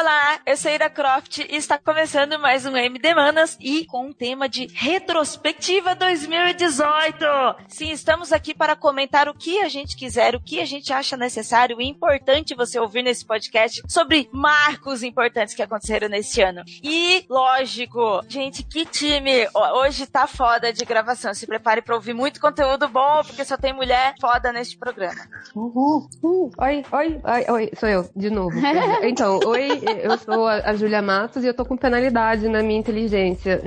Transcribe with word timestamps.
Olá, 0.00 0.38
eu 0.46 0.56
sou 0.56 0.70
Ira 0.70 0.88
Croft 0.88 1.38
e 1.38 1.56
está 1.56 1.76
começando 1.76 2.38
mais 2.38 2.64
um 2.64 2.76
MD 2.76 3.16
Manas 3.16 3.58
e 3.60 3.84
com 3.84 4.06
um 4.06 4.12
tema 4.12 4.48
de 4.48 4.68
retrospectiva 4.72 5.92
2018. 5.96 7.24
Sim, 7.66 7.90
estamos 7.90 8.32
aqui 8.32 8.54
para 8.54 8.76
comentar 8.76 9.28
o 9.28 9.34
que 9.34 9.58
a 9.58 9.68
gente 9.68 9.96
quiser, 9.96 10.36
o 10.36 10.40
que 10.40 10.60
a 10.60 10.64
gente 10.64 10.92
acha 10.92 11.16
necessário 11.16 11.80
e 11.80 11.88
importante 11.88 12.54
você 12.54 12.78
ouvir 12.78 13.02
nesse 13.02 13.26
podcast 13.26 13.82
sobre 13.88 14.30
marcos 14.32 15.02
importantes 15.02 15.52
que 15.52 15.64
aconteceram 15.64 16.08
nesse 16.08 16.40
ano. 16.42 16.62
E, 16.80 17.24
lógico, 17.28 18.22
gente, 18.28 18.62
que 18.62 18.86
time! 18.86 19.48
Hoje 19.82 20.06
tá 20.06 20.28
foda 20.28 20.72
de 20.72 20.84
gravação. 20.84 21.34
Se 21.34 21.44
prepare 21.44 21.82
para 21.82 21.96
ouvir 21.96 22.14
muito 22.14 22.40
conteúdo 22.40 22.86
bom, 22.86 23.22
porque 23.26 23.44
só 23.44 23.56
tem 23.56 23.72
mulher 23.72 24.14
foda 24.20 24.52
neste 24.52 24.78
programa. 24.78 25.26
Uhul. 25.56 26.08
Uh, 26.22 26.50
oi, 26.56 26.84
oi, 26.92 27.20
oi, 27.24 27.44
oi, 27.50 27.70
sou 27.76 27.88
eu, 27.88 28.08
de 28.14 28.30
novo. 28.30 28.56
então, 29.02 29.40
oi, 29.44 29.87
eu 29.92 30.18
sou 30.18 30.46
a, 30.46 30.70
a 30.70 30.74
Julia 30.74 31.02
Matos 31.02 31.44
e 31.44 31.46
eu 31.46 31.54
tô 31.54 31.64
com 31.64 31.76
penalidade 31.76 32.48
na 32.48 32.62
minha 32.62 32.78
inteligência. 32.78 33.62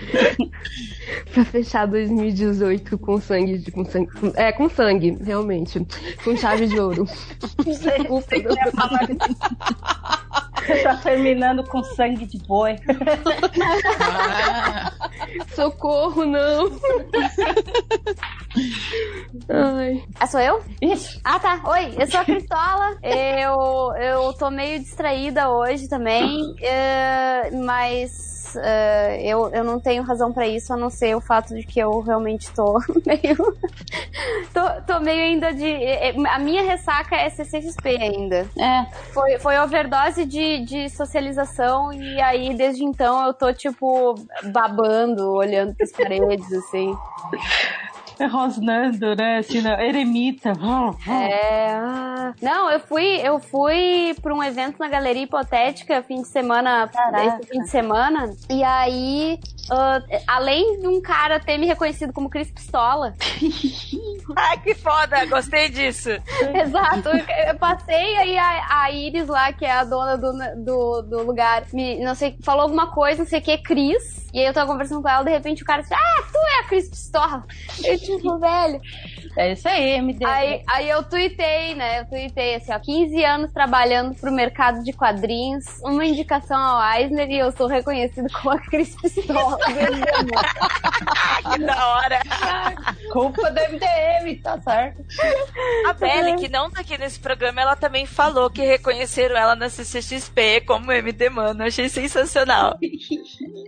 pra 1.32 1.44
fechar 1.44 1.86
2018 1.86 2.98
com 2.98 3.20
sangue, 3.20 3.70
com 3.70 3.84
sangue. 3.84 4.10
É, 4.34 4.52
com 4.52 4.68
sangue, 4.68 5.16
realmente. 5.22 5.86
Com 6.24 6.36
chave 6.36 6.66
de 6.66 6.78
ouro. 6.78 7.06
Desculpa. 7.64 8.26
Você 10.66 10.82
tá 10.82 10.96
terminando 10.96 11.64
com 11.64 11.82
sangue 11.82 12.26
de 12.26 12.38
boi. 12.46 12.76
Socorro, 15.54 16.24
não. 16.24 16.70
Ai. 19.48 20.04
Ah, 20.18 20.26
sou 20.26 20.40
eu? 20.40 20.62
Isso. 20.80 21.20
Ah, 21.24 21.38
tá. 21.38 21.60
Oi, 21.64 21.94
eu 21.98 22.06
sou 22.06 22.20
a 22.20 22.24
Cristola. 22.24 22.98
eu, 23.02 23.92
eu 23.96 24.32
tô 24.34 24.50
meio 24.50 24.78
distraída 24.80 25.50
hoje 25.50 25.88
também, 25.88 26.52
uh, 26.52 27.64
mas 28.50 28.60
Uh, 28.60 29.20
eu, 29.20 29.48
eu 29.50 29.64
não 29.64 29.78
tenho 29.78 30.02
razão 30.02 30.32
para 30.32 30.46
isso, 30.46 30.72
a 30.72 30.76
não 30.76 30.90
ser 30.90 31.16
o 31.16 31.20
fato 31.20 31.54
de 31.54 31.62
que 31.62 31.78
eu 31.78 32.00
realmente 32.00 32.50
tô 32.52 32.78
meio. 33.06 33.36
tô, 34.52 34.82
tô 34.86 35.00
meio 35.00 35.22
ainda 35.22 35.52
de. 35.52 35.66
A 36.28 36.38
minha 36.38 36.62
ressaca 36.62 37.16
é 37.16 37.28
CCXP 37.30 37.88
ainda. 38.00 38.48
É. 38.58 38.86
Foi, 39.12 39.38
foi 39.38 39.58
overdose 39.58 40.24
de, 40.24 40.64
de 40.64 40.88
socialização 40.90 41.92
e 41.92 42.20
aí 42.20 42.54
desde 42.54 42.84
então 42.84 43.26
eu 43.26 43.34
tô, 43.34 43.52
tipo, 43.52 44.14
babando, 44.52 45.32
olhando 45.32 45.74
pras 45.74 45.92
paredes, 45.92 46.52
assim 46.52 46.96
rosnando, 48.26 49.14
né? 49.14 49.38
Assim, 49.38 49.60
na 49.60 49.82
eremita. 49.84 50.52
É. 51.08 51.70
Ah. 51.72 52.34
Não, 52.40 52.70
eu 52.70 52.80
fui, 52.80 53.20
eu 53.22 53.38
fui 53.38 54.14
para 54.20 54.34
um 54.34 54.42
evento 54.42 54.78
na 54.78 54.88
Galeria 54.88 55.22
Hipotética 55.22 56.02
fim 56.02 56.22
de 56.22 56.28
semana, 56.28 56.88
Caraca. 56.88 57.24
esse 57.24 57.46
fim 57.48 57.60
de 57.60 57.68
semana, 57.68 58.34
e 58.48 58.62
aí 58.62 59.38
Uh, 59.70 60.02
além 60.26 60.80
de 60.80 60.88
um 60.88 61.00
cara 61.00 61.38
ter 61.38 61.56
me 61.56 61.64
reconhecido 61.64 62.12
como 62.12 62.28
Cris 62.28 62.50
Pistola. 62.50 63.14
Ai, 64.36 64.58
que 64.58 64.74
foda! 64.74 65.24
Gostei 65.26 65.68
disso. 65.68 66.10
Exato. 66.54 67.08
Eu 67.46 67.56
passei 67.56 68.16
aí 68.16 68.36
a, 68.36 68.82
a, 68.82 68.90
Iris 68.90 69.28
lá, 69.28 69.52
que 69.52 69.64
é 69.64 69.70
a 69.70 69.84
dona 69.84 70.16
do, 70.16 70.32
do, 70.56 71.02
do 71.02 71.22
lugar, 71.22 71.64
me, 71.72 72.00
não 72.00 72.16
sei, 72.16 72.36
falou 72.42 72.62
alguma 72.62 72.88
coisa, 72.88 73.22
não 73.22 73.28
sei 73.28 73.38
o 73.38 73.42
que, 73.42 73.58
Cris. 73.58 74.28
E 74.32 74.38
aí 74.38 74.46
eu 74.46 74.52
tava 74.52 74.70
conversando 74.70 75.02
com 75.02 75.08
ela, 75.08 75.24
de 75.24 75.30
repente 75.30 75.62
o 75.62 75.66
cara 75.66 75.82
disse, 75.82 75.94
ah, 75.94 76.22
tu 76.30 76.38
é 76.38 76.60
a 76.60 76.68
Cris 76.68 76.88
Pistola. 76.88 77.44
Eu 77.84 77.98
tipo, 77.98 78.38
velho. 78.38 78.80
É 79.36 79.52
isso 79.52 79.68
aí, 79.68 80.12
deu. 80.12 80.28
Aí, 80.28 80.62
aí 80.68 80.88
eu 80.88 81.02
tuitei, 81.04 81.74
né? 81.74 82.00
Eu 82.00 82.06
tuitei 82.06 82.56
assim, 82.56 82.72
ó, 82.72 82.78
15 82.78 83.24
anos 83.24 83.52
trabalhando 83.52 84.14
pro 84.14 84.32
mercado 84.32 84.82
de 84.82 84.92
quadrinhos, 84.92 85.64
uma 85.82 86.04
indicação 86.04 86.58
ao 86.58 86.98
Eisner 86.98 87.30
e 87.30 87.38
eu 87.38 87.52
sou 87.52 87.66
reconhecido 87.66 88.26
como 88.34 88.50
a 88.50 88.58
Cris 88.58 88.94
Pistola. 89.00 89.58
que 91.52 91.58
da 91.64 91.88
hora! 91.88 92.20
Culpa 93.12 93.50
do 93.50 93.60
MDM, 93.60 94.42
tá 94.42 94.60
certo? 94.60 95.04
A 95.86 95.92
Belle, 95.92 96.36
que 96.36 96.48
não 96.48 96.70
tá 96.70 96.80
aqui 96.80 96.98
nesse 96.98 97.18
programa, 97.18 97.60
ela 97.60 97.76
também 97.76 98.06
falou 98.06 98.50
que 98.50 98.62
reconheceram 98.62 99.36
ela 99.36 99.54
na 99.54 99.68
CCXP 99.68 100.62
como 100.66 100.92
MD 100.92 101.30
Mano. 101.30 101.64
Achei 101.64 101.88
sensacional. 101.88 102.78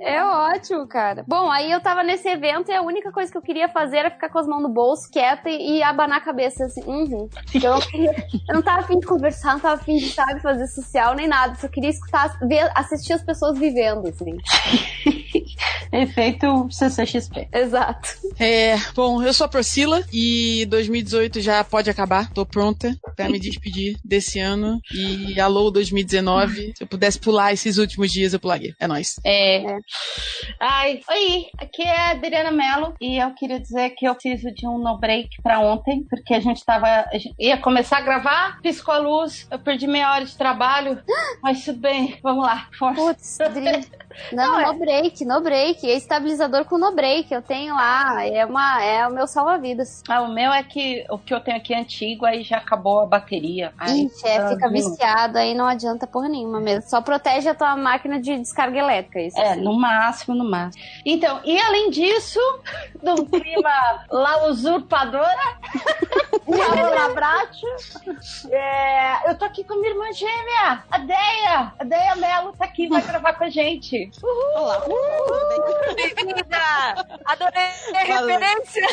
É 0.00 0.22
ótimo, 0.22 0.86
cara. 0.86 1.24
Bom, 1.26 1.50
aí 1.50 1.70
eu 1.70 1.80
tava 1.80 2.02
nesse 2.02 2.28
evento 2.28 2.70
e 2.70 2.74
a 2.74 2.82
única 2.82 3.12
coisa 3.12 3.30
que 3.30 3.38
eu 3.38 3.42
queria 3.42 3.68
fazer 3.68 3.98
era 3.98 4.10
ficar 4.10 4.28
com 4.28 4.38
as 4.38 4.46
mãos 4.46 4.62
no 4.62 4.68
bolso, 4.68 5.10
quieta 5.10 5.51
e, 5.56 5.78
e 5.78 5.82
abanar 5.82 6.18
a 6.18 6.24
cabeça, 6.24 6.64
assim, 6.64 6.82
uhum. 6.84 7.28
Eu, 7.54 7.74
eu 8.48 8.54
não 8.54 8.62
tava 8.62 8.80
afim 8.80 8.98
de 8.98 9.06
conversar, 9.06 9.54
não 9.54 9.60
tava 9.60 9.80
afim 9.80 9.96
de, 9.96 10.08
sabe, 10.10 10.40
fazer 10.40 10.66
social 10.66 11.14
nem 11.14 11.28
nada. 11.28 11.54
Só 11.56 11.68
queria 11.68 11.90
escutar, 11.90 12.38
ver, 12.46 12.70
assistir 12.74 13.12
as 13.12 13.22
pessoas 13.22 13.58
vivendo, 13.58 14.08
assim. 14.08 14.36
Efeito 15.92 16.68
CCXP. 16.70 17.48
Exato. 17.52 18.08
É, 18.38 18.76
bom, 18.94 19.22
eu 19.22 19.32
sou 19.34 19.44
a 19.44 19.48
Priscila 19.48 20.02
e 20.10 20.64
2018 20.70 21.40
já 21.40 21.62
pode 21.62 21.90
acabar. 21.90 22.32
Tô 22.32 22.46
pronta 22.46 22.96
pra 23.14 23.28
me 23.28 23.38
despedir 23.38 23.98
desse 24.02 24.38
ano. 24.38 24.80
E 24.90 25.38
alô 25.38 25.70
2019. 25.70 26.72
Se 26.76 26.82
eu 26.82 26.86
pudesse 26.86 27.18
pular 27.18 27.52
esses 27.52 27.76
últimos 27.76 28.10
dias, 28.10 28.32
eu 28.32 28.40
pularia. 28.40 28.74
É 28.80 28.86
nóis. 28.86 29.20
É. 29.22 29.56
é. 29.58 29.78
Ai, 30.58 31.00
oi, 31.10 31.46
aqui 31.58 31.82
é 31.82 32.08
a 32.08 32.10
Adriana 32.12 32.50
Mello 32.50 32.94
e 33.00 33.22
eu 33.22 33.34
queria 33.34 33.60
dizer 33.60 33.90
que 33.90 34.06
eu 34.06 34.14
preciso 34.14 34.52
de 34.54 34.66
um 34.66 34.78
no 34.78 34.98
break 34.98 35.41
pra 35.42 35.60
ontem, 35.60 36.04
porque 36.08 36.34
a 36.34 36.40
gente 36.40 36.64
tava. 36.64 36.86
A 36.86 37.18
gente 37.18 37.34
ia 37.38 37.58
começar 37.58 37.98
a 37.98 38.02
gravar, 38.02 38.60
piscou 38.62 38.94
a 38.94 38.98
luz, 38.98 39.46
eu 39.50 39.58
perdi 39.58 39.86
meia 39.86 40.12
hora 40.12 40.24
de 40.24 40.36
trabalho, 40.36 41.02
mas 41.42 41.64
tudo 41.64 41.80
bem, 41.80 42.18
vamos 42.22 42.44
lá, 42.44 42.68
força. 42.78 43.02
Putz, 43.02 43.38
Não, 44.32 44.60
Não, 44.60 44.60
no 44.60 44.74
é... 44.74 44.78
break, 44.78 45.24
no 45.24 45.40
break. 45.40 45.90
É 45.90 45.96
estabilizador 45.96 46.64
com 46.64 46.78
no 46.78 46.92
break. 46.92 47.32
Eu 47.32 47.42
tenho 47.42 47.74
lá. 47.74 48.24
É, 48.26 48.44
uma, 48.44 48.82
é 48.82 49.06
o 49.06 49.12
meu 49.12 49.26
salva-vidas. 49.26 50.02
Ah, 50.08 50.22
o 50.22 50.32
meu 50.32 50.52
é 50.52 50.62
que 50.62 51.04
o 51.10 51.18
que 51.18 51.34
eu 51.34 51.40
tenho 51.40 51.56
aqui 51.56 51.74
é 51.74 51.80
antigo, 51.80 52.24
aí 52.24 52.42
já 52.42 52.58
acabou 52.58 53.00
a 53.00 53.06
bateria. 53.06 53.72
Aí, 53.78 54.06
Ixi, 54.06 54.26
é, 54.26 54.48
fica 54.48 54.68
viciado, 54.68 55.38
aí 55.38 55.54
não 55.54 55.66
adianta 55.66 56.06
porra 56.06 56.28
nenhuma 56.28 56.60
mesmo. 56.60 56.88
Só 56.88 57.00
protege 57.00 57.48
a 57.48 57.54
tua 57.54 57.76
máquina 57.76 58.20
de 58.20 58.38
descarga 58.38 58.78
elétrica. 58.78 59.20
Isso 59.20 59.38
é, 59.38 59.52
assim. 59.52 59.60
no 59.62 59.74
máximo, 59.74 60.34
no 60.34 60.48
máximo. 60.48 60.82
Então, 61.04 61.40
e 61.44 61.58
além 61.58 61.90
disso, 61.90 62.40
do 63.02 63.24
clima 63.26 64.04
lá 64.10 64.46
usurpadora, 64.48 65.58
Labrate, 66.46 67.66
é, 68.50 69.30
eu 69.30 69.38
tô 69.38 69.44
aqui 69.44 69.64
com 69.64 69.76
minha 69.76 69.90
irmã 69.90 70.12
gêmea, 70.12 70.84
a 70.90 70.98
Deia. 70.98 71.72
A 71.78 71.84
Deia 71.84 72.16
Melo 72.16 72.52
tá 72.52 72.64
aqui, 72.64 72.88
vai 72.88 73.02
gravar 73.02 73.34
com 73.34 73.44
a 73.44 73.48
gente. 73.48 74.01
Uhul. 74.22 74.56
Olá. 74.56 74.84
Uhul. 74.86 75.94
Bem-vinda! 75.94 76.58
Adorei 77.24 77.70
a 77.94 78.06
Valeu. 78.06 78.38
referência. 78.38 78.88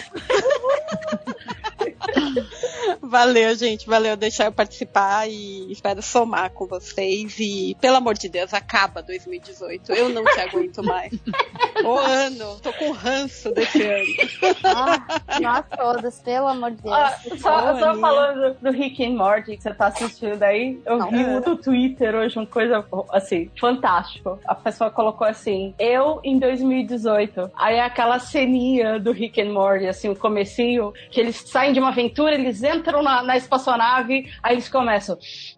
Valeu, 3.02 3.56
gente. 3.56 3.88
Valeu 3.88 4.16
deixar 4.18 4.46
eu 4.46 4.52
participar 4.52 5.28
e 5.30 5.72
espero 5.72 6.02
somar 6.02 6.52
com 6.52 6.66
vocês. 6.68 7.38
E, 7.40 7.76
pelo 7.80 7.98
amor 7.98 8.16
de 8.16 8.30
Deus, 8.30 8.54
acaba 8.54 9.02
2018. 9.02 9.92
Eu 9.94 10.10
não 10.10 10.24
te 10.24 10.40
aguento 10.40 10.84
mais. 10.84 11.12
o 11.84 11.98
ano. 11.98 12.60
Tô 12.62 12.72
com 12.74 12.92
ranço 12.92 13.52
desse 13.52 13.82
ano. 13.84 14.06
Ah, 14.64 15.40
nós 15.42 15.66
todas, 15.76 16.20
pelo 16.20 16.48
amor 16.48 16.72
de 16.72 16.82
Deus. 16.84 16.96
Ah, 16.96 17.20
só, 17.38 17.80
só 17.80 17.98
falando 18.00 18.58
do 18.60 18.72
Rick 18.72 19.04
and 19.04 19.16
Morty 19.16 19.58
que 19.58 19.64
você 19.64 19.74
tá 19.74 19.88
assistindo 19.88 20.42
aí, 20.44 20.80
eu 20.86 20.98
não, 20.98 21.10
vi 21.10 21.24
no 21.24 21.56
Twitter 21.58 22.16
hoje 22.16 22.38
uma 22.38 22.46
coisa 22.46 22.86
assim, 23.12 23.50
fantástico. 23.60 24.40
A 24.46 24.56
pessoa 24.56 24.90
colocou 25.00 25.26
assim, 25.26 25.74
eu 25.80 26.20
em 26.26 26.38
2018. 26.38 27.52
Aí 27.56 27.78
é 27.78 27.82
aquela 27.82 28.20
ceninha 28.20 29.00
do 29.00 29.14
Rick 29.14 29.42
and 29.42 29.54
Morty, 29.54 29.88
assim, 29.88 30.10
o 30.10 30.16
comecinho, 30.16 30.92
que 31.10 31.22
eles 31.22 31.38
saem 31.38 31.72
de 31.72 31.80
uma 31.80 31.88
aventura, 31.88 32.36
eles 32.36 32.62
entram 32.62 33.02
na, 33.02 33.24
na 33.24 33.38
espaçonave, 33.38 34.30
aí 34.44 34.56
eles 34.56 34.68
começam. 34.68 35.18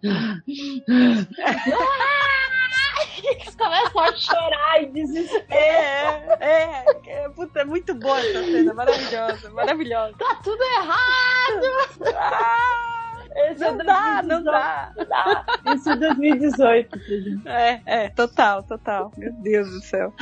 eles 3.24 3.56
começam 3.56 4.00
a 4.00 4.12
chorar 4.14 4.80
e 4.80 4.86
desesperar. 4.92 5.50
É, 5.50 6.36
é, 6.38 6.84
é, 7.08 7.28
puta, 7.30 7.62
é 7.62 7.64
muito 7.64 7.96
boa 7.96 8.20
essa 8.20 8.44
cena, 8.44 8.72
maravilhosa, 8.72 9.50
maravilhosa. 9.50 10.14
Tá 10.18 10.36
tudo 10.36 10.62
errado! 10.62 11.66
Ah! 12.14 13.01
Esse 13.34 13.60
não, 13.60 13.80
é 13.80 13.84
dá, 13.84 14.22
não 14.22 14.42
dá, 14.42 14.92
não 14.96 15.04
dá. 15.06 15.44
Isso 15.74 15.90
é 15.90 15.96
2018. 15.96 17.00
É, 17.46 17.80
é, 17.86 18.08
total, 18.10 18.62
total. 18.62 19.12
Meu 19.16 19.32
Deus 19.32 19.70
do 19.70 19.80
céu. 19.80 20.12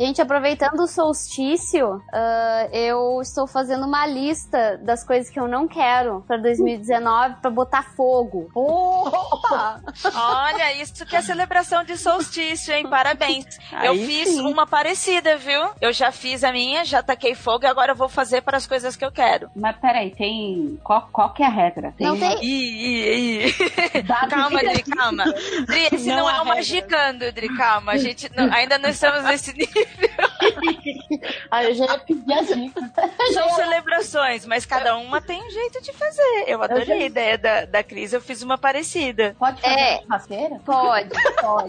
Gente, 0.00 0.22
aproveitando 0.22 0.80
o 0.80 0.86
solstício, 0.86 1.96
uh, 1.96 2.72
eu 2.72 3.20
estou 3.20 3.46
fazendo 3.46 3.84
uma 3.84 4.06
lista 4.06 4.78
das 4.78 5.04
coisas 5.04 5.28
que 5.28 5.38
eu 5.38 5.46
não 5.46 5.68
quero 5.68 6.24
para 6.26 6.38
2019 6.38 7.34
para 7.42 7.50
botar 7.50 7.82
fogo. 7.82 8.48
Opa! 8.54 9.78
Olha, 10.16 10.72
isso 10.80 11.04
que 11.04 11.14
é 11.14 11.20
celebração 11.20 11.84
de 11.84 11.98
solstício, 11.98 12.72
hein? 12.72 12.88
Parabéns. 12.88 13.44
Aí 13.70 13.88
eu 13.88 13.94
fiz 14.06 14.30
sim. 14.30 14.40
uma 14.40 14.66
parecida, 14.66 15.36
viu? 15.36 15.68
Eu 15.82 15.92
já 15.92 16.10
fiz 16.10 16.44
a 16.44 16.50
minha, 16.50 16.82
já 16.82 17.02
taquei 17.02 17.34
fogo 17.34 17.66
e 17.66 17.68
agora 17.68 17.92
eu 17.92 17.96
vou 17.96 18.08
fazer 18.08 18.40
para 18.40 18.56
as 18.56 18.66
coisas 18.66 18.96
que 18.96 19.04
eu 19.04 19.12
quero. 19.12 19.50
Mas 19.54 19.76
peraí, 19.76 20.12
tem. 20.12 20.80
Qual, 20.82 21.10
qual 21.12 21.34
que 21.34 21.42
é 21.42 21.46
a 21.46 21.50
regra? 21.50 21.92
Tem... 21.98 22.06
Não 22.06 22.18
tem. 22.18 22.42
Ih, 22.42 22.86
ih, 22.86 23.48
ih. 23.48 24.02
calma, 24.30 24.60
Dri, 24.60 24.82
calma. 24.82 25.24
Dri, 25.66 25.88
esse 25.92 26.08
não, 26.08 26.20
não 26.20 26.30
é 26.30 26.40
o 26.40 26.46
magicando, 26.46 27.30
Dri, 27.32 27.54
calma. 27.54 27.92
A 27.92 27.98
gente 27.98 28.34
não, 28.34 28.50
ainda 28.50 28.78
não 28.78 28.88
estamos 28.88 29.24
nesse 29.24 29.52
nível. 29.52 29.89
ah, 31.50 31.64
eu 31.64 31.74
já 31.74 31.84
ia 31.84 31.98
pedir 31.98 32.32
as 32.32 32.48
dicas. 32.48 32.84
São 33.32 33.48
celebrações, 33.50 34.46
mas 34.46 34.64
cada 34.64 34.96
uma 34.96 35.20
tem 35.20 35.42
um 35.42 35.50
jeito 35.50 35.82
de 35.82 35.92
fazer. 35.92 36.44
Eu 36.46 36.62
adorei 36.62 36.82
eu 36.82 36.86
já... 36.86 36.94
a 36.94 36.98
ideia 36.98 37.38
da, 37.38 37.64
da 37.64 37.82
Cris, 37.82 38.12
eu 38.12 38.20
fiz 38.20 38.42
uma 38.42 38.56
parecida. 38.56 39.34
Pode 39.38 39.60
fazer 39.60 39.74
é, 39.74 40.02
churrasqueira? 40.02 40.60
Pode, 40.64 41.10
pode. 41.40 41.68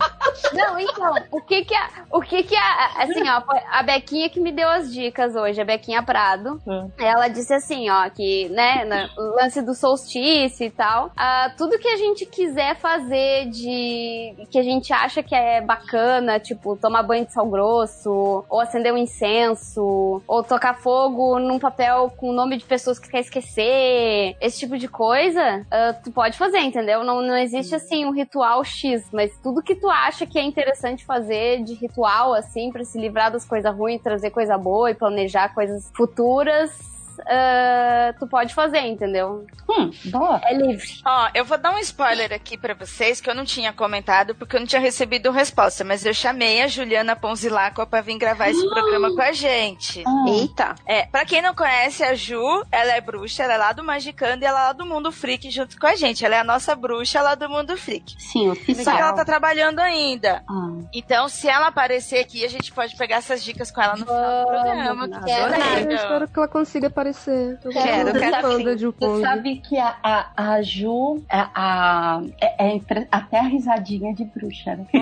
não, 0.53 0.79
então, 0.79 1.15
o 1.31 1.41
que 1.41 1.65
que 1.65 1.75
a, 1.75 1.89
o 2.12 2.21
que 2.21 2.44
que 2.44 2.56
a, 2.56 3.03
assim, 3.03 3.27
ó, 3.27 3.41
a 3.71 3.83
Bequinha 3.83 4.29
que 4.29 4.39
me 4.39 4.51
deu 4.51 4.69
as 4.69 4.91
dicas 4.94 5.35
hoje, 5.35 5.62
a 5.62 5.65
Bequinha 5.65 6.03
Prado, 6.03 6.62
hum. 6.65 6.89
ela 6.97 7.27
disse 7.27 7.53
assim, 7.53 7.89
ó, 7.89 8.09
que, 8.09 8.50
né, 8.50 8.85
no 8.85 9.35
lance 9.35 9.62
do 9.62 9.74
solstício 9.74 10.65
e 10.65 10.69
tal, 10.69 11.07
uh, 11.07 11.56
tudo 11.57 11.79
que 11.79 11.88
a 11.88 11.97
gente 11.97 12.25
quiser 12.25 12.75
fazer 12.77 13.50
de, 13.50 14.47
que 14.50 14.57
a 14.57 14.63
gente 14.63 14.94
acha 14.94 15.21
que 15.21 15.35
é 15.35 15.62
bacana, 15.62 16.39
tipo, 16.39 16.75
tomar 16.77 17.03
banho 17.03 17.25
de 17.25 17.33
sal 17.33 17.47
grosso, 17.50 18.00
ou 18.09 18.59
acender 18.59 18.94
um 18.94 18.98
incenso, 18.98 20.21
ou 20.27 20.44
tocar 20.44 20.75
fogo 20.75 21.39
num 21.39 21.59
papel 21.59 22.12
com 22.18 22.30
o 22.30 22.33
nome 22.33 22.57
de 22.57 22.65
pessoas 22.65 22.98
que 23.00 23.09
quer 23.09 23.19
esquecer, 23.19 24.36
esse 24.39 24.59
tipo 24.59 24.77
de 24.77 24.88
coisa, 24.88 25.65
uh, 25.68 26.03
tu 26.03 26.12
pode 26.12 26.38
fazer, 26.38 26.59
entendeu? 26.59 27.03
Não, 27.03 27.21
não 27.21 27.38
existe, 27.38 27.75
assim, 27.75 28.06
um 28.06 28.12
ritual 28.12 28.63
X, 28.63 29.03
mas 29.12 29.31
tudo 29.42 29.62
que 29.62 29.75
tu 29.75 29.89
acha 29.89 30.25
que 30.25 30.39
é 30.39 30.44
interessante 30.44 31.06
fazer 31.06 31.63
de 31.63 31.74
ritual, 31.74 32.33
assim, 32.33 32.71
para 32.71 32.83
se 32.83 33.00
livrar 33.00 33.31
das 33.31 33.45
coisas 33.45 33.75
ruins, 33.75 34.01
trazer 34.01 34.31
coisa 34.31 34.57
boa 34.57 34.92
e 34.92 34.95
planejar 34.95 35.53
coisas 35.53 35.92
futuras, 35.95 36.90
uh, 37.19 38.19
tu 38.19 38.27
pode 38.27 38.53
fazer, 38.53 38.79
entendeu? 38.79 39.45
Hum, 39.69 39.91
boa. 40.05 40.41
É 40.43 40.53
livre. 40.53 40.87
Ó, 41.05 41.29
eu 41.33 41.45
vou 41.45 41.57
dar 41.57 41.73
um 41.73 41.79
spoiler 41.79 42.33
aqui 42.33 42.57
para 42.57 42.73
vocês 42.73 43.21
que 43.21 43.29
eu 43.29 43.35
não 43.35 43.45
tinha 43.45 43.71
comentado 43.73 44.35
porque 44.35 44.55
eu 44.55 44.59
não 44.59 44.67
tinha 44.67 44.81
recebido 44.81 45.31
resposta, 45.31 45.83
mas 45.83 46.05
eu 46.05 46.13
chamei 46.13 46.61
a 46.61 46.67
Juliana 46.67 47.15
Ponzilaco 47.15 47.85
para 47.85 48.01
vir 48.01 48.17
gravar 48.17 48.49
esse 48.49 48.67
programa 48.69 49.13
com 49.13 49.21
a 49.21 49.31
gente. 49.31 50.03
Ah. 50.05 50.25
Eita. 50.27 50.75
É, 50.85 51.05
para 51.05 51.25
quem 51.25 51.41
não 51.41 51.55
conhece 51.55 52.03
a 52.03 52.13
Ju, 52.13 52.65
ela 52.71 52.93
é 52.93 53.01
bruxa, 53.01 53.43
ela 53.43 53.53
é 53.53 53.57
lá 53.57 53.71
do 53.73 53.83
Magicando 53.83 54.43
e 54.43 54.47
ela 54.47 54.59
é 54.59 54.63
lá 54.67 54.73
do 54.73 54.85
Mundo 54.85 55.11
Freak 55.11 55.49
junto 55.49 55.79
com 55.79 55.87
a 55.87 55.95
gente. 55.95 56.25
Ela 56.25 56.35
é 56.35 56.39
a 56.39 56.43
nossa 56.43 56.75
bruxa 56.75 57.21
lá 57.21 57.35
do 57.35 57.49
Mundo 57.49 57.77
Freak. 57.77 58.15
Sim, 58.17 58.49
oficial. 58.49 58.85
Só 58.85 58.91
que 58.95 59.01
ela 59.01 59.13
tá 59.13 59.25
trabalhando 59.25 59.79
ainda. 59.79 60.43
Ah. 60.49 60.71
Então, 60.93 61.27
se 61.29 61.47
ela 61.47 61.67
aparecer 61.67 62.19
aqui, 62.19 62.45
a 62.45 62.49
gente 62.49 62.71
pode 62.71 62.95
pegar 62.95 63.17
essas 63.17 63.43
dicas 63.43 63.71
com 63.71 63.81
ela 63.81 63.95
no 63.95 64.05
final 64.05 64.41
do 64.41 64.47
programa. 64.47 65.21
Que 65.23 65.31
é, 65.31 65.83
eu 65.83 65.91
espero 65.91 66.27
que 66.27 66.39
ela 66.39 66.47
consiga 66.47 66.89
aparecer. 67.01 67.59
Eu 67.63 67.71
quero, 67.71 68.19
quero 68.19 68.57
sim. 68.57 68.94
Você 69.00 69.21
sabe 69.21 69.56
que 69.57 69.77
a, 69.77 69.98
a, 70.03 70.53
a 70.53 70.62
Ju 70.62 71.21
a, 71.30 71.50
a, 71.56 72.21
é, 72.39 72.75
é 72.75 72.81
até 73.12 73.39
a 73.39 73.44
risadinha 73.44 74.13
de 74.13 74.25
bruxa, 74.25 74.75
né? 74.75 74.86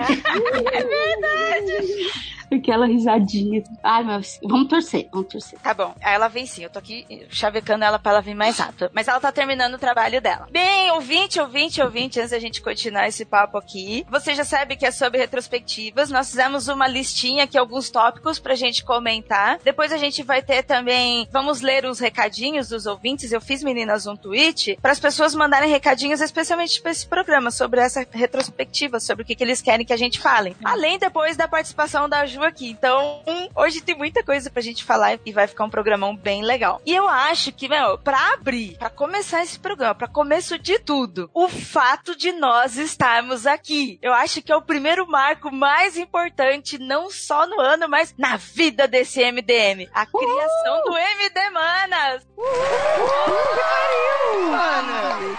É 0.72 0.84
verdade! 0.84 2.40
Aquela 2.52 2.88
risadinha. 2.88 3.64
Ai, 3.84 4.04
mas 4.04 4.40
vamos 4.42 4.68
torcer, 4.68 5.08
vamos 5.12 5.28
torcer. 5.28 5.60
Tá 5.60 5.74
bom. 5.74 5.94
Ela 6.02 6.28
vem 6.28 6.48
sim. 6.48 6.64
Eu 6.64 6.70
tô 6.70 6.80
aqui 6.80 7.06
chavecando 7.30 7.84
ela 7.84 8.00
pra 8.00 8.14
ela 8.14 8.22
vir 8.22 8.34
mais 8.34 8.58
rápido. 8.58 8.90
Mas 8.92 9.08
ela 9.08 9.20
tá 9.20 9.32
terminando 9.32 9.76
o 9.76 9.80
trabalho 9.80 10.20
dela. 10.20 10.48
Bem, 10.50 10.92
ouvinte, 10.92 11.40
ouvinte, 11.40 11.82
ouvinte, 11.82 12.20
antes 12.20 12.32
da 12.32 12.40
gente 12.40 12.62
continuar 12.62 13.08
esse 13.08 13.24
papo 13.24 13.58
aqui, 13.58 14.06
você 14.10 14.34
já 14.34 14.44
sabe 14.44 14.76
que 14.76 14.86
é 14.86 14.92
sobre 14.92 15.20
retrospectivas. 15.20 16.10
Nós 16.10 16.30
fizemos 16.30 16.68
uma 16.68 16.88
listinha 16.88 17.44
aqui, 17.44 17.58
alguns 17.58 17.92
tópicos 17.92 18.40
pra 18.40 18.56
gente 18.56 18.84
comentar. 18.84 19.60
Depois 19.64 19.92
a 19.92 19.98
gente 19.98 20.24
vai 20.24 20.42
ter 20.42 20.64
também. 20.64 21.28
Vamos 21.32 21.62
ler 21.62 21.86
os 21.90 22.00
recadinhos 22.00 22.70
dos 22.70 22.86
ouvintes. 22.86 23.32
Eu 23.32 23.42
fiz, 23.42 23.64
meninas, 23.64 24.08
um 24.08 24.16
tweet 24.16 24.78
para 24.82 24.92
as 24.92 25.00
pessoas 25.00 25.36
mandarem 25.36 25.70
recadinhos, 25.70 26.22
especialmente 26.22 26.82
para 26.82 26.92
esse 26.92 27.06
programa, 27.06 27.52
sobre 27.52 27.82
essa 27.82 28.06
retrospectiva, 28.12 29.00
sobre 29.00 29.24
o 29.24 29.26
que, 29.26 29.36
que 29.36 29.44
eles 29.44 29.62
querem 29.62 29.86
que 29.86 29.94
a 29.94 29.98
gente 29.98 30.20
fale. 30.20 30.56
Além 30.64 30.98
depois 30.98 31.36
da 31.36 31.48
participação 31.48 32.08
da 32.08 32.26
Ju 32.26 32.44
aqui. 32.44 32.70
Então, 32.70 33.22
hoje 33.56 33.82
tem 33.82 33.96
muita 33.96 34.24
coisa 34.24 34.50
pra 34.50 34.62
gente 34.62 34.84
falar 34.84 35.20
e 35.26 35.32
vai 35.32 35.48
ficar 35.48 35.64
um 35.64 35.70
programão 35.70 36.16
bem 36.16 36.44
legal. 36.44 36.82
E 36.86 36.96
eu 36.96 37.08
acho 37.08 37.52
que, 37.52 37.68
meu, 37.68 37.98
pra 37.98 38.34
abrir, 38.34 38.78
pra 38.78 38.90
começar 38.90 39.44
esse 39.44 39.60
programa, 39.60 39.96
pra 39.96 40.08
começo 40.08 40.58
de 40.58 40.80
tudo, 40.80 41.30
o 41.34 41.48
fato 41.48 42.16
de 42.16 42.32
nós 42.32 42.78
estarmos 42.78 43.46
aqui. 43.46 44.00
Eu 44.02 44.14
acho 44.14 44.42
que 44.42 44.52
é 44.52 44.56
o 44.56 44.62
primeiro 44.62 45.08
marco 45.08 45.52
mais 45.52 45.98
importante, 45.98 46.78
não 46.78 47.10
só 47.10 47.48
no 47.48 47.60
ano, 47.60 47.88
mas 47.88 48.14
na 48.18 48.38
vida 48.38 48.88
desse 48.88 49.20
MDM. 49.20 49.90
A 49.94 50.06
criação 50.06 50.84
do 50.84 50.98
MD 50.98 51.50
Manas! 51.80 52.28
Uhul! 52.36 53.70
Mano! 54.52 55.38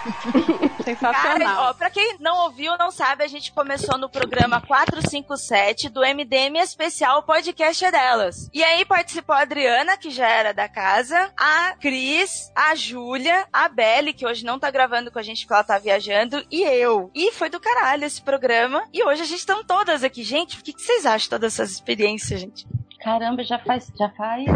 Sensacional. 0.82 1.38
Cara, 1.38 1.60
ó, 1.68 1.74
pra 1.74 1.90
quem 1.90 2.16
não 2.18 2.44
ouviu, 2.44 2.78
não 2.78 2.90
sabe, 2.90 3.22
a 3.22 3.28
gente 3.28 3.52
começou 3.52 3.98
no 3.98 4.08
programa 4.08 4.58
457 4.60 5.90
do 5.90 6.00
MDM 6.00 6.56
Especial 6.56 7.22
Podcast 7.24 7.84
é 7.84 7.90
Delas. 7.90 8.48
E 8.54 8.64
aí 8.64 8.86
participou 8.86 9.34
a 9.34 9.42
Adriana, 9.42 9.98
que 9.98 10.10
já 10.10 10.26
era 10.26 10.54
da 10.54 10.66
casa, 10.66 11.30
a 11.36 11.74
Cris, 11.78 12.50
a 12.56 12.74
Júlia, 12.74 13.46
a 13.52 13.68
Belle, 13.68 14.14
que 14.14 14.26
hoje 14.26 14.42
não 14.42 14.58
tá 14.58 14.70
gravando 14.70 15.10
com 15.10 15.18
a 15.18 15.22
gente 15.22 15.42
porque 15.42 15.52
ela 15.52 15.64
tá 15.64 15.78
viajando, 15.78 16.42
e 16.50 16.62
eu. 16.62 17.10
E 17.14 17.32
foi 17.32 17.50
do 17.50 17.60
caralho 17.60 18.04
esse 18.04 18.22
programa. 18.22 18.82
E 18.94 19.04
hoje 19.04 19.22
a 19.22 19.26
gente 19.26 19.40
estão 19.40 19.62
todas 19.62 20.02
aqui. 20.02 20.22
Gente, 20.22 20.58
o 20.58 20.62
que, 20.62 20.72
que 20.72 20.80
vocês 20.80 21.04
acham 21.04 21.18
de 21.18 21.28
todas 21.28 21.52
essas 21.52 21.72
experiências, 21.72 22.40
gente? 22.40 22.66
Caramba, 23.02 23.44
já 23.44 23.58
faz, 23.58 23.92
já 23.98 24.08
faz 24.10 24.46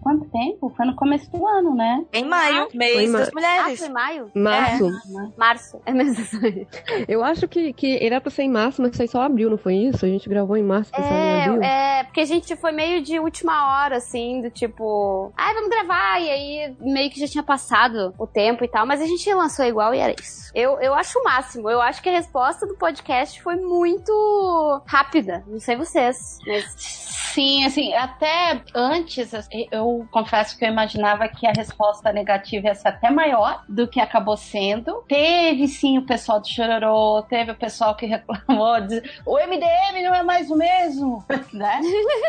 quanto 0.00 0.24
tempo? 0.26 0.72
Foi 0.76 0.86
no 0.86 0.94
começo 0.94 1.30
do 1.30 1.46
ano, 1.46 1.74
né? 1.74 2.04
Em 2.12 2.24
maio, 2.24 2.68
mês 2.74 3.12
das 3.12 3.30
mulheres. 3.32 3.80
Ah, 3.80 3.84
foi 3.84 3.88
maio? 3.88 4.30
Março. 4.34 4.88
É. 4.88 5.38
Março. 5.38 5.80
É 5.86 5.92
mesmo. 5.92 6.24
Eu 7.08 7.22
acho 7.22 7.46
que, 7.48 7.72
que 7.72 7.98
era 8.04 8.20
pra 8.20 8.30
ser 8.30 8.42
em 8.42 8.50
março, 8.50 8.82
mas 8.82 8.96
foi 8.96 9.06
só 9.06 9.22
abril, 9.22 9.50
não 9.50 9.58
foi 9.58 9.74
isso? 9.74 10.04
A 10.04 10.08
gente 10.08 10.28
gravou 10.28 10.56
em 10.56 10.62
março, 10.62 10.90
é, 10.94 11.00
em 11.00 11.44
abril. 11.44 11.62
É, 11.62 12.04
porque 12.04 12.20
a 12.20 12.24
gente 12.24 12.56
foi 12.56 12.72
meio 12.72 13.02
de 13.02 13.18
última 13.18 13.82
hora, 13.82 13.96
assim, 13.96 14.40
do 14.40 14.50
tipo, 14.50 15.32
ai, 15.36 15.50
ah, 15.50 15.54
vamos 15.54 15.70
gravar, 15.70 16.20
e 16.20 16.30
aí 16.30 16.76
meio 16.80 17.10
que 17.10 17.20
já 17.20 17.26
tinha 17.26 17.42
passado 17.42 18.14
o 18.18 18.26
tempo 18.26 18.64
e 18.64 18.68
tal, 18.68 18.86
mas 18.86 19.00
a 19.00 19.06
gente 19.06 19.32
lançou 19.32 19.64
igual 19.64 19.94
e 19.94 19.98
era 19.98 20.14
isso. 20.18 20.50
Eu, 20.54 20.80
eu 20.80 20.94
acho 20.94 21.18
o 21.18 21.24
máximo, 21.24 21.70
eu 21.70 21.80
acho 21.80 22.02
que 22.02 22.08
a 22.08 22.12
resposta 22.12 22.66
do 22.66 22.76
podcast 22.76 23.40
foi 23.42 23.56
muito 23.56 24.82
rápida, 24.86 25.44
não 25.46 25.60
sei 25.60 25.76
vocês, 25.76 26.38
mas... 26.46 27.10
Sim, 27.30 27.64
assim, 27.64 27.94
até 27.94 28.60
antes, 28.74 29.32
assim, 29.32 29.68
eu 29.98 30.06
confesso 30.10 30.58
que 30.58 30.64
eu 30.64 30.68
imaginava 30.68 31.28
que 31.28 31.46
a 31.46 31.52
resposta 31.52 32.12
negativa 32.12 32.68
ia 32.68 32.74
ser 32.74 32.88
até 32.88 33.10
maior 33.10 33.62
do 33.68 33.86
que 33.86 34.00
acabou 34.00 34.36
sendo. 34.36 35.04
Teve 35.06 35.68
sim 35.68 35.98
o 35.98 36.02
pessoal 36.02 36.40
do 36.40 36.48
Chororô, 36.48 37.22
teve 37.22 37.52
o 37.52 37.54
pessoal 37.54 37.94
que 37.94 38.06
reclamou, 38.06 38.80
de, 38.80 39.02
o 39.26 39.36
MDM 39.36 40.02
não 40.02 40.14
é 40.14 40.22
mais 40.22 40.50
o 40.50 40.56
mesmo, 40.56 41.24
né? 41.52 41.80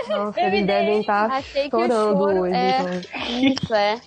Nossa, 0.07 0.41
eles 0.41 0.65
devem 0.65 0.99
estar 0.99 1.29
tá 1.29 1.39
estourando 1.39 2.41
hoje. 2.41 2.53
É, 2.53 2.79
então. 2.79 3.41
Isso, 3.41 3.73
é. 3.73 4.01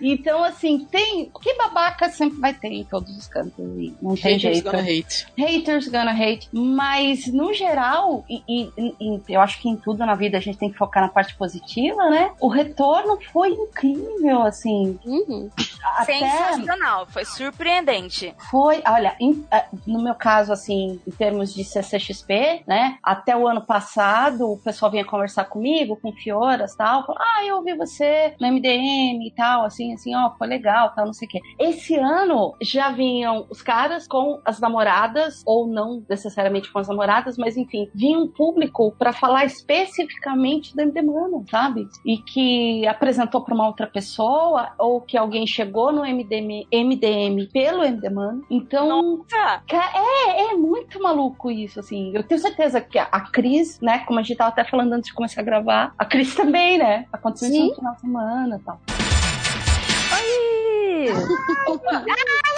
Então, 0.00 0.44
assim, 0.44 0.86
tem. 0.90 1.30
Que 1.40 1.54
babaca 1.54 2.08
sempre 2.10 2.38
vai 2.40 2.52
ter 2.52 2.68
em 2.68 2.84
todos 2.84 3.16
os 3.16 3.26
cantos. 3.26 3.64
Não 4.00 4.14
tem 4.14 4.34
Haters 4.34 4.40
jeito. 4.40 4.64
Gonna 4.64 4.82
hate. 4.82 5.26
Haters 5.38 5.88
gonna 5.88 6.12
hate. 6.12 6.48
Mas, 6.52 7.26
no 7.26 7.52
geral, 7.52 8.24
e, 8.28 8.42
e, 8.48 8.94
e 9.00 9.20
eu 9.28 9.40
acho 9.40 9.60
que 9.60 9.68
em 9.68 9.76
tudo 9.76 9.92
tudo 9.92 10.06
na 10.06 10.14
vida 10.14 10.38
a 10.38 10.40
gente 10.40 10.58
tem 10.58 10.70
que 10.70 10.76
focar 10.76 11.02
na 11.02 11.08
parte 11.08 11.34
positiva, 11.36 12.08
né? 12.10 12.32
O 12.40 12.48
retorno 12.62 13.18
foi 13.32 13.50
incrível, 13.50 14.42
assim. 14.42 14.98
Uhum. 15.04 15.50
Até... 15.96 16.18
Sensacional, 16.18 17.06
foi 17.06 17.24
surpreendente. 17.24 18.34
Foi, 18.50 18.82
olha, 18.86 19.16
em, 19.20 19.44
no 19.86 20.02
meu 20.02 20.14
caso, 20.14 20.52
assim, 20.52 21.00
em 21.06 21.10
termos 21.10 21.52
de 21.52 21.64
CCXP, 21.64 22.62
né? 22.66 22.98
Até 23.02 23.36
o 23.36 23.46
ano 23.46 23.62
passado, 23.62 24.50
o 24.50 24.58
pessoal 24.58 24.90
vinha 24.90 25.04
conversar 25.04 25.44
comigo, 25.44 25.98
com 26.00 26.12
Fioras 26.12 26.72
e 26.72 26.76
tal. 26.76 27.04
Falou, 27.06 27.20
ah, 27.20 27.44
eu 27.44 27.56
ouvi 27.56 27.74
você 27.74 28.34
no 28.40 28.46
MDM 28.46 29.26
e 29.26 29.32
tal, 29.36 29.64
assim, 29.64 29.92
assim, 29.92 30.14
ó, 30.14 30.30
foi 30.36 30.46
legal, 30.46 30.92
tal, 30.94 31.06
não 31.06 31.12
sei 31.12 31.26
o 31.26 31.30
quê. 31.30 31.40
Esse 31.58 31.96
ano 31.96 32.54
já 32.60 32.90
vinham 32.90 33.46
os 33.50 33.62
caras 33.62 34.06
com 34.06 34.40
as 34.44 34.60
namoradas, 34.60 35.42
ou 35.46 35.66
não 35.66 36.04
necessariamente 36.08 36.72
com 36.72 36.78
as 36.78 36.88
namoradas, 36.88 37.36
mas 37.36 37.56
enfim, 37.56 37.88
vinha 37.94 38.18
um 38.18 38.28
público 38.28 38.92
para 38.98 39.12
falar 39.12 39.44
especificamente 39.44 40.74
do 40.76 40.82
MDMana, 40.86 41.44
sabe? 41.50 41.88
E 42.04 42.18
que 42.18 42.51
apresentou 42.86 43.42
para 43.42 43.54
uma 43.54 43.66
outra 43.66 43.86
pessoa 43.86 44.72
ou 44.78 45.00
que 45.00 45.16
alguém 45.16 45.46
chegou 45.46 45.92
no 45.92 46.02
MDM, 46.02 46.66
MDM 46.72 47.46
pelo 47.52 47.82
MDMana. 47.82 48.42
Então, 48.50 49.24
é, 49.70 50.52
é 50.52 50.54
muito 50.54 51.02
maluco 51.02 51.50
isso, 51.50 51.80
assim. 51.80 52.12
Eu 52.14 52.22
tenho 52.22 52.40
certeza 52.40 52.80
que 52.80 52.98
a, 52.98 53.08
a 53.10 53.20
Cris, 53.20 53.80
né, 53.80 54.00
como 54.00 54.18
a 54.18 54.22
gente 54.22 54.36
tava 54.36 54.50
até 54.50 54.64
falando 54.64 54.92
antes 54.92 55.08
de 55.08 55.14
começar 55.14 55.40
a 55.40 55.44
gravar, 55.44 55.94
a 55.98 56.04
Cris 56.04 56.34
também, 56.34 56.78
né? 56.78 57.06
Aconteceu 57.12 57.48
isso 57.48 57.68
no 57.68 57.74
final 57.74 57.94
de 57.94 58.00
semana 58.00 58.56
e 58.56 58.64
tal. 58.64 58.80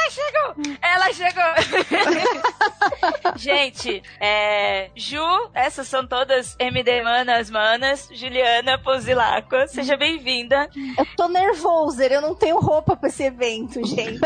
Ela 0.80 1.12
chegou! 1.12 1.42
Gente, 3.36 4.02
é, 4.20 4.90
Ju, 4.94 5.20
essas 5.52 5.88
são 5.88 6.06
todas 6.06 6.56
MD 6.58 7.02
Manas 7.02 7.50
Manas, 7.50 8.08
Juliana 8.12 8.78
Pozilacqua, 8.78 9.66
seja 9.66 9.96
bem-vinda. 9.96 10.68
Eu 10.96 11.06
tô 11.16 11.28
nervosa, 11.28 12.06
eu 12.06 12.20
não 12.20 12.34
tenho 12.34 12.58
roupa 12.58 12.96
pra 12.96 13.08
esse 13.08 13.24
evento, 13.24 13.84
gente. 13.86 14.20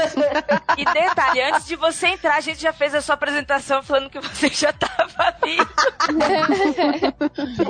E 0.76 0.84
detalhe, 0.84 1.42
antes 1.42 1.66
de 1.66 1.76
você 1.76 2.08
entrar, 2.08 2.36
a 2.36 2.40
gente 2.40 2.60
já 2.60 2.72
fez 2.72 2.94
a 2.94 3.00
sua 3.00 3.14
apresentação 3.14 3.82
falando 3.82 4.10
que 4.10 4.20
você 4.20 4.48
já 4.48 4.72
tava 4.72 5.34
vindo. 5.44 5.68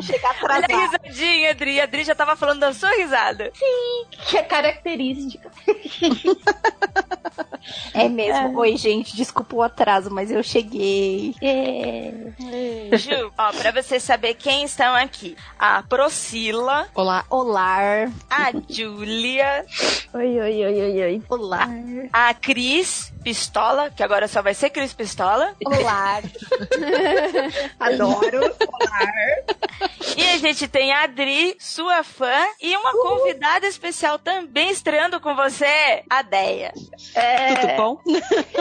Chegar 0.03 0.37
Olha 0.43 0.67
a 0.69 0.81
risadinha, 0.81 1.51
Adri. 1.51 1.81
A 1.81 1.85
Adri 1.85 2.05
já 2.05 2.15
tava 2.15 2.37
falando 2.37 2.61
da 2.61 2.73
sua 2.73 2.91
risada. 2.97 3.53
Que 4.27 4.39
é 4.39 4.43
característica. 4.43 5.51
É 7.95 8.08
mesmo. 8.09 8.59
Oi, 8.59 8.77
gente, 8.77 9.17
desculpa 9.17 9.57
o 9.57 9.63
atraso, 9.63 10.11
mas 10.11 10.31
eu 10.31 10.43
cheguei. 10.43 11.35
Ju, 12.93 13.33
ó, 13.37 13.53
pra 13.53 13.71
você 13.73 14.01
saber 14.01 14.35
quem 14.35 14.65
estão 14.65 14.95
aqui. 14.95 15.37
A 15.59 15.83
Procila, 15.83 16.87
Olá. 16.95 17.25
Olá. 17.31 17.79
a 18.31 18.53
Júlia, 18.69 19.65
Oi, 20.15 20.41
oi, 20.41 20.65
oi, 20.65 20.81
oi, 20.81 21.03
oi. 21.03 21.23
Olá. 21.29 21.69
a 22.13 22.33
Cris 22.35 23.13
Pistola, 23.23 23.91
que 23.91 24.03
agora 24.03 24.27
só 24.29 24.41
vai 24.41 24.55
ser 24.55 24.71
Cris 24.71 24.93
Pistola. 24.95 25.55
Olá. 25.65 26.21
Adoro. 27.79 28.41
E 30.17 30.23
a 30.31 30.39
gente 30.39 30.67
tem 30.67 30.93
a 30.93 31.03
Adri, 31.05 31.57
sua 31.59 32.03
fã, 32.03 32.33
e 32.61 32.75
uma 32.77 32.93
convidada 32.93 33.67
especial 33.67 34.19
também 34.19 34.71
estreando 34.71 35.21
com 35.21 35.35
você, 35.35 36.03
a 36.09 36.23
Deia. 36.23 36.73
Tudo 36.75 37.77
bom? 37.77 38.01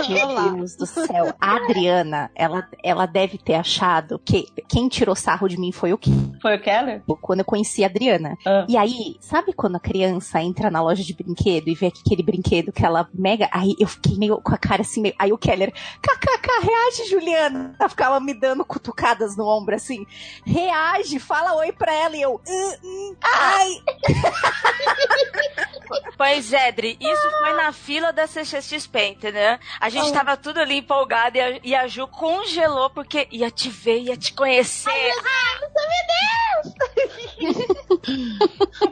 Meu 0.10 0.52
Deus 0.58 0.76
do 0.76 0.86
céu. 0.86 1.34
A 1.40 1.56
Adriana, 1.56 2.30
ela, 2.36 2.68
ela 2.84 3.06
deve 3.06 3.38
ter 3.38 3.56
achado 3.56 4.20
que 4.20 4.48
quem 4.68 4.88
tirou 4.90 5.16
sarro 5.16 5.48
de 5.48 5.58
mim 5.58 5.72
foi 5.72 5.94
o 5.94 5.98
Kim, 5.98 6.34
Foi 6.42 6.56
o 6.56 6.62
Keller? 6.62 7.02
quando 7.22 7.40
eu 7.40 7.46
conheci 7.46 7.84
a 7.84 7.88
Adriana. 7.88 8.38
Ah. 8.46 8.66
E 8.68 8.78
aí, 8.78 9.18
sabe 9.22 9.54
quando 9.54 9.78
a 9.78 9.80
criança 9.80 10.42
entra 10.42 10.70
na 10.70 10.82
loja 10.82 11.04
de 11.04 11.14
brinquedo 11.14 11.70
e 11.70 11.76
vê 11.76 11.88
aquele 11.88 12.22
brinquedo 12.24 12.72
que 12.72 12.86
ela 12.86 13.08
mega. 13.14 13.50
Aí 13.52 13.76
eu 13.80 13.88
fiquei 13.88 14.18
meio 14.18 14.40
com 14.42 14.54
a 14.58 14.60
cara 14.60 14.82
assim, 14.82 15.02
meio. 15.02 15.16
Aí 15.18 15.32
o 15.32 15.38
Keller, 15.38 15.72
kkk, 16.02 16.50
reage, 16.62 17.10
Juliana. 17.10 17.76
Ela 17.80 17.90
ficava 17.90 18.20
me 18.20 18.34
dando 18.34 18.66
cutucadas 18.66 19.38
no 19.38 19.46
ombro 19.46 19.76
assim. 19.76 20.06
Reage, 20.46 21.20
fala 21.20 21.56
oi 21.56 21.72
pra 21.72 21.94
ela. 21.94 22.16
E 22.18 22.22
eu. 22.22 22.42
"Hum, 22.48 22.74
hum, 22.84 23.16
ai. 23.24 23.70
Pois 26.18 26.52
é, 26.52 26.68
Adri, 26.68 26.98
isso 27.00 27.30
foi 27.40 27.54
na 27.54 27.72
fila 27.72 28.12
da 28.12 28.28
CXXP, 28.28 28.96
entendeu? 29.10 29.58
A 29.80 29.88
gente 29.88 30.12
tava 30.12 30.36
tudo 30.36 30.60
ali 30.60 30.80
empolgado 30.80 31.38
e 31.38 31.42
a, 31.42 31.60
e 31.64 31.76
a 31.76 31.88
Ju 31.88 32.08
congelou 32.08 32.90
porque 32.90 33.28
ia 33.32 33.50
te 33.52 33.70
ver, 33.70 34.00
ia 34.00 34.18
te 34.18 34.34
conhecer. 34.34 34.92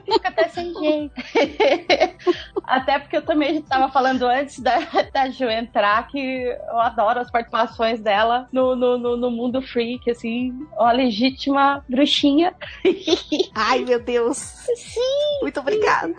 Fica 0.05 0.27
até 0.29 0.47
sem 0.49 0.73
jeito. 0.73 1.13
até 2.63 2.99
porque 2.99 3.17
eu 3.17 3.25
também 3.25 3.61
tava 3.63 3.91
falando 3.91 4.23
antes 4.25 4.59
da, 4.59 4.77
da 5.11 5.29
Ju 5.29 5.44
entrar 5.49 6.07
que 6.07 6.19
eu 6.19 6.79
adoro 6.79 7.19
as 7.19 7.31
participações 7.31 7.99
dela 7.99 8.47
no, 8.51 8.75
no, 8.75 8.97
no, 8.97 9.17
no 9.17 9.31
mundo 9.31 9.61
freak, 9.61 10.09
assim, 10.09 10.53
uma 10.73 10.91
legítima 10.91 11.83
bruxinha. 11.87 12.53
Ai, 13.53 13.79
meu 13.79 13.99
Deus. 13.99 14.37
Sim. 14.37 15.39
Muito 15.41 15.59
obrigada. 15.59 16.13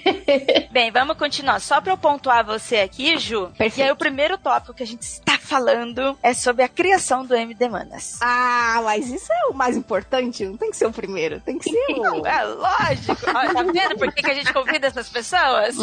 Bem, 0.70 0.90
vamos 0.90 1.16
continuar. 1.16 1.60
Só 1.60 1.80
pra 1.80 1.92
eu 1.92 1.98
pontuar 1.98 2.44
você 2.44 2.78
aqui, 2.78 3.18
Ju. 3.18 3.48
Perfeito. 3.56 3.78
E 3.78 3.82
aí, 3.82 3.90
o 3.90 3.96
primeiro 3.96 4.38
tópico 4.38 4.74
que 4.74 4.82
a 4.82 4.86
gente 4.86 5.02
está 5.02 5.38
falando 5.38 6.16
é 6.22 6.34
sobre 6.34 6.62
a 6.62 6.68
criação 6.68 7.24
do 7.24 7.34
MD 7.34 7.68
Manas. 7.68 8.18
Ah, 8.20 8.80
mas 8.84 9.10
isso 9.10 9.32
é 9.32 9.46
o 9.50 9.54
mais 9.54 9.76
importante. 9.76 10.44
Não 10.44 10.56
tem 10.56 10.70
que 10.70 10.76
ser 10.76 10.86
o 10.86 10.92
primeiro. 10.92 11.40
Tem 11.40 11.58
que 11.58 11.70
ser 11.70 11.76
o. 11.90 12.18
É 12.28 12.44
lógico. 12.44 13.30
Ó, 13.30 13.52
tá 13.52 13.62
vendo 13.62 13.96
por 13.96 14.12
que, 14.12 14.22
que 14.22 14.30
a 14.30 14.34
gente 14.34 14.52
convida 14.52 14.86
essas 14.86 15.08
pessoas? 15.08 15.76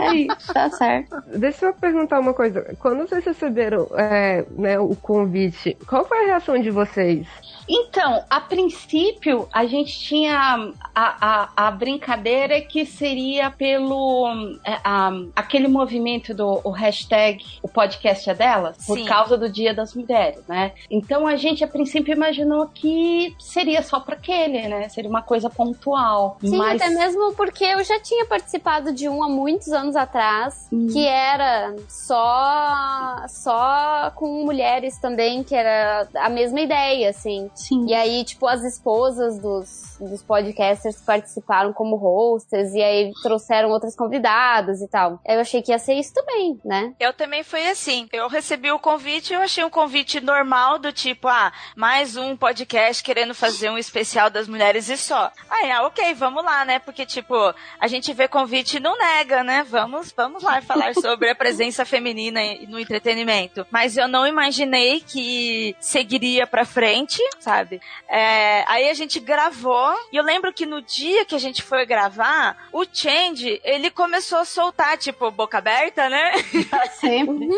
Aí, 0.00 0.26
tá 0.52 0.70
certo. 0.70 1.21
Deixa 1.26 1.66
eu 1.66 1.74
perguntar 1.74 2.20
uma 2.20 2.34
coisa. 2.34 2.74
Quando 2.78 3.06
vocês 3.06 3.24
receberam 3.24 3.88
é, 3.96 4.44
né, 4.50 4.78
o 4.78 4.94
convite, 4.96 5.76
qual 5.86 6.04
foi 6.04 6.24
a 6.24 6.26
reação 6.26 6.58
de 6.60 6.70
vocês? 6.70 7.26
Então, 7.68 8.24
a 8.28 8.40
princípio, 8.40 9.48
a 9.52 9.64
gente 9.66 9.98
tinha 9.98 10.72
a, 10.94 11.48
a, 11.54 11.66
a 11.68 11.70
brincadeira 11.70 12.60
que 12.60 12.84
seria 12.84 13.50
pelo 13.50 14.28
é, 14.64 14.78
a- 14.84 15.10
aquele 15.36 15.68
movimento 15.68 16.34
do 16.34 16.60
o 16.64 16.70
hashtag 16.70 17.44
o 17.62 17.68
podcast 17.68 18.28
é 18.28 18.34
delas, 18.34 18.76
por 18.86 18.98
Sim. 18.98 19.04
causa 19.04 19.36
do 19.38 19.48
Dia 19.48 19.72
das 19.74 19.94
Mulheres, 19.94 20.46
né? 20.46 20.72
Então 20.90 21.26
a 21.26 21.36
gente 21.36 21.62
a 21.64 21.68
princípio 21.68 22.12
imaginou 22.12 22.66
que 22.68 23.34
seria 23.38 23.82
só 23.82 24.00
para 24.00 24.14
aquele, 24.14 24.66
né? 24.68 24.88
Seria 24.88 25.08
uma 25.10 25.22
coisa 25.22 25.48
pontual. 25.48 26.38
Sim, 26.40 26.56
mas 26.56 26.80
até 26.80 26.90
mesmo 26.90 27.32
porque 27.34 27.64
eu 27.64 27.82
já 27.84 27.98
tinha 28.00 28.26
participado 28.26 28.92
de 28.92 29.08
um 29.08 29.22
há 29.22 29.28
muitos 29.28 29.68
anos 29.72 29.96
atrás, 29.96 30.68
Hum. 30.72 30.88
que 30.92 31.06
era 31.06 31.74
só 31.88 33.16
só 33.28 34.10
com 34.14 34.44
mulheres 34.44 34.98
também, 34.98 35.42
que 35.42 35.54
era 35.54 36.08
a 36.16 36.28
mesma 36.28 36.60
ideia, 36.60 37.10
assim. 37.10 37.50
Sim. 37.54 37.86
E 37.86 37.94
aí, 37.94 38.24
tipo, 38.24 38.46
as 38.46 38.64
esposas 38.64 39.38
dos, 39.38 39.91
dos 40.08 40.22
podcasters 40.22 41.00
participaram 41.00 41.72
como 41.72 41.96
hosters, 41.96 42.72
e 42.74 42.82
aí 42.82 43.12
trouxeram 43.22 43.70
outras 43.70 43.94
convidadas 43.96 44.80
e 44.80 44.88
tal. 44.88 45.20
Eu 45.26 45.40
achei 45.40 45.62
que 45.62 45.72
ia 45.72 45.78
ser 45.78 45.94
isso 45.94 46.12
também, 46.12 46.60
né? 46.64 46.94
Eu 46.98 47.12
também 47.12 47.42
fui 47.42 47.66
assim. 47.68 48.08
Eu 48.12 48.28
recebi 48.28 48.70
o 48.70 48.78
convite, 48.78 49.32
eu 49.32 49.40
achei 49.40 49.64
um 49.64 49.70
convite 49.70 50.20
normal, 50.20 50.78
do 50.78 50.92
tipo, 50.92 51.28
ah, 51.28 51.52
mais 51.76 52.16
um 52.16 52.36
podcast 52.36 53.02
querendo 53.02 53.34
fazer 53.34 53.70
um 53.70 53.78
especial 53.78 54.30
das 54.30 54.48
mulheres 54.48 54.88
e 54.88 54.96
só. 54.96 55.30
Aí, 55.50 55.70
ah, 55.70 55.86
ok, 55.86 56.14
vamos 56.14 56.44
lá, 56.44 56.64
né? 56.64 56.78
Porque, 56.78 57.06
tipo, 57.06 57.34
a 57.78 57.86
gente 57.86 58.12
vê 58.12 58.28
convite 58.28 58.76
e 58.76 58.80
não 58.80 58.96
nega, 58.96 59.42
né? 59.44 59.64
Vamos, 59.68 60.12
vamos 60.16 60.42
lá 60.42 60.60
falar 60.60 60.94
sobre 60.94 61.30
a 61.30 61.34
presença 61.34 61.84
feminina 61.84 62.40
no 62.68 62.78
entretenimento. 62.78 63.66
Mas 63.70 63.96
eu 63.96 64.08
não 64.08 64.26
imaginei 64.26 65.00
que 65.00 65.76
seguiria 65.80 66.46
pra 66.46 66.64
frente, 66.64 67.20
sabe? 67.38 67.80
É, 68.08 68.64
aí 68.66 68.88
a 68.88 68.94
gente 68.94 69.20
gravou, 69.20 69.91
e 70.12 70.16
eu 70.16 70.22
lembro 70.24 70.52
que 70.52 70.66
no 70.66 70.80
dia 70.82 71.24
que 71.24 71.34
a 71.34 71.38
gente 71.38 71.62
foi 71.62 71.84
gravar, 71.86 72.68
o 72.72 72.84
Change, 72.90 73.60
ele 73.64 73.90
começou 73.90 74.38
a 74.38 74.44
soltar, 74.44 74.96
tipo, 74.98 75.30
boca 75.30 75.58
aberta, 75.58 76.08
né? 76.08 76.32
sempre. 77.00 77.48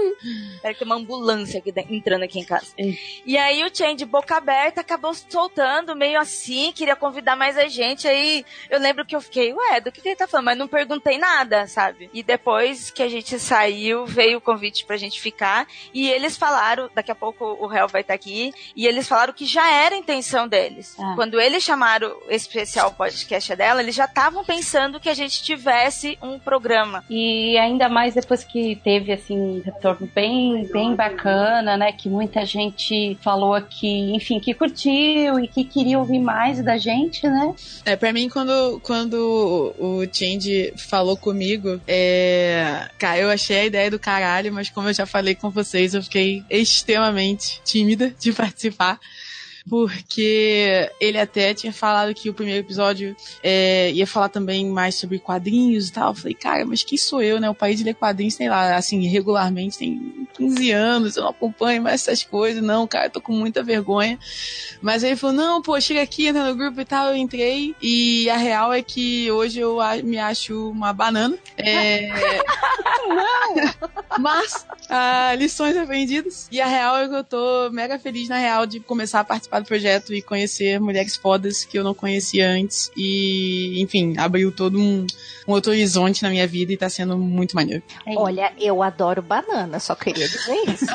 Pera 0.62 0.72
que 0.74 0.78
tem 0.80 0.86
uma 0.86 0.96
ambulância 0.96 1.58
aqui 1.58 1.72
dentro- 1.72 1.94
entrando 1.94 2.22
aqui 2.22 2.38
em 2.38 2.44
casa. 2.44 2.72
E 3.24 3.36
aí 3.36 3.64
o 3.64 3.74
Change, 3.74 4.04
boca 4.04 4.36
aberta, 4.36 4.80
acabou 4.80 5.14
soltando 5.14 5.94
meio 5.96 6.18
assim, 6.20 6.72
queria 6.72 6.96
convidar 6.96 7.36
mais 7.36 7.56
a 7.58 7.66
gente. 7.68 8.06
Aí 8.08 8.44
eu 8.70 8.78
lembro 8.78 9.04
que 9.04 9.14
eu 9.14 9.20
fiquei, 9.20 9.52
ué, 9.52 9.80
do 9.80 9.90
que, 9.92 10.00
que 10.00 10.08
ele 10.08 10.16
tá 10.16 10.26
falando? 10.26 10.46
Mas 10.46 10.58
não 10.58 10.68
perguntei 10.68 11.18
nada, 11.18 11.66
sabe? 11.66 12.10
E 12.12 12.22
depois 12.22 12.90
que 12.90 13.02
a 13.02 13.08
gente 13.08 13.38
saiu, 13.38 14.06
veio 14.06 14.38
o 14.38 14.40
convite 14.40 14.84
pra 14.84 14.96
gente 14.96 15.20
ficar. 15.20 15.66
E 15.92 16.10
eles 16.10 16.36
falaram, 16.36 16.90
daqui 16.94 17.10
a 17.10 17.14
pouco 17.14 17.44
o 17.44 17.66
réu 17.66 17.88
vai 17.88 18.00
estar 18.02 18.14
aqui, 18.14 18.52
e 18.76 18.86
eles 18.86 19.06
falaram 19.08 19.32
que 19.32 19.44
já 19.46 19.68
era 19.70 19.94
a 19.94 19.98
intenção 19.98 20.46
deles. 20.48 20.96
Ah. 20.98 21.12
Quando 21.14 21.40
eles 21.40 21.62
chamaram 21.62 22.14
especial 22.28 22.92
podcast 22.92 23.54
dela, 23.54 23.82
eles 23.82 23.94
já 23.94 24.04
estavam 24.04 24.44
pensando 24.44 25.00
que 25.00 25.08
a 25.08 25.14
gente 25.14 25.42
tivesse 25.42 26.18
um 26.22 26.38
programa. 26.38 27.04
E 27.08 27.56
ainda 27.58 27.88
mais 27.88 28.14
depois 28.14 28.44
que 28.44 28.76
teve 28.76 29.12
assim 29.12 29.38
um 29.38 29.62
retorno 29.64 30.08
bem, 30.14 30.66
bem 30.72 30.94
bacana, 30.94 31.76
né? 31.76 31.92
Que 31.92 32.08
muita 32.08 32.44
gente 32.44 33.16
falou 33.22 33.60
que, 33.62 34.14
enfim, 34.14 34.40
que 34.40 34.54
curtiu 34.54 35.38
e 35.38 35.48
que 35.48 35.64
queria 35.64 35.98
ouvir 35.98 36.18
mais 36.18 36.62
da 36.62 36.76
gente, 36.76 37.26
né? 37.26 37.54
É, 37.84 37.96
pra 37.96 38.12
mim, 38.12 38.28
quando, 38.28 38.80
quando 38.82 39.74
o 39.78 40.04
Change 40.12 40.72
falou 40.76 41.16
comigo, 41.16 41.80
é. 41.86 42.88
Cara, 42.98 43.18
eu 43.18 43.30
achei 43.30 43.58
a 43.58 43.64
ideia 43.66 43.90
do 43.90 43.98
caralho, 43.98 44.52
mas 44.52 44.70
como 44.70 44.88
eu 44.88 44.94
já 44.94 45.06
falei 45.06 45.34
com 45.34 45.50
vocês, 45.50 45.94
eu 45.94 46.02
fiquei 46.02 46.44
extremamente 46.50 47.60
tímida 47.64 48.14
de 48.18 48.32
participar. 48.32 48.98
Porque 49.68 50.90
ele 51.00 51.18
até 51.18 51.54
tinha 51.54 51.73
falado 51.73 52.14
que 52.14 52.28
o 52.28 52.35
primeiro 52.35 52.61
episódio 52.61 53.16
é, 53.42 53.90
ia 53.92 54.06
falar 54.06 54.28
também 54.28 54.68
mais 54.68 54.94
sobre 54.94 55.18
quadrinhos 55.18 55.88
e 55.88 55.92
tal. 55.92 56.11
Eu 56.11 56.14
falei, 56.14 56.35
cara, 56.35 56.66
mas 56.66 56.85
quem 56.85 56.99
sou 56.99 57.23
eu, 57.23 57.40
né? 57.40 57.49
O 57.49 57.54
país 57.54 57.78
de 57.78 57.85
ler 57.85 57.94
quadrinhos, 57.94 58.35
sei 58.35 58.49
lá, 58.49 58.76
assim, 58.76 59.06
regularmente 59.06 59.78
tem 59.78 60.26
15 60.35 60.71
anos, 60.71 61.16
eu 61.16 61.23
não 61.23 61.30
acompanho 61.30 61.83
mais 61.83 62.02
essas 62.02 62.23
coisas, 62.23 62.62
não, 62.62 62.87
cara, 62.87 63.09
tô 63.09 63.21
com 63.21 63.33
muita 63.33 63.62
vergonha. 63.62 64.18
Mas 64.83 65.02
aí 65.02 65.11
ele 65.11 65.16
falou, 65.16 65.37
não, 65.37 65.62
pô, 65.62 65.80
chega 65.80 66.02
aqui, 66.02 66.26
entra 66.26 66.47
no 66.47 66.56
grupo 66.56 66.80
e 66.80 66.85
tal, 66.85 67.09
eu 67.09 67.16
entrei, 67.16 67.75
e 67.80 68.28
a 68.28 68.37
real 68.37 68.73
é 68.73 68.83
que 68.83 69.30
hoje 69.30 69.61
eu 69.61 69.78
me 70.02 70.18
acho 70.18 70.71
uma 70.71 70.92
banana. 70.92 71.37
É... 71.56 72.09
não! 73.09 73.54
Mas, 74.18 74.66
ah, 74.88 75.35
lições 75.37 75.76
aprendidas, 75.76 76.49
e 76.50 76.61
a 76.61 76.66
real 76.66 76.97
é 76.99 77.09
que 77.09 77.14
eu 77.14 77.25
tô 77.25 77.71
mega 77.71 77.99
feliz, 77.99 78.28
na 78.28 78.38
real, 78.38 78.66
de 78.66 78.80
começar 78.80 79.21
a 79.21 79.25
participar 79.25 79.53
do 79.61 79.66
projeto 79.66 80.14
e 80.14 80.23
conhecer 80.23 80.80
mulheres 80.80 81.16
fodas 81.16 81.64
que 81.64 81.78
eu 81.78 81.84
não 81.84 81.94
conhecia 81.94 82.49
antes, 82.49 82.90
e, 82.96 83.80
enfim, 83.82 84.14
abriu 84.18 84.52
todo 84.52 84.78
um, 84.78 85.06
um 85.46 85.52
outro 85.52 85.73
horizonte 85.73 86.23
na 86.23 86.30
minha 86.30 86.46
vida 86.46 86.73
e 86.73 86.76
tá 86.76 86.88
sendo 86.88 87.16
muito 87.16 87.54
maneiro. 87.54 87.82
Olha, 88.16 88.52
eu 88.58 88.82
adoro 88.82 89.23
banana, 89.23 89.78
só 89.78 89.94
queria 89.94 90.28
dizer 90.28 90.56
isso. 90.68 90.87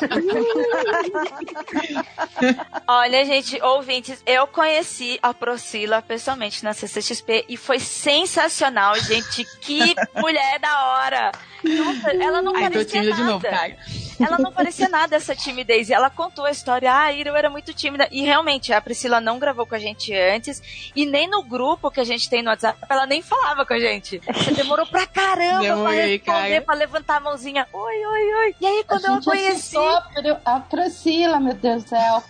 Olha, 2.88 3.25
gente, 3.25 3.62
ouvintes, 3.62 4.22
eu 4.25 4.48
conheci 4.48 5.20
a 5.22 5.34
Procila 5.34 6.01
pessoalmente 6.01 6.63
na 6.63 6.74
CCXP 6.74 7.46
e 7.48 7.58
foi 7.58 7.80
sensacional, 7.80 8.96
gente. 9.00 9.46
Que 9.62 9.96
mulher 10.16 10.60
da 10.60 10.88
hora! 10.88 11.32
Nossa, 11.63 12.12
ela 12.12 12.42
não 12.42 12.56
Ai, 12.56 12.66
tô 12.66 12.72
parecia 12.72 13.01
tímida 13.01 13.10
nada. 13.12 13.24
de 13.24 13.30
novo, 13.30 13.44
cara. 13.44 13.78
Ela 14.20 14.38
não 14.38 14.52
parecia 14.52 14.90
nada 14.90 15.16
essa 15.16 15.36
timidez. 15.36 15.90
E 15.90 15.94
ela 15.94 16.10
contou 16.10 16.46
a 16.46 16.52
história. 16.52 16.92
Ah, 16.94 17.14
eu 17.14 17.36
era 17.36 17.50
muito 17.50 17.74
tímida. 17.74 18.08
E 18.12 18.22
realmente, 18.24 18.74
a 18.74 18.82
Priscila 18.82 19.20
não 19.22 19.40
gravou 19.40 19.66
com 19.66 19.76
a 19.76 19.80
gente 19.80 20.14
antes. 20.14 20.92
E 20.96 21.06
nem 21.06 21.28
no 21.30 21.44
grupo 21.44 21.90
que 21.92 22.00
a 22.00 22.04
gente 22.04 22.30
tem 22.30 22.42
no 22.44 22.50
WhatsApp, 22.50 22.80
ela 22.90 23.06
nem 23.06 23.22
falava 23.22 23.66
com 23.66 23.74
a 23.74 23.80
gente. 23.80 24.22
Você 24.34 24.52
demorou 24.52 24.86
pra 24.86 25.06
caramba 25.08 25.62
Demorei, 25.62 26.20
pra 26.20 26.34
responder, 26.34 26.50
cara. 26.50 26.62
pra 26.62 26.76
levantar 26.76 27.16
a 27.18 27.20
mãozinha. 27.20 27.68
Oi, 27.72 28.06
oi, 28.06 28.34
oi. 28.34 28.56
E 28.60 28.66
aí, 28.66 28.84
quando 28.88 29.06
a 29.06 29.16
eu 29.16 29.22
conheci. 29.22 29.78
a 29.78 30.02
Pri- 30.02 30.38
a 30.46 30.60
Priscila, 30.60 31.40
meu 31.40 31.54
Deus 31.54 31.84
do 31.84 31.90
céu. 31.90 32.24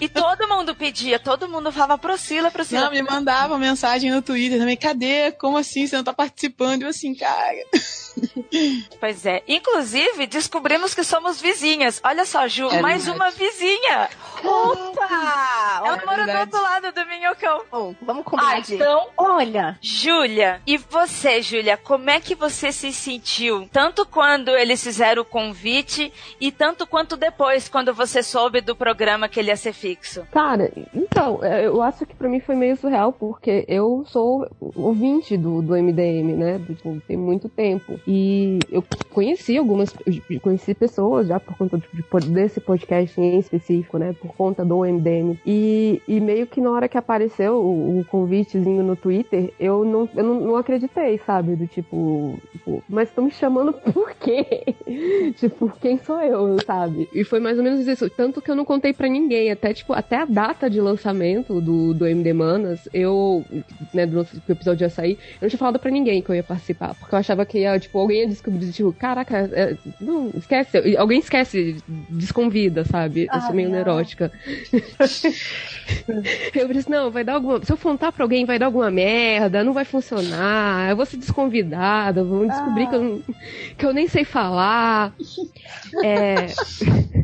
E 0.00 0.08
todo 0.08 0.48
mundo 0.48 0.74
pedia, 0.74 1.18
todo 1.18 1.48
mundo 1.48 1.70
falava 1.72 1.98
Priscila, 1.98 2.50
Priscila. 2.50 2.82
Não, 2.84 2.90
me 2.90 3.02
mandava 3.02 3.58
mensagem 3.58 4.10
no 4.10 4.22
Twitter 4.22 4.58
também, 4.58 4.76
cadê? 4.76 5.32
Como 5.32 5.56
assim? 5.58 5.86
Você 5.86 5.96
não 5.96 6.04
tá 6.04 6.12
participando? 6.12 6.82
Eu 6.82 6.88
assim, 6.88 7.14
cara. 7.14 7.56
Pois 9.00 9.24
é. 9.26 9.42
Inclusive, 9.46 10.26
descobrimos 10.26 10.94
que 10.94 11.04
somos 11.18 11.40
vizinhas. 11.40 12.00
Olha 12.04 12.24
só, 12.24 12.46
Ju, 12.46 12.68
É 12.70 12.80
mais 12.80 13.04
verdade. 13.04 13.18
uma 13.18 13.30
vizinha. 13.32 14.08
Opa! 14.44 15.82
Ela 15.84 15.96
é 16.00 16.06
mora 16.06 16.24
do 16.26 16.38
outro 16.38 16.62
lado 16.62 16.92
do 16.92 17.06
Minhocão. 17.06 17.62
Bom, 17.70 17.94
vamos 18.00 18.24
combinar 18.24 18.52
Ah, 18.54 18.58
então, 18.60 19.08
Olha, 19.16 19.76
Júlia, 19.80 20.60
e 20.64 20.76
você, 20.76 21.42
Júlia, 21.42 21.76
como 21.76 22.08
é 22.08 22.20
que 22.20 22.36
você 22.36 22.70
se 22.70 22.92
sentiu? 22.92 23.68
Tanto 23.72 24.06
quando 24.06 24.50
eles 24.50 24.82
fizeram 24.82 25.22
o 25.22 25.24
convite 25.24 26.12
e 26.40 26.52
tanto 26.52 26.86
quanto 26.86 27.16
depois, 27.16 27.68
quando 27.68 27.92
você 27.92 28.22
soube 28.22 28.60
do 28.60 28.76
programa 28.76 29.28
que 29.28 29.40
ele 29.40 29.48
ia 29.50 29.56
ser 29.56 29.72
fixo. 29.72 30.24
Cara, 30.30 30.70
então, 30.94 31.40
é, 31.42 31.66
eu 31.66 31.82
acho 31.82 32.06
que 32.06 32.14
pra 32.14 32.28
mim 32.28 32.38
foi 32.40 32.54
meio 32.54 32.76
surreal, 32.76 33.12
porque 33.12 33.64
eu 33.66 34.04
sou 34.06 34.48
ouvinte 34.76 35.36
do, 35.36 35.60
do 35.62 35.74
MDM, 35.74 36.36
né? 36.36 36.60
Tipo, 36.64 37.02
tem 37.08 37.16
muito 37.16 37.48
tempo. 37.48 37.98
E 38.06 38.60
eu 38.70 38.84
conheci 39.10 39.58
algumas, 39.58 39.92
conheci 40.42 40.74
pessoas 40.74 41.07
já 41.24 41.38
por 41.40 41.56
conta 41.56 41.78
de- 41.78 41.84
de- 41.92 42.30
desse 42.30 42.60
podcast 42.60 43.20
em 43.20 43.38
específico, 43.38 43.98
né? 43.98 44.14
Por 44.20 44.34
conta 44.34 44.64
do 44.64 44.84
MDM. 44.84 45.38
E, 45.46 46.00
e 46.06 46.20
meio 46.20 46.46
que 46.46 46.60
na 46.60 46.70
hora 46.70 46.88
que 46.88 46.96
apareceu 46.98 47.54
o, 47.56 48.00
o 48.00 48.04
convitezinho 48.04 48.82
no 48.82 48.96
Twitter, 48.96 49.52
eu 49.58 49.84
não, 49.84 50.08
eu 50.14 50.24
não, 50.24 50.40
não 50.40 50.56
acreditei, 50.56 51.18
sabe? 51.26 51.56
Do 51.56 51.66
tipo, 51.66 52.38
tipo, 52.52 52.82
mas 52.88 53.08
estão 53.08 53.24
me 53.24 53.30
chamando 53.30 53.72
por 53.92 54.12
quê? 54.14 54.74
tipo, 55.38 55.72
quem 55.80 55.98
sou 55.98 56.20
eu, 56.20 56.56
sabe? 56.64 57.08
E 57.14 57.24
foi 57.24 57.40
mais 57.40 57.58
ou 57.58 57.64
menos 57.64 57.86
isso. 57.86 58.08
Tanto 58.10 58.40
que 58.40 58.50
eu 58.50 58.56
não 58.56 58.64
contei 58.64 58.92
pra 58.92 59.08
ninguém. 59.08 59.50
Até, 59.50 59.72
tipo, 59.72 59.92
até 59.92 60.16
a 60.16 60.24
data 60.24 60.68
de 60.70 60.80
lançamento 60.80 61.60
do, 61.60 61.94
do 61.94 62.06
MD 62.06 62.32
Manas, 62.32 62.88
eu, 62.92 63.44
né, 63.92 64.06
do 64.06 64.16
nosso- 64.16 64.40
que 64.40 64.50
o 64.50 64.54
episódio 64.54 64.84
ia 64.84 64.90
sair, 64.90 65.12
eu 65.12 65.42
não 65.42 65.48
tinha 65.48 65.58
falado 65.58 65.78
pra 65.78 65.90
ninguém 65.90 66.22
que 66.22 66.30
eu 66.30 66.34
ia 66.34 66.42
participar. 66.42 66.94
Porque 66.94 67.14
eu 67.14 67.18
achava 67.18 67.44
que 67.46 67.58
ia, 67.60 67.78
tipo, 67.78 67.98
alguém 67.98 68.20
ia 68.20 68.26
descobrir, 68.28 68.70
tipo, 68.72 68.92
caraca, 68.92 69.48
é, 69.52 69.76
não, 70.00 70.30
esquece. 70.34 70.78
Alguém 70.98 71.20
esquece, 71.20 71.76
desconvida, 72.10 72.84
sabe? 72.84 73.28
Eu 73.32 73.40
sou 73.40 73.50
Ah, 73.50 73.54
meio 73.54 73.68
não. 73.68 73.76
neurótica. 73.76 74.32
Eu 76.54 76.68
disse, 76.72 76.90
não, 76.90 77.10
vai 77.10 77.24
dar 77.24 77.34
alguma. 77.34 77.64
Se 77.64 77.72
eu 77.72 77.76
contar 77.76 78.12
pra 78.12 78.24
alguém, 78.24 78.44
vai 78.44 78.58
dar 78.58 78.66
alguma 78.66 78.90
merda, 78.90 79.64
não 79.64 79.72
vai 79.72 79.84
funcionar, 79.84 80.90
eu 80.90 80.96
vou 80.96 81.06
ser 81.06 81.16
desconvidada, 81.16 82.22
vão 82.24 82.46
descobrir 82.46 82.88
que, 82.88 82.94
eu, 82.94 83.22
que 83.76 83.86
eu 83.86 83.92
nem 83.92 84.08
sei 84.08 84.24
falar. 84.24 85.14
É. 86.02 86.46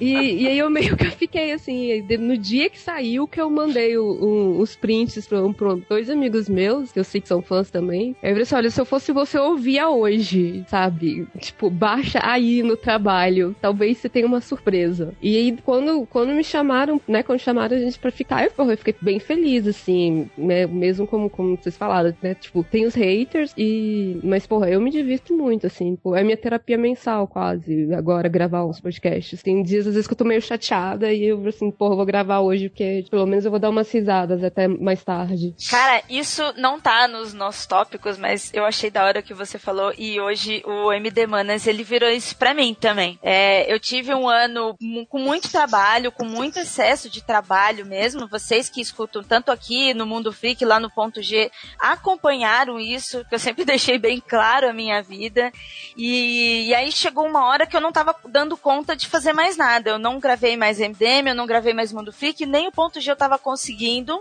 E, 0.00 0.42
e 0.42 0.48
aí 0.48 0.58
eu 0.58 0.70
meio 0.70 0.96
que 0.96 1.10
fiquei 1.10 1.52
assim, 1.52 2.02
no 2.18 2.36
dia 2.36 2.70
que 2.70 2.78
saiu 2.78 3.26
que 3.26 3.40
eu 3.40 3.50
mandei 3.50 3.98
o- 3.98 4.58
os 4.58 4.76
prints 4.76 5.26
pra, 5.26 5.40
pra 5.52 5.74
dois 5.88 6.08
amigos 6.08 6.48
meus, 6.48 6.92
que 6.92 6.98
eu 6.98 7.04
sei 7.04 7.20
que 7.20 7.28
são 7.28 7.42
fãs 7.42 7.70
também. 7.70 8.14
Aí 8.22 8.30
eu 8.30 8.34
falei 8.34 8.42
assim, 8.42 8.54
olha, 8.54 8.70
se 8.70 8.80
eu 8.80 8.84
fosse 8.84 9.12
você, 9.12 9.38
eu 9.38 9.44
ouvia 9.44 9.88
hoje, 9.88 10.64
sabe? 10.68 11.26
Tipo, 11.38 11.68
baixa 11.70 12.20
aí 12.22 12.62
no 12.62 12.76
trabalho, 12.76 13.54
talvez 13.60 13.98
você 13.98 14.08
tenha 14.08 14.26
uma 14.26 14.40
surpresa. 14.40 15.12
E 15.20 15.36
aí, 15.36 15.58
quando, 15.64 16.06
quando 16.06 16.30
me 16.32 16.44
chamaram, 16.44 17.00
né, 17.06 17.22
quando 17.22 17.40
chamaram 17.40 17.76
a 17.76 17.80
gente 17.80 17.98
pra 17.98 18.10
ficar, 18.10 18.44
eu, 18.44 18.76
fiquei 18.76 18.94
bem 19.00 19.18
feliz, 19.18 19.66
assim, 19.66 20.30
né, 20.36 20.66
mesmo 20.66 21.06
como, 21.06 21.28
como 21.28 21.56
vocês 21.56 21.76
falaram, 21.76 22.14
né, 22.22 22.34
tipo, 22.34 22.62
tem 22.64 22.86
os 22.86 22.94
haters 22.94 23.52
e... 23.56 24.18
Mas, 24.22 24.46
porra, 24.46 24.70
eu 24.70 24.80
me 24.80 24.90
divirto 24.90 25.36
muito, 25.36 25.66
assim, 25.66 25.98
é 26.14 26.22
minha 26.22 26.36
terapia 26.36 26.78
mensal, 26.78 27.26
quase, 27.26 27.92
agora, 27.92 28.28
gravar 28.28 28.64
os 28.64 28.80
podcasts. 28.80 29.09
Tem 29.42 29.62
dias, 29.62 29.86
às 29.86 29.94
vezes, 29.94 30.06
que 30.06 30.12
eu 30.12 30.18
tô 30.18 30.24
meio 30.24 30.42
chateada 30.42 31.12
e 31.12 31.24
eu, 31.24 31.46
assim, 31.46 31.70
porra, 31.70 31.96
vou 31.96 32.06
gravar 32.06 32.40
hoje, 32.40 32.68
porque 32.68 33.04
pelo 33.10 33.26
menos 33.26 33.44
eu 33.44 33.50
vou 33.50 33.60
dar 33.60 33.70
umas 33.70 33.90
risadas 33.90 34.42
até 34.42 34.68
mais 34.68 35.02
tarde. 35.02 35.54
Cara, 35.68 36.02
isso 36.08 36.42
não 36.56 36.80
tá 36.80 37.08
nos 37.08 37.32
nossos 37.32 37.66
tópicos, 37.66 38.18
mas 38.18 38.50
eu 38.54 38.64
achei 38.64 38.90
da 38.90 39.04
hora 39.04 39.22
que 39.22 39.34
você 39.34 39.58
falou 39.58 39.92
e 39.96 40.20
hoje 40.20 40.62
o 40.64 40.92
MD 40.92 41.26
Manas, 41.26 41.66
ele 41.66 41.82
virou 41.82 42.08
isso 42.08 42.36
pra 42.36 42.54
mim 42.54 42.74
também. 42.74 43.18
É, 43.22 43.72
eu 43.72 43.78
tive 43.78 44.14
um 44.14 44.28
ano 44.28 44.76
com 45.08 45.18
muito 45.18 45.50
trabalho, 45.50 46.12
com 46.12 46.24
muito 46.24 46.58
excesso 46.58 47.08
de 47.08 47.22
trabalho 47.22 47.86
mesmo. 47.86 48.28
Vocês 48.28 48.68
que 48.68 48.80
escutam 48.80 49.22
tanto 49.22 49.50
aqui 49.50 49.94
no 49.94 50.06
Mundo 50.06 50.32
Freak, 50.32 50.64
lá 50.64 50.80
no 50.80 50.90
Ponto 50.90 51.22
G, 51.22 51.50
acompanharam 51.78 52.78
isso, 52.78 53.24
que 53.28 53.34
eu 53.34 53.38
sempre 53.38 53.64
deixei 53.66 53.98
bem 53.98 54.20
claro 54.20 54.68
a 54.68 54.72
minha 54.72 55.02
vida. 55.02 55.52
E, 55.96 56.68
e 56.68 56.74
aí 56.74 56.90
chegou 56.92 57.26
uma 57.26 57.46
hora 57.46 57.66
que 57.66 57.76
eu 57.76 57.80
não 57.80 57.92
tava 57.92 58.14
dando 58.28 58.56
conta 58.56 58.96
de 59.00 59.08
fazer 59.08 59.32
mais 59.32 59.56
nada. 59.56 59.90
Eu 59.90 59.98
não 59.98 60.18
gravei 60.20 60.56
mais 60.56 60.78
MDM, 60.78 61.28
eu 61.28 61.34
não 61.34 61.46
gravei 61.46 61.72
mais 61.74 61.92
Mundo 61.92 62.12
Freak, 62.12 62.44
nem 62.46 62.68
o 62.68 62.72
Ponto 62.72 63.00
G 63.00 63.10
eu 63.10 63.16
tava 63.16 63.38
conseguindo. 63.38 64.20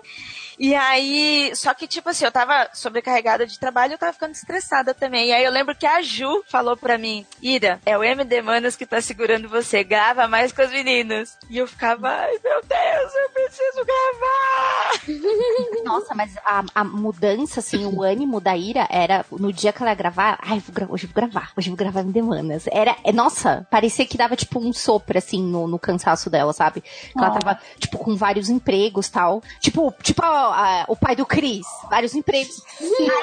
E 0.57 0.75
aí, 0.75 1.51
só 1.55 1.73
que 1.73 1.87
tipo 1.87 2.09
assim, 2.09 2.25
eu 2.25 2.31
tava 2.31 2.69
sobrecarregada 2.73 3.47
de 3.47 3.57
trabalho, 3.57 3.93
eu 3.93 3.97
tava 3.97 4.11
ficando 4.11 4.33
estressada 4.33 4.93
também. 4.93 5.29
E 5.29 5.31
aí 5.33 5.43
eu 5.43 5.51
lembro 5.51 5.73
que 5.75 5.85
a 5.85 6.01
Ju 6.01 6.43
falou 6.49 6.75
pra 6.75 6.97
mim, 6.97 7.25
Ira, 7.41 7.79
é 7.85 7.97
o 7.97 8.03
MD 8.03 8.41
Manas 8.41 8.75
que 8.75 8.85
tá 8.85 8.99
segurando 9.01 9.47
você, 9.47 9.83
grava 9.85 10.27
mais 10.27 10.51
com 10.51 10.61
as 10.61 10.71
meninas. 10.71 11.37
E 11.49 11.57
eu 11.57 11.65
ficava, 11.67 12.09
ai 12.09 12.37
meu 12.43 12.61
Deus, 12.61 13.13
eu 13.15 13.29
preciso 13.29 13.85
gravar! 13.85 14.99
Nossa, 15.83 16.13
mas 16.13 16.35
a, 16.45 16.63
a 16.75 16.83
mudança, 16.83 17.61
assim, 17.61 17.85
o 17.85 18.03
ânimo 18.03 18.41
da 18.41 18.55
Ira 18.57 18.85
era 18.89 19.25
no 19.31 19.51
dia 19.53 19.71
que 19.71 19.81
ela 19.81 19.91
ia 19.91 19.95
gravar. 19.95 20.37
Ai, 20.41 20.59
vou 20.59 20.73
gra- 20.73 20.87
hoje 20.89 21.05
eu 21.05 21.09
vou 21.13 21.15
gravar. 21.15 21.51
Hoje 21.57 21.69
eu 21.69 21.71
vou 21.75 21.77
gravar 21.77 22.01
em 22.01 22.11
Demanas. 22.11 22.65
Era, 22.71 22.95
é, 23.03 23.11
nossa, 23.11 23.65
parecia 23.71 24.05
que 24.05 24.17
dava 24.17 24.35
tipo 24.35 24.59
um 24.59 24.68
sopro, 24.73 25.17
assim, 25.17 25.41
no, 25.43 25.67
no 25.67 25.77
cansaço 25.79 26.29
dela, 26.29 26.53
sabe? 26.53 26.81
Que 26.81 27.17
Ela 27.17 27.27
Ah. 27.27 27.39
tava, 27.39 27.59
tipo, 27.79 27.97
com 27.97 28.15
vários 28.15 28.49
empregos 28.49 29.09
tal. 29.09 29.41
Tipo, 29.59 29.93
tipo 30.01 30.23
a- 30.23 30.81
a- 30.81 30.85
o 30.87 30.95
pai 30.95 31.15
do 31.15 31.25
Cris, 31.25 31.65
vários 31.89 32.13
empregos. 32.15 32.61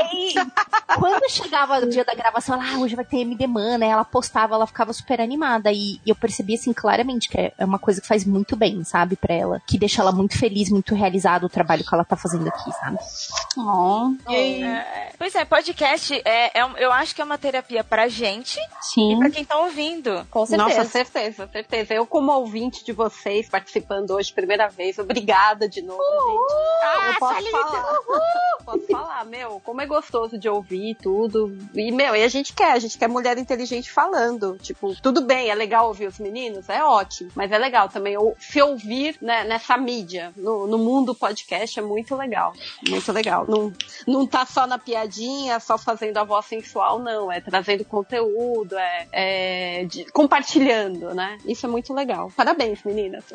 Aí, 0.01 0.35
quando 0.99 1.29
chegava 1.31 1.79
o 1.79 1.89
dia 1.89 2.05
da 2.05 2.15
gravação, 2.15 2.55
ela, 2.61 2.75
ah, 2.75 2.79
hoje 2.79 2.95
vai 2.95 3.05
ter 3.05 3.19
MD 3.19 3.47
Mana, 3.47 3.85
ela 3.85 4.05
postava, 4.05 4.55
ela 4.55 4.67
ficava 4.67 4.93
super 4.93 5.21
animada. 5.21 5.71
E 5.73 6.01
eu 6.07 6.15
percebi, 6.15 6.55
assim, 6.55 6.73
claramente 6.73 7.29
que 7.29 7.39
é 7.39 7.53
é 7.59 7.65
uma 7.65 7.79
coisa 7.79 8.01
que 8.01 8.07
faz 8.07 8.25
muito 8.25 8.55
bem, 8.57 8.83
sabe, 8.85 9.17
pra 9.17 9.35
ela. 9.35 9.63
Que 9.67 9.79
deixa 9.79 10.03
ela 10.03 10.13
muito 10.13 10.39
feliz, 10.39 10.69
muito 10.71 10.95
realizada 10.95 11.47
o 11.47 11.49
trabalho 11.49 11.85
que 11.85 11.95
ela 11.95 12.05
tá 12.05 12.17
fazendo 12.17 12.47
aqui, 12.49 12.71
sabe? 12.73 12.99
ó, 13.59 14.11
Pois 15.19 15.35
é, 15.35 15.45
podcast 15.45 16.15
é, 16.25 16.59
é 16.61 16.65
um- 16.65 16.77
eu 16.77 16.93
acho 16.93 17.15
que 17.15 17.21
é 17.21 17.25
uma 17.25 17.39
terapia 17.39 17.83
pra 17.83 18.09
gente 18.09 18.59
e 18.59 18.85
Sim. 18.85 19.19
pra 19.19 19.31
quem 19.31 19.45
tá 19.45 19.57
ouvindo. 19.59 20.27
Com 20.31 20.45
certeza. 20.47 20.69
Nossa, 20.79 20.85
certeza, 20.91 21.36
certeza. 21.47 21.93
Eu, 21.93 22.07
como 22.07 22.33
ouvinte 22.33 22.85
de 22.85 22.93
vocês, 22.93 23.49
participando 23.49 24.13
hoje, 24.13 24.33
primeira 24.33 24.69
vez, 24.69 24.99
obrigada 24.99 25.69
de 25.69 25.83
novo, 25.83 26.01
gente. 26.01 27.09
eu 27.09 27.15
posso 27.19 27.51
falar. 27.51 27.99
posso 28.65 28.87
falar, 28.87 29.25
meu, 29.25 29.61
como 29.65 29.81
é 29.81 29.87
gostoso 29.87 30.39
de 30.39 30.49
ouvir 30.49 30.97
tudo. 30.97 31.57
E, 31.75 31.91
meu, 31.93 32.15
e 32.15 32.23
a 32.23 32.29
gente 32.29 32.53
quer, 32.53 32.73
a 32.73 32.79
gente 32.79 32.97
quer 32.97 33.09
mulher 33.09 33.39
inteligente 33.39 33.91
falando. 33.91 34.57
Tipo, 34.59 34.95
tudo 35.01 35.21
bem, 35.21 35.51
é 35.51 35.55
legal 35.55 35.89
ouvir 35.89 36.07
os 36.07 36.19
meninos, 36.19 36.69
é 36.69 36.83
ótimo. 36.83 37.31
Mas 37.35 37.53
é 37.53 37.59
legal 37.59 37.89
também 37.89 38.17
se 38.39 38.61
ouvir 38.63 39.17
né, 39.21 39.45
nessa 39.45 39.77
mídia, 39.77 40.33
no, 40.37 40.67
no 40.67 40.79
mundo 40.79 41.15
podcast, 41.15 41.79
é 41.79 41.83
muito 41.83 42.15
legal. 42.15 42.53
Muito 42.89 43.13
legal. 43.13 43.47
Não, 43.49 43.73
não 44.07 44.27
tá 44.27 44.47
só 44.47 44.67
na 44.67 44.79
piadinha, 44.79 45.59
só 45.61 45.77
fazendo 45.77 46.19
a 46.19 46.25
voz 46.25 46.47
sensual, 46.47 46.99
não. 46.99 47.31
É 47.31 47.41
trazendo 47.41 47.85
conteúdo, 47.85 48.77
é, 48.77 49.07
é 49.13 49.85
de, 49.85 50.05
compartilhando, 50.13 51.15
né? 51.15 51.26
Isso 51.45 51.67
é 51.67 51.69
muito 51.69 51.95
legal. 51.95 52.31
Parabéns, 52.37 52.83
meninas. 52.85 53.25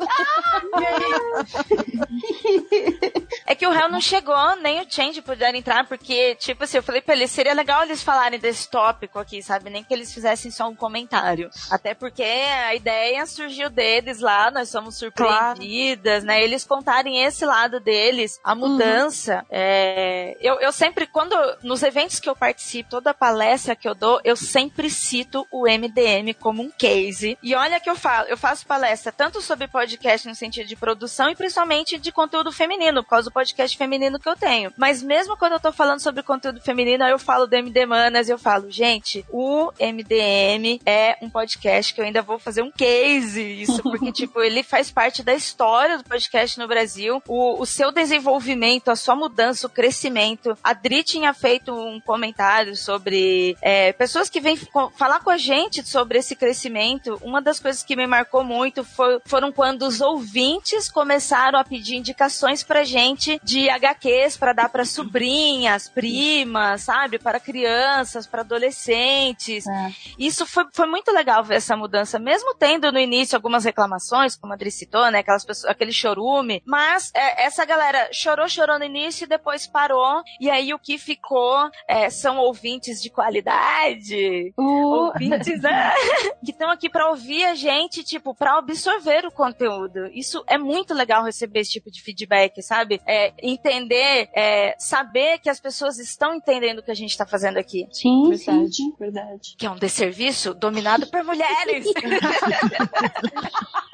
é 3.46 3.54
que 3.54 3.66
o 3.66 3.70
réu 3.70 3.88
não 3.88 4.00
chegou, 4.00 4.56
nem 4.56 4.80
o 4.80 4.86
Change 4.88 5.22
puderam 5.22 5.58
entrar, 5.58 5.86
porque, 5.86 6.34
tipo 6.36 6.64
assim, 6.64 6.78
eu 6.78 6.82
falei 6.82 7.00
pra 7.00 7.14
eles, 7.14 7.30
seria 7.30 7.54
legal 7.54 7.82
eles 7.82 8.02
falarem 8.02 8.38
desse 8.38 8.68
tópico 8.68 9.18
aqui, 9.18 9.42
sabe? 9.42 9.70
Nem 9.70 9.84
que 9.84 9.92
eles 9.92 10.12
fizessem 10.12 10.50
só 10.50 10.68
um 10.68 10.74
comentário. 10.74 11.50
Até 11.70 11.94
porque 11.94 12.22
a 12.22 12.74
ideia 12.74 13.24
surgiu 13.26 13.70
deles 13.70 14.20
lá, 14.20 14.50
nós 14.50 14.68
somos 14.68 14.96
surpreendidas, 14.96 16.24
claro. 16.24 16.26
né? 16.26 16.42
Eles 16.42 16.64
contarem 16.64 17.24
esse 17.24 17.44
lado 17.44 17.80
deles, 17.80 18.40
a 18.42 18.54
mudança. 18.54 19.38
Uhum. 19.38 19.46
É... 19.50 20.36
Eu, 20.40 20.60
eu 20.60 20.72
sempre, 20.72 21.06
quando, 21.06 21.34
nos 21.62 21.82
eventos 21.82 22.18
que 22.18 22.28
eu 22.28 22.36
participo, 22.36 22.90
toda 22.90 23.14
palestra 23.14 23.76
que 23.76 23.88
eu 23.88 23.94
dou, 23.94 24.20
eu 24.24 24.36
sempre 24.36 24.90
cito 24.90 25.46
o 25.50 25.66
MDM 25.66 26.34
como 26.38 26.62
um 26.62 26.70
case. 26.70 27.38
E 27.42 27.54
olha 27.54 27.71
que 27.80 27.90
eu 27.90 27.96
falo, 27.96 28.28
eu 28.28 28.36
faço 28.36 28.66
palestra 28.66 29.12
tanto 29.12 29.40
sobre 29.40 29.68
podcast 29.68 30.28
no 30.28 30.34
sentido 30.34 30.66
de 30.66 30.76
produção 30.76 31.30
e 31.30 31.36
principalmente 31.36 31.98
de 31.98 32.12
conteúdo 32.12 32.52
feminino, 32.52 33.02
por 33.02 33.10
causa 33.10 33.28
do 33.28 33.32
podcast 33.32 33.76
feminino 33.76 34.18
que 34.18 34.28
eu 34.28 34.36
tenho. 34.36 34.72
Mas 34.76 35.02
mesmo 35.02 35.36
quando 35.36 35.52
eu 35.52 35.60
tô 35.60 35.72
falando 35.72 36.00
sobre 36.00 36.22
conteúdo 36.22 36.60
feminino, 36.60 37.04
eu 37.04 37.18
falo 37.18 37.46
do 37.46 37.54
MD 37.54 37.86
Manas, 37.86 38.28
eu 38.28 38.38
falo, 38.38 38.70
gente, 38.70 39.24
o 39.30 39.70
MDM 39.80 40.80
é 40.84 41.16
um 41.22 41.30
podcast 41.30 41.94
que 41.94 42.00
eu 42.00 42.04
ainda 42.04 42.22
vou 42.22 42.38
fazer 42.38 42.62
um 42.62 42.70
case, 42.70 43.62
isso, 43.62 43.82
porque, 43.82 44.10
tipo, 44.12 44.40
ele 44.40 44.62
faz 44.62 44.90
parte 44.90 45.22
da 45.22 45.34
história 45.34 45.98
do 45.98 46.04
podcast 46.04 46.58
no 46.58 46.68
Brasil. 46.68 47.22
O, 47.26 47.60
o 47.60 47.66
seu 47.66 47.92
desenvolvimento, 47.92 48.90
a 48.90 48.96
sua 48.96 49.14
mudança, 49.14 49.66
o 49.66 49.70
crescimento. 49.70 50.56
A 50.62 50.72
Dri 50.72 51.02
tinha 51.02 51.32
feito 51.32 51.72
um 51.72 52.00
comentário 52.00 52.76
sobre 52.76 53.56
é, 53.60 53.92
pessoas 53.92 54.28
que 54.28 54.40
vêm 54.40 54.56
falar 54.96 55.20
com 55.20 55.30
a 55.30 55.38
gente 55.38 55.86
sobre 55.86 56.18
esse 56.18 56.34
crescimento. 56.34 57.18
Uma 57.22 57.40
das 57.40 57.60
coisas 57.62 57.82
que 57.82 57.96
me 57.96 58.06
marcou 58.06 58.44
muito 58.44 58.84
foi, 58.84 59.20
foram 59.24 59.52
quando 59.52 59.82
os 59.82 60.00
ouvintes 60.00 60.90
começaram 60.90 61.58
a 61.58 61.64
pedir 61.64 61.96
indicações 61.96 62.62
pra 62.62 62.84
gente 62.84 63.40
de 63.42 63.70
HQs 63.70 64.36
para 64.36 64.52
dar 64.52 64.68
para 64.68 64.84
sobrinhas, 64.84 65.88
primas, 65.88 66.82
sabe? 66.82 67.18
Para 67.18 67.38
crianças, 67.40 68.26
para 68.26 68.40
adolescentes. 68.40 69.66
É. 69.66 69.90
Isso 70.18 70.44
foi, 70.44 70.66
foi 70.72 70.86
muito 70.86 71.12
legal 71.12 71.44
ver 71.44 71.56
essa 71.56 71.76
mudança, 71.76 72.18
mesmo 72.18 72.54
tendo 72.54 72.90
no 72.90 72.98
início 72.98 73.36
algumas 73.36 73.64
reclamações, 73.64 74.36
como 74.36 74.52
a 74.52 74.56
Adri 74.56 74.70
citou, 74.70 75.10
né? 75.10 75.20
Aquelas 75.20 75.44
pessoas, 75.44 75.70
aquele 75.70 75.92
chorume. 75.92 76.62
Mas 76.66 77.10
é, 77.14 77.44
essa 77.44 77.64
galera 77.64 78.08
chorou, 78.12 78.48
chorou 78.48 78.78
no 78.78 78.84
início 78.84 79.24
e 79.24 79.28
depois 79.28 79.66
parou. 79.66 80.22
E 80.40 80.50
aí 80.50 80.74
o 80.74 80.78
que 80.78 80.98
ficou 80.98 81.70
é, 81.88 82.10
são 82.10 82.38
ouvintes 82.38 83.00
de 83.00 83.08
qualidade. 83.08 84.52
Uh. 84.58 84.62
Ouvintes 84.62 85.62
né? 85.62 85.92
que 86.44 86.50
estão 86.50 86.70
aqui 86.70 86.88
para 86.88 87.08
ouvir 87.08 87.44
gente, 87.54 88.02
tipo, 88.02 88.34
para 88.34 88.58
absorver 88.58 89.26
o 89.26 89.30
conteúdo. 89.30 90.06
Isso 90.12 90.42
é 90.46 90.58
muito 90.58 90.94
legal 90.94 91.24
receber 91.24 91.60
esse 91.60 91.72
tipo 91.72 91.90
de 91.90 92.02
feedback, 92.02 92.62
sabe? 92.62 93.00
É, 93.06 93.32
entender, 93.42 94.30
é, 94.34 94.74
saber 94.78 95.38
que 95.38 95.50
as 95.50 95.60
pessoas 95.60 95.98
estão 95.98 96.34
entendendo 96.34 96.78
o 96.78 96.82
que 96.82 96.90
a 96.90 96.94
gente 96.94 97.10
está 97.10 97.26
fazendo 97.26 97.58
aqui. 97.58 97.86
Sim, 97.92 98.28
verdade, 98.28 98.74
sim. 98.74 98.94
verdade. 98.98 99.54
Que 99.58 99.66
é 99.66 99.70
um 99.70 99.76
desserviço 99.76 100.54
dominado 100.54 101.06
por 101.06 101.22
mulheres. 101.24 101.86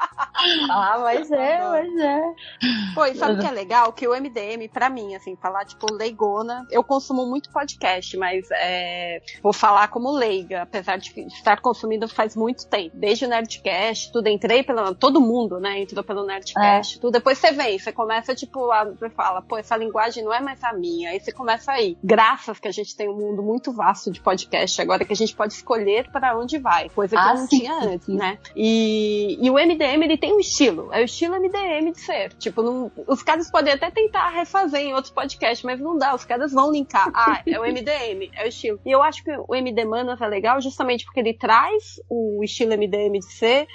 ah, 0.70 0.98
mas 1.00 1.30
é, 1.30 1.68
mas 1.68 1.98
é. 1.98 2.22
Pô, 2.94 3.04
e 3.06 3.14
sabe 3.14 3.34
o 3.34 3.40
que 3.40 3.46
é 3.46 3.50
legal? 3.50 3.92
Que 3.92 4.06
o 4.06 4.14
MDM, 4.14 4.68
pra 4.72 4.88
mim, 4.88 5.14
assim, 5.14 5.36
falar, 5.36 5.64
tipo, 5.64 5.92
leigona, 5.92 6.66
eu 6.70 6.84
consumo 6.84 7.26
muito 7.26 7.50
podcast, 7.50 8.16
mas 8.16 8.48
é, 8.50 9.20
vou 9.42 9.52
falar 9.52 9.88
como 9.88 10.10
leiga, 10.10 10.62
apesar 10.62 10.98
de 10.98 11.12
estar 11.26 11.60
consumindo 11.60 12.08
faz 12.08 12.36
muito 12.36 12.66
tempo. 12.68 12.96
Desde 12.96 13.24
o 13.24 13.28
Nerdcast, 13.48 14.12
tudo, 14.12 14.28
entrei 14.28 14.62
pelo. 14.62 14.94
Todo 14.94 15.20
mundo, 15.20 15.58
né, 15.58 15.80
entrou 15.80 16.04
pelo 16.04 16.24
Nerdcast, 16.26 16.98
é. 16.98 17.00
tudo. 17.00 17.12
Depois 17.12 17.38
você 17.38 17.50
vem, 17.50 17.78
você 17.78 17.90
começa, 17.90 18.34
tipo, 18.34 18.70
a, 18.70 18.84
você 18.84 19.08
fala, 19.08 19.40
pô, 19.40 19.56
essa 19.56 19.76
linguagem 19.76 20.22
não 20.22 20.32
é 20.32 20.40
mais 20.40 20.62
a 20.62 20.72
minha. 20.74 21.10
Aí 21.10 21.20
você 21.20 21.32
começa 21.32 21.72
aí. 21.72 21.96
Graças 22.04 22.60
que 22.60 22.68
a 22.68 22.70
gente 22.70 22.94
tem 22.94 23.08
um 23.08 23.16
mundo 23.16 23.42
muito 23.42 23.72
vasto 23.72 24.10
de 24.10 24.20
podcast 24.20 24.80
agora 24.82 25.04
que 25.04 25.12
a 25.12 25.16
gente 25.16 25.34
pode 25.34 25.54
escolher 25.54 26.10
para 26.10 26.38
onde 26.38 26.58
vai, 26.58 26.90
coisa 26.90 27.16
que 27.16 27.22
ah, 27.22 27.34
não 27.34 27.46
sim, 27.46 27.60
tinha 27.60 27.74
antes, 27.74 28.06
sim. 28.06 28.16
né? 28.16 28.38
E, 28.54 29.38
e 29.40 29.50
o 29.50 29.54
MDM, 29.54 30.02
ele 30.04 30.18
tem 30.18 30.34
um 30.34 30.40
estilo. 30.40 30.92
É 30.92 31.00
o 31.00 31.04
estilo 31.04 31.34
MDM 31.40 31.92
de 31.92 32.00
ser. 32.00 32.32
Tipo, 32.34 32.62
não, 32.62 32.92
os 33.06 33.22
caras 33.22 33.50
podem 33.50 33.72
até 33.72 33.90
tentar 33.90 34.28
refazer 34.30 34.80
em 34.80 34.94
outros 34.94 35.12
podcasts, 35.12 35.64
mas 35.64 35.80
não 35.80 35.96
dá. 35.96 36.14
Os 36.14 36.24
caras 36.24 36.52
vão 36.52 36.70
linkar. 36.70 37.08
Ah, 37.18 37.42
é 37.44 37.58
o 37.58 37.62
MDM, 37.62 38.30
é 38.32 38.44
o 38.44 38.48
estilo. 38.48 38.80
E 38.86 38.90
eu 38.90 39.02
acho 39.02 39.24
que 39.24 39.30
o 39.48 39.54
MD 39.54 39.84
Manas 39.84 40.20
é 40.20 40.26
legal 40.26 40.60
justamente 40.60 41.04
porque 41.04 41.18
ele 41.18 41.34
traz 41.34 42.00
o 42.08 42.42
estilo 42.44 42.76
MDM 42.76 43.18
de 43.18 43.32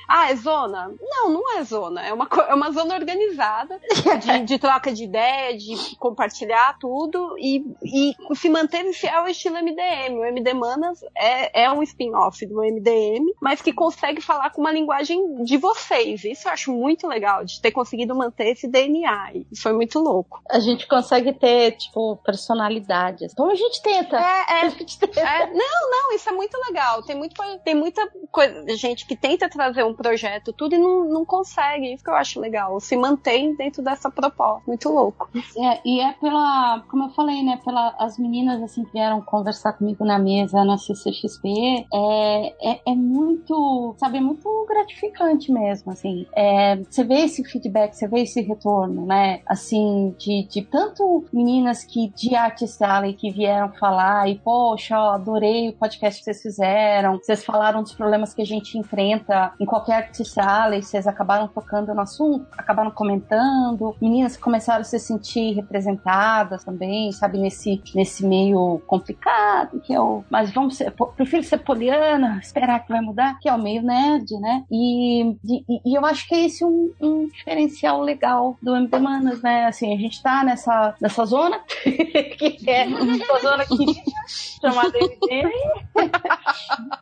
Ah, 0.07 0.31
é 0.31 0.35
zona? 0.35 0.93
Não, 1.01 1.29
não 1.29 1.57
é 1.57 1.63
zona. 1.63 2.01
É 2.05 2.13
uma, 2.13 2.27
é 2.47 2.53
uma 2.53 2.71
zona 2.71 2.95
organizada 2.95 3.79
de, 4.19 4.39
de 4.45 4.59
troca 4.59 4.91
de 4.91 5.03
ideia, 5.03 5.57
de 5.57 5.95
compartilhar 5.97 6.77
tudo 6.79 7.35
e, 7.37 7.63
e 7.83 8.35
se 8.35 8.49
manter 8.49 8.83
fiel 8.93 9.21
ao 9.21 9.27
estilo 9.27 9.57
MDM. 9.57 10.17
O 10.17 10.25
MD 10.25 10.53
Manas 10.53 11.01
é, 11.15 11.63
é 11.63 11.71
um 11.71 11.81
spin-off 11.83 12.45
do 12.45 12.61
MDM, 12.61 13.33
mas 13.41 13.61
que 13.61 13.73
consegue 13.73 14.21
falar 14.21 14.49
com 14.51 14.61
uma 14.61 14.71
linguagem 14.71 15.43
de 15.43 15.57
vocês. 15.57 16.23
Isso 16.23 16.47
eu 16.47 16.51
acho 16.51 16.71
muito 16.71 17.07
legal, 17.07 17.43
de 17.45 17.61
ter 17.61 17.71
conseguido 17.71 18.15
manter 18.15 18.51
esse 18.51 18.67
DNA. 18.67 19.31
Isso 19.51 19.63
foi 19.63 19.73
muito 19.73 19.99
louco. 19.99 20.41
A 20.49 20.59
gente 20.59 20.87
consegue 20.87 21.33
ter, 21.33 21.73
tipo, 21.73 22.17
personalidades. 22.17 23.31
Então 23.31 23.49
a 23.49 23.55
gente 23.55 23.81
tenta. 23.81 24.17
É, 24.17 24.65
é, 24.65 24.69
gente 24.71 24.99
tenta. 24.99 25.19
é 25.19 25.47
não, 25.47 25.89
não, 25.89 26.13
isso 26.13 26.29
é 26.29 26.31
muito 26.31 26.57
legal. 26.67 27.03
Tem, 27.03 27.15
muito, 27.15 27.35
tem 27.63 27.75
muita 27.75 28.07
coisa, 28.31 28.75
gente 28.75 29.05
que 29.05 29.15
tenta 29.15 29.49
trazer 29.53 29.83
um 29.83 29.93
projeto, 29.93 30.51
tudo 30.51 30.75
e 30.75 30.77
não, 30.77 31.05
não 31.05 31.25
consegue. 31.25 31.93
Isso 31.93 32.03
que 32.03 32.09
eu 32.09 32.15
acho 32.15 32.39
legal. 32.39 32.79
Se 32.79 32.97
mantém 32.97 33.55
dentro 33.55 33.81
dessa 33.83 34.09
proposta. 34.09 34.63
Muito 34.67 34.89
louco. 34.89 35.29
É, 35.57 35.79
e 35.85 36.01
é 36.01 36.13
pela, 36.13 36.83
como 36.89 37.05
eu 37.05 37.09
falei, 37.09 37.43
né, 37.43 37.59
pela 37.63 37.95
as 37.99 38.17
meninas 38.17 38.61
assim 38.61 38.83
que 38.83 38.91
vieram 38.91 39.21
conversar 39.21 39.73
comigo 39.73 40.03
na 40.03 40.19
mesa 40.19 40.63
na 40.63 40.77
CCXP, 40.77 41.85
é, 41.93 42.71
é, 42.71 42.81
é 42.85 42.95
muito, 42.95 43.95
sabe, 43.97 44.17
é 44.17 44.21
muito 44.21 44.65
gratificante 44.67 45.51
mesmo, 45.51 45.91
assim. 45.91 46.25
É, 46.35 46.77
você 46.77 47.03
vê 47.03 47.21
esse 47.21 47.43
feedback, 47.43 47.93
você 47.93 48.07
vê 48.07 48.21
esse 48.21 48.41
retorno, 48.41 49.05
né? 49.05 49.41
Assim, 49.45 50.15
de, 50.17 50.47
de 50.47 50.61
tanto 50.63 51.25
meninas 51.31 51.83
que 51.83 52.09
de 52.09 52.35
Artist 52.35 52.81
Alley 52.83 53.13
que 53.13 53.31
vieram 53.31 53.71
falar 53.73 54.29
e, 54.29 54.35
poxa, 54.39 54.97
adorei 54.97 55.69
o 55.69 55.73
podcast 55.73 56.19
que 56.19 56.25
vocês 56.25 56.41
fizeram, 56.41 57.17
vocês 57.17 57.43
falaram 57.43 57.81
dos 57.81 57.93
problemas 57.93 58.33
que 58.33 58.41
a 58.41 58.45
gente 58.45 58.77
enfrenta 58.77 59.42
em 59.59 59.65
qualquer 59.65 60.03
Artist 60.03 60.39
Alley, 60.39 60.81
vocês 60.81 61.07
acabaram 61.07 61.47
tocando 61.47 61.93
no 61.93 62.01
assunto, 62.01 62.45
acabaram 62.57 62.91
comentando, 62.91 63.95
meninas 64.01 64.37
começaram 64.37 64.81
a 64.81 64.83
se 64.83 64.99
sentir 64.99 65.53
representadas 65.53 66.63
também, 66.63 67.11
sabe, 67.11 67.37
nesse, 67.37 67.81
nesse 67.95 68.25
meio 68.25 68.81
complicado, 68.87 69.79
que 69.81 69.93
é 69.93 69.99
o. 69.99 70.23
Mas 70.29 70.51
vamos 70.51 70.77
ser. 70.77 70.93
Prefiro 71.15 71.43
ser 71.43 71.59
poliana, 71.59 72.39
esperar 72.43 72.83
que 72.83 72.91
vai 72.91 73.01
mudar, 73.01 73.39
que 73.39 73.49
é 73.49 73.53
o 73.53 73.61
meio 73.61 73.81
nerd, 73.81 74.31
né? 74.39 74.63
E, 74.71 75.35
e, 75.43 75.81
e 75.85 75.97
eu 75.97 76.05
acho 76.05 76.27
que 76.27 76.35
é 76.35 76.45
esse 76.45 76.63
um, 76.63 76.93
um 77.01 77.27
diferencial 77.27 78.01
legal 78.01 78.57
do 78.61 78.75
MD 78.75 78.99
Manas, 78.99 79.41
né? 79.41 79.65
Assim, 79.65 79.93
a 79.93 79.97
gente 79.97 80.21
tá 80.21 80.43
nessa, 80.43 80.95
nessa 81.01 81.25
zona, 81.25 81.59
que 81.83 82.69
é 82.69 82.85
uma 82.85 83.39
zona 83.39 83.65
que 83.65 84.03
chamada 84.61 84.97
MD, 84.97 85.51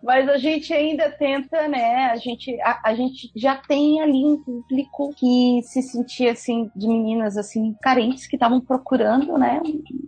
mas 0.01 0.27
a 0.29 0.37
gente 0.37 0.73
ainda 0.73 1.09
tenta, 1.09 1.67
né? 1.67 2.11
A 2.11 2.15
gente, 2.17 2.30
a, 2.63 2.89
a, 2.89 2.95
gente 2.95 3.31
já 3.35 3.55
tem 3.55 4.01
ali 4.01 4.25
um 4.25 4.37
público 4.37 5.13
que 5.17 5.61
se 5.63 5.81
sentia 5.81 6.31
assim 6.31 6.69
de 6.75 6.87
meninas 6.87 7.37
assim 7.37 7.75
carentes 7.81 8.27
que 8.27 8.35
estavam 8.35 8.61
procurando, 8.61 9.37
né? 9.37 9.61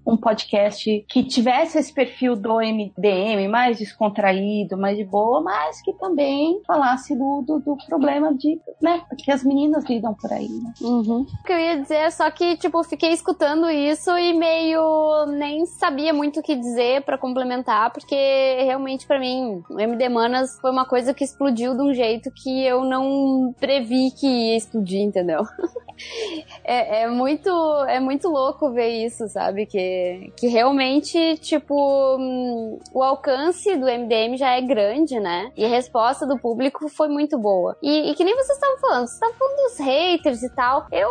Um 0.06 0.18
podcast 0.18 1.06
que 1.10 1.24
tivesse 1.24 1.78
esse 1.78 1.94
perfil 1.94 2.36
do 2.36 2.56
MDM 2.56 3.48
mais 3.50 3.78
descontraído, 3.78 4.78
mais 4.78 4.98
de 4.98 5.06
boa, 5.06 5.42
mas 5.42 5.82
que 5.82 5.94
também 5.94 6.62
falasse 6.66 7.16
do, 7.16 7.44
do, 7.46 7.60
do 7.60 7.78
problema 7.88 8.34
de, 8.34 8.60
né? 8.82 9.02
Que 9.18 9.32
as 9.32 9.44
meninas 9.44 9.86
lidam 9.86 10.14
por 10.14 10.32
aí, 10.32 10.50
né? 10.50 10.74
Uhum. 10.82 11.22
O 11.22 11.44
que 11.44 11.54
eu 11.54 11.60
ia 11.60 11.80
dizer 11.80 11.96
é 11.96 12.10
só 12.10 12.30
que, 12.32 12.58
tipo, 12.58 12.84
fiquei 12.84 13.12
escutando 13.12 13.70
isso 13.70 14.12
e 14.18 14.34
meio 14.34 15.26
nem 15.28 15.66
sabia 15.66 16.14
muito 16.14 16.40
o 16.40 16.44
que 16.44 16.56
dizer 16.56 17.04
para 17.04 17.18
complementar, 17.18 17.92
porque 17.92 18.16
realmente 18.64 19.06
para 19.06 19.20
mim 19.20 19.64
o 19.70 19.80
MD 19.80 20.10
Manas 20.10 20.60
foi 20.60 20.72
uma 20.72 20.86
coisa 20.86 21.14
que 21.14 21.24
explodiu 21.24 21.76
de 21.76 21.82
um 21.82 21.94
jeito 21.94 22.03
que 22.32 22.66
eu 22.66 22.84
não 22.84 23.54
previ 23.60 24.12
que 24.12 24.28
ia 24.28 24.58
explodir, 24.58 25.02
entendeu? 25.02 25.44
é, 26.64 27.04
é, 27.04 27.08
muito 27.08 27.50
é 27.88 28.00
muito 28.00 28.30
louco 28.30 28.72
ver 28.72 29.06
isso, 29.06 29.28
sabe? 29.28 29.66
Que, 29.66 30.32
que 30.38 30.48
realmente, 30.48 31.38
tipo, 31.38 31.76
hum, 32.18 32.80
o 32.94 33.04
alcance 33.04 33.76
do 33.76 33.86
MDM 33.86 34.38
já 34.38 34.52
é 34.52 34.62
grande, 34.62 35.20
né? 35.20 35.52
E 35.56 35.66
a 35.66 35.70
resposta 35.70 36.26
do 36.26 36.38
público 36.38 36.88
foi 36.90 37.08
muito 37.08 37.38
boa. 37.38 37.78
E, 37.82 38.12
e 38.12 38.16
que 38.16 38.24
nem 38.24 38.36
vocês 38.36 38.58
estavam 38.58 38.78
falando, 38.80 39.08
vocês 39.08 39.14
estavam 39.14 39.36
falando 39.38 39.56
dos 39.56 39.80
haters 39.80 40.44
e 40.44 40.50
tal. 40.50 40.88
Eu, 40.92 41.10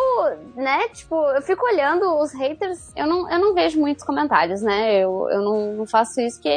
né, 0.56 0.88
tipo, 0.88 1.14
eu 1.14 1.42
fico 1.42 1.64
olhando 1.66 2.18
os 2.18 2.32
haters, 2.32 2.92
eu 2.96 3.06
não, 3.06 3.30
eu 3.30 3.38
não 3.38 3.54
vejo 3.54 3.80
muitos 3.80 4.04
comentários, 4.04 4.62
né? 4.62 4.96
Eu, 4.96 5.28
eu 5.30 5.42
não, 5.42 5.72
não 5.74 5.86
faço 5.86 6.20
isso 6.20 6.40
que. 6.40 6.48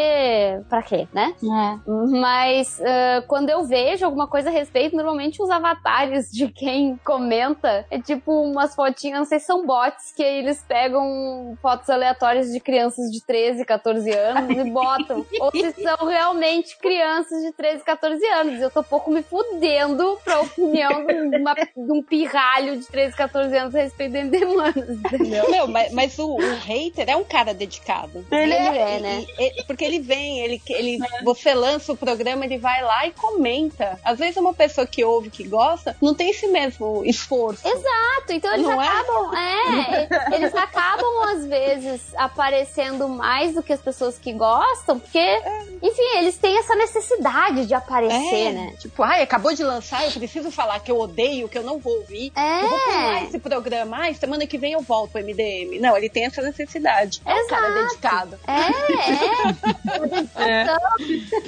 pra 0.69 0.81
quê, 0.81 1.07
né? 1.13 1.33
É. 1.43 1.79
Mas 2.19 2.79
uh, 2.79 3.25
quando 3.27 3.49
eu 3.49 3.63
vejo 3.63 4.05
alguma 4.05 4.24
coisa 4.27 4.49
a 4.49 4.51
respeito, 4.51 4.95
normalmente 4.95 5.41
os 5.41 5.49
avatares 5.49 6.29
de 6.31 6.47
quem 6.49 6.97
comenta 7.03 7.85
é 7.89 7.99
tipo 7.99 8.31
umas 8.43 8.75
fotinhas, 8.75 9.19
não 9.19 9.25
sei 9.25 9.39
se 9.39 9.45
são 9.45 9.65
bots, 9.65 10.11
que 10.15 10.23
eles 10.23 10.63
pegam 10.67 11.57
fotos 11.61 11.89
aleatórias 11.89 12.51
de 12.51 12.59
crianças 12.59 13.11
de 13.11 13.23
13, 13.25 13.65
14 13.65 14.11
anos 14.11 14.57
e 14.57 14.69
botam. 14.69 15.25
Ou 15.39 15.51
se 15.51 15.71
são 15.81 16.07
realmente 16.07 16.77
crianças 16.77 17.41
de 17.43 17.51
13, 17.53 17.83
14 17.83 18.25
anos. 18.25 18.61
Eu 18.61 18.71
tô 18.71 18.83
pouco 18.83 19.11
me 19.11 19.21
fudendo 19.23 20.17
pra 20.23 20.41
opinião 20.41 21.05
de, 21.05 21.13
uma, 21.37 21.53
de 21.53 21.91
um 21.91 22.01
pirralho 22.03 22.77
de 22.77 22.85
13, 22.87 23.15
14 23.15 23.57
anos 23.57 23.75
a 23.75 23.79
respeito 23.81 24.11
de 24.13 24.19
endemanas, 24.19 24.75
entendeu? 24.89 25.49
Meu, 25.49 25.67
mas, 25.67 25.91
mas 25.93 26.19
o, 26.19 26.35
o 26.35 26.55
hater 26.59 27.09
é 27.09 27.15
um 27.15 27.23
cara 27.23 27.53
dedicado. 27.53 28.25
Ele 28.31 28.53
é, 28.53 28.99
né? 28.99 29.25
E- 29.39 29.61
e- 29.61 29.63
porque 29.65 29.83
ele 29.85 29.99
vem, 29.99 30.39
ele, 30.39 30.61
ele, 30.69 30.97
você 31.23 31.53
lança 31.53 31.91
o 31.93 31.97
programa, 31.97 32.45
ele 32.45 32.57
vai 32.57 32.83
lá 32.83 33.05
e 33.07 33.11
comenta. 33.11 33.99
Às 34.03 34.14
vezes 34.19 34.37
uma 34.37 34.53
pessoa 34.53 34.85
que 34.87 35.03
ouve, 35.03 35.29
que 35.29 35.43
gosta, 35.47 35.95
não 36.01 36.13
tem 36.13 36.29
esse 36.29 36.47
mesmo 36.47 37.03
esforço. 37.05 37.67
Exato, 37.67 38.31
então 38.31 38.53
eles 38.53 38.65
Não 38.65 38.81
é? 38.81 38.87
acabam, 38.87 39.35
é? 39.35 40.07
eles 40.35 40.55
acabam 40.55 41.23
às 41.29 41.45
vezes 41.45 42.01
aparecendo 42.15 43.07
mais 43.07 43.53
do 43.53 43.63
que 43.63 43.73
as 43.73 43.81
pessoas 43.81 44.17
que 44.17 44.33
gostam, 44.33 44.99
porque, 44.99 45.41
enfim, 45.81 46.17
eles 46.17 46.37
têm 46.37 46.57
essa 46.57 46.75
necessidade 46.75 47.65
de 47.65 47.73
aparecer, 47.73 48.47
É, 48.47 48.51
né? 48.51 48.75
Tipo, 48.79 49.03
ai, 49.03 49.21
acabou 49.21 49.53
de 49.53 49.63
lançar, 49.63 50.05
eu 50.05 50.11
preciso 50.11 50.51
falar 50.51 50.79
que 50.79 50.91
eu 50.91 50.99
odeio, 50.99 51.47
que 51.49 51.57
eu 51.57 51.63
não 51.63 51.79
vou 51.79 51.97
ouvir. 51.97 52.31
É. 52.35 52.63
Eu 52.63 52.69
vou 52.69 52.79
pular 52.79 53.23
esse 53.23 53.39
programa. 53.39 53.97
Ai, 53.97 54.13
semana 54.13 54.45
que 54.47 54.57
vem 54.57 54.73
eu 54.73 54.81
volto 54.81 55.11
pro 55.11 55.21
MDM. 55.23 55.79
Não, 55.79 55.95
ele 55.97 56.09
tem 56.09 56.25
essa 56.25 56.41
necessidade. 56.41 57.21
É 57.25 57.33
um 57.35 57.47
cara 57.47 57.69
dedicado. 57.83 58.39
É, 58.47 59.91
é. 59.91 60.07
Dedicação. 60.07 60.79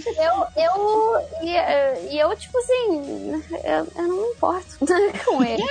Eu, 0.18 0.64
eu, 0.64 1.28
e, 1.42 2.14
e 2.14 2.20
eu, 2.20 2.36
tipo 2.36 2.57
assim, 2.58 3.44
eu, 3.64 3.88
eu 3.96 4.08
não 4.08 4.18
me 4.18 4.28
importo 4.30 4.78
com 5.26 5.44
ele. 5.44 5.64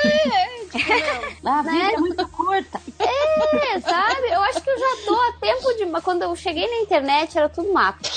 A 1.45 1.63
vida 1.63 1.93
é 1.93 1.97
muito 1.97 2.29
curta. 2.29 2.81
É, 2.99 3.81
sabe? 3.81 4.29
Eu 4.29 4.43
acho 4.43 4.61
que 4.61 4.71
eu 4.71 4.79
já 4.79 4.97
tô 5.07 5.15
a 5.15 5.33
tempo 5.41 5.75
de. 5.75 5.87
Quando 6.03 6.23
eu 6.23 6.37
cheguei 6.37 6.69
na 6.69 6.83
internet, 6.83 7.37
era 7.39 7.49
tudo 7.49 7.73
mato. 7.73 8.11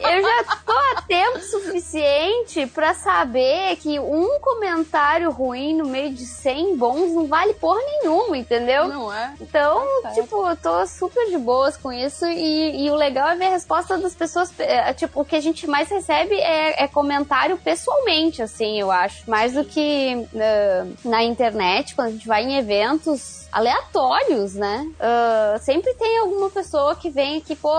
Eu 0.00 0.22
já 0.22 0.44
tô 0.64 0.72
a 0.72 1.02
tempo 1.02 1.38
suficiente 1.40 2.66
pra 2.66 2.94
saber 2.94 3.76
que 3.76 3.98
um 3.98 4.38
comentário 4.40 5.30
ruim 5.30 5.74
no 5.76 5.86
meio 5.86 6.12
de 6.12 6.24
100 6.24 6.76
bons 6.76 7.12
não 7.12 7.26
vale 7.26 7.54
porra 7.54 7.80
nenhuma, 7.80 8.36
entendeu? 8.36 8.88
Não 8.88 9.12
é? 9.12 9.34
Então, 9.40 9.86
certo. 10.02 10.14
tipo, 10.14 10.48
eu 10.48 10.56
tô 10.56 10.86
super 10.86 11.28
de 11.28 11.38
boas 11.38 11.76
com 11.76 11.92
isso 11.92 12.26
e, 12.26 12.86
e 12.86 12.90
o 12.90 12.94
legal 12.94 13.28
é 13.28 13.36
ver 13.36 13.46
a 13.46 13.50
resposta 13.50 13.98
das 13.98 14.14
pessoas. 14.14 14.52
é, 14.58 14.92
tipo, 14.92 15.20
o 15.20 15.24
que 15.24 15.36
a 15.36 15.40
gente 15.40 15.66
mais 15.66 15.88
recebe 15.88 16.34
é, 16.34 16.84
é 16.84 16.88
comentário 16.90 17.56
pessoalmente, 17.56 18.42
assim, 18.42 18.78
eu 18.78 18.90
acho. 18.90 19.28
Mais 19.28 19.54
do 19.54 19.64
que 19.64 20.26
ah, 20.36 20.86
na 21.04 21.22
internet, 21.22 21.94
quando 21.94 22.08
a 22.08 22.10
gente 22.12 22.26
vai 22.26 22.44
em 22.44 22.56
eventos 22.56 23.40
aleatórios, 23.52 24.54
né? 24.54 24.90
Ah, 24.98 25.56
sempre 25.60 25.92
tem 25.94 26.18
alguma 26.18 26.50
pessoa 26.50 26.94
que 26.94 27.10
vem 27.10 27.38
aqui, 27.38 27.56
pô, 27.56 27.72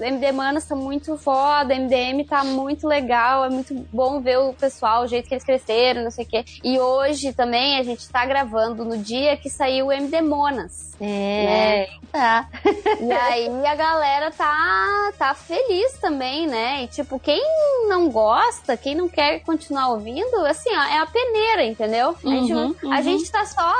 MD 0.00 0.32
Manas 0.32 0.64
tá 0.64 0.74
muito 0.74 1.16
foda, 1.16 1.74
MDM 1.74 2.24
tá 2.28 2.44
muito 2.44 2.86
legal, 2.86 3.44
é 3.44 3.50
muito 3.50 3.74
bom 3.92 4.20
ver 4.20 4.38
o 4.38 4.52
pessoal, 4.52 5.04
o 5.04 5.06
jeito 5.06 5.28
que 5.28 5.34
eles 5.34 5.44
cresceram, 5.44 6.02
não 6.02 6.10
sei 6.10 6.24
o 6.24 6.28
quê. 6.28 6.44
E 6.62 6.78
hoje 6.78 7.32
também 7.32 7.78
a 7.78 7.82
gente 7.82 8.08
tá 8.08 8.24
gravando 8.26 8.84
no 8.84 8.98
dia 8.98 9.36
que 9.36 9.48
saiu 9.48 9.86
o 9.86 9.92
MD 9.92 10.20
Monas. 10.22 10.92
É. 11.00 11.88
Tá. 12.12 12.48
E 13.00 13.10
aí 13.12 13.66
a 13.66 13.74
galera 13.74 14.30
tá, 14.30 15.12
tá 15.18 15.34
feliz 15.34 15.94
também, 15.94 16.46
né? 16.46 16.84
E 16.84 16.86
tipo, 16.88 17.18
quem 17.18 17.42
não 17.88 18.08
gosta, 18.08 18.51
quem 18.80 18.94
não 18.94 19.08
quer 19.08 19.40
continuar 19.40 19.88
ouvindo, 19.88 20.36
assim, 20.46 20.70
ó, 20.70 20.82
é 20.82 20.98
a 20.98 21.06
peneira, 21.06 21.64
entendeu? 21.64 22.16
A, 22.24 22.28
gente, 22.28 22.52
Uhum, 22.52 22.74
a 22.84 22.86
uhum. 22.86 23.02
gente 23.02 23.30
tá 23.30 23.44
só. 23.44 23.72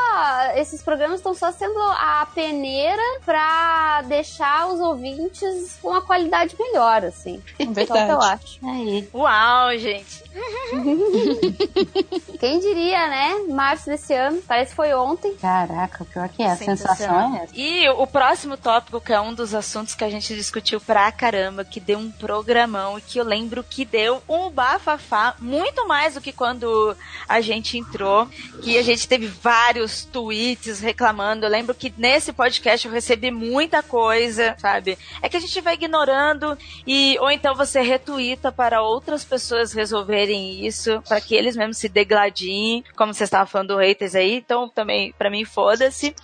Esses 0.56 0.82
programas 0.82 1.16
estão 1.16 1.34
só 1.34 1.52
sendo 1.52 1.78
a 1.80 2.26
peneira 2.34 3.02
pra 3.24 4.02
deixar 4.02 4.68
os 4.68 4.80
ouvintes 4.80 5.78
com 5.80 5.90
uma 5.90 6.00
qualidade 6.00 6.56
melhor, 6.58 7.04
assim. 7.04 7.40
Só 7.58 7.94
o 7.94 8.06
que 8.06 8.12
eu 8.12 8.22
acho. 8.22 8.58
Aí. 8.66 9.08
Uau, 9.14 9.78
gente. 9.78 10.22
Quem 12.38 12.58
diria, 12.58 13.08
né? 13.08 13.34
Março 13.50 13.86
desse 13.86 14.12
ano, 14.14 14.42
parece 14.46 14.70
que 14.70 14.76
foi 14.76 14.92
ontem. 14.94 15.34
Caraca, 15.36 16.04
pior 16.04 16.28
que 16.28 16.42
é. 16.42 16.50
A 16.50 16.56
sensação 16.56 16.96
Sensacional. 16.96 17.34
é 17.34 17.44
essa. 17.44 17.52
E 17.54 17.88
o 17.90 18.06
próximo 18.06 18.56
tópico, 18.56 19.00
que 19.00 19.12
é 19.12 19.20
um 19.20 19.34
dos 19.34 19.54
assuntos 19.54 19.94
que 19.94 20.04
a 20.04 20.10
gente 20.10 20.34
discutiu 20.34 20.80
pra 20.80 21.10
caramba, 21.12 21.64
que 21.64 21.80
deu 21.80 21.98
um 21.98 22.10
programão 22.10 22.98
e 22.98 23.02
que 23.02 23.18
eu 23.18 23.24
lembro 23.24 23.62
que 23.62 23.84
deu 23.84 24.22
um 24.28 24.50
bafafá, 24.62 25.34
muito 25.40 25.88
mais 25.88 26.14
do 26.14 26.20
que 26.20 26.30
quando 26.30 26.96
a 27.28 27.40
gente 27.40 27.76
entrou, 27.76 28.28
que 28.62 28.78
a 28.78 28.82
gente 28.82 29.08
teve 29.08 29.26
vários 29.26 30.04
tweets 30.04 30.78
reclamando. 30.78 31.44
Eu 31.44 31.50
lembro 31.50 31.74
que 31.74 31.92
nesse 31.98 32.32
podcast 32.32 32.86
eu 32.86 32.92
recebi 32.92 33.32
muita 33.32 33.82
coisa, 33.82 34.54
sabe? 34.60 34.96
É 35.20 35.28
que 35.28 35.36
a 35.36 35.40
gente 35.40 35.60
vai 35.60 35.74
ignorando 35.74 36.56
e 36.86 37.18
ou 37.18 37.28
então 37.28 37.56
você 37.56 37.80
retuita 37.80 38.52
para 38.52 38.82
outras 38.82 39.24
pessoas 39.24 39.72
resolverem 39.72 40.64
isso, 40.64 41.02
para 41.08 41.20
que 41.20 41.34
eles 41.34 41.56
mesmos 41.56 41.78
se 41.78 41.88
degladiem, 41.88 42.84
como 42.96 43.12
você 43.12 43.24
estava 43.24 43.46
falando 43.46 43.74
do 43.74 43.78
haters 43.78 44.14
aí, 44.14 44.36
então 44.36 44.68
também 44.68 45.12
para 45.18 45.28
mim 45.28 45.44
foda-se. 45.44 46.14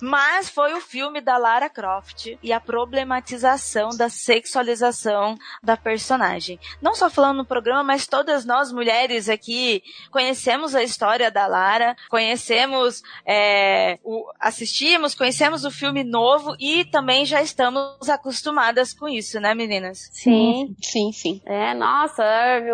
Mas 0.00 0.48
foi 0.48 0.72
o 0.74 0.80
filme 0.80 1.20
da 1.20 1.36
Lara 1.36 1.68
Croft 1.68 2.38
e 2.40 2.52
a 2.52 2.60
problematização 2.60 3.90
da 3.90 4.08
sexualização 4.08 5.36
da 5.60 5.76
personagem. 5.76 6.60
Não 6.80 6.94
só 6.94 7.10
falando 7.10 7.38
no 7.38 7.44
programa, 7.44 7.71
mas 7.84 8.06
todas 8.06 8.44
nós 8.44 8.72
mulheres 8.72 9.28
aqui 9.28 9.82
conhecemos 10.10 10.74
a 10.74 10.82
história 10.82 11.30
da 11.30 11.46
Lara, 11.46 11.96
conhecemos, 12.10 13.02
é, 13.26 13.98
o, 14.04 14.24
assistimos, 14.40 15.14
conhecemos 15.14 15.64
o 15.64 15.70
filme 15.70 16.02
novo 16.04 16.54
e 16.58 16.84
também 16.84 17.24
já 17.24 17.40
estamos 17.40 18.08
acostumadas 18.08 18.92
com 18.92 19.08
isso, 19.08 19.40
né, 19.40 19.54
meninas? 19.54 20.10
Sim. 20.12 20.74
Sim, 20.82 21.12
sim. 21.12 21.40
É, 21.46 21.74
nossa, 21.74 22.24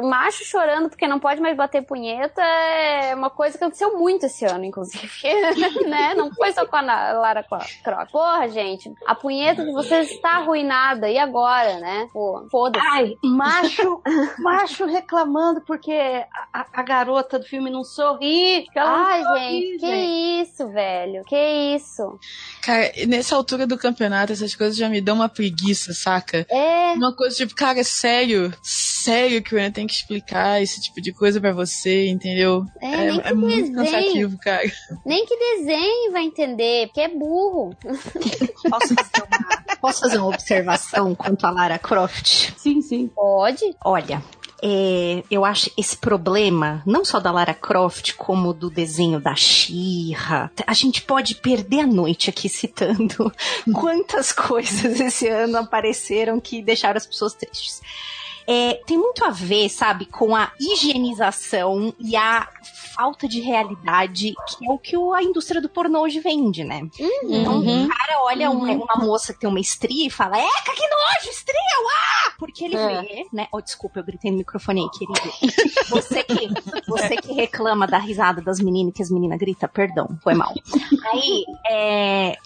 o 0.00 0.08
macho 0.08 0.44
chorando 0.44 0.88
porque 0.88 1.06
não 1.06 1.20
pode 1.20 1.40
mais 1.40 1.56
bater 1.56 1.82
punheta 1.82 2.42
é 2.42 3.14
uma 3.14 3.30
coisa 3.30 3.56
que 3.56 3.64
aconteceu 3.64 3.98
muito 3.98 4.26
esse 4.26 4.44
ano, 4.44 4.64
inclusive. 4.64 5.08
né? 5.88 6.14
Não 6.14 6.32
foi 6.32 6.52
só 6.52 6.66
com 6.66 6.76
a 6.76 6.80
Lara 6.80 7.42
Croft. 7.42 7.82
Porra, 8.10 8.48
gente, 8.48 8.92
a 9.06 9.14
punheta 9.14 9.64
de 9.64 9.72
vocês 9.72 10.10
está 10.10 10.36
arruinada. 10.36 11.08
E 11.08 11.18
agora, 11.18 11.78
né? 11.78 12.08
Pô, 12.12 12.46
foda-se. 12.50 12.86
Ai, 12.86 13.14
macho, 13.22 14.02
macho 14.38 14.77
reclamando 14.86 15.60
porque 15.62 15.92
a, 15.92 16.60
a- 16.60 16.66
a 16.72 16.82
garota 16.82 17.38
do 17.38 17.44
filme 17.44 17.70
não 17.70 17.82
sorri. 17.84 18.66
ela 18.74 18.90
não 18.98 19.04
Ai, 19.06 19.22
sorri, 19.22 19.40
gente, 19.50 19.78
que 19.80 19.86
gente. 19.86 20.42
isso, 20.50 20.68
velho? 20.68 21.22
Que 21.24 21.74
isso? 21.76 22.18
Cara, 22.62 22.92
nessa 23.06 23.34
altura 23.36 23.66
do 23.66 23.78
campeonato, 23.78 24.32
essas 24.32 24.54
coisas 24.54 24.76
já 24.76 24.88
me 24.88 25.00
dão 25.00 25.16
uma 25.16 25.28
preguiça, 25.28 25.92
saca? 25.92 26.46
É. 26.50 26.92
Uma 26.94 27.14
coisa 27.14 27.36
tipo, 27.36 27.54
cara, 27.54 27.82
sério, 27.84 28.52
sério 28.62 29.42
que 29.42 29.54
eu 29.54 29.58
ainda 29.58 29.72
tenho 29.72 29.86
que 29.88 29.94
explicar 29.94 30.62
esse 30.62 30.80
tipo 30.80 31.00
de 31.00 31.12
coisa 31.12 31.40
pra 31.40 31.52
você, 31.52 32.08
entendeu? 32.08 32.64
É, 32.80 32.96
nem 33.10 33.20
que 33.20 33.28
é 33.28 33.34
muito 33.34 33.72
cansativo, 33.72 34.38
cara. 34.38 34.70
Nem 35.04 35.24
que 35.26 35.36
desenhe 35.36 36.10
vai 36.10 36.22
entender, 36.24 36.86
porque 36.86 37.00
é 37.00 37.08
burro. 37.08 37.70
Posso 38.68 38.94
fazer, 38.94 39.22
uma, 39.22 39.76
posso 39.80 40.00
fazer 40.00 40.18
uma 40.18 40.28
observação 40.28 41.14
quanto 41.14 41.46
a 41.46 41.50
Lara 41.50 41.78
Croft? 41.78 42.52
Sim, 42.56 42.82
sim. 42.82 43.08
Pode? 43.08 43.64
Olha, 43.84 44.22
é, 44.62 45.22
eu 45.30 45.44
acho 45.44 45.70
esse 45.76 45.96
problema, 45.96 46.82
não 46.84 47.04
só 47.04 47.20
da 47.20 47.30
Lara 47.30 47.54
Croft, 47.54 48.14
como 48.14 48.52
do 48.52 48.68
desenho 48.68 49.20
da 49.20 49.34
Xirra. 49.34 50.50
A 50.66 50.74
gente 50.74 51.02
pode 51.02 51.36
perder 51.36 51.80
a 51.80 51.86
noite 51.86 52.28
aqui 52.28 52.48
citando 52.48 53.32
quantas 53.72 54.32
coisas 54.32 55.00
esse 55.00 55.28
ano 55.28 55.58
apareceram 55.58 56.40
que 56.40 56.62
deixaram 56.62 56.96
as 56.96 57.06
pessoas 57.06 57.34
tristes. 57.34 57.80
É, 58.46 58.80
tem 58.86 58.96
muito 58.96 59.24
a 59.24 59.30
ver, 59.30 59.68
sabe, 59.68 60.06
com 60.06 60.34
a 60.34 60.50
higienização 60.58 61.94
e 61.98 62.16
a 62.16 62.48
falta 62.98 63.28
de 63.28 63.40
realidade, 63.40 64.34
que 64.48 64.68
é 64.68 64.72
o 64.72 64.76
que 64.78 64.96
a 65.14 65.22
indústria 65.22 65.62
do 65.62 65.68
pornô 65.68 66.00
hoje 66.00 66.18
vende, 66.18 66.64
né? 66.64 66.80
Então 67.22 67.58
Uhum. 67.58 67.84
o 67.84 67.88
cara 67.88 68.22
olha 68.24 68.50
uma, 68.50 68.72
uma 68.72 68.96
moça 69.06 69.32
que 69.32 69.38
tem 69.38 69.48
uma 69.48 69.60
estria 69.60 70.08
e 70.08 70.10
fala, 70.10 70.36
eca, 70.36 70.72
que 70.74 70.82
nojo, 70.82 71.30
estria, 71.30 71.56
uá! 71.84 72.32
Porque 72.40 72.64
ele 72.64 72.76
É. 72.76 73.02
vê, 73.02 73.26
né? 73.32 73.46
Oh, 73.52 73.60
desculpa, 73.60 74.00
eu 74.00 74.04
gritei 74.04 74.32
no 74.32 74.38
microfone 74.38 74.80
aí, 74.82 74.90
querido. 74.90 75.32
Você 75.90 76.22
que, 76.24 76.48
você 76.86 77.16
que 77.16 77.32
reclama 77.32 77.86
da 77.86 77.98
risada 77.98 78.42
das 78.42 78.58
meninas, 78.60 78.92
que 78.94 79.02
as 79.02 79.10
meninas 79.10 79.38
gritam, 79.38 79.68
perdão, 79.68 80.18
foi 80.22 80.34
mal. 80.34 80.52
Aí, 81.12 81.44
é, 81.70 82.36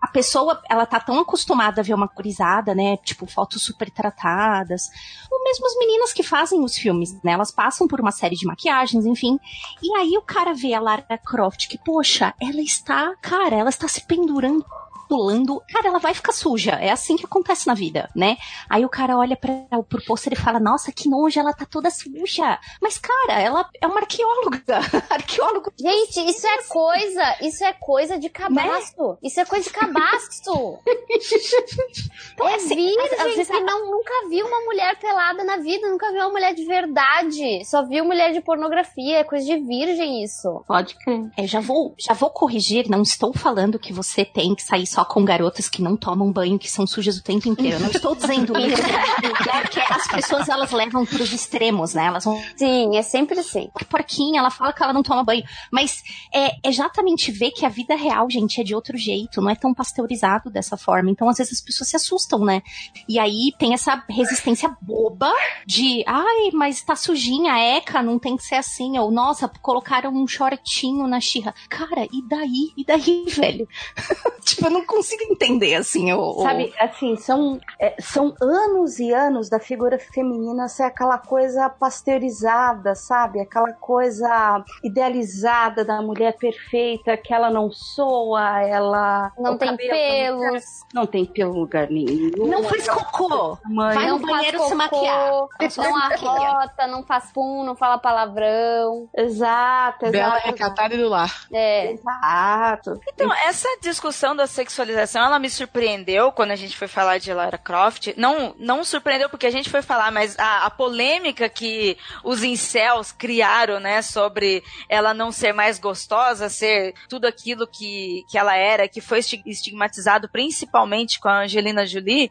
a 0.00 0.06
pessoa, 0.08 0.60
ela 0.70 0.86
tá 0.86 1.00
tão 1.00 1.18
acostumada 1.18 1.80
a 1.80 1.84
ver 1.84 1.94
uma 1.94 2.06
gurizada, 2.06 2.74
né? 2.74 2.96
Tipo, 2.98 3.26
fotos 3.26 3.62
super 3.62 3.90
tratadas. 3.90 4.82
Ou 5.30 5.42
mesmo 5.42 5.66
as 5.66 5.76
meninas 5.78 6.12
que 6.12 6.22
fazem 6.22 6.62
os 6.62 6.76
filmes, 6.76 7.12
né? 7.24 7.32
Elas 7.32 7.50
passam 7.50 7.88
por 7.88 8.00
uma 8.00 8.12
série 8.12 8.36
de 8.36 8.46
maquiagens, 8.46 9.04
enfim. 9.04 9.38
E 9.82 9.92
aí 9.96 10.01
o 10.18 10.22
cara 10.22 10.52
vê 10.52 10.74
a 10.74 10.80
Lara 10.80 11.18
Croft, 11.24 11.68
que, 11.68 11.78
poxa, 11.78 12.34
ela 12.40 12.60
está, 12.60 13.14
cara, 13.20 13.56
ela 13.56 13.70
está 13.70 13.88
se 13.88 14.04
pendurando. 14.06 14.64
Pulando, 15.12 15.62
cara, 15.68 15.88
ela 15.88 15.98
vai 15.98 16.14
ficar 16.14 16.32
suja. 16.32 16.70
É 16.70 16.90
assim 16.90 17.16
que 17.16 17.26
acontece 17.26 17.66
na 17.66 17.74
vida, 17.74 18.08
né? 18.16 18.38
Aí 18.66 18.82
o 18.82 18.88
cara 18.88 19.14
olha 19.14 19.36
para 19.36 19.52
pro 19.86 20.02
pôster 20.02 20.32
e 20.32 20.36
fala: 20.36 20.58
Nossa, 20.58 20.90
que 20.90 21.06
nojo, 21.06 21.38
ela 21.38 21.52
tá 21.52 21.66
toda 21.66 21.90
suja. 21.90 22.58
Mas, 22.80 22.96
cara, 22.96 23.38
ela 23.38 23.68
é 23.78 23.86
uma 23.86 24.00
arqueóloga. 24.00 24.62
Arqueólogo. 25.10 25.70
Gente, 25.78 26.18
isso 26.30 26.46
é 26.46 26.62
coisa, 26.62 27.36
isso 27.42 27.62
é 27.62 27.74
coisa 27.74 28.18
de 28.18 28.30
cabaço. 28.30 29.18
Isso 29.22 29.38
é 29.38 29.44
coisa 29.44 29.68
de 29.68 29.70
cabaço. 29.70 30.78
é 32.40 32.54
assim, 32.54 32.74
virgem 32.74 33.20
às 33.20 33.34
vezes 33.36 33.48
que 33.48 33.60
não, 33.60 33.90
nunca 33.90 34.28
viu 34.30 34.46
uma 34.46 34.60
mulher 34.64 34.98
pelada 34.98 35.44
na 35.44 35.58
vida, 35.58 35.90
nunca 35.90 36.10
viu 36.10 36.22
uma 36.22 36.30
mulher 36.30 36.54
de 36.54 36.64
verdade. 36.64 37.62
Só 37.66 37.84
viu 37.84 38.06
mulher 38.06 38.32
de 38.32 38.40
pornografia, 38.40 39.18
é 39.18 39.24
coisa 39.24 39.44
de 39.44 39.58
virgem 39.58 40.24
isso. 40.24 40.64
Pode 40.66 40.94
crer. 40.94 41.30
É, 41.36 41.46
já 41.46 41.60
vou, 41.60 41.94
já 41.98 42.14
vou 42.14 42.30
corrigir, 42.30 42.88
não 42.88 43.02
estou 43.02 43.34
falando 43.34 43.78
que 43.78 43.92
você 43.92 44.24
tem 44.24 44.54
que 44.54 44.62
sair 44.62 44.86
só 44.86 45.01
com 45.04 45.24
garotas 45.24 45.68
que 45.68 45.82
não 45.82 45.96
tomam 45.96 46.30
banho, 46.32 46.58
que 46.58 46.70
são 46.70 46.86
sujas 46.86 47.16
o 47.16 47.22
tempo 47.22 47.48
inteiro. 47.48 47.76
Eu 47.76 47.80
não 47.80 47.90
estou 47.90 48.14
dizendo 48.14 48.58
isso? 48.58 48.82
Porque 49.62 49.80
as 49.80 50.08
pessoas 50.08 50.48
elas 50.48 50.70
levam 50.70 51.04
para 51.04 51.22
os 51.22 51.32
extremos, 51.32 51.94
né? 51.94 52.06
Elas 52.06 52.24
vão 52.24 52.42
Sim, 52.56 52.96
é 52.96 53.02
sempre 53.02 53.38
assim. 53.38 53.70
que 53.76 53.84
porquinha, 53.84 54.40
ela 54.40 54.50
fala 54.50 54.72
que 54.72 54.82
ela 54.82 54.92
não 54.92 55.02
toma 55.02 55.24
banho. 55.24 55.42
Mas 55.70 56.02
é 56.34 56.52
exatamente 56.64 57.30
ver 57.30 57.50
que 57.50 57.64
a 57.64 57.68
vida 57.68 57.94
real, 57.94 58.28
gente, 58.30 58.60
é 58.60 58.64
de 58.64 58.74
outro 58.74 58.96
jeito, 58.96 59.40
não 59.40 59.50
é 59.50 59.54
tão 59.54 59.74
pasteurizado 59.74 60.50
dessa 60.50 60.76
forma. 60.76 61.10
Então, 61.10 61.28
às 61.28 61.38
vezes, 61.38 61.54
as 61.54 61.60
pessoas 61.60 61.88
se 61.88 61.96
assustam, 61.96 62.44
né? 62.44 62.62
E 63.08 63.18
aí 63.18 63.52
tem 63.58 63.74
essa 63.74 64.02
resistência 64.08 64.74
boba 64.80 65.32
de, 65.66 66.04
ai, 66.06 66.50
mas 66.52 66.82
tá 66.82 66.96
sujinha, 66.96 67.58
eca, 67.76 68.02
não 68.02 68.18
tem 68.18 68.36
que 68.36 68.44
ser 68.44 68.56
assim. 68.56 68.98
Ou, 68.98 69.10
nossa, 69.10 69.48
colocaram 69.60 70.12
um 70.14 70.26
shortinho 70.26 71.06
na 71.06 71.20
xirra. 71.20 71.54
Cara, 71.68 72.06
e 72.12 72.22
daí? 72.28 72.72
E 72.76 72.84
daí, 72.84 73.24
velho? 73.30 73.68
tipo, 74.44 74.66
eu 74.66 74.70
não 74.70 74.84
consigo 74.92 75.22
entender, 75.24 75.74
assim, 75.74 76.12
o. 76.12 76.20
o- 76.38 76.42
Sabe, 76.42 76.72
assim, 76.78 77.16
são, 77.16 77.58
é, 77.80 77.94
são 78.00 78.34
anos 78.40 78.98
e 78.98 79.12
anos 79.12 79.48
da 79.48 79.58
figura 79.58 79.98
feminina 79.98 80.68
ser 80.68 80.84
aquela 80.84 81.18
coisa 81.18 81.68
pasteurizada, 81.68 82.94
sabe? 82.94 83.40
Aquela 83.40 83.72
coisa 83.72 84.64
idealizada 84.84 85.84
da 85.84 86.00
mulher 86.02 86.36
perfeita, 86.36 87.16
que 87.16 87.32
ela 87.32 87.50
não 87.50 87.70
soa, 87.70 88.60
ela. 88.62 89.32
Não 89.38 89.54
o 89.54 89.58
tem 89.58 89.76
pelos, 89.76 90.64
Não 90.92 91.06
tem 91.06 91.24
pelo 91.24 91.54
em 91.54 91.58
lugar 91.60 91.88
nenhum. 91.90 92.46
Não 92.46 92.62
faz 92.64 92.88
cocô. 92.88 93.58
Mãe, 93.64 93.94
Vai 93.94 94.06
não 94.06 94.18
no 94.18 94.24
faz 94.26 94.36
banheiro 94.36 94.58
cocô, 94.58 94.68
se 94.68 94.74
maquiar. 94.74 95.30
Não 95.76 95.96
arrota, 95.96 96.86
não 96.86 97.02
faz 97.02 97.32
pum, 97.32 97.62
não 97.64 97.74
fala 97.74 97.98
palavrão. 97.98 99.08
Exato, 99.16 100.10
Bela 100.10 100.34
exato. 100.36 100.46
recatada 100.46 100.94
e 100.94 100.98
do 100.98 101.08
lar. 101.08 101.46
É. 101.52 101.92
Exato. 101.92 103.00
Então, 103.12 103.32
essa 103.32 103.68
discussão 103.80 104.34
da 104.36 104.46
sexualização, 104.72 105.26
ela 105.26 105.38
me 105.38 105.50
surpreendeu 105.50 106.32
quando 106.32 106.50
a 106.52 106.56
gente 106.56 106.76
foi 106.76 106.88
falar 106.88 107.18
de 107.18 107.32
Lara 107.32 107.58
Croft. 107.58 108.14
Não, 108.16 108.54
não 108.58 108.82
surpreendeu 108.82 109.28
porque 109.28 109.46
a 109.46 109.50
gente 109.50 109.68
foi 109.68 109.82
falar, 109.82 110.10
mas 110.10 110.38
a, 110.38 110.64
a 110.64 110.70
polêmica 110.70 111.46
que 111.48 111.96
os 112.24 112.42
incels 112.42 113.12
criaram, 113.12 113.78
né, 113.78 114.00
sobre 114.00 114.64
ela 114.88 115.12
não 115.12 115.30
ser 115.30 115.52
mais 115.52 115.78
gostosa, 115.78 116.48
ser 116.48 116.94
tudo 117.08 117.26
aquilo 117.26 117.66
que, 117.66 118.24
que 118.30 118.38
ela 118.38 118.56
era, 118.56 118.88
que 118.88 119.00
foi 119.02 119.18
esti- 119.18 119.42
estigmatizado 119.44 120.28
principalmente 120.28 121.20
com 121.20 121.28
a 121.28 121.42
Angelina 121.42 121.86
Jolie, 121.86 122.30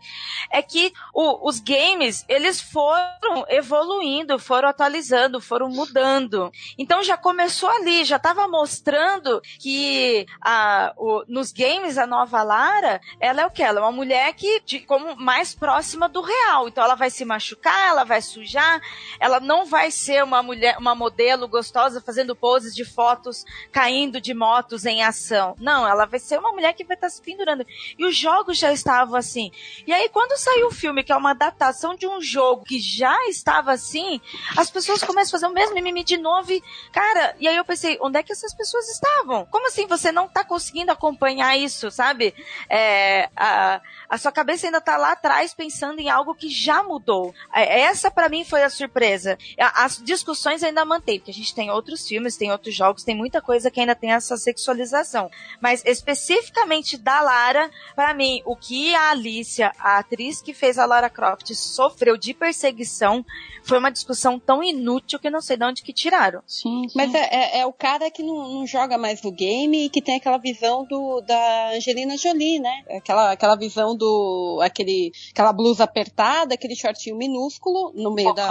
é 0.50 0.62
que 0.64 0.92
o- 1.14 1.48
os 1.48 1.60
games, 1.60 2.26
eles 2.28 2.60
foram 2.60 3.46
evoluindo, 3.50 4.40
foram 4.40 4.68
atualizando, 4.68 5.40
foram 5.40 5.70
mudando. 5.70 6.52
Então 6.78 7.04
já 7.04 7.16
começou 7.16 7.70
ali, 7.70 8.04
já 8.04 8.16
estava 8.16 8.48
mostrando 8.48 9.40
que 9.60 10.26
a, 10.42 10.92
o- 10.98 11.24
nos 11.28 11.52
games 11.52 12.00
a 12.00 12.08
nova 12.08 12.31
Lara, 12.44 13.02
ela 13.20 13.42
é 13.42 13.46
o 13.46 13.52
que? 13.52 13.62
Ela 13.62 13.80
é 13.80 13.84
uma 13.84 13.92
mulher 13.92 14.34
que 14.34 14.62
de- 14.62 14.80
como 14.82 15.16
mais 15.16 15.54
próxima 15.54 16.08
do 16.08 16.22
real. 16.22 16.68
Então 16.68 16.84
ela 16.84 16.96
vai 16.96 17.10
se 17.10 17.26
machucar, 17.26 17.90
ela 17.90 18.04
vai 18.04 18.22
sujar, 18.22 18.82
ela 19.20 19.40
não 19.40 19.66
vai 19.66 19.92
ser 19.92 20.24
uma 20.24 20.42
mulher, 20.42 20.78
uma 20.78 20.96
modelo 20.96 21.48
gostosa 21.48 22.00
fazendo 22.02 22.36
poses 22.36 22.74
de 22.74 22.86
fotos 22.86 23.44
caindo 23.72 24.22
de 24.22 24.34
motos 24.34 24.86
em 24.86 25.04
ação. 25.04 25.56
Não, 25.60 25.88
ela 25.88 26.06
vai 26.06 26.20
ser 26.20 26.40
uma 26.40 26.52
mulher 26.52 26.74
que 26.74 26.84
vai 26.86 26.96
estar 26.96 27.10
se 27.10 27.22
pendurando. 27.22 27.66
E 27.98 28.06
os 28.06 28.16
jogos 28.16 28.58
já 28.58 28.72
estavam 28.72 29.16
assim. 29.16 29.52
E 29.86 29.92
aí 29.94 30.08
quando 30.10 30.38
saiu 30.38 30.68
o 30.68 30.72
filme, 30.72 31.04
que 31.04 31.12
é 31.12 31.16
uma 31.16 31.32
adaptação 31.32 31.96
de 31.96 32.08
um 32.08 32.22
jogo 32.22 32.64
que 32.64 32.80
já 32.80 33.16
estava 33.28 33.72
assim, 33.72 34.22
as 34.58 34.70
pessoas 34.72 35.04
começam 35.04 35.30
a 35.38 35.40
fazer 35.40 35.48
o 35.52 35.54
mesmo 35.54 35.76
mimimi 35.76 36.04
de 36.04 36.18
novo 36.18 36.52
e, 36.52 36.62
cara, 36.92 37.36
e 37.40 37.48
aí 37.48 37.56
eu 37.56 37.66
pensei, 37.66 37.98
onde 38.02 38.20
é 38.20 38.24
que 38.24 38.32
essas 38.32 38.54
pessoas 38.54 38.88
estavam? 38.90 39.46
Como 39.48 39.68
assim 39.68 39.88
você 39.88 40.12
não 40.12 40.28
tá 40.28 40.44
conseguindo 40.44 40.92
acompanhar 40.92 41.58
isso, 41.58 41.90
sabe? 41.90 42.21
É, 42.70 43.30
a, 43.36 43.82
a 44.10 44.18
sua 44.18 44.32
cabeça 44.32 44.68
ainda 44.68 44.80
tá 44.82 44.98
lá 44.98 45.12
atrás 45.14 45.54
pensando 45.54 46.00
em 46.00 46.10
algo 46.10 46.36
que 46.36 46.50
já 46.50 46.84
mudou. 46.84 47.34
É, 47.54 47.82
Essa 47.82 48.10
para 48.12 48.30
mim 48.30 48.44
foi 48.44 48.64
a 48.64 48.70
surpresa. 48.70 49.38
As 49.76 49.98
discussões 50.04 50.64
ainda 50.64 50.84
mantém, 50.86 51.20
porque 51.20 51.32
a 51.32 51.34
gente 51.34 51.54
tem 51.56 51.70
outros 51.72 52.08
filmes, 52.08 52.38
tem 52.38 52.52
outros 52.52 52.76
jogos, 52.76 53.04
tem 53.04 53.16
muita 53.16 53.42
coisa 53.42 53.72
que 53.72 53.80
ainda 53.80 53.96
tem 53.96 54.12
essa 54.12 54.38
sexualização. 54.38 55.30
Mas 55.62 55.84
especificamente 55.86 56.98
da 56.98 57.22
Lara, 57.22 57.70
para 57.96 58.14
mim, 58.14 58.42
o 58.46 58.56
que 58.56 58.94
a 58.96 59.12
Alicia, 59.12 59.72
a 59.80 59.98
atriz 60.00 60.42
que 60.42 60.54
fez 60.54 60.78
a 60.78 60.86
Lara 60.86 61.10
Croft, 61.10 61.54
sofreu 61.56 62.18
de 62.18 62.34
perseguição 62.34 63.26
foi 63.64 63.78
uma 63.78 63.92
discussão 63.92 64.40
tão 64.40 64.64
inútil 64.64 65.20
que 65.20 65.28
eu 65.28 65.32
não 65.32 65.40
sei 65.42 65.56
de 65.56 65.64
onde 65.64 65.84
que 65.84 65.94
tiraram. 65.94 66.42
Sim, 66.48 66.90
sim. 66.90 66.94
Mas 66.98 67.14
é, 67.14 67.30
é- 67.32 67.60
é 67.60 67.66
o 67.66 67.72
cara 67.74 68.10
que 68.10 68.24
não, 68.24 68.36
não 68.50 68.66
joga 68.66 68.98
mais 68.98 69.24
o 69.24 69.32
game 69.32 69.86
e 69.86 69.90
que 69.90 70.02
tem 70.02 70.16
aquela 70.18 70.38
visão 70.40 70.84
do, 70.84 71.22
da 71.22 71.70
Angelina 71.76 72.11
Jolie, 72.18 72.60
né? 72.60 72.84
Aquela, 72.98 73.32
aquela 73.32 73.56
visão 73.56 73.96
do. 73.96 74.60
Aquele, 74.64 75.12
aquela 75.32 75.52
blusa 75.54 75.84
apertada, 75.84 76.54
aquele 76.54 76.76
shortinho 76.76 77.16
minúsculo 77.18 77.92
no 77.96 78.12
meio 78.14 78.34
da. 78.34 78.50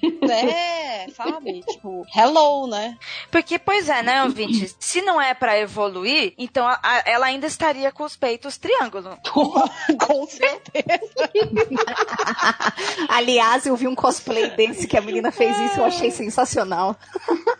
É, 0.30 1.06
sabe? 1.14 1.60
Tipo, 1.62 2.06
hello, 2.16 2.66
né? 2.66 2.96
Porque, 3.30 3.58
pois 3.58 3.88
é, 3.88 4.02
né, 4.02 4.22
ouvinte? 4.24 4.74
Se 4.78 5.02
não 5.02 5.20
é 5.20 5.34
pra 5.34 5.58
evoluir, 5.58 6.34
então 6.38 6.66
a- 6.66 6.78
a- 6.82 7.02
ela 7.04 7.26
ainda 7.26 7.46
estaria 7.46 7.92
com 7.92 8.04
os 8.04 8.16
peitos 8.16 8.56
triângulo. 8.56 9.16
Com 10.06 10.26
certeza. 10.26 11.30
Aliás, 13.08 13.66
eu 13.66 13.76
vi 13.76 13.86
um 13.86 13.94
cosplay 13.94 14.50
desse 14.50 14.86
que 14.86 14.96
a 14.96 15.00
menina 15.00 15.30
fez 15.30 15.56
isso, 15.58 15.80
eu 15.80 15.84
achei 15.84 16.10
sensacional. 16.10 16.96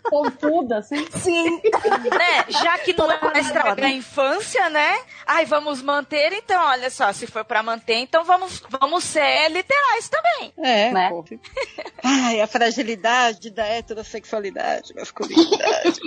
Pontuda, 0.09 0.77
assim. 0.79 1.05
Sim. 1.17 1.51
né? 1.61 2.45
Já 2.49 2.77
que 2.79 2.93
não 2.93 3.11
é 3.11 3.17
pra 3.17 3.39
estragar 3.39 3.85
a 3.85 3.91
infância, 3.91 4.69
né? 4.69 4.97
Ai, 5.35 5.43
vamos 5.45 5.81
manter, 5.81 6.31
então, 6.31 6.63
olha 6.63 6.89
só, 6.89 7.11
se 7.11 7.27
for 7.27 7.43
pra 7.43 7.61
manter, 7.61 7.95
então 7.95 8.23
vamos, 8.23 8.63
vamos 8.69 9.03
ser 9.03 9.49
literais 9.51 10.07
também. 10.07 10.53
É, 10.63 10.91
Né? 10.93 11.09
pô. 11.09 11.25
Ai, 12.01 12.39
a 12.39 12.47
fragilidade 12.47 13.49
da 13.49 13.65
heterossexualidade, 13.65 14.93
masculinidade. 14.95 15.99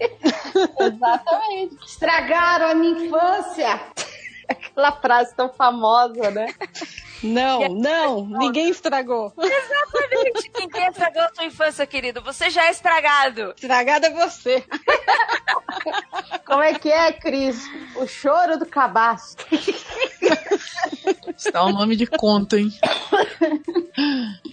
Exatamente. 0.80 1.76
Estragaram 1.84 2.68
a 2.70 2.74
minha 2.74 3.04
infância. 3.06 3.78
Aquela 4.52 4.92
frase 4.92 5.34
tão 5.34 5.52
famosa, 5.52 6.30
né? 6.30 6.46
Não, 7.22 7.68
não, 7.68 8.26
ninguém 8.26 8.68
estragou. 8.68 9.32
Exatamente. 9.38 10.50
Ninguém 10.58 10.88
estragou 10.88 11.22
a 11.22 11.34
sua 11.34 11.44
infância, 11.44 11.86
querido. 11.86 12.20
Você 12.22 12.50
já 12.50 12.66
é 12.66 12.70
estragado. 12.70 13.52
Estragada 13.54 14.08
é 14.08 14.10
você. 14.10 14.64
Como 16.44 16.62
é 16.62 16.74
que 16.74 16.90
é, 16.90 17.12
Cris? 17.12 17.64
O 17.96 18.06
choro 18.06 18.58
do 18.58 18.66
cabaço. 18.66 19.36
Isso 21.36 21.50
dá 21.52 21.64
o 21.64 21.72
nome 21.72 21.96
de 21.96 22.06
conta, 22.06 22.58
hein? 22.58 22.70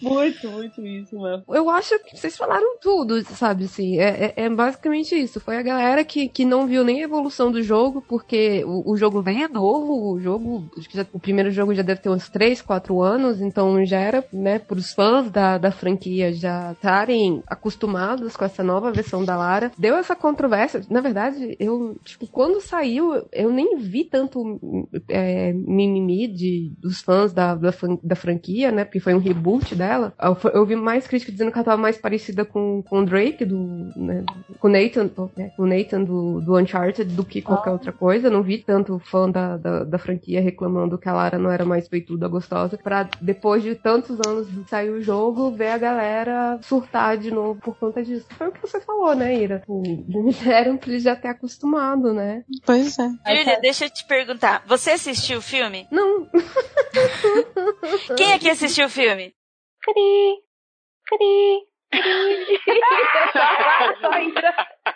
muito, 0.02 0.50
muito 0.50 0.86
isso, 0.86 1.18
mano. 1.18 1.44
Eu 1.50 1.70
acho 1.70 1.98
que 2.00 2.18
vocês 2.18 2.38
falaram 2.38 2.78
tudo, 2.80 3.24
sabe, 3.36 3.66
assim, 3.66 4.00
é, 4.00 4.34
é, 4.36 4.46
é 4.46 4.50
basicamente 4.50 5.16
isso. 5.16 5.40
Foi 5.40 5.58
a 5.58 5.62
galera 5.62 6.04
que, 6.04 6.30
que 6.30 6.46
não 6.46 6.68
viu 6.68 6.84
nem 6.84 7.02
a 7.02 7.06
evolução 7.06 7.52
do 7.52 7.62
jogo, 7.62 8.04
porque 8.08 8.64
o, 8.66 8.92
o 8.92 8.98
jogo 8.98 9.22
vem 9.22 9.44
é 9.44 9.48
novo, 9.48 9.89
o 9.94 10.20
jogo, 10.20 10.70
acho 10.78 10.90
que 10.90 10.98
já, 10.98 11.06
o 11.14 11.20
primeiro 11.20 11.52
jogo 11.52 11.74
já 11.74 11.82
deve 11.82 12.02
ter 12.02 12.10
uns 12.10 12.30
3, 12.30 12.62
4 12.62 13.02
anos, 13.02 13.42
então 13.42 13.86
já 13.86 14.00
era, 14.00 14.26
né, 14.32 14.60
pros 14.60 14.94
fãs 14.94 15.30
da, 15.30 15.58
da 15.58 15.72
franquia 15.72 16.32
já 16.34 16.72
estarem 16.72 17.44
acostumados 17.48 18.36
com 18.36 18.46
essa 18.46 18.64
nova 18.64 18.92
versão 18.92 19.24
da 19.24 19.36
Lara. 19.36 19.72
Deu 19.78 19.96
essa 19.96 20.16
controvérsia, 20.16 20.82
na 20.90 21.02
verdade, 21.02 21.56
eu, 21.60 21.98
tipo, 22.04 22.28
quando 22.28 22.62
saiu, 22.62 23.26
eu 23.32 23.52
nem 23.52 23.78
vi 23.78 24.04
tanto 24.04 24.60
é, 25.08 25.54
mimimi 25.54 26.28
de, 26.28 26.72
dos 26.80 27.02
fãs 27.02 27.34
da, 27.34 27.56
da, 27.56 27.72
da 28.04 28.16
franquia, 28.16 28.72
né, 28.72 28.84
porque 28.84 29.00
foi 29.00 29.14
um 29.14 29.20
reboot 29.20 29.76
dela. 29.76 30.14
Eu, 30.22 30.38
eu 30.52 30.66
vi 30.66 30.76
mais 30.76 31.08
crítica 31.08 31.32
dizendo 31.32 31.52
que 31.52 31.58
ela 31.58 31.66
tava 31.66 31.82
mais 31.82 31.98
parecida 31.98 32.46
com, 32.46 32.84
com 32.84 33.02
o 33.02 33.06
Drake, 33.06 33.46
do, 33.46 33.58
né, 33.96 34.24
com 34.60 34.68
o 34.68 34.72
Nathan, 34.72 35.10
né, 35.36 35.52
com 35.56 35.66
Nathan 35.66 36.04
do, 36.04 36.42
do 36.42 36.58
Uncharted, 36.58 37.14
do 37.14 37.24
que 37.24 37.42
qualquer 37.42 37.70
ah. 37.70 37.74
outra 37.74 37.92
coisa. 37.92 38.30
Não 38.30 38.42
vi 38.42 38.58
tanto 38.58 39.00
fã 39.00 39.30
da, 39.30 39.58
da, 39.58 39.79
da, 39.86 39.98
franquia 39.98 40.42
reclamando 40.42 40.98
que 40.98 41.08
a 41.08 41.14
Lara 41.14 41.38
não 41.38 41.52
era 41.52 41.66
mais 41.66 41.88
peituda, 41.88 42.28
gostosa, 42.28 42.78
pra 42.78 43.10
depois 43.22 43.64
de 43.64 43.76
tantos 43.76 44.18
anos 44.26 44.52
de 44.52 44.68
sair 44.70 44.90
o 44.90 45.02
jogo, 45.02 45.52
ver 45.52 45.70
a 45.70 45.78
galera 45.78 46.60
surtar 46.62 47.18
de 47.18 47.32
novo 47.32 47.60
por 47.62 47.78
conta 47.78 48.04
disso. 48.04 48.28
Foi 48.38 48.48
o 48.48 48.52
que 48.52 48.62
você 48.62 48.80
falou, 48.80 49.16
né, 49.16 49.36
Ira? 49.36 49.64
Disseram 50.26 50.78
pra 50.78 50.90
ele 50.90 51.00
já 51.00 51.16
ter 51.16 51.30
acostumado, 51.30 52.14
né? 52.14 52.44
Pois 52.66 52.98
é. 53.00 53.10
Júlia, 53.36 53.60
deixa 53.62 53.86
eu 53.86 53.90
te 53.90 54.06
perguntar. 54.06 54.64
Você 54.68 54.92
assistiu 54.92 55.40
o 55.40 55.42
filme? 55.42 55.88
Não. 55.92 56.28
Quem 58.18 58.34
aqui 58.34 58.50
assistiu 58.50 58.86
o 58.86 58.90
filme? 58.90 59.34
Cri. 59.82 60.36
Cri. 61.06 61.70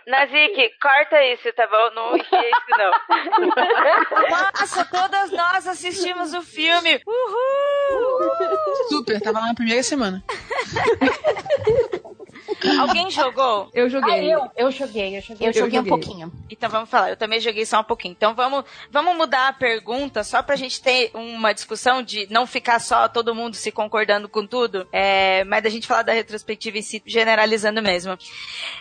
Nazik, 0.08 0.70
corta 0.82 1.24
isso, 1.26 1.52
tá 1.54 1.68
bom? 1.68 1.92
Não 1.96 2.16
enfia 2.16 2.50
isso, 2.50 2.78
não. 2.78 2.92
Nossa, 4.30 4.86
todas 4.86 5.32
nós 5.32 5.68
assistimos 5.68 6.34
o 6.34 6.42
filme. 6.42 7.02
Uhul! 7.06 8.32
Super, 8.90 9.20
tava 9.22 9.40
lá 9.40 9.48
na 9.48 9.56
primeira 9.56 9.82
semana. 9.84 10.24
Alguém 12.80 13.10
jogou? 13.10 13.70
Eu 13.74 13.90
joguei. 13.90 14.14
Ah, 14.14 14.24
eu, 14.24 14.52
eu 14.56 14.72
joguei, 14.72 15.18
eu 15.18 15.22
joguei. 15.22 15.48
Eu, 15.48 15.52
eu 15.52 15.54
joguei, 15.54 15.80
um 15.80 15.86
pouquinho. 15.86 16.32
Então 16.50 16.70
vamos 16.70 16.90
falar, 16.90 17.10
eu 17.10 17.18
também 17.18 17.40
joguei 17.40 17.66
só 17.66 17.80
um 17.80 17.84
pouquinho. 17.84 18.14
Então 18.14 18.34
vamos, 18.34 18.64
vamos 18.92 19.16
mudar 19.16 19.50
a 19.50 19.54
pergunta 19.54 20.24
só 20.24 20.42
pra 20.42 20.56
gente 20.56 20.82
ter 20.82 21.12
uma 21.14 21.54
discussão 21.54 22.02
de 22.02 22.28
não 22.30 22.46
ficar 22.46 22.80
só 22.80 23.08
todo 23.08 23.36
mundo 23.36 23.56
se 23.56 23.72
concordando 23.72 24.28
com 24.30 24.46
tudo, 24.46 24.88
é, 24.92 25.44
mas 25.46 25.64
da 25.64 25.70
gente 25.70 25.88
falar 25.88 26.04
da 26.04 26.14
retrospectiva 26.14 26.78
em 26.78 26.82
si, 26.82 27.02
generalizando 27.06 27.82
mesmo. 27.82 28.18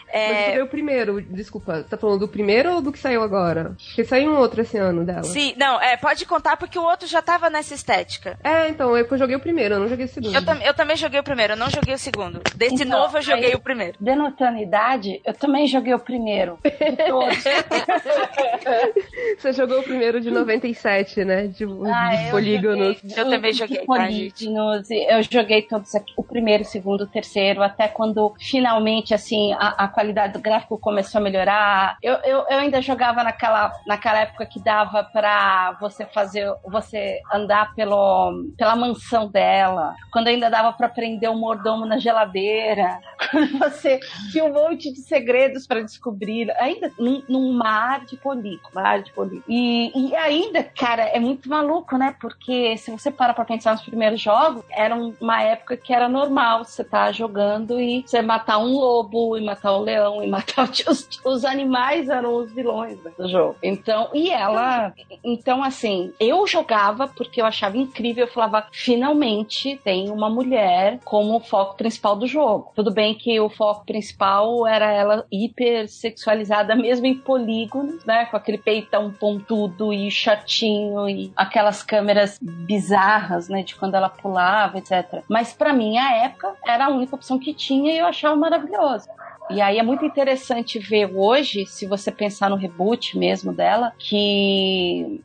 É... 0.08 0.28
Mas 0.28 0.38
eu 0.38 0.46
joguei 0.46 0.62
o 0.62 0.68
primeiro, 0.68 1.22
desculpa, 1.22 1.76
você 1.76 1.84
tá 1.84 1.96
falando 1.96 2.20
do 2.20 2.28
primeiro 2.28 2.74
ou 2.74 2.82
do 2.82 2.92
que 2.92 2.98
saiu 2.98 3.22
agora? 3.22 3.76
Porque 3.86 4.04
saiu 4.04 4.32
um 4.32 4.36
outro 4.36 4.60
esse 4.60 4.76
ano 4.76 5.04
dela. 5.04 5.24
Sim, 5.24 5.54
não, 5.56 5.80
é, 5.80 5.96
pode 5.96 6.26
contar 6.26 6.56
porque 6.56 6.78
o 6.78 6.82
outro 6.82 7.06
já 7.06 7.22
tava 7.22 7.48
nessa 7.48 7.74
estética. 7.74 8.38
É, 8.42 8.68
então, 8.68 8.96
eu 8.96 9.06
joguei 9.16 9.36
o 9.36 9.40
primeiro, 9.40 9.74
eu 9.74 9.80
não 9.80 9.88
joguei 9.88 10.06
o 10.06 10.08
segundo. 10.08 10.34
Eu, 10.34 10.44
tam 10.44 10.56
eu 10.62 10.74
também 10.74 10.96
joguei 10.96 11.20
o 11.20 11.22
primeiro, 11.22 11.54
eu 11.54 11.56
não 11.56 11.70
joguei 11.70 11.94
o 11.94 11.98
segundo. 11.98 12.40
Desse 12.54 12.74
então, 12.74 13.00
novo 13.00 13.18
eu 13.18 13.22
joguei 13.22 13.51
aí, 13.52 13.56
o 13.56 13.60
primeiro. 13.60 13.96
Denotando 14.00 14.58
idade, 14.58 15.20
eu 15.24 15.34
também 15.34 15.66
joguei 15.66 15.94
o 15.94 15.98
primeiro. 15.98 16.58
todos. 17.06 17.44
Você 19.38 19.52
jogou 19.52 19.80
o 19.80 19.82
primeiro 19.82 20.20
de 20.20 20.30
97, 20.30 21.24
né? 21.24 21.46
De, 21.46 21.64
ah, 21.86 22.14
de 22.16 22.30
polígonos. 22.30 23.02
Eu, 23.04 23.24
eu 23.24 23.30
também 23.30 23.52
joguei. 23.52 23.80
De 23.80 23.86
polígonos. 23.86 24.88
Tá, 24.88 24.94
eu 24.94 25.22
joguei 25.22 25.62
todos 25.62 25.94
aqui, 25.94 26.12
o 26.16 26.22
primeiro, 26.22 26.62
o 26.62 26.66
segundo, 26.66 27.02
o 27.02 27.06
terceiro, 27.06 27.62
até 27.62 27.88
quando 27.88 28.34
finalmente, 28.40 29.14
assim, 29.14 29.52
a, 29.54 29.84
a 29.84 29.88
qualidade 29.88 30.32
do 30.32 30.40
gráfico 30.40 30.78
começou 30.78 31.20
a 31.20 31.24
melhorar. 31.24 31.96
Eu, 32.02 32.14
eu, 32.24 32.44
eu 32.48 32.58
ainda 32.58 32.80
jogava 32.80 33.22
naquela, 33.22 33.72
naquela 33.86 34.20
época 34.20 34.46
que 34.46 34.62
dava 34.62 35.04
pra 35.04 35.76
você 35.80 36.06
fazer, 36.06 36.52
você 36.64 37.20
andar 37.32 37.74
pelo, 37.74 38.32
pela 38.56 38.76
mansão 38.76 39.30
dela, 39.30 39.94
quando 40.12 40.28
ainda 40.28 40.50
dava 40.50 40.72
pra 40.72 40.88
prender 40.88 41.30
o 41.30 41.36
mordomo 41.36 41.86
na 41.86 41.98
geladeira, 41.98 42.98
você 43.58 44.00
tinha 44.30 44.44
um 44.44 44.52
monte 44.52 44.92
de 44.92 45.00
segredos 45.00 45.66
para 45.66 45.82
descobrir, 45.82 46.50
ainda 46.58 46.92
num, 46.98 47.22
num 47.28 47.52
mar 47.52 48.04
de 48.04 48.16
polígono, 48.16 48.74
mar 48.74 49.02
de 49.02 49.12
polígono. 49.12 49.44
E, 49.48 50.08
e 50.08 50.14
ainda, 50.16 50.62
cara, 50.62 51.02
é 51.02 51.18
muito 51.18 51.48
maluco, 51.48 51.96
né? 51.96 52.14
Porque 52.20 52.76
se 52.76 52.90
você 52.90 53.10
para 53.10 53.34
pra 53.34 53.44
pensar 53.44 53.72
nos 53.72 53.82
primeiros 53.82 54.20
jogos, 54.20 54.64
era 54.70 54.94
uma 54.94 55.42
época 55.42 55.76
que 55.76 55.92
era 55.92 56.08
normal 56.08 56.64
você 56.64 56.84
tá 56.84 57.10
jogando 57.12 57.80
e 57.80 58.02
você 58.02 58.22
matar 58.22 58.58
um 58.58 58.72
lobo, 58.72 59.36
e 59.36 59.44
matar 59.44 59.76
um 59.76 59.80
leão, 59.80 60.22
e 60.22 60.28
matar 60.28 60.70
os, 60.88 61.08
os 61.24 61.44
animais 61.44 62.08
eram 62.08 62.36
os 62.36 62.52
vilões 62.52 62.98
do 63.18 63.28
jogo. 63.28 63.56
Então, 63.62 64.08
e 64.12 64.30
ela, 64.30 64.92
então 65.24 65.62
assim, 65.62 66.12
eu 66.18 66.46
jogava 66.46 67.08
porque 67.08 67.40
eu 67.40 67.46
achava 67.46 67.76
incrível, 67.76 68.26
eu 68.26 68.32
falava, 68.32 68.66
finalmente 68.72 69.80
tem 69.82 70.10
uma 70.10 70.28
mulher 70.28 70.98
como 71.04 71.40
foco 71.40 71.76
principal 71.76 72.16
do 72.16 72.26
jogo. 72.26 72.72
Tudo 72.74 72.90
bem 72.90 73.14
que 73.14 73.31
o 73.40 73.48
foco 73.48 73.84
principal 73.84 74.66
era 74.66 74.90
ela 74.90 75.26
hipersexualizada 75.30 76.74
mesmo 76.74 77.06
em 77.06 77.14
polígonos, 77.14 78.04
né? 78.04 78.26
Com 78.26 78.36
aquele 78.36 78.58
peitão 78.58 79.10
pontudo 79.12 79.92
e 79.92 80.10
chatinho 80.10 81.08
e 81.08 81.32
aquelas 81.36 81.82
câmeras 81.82 82.38
bizarras, 82.40 83.48
né? 83.48 83.62
De 83.62 83.74
quando 83.74 83.94
ela 83.94 84.08
pulava, 84.08 84.78
etc. 84.78 85.22
Mas 85.28 85.52
para 85.52 85.72
mim, 85.72 85.98
a 85.98 86.24
época 86.24 86.54
era 86.66 86.86
a 86.86 86.90
única 86.90 87.14
opção 87.14 87.38
que 87.38 87.54
tinha 87.54 87.92
e 87.92 87.98
eu 87.98 88.06
achava 88.06 88.36
maravilhoso. 88.36 89.08
E 89.50 89.60
aí 89.60 89.78
é 89.78 89.82
muito 89.82 90.04
interessante 90.04 90.78
ver 90.78 91.10
hoje, 91.14 91.66
se 91.66 91.86
você 91.86 92.10
pensar 92.10 92.48
no 92.48 92.56
reboot 92.56 93.18
mesmo 93.18 93.52
dela, 93.52 93.92
que 93.98 95.20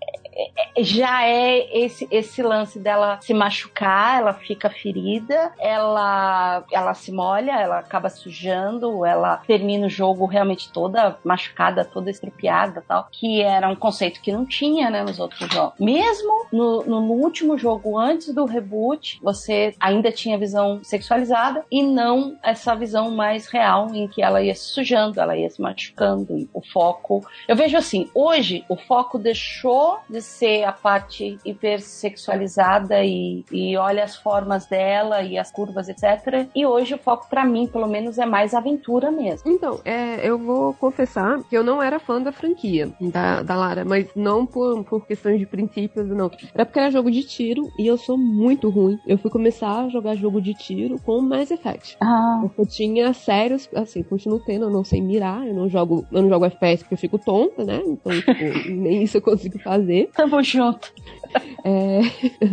já 0.79 1.25
é 1.25 1.77
esse, 1.77 2.07
esse 2.11 2.41
lance 2.43 2.79
dela 2.79 3.19
se 3.21 3.33
machucar, 3.33 4.19
ela 4.19 4.33
fica 4.33 4.69
ferida, 4.69 5.51
ela, 5.59 6.63
ela 6.71 6.93
se 6.93 7.11
molha, 7.11 7.59
ela 7.59 7.79
acaba 7.79 8.09
sujando, 8.09 9.05
ela 9.05 9.37
termina 9.47 9.87
o 9.87 9.89
jogo 9.89 10.25
realmente 10.25 10.71
toda 10.71 11.17
machucada, 11.23 11.83
toda 11.83 12.11
estrupiada 12.11 12.83
tal, 12.87 13.07
que 13.11 13.41
era 13.41 13.67
um 13.67 13.75
conceito 13.75 14.21
que 14.21 14.31
não 14.31 14.45
tinha, 14.45 14.89
né, 14.89 15.03
nos 15.03 15.19
outros 15.19 15.49
jogos. 15.51 15.79
Mesmo 15.79 16.45
no, 16.51 16.83
no, 16.83 17.01
no 17.01 17.13
último 17.13 17.57
jogo, 17.57 17.97
antes 17.97 18.33
do 18.33 18.45
reboot, 18.45 19.19
você 19.21 19.73
ainda 19.79 20.11
tinha 20.11 20.37
visão 20.37 20.79
sexualizada 20.83 21.65
e 21.71 21.83
não 21.83 22.37
essa 22.43 22.75
visão 22.75 23.11
mais 23.11 23.47
real 23.47 23.93
em 23.93 24.07
que 24.07 24.21
ela 24.21 24.41
ia 24.41 24.53
se 24.53 24.65
sujando, 24.65 25.19
ela 25.19 25.35
ia 25.35 25.49
se 25.49 25.61
machucando, 25.61 26.47
o 26.53 26.61
foco. 26.61 27.25
Eu 27.47 27.55
vejo 27.55 27.77
assim, 27.77 28.09
hoje 28.13 28.63
o 28.69 28.75
foco 28.75 29.17
deixou 29.17 29.99
de 30.09 30.21
ser 30.27 30.63
a 30.63 30.71
parte 30.71 31.37
hipersexualizada 31.45 33.03
e, 33.03 33.43
e 33.51 33.77
olha 33.77 34.03
as 34.03 34.15
formas 34.15 34.65
dela 34.65 35.21
e 35.21 35.37
as 35.37 35.51
curvas, 35.51 35.89
etc. 35.89 36.47
E 36.53 36.65
hoje 36.65 36.93
o 36.93 36.97
foco 36.97 37.27
para 37.29 37.45
mim, 37.45 37.67
pelo 37.67 37.87
menos, 37.87 38.17
é 38.17 38.25
mais 38.25 38.53
aventura 38.53 39.09
mesmo. 39.11 39.49
Então, 39.49 39.79
é, 39.85 40.27
eu 40.27 40.37
vou 40.37 40.73
confessar 40.73 41.41
que 41.43 41.57
eu 41.57 41.63
não 41.63 41.81
era 41.81 41.99
fã 41.99 42.21
da 42.21 42.31
franquia 42.31 42.91
da, 42.99 43.41
da 43.41 43.55
Lara, 43.55 43.85
mas 43.85 44.07
não 44.15 44.45
por, 44.45 44.83
por 44.83 45.05
questões 45.05 45.39
de 45.39 45.45
princípios, 45.45 46.07
não. 46.07 46.29
Era 46.53 46.65
porque 46.65 46.79
era 46.79 46.91
jogo 46.91 47.09
de 47.09 47.23
tiro 47.23 47.71
e 47.79 47.87
eu 47.87 47.97
sou 47.97 48.17
muito 48.17 48.69
ruim. 48.69 48.99
Eu 49.07 49.17
fui 49.17 49.31
começar 49.31 49.85
a 49.85 49.89
jogar 49.89 50.15
jogo 50.15 50.41
de 50.41 50.53
tiro 50.53 50.99
com 51.01 51.21
Mass 51.21 51.51
Effect. 51.51 51.97
Ah. 52.01 52.43
Eu 52.57 52.65
tinha 52.65 53.13
sérios, 53.13 53.69
assim, 53.73 54.03
continuo 54.03 54.39
tendo, 54.39 54.65
eu 54.65 54.69
não 54.69 54.83
sei 54.83 55.01
mirar, 55.01 55.47
eu 55.47 55.53
não 55.53 55.69
jogo, 55.69 56.05
eu 56.11 56.21
não 56.21 56.29
jogo 56.29 56.45
FPS 56.45 56.83
porque 56.83 56.95
eu 56.95 56.99
fico 56.99 57.17
tonta, 57.17 57.63
né? 57.63 57.81
Então, 57.85 58.11
tipo, 58.11 58.31
nem 58.69 59.03
isso 59.03 59.17
eu 59.17 59.21
consigo 59.21 59.59
fazer. 59.59 60.09
Tamo 60.17 60.41
junto. 60.41 60.91
É... 61.63 62.01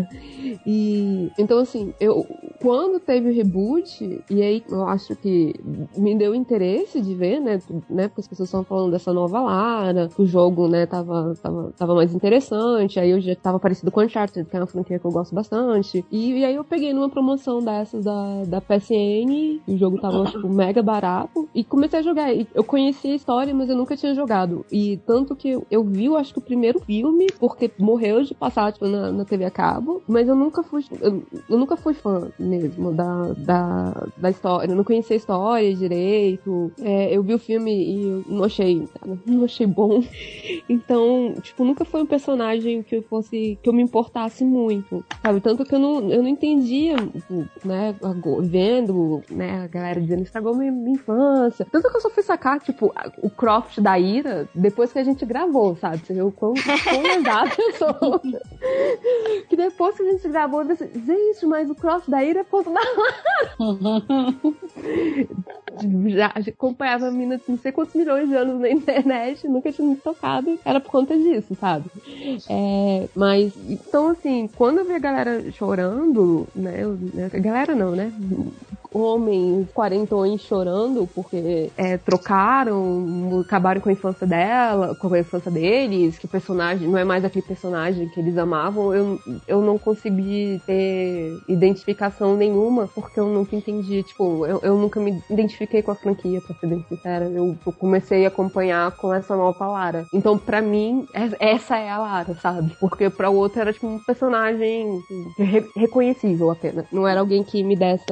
e 0.67 1.31
então 1.39 1.59
assim, 1.59 1.95
eu 1.99 2.27
quando 2.65 2.99
teve 2.99 3.29
o 3.29 3.35
reboot, 3.35 4.25
e 4.31 4.43
aí 4.43 4.65
eu 4.71 4.89
acho 4.89 5.15
que 5.17 5.55
me 5.95 6.15
deu 6.15 6.35
interesse 6.35 6.99
de 6.99 7.15
ver, 7.15 7.39
né? 7.39 7.61
né 7.91 8.09
porque 8.09 8.23
as 8.23 8.29
pessoas 8.29 8.49
estão 8.49 8.65
falando 8.65 8.91
dessa 8.91 9.13
nova 9.13 9.39
Lara, 9.39 10.09
o 10.17 10.25
jogo, 10.25 10.67
né, 10.67 10.87
tava, 10.87 11.35
tava, 11.43 11.75
tava 11.77 11.95
mais 11.95 12.15
interessante, 12.15 12.99
aí 12.99 13.11
eu 13.11 13.21
já 13.21 13.37
tava 13.37 13.61
parecido 13.61 13.91
com 13.91 14.01
Uncharted, 14.01 14.49
que 14.49 14.57
é 14.57 14.61
uma 14.61 14.67
franquia 14.67 14.99
que 14.99 15.05
eu 15.05 15.11
gosto 15.11 15.35
bastante. 15.35 16.03
E, 16.11 16.39
e 16.39 16.45
aí 16.45 16.55
eu 16.55 16.65
peguei 16.65 16.95
numa 16.95 17.11
promoção 17.11 17.63
dessas 17.63 18.03
da, 18.03 18.45
da 18.45 18.61
PSN, 18.63 19.61
o 19.69 19.77
jogo 19.77 20.01
tava, 20.01 20.25
tipo, 20.25 20.49
mega 20.49 20.83
barato, 20.83 21.47
e 21.55 21.63
comecei 21.63 21.99
a 21.99 22.03
jogar. 22.03 22.35
E 22.35 22.49
eu 22.55 22.65
conhecia 22.65 23.13
a 23.13 23.17
história, 23.17 23.55
mas 23.55 23.69
eu 23.69 23.77
nunca 23.77 23.95
tinha 23.95 24.15
jogado. 24.15 24.65
E 24.73 24.97
tanto 25.07 25.37
que 25.37 25.51
eu, 25.51 25.67
eu 25.71 25.85
vi, 25.85 26.07
eu 26.07 26.17
acho 26.17 26.33
que 26.33 26.39
o 26.39 26.43
primeiro 26.43 26.81
filme, 26.81 27.27
porque 27.49 27.71
morreu 27.79 28.23
de 28.23 28.35
passar, 28.35 28.73
tipo, 28.73 28.87
na, 28.87 29.13
na 29.13 29.25
TV 29.27 29.45
a 29.45 29.51
cabo, 29.51 30.03
mas 30.09 30.27
eu 30.27 30.35
nunca 30.35 30.63
fui, 30.63 30.83
eu, 30.99 31.23
eu 31.47 31.59
nunca 31.59 31.77
fui 31.77 31.93
fã 31.93 32.31
mesmo 32.39 32.91
da, 32.91 33.35
da, 33.37 34.07
da 34.17 34.31
história, 34.31 34.73
eu 34.73 34.77
não 34.77 34.83
conhecia 34.83 35.15
a 35.15 35.19
história 35.19 35.75
direito, 35.75 36.73
é, 36.81 37.15
eu 37.15 37.23
vi 37.23 37.35
o 37.35 37.39
filme 37.39 37.71
e 37.71 38.25
não 38.27 38.45
achei, 38.45 38.89
não 39.27 39.45
achei 39.45 39.67
bom, 39.67 40.03
então, 40.71 41.35
tipo, 41.43 41.65
nunca 41.65 41.85
foi 41.85 42.03
um 42.03 42.07
personagem 42.07 42.83
que 42.83 42.97
eu 42.97 43.03
fosse, 43.03 43.59
que 43.63 43.69
eu 43.69 43.75
me 43.75 43.83
importasse 43.83 44.43
muito, 44.43 45.05
sabe, 45.23 45.41
tanto 45.43 45.67
que 45.67 45.75
eu 45.75 45.79
não, 45.79 46.11
eu 46.11 46.23
não 46.23 46.29
entendia, 46.29 46.97
né, 47.63 47.95
vendo, 48.41 49.23
né, 49.31 49.65
a 49.65 49.67
galera 49.67 50.01
dizendo 50.01 50.23
estragou 50.23 50.57
minha, 50.57 50.73
minha 50.73 50.95
infância, 50.95 51.67
tanto 51.71 51.91
que 51.91 51.97
eu 51.97 52.01
só 52.01 52.09
fui 52.09 52.23
sacar, 52.23 52.59
tipo, 52.59 52.91
o 53.23 53.29
Croft 53.29 53.81
da 53.83 53.99
Ira 53.99 54.49
depois 54.55 54.91
que 54.95 54.99
a 54.99 55.05
gente 55.05 55.27
gravou, 55.27 55.77
sabe, 55.77 55.99
você 55.99 56.15
viu 56.15 56.29
o 56.29 56.33
quão, 56.33 56.55
quão 56.55 57.03
que 59.49 59.57
depois 59.57 59.97
que 59.97 60.03
a 60.03 60.13
gente 60.13 60.29
gravou, 60.29 60.63
eu 60.63 60.69
disse, 60.69 60.89
gente, 60.95 61.47
mas 61.47 61.71
o 61.71 61.75
Croft 61.75 62.09
da 62.09 62.23
Ira 62.23 62.41
é 62.41 62.45
ponto 62.45 62.71
da 62.71 62.81
já 66.09 66.27
acompanhava 66.27 67.09
a 67.09 67.11
mina 67.11 67.41
não 67.49 67.59
sei 67.59 67.73
quantos 67.73 67.95
milhões 67.95 68.29
de 68.29 68.35
anos 68.35 68.61
na 68.61 68.71
internet, 68.71 69.47
nunca 69.49 69.73
tinha 69.73 69.89
me 69.89 69.97
tocado, 69.97 70.59
era 70.65 70.81
por 70.81 70.91
conta 70.91 71.17
disso, 71.17 71.55
sabe? 71.55 71.91
É, 72.49 73.09
mas, 73.15 73.53
então 73.69 74.09
assim, 74.09 74.49
quando 74.57 74.79
eu 74.79 74.85
vi 74.85 74.93
a 74.93 74.99
galera 74.99 75.51
chorando, 75.53 76.47
né 76.55 76.83
a 77.33 77.39
galera 77.39 77.75
não, 77.75 77.93
né? 77.93 78.13
Homens 78.95 79.69
quarentões 79.73 80.41
chorando 80.41 81.09
porque 81.15 81.71
é, 81.77 81.97
trocaram, 81.99 83.41
acabaram 83.45 83.81
com 83.81 83.89
a 83.89 83.93
infância 83.93 84.27
dela, 84.27 84.95
com 84.95 85.13
a 85.13 85.19
infância 85.19 85.51
deles, 85.51 86.19
que 86.19 86.27
o 86.27 86.29
personagem 86.29 86.89
não 86.89 86.99
é 86.99 87.05
mais 87.05 87.25
aquele 87.25 87.45
personagem 87.45 88.09
que 88.09 88.21
eles 88.21 88.39
amavam, 88.39 88.95
eu, 88.95 89.21
eu 89.47 89.63
não 89.63 89.79
consegui 89.79 90.61
ter 90.67 91.39
identificação 91.49 92.37
nenhuma 92.37 92.87
porque 92.87 93.19
eu 93.19 93.27
nunca 93.27 93.57
entendi, 93.57 94.03
tipo, 94.03 94.47
eu, 94.47 94.61
eu 94.63 94.77
nunca 94.77 95.01
me 95.01 95.23
identifiquei 95.29 95.83
com 95.83 95.91
a 95.91 95.95
franquia, 95.95 96.41
pra 96.41 96.55
ser 96.57 96.67
bem 96.67 96.85
sincera. 96.89 97.25
Eu, 97.27 97.57
eu 97.67 97.73
comecei 97.73 98.25
a 98.25 98.29
acompanhar 98.29 98.91
com 98.93 99.13
essa 99.13 99.37
nova 99.37 99.67
Lara. 99.67 100.07
Então, 100.13 100.39
pra 100.39 100.61
mim, 100.61 101.07
essa 101.41 101.77
é 101.77 101.91
a 101.91 101.99
Lara, 101.99 102.35
sabe? 102.37 102.77
Porque 102.81 103.11
pra 103.11 103.31
outra 103.31 103.63
era 103.63 103.73
tipo 103.73 103.87
um 103.87 103.99
personagem 103.99 105.01
re 105.39 105.65
reconhecível 105.77 106.51
apenas. 106.51 106.87
Não 106.93 107.07
era 107.07 107.21
alguém 107.21 107.43
que 107.43 107.63
me 107.63 107.77
desse, 107.77 108.05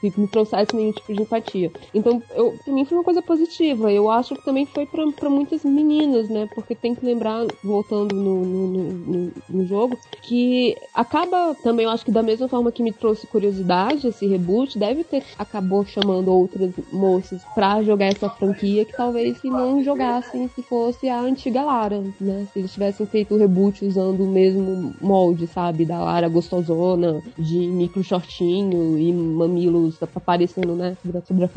que 0.00 0.20
me 0.20 0.27
trouxesse 0.28 0.74
nenhum 0.74 0.92
tipo 0.92 1.12
de 1.12 1.22
empatia. 1.22 1.70
Então, 1.94 2.22
eu, 2.34 2.54
pra 2.64 2.72
mim 2.72 2.84
foi 2.84 2.98
uma 2.98 3.04
coisa 3.04 3.22
positiva. 3.22 3.92
Eu 3.92 4.10
acho 4.10 4.34
que 4.34 4.44
também 4.44 4.66
foi 4.66 4.86
pra 4.86 5.30
muitas 5.30 5.64
meninas, 5.64 6.28
né? 6.28 6.48
Porque 6.54 6.74
tem 6.74 6.94
que 6.94 7.04
lembrar, 7.04 7.46
voltando 7.62 8.14
no, 8.14 8.44
no, 8.44 8.68
no, 8.68 9.32
no 9.48 9.66
jogo, 9.66 9.98
que 10.22 10.76
acaba 10.94 11.54
também, 11.62 11.84
eu 11.84 11.90
acho 11.90 12.04
que 12.04 12.10
da 12.10 12.22
mesma 12.22 12.48
forma 12.48 12.72
que 12.72 12.82
me 12.82 12.92
trouxe 12.92 13.26
curiosidade 13.26 14.06
esse 14.06 14.26
reboot, 14.26 14.78
deve 14.78 15.04
ter 15.04 15.22
acabou 15.38 15.84
chamando 15.84 16.32
outras 16.32 16.72
moças 16.92 17.42
pra 17.54 17.82
jogar 17.82 18.06
essa 18.06 18.28
franquia 18.28 18.84
que 18.84 18.96
talvez 18.96 19.38
se 19.38 19.48
não 19.48 19.82
jogassem 19.82 20.48
se 20.48 20.62
fosse 20.62 21.08
a 21.08 21.20
antiga 21.20 21.62
Lara, 21.62 22.02
né? 22.20 22.46
Se 22.52 22.58
eles 22.58 22.72
tivessem 22.72 23.06
feito 23.06 23.34
o 23.34 23.38
reboot 23.38 23.84
usando 23.84 24.24
o 24.24 24.30
mesmo 24.30 24.94
molde, 25.00 25.46
sabe? 25.46 25.84
Da 25.84 25.98
Lara 25.98 26.28
gostosona, 26.28 27.22
de 27.38 27.58
micro 27.58 28.02
shortinho 28.02 28.98
e 28.98 29.12
mamilos 29.12 29.98
aparecendo, 30.14 30.74
né? 30.74 30.96
Sobre 31.02 31.18
a, 31.18 31.22
sobre 31.22 31.44
a 31.44 31.48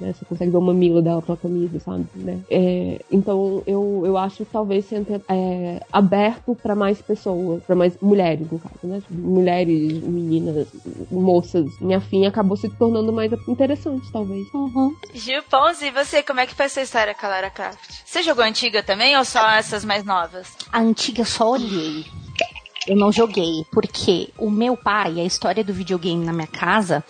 né? 0.00 0.12
Você 0.12 0.24
consegue 0.24 0.50
ver 0.50 0.56
o 0.56 0.62
mamilo 0.62 1.02
dela 1.02 1.22
pela 1.22 1.36
camisa, 1.36 1.78
sabe? 1.80 2.06
Né? 2.14 2.40
É, 2.50 3.00
então 3.10 3.62
eu, 3.66 4.02
eu 4.04 4.16
acho 4.16 4.38
que 4.38 4.52
talvez 4.52 4.84
seja 4.86 5.20
é, 5.28 5.80
aberto 5.92 6.54
para 6.54 6.74
mais 6.74 7.00
pessoas, 7.00 7.62
para 7.64 7.76
mais 7.76 7.96
mulheres, 8.00 8.50
no 8.50 8.58
caso, 8.58 8.74
né? 8.84 9.02
Mulheres, 9.10 10.02
meninas, 10.02 10.66
moças, 11.10 11.66
minha 11.80 12.00
fim 12.00 12.26
acabou 12.26 12.56
se 12.56 12.68
tornando 12.68 13.12
mais 13.12 13.32
interessante, 13.48 14.10
talvez. 14.12 14.46
Uhum. 14.54 14.94
Gil 15.14 15.42
Ponzi, 15.44 15.86
e 15.86 15.90
você, 15.90 16.22
como 16.22 16.40
é 16.40 16.46
que 16.46 16.54
foi 16.54 16.66
essa 16.66 16.80
história 16.80 17.14
com 17.14 17.26
a 17.26 17.28
Lara 17.28 17.50
Croft? 17.50 17.78
Você 18.04 18.22
jogou 18.22 18.44
antiga 18.44 18.82
também 18.82 19.16
ou 19.16 19.24
só 19.24 19.50
essas 19.50 19.84
mais 19.84 20.04
novas? 20.04 20.56
A 20.72 20.80
antiga 20.80 21.24
só 21.24 21.52
olhei. 21.52 22.04
Eu 22.86 22.96
não 22.96 23.12
joguei, 23.12 23.64
porque 23.70 24.30
o 24.38 24.50
meu 24.50 24.76
pai, 24.76 25.20
a 25.20 25.24
história 25.24 25.62
do 25.62 25.72
videogame 25.72 26.24
na 26.24 26.32
minha 26.32 26.46
casa 26.46 27.04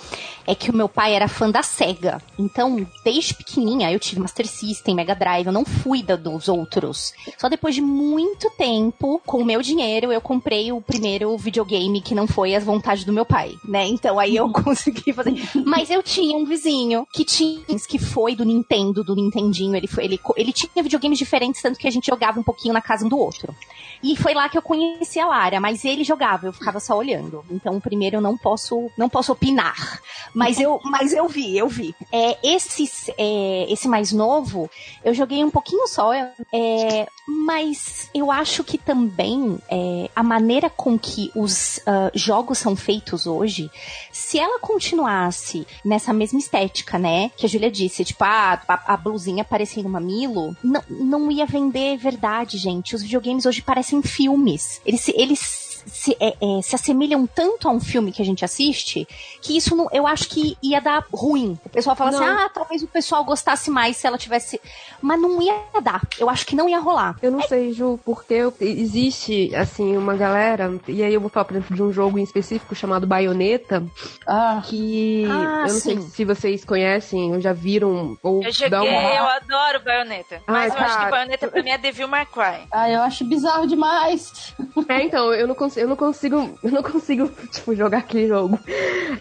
é 0.47 0.55
que 0.55 0.69
o 0.69 0.75
meu 0.75 0.89
pai 0.89 1.15
era 1.15 1.29
fã 1.29 1.49
da 1.49 1.63
SEGA. 1.63 2.21
Então, 2.37 2.85
desde 3.05 3.35
pequenininha, 3.35 3.93
eu 3.93 4.01
tive 4.01 4.21
Master 4.21 4.49
System, 4.49 4.97
Mega 4.97 5.15
Drive, 5.15 5.47
eu 5.47 5.53
não 5.53 5.65
fui 5.65 6.03
da 6.03 6.17
dos 6.17 6.49
outros. 6.49 7.13
Só 7.39 7.49
depois 7.49 7.75
de 7.75 7.81
muito 7.81 8.51
tempo, 8.59 9.23
com 9.25 9.39
o 9.39 9.45
meu 9.45 9.63
dinheiro, 9.63 10.13
eu 10.13 10.21
comprei 10.21 10.73
o 10.73 10.81
primeiro 10.81 11.37
videogame 11.39 12.01
que 12.01 12.17
não 12.17 12.27
foi 12.27 12.55
as 12.57 12.65
vontades 12.65 13.05
do 13.05 13.13
meu 13.13 13.25
pai, 13.25 13.55
né? 13.65 13.87
Então 13.87 14.19
aí 14.19 14.35
eu 14.35 14.51
consegui 14.53 15.13
fazer. 15.13 15.35
Mas 15.65 15.89
eu 15.89 16.03
tinha 16.03 16.37
um 16.37 16.45
vizinho 16.45 17.07
que 17.13 17.25
tinha, 17.25 17.61
que 17.89 17.99
foi 17.99 18.35
do 18.35 18.45
Nintendo, 18.45 19.05
do 19.05 19.15
Nintendinho, 19.15 19.77
ele 19.77 19.87
foi, 19.87 20.05
ele, 20.05 20.21
ele 20.37 20.53
tinha 20.53 20.83
videogames 20.83 21.19
diferentes, 21.19 21.63
tanto 21.63 21.79
que 21.79 21.87
a 21.87 21.93
gente 21.93 22.07
jogava 22.07 22.41
um 22.41 22.45
pouquinho 22.45 22.75
na 22.75 22.81
casa 22.81 23.07
um 23.07 23.09
do 23.09 23.19
outro. 23.19 23.55
E 24.03 24.17
foi 24.17 24.35
lá 24.35 24.49
que 24.49 24.59
eu 24.59 24.63
conheci 24.63 25.21
a 25.21 25.27
Lara, 25.27 25.60
mas 25.61 25.85
ele 25.85 26.03
jogava, 26.03 26.47
eu 26.47 26.53
ficava 26.53 26.81
só 26.81 26.97
olhando. 26.97 27.45
Então, 27.51 27.79
primeiro 27.81 28.17
eu 28.17 28.21
não 28.21 28.37
posso, 28.37 28.91
não 28.97 29.09
posso 29.09 29.33
opinar. 29.33 30.01
Mas 30.35 30.59
eu, 30.59 30.81
mas 30.85 31.13
eu 31.13 31.29
vi, 31.29 31.57
eu 31.57 31.69
vi. 31.69 31.95
É, 32.13 32.39
esse, 32.43 32.89
é, 33.19 33.67
esse 33.71 33.89
mais 33.89 34.13
novo, 34.13 34.71
eu 35.05 35.13
joguei 35.13 35.45
um 35.45 35.51
pouquinho 35.51 35.87
só, 35.87 36.13
é, 36.15 37.07
mas 37.31 38.11
eu 38.13 38.31
acho 38.31 38.65
que 38.65 38.77
também 38.77 39.59
é, 39.71 40.11
a 40.17 40.23
maneira 40.23 40.69
com 40.69 40.99
que 40.99 41.31
os 41.35 41.79
uh, 41.79 42.11
jogos 42.13 42.59
são 42.59 42.75
feitos 42.75 43.25
hoje, 43.25 43.71
se 44.11 44.39
ela 44.39 44.59
continuasse 44.59 45.65
nessa 45.85 46.13
mesma 46.13 46.41
estética, 46.41 46.99
né, 46.99 47.31
que 47.37 47.47
a 47.47 47.49
Julia 47.49 47.71
disse, 47.71 48.05
tipo, 48.05 48.25
ah, 48.25 48.61
a, 48.67 48.95
a 48.95 48.97
blusinha 48.97 49.45
parecendo 49.45 49.89
mamilo, 49.89 50.57
não, 50.63 50.83
não 50.89 51.31
ia 51.31 51.47
vender 51.47 51.97
verdade, 51.97 52.59
gente. 52.59 52.97
Os 52.97 53.03
videogames 53.03 53.47
hoje 53.47 53.63
parecem 53.63 54.03
filmes. 54.03 54.81
Eles, 54.85 55.09
eles 55.09 55.70
se, 55.87 56.17
é, 56.21 56.37
é, 56.41 56.63
se 56.63 56.75
assemelham 56.75 57.27
tanto 57.27 57.69
a 57.69 57.71
um 57.71 57.81
filme 57.81 58.13
que 58.13 58.23
a 58.23 58.25
gente 58.25 58.45
assiste 58.45 59.07
que 59.43 59.57
isso 59.57 59.75
não, 59.75 59.89
eu 59.93 60.07
acho 60.07 60.29
que 60.29 60.57
ia 60.63 60.81
dar 60.81 61.05
ruim. 61.13 61.59
O 61.65 61.69
pessoal 61.69 61.97
fala 61.97 62.11
assim, 62.11 62.21
não. 62.21 62.27
assim: 62.27 62.45
ah, 62.45 62.49
talvez 62.49 62.83
o 62.83 62.87
pessoal 62.87 63.25
gostasse 63.25 63.71
mais 63.71 63.97
se 63.97 64.07
ela 64.07 64.19
tivesse. 64.19 64.61
Mas 65.01 65.21
não 65.21 65.41
ia 65.41 65.55
dar. 65.83 66.03
Eu 66.19 66.29
acho 66.29 66.47
que 66.47 66.55
não 66.55 66.69
ia 66.69 66.79
rolar. 66.79 67.17
Eu 67.23 67.31
não 67.31 67.41
é... 67.41 67.47
sei, 67.47 67.73
Ju, 67.73 67.99
porque 68.05 68.53
existe, 68.61 69.55
assim, 69.55 69.97
uma 69.97 70.15
galera, 70.15 70.73
e 70.87 71.03
aí 71.03 71.13
eu 71.13 71.21
vou 71.21 71.31
falar, 71.31 71.45
por 71.45 71.55
exemplo, 71.57 71.75
de 71.75 71.83
um 71.83 71.93
jogo 71.93 72.19
em 72.19 72.23
específico 72.23 72.75
chamado 72.75 73.07
Bayonetta, 73.07 73.85
ah. 74.27 74.63
que 74.65 75.25
ah, 75.31 75.65
eu 75.67 75.73
não 75.73 75.81
sim. 75.81 75.81
sei 75.81 76.01
se 76.01 76.25
vocês 76.25 76.65
conhecem 76.65 77.35
ou 77.35 77.41
já 77.41 77.53
viram. 77.53 78.17
Ou 78.23 78.43
eu 78.43 78.53
joguei, 78.53 78.79
uma... 78.79 79.15
eu 79.15 79.25
adoro 79.25 79.81
Bayonetta. 79.85 80.43
Mas 80.47 80.73
ah, 80.75 80.79
eu 80.79 80.85
acho 80.85 80.99
que 80.99 81.11
Bayonetta 81.11 81.49
pra 81.49 81.63
mim 81.63 81.71
é 81.71 81.79
Devil 81.79 82.09
May 82.09 82.27
Cry. 82.27 82.67
Ah, 82.71 82.91
eu 82.91 83.01
acho 83.03 83.25
bizarro 83.25 83.67
demais. 83.67 84.55
É, 84.89 85.03
então, 85.03 85.33
eu 85.33 85.47
não 85.47 85.55
consigo 85.55 85.70
eu 85.77 85.89
não 85.89 85.97
consigo, 85.97 86.37
eu 86.63 86.71
não 86.71 86.83
consigo, 86.83 87.29
tipo, 87.51 87.75
jogar 87.75 87.99
aquele 87.99 88.29
jogo. 88.29 88.59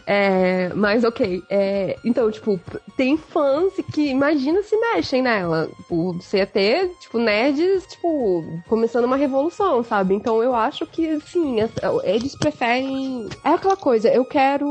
É, 0.06 0.72
mas 0.74 1.04
ok. 1.04 1.43
É, 1.50 1.97
então, 2.04 2.30
tipo, 2.32 2.60
tem 2.95 3.18
fãs 3.18 3.74
que 3.93 4.10
imagina 4.10 4.62
se 4.64 4.76
mexem 4.78 5.22
nela. 5.22 5.70
Tipo, 5.78 6.14
você 6.14 6.38
ia 6.38 6.47
ter, 6.47 6.89
tipo, 7.00 7.20
nerds, 7.20 7.86
tipo, 7.88 8.43
começando 8.68 9.06
uma 9.06 9.16
revolução, 9.16 9.84
sabe? 9.84 10.14
Então 10.14 10.41
eu 10.43 10.56
acho 10.56 10.86
que, 10.86 11.20
sim, 11.22 11.58
eles 12.04 12.36
preferem. 12.36 13.28
É 13.43 13.50
aquela 13.50 13.78
coisa, 13.78 14.10
eu 14.10 14.26
quero. 14.26 14.68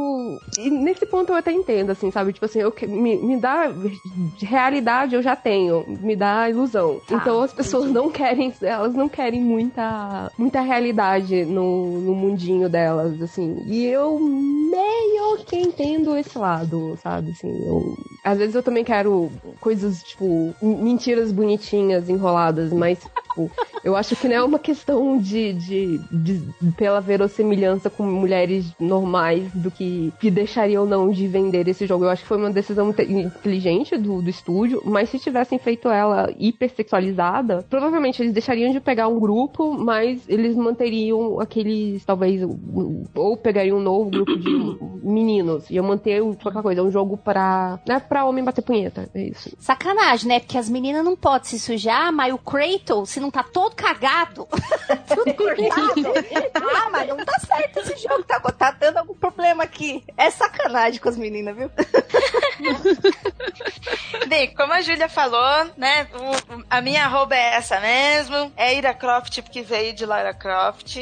E 0.59 0.71
nesse 0.71 1.07
ponto 1.07 1.31
eu 1.31 1.37
até 1.37 1.53
entendo, 1.53 1.91
assim, 1.91 2.11
sabe? 2.11 2.33
Tipo 2.33 2.47
assim, 2.47 2.61
eu 2.61 2.73
me, 2.89 3.17
me 3.17 3.37
dá 3.41 3.73
realidade, 4.41 5.15
eu 5.15 5.23
já 5.23 5.37
tenho. 5.37 5.85
Me 6.01 6.17
dá 6.17 6.49
ilusão. 6.49 7.01
Ah, 7.11 7.15
então 7.15 7.43
as 7.43 7.53
pessoas 7.53 7.85
entendi. 7.85 7.99
não 7.99 8.11
querem, 8.11 8.53
elas 8.63 8.95
não 8.95 9.09
querem 9.09 9.41
muita, 9.41 10.31
muita 10.39 10.61
realidade 10.61 11.45
no 11.45 11.68
no, 11.69 12.15
mundinho 12.15 12.69
delas, 12.69 13.21
assim. 13.21 13.63
E 13.67 13.87
eu 13.87 14.19
meio 14.19 15.37
que 15.45 15.57
entendo 15.57 16.17
esse 16.17 16.39
lado, 16.39 16.99
sabe? 17.03 17.31
Assim, 17.31 17.49
eu, 17.67 17.97
às 18.25 18.39
vezes 18.39 18.55
eu 18.55 18.63
também 18.63 18.85
quero 18.85 19.31
coisas, 19.61 20.03
tipo, 20.03 20.55
mentiras 20.63 21.33
bonitinhas, 21.33 22.09
enroladas, 22.09 22.73
mas, 22.73 22.99
tipo, 22.99 23.51
eu 23.85 23.97
acho 23.97 24.17
que 24.17 24.29
não 24.29 24.35
é 24.37 24.43
uma 24.43 24.59
questão 24.59 25.19
de, 25.19 25.53
de, 25.53 25.99
de, 26.11 26.43
pela 26.77 27.01
verossimilhança 27.01 27.89
com 27.89 28.03
mulheres 28.03 28.73
normais 28.79 29.51
do 29.53 29.71
que, 29.71 30.13
que 30.21 30.31
deixaria 30.31 30.81
ou 30.81 30.87
não 30.87 31.11
de 31.11 31.27
vender 31.27 31.69
esse 31.69 31.87
jogo. 31.87 32.05
Eu 32.05 32.11
acho 32.11 32.23
que 32.23 32.29
foi 32.29 32.37
uma 32.37 32.51
decisão 32.51 32.91
inteligente 32.91 33.97
do, 33.97 34.21
do 34.21 34.31
estúdio, 34.31 34.83
mas 34.85 35.09
se 35.09 35.19
tivessem 35.19 35.59
feito 35.59 35.89
ela 35.89 36.33
hipersexualizada, 36.39 37.65
provavelmente 37.69 38.23
eles 38.23 38.33
deixariam 38.33 38.73
de 38.73 38.81
pegar 38.81 39.09
um 39.09 39.19
grupo, 39.19 39.73
mas 39.73 40.21
eles 40.29 40.55
manteriam 40.57 41.41
aquele 41.41 41.58
eles 41.61 42.05
talvez 42.05 42.43
ou 43.15 43.37
pegariam 43.37 43.79
um 43.79 43.83
novo 43.83 44.11
grupo 44.11 44.37
de 44.37 44.77
meninos. 45.07 45.71
Iam 45.71 45.87
manter 45.87 46.21
qualquer 46.43 46.63
coisa, 46.63 46.83
um 46.83 46.91
jogo 46.91 47.17
pra, 47.17 47.79
né, 47.87 48.01
pra 48.01 48.25
homem 48.25 48.43
bater 48.43 48.63
punheta. 48.63 49.09
É 49.15 49.23
isso. 49.23 49.57
Sacanagem, 49.61 50.27
né? 50.29 50.41
Porque 50.41 50.59
as 50.59 50.69
meninas 50.69 51.05
não 51.05 51.15
podem 51.15 51.49
se 51.49 51.61
sujar, 51.61 52.11
mas 52.13 52.35
o 52.35 52.39
Kratos, 52.39 53.11
se 53.11 53.21
não 53.21 53.29
não 53.29 53.33
tá 53.33 53.43
todo 53.43 53.75
cagado, 53.77 54.49
tudo 55.07 55.35
cortado. 55.35 56.03
ah, 56.55 56.89
mas 56.91 57.07
não 57.09 57.17
tá 57.19 57.39
certo 57.41 57.81
esse 57.81 58.09
jogo, 58.09 58.23
tá, 58.23 58.41
tá 58.41 58.71
dando 58.71 58.97
algum 58.97 59.13
problema 59.13 59.65
aqui. 59.65 60.03
É 60.17 60.31
sacanagem 60.31 60.99
com 60.99 61.11
as 61.11 61.17
meninas, 61.19 61.55
viu? 61.55 61.71
Bem, 64.29 64.55
como 64.55 64.73
a 64.73 64.81
Júlia 64.81 65.11
falou, 65.11 65.67
né? 65.77 66.09
o- 66.15 66.63
a 66.71 66.81
minha 66.81 67.05
arroba 67.05 67.35
é 67.37 67.57
essa 67.57 67.79
mesmo. 67.81 68.51
É 68.57 68.75
Ira 68.75 68.95
Croft, 68.95 69.43
porque 69.43 69.61
veio 69.63 69.93
de 69.95 70.07
Lara 70.07 70.33
Croft. 70.33 70.97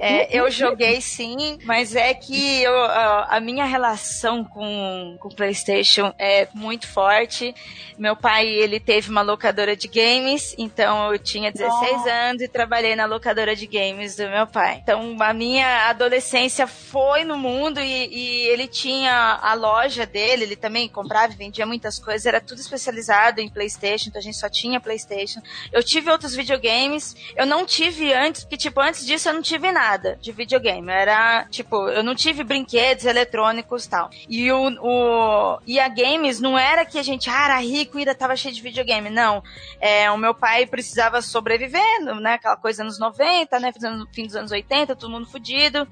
É, 0.00 0.36
eu 0.36 0.50
joguei 0.50 1.00
sim, 1.00 1.58
mas 1.64 1.94
é 1.96 2.14
que 2.14 2.62
eu- 2.62 2.84
a, 2.84 3.36
a 3.36 3.40
minha 3.40 3.64
relação 3.64 4.44
com 4.44 5.18
o 5.22 5.28
PlayStation 5.34 6.12
é 6.18 6.48
muito 6.54 6.86
forte. 6.86 7.54
Meu 7.98 8.16
pai, 8.16 8.46
ele 8.48 8.78
teve 8.80 9.10
uma 9.10 9.22
locadora 9.22 9.76
de 9.76 9.88
games, 9.88 10.54
então 10.58 11.12
eu 11.12 11.18
tinha 11.18 11.50
16 11.52 12.06
anos 12.06 12.42
e 12.42 12.48
trabalhei 12.48 12.94
na 12.96 13.06
locadora 13.06 13.54
de 13.54 13.66
games 13.66 14.16
do 14.16 14.28
meu 14.28 14.46
pai. 14.46 14.80
Então 14.82 15.16
a 15.20 15.32
minha 15.32 15.88
adolescência 15.88 16.66
foi 16.66 17.24
no 17.24 17.36
mundo 17.36 17.80
e, 17.80 18.06
e 18.08 18.46
ele 18.48 18.66
tinha 18.66 19.38
a 19.42 19.54
loja 19.54 20.06
dele, 20.06 20.44
ele 20.44 20.56
também 20.56 20.88
comprava 20.88 21.32
e 21.32 21.36
vendia 21.36 21.66
muitas 21.66 21.98
coisas, 21.98 22.26
era 22.26 22.40
tudo 22.40 22.60
especializado 22.60 23.40
em 23.40 23.48
PlayStation, 23.48 24.08
então 24.08 24.20
a 24.20 24.22
gente 24.22 24.36
só 24.36 24.48
tinha 24.48 24.80
PlayStation. 24.80 25.40
Eu 25.72 25.82
tive 25.82 26.10
outros 26.10 26.34
videogames, 26.34 27.14
eu 27.36 27.46
não 27.46 27.64
tive 27.66 28.12
antes, 28.12 28.42
porque 28.42 28.56
tipo, 28.56 28.80
antes 28.80 29.04
disso 29.06 29.28
eu 29.28 29.34
não 29.34 29.42
tive 29.42 29.71
nada 29.72 30.18
de 30.20 30.30
videogame. 30.30 30.90
Era, 30.90 31.46
tipo, 31.50 31.88
eu 31.88 32.02
não 32.02 32.14
tive 32.14 32.44
brinquedos 32.44 33.04
eletrônicos 33.04 33.84
e 33.84 33.90
tal. 33.90 34.10
E 34.28 34.52
o, 34.52 34.68
o 34.80 35.58
e 35.66 35.80
a 35.80 35.88
games 35.88 36.40
não 36.40 36.58
era 36.58 36.84
que 36.84 36.98
a 36.98 37.02
gente 37.02 37.28
ah, 37.30 37.44
era 37.44 37.60
rico 37.60 37.98
e 37.98 38.00
ainda 38.00 38.14
tava 38.14 38.36
cheio 38.36 38.54
de 38.54 38.62
videogame, 38.62 39.10
não. 39.10 39.42
É, 39.80 40.10
o 40.10 40.16
meu 40.16 40.34
pai 40.34 40.66
precisava 40.66 41.22
sobreviver, 41.22 42.04
né? 42.20 42.34
Aquela 42.34 42.56
coisa 42.56 42.84
nos 42.84 42.98
90, 42.98 43.58
né? 43.58 43.72
Fim 44.12 44.26
dos 44.26 44.36
anos 44.36 44.52
80, 44.52 44.94
todo 44.96 45.10
mundo 45.10 45.26
fudido. 45.26 45.86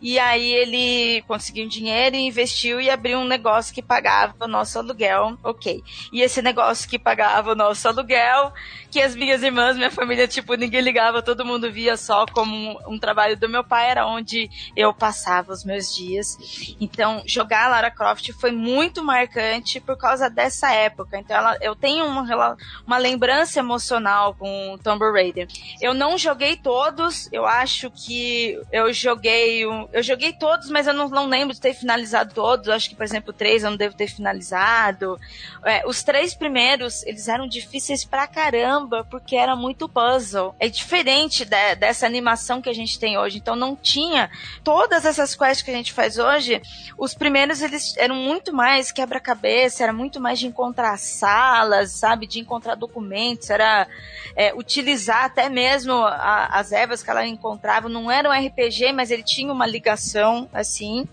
E 0.00 0.18
aí 0.18 0.52
ele 0.52 1.22
conseguiu 1.22 1.66
dinheiro 1.68 2.16
e 2.16 2.26
investiu 2.26 2.80
e 2.80 2.90
abriu 2.90 3.18
um 3.18 3.24
negócio 3.24 3.74
que 3.74 3.82
pagava 3.82 4.34
o 4.40 4.48
nosso 4.48 4.78
aluguel. 4.78 5.38
Ok. 5.42 5.82
E 6.12 6.20
esse 6.20 6.42
negócio 6.42 6.88
que 6.88 6.98
pagava 6.98 7.52
o 7.52 7.54
nosso 7.54 7.88
aluguel, 7.88 8.52
que 8.90 9.00
as 9.00 9.14
minhas 9.14 9.42
irmãs, 9.42 9.76
minha 9.76 9.90
família, 9.90 10.28
tipo, 10.28 10.54
ninguém 10.54 10.80
ligava, 10.80 11.22
todo 11.22 11.44
mundo 11.44 11.70
via 11.72 11.96
só 11.96 12.26
como 12.26 12.54
um, 12.54 12.94
um 12.94 12.98
trabalho 12.98 13.21
do 13.36 13.48
meu 13.48 13.64
pai, 13.64 13.90
era 13.90 14.06
onde 14.06 14.50
eu 14.76 14.92
passava 14.92 15.52
os 15.52 15.64
meus 15.64 15.94
dias. 15.94 16.36
Então, 16.80 17.22
jogar 17.26 17.68
Lara 17.68 17.90
Croft 17.90 18.30
foi 18.32 18.52
muito 18.52 19.02
marcante 19.02 19.80
por 19.80 19.96
causa 19.96 20.28
dessa 20.28 20.72
época. 20.72 21.18
Então, 21.18 21.36
ela, 21.36 21.56
eu 21.60 21.74
tenho 21.74 22.04
uma, 22.06 22.56
uma 22.86 22.98
lembrança 22.98 23.58
emocional 23.58 24.34
com 24.34 24.78
Tomb 24.82 25.04
Raider. 25.12 25.46
Eu 25.80 25.94
não 25.94 26.16
joguei 26.18 26.56
todos, 26.56 27.28
eu 27.32 27.46
acho 27.46 27.90
que 27.90 28.60
eu 28.70 28.92
joguei. 28.92 29.64
Eu 29.64 30.02
joguei 30.02 30.32
todos, 30.32 30.68
mas 30.70 30.86
eu 30.86 30.94
não, 30.94 31.08
não 31.08 31.26
lembro 31.26 31.54
de 31.54 31.60
ter 31.60 31.74
finalizado 31.74 32.34
todos. 32.34 32.68
Acho 32.68 32.88
que, 32.90 32.96
por 32.96 33.04
exemplo, 33.04 33.32
3 33.32 33.64
eu 33.64 33.70
não 33.70 33.76
devo 33.76 33.96
ter 33.96 34.08
finalizado. 34.08 35.18
É, 35.64 35.86
os 35.86 36.02
três 36.02 36.34
primeiros, 36.34 37.02
eles 37.04 37.28
eram 37.28 37.46
difíceis 37.46 38.04
pra 38.04 38.26
caramba, 38.26 39.04
porque 39.10 39.36
era 39.36 39.54
muito 39.56 39.88
puzzle. 39.88 40.54
É 40.58 40.68
diferente 40.68 41.44
de- 41.44 41.74
dessa 41.76 42.06
animação 42.06 42.60
que 42.60 42.68
a 42.68 42.74
gente 42.74 42.98
tem 42.98 43.11
hoje. 43.18 43.38
Então 43.38 43.54
não 43.56 43.74
tinha 43.76 44.30
todas 44.64 45.04
essas 45.04 45.34
quests 45.34 45.62
que 45.62 45.70
a 45.70 45.74
gente 45.74 45.92
faz 45.92 46.18
hoje. 46.18 46.60
Os 46.98 47.14
primeiros, 47.14 47.62
eles 47.62 47.96
eram 47.96 48.14
muito 48.14 48.52
mais 48.52 48.90
quebra-cabeça, 48.92 49.82
era 49.82 49.92
muito 49.92 50.20
mais 50.20 50.38
de 50.38 50.46
encontrar 50.46 50.98
salas, 50.98 51.92
sabe? 51.92 52.26
De 52.26 52.38
encontrar 52.40 52.74
documentos, 52.74 53.50
era 53.50 53.86
é, 54.34 54.54
utilizar 54.54 55.24
até 55.24 55.48
mesmo 55.48 55.92
a- 55.94 56.46
as 56.52 56.72
ervas 56.72 57.02
que 57.02 57.10
ela 57.10 57.26
encontrava. 57.26 57.88
Não 57.88 58.10
era 58.10 58.28
um 58.28 58.32
RPG, 58.32 58.92
mas 58.92 59.10
ele 59.10 59.22
tinha 59.22 59.52
uma 59.52 59.66
ligação, 59.66 60.48
assim. 60.52 61.06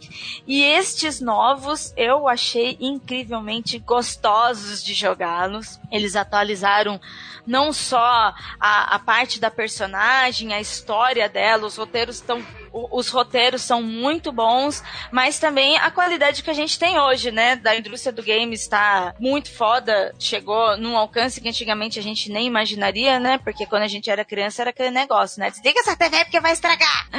E 0.47 0.64
estes 0.64 1.20
novos 1.20 1.93
eu 1.97 2.28
achei 2.28 2.78
incrivelmente 2.80 3.78
gostosos 3.80 4.84
de 4.84 4.93
jogá-los. 4.93 5.80
Eles 5.91 6.16
atualizaram 6.16 7.00
não 7.45 7.74
só 7.74 8.34
a, 8.60 8.95
a 8.95 9.00
parte 9.00 9.39
da 9.39 9.50
personagem, 9.50 10.54
a 10.54 10.62
história 10.62 11.28
dela, 11.28 11.66
os 11.66 11.78
roteiros 11.80 12.17
estão. 12.17 12.45
Os 12.71 13.09
roteiros 13.09 13.61
são 13.61 13.82
muito 13.82 14.32
bons, 14.32 14.84
mas 15.11 15.39
também 15.39 15.77
a 15.77 15.89
qualidade 15.89 16.43
que 16.43 16.49
a 16.49 16.53
gente 16.53 16.77
tem 16.77 16.99
hoje, 16.99 17.32
né? 17.32 17.55
Da 17.55 17.75
indústria 17.75 18.13
do 18.13 18.21
game 18.21 18.53
está 18.53 19.15
muito 19.19 19.51
foda. 19.51 20.13
Chegou 20.19 20.77
num 20.77 20.95
alcance 20.95 21.41
que 21.41 21.49
antigamente 21.49 21.97
a 21.97 22.03
gente 22.03 22.32
nem 22.32 22.45
imaginaria, 22.45 23.19
né? 23.19 23.39
Porque 23.39 23.65
quando 23.65 23.84
a 23.84 23.88
gente 23.88 24.09
era 24.09 24.23
criança 24.23 24.61
era 24.61 24.69
aquele 24.69 24.91
negócio, 24.91 25.39
né? 25.39 25.49
Desliga 25.49 25.80
essa 25.80 25.95
TV 25.95 26.25
porque 26.25 26.39
vai 26.39 26.53
estragar! 26.53 27.09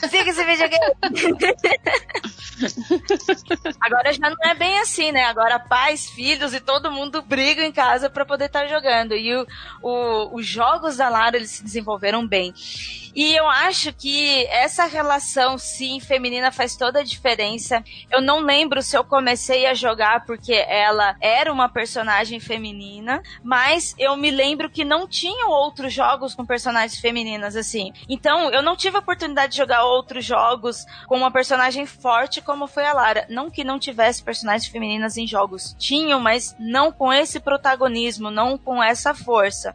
Desliga 0.00 0.30
esse 0.30 0.44
videogame! 0.44 0.94
Agora 3.80 4.12
já 4.12 4.30
não 4.30 4.36
é 4.50 4.54
bem 4.54 4.78
assim, 4.78 5.12
né? 5.12 5.24
Agora 5.24 5.58
pais, 5.58 6.08
filhos 6.10 6.54
e 6.54 6.60
todo 6.60 6.90
mundo 6.90 7.22
brigam 7.22 7.64
em 7.64 7.72
casa 7.72 8.08
pra 8.08 8.24
poder 8.24 8.46
estar 8.46 8.66
jogando. 8.66 9.14
E 9.14 9.34
o, 9.34 9.46
o- 9.82 10.34
os 10.36 10.46
jogos 10.46 10.96
da 10.96 11.08
Lara, 11.08 11.36
eles 11.36 11.50
se 11.50 11.62
desenvolveram 11.64 12.26
bem. 12.26 12.52
E 13.14 13.34
eu 13.34 13.48
acho 13.48 13.94
que 13.94 14.44
essa 14.48 14.84
relação, 14.84 15.56
sim, 15.56 15.98
feminina 16.00 16.52
faz 16.52 16.76
toda 16.76 17.00
a 17.00 17.02
diferença. 17.04 17.82
Eu 18.10 18.20
não 18.20 18.40
lembro 18.40 18.82
se 18.82 18.94
eu 18.96 19.02
comecei 19.02 19.64
a 19.66 19.72
jogar 19.72 20.26
porque 20.26 20.52
ela 20.52 21.16
era 21.18 21.50
uma 21.50 21.66
personagem 21.66 22.38
feminina, 22.40 23.22
mas 23.42 23.94
eu 23.98 24.14
me 24.18 24.30
lembro 24.30 24.68
que 24.68 24.84
não 24.84 25.06
tinham 25.08 25.48
outros 25.50 25.94
jogos 25.94 26.34
com 26.34 26.44
personagens 26.44 27.00
femininas 27.00 27.56
assim. 27.56 27.90
Então, 28.06 28.50
eu 28.50 28.60
não 28.60 28.76
tive 28.76 28.96
a 28.96 29.00
oportunidade 29.00 29.52
de 29.52 29.58
jogar 29.58 29.85
outros 29.86 30.24
jogos 30.24 30.86
com 31.06 31.16
uma 31.16 31.30
personagem 31.30 31.86
forte 31.86 32.40
como 32.40 32.66
foi 32.66 32.84
a 32.84 32.92
Lara. 32.92 33.26
Não 33.28 33.50
que 33.50 33.64
não 33.64 33.78
tivesse 33.78 34.22
personagens 34.22 34.70
femininas 34.70 35.16
em 35.16 35.26
jogos. 35.26 35.74
Tinham, 35.78 36.20
mas 36.20 36.54
não 36.58 36.92
com 36.92 37.12
esse 37.12 37.40
protagonismo, 37.40 38.30
não 38.30 38.58
com 38.58 38.82
essa 38.82 39.14
força. 39.14 39.74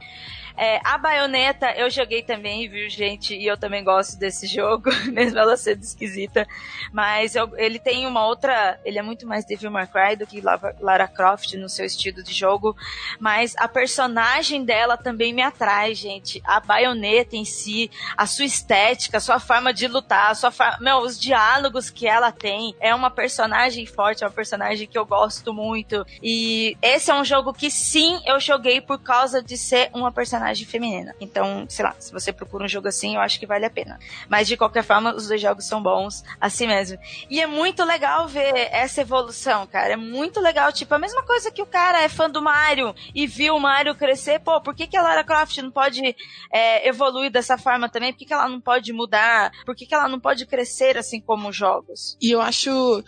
É, 0.63 0.79
a 0.83 0.95
baioneta 0.95 1.71
eu 1.71 1.89
joguei 1.89 2.21
também, 2.21 2.69
viu, 2.69 2.87
gente? 2.87 3.35
E 3.35 3.47
eu 3.47 3.57
também 3.57 3.83
gosto 3.83 4.15
desse 4.19 4.45
jogo, 4.45 4.91
mesmo 5.11 5.39
ela 5.39 5.57
sendo 5.57 5.81
esquisita. 5.81 6.47
Mas 6.93 7.35
eu- 7.35 7.57
ele 7.57 7.79
tem 7.79 8.05
uma 8.05 8.27
outra. 8.27 8.79
Ele 8.85 8.99
é 8.99 9.01
muito 9.01 9.25
mais 9.25 9.43
Devil 9.43 9.71
May 9.71 9.87
Cry 9.87 10.15
do 10.15 10.27
que 10.27 10.39
Lara, 10.39 11.07
Croft 11.07 11.55
no 11.55 11.67
seu 11.67 11.83
estilo 11.83 12.21
de 12.21 12.31
jogo. 12.31 12.75
Mas 13.19 13.55
a 13.57 13.67
personagem 13.67 14.63
dela 14.63 14.95
também 14.97 15.33
me 15.33 15.41
atrai, 15.41 15.95
gente. 15.95 16.39
A 16.45 16.59
baioneta 16.59 17.35
em 17.35 17.43
si, 17.43 17.89
a 18.15 18.27
sua 18.27 18.45
estética, 18.45 19.17
a 19.17 19.21
sua 19.21 19.39
forma 19.39 19.73
de 19.73 19.87
lutar, 19.87 20.29
a 20.29 20.35
sua 20.35 20.53
Meu, 20.79 20.97
os 20.99 21.19
diálogos 21.19 21.89
que 21.89 22.05
ela 22.05 22.31
tem. 22.31 22.75
É 22.79 22.93
uma 22.93 23.09
personagem 23.09 23.87
forte, 23.87 24.23
é 24.23 24.27
uma 24.27 24.33
personagem 24.33 24.85
que 24.87 24.95
eu 24.99 25.07
gosto 25.07 25.51
muito. 25.55 26.05
E 26.21 26.77
esse 26.83 27.09
é 27.09 27.15
um 27.15 27.25
jogo 27.25 27.51
que 27.51 27.71
sim, 27.71 28.21
eu 28.27 28.39
joguei 28.39 28.79
por 28.79 28.99
causa 28.99 29.41
de 29.41 29.57
ser 29.57 29.89
uma 29.91 30.11
personagem 30.11 30.50
feminina. 30.59 31.15
Então, 31.19 31.65
sei 31.69 31.85
lá, 31.85 31.95
se 31.99 32.11
você 32.11 32.31
procura 32.31 32.65
um 32.65 32.67
jogo 32.67 32.87
assim, 32.87 33.15
eu 33.15 33.21
acho 33.21 33.39
que 33.39 33.45
vale 33.45 33.65
a 33.65 33.69
pena. 33.69 33.99
Mas 34.29 34.47
de 34.47 34.57
qualquer 34.57 34.83
forma, 34.83 35.15
os 35.15 35.27
dois 35.27 35.41
jogos 35.41 35.65
são 35.65 35.81
bons, 35.81 36.23
assim 36.39 36.67
mesmo. 36.67 36.97
E 37.29 37.39
é 37.39 37.47
muito 37.47 37.83
legal 37.83 38.27
ver 38.27 38.69
essa 38.71 39.01
evolução, 39.01 39.65
cara. 39.67 39.93
É 39.93 39.97
muito 39.97 40.39
legal. 40.39 40.71
Tipo, 40.71 40.95
a 40.95 40.99
mesma 40.99 41.23
coisa 41.23 41.51
que 41.51 41.61
o 41.61 41.65
cara 41.65 42.01
é 42.01 42.09
fã 42.09 42.29
do 42.29 42.41
Mario 42.41 42.93
e 43.13 43.27
viu 43.27 43.55
o 43.55 43.59
Mario 43.59 43.95
crescer. 43.95 44.39
Pô, 44.39 44.61
por 44.61 44.75
que, 44.75 44.87
que 44.87 44.97
a 44.97 45.01
Lara 45.01 45.23
Croft 45.23 45.57
não 45.57 45.71
pode 45.71 46.15
é, 46.51 46.87
evoluir 46.87 47.31
dessa 47.31 47.57
forma 47.57 47.89
também? 47.89 48.11
Por 48.11 48.19
que, 48.19 48.25
que 48.25 48.33
ela 48.33 48.49
não 48.49 48.61
pode 48.61 48.91
mudar? 48.93 49.51
Por 49.65 49.75
que, 49.75 49.85
que 49.85 49.93
ela 49.93 50.07
não 50.07 50.19
pode 50.19 50.45
crescer 50.45 50.97
assim 50.97 51.19
como 51.19 51.49
os 51.49 51.55
jogos? 51.55 52.17
E 52.21 52.31
eu 52.31 52.41
acho, 52.41 53.03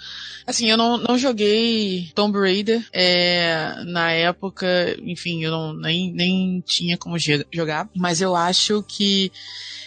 assim, 0.46 0.70
eu 0.70 0.78
não, 0.78 0.98
não 0.98 1.18
joguei 1.18 2.12
Tomb 2.16 2.38
Raider 2.38 2.88
é, 2.92 3.76
na 3.86 4.12
época, 4.12 4.68
enfim, 5.02 5.44
eu 5.44 5.52
não, 5.52 5.74
nem, 5.74 6.12
nem 6.14 6.62
tinha 6.66 6.98
como 6.98 7.18
jogar, 7.52 7.90
mas 7.96 8.22
eu 8.22 8.36
acho 8.36 8.84
que 8.84 9.32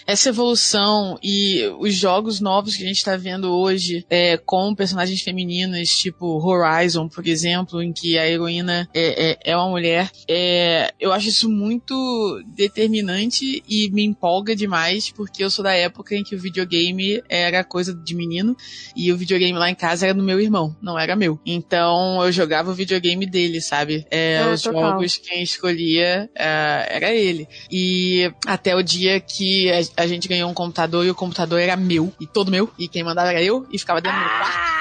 essa 0.07 0.29
evolução 0.29 1.19
e 1.21 1.63
os 1.81 1.93
jogos 1.95 2.41
novos 2.41 2.77
que 2.77 2.85
a 2.85 2.87
gente 2.87 3.05
tá 3.05 3.17
vendo 3.17 3.53
hoje 3.53 4.07
é, 4.09 4.37
com 4.37 4.73
personagens 4.73 5.21
femininas, 5.21 5.89
tipo 5.89 6.39
Horizon, 6.39 7.09
por 7.09 7.27
exemplo, 7.27 7.83
em 7.83 7.93
que 7.93 8.17
a 8.17 8.29
heroína 8.29 8.89
é, 8.95 9.31
é, 9.31 9.39
é 9.45 9.57
uma 9.57 9.69
mulher, 9.69 10.09
é, 10.29 10.95
eu 11.01 11.13
acho 11.13 11.29
isso 11.29 11.51
muito 11.51 12.41
determinante 12.55 13.65
e 13.69 13.91
me 13.91 14.05
empolga 14.05 14.55
demais, 14.55 15.11
porque 15.11 15.43
eu 15.43 15.51
sou 15.51 15.65
da 15.65 15.73
época 15.75 16.15
em 16.15 16.23
que 16.23 16.37
o 16.37 16.41
videogame 16.41 17.21
era 17.29 17.65
coisa 17.65 17.93
de 17.93 18.15
menino 18.15 18.57
e 18.95 19.13
o 19.13 19.17
videogame 19.17 19.59
lá 19.59 19.69
em 19.69 19.75
casa 19.75 20.07
era 20.07 20.15
do 20.15 20.23
meu 20.23 20.41
irmão, 20.41 20.77
não 20.81 20.97
era 20.97 21.17
meu. 21.17 21.41
Então 21.45 22.23
eu 22.25 22.31
jogava 22.31 22.71
o 22.71 22.75
videogame 22.75 23.27
dele, 23.27 23.61
sabe? 23.61 24.07
É, 24.09 24.39
Ah, 24.39 24.53
os 24.53 24.63
total. 24.63 24.93
jogos, 24.93 25.17
quem 25.17 25.43
escolhia 25.43 26.31
é, 26.37 26.87
era 26.91 27.13
ele. 27.13 27.26
E 27.71 28.33
até 28.47 28.75
o 28.75 28.83
dia 28.83 29.21
que 29.21 29.71
a, 29.71 30.03
a 30.03 30.07
gente 30.07 30.29
ganhou 30.29 30.51
um 30.51 30.55
computador 30.55 31.05
e 31.05 31.11
o 31.11 31.15
computador 31.15 31.61
era 31.61 31.77
meu, 31.77 32.13
e 32.21 32.27
todo 32.27 32.51
meu, 32.51 32.71
e 32.79 32.89
quem 32.89 33.03
mandava 33.03 33.31
era 33.31 33.43
eu, 33.43 33.67
e 33.71 33.79
ficava 33.79 34.01
dentro 34.01 34.19
do 34.19 34.25
meu 34.25 34.37
quarto. 34.39 34.77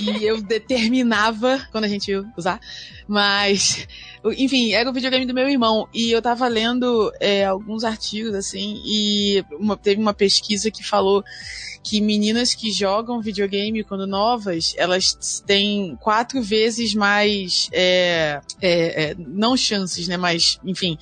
E 0.00 0.24
eu 0.24 0.42
determinava, 0.42 1.66
quando 1.72 1.84
a 1.84 1.88
gente 1.88 2.10
ia 2.10 2.24
usar, 2.36 2.60
Mas, 3.08 3.88
enfim, 4.36 4.72
era 4.72 4.88
o 4.88 4.92
videogame 4.92 5.26
do 5.26 5.34
meu 5.34 5.48
irmão. 5.48 5.88
E 5.94 6.10
eu 6.10 6.20
tava 6.20 6.46
lendo 6.48 7.12
é, 7.20 7.44
alguns 7.44 7.84
artigos, 7.84 8.34
assim, 8.34 8.80
e 8.84 9.44
uma, 9.52 9.76
teve 9.76 10.00
uma 10.00 10.14
pesquisa 10.14 10.70
que 10.70 10.84
falou 10.84 11.24
que 11.82 12.00
meninas 12.00 12.54
que 12.54 12.70
jogam 12.70 13.22
videogame 13.22 13.82
quando 13.82 14.06
novas, 14.06 14.74
elas 14.76 15.42
têm 15.46 15.96
quatro 15.98 16.42
vezes 16.42 16.94
mais, 16.94 17.70
é, 17.72 18.40
é, 18.60 19.04
é, 19.04 19.16
não 19.18 19.56
chances, 19.56 20.06
né, 20.06 20.16
mas, 20.16 20.60
enfim, 20.64 20.98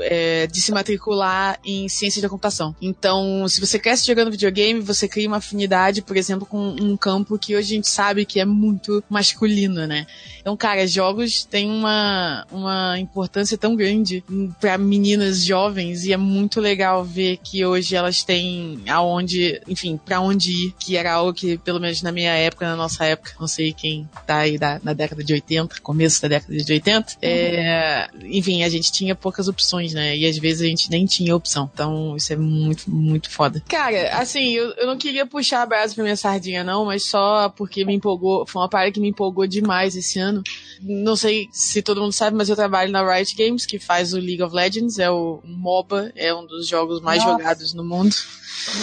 é, 0.00 0.46
de 0.46 0.60
se 0.60 0.72
matricular 0.72 1.58
em 1.64 1.88
ciências 1.88 2.22
da 2.22 2.28
computação. 2.28 2.74
Então, 2.80 3.46
se 3.48 3.60
você 3.60 3.78
cresce 3.78 4.06
jogando 4.06 4.30
videogame, 4.30 4.80
você 4.80 5.08
cria 5.08 5.28
uma 5.28 5.38
afinidade, 5.38 6.02
por 6.02 6.16
exemplo, 6.16 6.46
com 6.46 6.58
um 6.80 6.96
campo 6.96 7.38
que 7.38 7.54
hoje 7.54 7.72
a 7.72 7.76
gente 7.76 7.88
sabe 7.88 8.24
que 8.24 8.40
é 8.40 8.44
muito 8.44 9.02
masculino, 9.08 9.86
né? 9.86 10.06
Então, 10.40 10.56
cara, 10.56 10.86
jogos 10.86 11.44
têm 11.44 11.70
uma, 11.70 12.46
uma 12.50 12.98
importância 12.98 13.56
tão 13.56 13.74
grande 13.74 14.22
para 14.60 14.76
meninas 14.76 15.42
jovens 15.42 16.04
e 16.04 16.12
é 16.12 16.16
muito 16.16 16.60
legal 16.60 17.04
ver 17.04 17.38
que 17.38 17.64
hoje 17.64 17.96
elas 17.96 18.22
têm 18.22 18.82
aonde, 18.86 19.60
enfim, 19.66 19.98
para 20.02 20.20
onde 20.20 20.50
ir, 20.50 20.74
que 20.78 20.96
era 20.96 21.14
algo 21.14 21.32
que, 21.32 21.56
pelo 21.58 21.80
menos 21.80 22.02
na 22.02 22.12
minha 22.12 22.32
época, 22.32 22.66
na 22.66 22.76
nossa 22.76 23.04
época, 23.04 23.32
não 23.40 23.46
sei 23.46 23.72
quem 23.72 24.08
tá 24.26 24.38
aí 24.38 24.58
da, 24.58 24.80
na 24.82 24.92
década 24.92 25.22
de 25.22 25.32
80, 25.32 25.80
começo 25.80 26.20
da 26.22 26.28
década 26.28 26.56
de 26.56 26.72
80, 26.72 27.16
é, 27.22 28.08
enfim, 28.24 28.62
a 28.62 28.68
gente 28.68 28.92
tinha 28.92 29.14
poucas 29.14 29.48
opções, 29.48 29.83
né? 29.92 30.16
E 30.16 30.26
às 30.26 30.38
vezes 30.38 30.62
a 30.62 30.66
gente 30.66 30.90
nem 30.90 31.06
tinha 31.06 31.34
opção. 31.34 31.70
Então, 31.72 32.16
isso 32.16 32.32
é 32.32 32.36
muito, 32.36 32.90
muito 32.90 33.30
foda. 33.30 33.62
Cara, 33.68 34.16
assim, 34.18 34.52
eu, 34.52 34.70
eu 34.72 34.86
não 34.86 34.96
queria 34.96 35.26
puxar 35.26 35.62
a 35.62 35.66
brasa 35.66 35.94
pra 35.94 36.04
minha 36.04 36.16
sardinha, 36.16 36.64
não, 36.64 36.84
mas 36.84 37.04
só 37.04 37.48
porque 37.50 37.84
me 37.84 37.94
empolgou, 37.94 38.46
foi 38.46 38.62
uma 38.62 38.68
parada 38.68 38.92
que 38.92 39.00
me 39.00 39.08
empolgou 39.08 39.46
demais 39.46 39.96
esse 39.96 40.18
ano 40.18 40.24
ano. 40.24 40.42
Não 40.80 41.14
sei 41.14 41.48
se 41.52 41.82
todo 41.82 42.00
mundo 42.00 42.12
sabe, 42.12 42.36
mas 42.36 42.48
eu 42.48 42.56
trabalho 42.56 42.90
na 42.90 43.14
Riot 43.14 43.34
Games, 43.36 43.64
que 43.64 43.78
faz 43.78 44.12
o 44.12 44.18
League 44.18 44.42
of 44.42 44.54
Legends, 44.54 44.98
é 44.98 45.10
o 45.10 45.40
MOBA, 45.44 46.12
é 46.16 46.34
um 46.34 46.46
dos 46.46 46.66
jogos 46.66 47.00
mais 47.00 47.22
Nossa. 47.22 47.32
jogados 47.32 47.74
no 47.74 47.84
mundo. 47.84 48.14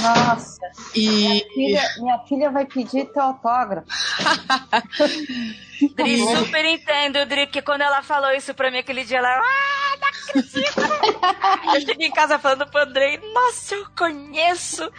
Nossa. 0.02 0.62
E... 0.96 1.08
Minha, 1.08 1.46
filha, 1.54 1.82
minha 1.98 2.20
filha 2.20 2.52
vai 2.52 2.66
pedir 2.66 3.12
teu 3.12 3.24
autógrafo. 3.24 3.88
Dri, 5.96 6.20
super 6.20 6.66
entendo, 6.66 7.26
Dri, 7.26 7.48
porque 7.48 7.62
quando 7.62 7.82
ela 7.82 8.04
falou 8.04 8.32
isso 8.32 8.54
pra 8.54 8.70
mim 8.70 8.78
aquele 8.78 9.04
dia, 9.04 9.18
ela. 9.18 9.30
Ah, 9.30 9.98
não 10.00 10.08
acredito! 10.08 10.76
eu 11.76 11.82
cheguei 11.82 12.08
em 12.08 12.12
casa 12.12 12.38
falando 12.38 12.68
pro 12.68 12.82
Andrei, 12.82 13.20
nossa, 13.34 13.76
eu 13.76 13.88
conheço 13.98 14.92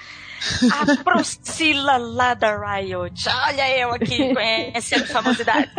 a 0.72 0.96
Priscila 1.04 1.98
lá 1.98 2.34
da 2.34 2.56
Riot. 2.56 3.28
Olha 3.46 3.78
eu 3.78 3.92
aqui 3.92 4.34
conhecendo 4.34 5.06
famosidade. 5.06 5.70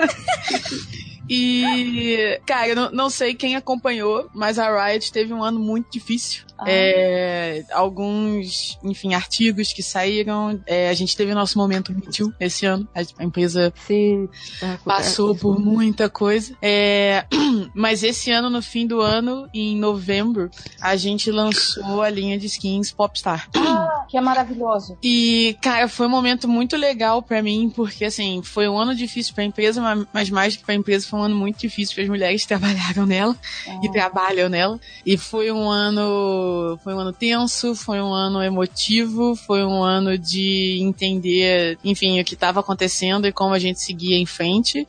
E, 1.30 2.40
cara, 2.46 2.68
eu 2.68 2.76
não, 2.76 2.92
não 2.92 3.10
sei 3.10 3.34
quem 3.34 3.56
acompanhou, 3.56 4.30
mas 4.34 4.60
a 4.60 4.86
Riot 4.86 5.12
teve 5.12 5.34
um 5.34 5.44
ano 5.44 5.60
muito 5.60 5.92
difícil. 5.92 6.44
Ah. 6.64 6.70
É, 6.70 7.64
alguns, 7.72 8.80
enfim, 8.84 9.14
artigos 9.14 9.74
que 9.74 9.84
saíram. 9.84 10.60
É, 10.66 10.90
a 10.90 10.94
gente 10.94 11.16
teve 11.16 11.32
o 11.32 11.36
nosso 11.36 11.58
momento 11.58 11.94
Me 11.94 12.04
esse 12.40 12.66
ano. 12.66 12.88
A, 12.94 13.24
empresa 13.24 13.74
Sim, 13.88 14.30
tá, 14.60 14.80
passou 14.84 15.36
por 15.36 15.60
muita 15.60 16.10
coisa. 16.10 16.56
É, 16.62 17.26
mas 17.74 18.04
esse 18.04 18.32
ano, 18.32 18.50
no 18.50 18.62
fim 18.62 18.86
do 18.86 19.02
ano, 19.02 19.48
em 19.54 19.78
novembro, 19.78 20.50
a 20.82 20.96
gente 20.96 21.32
lançou 21.32 22.02
a 22.02 22.10
linha 22.10 22.38
de 22.38 22.48
skins 22.48 22.92
Popstar. 22.92 23.50
Ah, 23.56 24.06
que 24.08 24.18
é 24.18 24.22
maravilhoso. 24.22 24.98
E, 25.04 25.58
cara, 25.62 25.88
foi 25.88 26.08
um 26.08 26.10
momento 26.10 26.48
muito 26.48 26.76
legal 26.78 27.22
para 27.22 27.42
mim, 27.42 27.72
porque, 27.76 28.06
assim, 28.06 28.42
foi 28.44 28.68
um 28.68 28.78
ano 28.78 28.96
difícil 28.96 29.34
pra 29.34 29.44
empresa, 29.44 29.82
mas 30.14 30.30
mais 30.30 30.56
que 30.56 30.64
pra 30.64 30.74
empresa, 30.74 31.08
foi 31.08 31.20
um 31.20 31.24
ano 31.24 31.36
muito 31.36 31.60
difícil 31.60 31.96
para 31.96 32.04
as 32.04 32.10
mulheres 32.10 32.42
que 32.42 32.48
trabalharam 32.48 33.06
nela 33.06 33.36
ah. 33.68 33.80
e 33.84 33.92
trabalham 33.92 34.50
nela. 34.50 34.80
E 35.06 35.18
foi 35.18 35.52
um 35.52 35.70
ano 35.70 36.53
foi 36.84 36.94
um 36.94 37.00
ano 37.00 37.14
tenso, 37.14 37.76
foi 37.76 38.02
um 38.02 38.14
ano 38.14 38.42
emotivo, 38.42 39.36
foi 39.36 39.64
um 39.64 39.84
ano 39.84 40.18
de 40.18 40.80
entender, 40.82 41.78
enfim, 41.84 42.20
o 42.20 42.26
que 42.26 42.34
estava 42.34 42.60
acontecendo 42.60 43.28
e 43.28 43.32
como 43.32 43.54
a 43.54 43.60
gente 43.60 43.80
seguia 43.80 44.18
em 44.18 44.26
frente. 44.26 44.86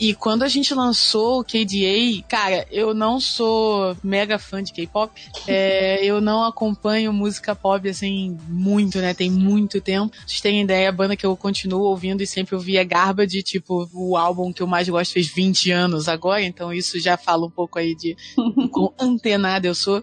E 0.00 0.14
quando 0.14 0.44
a 0.44 0.48
gente 0.48 0.72
lançou 0.72 1.40
o 1.40 1.44
KDA, 1.44 2.24
cara, 2.26 2.66
eu 2.72 2.94
não 2.94 3.20
sou 3.20 3.94
mega 4.02 4.38
fã 4.38 4.62
de 4.62 4.72
K-pop. 4.72 5.12
É, 5.46 6.02
eu 6.02 6.22
não 6.22 6.42
acompanho 6.42 7.12
música 7.12 7.54
pop 7.54 7.86
assim 7.86 8.38
muito, 8.48 8.98
né? 8.98 9.12
Tem 9.12 9.30
muito 9.30 9.78
tempo. 9.78 10.16
Vocês 10.26 10.40
têm 10.40 10.62
ideia, 10.62 10.88
a 10.88 10.92
banda 10.92 11.14
que 11.14 11.26
eu 11.26 11.36
continuo 11.36 11.82
ouvindo 11.82 12.22
e 12.22 12.26
sempre 12.26 12.54
ouvia 12.54 12.82
Garba 12.82 13.26
de 13.26 13.42
tipo 13.42 13.90
o 13.92 14.16
álbum 14.16 14.50
que 14.54 14.62
eu 14.62 14.66
mais 14.66 14.88
gosto 14.88 15.12
fez 15.12 15.26
20 15.26 15.70
anos 15.70 16.08
agora, 16.08 16.42
então 16.42 16.72
isso 16.72 16.98
já 16.98 17.18
fala 17.18 17.44
um 17.44 17.50
pouco 17.50 17.78
aí 17.78 17.94
de 17.94 18.16
com 18.72 18.94
antenada 18.98 19.66
eu 19.66 19.74
sou. 19.74 20.02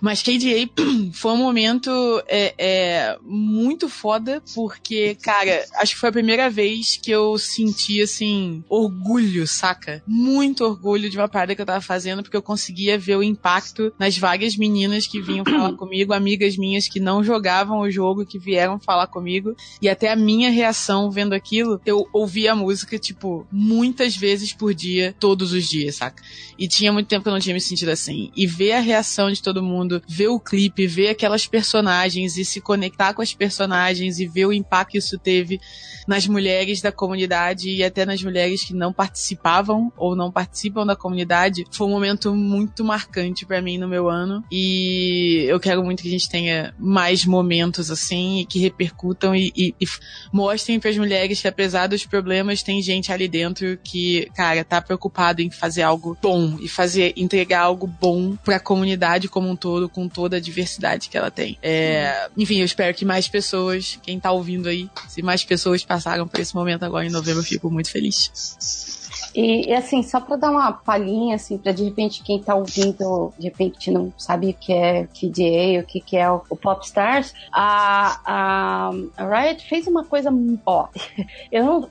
Mas 0.00 0.22
KDA 0.22 0.68
foi 1.12 1.32
um 1.32 1.36
momento 1.36 1.90
é, 2.26 2.54
é, 2.58 3.18
muito 3.22 3.88
foda, 3.88 4.42
porque, 4.54 5.16
cara, 5.16 5.64
acho 5.76 5.94
que 5.94 6.00
foi 6.00 6.08
a 6.08 6.12
primeira 6.12 6.48
vez 6.48 6.96
que 6.96 7.10
eu 7.10 7.36
senti, 7.38 8.00
assim, 8.00 8.62
orgulho, 8.68 9.46
saca? 9.46 10.02
Muito 10.06 10.64
orgulho 10.64 11.10
de 11.10 11.16
uma 11.16 11.28
parada 11.28 11.54
que 11.54 11.60
eu 11.60 11.66
tava 11.66 11.80
fazendo, 11.80 12.22
porque 12.22 12.36
eu 12.36 12.42
conseguia 12.42 12.98
ver 12.98 13.16
o 13.16 13.22
impacto 13.22 13.92
nas 13.98 14.16
várias 14.16 14.56
meninas 14.56 15.06
que 15.06 15.20
vinham 15.20 15.44
falar 15.46 15.72
comigo, 15.74 16.12
amigas 16.12 16.56
minhas 16.56 16.88
que 16.88 17.00
não 17.00 17.22
jogavam 17.22 17.80
o 17.80 17.90
jogo, 17.90 18.26
que 18.26 18.38
vieram 18.38 18.78
falar 18.78 19.06
comigo, 19.06 19.56
e 19.80 19.88
até 19.88 20.10
a 20.10 20.16
minha 20.16 20.50
reação 20.50 21.10
vendo 21.10 21.32
aquilo, 21.32 21.80
eu 21.84 22.06
ouvia 22.12 22.52
a 22.52 22.56
música, 22.56 22.98
tipo, 22.98 23.46
muitas 23.50 24.16
vezes 24.16 24.52
por 24.52 24.74
dia, 24.74 25.14
todos 25.18 25.52
os 25.52 25.68
dias, 25.68 25.96
saca? 25.96 26.22
E 26.58 26.66
tinha 26.66 26.92
muito 26.92 27.08
tempo 27.08 27.22
que 27.22 27.28
eu 27.28 27.32
não 27.32 27.40
tinha 27.40 27.54
me 27.54 27.60
sentido 27.60 27.90
assim. 27.90 28.32
E 28.36 28.46
ver 28.46 28.72
a 28.72 28.80
reação 28.80 29.30
de 29.30 29.40
todo 29.40 29.62
mundo 29.62 29.87
ver 30.08 30.28
o 30.28 30.40
clipe, 30.40 30.86
ver 30.86 31.10
aquelas 31.10 31.46
personagens 31.46 32.36
e 32.36 32.44
se 32.44 32.60
conectar 32.60 33.14
com 33.14 33.22
as 33.22 33.32
personagens 33.32 34.18
e 34.18 34.26
ver 34.26 34.46
o 34.46 34.52
impacto 34.52 34.88
que 34.88 34.98
isso 34.98 35.18
teve 35.18 35.60
nas 36.06 36.26
mulheres 36.26 36.80
da 36.80 36.90
comunidade 36.90 37.68
e 37.68 37.84
até 37.84 38.06
nas 38.06 38.22
mulheres 38.22 38.64
que 38.64 38.72
não 38.72 38.92
participavam 38.92 39.92
ou 39.94 40.16
não 40.16 40.32
participam 40.32 40.86
da 40.86 40.96
comunidade, 40.96 41.66
foi 41.70 41.86
um 41.86 41.90
momento 41.90 42.34
muito 42.34 42.82
marcante 42.82 43.44
para 43.44 43.60
mim 43.60 43.76
no 43.76 43.86
meu 43.86 44.08
ano. 44.08 44.42
E 44.50 45.44
eu 45.46 45.60
quero 45.60 45.84
muito 45.84 46.02
que 46.02 46.08
a 46.08 46.10
gente 46.10 46.28
tenha 46.28 46.74
mais 46.78 47.26
momentos 47.26 47.90
assim 47.90 48.40
e 48.40 48.46
que 48.46 48.58
repercutam 48.58 49.36
e, 49.36 49.52
e, 49.54 49.74
e 49.78 49.86
mostrem 50.32 50.80
para 50.80 50.88
as 50.88 50.96
mulheres 50.96 51.42
que 51.42 51.48
apesar 51.48 51.86
dos 51.86 52.06
problemas 52.06 52.62
tem 52.62 52.80
gente 52.80 53.12
ali 53.12 53.28
dentro 53.28 53.78
que, 53.84 54.30
cara, 54.34 54.64
tá 54.64 54.80
preocupado 54.80 55.42
em 55.42 55.50
fazer 55.50 55.82
algo 55.82 56.16
bom 56.22 56.56
e 56.58 56.68
fazer 56.68 57.12
entregar 57.18 57.60
algo 57.60 57.86
bom 57.86 58.34
para 58.36 58.56
a 58.56 58.60
comunidade 58.60 59.28
como 59.28 59.50
um 59.50 59.56
todo 59.56 59.77
todo, 59.78 59.88
com 59.88 60.08
toda 60.08 60.36
a 60.36 60.40
diversidade 60.40 61.08
que 61.08 61.16
ela 61.16 61.30
tem. 61.30 61.56
É, 61.62 62.28
enfim, 62.36 62.58
eu 62.58 62.64
espero 62.64 62.94
que 62.94 63.04
mais 63.04 63.28
pessoas, 63.28 63.98
quem 64.02 64.18
tá 64.18 64.32
ouvindo 64.32 64.68
aí, 64.68 64.90
se 65.08 65.22
mais 65.22 65.44
pessoas 65.44 65.84
passaram 65.84 66.26
por 66.26 66.40
esse 66.40 66.54
momento 66.54 66.84
agora 66.84 67.06
em 67.06 67.10
novembro, 67.10 67.40
eu 67.40 67.46
fico 67.46 67.70
muito 67.70 67.90
feliz. 67.90 68.98
E, 69.34 69.72
assim, 69.72 70.02
só 70.02 70.20
para 70.20 70.36
dar 70.36 70.50
uma 70.50 70.72
palhinha, 70.72 71.36
assim, 71.36 71.58
para 71.58 71.72
de 71.72 71.84
repente 71.84 72.22
quem 72.22 72.42
tá 72.42 72.54
ouvindo, 72.54 73.32
de 73.38 73.44
repente 73.44 73.90
não 73.90 74.12
sabe 74.16 74.50
o 74.50 74.54
que 74.54 74.72
é 74.72 75.06
KDA, 75.06 75.80
o 75.80 75.86
que, 75.86 76.00
que 76.00 76.16
é 76.16 76.30
o, 76.30 76.42
o 76.48 76.56
Popstars, 76.56 77.32
a, 77.52 78.20
a, 78.24 78.90
a 79.16 79.40
Riot 79.40 79.68
fez 79.68 79.86
uma 79.86 80.04
coisa, 80.04 80.30
ó, 80.66 80.88
eu 81.52 81.64
não 81.64 81.90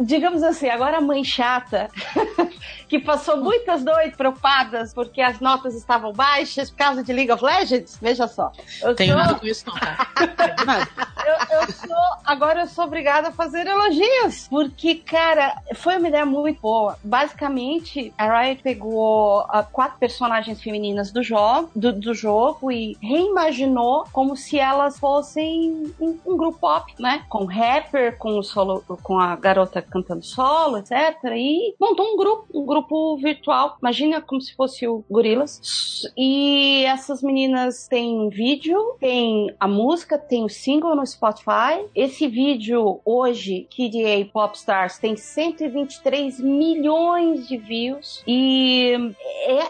digamos 0.00 0.42
assim, 0.42 0.68
agora 0.68 0.98
a 0.98 1.00
mãe 1.00 1.24
chata, 1.24 1.88
que 2.88 2.98
passou 2.98 3.38
muitas 3.38 3.82
noites 3.82 4.16
preocupadas 4.16 4.94
porque 4.94 5.20
as 5.20 5.40
notas 5.40 5.74
estavam 5.74 6.12
baixas 6.12 6.70
por 6.70 6.76
causa 6.76 7.02
de 7.02 7.12
League 7.12 7.30
of 7.30 7.44
Legends, 7.44 7.98
veja 8.00 8.26
só. 8.28 8.52
Eu 8.82 8.94
Tenho 8.94 9.14
sou... 9.14 9.22
nada 9.22 9.34
com 9.38 9.46
isso, 9.46 9.64
não, 9.66 9.74
tá? 9.74 10.08
eu, 11.26 11.60
eu 11.60 11.72
sou, 11.72 11.96
agora 12.24 12.60
eu 12.60 12.66
sou 12.66 12.84
obrigada 12.84 13.28
a 13.28 13.32
fazer 13.32 13.66
elogios, 13.66 14.48
porque, 14.48 14.96
cara, 14.96 15.54
foi 15.74 15.96
uma 15.96 16.08
ideia 16.08 16.26
muito 16.26 16.60
boa. 16.60 16.96
Basicamente, 17.02 18.12
a 18.16 18.40
Riot 18.40 18.62
pegou 18.62 19.40
uh, 19.40 19.64
quatro 19.72 19.98
personagens 19.98 20.62
femininas 20.62 21.10
do 21.10 21.22
jogo, 21.22 21.70
do, 21.74 21.92
do, 21.92 22.14
jogo 22.14 22.70
e 22.70 22.96
reimaginou 23.02 24.04
como 24.12 24.36
se 24.36 24.58
elas 24.58 24.98
fossem 24.98 25.92
um, 26.00 26.18
um 26.24 26.36
grupo 26.36 26.58
pop, 26.58 26.94
né? 26.98 27.24
Com 27.28 27.44
rapper, 27.44 28.16
com 28.16 28.38
o 28.38 28.42
solo, 28.42 28.82
com 29.02 29.18
a 29.18 29.36
garota 29.36 29.65
garota 29.66 29.82
cantando 29.82 30.24
solo, 30.24 30.78
etc. 30.78 31.16
E 31.34 31.74
montou 31.80 32.12
um 32.12 32.16
grupo, 32.16 32.46
um 32.54 32.64
grupo 32.64 33.16
virtual. 33.18 33.76
Imagina 33.80 34.20
como 34.20 34.40
se 34.40 34.54
fosse 34.54 34.86
o 34.86 35.04
Gorilas. 35.10 36.02
E 36.16 36.84
essas 36.84 37.22
meninas 37.22 37.88
têm 37.88 38.28
vídeo, 38.28 38.96
tem 39.00 39.54
a 39.58 39.66
música, 39.66 40.18
tem 40.18 40.44
o 40.44 40.48
single 40.48 40.94
no 40.94 41.06
Spotify. 41.06 41.84
Esse 41.94 42.28
vídeo 42.28 43.00
hoje, 43.04 43.68
KDA 43.70 44.30
Popstars, 44.32 44.98
tem 44.98 45.16
123 45.16 46.40
milhões 46.40 47.48
de 47.48 47.56
views. 47.56 48.22
E 48.26 49.14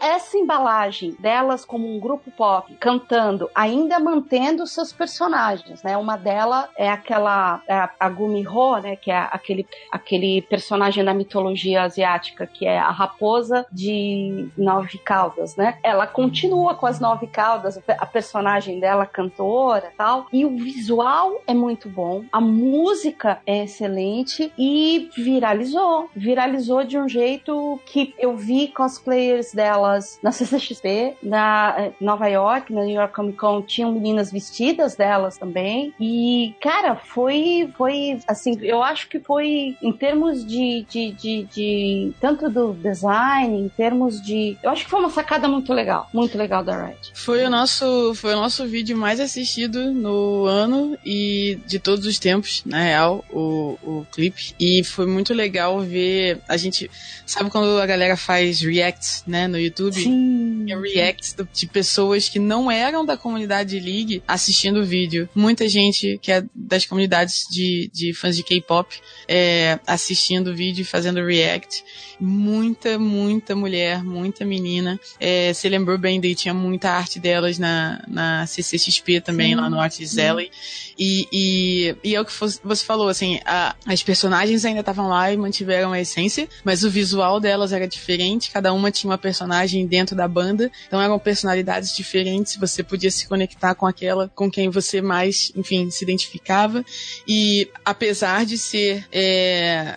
essa 0.00 0.36
embalagem 0.36 1.16
delas 1.18 1.64
como 1.64 1.88
um 1.88 1.98
grupo 1.98 2.30
pop 2.30 2.74
cantando, 2.76 3.50
ainda 3.54 3.98
mantendo 3.98 4.66
seus 4.66 4.92
personagens, 4.92 5.82
né? 5.82 5.96
Uma 5.96 6.16
delas 6.16 6.68
é 6.76 6.88
aquela 6.88 7.62
é 7.66 7.88
a 7.98 8.08
Gumi 8.08 8.46
Ho, 8.46 8.78
né? 8.78 8.96
Que 8.96 9.10
é 9.10 9.28
aquele 9.30 9.66
aquele 9.90 10.42
personagem 10.42 11.04
da 11.04 11.14
mitologia 11.14 11.82
asiática 11.82 12.46
que 12.46 12.66
é 12.66 12.78
a 12.78 12.90
raposa 12.90 13.66
de 13.72 14.48
nove 14.56 14.98
caudas, 14.98 15.56
né? 15.56 15.78
Ela 15.82 16.06
continua 16.06 16.74
com 16.74 16.86
as 16.86 17.00
nove 17.00 17.26
caudas, 17.26 17.78
a 17.88 18.06
personagem 18.06 18.80
dela 18.80 19.06
cantora 19.06 19.92
tal, 19.96 20.26
e 20.32 20.44
o 20.44 20.56
visual 20.56 21.42
é 21.46 21.54
muito 21.54 21.88
bom, 21.88 22.24
a 22.32 22.40
música 22.40 23.40
é 23.46 23.64
excelente 23.64 24.52
e 24.58 25.08
viralizou. 25.16 26.08
Viralizou 26.14 26.84
de 26.84 26.98
um 26.98 27.08
jeito 27.08 27.80
que 27.86 28.14
eu 28.18 28.36
vi 28.36 28.68
cosplayers 28.68 29.52
delas 29.52 30.18
na 30.22 30.32
CCXP, 30.32 31.16
na 31.22 31.74
eh, 31.78 31.92
Nova 32.00 32.26
York, 32.28 32.72
na 32.72 32.84
New 32.84 32.94
York 32.94 33.14
Comic 33.14 33.38
Con, 33.38 33.62
tinham 33.62 33.92
meninas 33.92 34.32
vestidas 34.32 34.96
delas 34.96 35.36
também. 35.38 35.94
E, 36.00 36.54
cara, 36.60 36.96
foi, 36.96 37.70
foi 37.76 38.18
assim, 38.26 38.58
eu 38.62 38.82
acho 38.82 39.08
que 39.08 39.20
foi 39.20 39.65
em 39.82 39.92
termos 39.92 40.44
de, 40.46 40.84
de, 40.90 41.12
de, 41.12 41.44
de 41.54 42.12
tanto 42.20 42.48
do 42.50 42.72
design, 42.74 43.58
em 43.58 43.68
termos 43.68 44.20
de. 44.20 44.56
Eu 44.62 44.70
acho 44.70 44.84
que 44.84 44.90
foi 44.90 45.00
uma 45.00 45.10
sacada 45.10 45.48
muito 45.48 45.72
legal, 45.72 46.08
muito 46.12 46.36
legal 46.36 46.62
da 46.62 46.86
Red. 46.86 46.96
Foi 47.14 47.44
o 47.44 47.50
nosso, 47.50 48.14
foi 48.14 48.34
o 48.34 48.36
nosso 48.36 48.66
vídeo 48.66 48.96
mais 48.96 49.20
assistido 49.20 49.92
no 49.92 50.44
ano 50.46 50.96
e 51.04 51.58
de 51.66 51.78
todos 51.78 52.04
os 52.06 52.18
tempos, 52.18 52.62
na 52.66 52.82
real, 52.82 53.24
o, 53.30 53.78
o 53.82 54.06
clipe. 54.12 54.54
E 54.60 54.82
foi 54.84 55.06
muito 55.06 55.32
legal 55.34 55.80
ver. 55.80 56.40
A 56.48 56.56
gente. 56.56 56.90
Sabe 57.24 57.50
quando 57.50 57.80
a 57.80 57.86
galera 57.86 58.16
faz 58.16 58.60
reacts, 58.60 59.24
né, 59.26 59.48
no 59.48 59.58
YouTube? 59.58 59.94
Sim. 59.94 60.66
É 60.70 60.76
reacts 60.76 61.32
do- 61.32 61.48
de 61.52 61.66
pessoas 61.66 62.28
que 62.28 62.38
não 62.38 62.70
eram 62.70 63.04
da 63.04 63.16
comunidade 63.16 63.78
League 63.78 64.22
assistindo 64.26 64.80
o 64.80 64.84
vídeo. 64.84 65.28
Muita 65.34 65.68
gente 65.68 66.18
que 66.20 66.30
é 66.32 66.44
das 66.54 66.84
comunidades 66.86 67.46
de, 67.50 67.90
de 67.92 68.12
fãs 68.14 68.36
de 68.36 68.42
K-pop 68.42 68.94
é, 69.28 69.55
assistindo 69.86 70.48
o 70.50 70.54
vídeo 70.54 70.82
e 70.82 70.84
fazendo 70.84 71.24
react. 71.24 71.84
Muita, 72.18 72.98
muita 72.98 73.54
mulher, 73.54 74.02
muita 74.02 74.44
menina. 74.44 74.98
É, 75.20 75.52
você 75.52 75.68
lembrou 75.68 75.98
bem, 75.98 76.20
daí 76.20 76.34
tinha 76.34 76.54
muita 76.54 76.90
arte 76.90 77.20
delas 77.20 77.58
na, 77.58 78.02
na 78.08 78.46
CCXP 78.46 79.20
também, 79.20 79.54
lá 79.54 79.68
no 79.70 79.78
Arts 79.78 80.16
Alley. 80.18 80.50
E, 80.98 81.28
e, 81.30 81.96
e 82.02 82.14
é 82.14 82.20
o 82.20 82.24
que 82.24 82.32
você 82.32 82.84
falou, 82.84 83.08
assim, 83.08 83.38
a- 83.44 83.74
as 83.86 84.02
personagens 84.02 84.64
ainda 84.64 84.80
estavam 84.80 85.08
lá 85.08 85.30
e 85.30 85.36
mantiveram 85.36 85.92
a 85.92 86.00
essência, 86.00 86.48
mas 86.64 86.84
o 86.84 86.90
visual 86.90 87.38
delas 87.38 87.72
era 87.72 87.86
diferente, 87.86 88.50
cada 88.50 88.72
uma 88.72 88.90
tinha 88.90 89.10
uma 89.10 89.18
personagem 89.18 89.86
dentro 89.86 90.16
da 90.16 90.26
banda, 90.26 90.70
então 90.86 91.00
eram 91.00 91.18
personalidades 91.18 91.94
diferentes, 91.94 92.56
você 92.56 92.82
podia 92.82 93.10
se 93.10 93.28
conectar 93.28 93.74
com 93.74 93.86
aquela 93.86 94.30
com 94.34 94.50
quem 94.50 94.70
você 94.70 95.02
mais, 95.02 95.52
enfim, 95.54 95.90
se 95.90 96.02
identificava. 96.02 96.82
E 97.28 97.68
apesar 97.84 98.46
de 98.46 98.56
ser 98.56 99.06
é, 99.12 99.45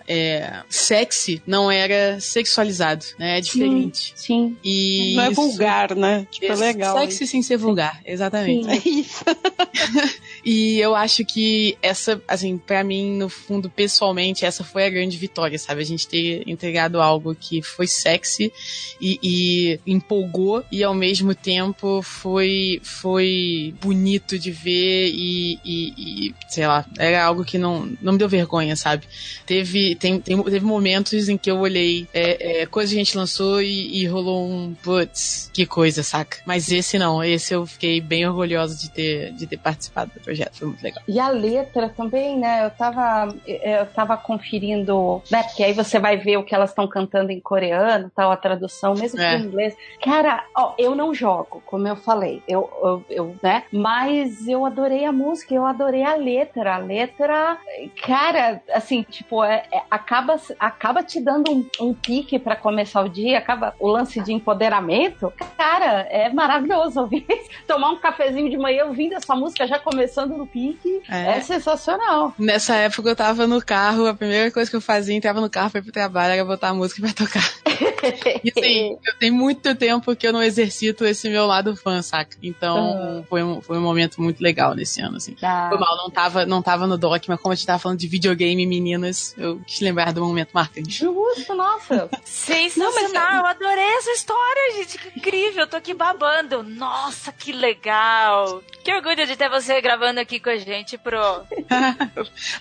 é, 0.07 0.61
sexy, 0.69 1.41
não 1.45 1.71
era 1.71 2.19
sexualizado, 2.19 3.05
né? 3.17 3.37
É 3.37 3.41
diferente. 3.41 4.13
Sim. 4.15 4.57
E 4.63 5.13
Não 5.15 5.23
é 5.23 5.31
isso- 5.31 5.35
vulgar, 5.41 5.95
né? 5.95 6.27
Tipo, 6.31 6.45
é 6.47 6.53
Isso, 6.53 6.61
legal. 6.61 6.97
Sexy 6.99 7.27
sem 7.27 7.41
ser 7.41 7.57
vulgar, 7.57 7.99
exatamente. 8.05 8.67
É 8.69 8.89
isso. 8.89 9.23
E 10.51 10.79
eu 10.79 10.95
acho 10.95 11.23
que 11.23 11.77
essa, 11.79 12.19
assim, 12.27 12.57
pra 12.57 12.83
mim, 12.83 13.15
no 13.19 13.29
fundo, 13.29 13.69
pessoalmente, 13.69 14.45
essa 14.45 14.63
foi 14.63 14.83
a 14.83 14.89
grande 14.89 15.15
vitória, 15.15 15.59
sabe? 15.59 15.81
A 15.81 15.85
gente 15.85 16.07
ter 16.07 16.41
entregado 16.49 16.99
algo 16.99 17.35
que 17.35 17.61
foi 17.61 17.85
sexy 17.85 18.51
e, 18.99 19.19
e 19.21 19.79
empolgou 19.85 20.65
e 20.71 20.83
ao 20.83 20.95
mesmo 20.95 21.35
tempo 21.35 22.01
foi, 22.01 22.81
foi 22.83 23.75
bonito 23.79 24.39
de 24.39 24.49
ver 24.49 25.11
e, 25.13 25.59
e- 25.63 25.93
e, 26.29 26.35
sei 26.47 26.65
lá, 26.65 26.83
era 26.97 27.23
algo 27.23 27.45
que 27.45 27.59
não, 27.59 27.87
não 28.01 28.13
me 28.13 28.17
deu 28.17 28.27
vergonha, 28.27 28.75
sabe? 28.75 29.05
Teve, 29.45 29.93
tem, 29.97 30.19
tem- 30.19 30.41
teve 30.41 30.65
momentos 30.65 31.29
em 31.29 31.37
que 31.37 31.51
eu 31.51 31.59
olhei 31.59 32.07
é, 32.11 32.61
é, 32.61 32.65
coisa 32.65 32.89
que 32.91 32.95
a 32.99 33.03
gente 33.03 33.15
lançou 33.15 33.61
e, 33.61 33.99
e 34.01 34.07
rolou 34.07 34.49
um 34.49 34.73
putz, 34.81 35.51
que 35.53 35.67
coisa, 35.67 36.01
saca? 36.01 36.37
Mas 36.43 36.71
esse 36.71 36.97
não, 36.97 37.23
esse 37.23 37.53
eu 37.53 37.67
fiquei 37.67 38.01
bem 38.01 38.27
orgulhosa 38.27 38.75
de 38.75 38.89
ter, 38.89 39.31
de 39.33 39.45
ter 39.45 39.57
participado 39.57 40.11
do 40.15 40.19
projeto, 40.21 40.38
foi 40.53 40.67
muito 40.67 40.81
legal. 40.83 41.03
E 41.07 41.19
a 41.19 41.29
letra 41.29 41.89
também, 41.89 42.37
né? 42.39 42.65
Eu 42.65 42.71
tava, 42.71 43.27
eu 43.45 43.85
tava 43.93 44.17
conferindo, 44.17 45.21
né? 45.31 45.43
Porque 45.43 45.63
aí 45.63 45.73
você 45.73 45.99
vai 45.99 46.17
ver 46.17 46.37
o 46.37 46.43
que 46.43 46.53
elas 46.55 46.69
estão 46.71 46.87
cantando 46.87 47.31
em 47.31 47.39
coreano, 47.39 48.11
tal, 48.15 48.31
a 48.31 48.37
tradução, 48.37 48.93
mesmo 48.93 49.19
É. 49.19 49.35
em 49.37 49.41
inglês. 49.43 49.75
Cara, 50.03 50.43
ó, 50.57 50.73
eu 50.77 50.95
não 50.95 51.13
jogo, 51.13 51.61
como 51.65 51.87
eu 51.87 51.95
falei, 51.95 52.41
eu, 52.47 52.69
eu, 52.83 53.05
eu, 53.09 53.35
né? 53.41 53.63
Mas 53.71 54.47
eu 54.47 54.65
adorei 54.65 55.05
a 55.05 55.11
música, 55.11 55.53
eu 55.53 55.65
adorei 55.65 56.03
a 56.03 56.15
letra. 56.15 56.75
A 56.75 56.77
letra, 56.77 57.57
cara, 58.05 58.61
assim, 58.73 59.03
tipo, 59.03 59.43
é, 59.43 59.63
é- 59.73 59.81
acaba, 59.89 60.35
acaba 60.59 61.03
te 61.03 61.23
dando 61.23 61.51
um, 61.51 61.67
um 61.89 61.93
pique 61.93 62.37
pra 62.39 62.55
começar 62.55 63.01
o 63.03 63.09
dia, 63.09 63.37
acaba 63.37 63.73
o 63.79 63.87
lance 63.87 64.21
de 64.23 64.33
empoderamento. 64.33 65.31
Cara, 65.57 66.01
é 66.09 66.29
maravilhoso 66.31 67.01
ouvir. 67.01 67.25
Tomar 67.67 67.91
um 67.91 67.99
cafezinho 67.99 68.49
de 68.49 68.57
manhã 68.57 68.85
ouvindo 68.85 69.13
essa 69.13 69.35
música 69.35 69.67
já 69.67 69.79
começando 70.19 70.37
no 70.37 70.47
pique. 70.47 71.01
É. 71.07 71.37
É 71.37 71.41
sensacional. 71.41 72.33
Nessa 72.37 72.75
época 72.75 73.09
eu 73.09 73.15
tava 73.15 73.47
no 73.47 73.63
carro, 73.63 74.07
a 74.07 74.13
primeira 74.13 74.51
coisa 74.51 74.69
que 74.69 74.75
eu 74.75 74.81
fazia, 74.81 75.15
entrava 75.15 75.39
no 75.39 75.49
carro 75.49 75.71
pra 75.71 75.79
ir 75.79 75.83
pro 75.83 75.91
trabalho, 75.91 76.33
era 76.33 76.45
botar 76.45 76.69
a 76.69 76.73
música 76.73 77.01
pra 77.01 77.13
tocar. 77.13 77.43
E 78.43 78.51
assim, 78.57 78.97
eu 79.05 79.17
tenho 79.19 79.33
muito 79.33 79.75
tempo 79.75 80.15
que 80.15 80.25
eu 80.25 80.31
não 80.31 80.41
exercito 80.41 81.05
esse 81.05 81.29
meu 81.29 81.45
lado 81.45 81.75
fã, 81.75 82.01
saca? 82.01 82.37
Então 82.41 83.25
foi, 83.29 83.43
um, 83.43 83.61
foi 83.61 83.77
um 83.77 83.81
momento 83.81 84.21
muito 84.21 84.41
legal 84.41 84.73
nesse 84.73 85.01
ano, 85.01 85.17
assim. 85.17 85.33
Tá. 85.33 85.67
Foi 85.69 85.77
mal, 85.77 85.97
não 85.97 86.09
tava, 86.09 86.45
não 86.45 86.61
tava 86.61 86.87
no 86.87 86.97
doc, 86.97 87.25
mas 87.27 87.39
como 87.39 87.51
a 87.51 87.55
gente 87.55 87.67
tava 87.67 87.79
falando 87.79 87.99
de 87.99 88.07
videogame, 88.07 88.65
meninas, 88.65 89.35
eu 89.37 89.59
quis 89.65 89.81
lembrar 89.81 90.13
do 90.13 90.23
momento 90.23 90.51
marcante. 90.53 90.91
Justo, 90.91 91.53
nossa. 91.53 92.09
Sensacional, 92.23 93.39
eu 93.39 93.45
adorei 93.45 93.97
essa 93.97 94.11
história, 94.11 94.73
gente. 94.77 94.97
Que 94.97 95.19
incrível, 95.19 95.63
eu 95.63 95.67
tô 95.67 95.75
aqui 95.75 95.93
babando. 95.93 96.63
Nossa, 96.63 97.31
que 97.33 97.51
legal. 97.51 98.61
Que 98.89 98.95
orgulho 98.95 99.27
de 99.27 99.35
ter 99.35 99.47
você 99.49 99.79
gravando 99.81 100.19
aqui 100.19 100.39
com 100.39 100.49
a 100.49 100.57
gente 100.57 100.97
pro. 100.97 101.19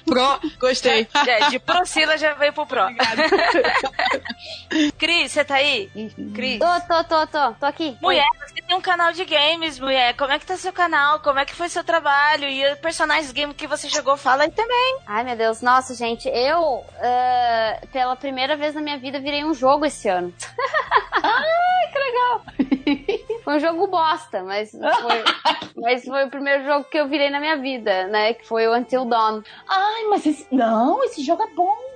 Pro, 0.04 0.40
gostei. 0.58 1.08
É, 1.26 1.48
de 1.48 1.58
Procila 1.58 2.18
já 2.18 2.34
veio 2.34 2.52
pro 2.52 2.66
Pro. 2.66 2.86
Cris, 4.98 5.32
você 5.32 5.44
tá 5.44 5.54
aí? 5.54 5.90
Cris. 6.34 6.58
Tô, 6.58 6.80
tô, 6.80 7.04
tô, 7.04 7.26
tô, 7.26 7.52
tô 7.54 7.66
aqui. 7.66 7.96
Mulher, 8.00 8.26
você 8.46 8.60
tem 8.60 8.76
um 8.76 8.80
canal 8.80 9.12
de 9.12 9.24
games, 9.24 9.78
mulher. 9.78 10.14
Como 10.16 10.32
é 10.32 10.38
que 10.38 10.46
tá 10.46 10.56
seu 10.56 10.72
canal? 10.72 11.20
Como 11.20 11.38
é 11.38 11.46
que 11.46 11.54
foi 11.54 11.68
seu 11.68 11.82
trabalho? 11.82 12.44
E 12.44 12.72
os 12.72 12.78
personagens 12.78 13.32
game 13.32 13.54
que 13.54 13.66
você 13.66 13.88
jogou, 13.88 14.16
fala 14.16 14.44
aí 14.44 14.50
também. 14.50 14.98
Ai, 15.06 15.24
meu 15.24 15.36
Deus. 15.36 15.62
Nossa, 15.62 15.94
gente, 15.94 16.28
eu, 16.28 16.84
ah, 17.00 17.80
pela 17.92 18.16
primeira 18.16 18.56
vez 18.56 18.74
na 18.74 18.80
minha 18.80 18.98
vida, 18.98 19.18
virei 19.18 19.44
um 19.44 19.54
jogo 19.54 19.86
esse 19.86 20.08
ano. 20.08 20.32
Ai, 21.22 21.90
que 21.90 21.98
legal. 21.98 22.42
Foi 23.44 23.56
um 23.56 23.60
jogo 23.60 23.86
bosta, 23.86 24.42
mas 24.42 24.70
foi, 24.70 25.24
mas 25.76 26.04
foi 26.04 26.17
o 26.24 26.30
primeiro 26.30 26.64
jogo 26.64 26.84
que 26.84 26.98
eu 26.98 27.08
virei 27.08 27.30
na 27.30 27.40
minha 27.40 27.56
vida, 27.56 28.06
né? 28.08 28.34
Que 28.34 28.46
foi 28.46 28.66
o 28.66 28.74
Until 28.74 29.04
Dawn. 29.04 29.42
Ai, 29.68 30.04
mas 30.10 30.26
esse... 30.26 30.46
não, 30.50 31.02
esse 31.04 31.22
jogo 31.24 31.42
é 31.42 31.54
bom. 31.54 31.87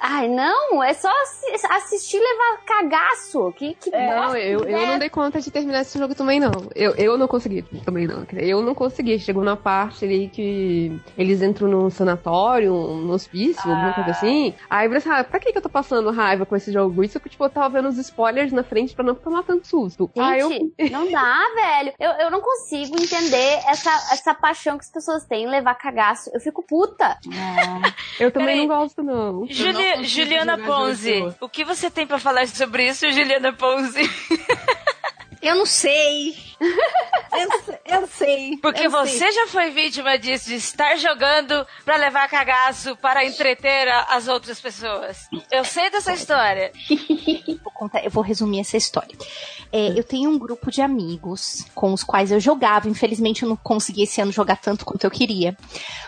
Ai, 0.00 0.28
não, 0.28 0.82
é 0.82 0.92
só 0.94 1.08
assi- 1.22 1.66
assistir 1.70 2.16
e 2.16 2.20
levar 2.20 2.64
cagaço. 2.64 3.52
Que, 3.52 3.74
que 3.74 3.90
Não, 3.90 4.22
bosta, 4.22 4.38
eu, 4.38 4.60
eu 4.60 4.78
né? 4.78 4.86
não 4.86 4.98
dei 4.98 5.08
conta 5.08 5.40
de 5.40 5.50
terminar 5.50 5.80
esse 5.82 5.98
jogo 5.98 6.14
também, 6.14 6.38
não. 6.40 6.50
Eu, 6.74 6.92
eu 6.94 7.18
não 7.18 7.26
consegui 7.28 7.62
também, 7.84 8.06
não. 8.06 8.26
Eu 8.32 8.62
não 8.62 8.74
consegui. 8.74 9.18
Chegou 9.18 9.44
na 9.44 9.56
parte 9.56 10.04
ali 10.04 10.28
que 10.28 11.00
eles 11.16 11.42
entram 11.42 11.68
num 11.68 11.90
sanatório, 11.90 12.72
num 12.72 13.10
hospício, 13.12 13.70
alguma 13.70 13.92
coisa 13.94 14.10
assim. 14.10 14.54
Aí 14.68 14.86
eu 14.92 15.00
falei 15.00 15.20
ah, 15.20 15.24
pra 15.24 15.40
que, 15.40 15.52
que 15.52 15.58
eu 15.58 15.62
tô 15.62 15.68
passando 15.68 16.10
raiva 16.10 16.46
com 16.46 16.56
esse 16.56 16.72
jogo? 16.72 17.02
Isso 17.02 17.18
que, 17.20 17.28
tipo, 17.28 17.44
eu 17.44 17.50
tava 17.50 17.68
vendo 17.70 17.88
os 17.88 17.98
spoilers 17.98 18.52
na 18.52 18.62
frente 18.62 18.94
pra 18.94 19.04
não 19.04 19.14
tomar 19.14 19.42
tanto 19.42 19.66
susto. 19.66 20.10
Aí 20.18 20.40
eu... 20.40 20.48
Gente, 20.48 20.90
não 20.90 21.10
dá, 21.10 21.38
velho. 21.54 21.92
Eu, 21.98 22.10
eu 22.12 22.30
não 22.30 22.40
consigo 22.40 22.94
entender 23.00 23.60
essa, 23.68 23.90
essa 24.12 24.34
paixão 24.34 24.78
que 24.78 24.84
as 24.84 24.90
pessoas 24.90 25.24
têm 25.24 25.44
em 25.44 25.48
levar 25.50 25.74
cagaço. 25.74 26.30
Eu 26.32 26.40
fico 26.40 26.62
puta. 26.62 27.18
Eu 28.18 28.30
também 28.30 28.56
Peraí. 28.56 28.66
não 28.66 28.76
gosto, 28.80 29.02
não. 29.02 29.29
Juli- 29.48 30.04
Juliana 30.04 30.56
Ponzi, 30.58 31.34
o 31.40 31.48
que 31.48 31.64
você 31.64 31.90
tem 31.90 32.06
pra 32.06 32.18
falar 32.18 32.46
sobre 32.48 32.88
isso, 32.88 33.10
Juliana 33.10 33.52
Ponzi? 33.52 34.02
Eu 35.42 35.56
não 35.56 35.64
sei. 35.66 36.36
eu, 36.60 38.00
eu 38.00 38.06
sei. 38.06 38.56
Porque 38.58 38.86
eu 38.86 38.90
sei. 38.90 39.18
você 39.18 39.32
já 39.32 39.46
foi 39.46 39.70
vítima 39.70 40.18
disso, 40.18 40.48
de 40.48 40.56
estar 40.56 40.96
jogando 40.96 41.66
pra 41.84 41.96
levar 41.96 42.28
cagaço 42.28 42.94
para 42.96 43.24
entreter 43.24 43.88
a- 43.88 44.02
as 44.10 44.28
outras 44.28 44.60
pessoas. 44.60 45.26
Eu 45.50 45.64
sei 45.64 45.88
dessa 45.90 46.12
história. 46.12 46.72
Vou 47.64 47.72
contar- 47.72 48.04
eu 48.04 48.10
vou 48.10 48.22
resumir 48.22 48.60
essa 48.60 48.76
história. 48.76 49.16
É, 49.72 49.88
eu 49.98 50.04
tenho 50.04 50.30
um 50.30 50.38
grupo 50.38 50.70
de 50.70 50.82
amigos 50.82 51.64
com 51.74 51.92
os 51.92 52.02
quais 52.02 52.30
eu 52.30 52.40
jogava. 52.40 52.88
Infelizmente, 52.88 53.42
eu 53.42 53.48
não 53.48 53.56
consegui 53.56 54.02
esse 54.02 54.20
ano 54.20 54.32
jogar 54.32 54.56
tanto 54.56 54.84
quanto 54.84 55.04
eu 55.04 55.10
queria. 55.10 55.56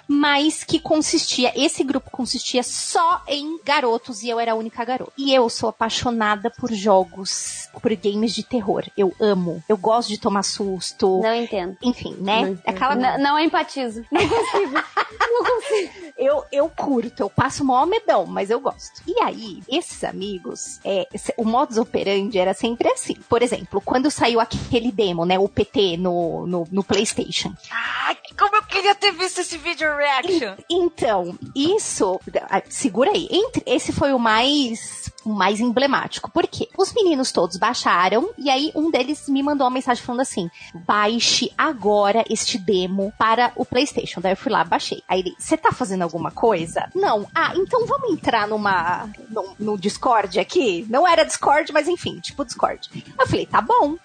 Mas 0.09 0.65
que 0.65 0.79
consistia, 0.81 1.53
esse 1.57 1.83
grupo 1.85 2.11
consistia 2.11 2.63
só 2.63 3.23
em 3.29 3.59
garotos 3.65 4.23
e 4.23 4.29
eu 4.29 4.39
era 4.41 4.53
a 4.53 4.55
única 4.55 4.85
garota. 4.85 5.13
E 5.17 5.33
eu 5.35 5.49
sou 5.49 5.69
apaixonada 5.69 6.51
por 6.51 6.73
jogos, 6.73 7.69
por 7.81 7.95
games 7.95 8.35
de 8.35 8.43
terror. 8.43 8.85
Eu 8.97 9.15
amo. 9.23 9.63
Eu 9.69 9.77
gosto 9.77 10.09
de 10.09 10.19
tomar 10.19 10.43
susto. 10.43 11.21
Não 11.23 11.35
entendo. 11.35 11.77
Enfim, 11.83 12.17
né? 12.19 12.59
É 12.65 12.71
aquela... 12.71 12.95
N- 12.97 13.19
não 13.23 13.39
empatizo. 13.39 14.05
Não 14.13 14.29
consigo. 14.29 14.73
não 15.21 15.45
consigo. 15.45 15.93
Eu, 16.19 16.45
eu 16.53 16.69
curto, 16.69 17.21
eu 17.23 17.31
passo 17.31 17.63
o 17.63 17.67
maior 17.67 17.87
medão, 17.87 18.27
mas 18.27 18.51
eu 18.51 18.61
gosto. 18.61 19.03
E 19.07 19.19
aí, 19.23 19.63
esses 19.69 20.05
amigos, 20.05 20.79
é, 20.85 21.07
o 21.37 21.45
modus 21.45 21.79
operandi 21.79 22.39
era 22.39 22.53
sempre 22.55 22.89
assim. 22.89 23.15
Por 23.29 23.43
exemplo, 23.43 23.81
quando 23.81 24.11
saiu 24.11 24.41
aquele 24.41 24.91
demo, 24.93 25.25
né, 25.25 25.39
o 25.39 25.49
PT 25.49 25.97
no, 25.97 26.47
no, 26.47 26.67
no 26.71 26.85
PlayStation. 26.85 27.53
Ai, 27.71 28.17
como 28.39 28.57
eu 28.57 28.63
queria 28.65 28.95
ter 28.95 29.13
visto 29.13 29.41
esse 29.41 29.57
vídeo 29.59 29.89
reaction. 29.97 30.55
Então, 30.71 31.39
isso, 31.55 32.21
ah, 32.51 32.63
segura 32.69 33.11
aí, 33.11 33.29
entre, 33.31 33.63
esse 33.67 33.93
foi 33.93 34.13
o 34.13 34.19
mais 34.19 35.11
mais 35.25 35.61
emblemático. 35.61 36.31
Por 36.31 36.47
quê? 36.47 36.69
Os 36.77 36.93
meninos 36.93 37.33
todos 37.33 37.57
baixaram 37.57 38.31
e 38.39 38.51
aí 38.51 38.73
um 38.75 38.91
deles 38.91 39.29
me 39.29 39.43
mandou 39.43 39.67
uma 39.67 39.75
mensagem 39.75 40.03
falando 40.03 40.21
assim: 40.21 40.51
"Baixe 40.87 41.51
agora 41.57 42.25
este 42.29 42.59
demo 42.59 43.13
para 43.19 43.53
o 43.57 43.65
PlayStation". 43.65 44.21
Daí 44.21 44.33
eu 44.33 44.37
fui 44.37 44.53
lá, 44.53 44.65
baixei. 44.65 45.03
Aí 45.09 45.21
ele: 45.21 45.35
"Você 45.39 45.57
tá 45.57 45.73
fazendo 45.73 46.03
alguma 46.03 46.31
coisa?". 46.31 46.89
Não. 46.95 47.27
Ah, 47.35 47.53
então 47.57 47.87
vamos 47.87 48.11
entrar 48.13 48.47
numa 48.47 49.09
no, 49.29 49.55
no 49.59 49.79
Discord 49.79 50.39
aqui? 50.39 50.87
Não 50.89 51.07
era 51.07 51.25
Discord, 51.25 51.73
mas 51.73 51.89
enfim, 51.89 52.21
tipo 52.21 52.45
Discord. 52.45 52.89
Eu 53.19 53.27
falei: 53.27 53.47
"Tá 53.47 53.61
bom". 53.61 53.97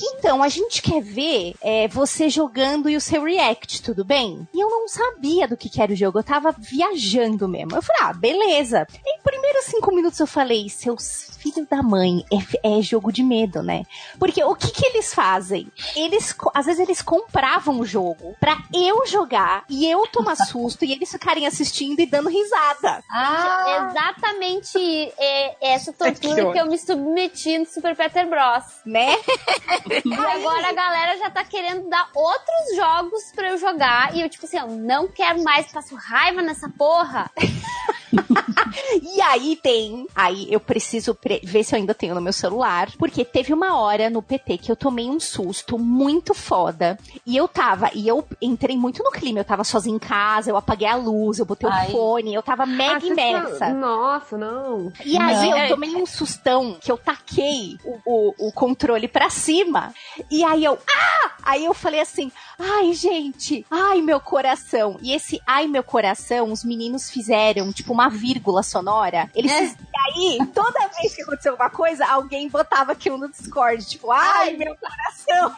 Então, 0.00 0.42
a 0.42 0.48
gente 0.48 0.80
quer 0.82 1.02
ver 1.02 1.54
é, 1.60 1.88
você 1.88 2.28
jogando 2.28 2.88
e 2.88 2.96
o 2.96 3.00
seu 3.00 3.22
react, 3.24 3.82
tudo 3.82 4.04
bem? 4.04 4.48
E 4.54 4.60
eu 4.60 4.68
não 4.68 4.88
sabia 4.88 5.46
do 5.46 5.56
que, 5.56 5.68
que 5.68 5.80
era 5.80 5.92
o 5.92 5.96
jogo, 5.96 6.18
eu 6.18 6.24
tava 6.24 6.54
viajando 6.56 7.48
mesmo. 7.48 7.76
Eu 7.76 7.82
falei, 7.82 8.02
ah, 8.02 8.12
beleza. 8.12 8.86
Em 9.06 9.20
primeiros 9.22 9.64
cinco 9.66 9.94
minutos 9.94 10.18
eu 10.18 10.26
falei, 10.26 10.68
seus 10.68 11.30
filhos 11.40 11.66
da 11.68 11.82
mãe, 11.82 12.24
é, 12.62 12.78
é 12.78 12.82
jogo 12.82 13.10
de 13.10 13.22
medo, 13.22 13.62
né? 13.62 13.84
Porque 14.18 14.42
o 14.44 14.54
que 14.54 14.70
que 14.70 14.86
eles 14.86 15.12
fazem? 15.14 15.70
Eles, 15.96 16.34
às 16.54 16.66
vezes 16.66 16.80
eles 16.80 17.02
compravam 17.02 17.80
o 17.80 17.86
jogo 17.86 18.34
pra 18.38 18.58
eu 18.74 19.06
jogar 19.06 19.64
e 19.68 19.90
eu 19.90 20.06
tomar 20.06 20.36
susto 20.46 20.84
e 20.84 20.92
eles 20.92 21.10
ficarem 21.10 21.46
assistindo 21.46 22.00
e 22.00 22.06
dando 22.06 22.28
risada. 22.28 23.02
Ah, 23.10 23.88
Exatamente 23.90 25.12
é, 25.18 25.72
essa 25.72 25.92
tortura 25.94 26.34
Que 26.34 26.52
que, 26.52 26.58
eu 26.58 26.66
me 26.66 26.78
submeti 26.78 27.58
no 27.58 27.66
Super 27.66 27.96
Peter 27.96 28.28
Bros. 28.28 28.64
Né? 28.84 29.16
E 30.04 30.14
agora 30.14 30.68
a 30.68 30.72
galera 30.72 31.18
já 31.18 31.30
tá 31.30 31.44
querendo 31.44 31.88
dar 31.88 32.08
outros 32.14 32.76
jogos 32.76 33.32
pra 33.34 33.50
eu 33.50 33.58
jogar. 33.58 34.14
E 34.14 34.20
eu, 34.20 34.28
tipo 34.28 34.46
assim, 34.46 34.58
eu 34.58 34.68
não 34.68 35.08
quero 35.08 35.42
mais, 35.42 35.70
passo 35.72 35.94
raiva 35.96 36.42
nessa 36.42 36.68
porra. 36.68 37.30
E 39.02 39.20
aí 39.20 39.56
tem. 39.56 40.06
Aí 40.14 40.46
eu 40.50 40.60
preciso 40.60 41.14
pre- 41.14 41.40
ver 41.44 41.64
se 41.64 41.74
eu 41.74 41.78
ainda 41.78 41.94
tenho 41.94 42.14
no 42.14 42.20
meu 42.20 42.32
celular. 42.32 42.90
Porque 42.98 43.24
teve 43.24 43.52
uma 43.52 43.78
hora 43.78 44.08
no 44.10 44.22
PT 44.22 44.58
que 44.58 44.70
eu 44.72 44.76
tomei 44.76 45.08
um 45.08 45.20
susto 45.20 45.78
muito 45.78 46.34
foda. 46.34 46.98
E 47.26 47.36
eu 47.36 47.46
tava. 47.48 47.90
E 47.94 48.06
eu 48.06 48.26
entrei 48.40 48.76
muito 48.76 49.02
no 49.02 49.10
clima. 49.10 49.40
Eu 49.40 49.44
tava 49.44 49.64
sozinha 49.64 49.96
em 49.96 49.98
casa, 49.98 50.50
eu 50.50 50.56
apaguei 50.56 50.86
a 50.88 50.96
luz, 50.96 51.38
eu 51.38 51.44
botei 51.44 51.68
Ai. 51.70 51.88
o 51.88 51.90
fone, 51.90 52.34
eu 52.34 52.42
tava 52.42 52.66
mega 52.66 53.04
Ah, 53.04 53.08
imersa. 53.08 53.58
tá- 53.58 53.68
Nossa, 53.72 54.36
não. 54.38 54.92
E 55.04 55.16
aí 55.16 55.50
Não. 55.50 55.58
eu 55.58 55.68
tomei 55.68 55.94
um 55.96 56.06
sustão 56.06 56.76
que 56.80 56.90
eu 56.90 56.96
taquei 56.98 57.76
o, 57.84 57.98
o, 58.04 58.48
o 58.48 58.52
controle 58.52 59.08
pra 59.08 59.30
cima. 59.30 59.92
E 60.30 60.42
aí 60.44 60.64
eu, 60.64 60.78
ah! 60.88 61.30
Aí 61.42 61.64
eu 61.64 61.72
falei 61.72 62.00
assim, 62.00 62.30
ai 62.58 62.92
gente, 62.92 63.64
ai 63.70 64.02
meu 64.02 64.20
coração. 64.20 64.98
E 65.02 65.12
esse 65.12 65.40
ai 65.46 65.66
meu 65.66 65.82
coração, 65.82 66.52
os 66.52 66.62
meninos 66.62 67.08
fizeram 67.10 67.72
tipo 67.72 67.92
uma 67.92 68.08
vírgula 68.10 68.59
sonora. 68.62 69.30
Eles 69.34 69.72
E 69.72 69.76
aí, 70.14 70.38
toda 70.54 70.88
vez 70.88 71.14
que 71.14 71.22
aconteceu 71.22 71.52
alguma 71.52 71.70
coisa, 71.70 72.06
alguém 72.06 72.48
botava 72.48 72.92
aquilo 72.92 73.18
no 73.18 73.28
Discord, 73.28 73.84
tipo, 73.86 74.10
ai 74.10 74.56
meu 74.56 74.76
coração. 74.76 75.54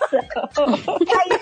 e 1.00 1.14
aí 1.14 1.40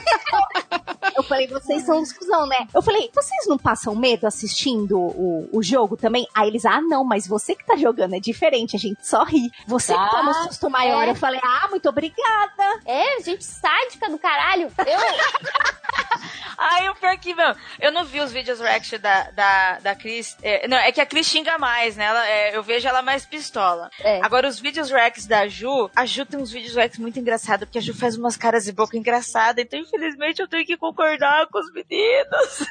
eu 1.16 1.22
falei, 1.22 1.46
vocês 1.46 1.84
são 1.84 2.00
uns 2.00 2.12
cuzão, 2.12 2.46
né? 2.46 2.66
Eu 2.74 2.82
falei, 2.82 3.10
vocês 3.14 3.46
não 3.46 3.58
passam 3.58 3.94
medo 3.94 4.26
assistindo 4.26 4.98
o, 4.98 5.48
o 5.52 5.62
jogo 5.62 5.96
também? 5.96 6.26
Aí 6.34 6.48
eles, 6.48 6.64
ah, 6.64 6.80
não, 6.80 7.04
mas 7.04 7.26
você 7.26 7.54
que 7.54 7.64
tá 7.64 7.76
jogando 7.76 8.14
é 8.14 8.20
diferente, 8.20 8.76
a 8.76 8.78
gente 8.78 9.06
só 9.06 9.24
ri. 9.24 9.50
Você 9.66 9.92
que 9.92 10.10
toma 10.10 10.30
um 10.30 10.34
susto 10.44 10.70
maior. 10.70 11.06
é. 11.06 11.10
Eu 11.10 11.14
falei, 11.14 11.40
ah, 11.42 11.68
muito 11.68 11.88
obrigada. 11.88 12.80
É, 12.84 13.20
gente 13.22 13.44
sádica 13.44 14.08
do 14.08 14.18
caralho. 14.18 14.72
Eu, 14.78 15.00
Ai, 16.56 16.88
o 16.90 16.94
pior 16.94 17.16
que, 17.16 17.34
meu, 17.34 17.54
eu 17.78 17.90
não 17.90 18.04
vi 18.04 18.20
os 18.20 18.30
vídeos 18.30 18.60
reaction 18.60 18.98
da, 18.98 19.30
da, 19.30 19.78
da 19.78 19.94
Cris. 19.94 20.36
É, 20.42 20.68
não, 20.68 20.76
é 20.76 20.92
que 20.92 21.00
a 21.00 21.06
Cris 21.06 21.26
xinga 21.26 21.56
mais, 21.58 21.96
né? 21.96 22.04
Ela, 22.04 22.28
é, 22.28 22.56
eu 22.56 22.62
vejo 22.62 22.86
ela 22.86 22.99
mais 23.02 23.24
pistola. 23.24 23.90
É. 24.00 24.20
Agora, 24.24 24.48
os 24.48 24.58
vídeos 24.58 24.90
reacts 24.90 25.26
da 25.26 25.46
Ju, 25.48 25.90
a 25.94 26.06
Ju 26.06 26.24
tem 26.26 26.40
uns 26.40 26.50
vídeos 26.50 26.74
reacts 26.74 26.98
muito 26.98 27.18
engraçados, 27.18 27.66
porque 27.66 27.78
a 27.78 27.82
Ju 27.82 27.94
faz 27.94 28.16
umas 28.16 28.36
caras 28.36 28.64
de 28.64 28.72
boca 28.72 28.96
engraçadas, 28.96 29.64
então 29.64 29.78
infelizmente 29.78 30.40
eu 30.40 30.48
tenho 30.48 30.64
que 30.64 30.76
concordar 30.76 31.46
com 31.48 31.58
os 31.58 31.72
meninos. 31.72 32.66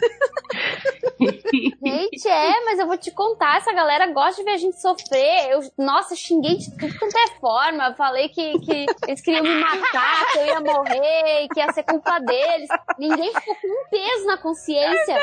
gente, 1.84 2.28
é, 2.28 2.66
mas 2.66 2.80
eu 2.80 2.88
vou 2.88 2.98
te 2.98 3.12
contar, 3.12 3.58
essa 3.58 3.74
galera 3.74 4.08
gosta 4.08 4.42
de 4.42 4.44
ver 4.44 4.56
a 4.56 4.58
gente 4.58 4.80
sofrer. 4.82 5.50
Eu, 5.52 5.62
nossa, 5.78 6.16
xinguei 6.16 6.58
de 6.58 6.70
tudo 6.78 6.98
quanto 6.98 7.18
é 7.18 7.28
forma. 7.40 7.94
Falei 7.96 8.30
que, 8.30 8.60
que 8.60 8.86
eles 9.08 9.22
queriam 9.22 9.44
me 9.44 9.56
matar, 9.56 10.32
que 10.32 10.40
eu 10.40 10.46
ia 10.46 10.60
morrer, 10.60 11.48
que 11.54 11.60
ia 11.60 11.72
ser 11.74 11.84
culpa 11.84 12.20
deles. 12.20 12.70
Ninguém 12.98 13.34
ficou 13.34 13.56
com 13.56 13.68
um 13.68 13.90
peso 13.90 14.26
na 14.26 14.38
consciência. 14.38 15.20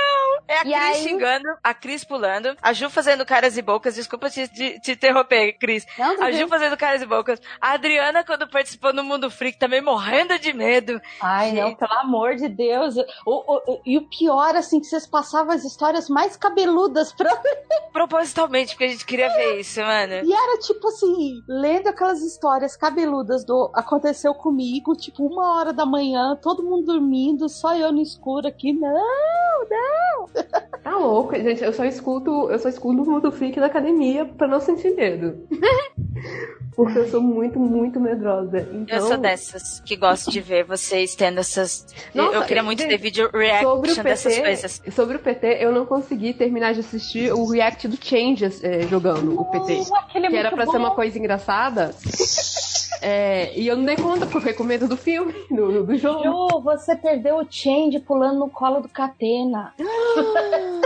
É 0.48 0.58
a 0.58 0.60
E 0.60 0.64
Cris 0.64 0.74
aí? 0.74 1.02
xingando, 1.02 1.48
a 1.62 1.74
Cris 1.74 2.04
pulando, 2.04 2.56
a 2.60 2.72
Ju 2.72 2.90
fazendo 2.90 3.24
caras 3.24 3.56
e 3.56 3.62
bocas. 3.62 3.94
Desculpa 3.94 4.30
te, 4.30 4.48
te, 4.48 4.80
te 4.86 4.92
interromper, 4.92 5.52
Cris. 5.58 5.84
Não, 5.98 6.22
A 6.22 6.30
Ju 6.32 6.48
fazendo 6.48 6.76
caras 6.76 7.02
e 7.02 7.06
bocas. 7.06 7.40
A 7.60 7.72
Adriana, 7.72 8.24
quando 8.24 8.48
participou 8.48 8.92
no 8.92 9.02
Mundo 9.04 9.30
Freak, 9.30 9.58
também 9.58 9.80
morrendo 9.82 10.38
de 10.38 10.52
medo. 10.52 11.00
Ai, 11.20 11.52
não, 11.52 11.74
pelo 11.74 11.92
amor 12.00 12.36
de 12.36 12.48
Deus. 12.48 12.94
O, 12.96 13.04
o- 13.26 13.62
o- 13.74 13.80
e 13.84 13.98
o 13.98 14.08
pior, 14.08 14.54
assim, 14.56 14.80
que 14.80 14.86
vocês 14.86 15.06
passavam 15.06 15.52
as 15.54 15.64
histórias 15.64 16.08
mais 16.08 16.36
cabeludas 16.36 17.12
pra 17.12 17.30
Propositalmente, 17.92 18.72
porque 18.74 18.84
a 18.84 18.88
gente 18.88 19.06
queria 19.06 19.28
ver 19.30 19.60
isso, 19.60 19.80
mano. 19.80 20.12
E 20.24 20.32
era 20.32 20.58
tipo 20.60 20.86
assim, 20.88 21.40
lendo 21.48 21.88
aquelas 21.88 22.20
histórias 22.22 22.76
cabeludas 22.76 23.44
do 23.44 23.70
aconteceu 23.74 24.34
comigo, 24.34 24.94
tipo, 24.94 25.24
uma 25.26 25.56
hora 25.58 25.72
da 25.72 25.86
manhã, 25.86 26.36
todo 26.42 26.62
mundo 26.62 26.84
dormindo, 26.92 27.48
só 27.48 27.74
eu 27.74 27.90
no 27.92 28.02
escuro 28.02 28.46
aqui. 28.46 28.72
Não, 28.72 30.26
Tá 30.82 30.96
louco, 30.96 31.34
gente. 31.34 31.64
Eu 31.64 31.72
só 31.72 31.84
escuto, 31.84 32.48
eu 32.50 32.58
só 32.58 32.68
escuto 32.68 33.02
o 33.02 33.06
mundo 33.10 33.32
freak 33.32 33.58
da 33.58 33.66
academia 33.66 34.24
pra 34.24 34.46
não 34.46 34.60
sentir 34.60 34.75
medo. 34.94 35.46
Porque 36.76 36.98
eu 36.98 37.08
sou 37.08 37.22
muito, 37.22 37.58
muito 37.58 37.98
medrosa. 37.98 38.68
Então, 38.70 38.98
Eu 38.98 39.06
sou 39.06 39.16
dessas 39.16 39.80
que 39.80 39.96
gosto 39.96 40.30
de 40.30 40.42
ver 40.42 40.62
vocês 40.64 41.14
tendo 41.14 41.40
essas. 41.40 41.86
Nossa, 42.14 42.36
eu 42.36 42.42
queria 42.42 42.62
muito 42.62 42.80
gente, 42.82 42.90
ter 42.90 42.98
vídeo 42.98 43.24
sobre 43.30 43.38
o 43.38 43.40
reaction 43.40 44.02
dessas 44.02 44.34
PT, 44.34 44.44
coisas. 44.46 44.82
sobre 44.94 45.16
o 45.16 45.18
PT, 45.18 45.56
eu 45.60 45.72
não 45.72 45.86
consegui 45.86 46.34
terminar 46.34 46.74
de 46.74 46.80
assistir 46.80 47.32
o 47.32 47.46
react 47.50 47.88
do 47.88 47.96
Changes 47.98 48.62
eh, 48.62 48.82
jogando 48.82 49.40
o 49.40 49.44
PT. 49.46 49.72
é 50.14 50.28
Que 50.28 50.36
era 50.36 50.50
pra 50.50 50.66
ser 50.66 50.72
bom. 50.72 50.78
uma 50.80 50.94
coisa 50.94 51.18
engraçada. 51.18 51.94
É, 53.02 53.52
e 53.58 53.66
eu 53.66 53.76
não 53.76 53.84
dei 53.84 53.96
conta, 53.96 54.20
porque 54.26 54.36
eu 54.36 54.40
fiquei 54.40 54.54
com 54.54 54.64
medo 54.64 54.88
do 54.88 54.96
filme, 54.96 55.32
do, 55.50 55.84
do 55.84 55.96
jogo. 55.96 56.22
Ju, 56.24 56.60
você 56.62 56.96
perdeu 56.96 57.36
o 57.38 57.46
Change 57.48 57.98
pulando 58.00 58.38
no 58.38 58.48
colo 58.50 58.80
do 58.80 58.88
Catena. 58.88 59.72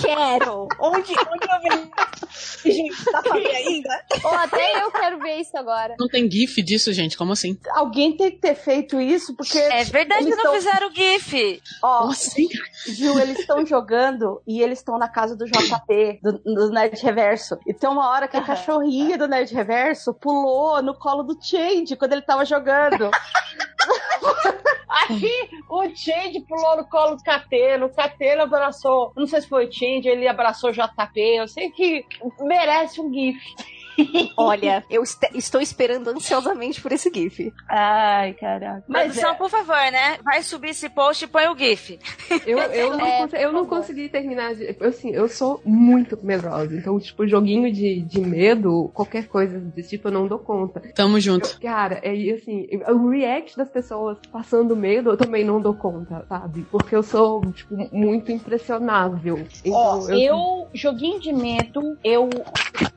Quero. 0.00 0.68
Onde, 0.80 1.12
onde 1.12 1.46
eu 1.50 1.60
vejo? 1.62 1.90
Gente, 2.64 3.04
dá 3.12 3.22
pra 3.22 3.34
ver 3.34 3.54
ainda? 3.54 3.88
Ou 4.24 4.30
até 4.34 4.82
eu 4.82 4.90
quero 4.90 5.18
ver 5.18 5.36
isso 5.36 5.56
agora. 5.56 5.94
Não 5.98 6.08
tem 6.08 6.28
gif 6.30 6.62
disso, 6.62 6.92
gente? 6.92 7.16
Como 7.16 7.32
assim? 7.32 7.58
Alguém 7.70 8.16
tem 8.16 8.30
que 8.30 8.38
ter 8.38 8.54
feito 8.54 9.00
isso, 9.00 9.34
porque. 9.36 9.58
É 9.58 9.84
verdade 9.84 10.24
que 10.24 10.34
não 10.34 10.42
tão- 10.44 10.54
fizeram 10.54 10.90
GIF. 10.92 11.62
Ó, 11.82 11.98
Como 12.00 12.12
assim? 12.12 12.48
Gil, 12.86 13.18
eles 13.20 13.38
estão 13.38 13.64
jogando 13.66 14.42
e 14.46 14.60
eles 14.62 14.78
estão 14.78 14.98
na 14.98 15.08
casa 15.08 15.36
do 15.36 15.44
JP, 15.44 16.20
do, 16.22 16.32
do 16.38 16.70
Nerd 16.70 17.00
Reverso. 17.02 17.58
E 17.66 17.72
tem 17.74 17.88
uma 17.88 18.08
hora 18.10 18.26
que 18.26 18.36
a 18.36 18.42
cachorrinha 18.42 19.16
do 19.18 19.28
Nerd 19.28 19.54
Reverso 19.54 20.12
pulou 20.14 20.82
no 20.82 20.94
colo 20.94 21.22
do 21.22 21.38
Change 21.44 21.96
quando 21.96 22.12
ele 22.12 22.22
tava 22.22 22.44
jogando. 22.44 23.10
Aí 24.88 25.48
o 25.68 25.82
Change 25.94 26.40
pulou 26.48 26.76
no 26.76 26.88
colo 26.88 27.16
do 27.16 27.22
Catena, 27.22 27.84
o 27.84 27.92
Catena 27.92 28.44
abraçou, 28.44 29.12
não 29.16 29.26
sei 29.26 29.40
se 29.40 29.48
foi 29.48 29.66
o 29.66 29.72
Change, 29.72 30.08
ele 30.08 30.28
abraçou 30.28 30.70
o 30.70 30.72
JP, 30.72 31.20
eu 31.20 31.48
sei 31.48 31.70
que 31.70 32.06
merece 32.40 33.00
um 33.00 33.12
GIF. 33.12 33.38
Olha, 34.36 34.84
eu 34.90 35.02
este- 35.02 35.30
estou 35.34 35.60
esperando 35.60 36.08
ansiosamente 36.10 36.80
por 36.80 36.92
esse 36.92 37.10
GIF. 37.12 37.52
Ai, 37.68 38.32
caraca. 38.34 38.84
Mas 38.88 39.08
Produção, 39.12 39.30
é, 39.30 39.34
por 39.34 39.50
favor, 39.50 39.92
né? 39.92 40.18
Vai 40.24 40.42
subir 40.42 40.70
esse 40.70 40.88
post 40.88 41.24
e 41.24 41.28
põe 41.28 41.46
o 41.48 41.56
GIF. 41.56 41.98
Eu, 42.46 42.58
eu, 42.58 42.90
não, 42.98 43.06
É, 43.06 43.18
consegui, 43.18 43.42
eu 43.42 43.52
não 43.52 43.66
consegui 43.66 44.08
terminar 44.08 44.54
de. 44.54 44.64
eu, 44.78 44.88
Assim, 44.88 45.10
eu 45.10 45.28
sou 45.28 45.60
muito 45.64 46.18
medrosa. 46.22 46.74
Então, 46.76 46.98
tipo, 46.98 47.26
joguinho 47.26 47.72
de, 47.72 48.00
de 48.02 48.20
medo, 48.20 48.90
qualquer 48.94 49.26
coisa 49.28 49.58
desse 49.58 49.90
tipo, 49.90 50.08
eu 50.08 50.12
não 50.12 50.26
dou 50.26 50.38
conta. 50.38 50.80
Tamo 50.94 51.18
junto. 51.20 51.58
Cara, 51.60 52.00
é 52.02 52.10
assim, 52.32 52.66
o 52.88 53.08
react 53.08 53.56
das 53.56 53.68
pessoas 53.68 54.18
passando 54.32 54.76
medo, 54.76 55.10
eu 55.10 55.16
também 55.16 55.44
não 55.44 55.60
dou 55.60 55.74
conta, 55.74 56.24
sabe? 56.28 56.62
Porque 56.70 56.94
eu 56.94 57.02
sou, 57.02 57.40
tipo, 57.52 57.74
muito 57.92 58.30
impressionável. 58.32 59.44
Então, 59.64 59.72
Ó, 59.74 60.08
eu, 60.10 60.68
joguinho 60.72 61.20
de 61.20 61.32
medo, 61.32 61.98
eu, 62.04 62.28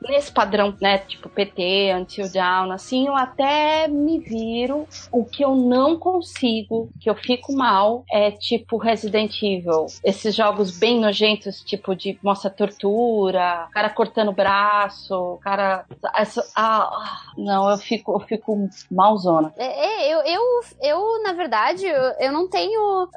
nesse 0.08 0.30
padrão, 0.32 0.74
né, 0.80 0.87
tipo 0.96 1.28
PT, 1.28 1.92
Until 1.94 2.30
Down, 2.32 2.70
assim, 2.72 3.06
eu 3.06 3.14
até 3.16 3.86
me 3.88 4.20
viro. 4.20 4.86
O 5.12 5.24
que 5.24 5.44
eu 5.44 5.54
não 5.54 5.98
consigo, 5.98 6.90
que 7.00 7.10
eu 7.10 7.14
fico 7.14 7.52
mal, 7.52 8.04
é 8.10 8.30
tipo 8.30 8.78
Resident 8.78 9.34
Evil. 9.42 9.86
Esses 10.04 10.34
jogos 10.34 10.78
bem 10.78 11.00
nojentos, 11.00 11.60
tipo 11.62 11.94
de 11.94 12.18
mostra 12.22 12.50
tortura, 12.50 13.68
cara 13.72 13.90
cortando 13.90 14.28
o 14.28 14.34
braço, 14.34 15.38
cara. 15.42 15.84
essa- 16.14 16.46
ah, 16.56 16.88
ah, 16.92 17.16
não, 17.36 17.68
eu 17.70 17.76
fico, 17.78 18.12
eu 18.12 18.20
fico 18.20 18.68
malzona. 18.90 19.52
É, 19.56 19.66
é, 20.08 20.14
eu, 20.14 20.20
eu, 20.24 20.42
eu, 20.82 21.22
na 21.22 21.32
verdade, 21.32 21.84
eu, 21.86 22.32
não 22.32 22.48
tenho. 22.48 23.08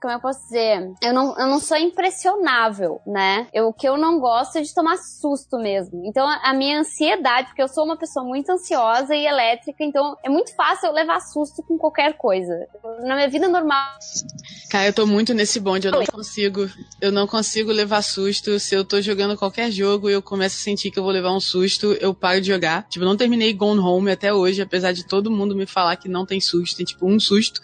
como 0.00 0.12
eu 0.12 0.20
posso 0.20 0.40
dizer? 0.44 0.92
Eu 1.02 1.12
não, 1.12 1.38
eu 1.38 1.46
não 1.46 1.58
sou 1.58 1.76
impressionável, 1.76 3.00
né? 3.06 3.46
O 3.54 3.72
que 3.72 3.88
eu 3.88 3.96
não 3.96 4.18
gosto 4.18 4.56
é 4.58 4.62
de 4.62 4.74
tomar 4.74 4.96
susto 4.96 5.58
mesmo. 5.58 6.02
Então, 6.06 6.26
a 6.26 6.52
minha 6.52 6.81
ansiedade, 6.82 7.48
porque 7.48 7.62
eu 7.62 7.68
sou 7.68 7.84
uma 7.84 7.96
pessoa 7.96 8.24
muito 8.24 8.50
ansiosa 8.50 9.14
e 9.14 9.26
elétrica, 9.26 9.82
então 9.82 10.16
é 10.22 10.28
muito 10.28 10.54
fácil 10.54 10.88
eu 10.88 10.92
levar 10.92 11.20
susto 11.20 11.62
com 11.62 11.78
qualquer 11.78 12.14
coisa. 12.14 12.66
Na 13.04 13.14
minha 13.14 13.28
vida 13.28 13.48
normal. 13.48 13.98
Cara, 14.70 14.86
eu 14.86 14.92
tô 14.92 15.06
muito 15.06 15.34
nesse 15.34 15.58
bonde, 15.58 15.86
eu 15.86 15.92
não 15.92 16.04
consigo. 16.04 16.68
Eu 17.00 17.12
não 17.12 17.26
consigo 17.26 17.72
levar 17.72 18.02
susto. 18.02 18.58
Se 18.58 18.74
eu 18.74 18.84
tô 18.84 19.00
jogando 19.00 19.36
qualquer 19.36 19.70
jogo 19.70 20.08
e 20.08 20.12
eu 20.12 20.22
começo 20.22 20.56
a 20.56 20.62
sentir 20.62 20.90
que 20.90 20.98
eu 20.98 21.02
vou 21.02 21.12
levar 21.12 21.34
um 21.34 21.40
susto, 21.40 21.92
eu 22.00 22.14
paro 22.14 22.40
de 22.40 22.48
jogar. 22.48 22.86
Tipo, 22.88 23.04
não 23.04 23.16
terminei 23.16 23.52
Gone 23.52 23.80
Home 23.80 24.10
até 24.10 24.32
hoje, 24.32 24.62
apesar 24.62 24.92
de 24.92 25.06
todo 25.06 25.30
mundo 25.30 25.54
me 25.54 25.66
falar 25.66 25.96
que 25.96 26.08
não 26.08 26.26
tem 26.26 26.40
susto, 26.40 26.76
tem 26.76 26.86
tipo 26.86 27.06
um 27.06 27.18
susto. 27.18 27.60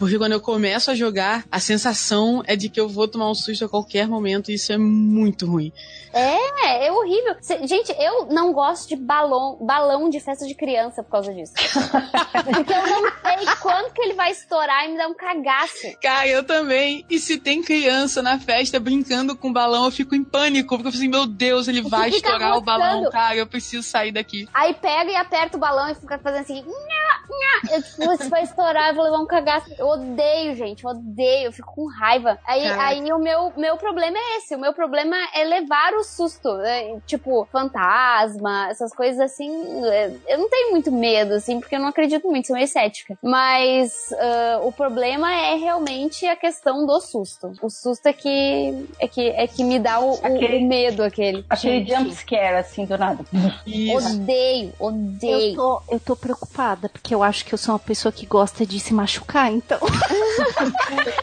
Porque 0.00 0.16
quando 0.16 0.32
eu 0.32 0.40
começo 0.40 0.90
a 0.90 0.94
jogar, 0.94 1.44
a 1.52 1.60
sensação 1.60 2.42
é 2.46 2.56
de 2.56 2.70
que 2.70 2.80
eu 2.80 2.88
vou 2.88 3.06
tomar 3.06 3.30
um 3.30 3.34
susto 3.34 3.66
a 3.66 3.68
qualquer 3.68 4.08
momento 4.08 4.50
e 4.50 4.54
isso 4.54 4.72
é 4.72 4.78
muito 4.78 5.44
ruim. 5.44 5.70
É, 6.10 6.86
é 6.86 6.90
horrível. 6.90 7.36
Gente, 7.66 7.94
eu 7.98 8.24
não 8.26 8.49
gosto 8.52 8.88
de 8.88 8.96
balão, 8.96 9.58
balão 9.60 10.08
de 10.08 10.20
festa 10.20 10.46
de 10.46 10.54
criança 10.54 11.02
por 11.02 11.10
causa 11.10 11.32
disso. 11.32 11.52
Porque 12.44 12.72
eu 12.72 12.86
não 12.86 13.10
sei 13.22 13.54
quando 13.60 13.92
que 13.92 14.02
ele 14.02 14.14
vai 14.14 14.30
estourar 14.30 14.84
e 14.86 14.92
me 14.92 14.98
dá 14.98 15.08
um 15.08 15.14
cagaço. 15.14 15.96
Cara, 16.00 16.26
eu 16.26 16.44
também. 16.44 17.04
E 17.08 17.18
se 17.18 17.38
tem 17.38 17.62
criança 17.62 18.22
na 18.22 18.38
festa 18.38 18.78
brincando 18.80 19.36
com 19.36 19.52
balão, 19.52 19.84
eu 19.84 19.90
fico 19.90 20.14
em 20.14 20.24
pânico. 20.24 20.76
Porque 20.76 20.88
eu 20.88 20.92
fico 20.92 21.02
assim, 21.02 21.10
meu 21.10 21.26
Deus, 21.26 21.68
ele 21.68 21.82
vai 21.82 22.10
estourar 22.10 22.56
o 22.56 22.60
balão, 22.60 23.10
cara. 23.10 23.36
Eu 23.36 23.46
preciso 23.46 23.82
sair 23.82 24.12
daqui. 24.12 24.48
Aí 24.54 24.74
pega 24.74 25.10
e 25.10 25.16
aperta 25.16 25.56
o 25.56 25.60
balão 25.60 25.90
e 25.90 25.94
fica 25.94 26.18
fazendo 26.18 26.42
assim. 26.42 26.62
Nha, 26.62 26.99
Eu, 27.70 27.82
tipo, 27.82 28.12
isso 28.12 28.28
vai 28.30 28.42
estourar, 28.42 28.88
eu 28.88 28.94
vou 28.94 29.04
levar 29.04 29.18
um 29.18 29.26
cagaço. 29.26 29.66
Eu 29.78 29.86
odeio, 29.86 30.54
gente, 30.56 30.82
eu 30.84 30.90
odeio, 30.90 31.46
eu 31.46 31.52
fico 31.52 31.72
com 31.74 31.86
raiva. 31.88 32.38
Aí, 32.46 32.62
Caraca. 32.62 32.82
aí 32.88 33.12
o 33.12 33.18
meu, 33.18 33.52
meu 33.56 33.76
problema 33.76 34.16
é 34.18 34.36
esse. 34.38 34.54
O 34.54 34.58
meu 34.58 34.72
problema 34.72 35.14
é 35.34 35.44
levar 35.44 35.92
o 35.94 36.02
susto. 36.02 36.52
né? 36.56 36.98
Tipo, 37.06 37.46
fantasma, 37.52 38.68
essas 38.70 38.92
coisas 38.94 39.20
assim. 39.20 39.50
é, 39.86 40.10
Eu 40.28 40.38
não 40.38 40.48
tenho 40.48 40.70
muito 40.70 40.90
medo, 40.90 41.34
assim, 41.34 41.60
porque 41.60 41.76
eu 41.76 41.80
não 41.80 41.88
acredito 41.88 42.28
muito, 42.28 42.46
sou 42.46 42.56
meio 42.56 42.66
cética. 42.68 43.16
Mas 43.22 43.92
ah, 44.18 44.60
o 44.62 44.72
problema 44.72 45.30
é 45.32 45.54
realmente 45.56 46.26
a 46.26 46.36
questão 46.36 46.86
do 46.86 47.00
susto. 47.00 47.52
O 47.62 47.68
susto 47.70 48.06
é 48.06 48.12
que, 48.12 48.88
é 48.98 49.06
que, 49.08 49.28
é 49.28 49.46
que 49.46 49.62
me 49.64 49.78
dá 49.78 50.00
o, 50.00 50.14
Aquele- 50.22 50.58
o 50.64 50.68
medo, 50.68 51.02
aquele. 51.02 51.44
Aquele 51.48 51.84
Gente, 51.84 51.90
jump 51.94 52.14
scare, 52.14 52.56
assim, 52.56 52.84
do 52.86 52.96
nada. 52.98 53.24
Isso. 53.66 54.16
Odeio, 54.20 54.72
odeio. 54.78 55.50
Eu 55.50 55.54
tô, 55.56 55.82
eu 55.90 56.00
tô 56.00 56.16
preocupada, 56.16 56.88
porque 56.88 57.14
eu 57.14 57.19
acho 57.22 57.44
que 57.44 57.52
eu 57.54 57.58
sou 57.58 57.72
uma 57.74 57.78
pessoa 57.78 58.12
que 58.12 58.26
gosta 58.26 58.64
de 58.66 58.78
se 58.80 58.92
machucar, 58.94 59.50
então. 59.52 59.78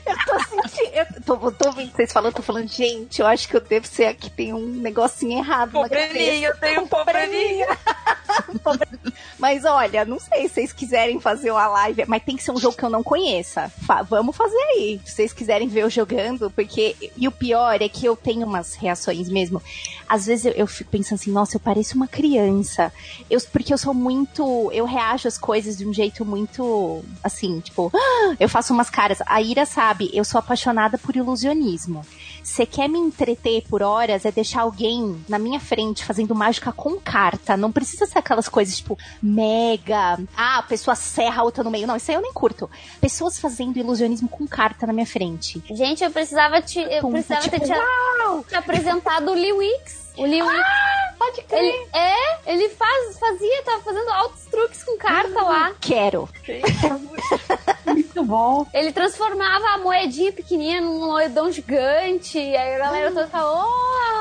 eu 0.06 0.18
tô 0.26 0.40
sentindo. 0.68 0.94
Eu 0.94 1.06
tô, 1.24 1.52
tô 1.52 1.68
ouvindo 1.70 1.92
vocês 1.92 2.12
falando, 2.12 2.34
tô 2.34 2.42
falando, 2.42 2.68
gente, 2.68 3.20
eu 3.22 3.28
acho 3.28 3.48
que 3.48 3.56
eu 3.56 3.62
devo 3.62 3.88
ser 3.88 4.06
aqui, 4.06 4.30
tem 4.30 4.54
um 4.54 4.66
negocinho 4.68 5.38
errado. 5.40 5.72
Pobreninho, 5.72 6.50
eu 6.50 6.58
tenho 6.58 6.82
um 6.82 6.88
pobreninho. 6.88 7.68
Mas 9.40 9.66
olha, 9.66 10.04
não 10.06 10.20
sei 10.20 10.48
se 10.48 10.56
vocês 10.56 10.74
quiserem 10.74 11.20
fazer 11.20 11.52
uma 11.52 11.68
live, 11.68 12.06
mas 12.08 12.24
tem 12.24 12.36
que 12.36 12.44
ser 12.44 12.52
um 12.52 12.58
jogo 12.58 12.76
que 12.76 12.84
eu 12.84 12.90
não 12.90 13.04
conheça. 13.04 13.72
Fa- 13.86 14.02
vamos 14.02 14.36
fazer 14.36 14.58
aí. 14.76 15.00
Se 15.06 15.12
vocês 15.12 15.34
quiserem 15.34 15.68
ver 15.68 15.84
eu 15.84 15.90
jogando, 15.90 16.50
porque. 16.52 16.96
E 17.16 17.28
o 17.28 17.32
pior 17.32 17.82
é 17.82 17.88
que 17.88 18.06
eu 18.06 18.16
tenho 18.16 18.46
umas 18.46 18.74
reações 18.76 19.30
mesmo. 19.30 19.62
Às 20.08 20.26
vezes 20.26 20.46
eu, 20.46 20.52
eu 20.54 20.68
fico 20.68 20.90
pensando 20.90 21.20
assim, 21.20 21.32
nossa, 21.32 21.58
eu 21.58 21.60
pareço 21.60 21.96
uma 21.96 22.08
criança. 22.08 22.92
Eu, 23.30 23.40
porque 23.52 23.74
eu 23.74 23.78
sou 23.78 23.94
muito. 23.94 24.72
Eu 24.72 24.86
reajo 24.86 25.28
às 25.28 25.38
coisas 25.38 25.78
de 25.78 25.86
um 25.86 25.94
jeito 25.94 26.24
muito. 26.26 27.04
Assim, 27.24 27.60
tipo. 27.60 27.92
Eu 28.40 28.50
faço 28.50 28.74
umas 28.74 28.90
caras. 28.90 29.20
A 29.26 29.42
Ira 29.42 29.66
sabe, 29.66 30.10
eu 30.14 30.24
sou 30.24 30.38
apaixonada 30.38 30.98
por 30.98 31.16
ilusionismo. 31.16 32.06
Você 32.48 32.66
quer 32.66 32.88
me 32.88 32.98
entreter 32.98 33.62
por 33.70 33.84
horas, 33.84 34.24
é 34.24 34.32
deixar 34.32 34.62
alguém 34.62 35.22
na 35.28 35.38
minha 35.38 35.60
frente 35.60 36.06
fazendo 36.06 36.34
mágica 36.34 36.72
com 36.72 36.98
carta. 36.98 37.58
Não 37.58 37.74
precisa 37.74 38.06
ser 38.06 38.20
aquelas 38.20 38.48
coisas 38.48 38.78
tipo 38.78 38.98
mega. 39.22 40.18
Ah, 40.36 40.60
a 40.60 40.64
pessoa 40.64 40.96
serra 40.96 41.42
a 41.42 41.44
outra 41.44 41.62
no 41.62 41.70
meio. 41.70 41.86
Não, 41.86 41.98
isso 41.98 42.10
aí 42.10 42.16
eu 42.16 42.22
nem 42.22 42.32
curto. 42.32 42.70
Pessoas 43.02 43.38
fazendo 43.38 43.78
ilusionismo 43.78 44.30
com 44.30 44.48
carta 44.48 44.88
na 44.88 44.94
minha 44.94 45.06
frente. 45.06 45.62
Gente, 45.70 46.06
eu 46.06 46.10
precisava 46.10 46.62
te, 46.62 46.80
eu 46.80 47.02
Pum, 47.02 47.12
precisava 47.12 47.42
ter 47.50 47.60
tipo, 47.60 47.66
te, 47.66 48.48
te 48.48 48.56
apresentado 48.56 49.30
o 49.30 49.34
Lee 49.34 49.52
Wicks. 49.52 50.07
O 50.18 50.26
Lee 50.26 50.42
Wicks. 50.42 50.88
Pode 51.18 51.42
crer. 51.44 51.60
Ele, 51.60 51.88
é, 51.94 52.52
ele 52.54 52.70
faz, 52.70 53.18
fazia, 53.20 53.64
tava 53.64 53.82
fazendo 53.82 54.10
altos 54.10 54.46
truques 54.46 54.84
com 54.84 54.98
carta 54.98 55.42
lá. 55.42 55.74
Quero. 55.82 56.30
Muito 57.86 58.24
bom. 58.24 58.66
Ele 58.74 58.92
transformava 58.92 59.66
a 59.70 59.78
moedinha 59.80 60.32
pequenininha 60.32 60.82
num 60.82 61.06
moedão 61.06 61.52
gigante. 61.52 62.38
E 62.38 62.56
aí 62.56 62.76
a 62.76 62.80
galera 62.80 63.12
toda 63.12 63.28
falou, 63.28 63.66
oh! 63.66 64.18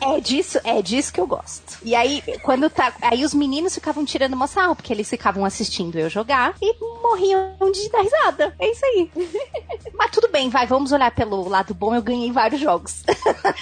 É 0.00 0.20
disso, 0.20 0.58
é 0.64 0.80
disso 0.80 1.12
que 1.12 1.20
eu 1.20 1.26
gosto. 1.26 1.78
E 1.82 1.94
aí, 1.94 2.22
quando 2.42 2.68
tá. 2.70 2.92
Aí 3.02 3.24
os 3.24 3.34
meninos 3.34 3.74
ficavam 3.74 4.04
tirando 4.04 4.34
uma 4.34 4.46
sarro, 4.46 4.74
porque 4.74 4.92
eles 4.92 5.08
ficavam 5.08 5.44
assistindo 5.44 5.98
eu 5.98 6.08
jogar 6.08 6.54
e 6.60 6.74
morriam 7.02 7.54
de 7.72 7.88
dar 7.90 8.02
risada. 8.02 8.54
É 8.58 8.70
isso 8.70 8.84
aí. 8.84 9.10
Mas 9.94 10.10
tudo 10.10 10.28
bem, 10.28 10.48
vai, 10.48 10.66
vamos 10.66 10.92
olhar 10.92 11.10
pelo 11.14 11.48
lado 11.48 11.74
bom. 11.74 11.94
Eu 11.94 12.02
ganhei 12.02 12.32
vários 12.32 12.60
jogos. 12.60 13.04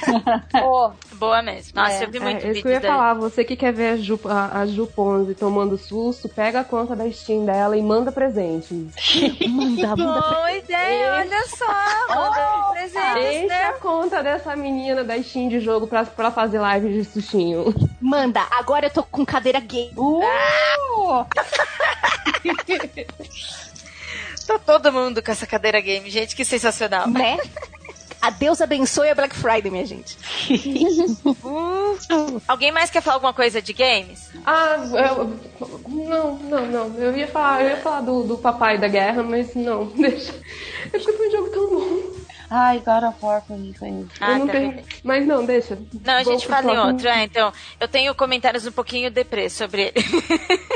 oh. 0.64 0.92
Boa 1.22 1.40
mesmo. 1.40 1.70
Nossa, 1.76 1.92
É, 1.92 2.04
eu 2.04 2.10
vi 2.10 2.18
É, 2.18 2.20
muito 2.20 2.34
é 2.34 2.38
isso 2.38 2.46
vídeo 2.48 2.62
que 2.62 2.68
eu 2.68 2.72
ia 2.72 2.80
daí. 2.80 2.90
falar. 2.90 3.14
Você 3.14 3.44
que 3.44 3.54
quer 3.54 3.72
ver 3.72 3.90
a 3.90 3.96
Ju, 3.96 4.18
a, 4.24 4.58
a 4.60 4.66
Ju 4.66 4.88
Ponzi 4.88 5.36
tomando 5.36 5.78
susto, 5.78 6.28
pega 6.28 6.58
a 6.60 6.64
conta 6.64 6.96
da 6.96 7.08
Steam 7.12 7.44
dela 7.44 7.76
e 7.76 7.82
manda 7.82 8.10
presentes. 8.10 8.92
Manda, 9.48 9.94
manda. 9.96 10.20
Boa 10.20 10.52
ideia, 10.52 11.12
olha 11.20 11.46
só. 11.46 12.14
Manda 12.14 12.72
presentes, 12.72 13.34
Enche 13.36 13.46
né? 13.46 13.64
a 13.66 13.72
conta 13.74 14.20
dessa 14.20 14.56
menina 14.56 15.04
da 15.04 15.22
Steam 15.22 15.48
de 15.48 15.60
jogo 15.60 15.86
pra, 15.86 16.04
pra 16.04 16.32
fazer 16.32 16.58
live 16.58 16.92
de 16.92 17.04
sustinho. 17.04 17.72
Manda. 18.00 18.44
Agora 18.50 18.86
eu 18.86 18.90
tô 18.90 19.04
com 19.04 19.24
cadeira 19.24 19.60
gay. 19.60 19.92
Uh! 19.96 21.24
Tô 24.44 24.58
todo 24.58 24.92
mundo 24.92 25.22
com 25.22 25.30
essa 25.30 25.46
cadeira 25.46 25.80
game, 25.80 26.10
gente, 26.10 26.34
que 26.34 26.44
sensacional. 26.44 27.06
né? 27.08 27.38
A 28.22 28.30
Deus 28.30 28.60
abençoe 28.60 29.10
a 29.10 29.16
Black 29.16 29.34
Friday, 29.34 29.68
minha 29.68 29.84
gente. 29.84 30.16
Uh. 31.42 32.40
Alguém 32.46 32.70
mais 32.70 32.88
quer 32.88 33.02
falar 33.02 33.16
alguma 33.16 33.34
coisa 33.34 33.60
de 33.60 33.72
games? 33.72 34.30
Ah, 34.46 34.76
eu, 35.16 35.36
não, 35.88 36.38
não, 36.38 36.66
não. 36.66 36.94
Eu 36.96 37.16
ia 37.16 37.26
falar, 37.26 37.62
eu 37.62 37.70
ia 37.70 37.76
falar 37.78 38.02
do, 38.02 38.22
do 38.22 38.38
papai 38.38 38.78
da 38.78 38.86
guerra, 38.86 39.24
mas 39.24 39.56
não, 39.56 39.86
deixa. 39.98 40.32
É 40.86 40.98
porque 40.98 41.12
foi 41.12 41.28
um 41.28 41.32
jogo 41.32 41.50
tão 41.50 41.68
bom. 41.70 42.22
Ai, 42.48 42.78
God 42.78 43.02
of 43.04 43.16
War 43.20 43.42
pra 43.42 43.56
mim 43.56 43.74
foi. 43.76 44.06
Ah, 44.20 44.32
eu 44.32 44.38
não 44.38 44.46
tá 44.46 44.52
tenho. 44.52 44.72
bem. 44.72 44.84
Mas 45.02 45.26
não, 45.26 45.44
deixa. 45.44 45.76
Não, 46.04 46.14
a 46.14 46.22
gente 46.22 46.46
fala 46.46 46.72
em 46.72 46.78
outro. 46.78 47.08
Ah, 47.08 47.24
então, 47.24 47.52
eu 47.80 47.88
tenho 47.88 48.14
comentários 48.14 48.64
um 48.66 48.72
pouquinho 48.72 49.10
deprê 49.10 49.50
sobre 49.50 49.92
ele. 49.94 49.94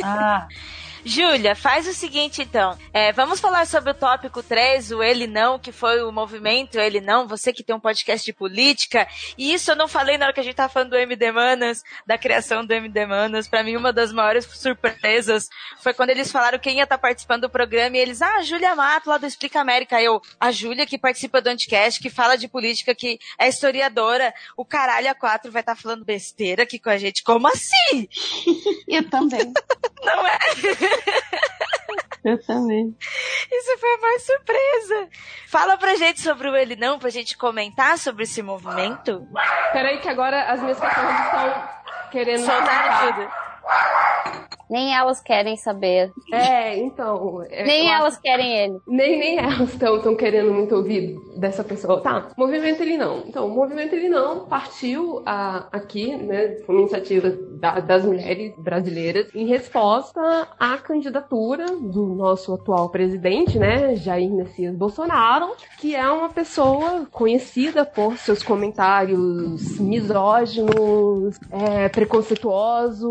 Ah, 0.02 0.48
Júlia, 1.08 1.54
faz 1.54 1.86
o 1.86 1.92
seguinte 1.92 2.42
então. 2.42 2.76
É, 2.92 3.12
vamos 3.12 3.38
falar 3.38 3.64
sobre 3.64 3.92
o 3.92 3.94
tópico 3.94 4.42
3, 4.42 4.90
o 4.90 5.04
Ele 5.04 5.28
Não, 5.28 5.56
que 5.56 5.70
foi 5.70 6.02
o 6.02 6.10
movimento 6.10 6.80
Ele 6.80 7.00
Não, 7.00 7.28
você 7.28 7.52
que 7.52 7.62
tem 7.62 7.76
um 7.76 7.80
podcast 7.80 8.26
de 8.26 8.32
política. 8.32 9.06
E 9.38 9.54
isso 9.54 9.70
eu 9.70 9.76
não 9.76 9.86
falei 9.86 10.18
na 10.18 10.26
hora 10.26 10.34
que 10.34 10.40
a 10.40 10.42
gente 10.42 10.56
tava 10.56 10.72
falando 10.72 10.90
do 10.90 10.96
MD 10.96 11.30
Manas, 11.30 11.84
da 12.04 12.18
criação 12.18 12.66
do 12.66 12.72
MD 12.72 13.06
Manas. 13.06 13.46
Pra 13.46 13.62
mim, 13.62 13.76
uma 13.76 13.92
das 13.92 14.12
maiores 14.12 14.46
surpresas 14.46 15.48
foi 15.80 15.94
quando 15.94 16.10
eles 16.10 16.32
falaram 16.32 16.58
quem 16.58 16.78
ia 16.78 16.82
estar 16.82 16.98
participando 16.98 17.42
do 17.42 17.50
programa 17.50 17.96
e 17.96 18.00
eles, 18.00 18.20
ah, 18.20 18.38
a 18.38 18.42
Júlia 18.42 18.74
Mato, 18.74 19.08
lá 19.08 19.16
do 19.16 19.26
Explica 19.26 19.60
América. 19.60 20.02
Eu, 20.02 20.20
a 20.40 20.50
Júlia 20.50 20.86
que 20.86 20.98
participa 20.98 21.40
do 21.40 21.46
Anticast, 21.46 22.00
que 22.00 22.10
fala 22.10 22.34
de 22.34 22.48
política, 22.48 22.96
que 22.96 23.20
é 23.38 23.46
historiadora. 23.46 24.34
O 24.56 24.64
caralho 24.64 25.08
a 25.08 25.14
quatro 25.14 25.52
vai 25.52 25.62
estar 25.62 25.76
falando 25.76 26.04
besteira 26.04 26.64
aqui 26.64 26.80
com 26.80 26.90
a 26.90 26.98
gente. 26.98 27.22
Como 27.22 27.46
assim? 27.46 28.08
eu 28.88 29.08
também. 29.08 29.52
Não 30.02 30.26
é? 30.26 30.38
Eu 32.24 32.44
também. 32.44 32.92
Isso 33.52 33.78
foi 33.78 33.94
a 33.94 33.98
mais 33.98 34.26
surpresa. 34.26 35.08
Fala 35.46 35.76
pra 35.76 35.94
gente 35.94 36.20
sobre 36.20 36.48
o 36.48 36.56
Ele 36.56 36.74
Não, 36.74 36.98
pra 36.98 37.08
gente 37.08 37.38
comentar 37.38 37.96
sobre 37.98 38.24
esse 38.24 38.42
movimento. 38.42 39.28
Peraí 39.72 39.98
que 39.98 40.08
agora 40.08 40.50
as 40.50 40.60
minhas 40.60 40.80
cachorras 40.80 41.20
estão 41.20 41.68
querendo... 42.10 42.44
Soltar 42.44 43.12
tudo. 43.12 43.45
Nem 44.68 44.92
elas 44.92 45.20
querem 45.20 45.56
saber. 45.56 46.10
É, 46.32 46.76
então... 46.78 47.40
é, 47.48 47.62
Nem 47.64 47.88
acho- 47.88 48.00
elas 48.00 48.16
querem 48.18 48.52
ele. 48.58 48.78
Nem, 48.84 49.16
nem 49.16 49.38
elas 49.38 49.70
estão 49.72 50.16
querendo 50.16 50.52
muito 50.52 50.74
ouvir 50.74 51.16
dessa 51.36 51.62
pessoa. 51.62 52.00
Tá, 52.00 52.26
movimento 52.36 52.82
ele 52.82 52.96
não. 52.96 53.18
Então, 53.28 53.46
o 53.46 53.54
movimento 53.54 53.94
ele 53.94 54.08
não 54.08 54.40
partiu 54.46 55.22
a- 55.24 55.68
aqui, 55.70 56.16
né? 56.16 56.56
Foi 56.66 56.74
uma 56.74 56.80
iniciativa 56.80 57.30
da- 57.60 57.78
das 57.78 58.04
mulheres 58.04 58.54
brasileiras 58.58 59.28
em 59.36 59.46
resposta 59.46 60.20
à 60.58 60.76
candidatura 60.78 61.66
do 61.66 62.04
nosso 62.16 62.52
atual 62.52 62.88
presidente, 62.88 63.60
né? 63.60 63.94
Jair 63.94 64.32
Messias 64.32 64.74
Bolsonaro, 64.74 65.54
que 65.78 65.94
é 65.94 66.08
uma 66.10 66.28
pessoa 66.30 67.06
conhecida 67.12 67.84
por 67.84 68.16
seus 68.18 68.42
comentários 68.42 69.78
misóginos, 69.78 71.38
é, 71.52 71.88
preconceituosos, 71.88 73.08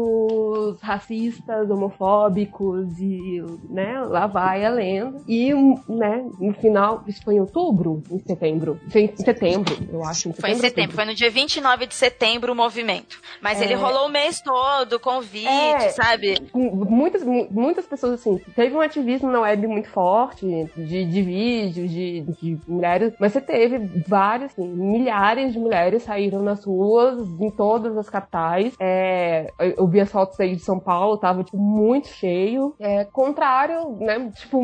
racistas, 0.81 1.69
homofóbicos 1.69 2.99
e, 2.99 3.41
né, 3.69 3.99
lá 4.07 4.27
vai 4.27 4.65
a 4.65 4.69
lenda. 4.69 5.21
E, 5.27 5.53
né, 5.53 6.25
no 6.39 6.53
final, 6.53 7.03
isso 7.07 7.21
foi 7.23 7.35
em 7.35 7.39
outubro? 7.39 8.01
Em 8.11 8.19
setembro? 8.19 8.79
Foi 8.89 9.01
em 9.03 9.15
setembro, 9.17 9.75
eu 9.91 10.03
acho. 10.03 10.33
Foi 10.33 10.51
em 10.51 10.55
setembro, 10.55 10.95
foi 10.95 11.05
no 11.05 11.13
dia 11.13 11.29
29 11.29 11.85
de 11.87 11.95
setembro 11.95 12.51
o 12.53 12.55
movimento. 12.55 13.19
Mas 13.41 13.61
ele 13.61 13.73
rolou 13.75 14.07
o 14.07 14.09
mês 14.11 14.41
todo, 14.41 14.99
convite, 14.99 15.47
É. 15.47 15.89
sabe? 15.89 16.35
muitas, 16.53 17.23
mu- 17.23 17.47
muitas 17.51 17.85
pessoas, 17.85 18.13
assim, 18.13 18.39
teve 18.55 18.75
um 18.75 18.81
ativismo 18.81 19.31
na 19.31 19.41
web 19.41 19.67
muito 19.67 19.89
forte, 19.89 20.45
de, 20.75 21.05
de 21.05 21.21
vídeos, 21.21 21.89
de, 21.89 22.21
de 22.21 22.57
mulheres, 22.67 23.13
mas 23.19 23.31
você 23.33 23.41
teve 23.41 23.79
vários, 24.07 24.51
assim, 24.51 24.67
milhares 24.67 25.53
de 25.53 25.59
mulheres 25.59 26.03
saíram 26.03 26.41
nas 26.41 26.63
ruas, 26.65 27.19
em 27.39 27.49
todas 27.51 27.97
as 27.97 28.09
capitais. 28.09 28.73
É, 28.79 29.51
eu 29.77 29.87
vi 29.87 29.99
as 29.99 30.11
fotos 30.11 30.34
aí 30.41 30.55
de 30.55 30.61
São 30.61 30.79
Paulo, 30.79 31.17
tava, 31.17 31.43
tipo, 31.43 31.57
muito 31.57 32.07
cheio. 32.07 32.73
É, 32.79 33.05
contrário, 33.05 33.97
né, 33.99 34.31
tipo, 34.35 34.61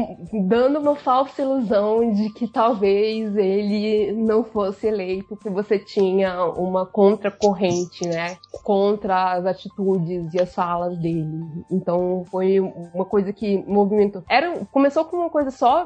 dando 0.48 0.80
uma 0.80 0.96
falsa 0.96 1.42
ilusão 1.42 2.12
de 2.14 2.30
que 2.34 2.48
talvez 2.48 3.36
ele 3.36 4.12
não 4.14 4.44
fosse 4.44 4.88
eleito, 4.88 5.30
porque 5.30 5.50
você 5.50 5.80
tinha 5.80 6.46
uma 6.46 6.86
contracorrente, 6.86 8.08
né, 8.08 8.38
contra 8.64 9.34
as 9.34 9.46
atitudes 9.46 10.34
e 10.34 10.42
as 10.42 10.54
falas 10.54 10.98
dele. 10.98 11.28
Então 11.72 12.24
foi 12.30 12.60
uma 12.60 13.06
coisa 13.06 13.32
que 13.34 13.64
movimentou. 13.68 14.24
Era, 14.30 14.66
começou 14.72 15.06
com 15.06 15.18
uma 15.18 15.30
coisa 15.30 15.52
só 15.52 15.86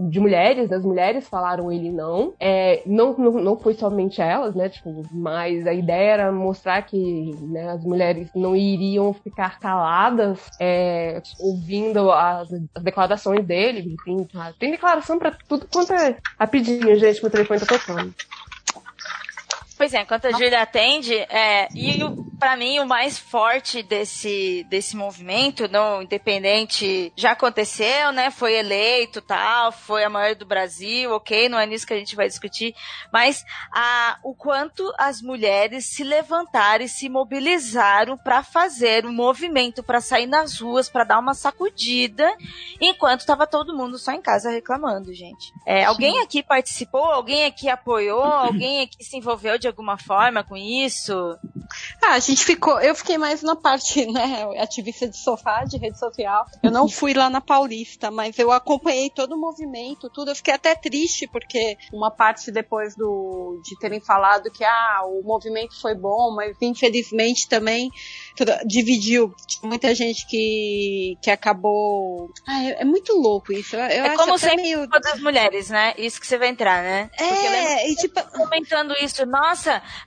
de 0.00 0.20
mulheres, 0.20 0.72
as 0.72 0.84
mulheres 0.84 1.28
falaram 1.28 1.70
ele 1.70 1.90
não. 1.90 2.34
É, 2.38 2.82
não, 2.86 3.16
não, 3.16 3.32
não 3.32 3.56
foi 3.56 3.74
somente 3.74 4.20
elas, 4.20 4.54
né? 4.54 4.68
Tipo, 4.68 5.02
mas 5.12 5.66
a 5.66 5.72
ideia 5.72 6.12
era 6.12 6.32
mostrar 6.32 6.82
que 6.82 7.34
né, 7.42 7.70
as 7.70 7.84
mulheres 7.84 8.30
não 8.34 8.54
iriam 8.54 9.12
ficar 9.24 9.58
caladas 9.58 10.38
é, 10.60 11.22
ouvindo 11.40 12.12
as, 12.12 12.52
as 12.74 12.82
declarações 12.82 13.44
dele. 13.44 13.94
Enfim, 13.94 14.24
tá? 14.30 14.52
tem 14.58 14.70
declaração 14.70 15.18
pra 15.18 15.32
tudo 15.48 15.66
quanto 15.66 15.94
é 15.94 16.18
rapidinho, 16.38 16.94
gente, 16.96 17.24
o 17.24 17.30
telefone 17.30 17.60
tá 17.60 17.66
tocando. 17.66 18.14
Pois 19.76 19.92
é, 19.92 20.02
enquanto 20.02 20.26
a 20.26 20.32
Júlia 20.32 20.62
atende, 20.62 21.14
é, 21.14 21.68
e 21.74 21.98
pra 22.38 22.56
mim 22.56 22.78
o 22.78 22.86
mais 22.86 23.18
forte 23.18 23.82
desse, 23.82 24.64
desse 24.68 24.96
movimento, 24.96 25.66
não 25.68 26.02
independente, 26.02 27.12
já 27.16 27.32
aconteceu, 27.32 28.12
né? 28.12 28.30
Foi 28.30 28.54
eleito 28.54 29.20
tal, 29.20 29.72
foi 29.72 30.04
a 30.04 30.10
maior 30.10 30.34
do 30.34 30.46
Brasil, 30.46 31.10
ok, 31.12 31.48
não 31.48 31.58
é 31.58 31.66
nisso 31.66 31.86
que 31.86 31.94
a 31.94 31.98
gente 31.98 32.14
vai 32.14 32.28
discutir, 32.28 32.74
mas 33.12 33.44
a, 33.72 34.18
o 34.22 34.34
quanto 34.34 34.92
as 34.98 35.20
mulheres 35.20 35.86
se 35.86 36.04
levantaram 36.04 36.84
e 36.84 36.88
se 36.88 37.08
mobilizaram 37.08 38.16
pra 38.16 38.42
fazer 38.42 39.06
um 39.06 39.12
movimento, 39.12 39.82
pra 39.82 40.00
sair 40.00 40.26
nas 40.26 40.60
ruas, 40.60 40.88
pra 40.88 41.04
dar 41.04 41.18
uma 41.18 41.34
sacudida, 41.34 42.30
enquanto 42.80 43.20
estava 43.20 43.46
todo 43.46 43.76
mundo 43.76 43.98
só 43.98 44.12
em 44.12 44.22
casa 44.22 44.50
reclamando, 44.50 45.12
gente. 45.12 45.52
É, 45.66 45.84
alguém 45.84 46.20
aqui 46.20 46.42
participou? 46.42 47.04
Alguém 47.04 47.44
aqui 47.44 47.68
apoiou? 47.68 48.22
Alguém 48.22 48.82
aqui 48.82 49.02
se 49.02 49.16
envolveu 49.16 49.58
de 49.64 49.68
alguma 49.68 49.96
forma 49.96 50.44
com 50.44 50.56
isso? 50.56 51.12
Ah, 52.02 52.12
a 52.12 52.18
gente 52.18 52.44
ficou. 52.44 52.78
Eu 52.80 52.94
fiquei 52.94 53.16
mais 53.16 53.42
na 53.42 53.56
parte, 53.56 54.04
né, 54.12 54.46
ativista 54.60 55.08
de 55.08 55.16
sofá, 55.16 55.64
de 55.64 55.78
rede 55.78 55.98
social. 55.98 56.44
Eu 56.62 56.70
não 56.70 56.86
fui 56.86 57.14
lá 57.14 57.30
na 57.30 57.40
Paulista, 57.40 58.10
mas 58.10 58.38
eu 58.38 58.52
acompanhei 58.52 59.08
todo 59.08 59.34
o 59.34 59.40
movimento, 59.40 60.10
tudo. 60.10 60.30
Eu 60.30 60.36
fiquei 60.36 60.52
até 60.52 60.74
triste, 60.74 61.26
porque 61.26 61.78
uma 61.92 62.10
parte 62.10 62.50
depois 62.50 62.94
do 62.94 63.60
de 63.64 63.78
terem 63.78 64.00
falado 64.00 64.50
que 64.50 64.64
ah, 64.64 65.02
o 65.06 65.22
movimento 65.22 65.80
foi 65.80 65.94
bom, 65.94 66.34
mas 66.34 66.56
infelizmente 66.60 67.48
também 67.48 67.90
dividiu. 68.66 69.34
Tinha 69.46 69.68
muita 69.68 69.94
gente 69.94 70.26
que, 70.26 71.16
que 71.22 71.30
acabou. 71.30 72.30
Ah, 72.46 72.64
é, 72.64 72.82
é 72.82 72.84
muito 72.84 73.14
louco 73.14 73.52
isso. 73.52 73.76
Eu, 73.76 73.80
eu 73.80 74.04
é 74.04 74.16
como 74.16 74.36
sempre 74.36 74.62
meio. 74.62 74.80
culpa 74.80 75.00
das 75.00 75.20
mulheres, 75.20 75.70
né? 75.70 75.94
Isso 75.96 76.20
que 76.20 76.26
você 76.26 76.36
vai 76.36 76.48
entrar, 76.48 76.82
né? 76.82 77.10
É, 77.18 77.90
e 77.90 77.96
tipo. 77.96 78.22
comentando 78.34 78.92
isso, 79.00 79.24
nossa, 79.24 79.53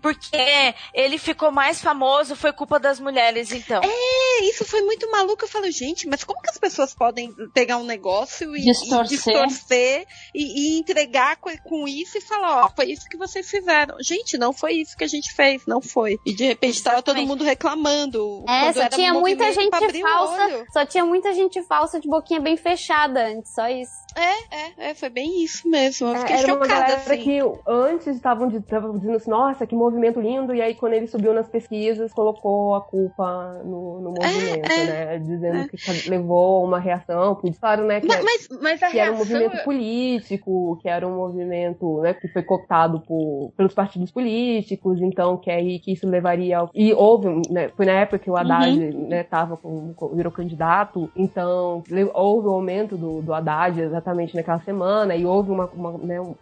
porque 0.01 0.73
ele 0.93 1.17
ficou 1.17 1.51
mais 1.51 1.81
famoso, 1.81 2.35
foi 2.35 2.51
culpa 2.53 2.79
das 2.79 2.99
mulheres, 2.99 3.51
então. 3.51 3.81
É, 3.83 4.43
isso 4.45 4.65
foi 4.65 4.81
muito 4.81 5.09
maluco. 5.11 5.43
Eu 5.43 5.47
falo, 5.47 5.69
gente, 5.71 6.07
mas 6.07 6.23
como 6.23 6.41
que 6.41 6.49
as 6.49 6.57
pessoas 6.57 6.93
podem 6.93 7.33
pegar 7.53 7.77
um 7.77 7.83
negócio 7.83 8.55
e 8.55 8.61
Distorcer. 8.61 9.05
e, 9.05 9.07
distorcer 9.07 10.07
e, 10.33 10.75
e 10.75 10.79
entregar 10.79 11.37
co- 11.37 11.51
com, 11.63 11.87
isso 11.87 12.17
e 12.17 12.21
falar, 12.21 12.65
ó, 12.65 12.69
foi 12.75 12.85
isso 12.91 13.07
que 13.09 13.17
vocês 13.17 13.49
fizeram. 13.49 13.95
Gente, 14.01 14.37
não 14.37 14.53
foi 14.53 14.73
isso 14.73 14.95
que 14.97 15.03
a 15.03 15.07
gente 15.07 15.33
fez, 15.33 15.65
não 15.65 15.81
foi. 15.81 16.19
E 16.25 16.33
de 16.33 16.45
repente 16.45 16.81
tava 16.83 17.01
todo 17.01 17.21
mundo 17.25 17.43
reclamando. 17.43 18.43
É, 18.47 18.73
só 18.73 18.81
era 18.81 18.89
tinha 18.89 19.13
um 19.13 19.19
muita 19.21 19.51
gente 19.51 20.01
falsa. 20.01 20.65
Só 20.71 20.85
tinha 20.85 21.05
muita 21.05 21.33
gente 21.33 21.61
falsa 21.63 21.99
de 21.99 22.07
boquinha 22.07 22.39
bem 22.39 22.57
fechada 22.57 23.27
antes, 23.27 23.53
só 23.53 23.67
isso. 23.67 23.91
É, 24.15 24.89
é, 24.89 24.93
foi 24.95 25.09
bem 25.09 25.43
isso 25.43 25.67
mesmo. 25.69 26.07
Eu 26.07 26.15
É, 26.15 26.19
fiquei 26.19 26.35
era 26.37 26.47
uma 26.55 26.65
chocada, 26.65 26.81
galera 26.81 27.01
assim. 27.13 27.23
que 27.23 27.39
antes 27.67 28.07
estavam 28.07 28.47
dizendo 28.49 29.15
assim, 29.15 29.31
nossa, 29.37 29.67
que 29.67 29.75
movimento 29.75 30.19
lindo, 30.19 30.53
e 30.53 30.61
aí 30.61 30.73
quando 30.73 30.93
ele 30.93 31.07
subiu 31.07 31.33
nas 31.33 31.47
pesquisas, 31.47 32.11
colocou 32.11 32.73
a 32.73 32.81
culpa 32.81 33.61
no, 33.63 34.01
no 34.01 34.09
movimento, 34.11 34.71
é, 34.71 34.85
né? 34.85 35.19
Dizendo 35.19 35.67
que 35.69 36.09
levou 36.09 36.63
uma 36.63 36.79
reação, 36.79 37.35
porque 37.35 37.55
claro, 37.59 37.85
né, 37.85 38.01
que, 38.01 38.07
Mas, 38.07 38.47
mas, 38.61 38.79
que 38.79 38.99
era 38.99 39.11
um 39.11 39.15
reação... 39.15 39.17
movimento 39.17 39.63
político, 39.63 40.79
que 40.81 40.89
era 40.89 41.07
um 41.07 41.15
movimento, 41.15 42.01
né, 42.01 42.13
que 42.13 42.27
foi 42.29 42.41
cooptado 42.41 42.99
por, 43.01 43.51
pelos 43.55 43.73
partidos 43.73 44.09
políticos, 44.11 45.01
então 45.01 45.37
que 45.37 45.51
aí 45.51 45.79
que 45.79 45.91
isso 45.93 46.07
levaria 46.07 46.57
ao... 46.59 46.69
E 46.73 46.93
houve, 46.93 47.27
né, 47.51 47.69
foi 47.75 47.85
na 47.85 47.93
época 47.93 48.19
que 48.19 48.31
o 48.31 48.35
Haddad, 48.35 48.75
né, 48.95 49.23
tava 49.23 49.55
com, 49.57 49.93
virou 50.13 50.31
candidato, 50.31 51.09
então 51.15 51.83
houve 52.13 52.47
o 52.47 52.51
aumento 52.51 52.97
do, 52.97 53.21
do 53.21 53.33
Haddad 53.33 53.79
exatamente 53.79 54.35
naquela 54.35 54.59
semana, 54.59 55.15
e 55.15 55.25
houve 55.25 55.51
uma, 55.51 55.65
uma, 55.73 55.91
né, 55.97 56.19
um- 56.19 56.35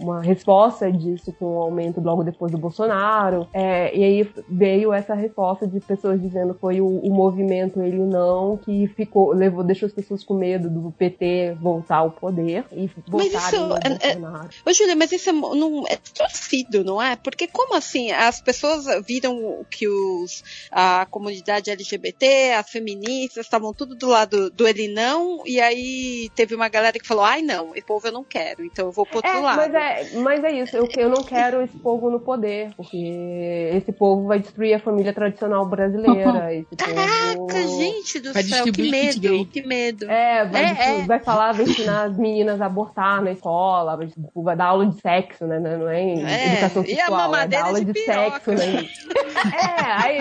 uma 0.00 0.20
resposta 0.20 0.90
disso 0.90 1.32
com 1.38 1.58
o 1.58 1.62
aumento 1.62 2.00
logo 2.00 2.22
depois 2.24 2.39
do 2.48 2.58
Bolsonaro, 2.58 3.48
é, 3.52 3.94
e 3.96 4.02
aí 4.04 4.30
veio 4.48 4.92
essa 4.92 5.14
resposta 5.14 5.66
de 5.66 5.80
pessoas 5.80 6.20
dizendo 6.20 6.54
que 6.54 6.60
foi 6.60 6.80
o, 6.80 6.86
o 6.86 7.10
movimento 7.12 7.80
ele 7.82 7.98
não 7.98 8.56
que 8.58 8.86
ficou, 8.88 9.32
levou, 9.32 9.62
deixou 9.64 9.86
as 9.86 9.92
pessoas 9.92 10.22
com 10.24 10.34
medo 10.34 10.68
do 10.70 10.90
PT 10.92 11.56
voltar 11.60 11.98
ao 11.98 12.10
poder 12.10 12.64
e 12.72 12.86
votarem 13.06 13.26
isso 13.28 13.56
é- 13.84 14.10
é- 14.10 14.14
Bolsonaro. 14.16 14.48
Ô, 14.66 14.72
Júlia, 14.72 14.96
mas 14.96 15.12
isso 15.12 15.30
é, 15.30 15.32
não, 15.32 15.84
é 15.88 15.96
torcido, 16.14 16.84
não 16.84 17.00
é? 17.00 17.16
Porque 17.16 17.46
como 17.46 17.74
assim? 17.74 18.10
As 18.12 18.40
pessoas 18.40 18.84
viram 19.06 19.64
que 19.70 19.88
os, 19.88 20.42
a 20.70 21.06
comunidade 21.10 21.70
LGBT, 21.70 22.52
as 22.52 22.68
feministas, 22.70 23.46
estavam 23.46 23.72
tudo 23.74 23.94
do 23.94 24.08
lado 24.08 24.50
do 24.50 24.66
ele 24.66 24.88
não, 24.88 25.42
e 25.46 25.60
aí 25.60 26.30
teve 26.34 26.54
uma 26.54 26.68
galera 26.68 26.98
que 26.98 27.06
falou, 27.06 27.24
ai 27.24 27.42
não, 27.42 27.74
esse 27.74 27.86
povo 27.86 28.06
eu 28.06 28.12
não 28.12 28.24
quero, 28.24 28.64
então 28.64 28.86
eu 28.86 28.92
vou 28.92 29.04
pro 29.06 29.16
outro 29.16 29.30
É, 29.30 29.40
lado. 29.40 29.56
mas 29.56 29.74
é, 29.74 30.18
mas 30.18 30.44
é 30.44 30.52
isso, 30.52 30.76
eu, 30.76 30.88
eu 30.96 31.08
não 31.08 31.22
quero 31.24 31.62
esse 31.62 31.76
povo 31.78 32.10
no 32.10 32.20
poder, 32.20 32.29
porque 32.76 33.70
esse 33.74 33.92
povo 33.92 34.26
vai 34.26 34.38
destruir 34.38 34.74
a 34.74 34.78
família 34.80 35.12
tradicional 35.12 35.64
brasileira. 35.66 36.54
Esse 36.54 36.76
Caraca, 36.76 37.36
povo... 37.36 37.78
gente 37.78 38.20
do 38.20 38.32
Vai 38.32 38.42
céu, 38.42 38.64
que 38.64 38.70
gay. 38.72 38.90
medo, 38.90 39.46
que 39.46 39.62
medo. 39.66 40.10
É, 40.10 40.44
vai, 40.44 40.64
É, 40.64 40.74
destru- 40.74 41.00
é. 41.02 41.06
vai 41.06 41.18
falar, 41.20 41.52
vai 41.52 41.64
ensinar 41.64 42.02
as 42.04 42.16
meninas 42.16 42.60
a 42.60 42.66
abortar 42.66 43.22
na 43.22 43.32
escola, 43.32 43.96
vai, 43.96 44.06
tipo, 44.06 44.42
vai 44.42 44.56
dar 44.56 44.66
aula 44.66 44.86
de 44.86 45.00
sexo, 45.00 45.46
né? 45.46 45.58
Não 45.58 45.88
é 45.88 46.00
É, 46.02 46.52
educação 46.52 46.84
e 46.84 46.92
a 46.92 46.96
sexual, 46.96 47.34
é 47.36 47.46
dar 47.48 47.64
aula 47.64 47.84
de 47.84 47.92
de, 47.92 48.00
sexo, 48.04 48.50
né? 48.52 48.88
É, 49.54 49.82
aí. 50.02 50.18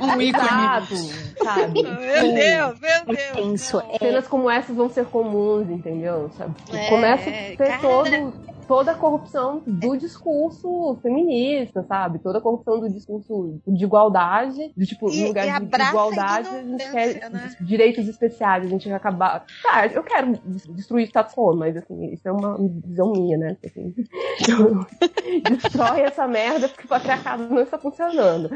Um 0.00 0.20
ícone. 0.20 0.46
Exato, 0.46 0.94
sabe? 1.42 1.82
Meu 1.82 2.34
Deus, 2.34 2.80
meu 2.80 3.16
Deus. 3.16 3.30
Tenso. 3.34 3.82
É, 3.92 3.98
Cenas 3.98 4.26
como 4.28 4.50
essas 4.50 4.76
vão 4.76 4.88
ser 4.90 5.06
comuns, 5.06 5.68
entendeu? 5.70 6.30
Sabe? 6.36 6.54
É, 6.72 6.88
Começa 6.88 7.30
a 7.30 7.56
cara. 7.56 7.78
todo. 7.80 8.34
Toda 8.66 8.92
a 8.92 8.94
corrupção 8.94 9.62
do 9.66 9.96
discurso 9.96 10.96
feminista, 11.02 11.84
sabe? 11.88 12.18
Toda 12.18 12.38
a 12.38 12.40
corrupção 12.40 12.80
do 12.80 12.88
discurso 12.90 13.60
de 13.66 13.84
igualdade, 13.84 14.72
de 14.76 14.86
tipo, 14.86 15.10
E- 15.10 15.20
no 15.22 15.28
lugar 15.28 15.60
de, 15.60 15.66
de 15.66 15.82
a 15.82 15.88
igualdade, 15.88 16.48
a 16.48 16.62
gente 16.62 16.90
quer 16.90 17.30
né? 17.30 17.50
direitos 17.60 18.08
especiais, 18.08 18.64
a 18.64 18.68
gente 18.68 18.88
vai 18.88 18.96
acabar. 18.96 19.44
Tá, 19.62 19.86
eu 19.86 20.02
quero 20.02 20.32
des- 20.44 20.66
destruir 20.66 21.04
o 21.04 21.08
status 21.08 21.34
quo, 21.34 21.54
mas 21.54 21.76
assim, 21.76 22.12
isso 22.12 22.26
é 22.28 22.32
uma 22.32 22.56
visão 22.84 23.12
minha, 23.12 23.38
né? 23.38 23.56
Assim, 23.64 23.94
destrói 25.44 26.00
essa 26.00 26.26
merda 26.26 26.68
porque 26.68 26.84
o 26.84 26.88
patriarcado 26.88 27.48
não 27.48 27.60
está 27.62 27.78
funcionando. 27.78 28.50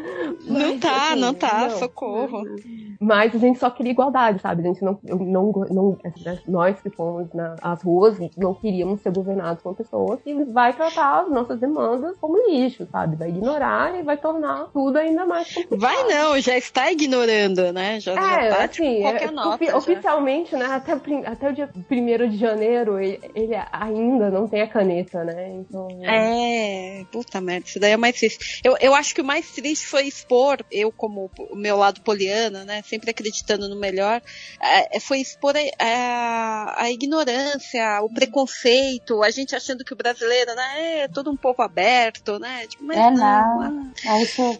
Não 0.46 0.70
Mas, 0.72 0.80
tá, 0.80 1.12
assim, 1.12 1.20
não 1.20 1.34
tá, 1.34 1.68
não. 1.68 1.78
socorro. 1.78 2.42
Mas 3.00 3.34
a 3.34 3.38
gente 3.38 3.58
só 3.58 3.70
queria 3.70 3.92
igualdade, 3.92 4.40
sabe? 4.40 4.62
A 4.62 4.66
gente 4.66 4.82
não, 4.84 4.98
eu 5.04 5.18
não, 5.18 5.50
não 5.70 5.98
nós 6.46 6.80
que 6.80 6.90
fomos 6.90 7.28
nas 7.32 7.82
ruas 7.82 8.18
não 8.36 8.54
queríamos 8.54 9.00
ser 9.00 9.12
governados 9.12 9.62
por 9.62 9.74
pessoas 9.74 9.99
que 10.24 10.34
vai 10.44 10.72
tratar 10.72 11.22
as 11.22 11.30
nossas 11.30 11.58
demandas 11.60 12.16
como 12.20 12.36
lixo, 12.48 12.86
sabe? 12.90 13.16
Vai 13.16 13.28
ignorar 13.30 13.98
e 13.98 14.02
vai 14.02 14.16
tornar 14.16 14.66
tudo 14.72 14.96
ainda 14.98 15.24
mais 15.26 15.52
complicado. 15.52 15.80
Vai 15.80 16.04
não, 16.04 16.40
já 16.40 16.56
está 16.56 16.90
ignorando, 16.92 17.72
né? 17.72 18.00
Já, 18.00 18.14
já 18.14 18.40
É, 18.42 18.48
tá, 18.50 18.64
assim, 18.64 18.70
tipo, 18.70 19.00
qualquer 19.02 19.28
é, 19.28 19.30
nota. 19.30 19.48
ofi- 19.56 19.66
já. 19.66 19.76
oficialmente, 19.76 20.56
né, 20.56 20.66
até, 20.66 20.92
até 21.26 21.50
o 21.50 21.54
dia 21.54 21.70
1 21.90 22.28
de 22.28 22.36
janeiro, 22.36 22.98
ele, 23.00 23.20
ele 23.34 23.54
ainda 23.72 24.30
não 24.30 24.48
tem 24.48 24.62
a 24.62 24.66
caneta, 24.68 25.24
né? 25.24 25.50
Então. 25.54 25.88
É, 26.04 27.04
puta 27.10 27.40
merda, 27.40 27.66
isso 27.66 27.80
daí 27.80 27.92
é 27.92 27.96
mais 27.96 28.16
triste. 28.16 28.60
Eu, 28.64 28.76
eu 28.80 28.94
acho 28.94 29.14
que 29.14 29.20
o 29.20 29.24
mais 29.24 29.50
triste 29.50 29.86
foi 29.86 30.04
expor, 30.06 30.58
eu 30.70 30.90
como 30.92 31.30
o 31.50 31.56
meu 31.56 31.76
lado 31.76 32.00
poliana, 32.02 32.64
né, 32.64 32.82
sempre 32.84 33.10
acreditando 33.10 33.68
no 33.68 33.76
melhor, 33.78 34.20
é, 34.60 34.98
foi 35.00 35.18
expor 35.20 35.54
a, 35.56 35.60
a, 35.84 36.82
a 36.84 36.90
ignorância, 36.90 38.00
o 38.02 38.12
preconceito, 38.12 39.22
a 39.22 39.30
gente 39.30 39.54
achando 39.54 39.84
que 39.84 39.89
o 39.94 39.96
brasileiro, 39.96 40.54
né, 40.54 41.00
é 41.00 41.08
todo 41.08 41.30
um 41.30 41.36
povo 41.36 41.62
aberto, 41.62 42.38
né, 42.38 42.66
tipo, 42.66 42.84
mas 42.84 42.96
É, 42.98 43.10
não. 43.10 43.60
não. 43.60 43.92
ah, 44.06 44.18
É 44.18 44.22
isso. 44.22 44.58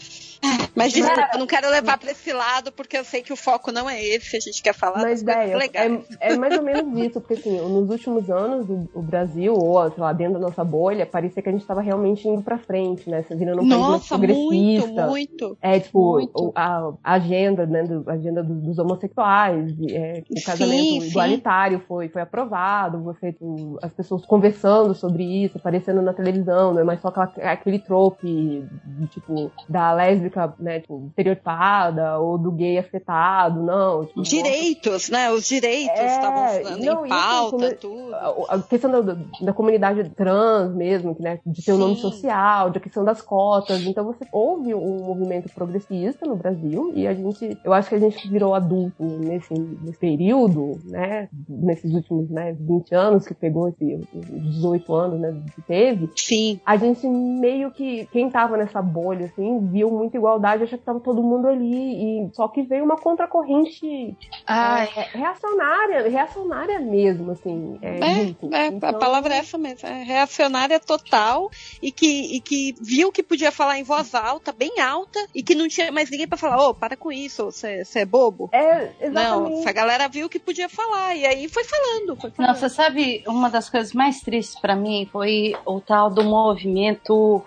Mas 0.74 0.94
desculpa, 0.94 1.28
eu 1.34 1.38
não 1.38 1.46
quero 1.46 1.68
levar 1.68 1.98
pra 1.98 2.10
esse 2.12 2.32
lado, 2.32 2.72
porque 2.72 2.96
eu 2.96 3.04
sei 3.04 3.20
que 3.22 3.30
o 3.30 3.36
foco 3.36 3.70
não 3.70 3.90
é 3.90 4.02
esse, 4.02 4.38
a 4.38 4.40
gente 4.40 4.62
quer 4.62 4.72
falar 4.72 5.02
Mas, 5.02 5.22
das 5.22 5.36
coisas 5.36 5.58
legais. 5.58 6.04
é, 6.18 6.32
é 6.32 6.36
mais 6.38 6.56
ou 6.56 6.62
menos 6.62 6.98
isso, 6.98 7.20
porque 7.20 7.34
assim, 7.34 7.60
nos 7.60 7.90
últimos 7.90 8.30
anos, 8.30 8.66
o, 8.70 8.88
o 8.94 9.02
Brasil, 9.02 9.54
ou 9.54 9.90
sei 9.90 10.02
lá, 10.02 10.14
dentro 10.14 10.34
da 10.34 10.46
nossa 10.46 10.64
bolha, 10.64 11.04
parecia 11.04 11.42
que 11.42 11.48
a 11.50 11.52
gente 11.52 11.66
tava 11.66 11.82
realmente 11.82 12.26
indo 12.26 12.40
pra 12.42 12.56
frente, 12.56 13.10
né? 13.10 13.22
Você 13.22 13.34
virando 13.34 13.60
um 13.60 13.68
país 13.68 13.80
Nossa, 13.82 14.16
muito, 14.16 14.34
progressista. 14.38 15.06
muito. 15.08 15.58
É, 15.60 15.78
tipo, 15.78 16.12
Muito. 16.12 16.52
a, 16.54 16.90
a 17.04 17.12
agenda, 17.14 17.66
né, 17.66 17.82
do, 17.82 18.08
a 18.08 18.14
agenda 18.14 18.42
dos, 18.42 18.62
dos 18.62 18.78
homossexuais, 18.78 19.70
é, 19.90 20.22
o 20.30 20.42
casamento 20.42 20.80
Sim, 20.84 21.00
sim. 21.02 21.06
igualitário 21.08 21.82
foi, 21.86 22.08
foi 22.08 22.22
aprovado, 22.22 23.02
foi 23.04 23.14
feito, 23.14 23.78
as 23.82 23.92
pessoas 23.92 24.24
conversando 24.24 24.94
sobre 24.94 25.19
isso, 25.22 25.58
aparecendo 25.58 26.02
na 26.02 26.12
televisão, 26.12 26.72
não 26.74 26.80
é 26.80 26.84
mais 26.84 27.00
só 27.00 27.08
aquela, 27.08 27.26
aquele 27.52 27.78
trope, 27.78 28.64
de, 28.84 29.06
tipo, 29.08 29.50
da 29.68 29.92
lésbica, 29.92 30.54
né, 30.58 30.80
tipo, 30.80 31.06
estereotipada, 31.08 32.18
ou 32.18 32.38
do 32.38 32.50
gay 32.52 32.78
afetado, 32.78 33.62
não. 33.62 34.04
Tipo, 34.04 34.22
Direitos, 34.22 35.08
né? 35.10 35.30
Os 35.30 35.46
direitos 35.46 35.98
É, 35.98 36.06
estavam 36.06 36.78
não, 36.78 37.06
em 37.06 37.08
isso, 37.08 37.16
pauta, 37.16 37.74
tudo. 37.76 38.14
a 38.14 38.30
a 38.50 38.58
questão 38.62 38.90
da, 38.90 39.16
da 39.40 39.52
comunidade 39.52 40.08
trans 40.10 40.74
mesmo, 40.74 41.14
que, 41.14 41.22
né, 41.22 41.38
de 41.44 41.64
ter 41.64 41.72
o 41.72 41.78
nome 41.78 41.94
Sim. 41.96 42.00
social, 42.02 42.70
da 42.70 42.80
questão 42.80 43.04
das 43.04 43.20
cotas. 43.22 43.80
Então 43.86 44.04
você 44.04 44.24
houve 44.32 44.74
um 44.74 45.04
movimento 45.04 45.48
progressista 45.54 46.26
no 46.26 46.36
Brasil 46.36 46.92
e 46.94 47.06
a 47.06 47.14
gente, 47.14 47.58
eu 47.64 47.72
acho 47.72 47.88
que 47.88 47.94
a 47.94 47.98
gente 47.98 48.28
virou 48.28 48.54
adulto 48.54 49.02
nesse, 49.02 49.52
nesse 49.54 49.98
período, 49.98 50.78
né, 50.84 51.28
nesses 51.48 51.92
últimos 51.92 52.28
né, 52.30 52.52
20 52.58 52.94
anos 52.94 53.26
que 53.26 53.34
pegou 53.34 53.68
esse 53.68 54.00
os 54.12 54.54
18 54.54 54.94
anos, 54.94 55.09
né, 55.16 55.34
que 55.54 55.62
teve, 55.62 56.10
Sim. 56.16 56.60
a 56.64 56.76
gente 56.76 57.06
meio 57.06 57.70
que, 57.70 58.06
quem 58.12 58.30
tava 58.30 58.56
nessa 58.56 58.80
bolha, 58.82 59.26
assim, 59.26 59.66
viu 59.68 59.90
muita 59.90 60.16
igualdade, 60.16 60.64
achou 60.64 60.78
que 60.78 60.84
tava 60.84 61.00
todo 61.00 61.22
mundo 61.22 61.48
ali, 61.48 62.24
e 62.24 62.30
só 62.34 62.48
que 62.48 62.62
veio 62.62 62.84
uma 62.84 62.96
contracorrente 62.96 64.16
Ai, 64.46 64.88
é, 64.96 65.18
reacionária, 65.18 66.08
reacionária 66.08 66.80
mesmo, 66.80 67.32
assim. 67.32 67.78
É, 67.82 68.00
É, 68.00 68.34
é, 68.52 68.66
Então, 68.68 68.88
a 68.90 68.94
palavra 68.94 69.34
é 69.34 69.38
essa 69.38 69.58
mesmo, 69.58 69.88
é 69.88 70.02
reacionária 70.02 70.78
total 70.80 71.50
e 71.82 71.90
que, 71.92 72.36
e 72.36 72.40
que 72.40 72.74
viu 72.80 73.12
que 73.12 73.22
podia 73.22 73.50
falar 73.52 73.78
em 73.78 73.82
voz 73.82 74.14
alta, 74.14 74.52
bem 74.52 74.80
alta, 74.80 75.18
e 75.34 75.42
que 75.42 75.54
não 75.54 75.68
tinha 75.68 75.90
mais 75.92 76.10
ninguém 76.10 76.26
pra 76.28 76.38
falar, 76.38 76.68
ô, 76.68 76.74
para 76.74 76.96
com 76.96 77.10
isso, 77.12 77.44
você 77.46 77.82
é 77.94 78.04
bobo. 78.04 78.48
É, 78.52 78.90
Não, 79.08 79.46
exatamente. 79.46 79.60
essa 79.60 79.72
galera 79.72 80.08
viu 80.08 80.28
que 80.28 80.38
podia 80.38 80.68
falar, 80.68 81.14
e 81.16 81.26
aí 81.26 81.48
foi 81.48 81.64
falando, 81.64 82.16
foi 82.16 82.30
Não, 82.30 82.36
falando. 82.36 82.56
você 82.56 82.68
sabe, 82.68 83.22
uma 83.26 83.48
das 83.50 83.68
coisas 83.68 83.92
mais 83.92 84.20
tristes 84.20 84.58
pra 84.60 84.76
mim 84.76 84.99
foi 85.06 85.54
o 85.64 85.80
tal 85.80 86.10
do 86.10 86.22
movimento 86.24 87.44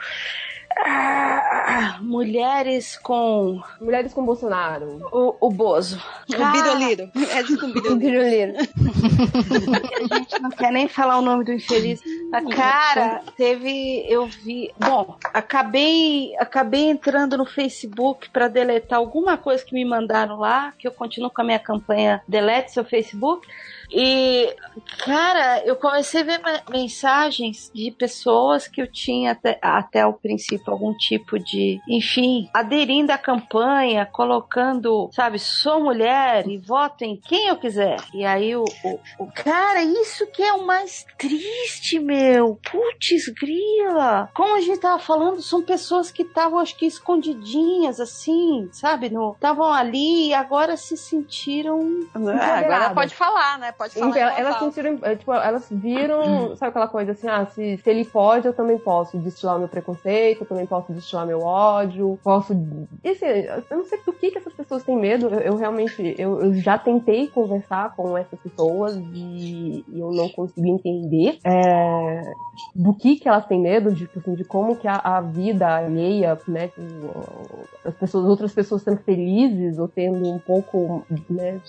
ah, 0.76 1.98
Mulheres 2.02 2.98
com 2.98 3.62
Mulheres 3.80 4.14
com 4.14 4.26
Bolsonaro. 4.26 5.00
o, 5.12 5.36
o 5.40 5.50
Bozo. 5.50 6.02
O 6.30 6.52
biroliro. 6.52 7.12
É 7.30 7.44
com 7.44 7.72
biroliro. 7.72 7.98
Biruliro. 7.98 8.54
a 10.12 10.18
gente 10.18 10.42
não 10.42 10.50
quer 10.50 10.72
nem 10.72 10.88
falar 10.88 11.18
o 11.20 11.22
nome 11.22 11.44
do 11.44 11.54
infeliz. 11.54 12.02
A 12.32 12.42
cara, 12.42 13.22
teve, 13.38 14.06
eu 14.08 14.26
vi. 14.26 14.72
Bom, 14.78 15.16
acabei, 15.34 16.36
acabei 16.38 16.90
entrando 16.90 17.38
no 17.38 17.46
Facebook 17.46 18.30
pra 18.30 18.48
deletar 18.48 19.00
alguma 19.00 19.38
coisa 19.38 19.64
que 19.64 19.74
me 19.74 19.86
mandaram 19.86 20.38
lá, 20.38 20.74
que 20.78 20.88
eu 20.88 20.92
continuo 20.92 21.30
com 21.30 21.42
a 21.42 21.46
minha 21.46 21.60
campanha 21.60 22.22
Delete 22.28 22.72
seu 22.72 22.84
Facebook. 22.84 23.48
E, 23.94 24.56
cara, 25.06 25.64
eu 25.66 25.76
comecei 25.76 26.22
a 26.22 26.24
ver 26.24 26.40
me- 26.40 26.64
mensagens 26.82 27.70
de 27.74 27.92
pessoas 27.92 28.68
que 28.68 28.82
eu 28.82 28.92
tinha 28.92 29.32
até, 29.34 29.60
até 29.62 30.06
o 30.06 30.14
princípio 30.14 30.72
algum 30.74 30.94
tipo 30.96 31.38
de, 31.38 31.80
enfim, 31.88 32.50
aderindo 32.54 33.12
à 33.12 33.18
campanha, 33.18 34.06
colocando, 34.12 35.10
sabe, 35.14 35.38
sou 35.38 35.80
mulher 35.84 36.48
e 36.48 36.58
voto 36.58 37.04
em 37.04 37.16
quem 37.28 37.48
eu 37.50 37.58
quiser. 37.58 37.98
E 38.14 38.26
aí 38.26 38.56
o, 38.56 38.64
o, 38.84 39.00
o- 39.20 39.32
cara, 39.36 39.84
isso 39.84 40.26
que 40.32 40.42
é 40.42 40.54
o 40.54 40.66
mais 40.66 41.06
triste, 41.18 42.00
meu. 42.00 42.60
Putz, 42.72 43.26
grila. 43.40 44.30
Como 44.34 44.56
a 44.56 44.62
gente 44.62 44.80
tava 44.80 44.98
falando, 45.00 45.42
são 45.42 45.62
pessoas 45.62 46.10
que 46.12 46.24
estavam, 46.24 46.58
acho 46.60 46.76
que 46.78 46.86
escondidinhas, 46.86 48.00
assim, 48.00 48.68
sabe? 48.72 49.12
Estavam 49.34 49.72
ali 49.72 50.30
e 50.30 50.34
agora 50.34 50.76
se 50.78 50.98
sentiram. 50.98 51.80
É, 52.16 52.20
agora 52.66 52.90
pode 52.96 53.14
falar, 53.14 53.60
né? 53.60 53.72
Pode 53.84 53.96
falar. 53.96 54.10
Então, 54.10 54.30
elas 54.38 54.60
sentiram, 54.60 55.00
é, 55.02 55.16
tipo, 55.16 55.34
elas 55.34 55.68
viram, 55.70 56.56
sabe 56.56 56.70
aquela 56.70 56.88
coisa 56.88 57.12
assim, 57.12 57.28
ah, 57.28 57.46
se, 57.46 57.78
se 57.78 57.90
ele 57.90 58.06
pode, 58.06 58.48
eu 58.48 58.54
também 58.54 58.78
posso 58.78 59.18
destilar 59.18 59.58
o 59.58 59.60
meu 59.60 59.68
preconceito, 59.68 60.42
eu 60.42 60.48
também 60.48 60.66
posso 60.66 60.94
destilar 60.94 61.26
meu 61.26 61.42
ódio, 61.42 62.18
posso. 62.24 62.54
E 63.04 63.10
assim, 63.10 63.26
eu 63.26 63.78
não 63.78 63.86
sei 63.86 64.00
do 64.06 64.14
que, 64.14 64.32
que 64.32 64.38
essas 64.38 64.54
pessoas 64.54 64.84
têm 64.84 64.98
medo. 64.98 65.28
Eu, 65.28 65.40
eu 65.40 65.56
realmente, 65.58 66.16
eu, 66.18 66.42
eu 66.42 66.54
já 66.56 66.78
tentei 66.78 67.28
conversar 67.28 67.94
com 67.96 68.18
essas 68.18 68.40
pessoas 68.40 68.96
e, 69.14 69.84
e 69.88 70.00
eu 70.00 70.12
não 70.12 70.30
consegui 70.30 70.70
entender 70.70 71.40
é, 71.44 72.22
do 72.76 72.94
que 72.94 73.18
que 73.18 73.28
elas 73.28 73.46
têm 73.46 73.60
medo, 73.62 73.92
de, 73.92 74.08
tipo 74.08 74.20
assim, 74.20 74.36
de 74.36 74.44
como 74.44 74.76
que 74.76 74.88
a, 74.88 74.96
a 74.96 75.22
vida 75.22 75.68
alheia, 75.68 76.40
né, 76.48 76.68
tipo, 76.68 76.84
as 77.84 77.96
pessoas, 77.96 78.26
outras 78.26 78.54
pessoas 78.54 78.82
sendo 78.82 78.98
felizes 78.98 79.78
ou 79.78 79.88
tendo 79.88 80.28
um 80.30 80.40
pouco, 80.40 81.04
né, 81.30 81.60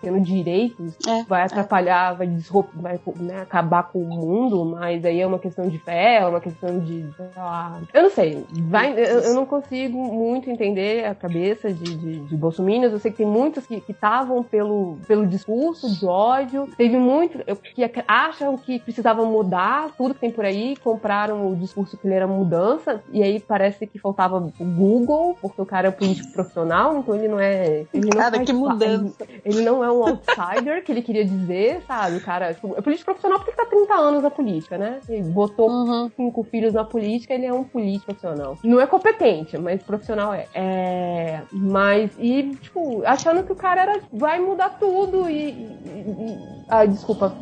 tendo 0.00 0.20
direitos, 0.20 0.94
É, 1.06 1.22
vai 1.24 1.43
atrapalhar, 1.46 2.14
vai, 2.14 2.28
vai 2.74 3.00
né, 3.16 3.40
acabar 3.42 3.84
com 3.84 3.98
o 4.00 4.04
mundo, 4.06 4.64
mas 4.64 5.04
aí 5.04 5.20
é 5.20 5.26
uma 5.26 5.38
questão 5.38 5.68
de 5.68 5.78
fé, 5.78 6.16
é 6.20 6.26
uma 6.26 6.40
questão 6.40 6.78
de, 6.80 7.06
lá, 7.36 7.80
eu 7.92 8.02
não 8.02 8.10
sei, 8.10 8.44
vai, 8.52 8.92
eu, 8.92 9.20
eu 9.20 9.34
não 9.34 9.46
consigo 9.46 9.98
muito 9.98 10.50
entender 10.50 11.04
a 11.04 11.14
cabeça 11.14 11.72
de, 11.72 11.96
de, 11.96 12.20
de 12.20 12.36
bolsominions, 12.36 12.92
eu 12.92 12.98
sei 12.98 13.10
que 13.10 13.18
tem 13.18 13.26
muitos 13.26 13.66
que 13.66 13.82
estavam 13.88 14.42
pelo, 14.42 14.98
pelo 15.06 15.26
discurso 15.26 15.90
de 15.98 16.06
ódio, 16.06 16.68
teve 16.76 16.96
muitos 16.96 17.40
que 17.74 17.84
ac- 17.84 18.04
acham 18.06 18.56
que 18.56 18.78
precisavam 18.78 19.26
mudar 19.26 19.90
tudo 19.96 20.14
que 20.14 20.20
tem 20.20 20.30
por 20.30 20.44
aí, 20.44 20.76
compraram 20.82 21.50
o 21.50 21.56
discurso 21.56 21.96
que 21.96 22.06
ele 22.06 22.14
era 22.14 22.26
mudança, 22.26 23.02
e 23.12 23.22
aí 23.22 23.40
parece 23.40 23.86
que 23.86 23.98
faltava 23.98 24.36
o 24.38 24.64
Google, 24.64 25.36
porque 25.40 25.60
o 25.60 25.66
cara 25.66 25.88
é 25.88 25.90
um 25.90 25.94
político 25.94 26.32
profissional, 26.32 26.98
então 26.98 27.14
ele 27.14 27.28
não 27.28 27.38
é... 27.40 27.84
Ele 27.92 28.06
não 28.10 28.18
Cara, 28.18 28.38
que 28.44 28.52
mudança. 28.52 29.26
ele 29.44 29.62
não 29.62 29.82
é 29.84 29.90
um 29.90 30.02
outsider 30.06 30.84
que 30.84 30.92
ele 30.92 31.02
queria 31.02 31.24
dizer, 31.38 31.82
sabe? 31.86 32.16
O 32.16 32.20
cara 32.20 32.54
tipo, 32.54 32.74
é 32.76 32.80
político 32.80 33.06
profissional 33.06 33.38
porque 33.38 33.52
tá 33.52 33.66
30 33.66 33.94
anos 33.94 34.22
na 34.22 34.30
política, 34.30 34.78
né? 34.78 35.00
Ele 35.08 35.22
botou 35.22 35.68
Uhum. 35.70 36.10
cinco 36.16 36.42
filhos 36.44 36.72
na 36.74 36.84
política, 36.84 37.34
ele 37.34 37.46
é 37.46 37.52
um 37.52 37.64
político 37.64 38.06
profissional. 38.06 38.58
Não 38.64 38.80
é 38.80 38.86
competente, 38.86 39.56
mas 39.58 39.82
profissional 39.82 40.32
é. 40.34 40.48
É, 40.54 41.42
Mas, 41.52 42.10
e, 42.18 42.54
tipo, 42.60 43.02
achando 43.04 43.42
que 43.44 43.52
o 43.52 43.56
cara 43.56 43.82
era, 43.82 44.00
vai 44.12 44.38
mudar 44.40 44.70
tudo 44.78 45.28
e. 45.28 45.50
e- 45.50 46.32
e- 46.32 46.38
Ah, 46.68 46.84
desculpa. 46.84 47.34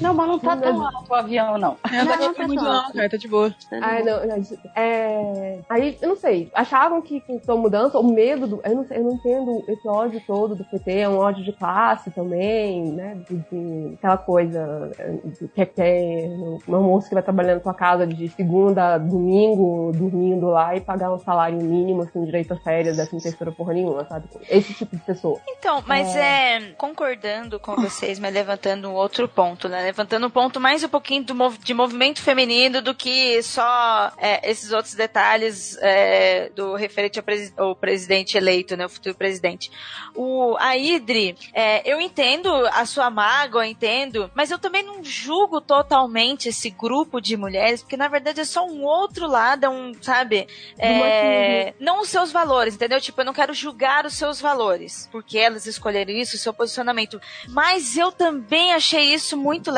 Não, 0.00 0.14
mas 0.14 0.28
não 0.28 0.38
tá 0.38 0.56
tão 0.56 0.86
alto 0.86 1.10
o 1.10 1.14
avião, 1.14 1.58
não. 1.58 1.76
É, 1.92 1.98
não 1.98 2.04
Não, 2.04 2.12
tá 2.12 2.18
não 2.18 2.28
tipo 2.28 2.34
tá 2.40 2.46
muito 2.46 2.62
não, 2.64 2.92
cara, 2.92 3.08
tá 3.10 3.16
de 3.16 3.28
boa. 3.28 3.54
Ai, 3.82 4.02
não, 4.02 4.26
não, 4.26 4.42
é... 4.76 5.58
Aí, 5.68 5.98
eu 6.00 6.08
não 6.08 6.16
sei, 6.16 6.50
achavam 6.54 7.00
que 7.02 7.20
com 7.20 7.52
a 7.52 7.56
mudança, 7.56 7.98
o 7.98 8.04
medo 8.04 8.46
do. 8.46 8.60
Eu 8.64 8.74
não, 8.76 8.86
sei, 8.86 8.98
eu 8.98 9.04
não 9.04 9.12
entendo 9.12 9.64
esse 9.68 9.86
ódio 9.88 10.22
todo 10.26 10.54
do 10.54 10.64
PT, 10.64 10.98
é 10.98 11.08
um 11.08 11.18
ódio 11.18 11.44
de 11.44 11.52
classe 11.52 12.10
também, 12.10 12.92
né? 12.92 13.18
De, 13.28 13.36
de- 13.36 13.94
aquela 13.94 14.16
coisa 14.16 14.90
de 15.24 15.48
que 15.48 15.66
quer 15.66 16.28
uma 16.66 16.80
moça 16.80 17.08
que 17.08 17.14
vai 17.14 17.22
trabalhando 17.22 17.56
na 17.56 17.62
tua 17.62 17.74
casa 17.74 18.06
de 18.06 18.28
segunda 18.30 18.94
a 18.94 18.98
domingo, 18.98 19.92
dormindo 19.94 20.46
lá 20.48 20.76
e 20.76 20.80
pagar 20.80 21.12
um 21.12 21.18
salário 21.18 21.58
mínimo, 21.58 22.02
assim, 22.02 22.24
direito 22.24 22.52
a 22.52 22.56
férias, 22.56 22.96
décima 22.96 23.20
terceira 23.20 23.52
porra 23.52 23.72
nenhuma, 23.74 24.04
sabe? 24.04 24.28
Esse 24.48 24.74
tipo 24.74 24.96
de 24.96 25.02
pessoa. 25.02 25.40
Então, 25.48 25.82
mas 25.86 26.14
é. 26.16 26.72
concordando 26.76 27.58
com 27.58 27.74
vocês, 27.76 28.18
mas 28.18 28.32
levantando 28.32 28.88
um 28.88 28.94
outro 28.94 29.28
ponto, 29.28 29.68
né? 29.68 29.82
Levantando 29.88 30.26
um 30.26 30.30
ponto 30.30 30.60
mais 30.60 30.84
um 30.84 30.88
pouquinho 30.88 31.24
mov- 31.34 31.56
de 31.64 31.72
movimento 31.72 32.20
feminino 32.20 32.82
do 32.82 32.94
que 32.94 33.42
só 33.42 34.12
é, 34.18 34.50
esses 34.50 34.70
outros 34.70 34.92
detalhes 34.92 35.78
é, 35.80 36.50
do 36.54 36.74
referente 36.74 37.18
ao, 37.18 37.22
presi- 37.24 37.54
ao 37.56 37.74
presidente 37.74 38.36
eleito, 38.36 38.76
né? 38.76 38.84
O 38.84 38.88
futuro 38.90 39.14
presidente. 39.14 39.70
O, 40.14 40.54
a 40.58 40.76
Idri, 40.76 41.34
é, 41.54 41.90
eu 41.90 41.98
entendo 42.02 42.50
a 42.66 42.84
sua 42.84 43.08
mágoa, 43.08 43.66
entendo, 43.66 44.30
mas 44.34 44.50
eu 44.50 44.58
também 44.58 44.82
não 44.82 45.02
julgo 45.02 45.58
totalmente 45.58 46.50
esse 46.50 46.68
grupo 46.68 47.18
de 47.18 47.34
mulheres, 47.38 47.80
porque 47.80 47.96
na 47.96 48.08
verdade 48.08 48.40
é 48.40 48.44
só 48.44 48.66
um 48.66 48.84
outro 48.84 49.26
lado, 49.26 49.64
é 49.64 49.70
um, 49.70 49.94
sabe? 50.02 50.46
É, 50.78 51.72
não 51.80 52.02
os 52.02 52.10
seus 52.10 52.30
valores, 52.30 52.74
entendeu? 52.74 53.00
Tipo, 53.00 53.22
eu 53.22 53.24
não 53.24 53.32
quero 53.32 53.54
julgar 53.54 54.04
os 54.04 54.18
seus 54.18 54.38
valores, 54.38 55.08
porque 55.10 55.38
elas 55.38 55.64
escolheram 55.64 56.12
isso, 56.12 56.36
o 56.36 56.38
seu 56.38 56.52
posicionamento. 56.52 57.18
Mas 57.48 57.96
eu 57.96 58.12
também 58.12 58.74
achei 58.74 59.14
isso 59.14 59.34
muito 59.34 59.70
legal. 59.70 59.77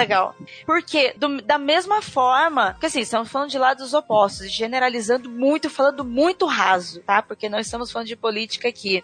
Porque, 0.66 1.14
do- 1.16 1.40
da 1.42 1.58
mesma 1.58 2.02
forma, 2.02 2.72
porque 2.72 2.86
assim, 2.86 3.00
estamos 3.00 3.28
falando 3.30 3.50
de 3.50 3.58
lados 3.58 3.94
opostos, 3.94 4.50
generalizando 4.50 5.28
muito, 5.30 5.68
falando 5.70 6.04
muito 6.04 6.46
raso, 6.46 7.00
tá? 7.02 7.22
Porque 7.22 7.48
nós 7.48 7.66
estamos 7.66 7.90
falando 7.90 8.08
de 8.08 8.16
política 8.16 8.68
aqui. 8.68 9.02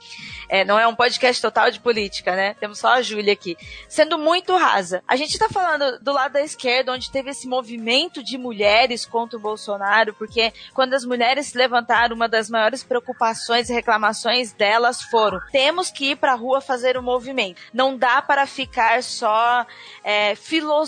É, 0.49 0.65
não 0.65 0.79
é 0.79 0.87
um 0.87 0.95
podcast 0.95 1.41
total 1.41 1.71
de 1.71 1.81
política, 1.81 2.35
né? 2.35 2.55
Temos 2.55 2.79
só 2.79 2.89
a 2.95 3.03
Júlia 3.03 3.33
aqui. 3.33 3.57
Sendo 3.89 4.19
muito 4.19 4.55
rasa. 4.57 5.03
A 5.07 5.17
gente 5.17 5.39
tá 5.39 5.49
falando 5.49 5.99
do 6.01 6.13
lado 6.13 6.33
da 6.33 6.43
esquerda, 6.43 6.93
onde 6.93 7.11
teve 7.11 7.31
esse 7.31 7.47
movimento 7.47 8.23
de 8.23 8.37
mulheres 8.39 9.05
contra 9.07 9.37
o 9.39 9.41
Bolsonaro, 9.41 10.15
porque 10.15 10.53
quando 10.75 10.95
as 10.95 11.05
mulheres 11.05 11.47
se 11.49 11.59
levantaram, 11.59 12.15
uma 12.17 12.29
das 12.29 12.49
maiores 12.51 12.83
preocupações 12.85 13.69
e 13.71 13.73
reclamações 13.75 14.53
delas 14.53 15.03
foram: 15.03 15.41
temos 15.53 15.91
que 15.91 16.13
ir 16.13 16.17
pra 16.17 16.35
rua 16.35 16.61
fazer 16.61 16.97
o 16.97 17.03
movimento. 17.03 17.61
Não 17.73 17.97
dá 17.97 18.21
para 18.23 18.47
ficar 18.47 19.03
só 19.03 19.67
é, 20.05 20.35
filosofando, 20.35 20.86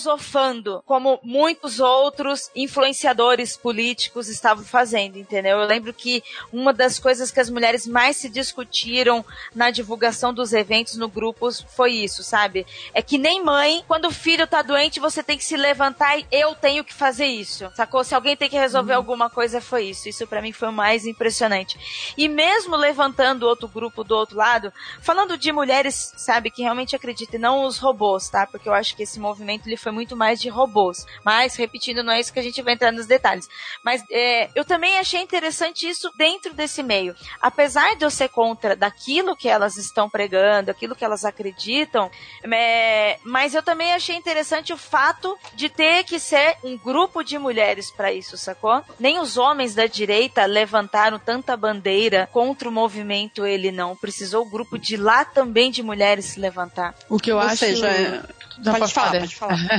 como 0.85 1.19
muitos 1.23 1.81
outros 1.81 2.51
influenciadores 2.55 3.57
políticos 3.57 4.29
estavam 4.29 4.65
fazendo, 4.65 5.19
entendeu? 5.19 5.59
Eu 5.59 5.67
lembro 5.67 5.93
que 5.93 6.23
uma 6.53 6.73
das 6.73 6.99
coisas 6.99 7.31
que 7.31 7.41
as 7.41 7.51
mulheres 7.51 7.87
mais 7.87 8.17
se 8.17 8.29
discutiram 8.29 9.25
na 9.55 9.71
divulgação 9.71 10.33
dos 10.33 10.53
eventos 10.53 10.97
no 10.97 11.09
grupos 11.09 11.65
foi 11.77 11.93
isso, 11.93 12.23
sabe? 12.23 12.67
É 12.95 13.03
que 13.03 13.19
nem 13.19 13.43
mãe, 13.43 13.85
quando 13.87 14.07
o 14.07 14.13
filho 14.13 14.47
tá 14.47 14.63
doente, 14.63 15.01
você 15.01 15.23
tem 15.23 15.37
que 15.37 15.45
se 15.45 15.57
levantar 15.57 16.19
e 16.19 16.27
eu 16.31 16.55
tenho 16.55 16.85
que 16.85 16.95
fazer 16.95 17.27
isso. 17.27 17.71
Sacou? 17.75 18.05
Se 18.05 18.15
alguém 18.15 18.37
tem 18.37 18.49
que 18.49 18.59
resolver 18.59 18.95
alguma 18.95 19.31
coisa, 19.31 19.61
foi 19.61 19.85
isso. 19.87 20.09
Isso 20.09 20.27
para 20.27 20.43
mim 20.43 20.53
foi 20.53 20.69
o 20.69 20.73
mais 20.73 21.07
impressionante. 21.07 22.15
E 22.17 22.29
mesmo 22.29 22.77
levantando 22.77 23.47
outro 23.47 23.69
grupo 23.69 24.05
do 24.05 24.15
outro 24.15 24.37
lado, 24.37 24.73
falando 25.01 25.37
de 25.37 25.53
mulheres, 25.53 26.13
sabe, 26.17 26.51
que 26.51 26.63
realmente 26.63 26.97
acreditam, 26.97 27.39
e 27.39 27.43
não 27.43 27.65
os 27.65 27.79
robôs, 27.79 28.29
tá? 28.29 28.47
Porque 28.47 28.69
eu 28.69 28.75
acho 28.75 28.95
que 28.97 29.03
esse 29.03 29.19
movimento 29.19 29.67
ele 29.67 29.77
foi 29.77 29.88
muito 29.91 30.17
mais 30.17 30.41
de 30.41 30.49
robôs. 30.49 31.07
Mas, 31.25 31.57
repetindo, 31.57 32.03
não 32.03 32.13
é 32.13 32.21
isso 32.21 32.33
que 32.33 32.39
a 32.39 32.43
gente 32.43 32.63
vai 32.63 32.75
entrar 32.75 32.93
nos 32.93 33.07
detalhes. 33.07 33.49
Mas 33.85 34.03
é, 34.11 34.51
eu 34.55 34.65
também 34.65 34.99
achei 34.99 35.21
interessante 35.21 35.89
isso 35.89 36.11
dentro 36.17 36.55
desse 36.55 36.83
meio. 36.83 37.15
Apesar 37.41 37.97
de 37.97 38.05
eu 38.05 38.11
ser 38.11 38.29
contra 38.29 38.75
daquilo 38.77 39.37
que 39.37 39.49
elas 39.49 39.77
estão 39.77 40.09
pregando, 40.09 40.71
aquilo 40.71 40.95
que 40.95 41.05
elas 41.05 41.25
acreditam, 41.25 42.11
é, 42.51 43.19
mas 43.25 43.55
eu 43.55 43.63
também 43.63 43.93
achei 43.93 44.17
interessante 44.17 44.73
o 44.73 44.77
fato 44.77 45.37
de 45.55 45.69
ter 45.69 46.05
que 46.05 46.19
ser 46.19 46.57
um 46.65 46.77
grupo 46.77 47.23
de 47.23 47.39
mulheres 47.39 47.91
para 47.91 48.13
isso, 48.13 48.37
sacou? 48.37 48.83
Nem 48.99 49.19
os 49.19 49.37
homens 49.37 49.75
da 49.75 49.87
direita 49.87 50.45
levantaram 50.47 51.19
tanta 51.19 51.57
bandeira 51.57 52.29
contra 52.33 52.69
o 52.69 52.73
movimento, 52.73 53.47
ele 53.47 53.71
não. 53.71 53.97
Precisou 53.97 54.47
o 54.47 54.51
grupo 54.51 54.79
de 54.79 54.97
lá 54.97 55.25
também 55.25 55.71
de 55.71 55.83
mulheres 55.83 56.27
se 56.27 56.41
levantar. 56.41 56.95
O 57.09 57.19
que 57.19 57.31
eu 57.31 57.37
Ou 57.37 57.43
acho. 57.43 57.57
seja, 57.57 58.25
Não, 58.59 58.73
pode 58.73 58.79
posso 58.81 58.95
falar, 58.95 59.21
pode 59.21 59.37
falar. 59.37 59.59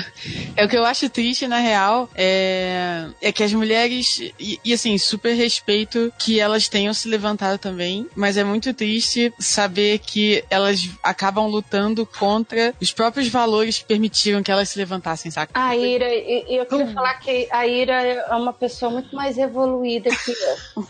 É 0.55 0.65
o 0.65 0.69
que 0.69 0.77
eu 0.77 0.85
acho 0.85 1.09
triste, 1.09 1.47
na 1.47 1.59
real, 1.59 2.09
é, 2.15 3.05
é 3.21 3.31
que 3.31 3.43
as 3.43 3.53
mulheres, 3.53 4.19
e, 4.39 4.59
e, 4.63 4.73
assim, 4.73 4.97
super 4.97 5.33
respeito 5.33 6.11
que 6.17 6.39
elas 6.39 6.67
tenham 6.67 6.93
se 6.93 7.07
levantado 7.07 7.57
também, 7.57 8.07
mas 8.15 8.37
é 8.37 8.43
muito 8.43 8.73
triste 8.73 9.33
saber 9.39 9.99
que 9.99 10.43
elas 10.49 10.89
acabam 11.03 11.47
lutando 11.47 12.05
contra 12.05 12.73
os 12.81 12.91
próprios 12.91 13.27
valores 13.27 13.79
que 13.79 13.85
permitiram 13.85 14.43
que 14.43 14.51
elas 14.51 14.69
se 14.69 14.77
levantassem, 14.77 15.31
saca? 15.31 15.51
A 15.53 15.75
Ira, 15.75 16.07
e, 16.07 16.45
e 16.49 16.55
eu 16.57 16.65
queria 16.65 16.87
falar 16.93 17.15
que 17.15 17.47
a 17.51 17.67
Ira 17.67 17.93
é 17.93 18.35
uma 18.35 18.53
pessoa 18.53 18.91
muito 18.91 19.15
mais 19.15 19.37
evoluída 19.37 20.09
que 20.09 20.31
eu. 20.31 20.85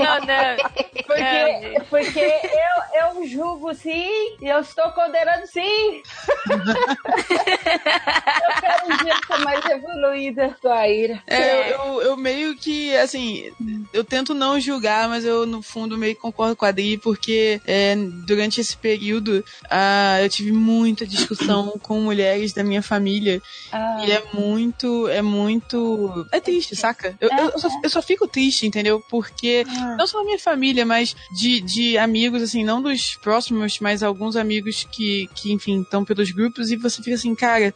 Não, 0.00 0.20
não. 0.26 0.56
Porque, 1.06 1.86
porque 1.90 2.20
eu, 2.20 3.18
eu 3.18 3.26
julgo 3.26 3.74
sim 3.74 4.36
e 4.40 4.48
eu 4.48 4.60
estou 4.60 4.90
condenando 4.92 5.46
sim. 5.46 6.02
eu 7.16 8.60
quero 8.60 8.84
um 8.86 9.04
dia 9.04 9.14
ser 9.26 9.38
mais 9.44 9.64
evoluída 9.66 10.56
que 10.60 10.66
a 10.68 10.88
Ira. 10.88 11.22
É, 11.26 11.74
eu, 11.74 12.02
eu 12.02 12.16
meio 12.16 12.56
que, 12.56 12.94
assim, 12.96 13.50
eu 13.92 14.04
tento 14.04 14.34
não 14.34 14.58
julgar, 14.60 15.08
mas 15.08 15.24
eu, 15.24 15.46
no 15.46 15.62
fundo, 15.62 15.96
meio 15.96 16.14
que 16.14 16.20
concordo 16.20 16.56
com 16.56 16.64
a 16.64 16.68
Adri, 16.68 16.98
porque 16.98 17.60
é, 17.66 17.96
durante 18.26 18.60
esse 18.60 18.76
período 18.76 19.44
ah, 19.70 20.18
eu 20.22 20.28
tive 20.28 20.52
muita 20.52 21.06
discussão 21.06 21.78
com 21.82 22.00
mulheres 22.00 22.52
da 22.52 22.62
minha 22.64 22.82
família. 22.82 23.40
Ah, 23.72 24.04
E 24.06 24.12
é 24.12 24.22
muito, 24.32 25.08
é 25.08 25.22
muito. 25.22 26.26
É 26.32 26.40
triste, 26.40 26.76
saca? 26.76 27.16
Eu, 27.20 27.28
eu, 27.30 27.50
eu 27.50 27.58
só, 27.58 27.68
eu 27.82 27.90
só 27.90 28.02
fico 28.02 28.26
triste, 28.26 28.66
entendeu? 28.66 29.02
Porque 29.08 29.64
não 29.98 30.06
só 30.06 30.20
a 30.20 30.24
minha 30.24 30.38
família, 30.38 30.84
mas 30.84 31.14
de, 31.32 31.60
de 31.60 31.98
amigos, 31.98 32.42
assim, 32.42 32.64
não 32.64 32.82
dos 32.82 33.16
próximos, 33.16 33.78
mas 33.80 34.02
alguns 34.02 34.36
amigos 34.36 34.86
que, 34.90 35.28
que 35.34 35.52
enfim, 35.52 35.82
estão 35.82 36.04
pelos 36.04 36.30
grupos 36.30 36.70
e 36.70 36.76
você 36.76 37.02
fica 37.04 37.16
assim, 37.16 37.34
cara. 37.34 37.72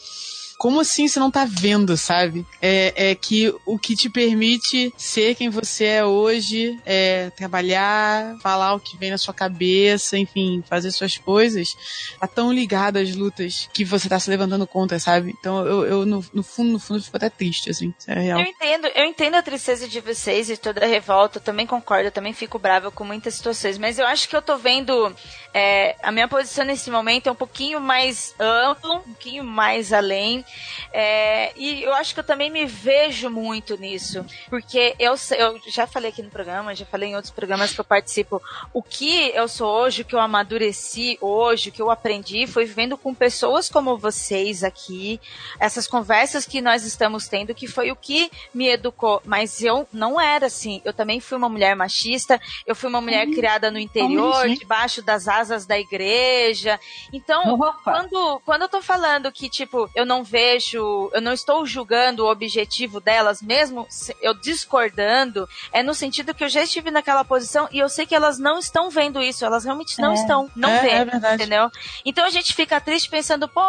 Como 0.58 0.80
assim 0.80 1.06
você 1.06 1.20
não 1.20 1.30
tá 1.30 1.46
vendo, 1.48 1.96
sabe? 1.96 2.44
É, 2.60 3.10
é 3.10 3.14
que 3.14 3.54
o 3.64 3.78
que 3.78 3.94
te 3.94 4.10
permite 4.10 4.92
ser 4.96 5.36
quem 5.36 5.48
você 5.48 5.84
é 5.84 6.04
hoje, 6.04 6.76
é 6.84 7.30
trabalhar, 7.30 8.36
falar 8.42 8.74
o 8.74 8.80
que 8.80 8.96
vem 8.96 9.12
na 9.12 9.18
sua 9.18 9.32
cabeça, 9.32 10.18
enfim, 10.18 10.64
fazer 10.68 10.90
suas 10.90 11.16
coisas, 11.16 11.76
tá 12.18 12.26
tão 12.26 12.52
ligado 12.52 12.96
às 12.96 13.14
lutas 13.14 13.70
que 13.72 13.84
você 13.84 14.08
tá 14.08 14.18
se 14.18 14.28
levantando 14.28 14.66
contra, 14.66 14.98
sabe? 14.98 15.32
Então 15.38 15.64
eu, 15.64 15.86
eu 15.86 16.04
no, 16.04 16.24
no 16.34 16.42
fundo, 16.42 16.72
no 16.72 16.80
fundo, 16.80 17.04
fico 17.04 17.16
até 17.16 17.30
triste, 17.30 17.70
assim, 17.70 17.94
é 18.08 18.18
real. 18.18 18.40
Eu 18.40 18.46
entendo, 18.46 18.88
eu 18.88 19.04
entendo 19.04 19.36
a 19.36 19.42
tristeza 19.42 19.86
de 19.86 20.00
vocês 20.00 20.50
e 20.50 20.56
toda 20.56 20.84
a 20.84 20.88
revolta, 20.88 21.38
eu 21.38 21.42
também 21.42 21.68
concordo, 21.68 22.08
eu 22.08 22.12
também 22.12 22.32
fico 22.32 22.58
brava 22.58 22.90
com 22.90 23.04
muitas 23.04 23.34
situações, 23.34 23.78
mas 23.78 23.96
eu 23.96 24.06
acho 24.08 24.28
que 24.28 24.34
eu 24.34 24.42
tô 24.42 24.56
vendo 24.56 25.14
é, 25.58 25.96
a 26.02 26.12
minha 26.12 26.28
posição 26.28 26.64
nesse 26.64 26.88
momento 26.88 27.28
é 27.28 27.32
um 27.32 27.34
pouquinho 27.34 27.80
mais 27.80 28.32
amplo, 28.38 28.94
um 28.94 29.00
pouquinho 29.00 29.42
mais 29.42 29.92
além, 29.92 30.44
é, 30.92 31.52
e 31.56 31.82
eu 31.82 31.92
acho 31.94 32.14
que 32.14 32.20
eu 32.20 32.24
também 32.24 32.48
me 32.48 32.64
vejo 32.64 33.28
muito 33.28 33.76
nisso, 33.76 34.24
porque 34.48 34.94
eu, 35.00 35.14
eu 35.36 35.60
já 35.68 35.84
falei 35.86 36.10
aqui 36.10 36.22
no 36.22 36.30
programa, 36.30 36.76
já 36.76 36.86
falei 36.86 37.10
em 37.10 37.16
outros 37.16 37.32
programas 37.32 37.72
que 37.72 37.80
eu 37.80 37.84
participo, 37.84 38.40
o 38.72 38.82
que 38.82 39.32
eu 39.34 39.48
sou 39.48 39.68
hoje, 39.68 40.02
o 40.02 40.04
que 40.04 40.14
eu 40.14 40.20
amadureci 40.20 41.18
hoje, 41.20 41.70
o 41.70 41.72
que 41.72 41.82
eu 41.82 41.90
aprendi 41.90 42.46
foi 42.46 42.64
vivendo 42.64 42.96
com 42.96 43.12
pessoas 43.12 43.68
como 43.68 43.98
vocês 43.98 44.62
aqui, 44.62 45.20
essas 45.58 45.88
conversas 45.88 46.46
que 46.46 46.60
nós 46.60 46.84
estamos 46.84 47.26
tendo, 47.26 47.54
que 47.54 47.66
foi 47.66 47.90
o 47.90 47.96
que 47.96 48.30
me 48.54 48.68
educou. 48.68 49.20
Mas 49.24 49.62
eu 49.62 49.88
não 49.92 50.20
era 50.20 50.46
assim. 50.46 50.80
Eu 50.84 50.92
também 50.92 51.20
fui 51.20 51.36
uma 51.36 51.48
mulher 51.48 51.74
machista, 51.74 52.40
eu 52.66 52.74
fui 52.76 52.88
uma 52.88 53.00
mulher 53.00 53.26
criada 53.26 53.70
no 53.70 53.78
interior, 53.78 54.48
debaixo 54.48 55.02
das 55.02 55.26
asas 55.26 55.47
da 55.66 55.78
igreja. 55.78 56.78
Então, 57.12 57.54
Opa. 57.54 57.74
quando, 57.82 58.40
quando 58.44 58.62
eu 58.62 58.68
tô 58.68 58.82
falando 58.82 59.32
que, 59.32 59.48
tipo, 59.48 59.88
eu 59.94 60.04
não 60.04 60.22
vejo 60.22 61.10
eu 61.12 61.20
não 61.20 61.32
estou 61.32 61.64
julgando 61.66 62.24
o 62.24 62.30
objetivo 62.30 63.00
delas, 63.00 63.42
mesmo 63.42 63.86
eu 64.20 64.34
discordando, 64.34 65.48
é 65.72 65.82
no 65.82 65.94
sentido 65.94 66.34
que 66.34 66.44
eu 66.44 66.48
já 66.48 66.62
estive 66.62 66.90
naquela 66.90 67.24
posição 67.24 67.68
e 67.70 67.78
eu 67.78 67.88
sei 67.88 68.06
que 68.06 68.14
elas 68.14 68.38
não 68.38 68.58
estão 68.58 68.90
vendo 68.90 69.22
isso, 69.22 69.44
elas 69.44 69.64
realmente 69.64 70.00
não 70.00 70.12
é. 70.12 70.14
estão, 70.14 70.50
não 70.54 70.70
é, 70.70 70.80
vêem, 70.80 71.22
é 71.22 71.34
entendeu? 71.34 71.70
Então 72.04 72.24
a 72.24 72.30
gente 72.30 72.54
fica 72.54 72.80
triste 72.80 73.08
pensando, 73.08 73.48
pô, 73.48 73.60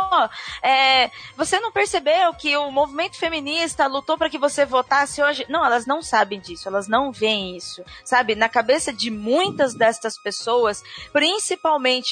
é, 0.64 1.10
você 1.36 1.60
não 1.60 1.72
percebeu 1.72 2.34
que 2.34 2.56
o 2.58 2.72
movimento 2.72 3.18
feminista 3.18 3.88
lutou 3.88 4.18
para 4.18 4.30
que 4.30 4.38
você 4.38 4.66
votasse 4.66 5.22
hoje? 5.22 5.46
Não, 5.50 5.66
elas 5.66 5.86
não 5.86 6.02
sabem 6.02 6.40
disso, 6.40 6.68
elas 6.68 6.88
não 6.88 7.12
veem 7.12 7.56
isso, 7.56 7.84
sabe? 8.04 8.36
Na 8.36 8.50
cabeça 8.50 8.92
de 8.92 9.10
muitas 9.10 9.74
destas 9.74 10.18
pessoas, 10.18 10.84
principalmente 11.12 11.59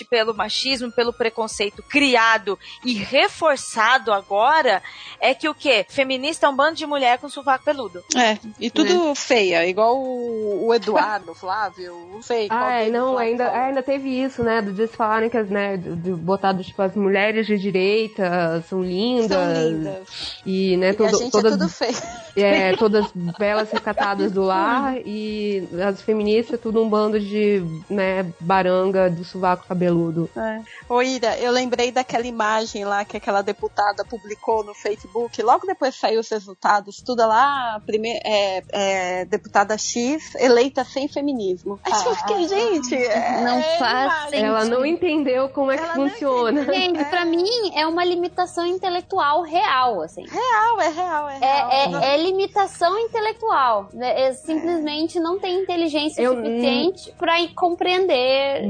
pelo 0.09 0.33
machismo, 0.33 0.91
pelo 0.91 1.13
preconceito 1.13 1.83
criado 1.83 2.57
e 2.83 2.93
reforçado 2.93 4.11
agora, 4.11 4.81
é 5.19 5.33
que 5.33 5.49
o 5.49 5.55
quê? 5.55 5.85
Feminista 5.87 6.45
é 6.45 6.49
um 6.49 6.55
bando 6.55 6.75
de 6.75 6.85
mulher 6.85 7.17
com 7.19 7.29
sovaco 7.29 7.65
peludo. 7.65 8.03
É, 8.15 8.37
e 8.59 8.69
tudo 8.69 9.11
é. 9.11 9.15
feia, 9.15 9.65
igual 9.65 9.97
o, 9.97 10.67
o 10.67 10.73
Eduardo, 10.73 11.33
Flávio, 11.33 12.07
não 12.11 12.21
sei. 12.21 12.47
Ah, 12.49 12.81
é, 12.81 12.89
não, 12.89 13.17
ainda, 13.17 13.45
é, 13.45 13.65
ainda 13.67 13.83
teve 13.83 14.09
isso, 14.09 14.43
né, 14.43 14.61
do 14.61 14.73
de 14.73 14.87
falarem 14.87 15.29
que, 15.29 15.41
né, 15.43 15.77
de 15.77 16.11
botar, 16.11 16.55
tipo, 16.55 16.81
as 16.81 16.95
mulheres 16.95 17.47
de 17.47 17.57
direita 17.57 18.63
são 18.67 18.83
lindas. 18.83 19.29
São 19.29 19.69
lindas. 19.69 20.41
E, 20.45 20.77
né, 20.77 20.89
e 20.91 20.93
todo, 20.93 21.23
é 21.23 21.29
todas, 21.29 21.53
é 21.53 21.57
tudo 21.57 21.69
feio. 21.69 21.97
É, 22.37 22.75
todas 22.75 23.11
belas 23.39 23.71
recatadas 23.71 24.31
do 24.31 24.43
lar 24.43 24.95
e 25.03 25.67
as 25.83 25.99
feministas 26.03 26.59
tudo 26.59 26.83
um 26.83 26.87
bando 26.87 27.19
de, 27.19 27.63
né, 27.89 28.31
baranga 28.39 29.09
do 29.09 29.25
sovaco 29.37 29.67
cabeludo. 29.67 30.29
É. 30.35 30.61
Ô 30.89 31.01
Ira, 31.01 31.37
eu 31.37 31.51
lembrei 31.51 31.91
daquela 31.91 32.25
imagem 32.25 32.83
lá 32.83 33.05
que 33.05 33.17
aquela 33.17 33.41
deputada 33.41 34.03
publicou 34.03 34.63
no 34.63 34.73
Facebook, 34.73 35.41
logo 35.41 35.65
depois 35.65 35.95
saiu 35.95 36.19
os 36.19 36.29
resultados, 36.29 37.01
tudo 37.01 37.25
lá, 37.25 37.79
primeir, 37.85 38.19
é, 38.25 38.63
é, 38.71 39.25
deputada 39.25 39.77
X 39.77 40.35
eleita 40.35 40.83
sem 40.83 41.07
feminismo. 41.07 41.79
Aí 41.83 41.93
ah, 41.93 42.03
eu 42.05 42.15
fiquei, 42.15 42.47
gente, 42.47 42.95
é, 42.95 43.41
não 43.41 43.61
faz 43.77 44.33
Ela 44.33 44.65
não 44.65 44.85
entendeu 44.85 45.49
como 45.49 45.71
é 45.71 45.77
Ela 45.77 45.87
que 45.87 45.93
funciona. 45.93 46.63
Gente, 46.65 47.05
pra 47.05 47.25
mim 47.25 47.47
é 47.75 47.85
uma 47.85 48.03
limitação 48.03 48.65
intelectual 48.65 49.43
real, 49.43 50.01
assim. 50.01 50.25
Real, 50.25 50.81
é 50.81 50.89
real, 50.89 51.29
é 51.29 51.37
real. 51.37 51.71
É, 51.71 52.13
é 52.13 52.17
limitação 52.17 52.97
intelectual. 52.99 53.89
É, 53.99 54.33
simplesmente 54.33 55.19
não 55.19 55.39
tem 55.39 55.61
inteligência 55.61 56.21
eu, 56.21 56.35
suficiente 56.35 57.13
para 57.17 57.35
compreender. 57.55 58.65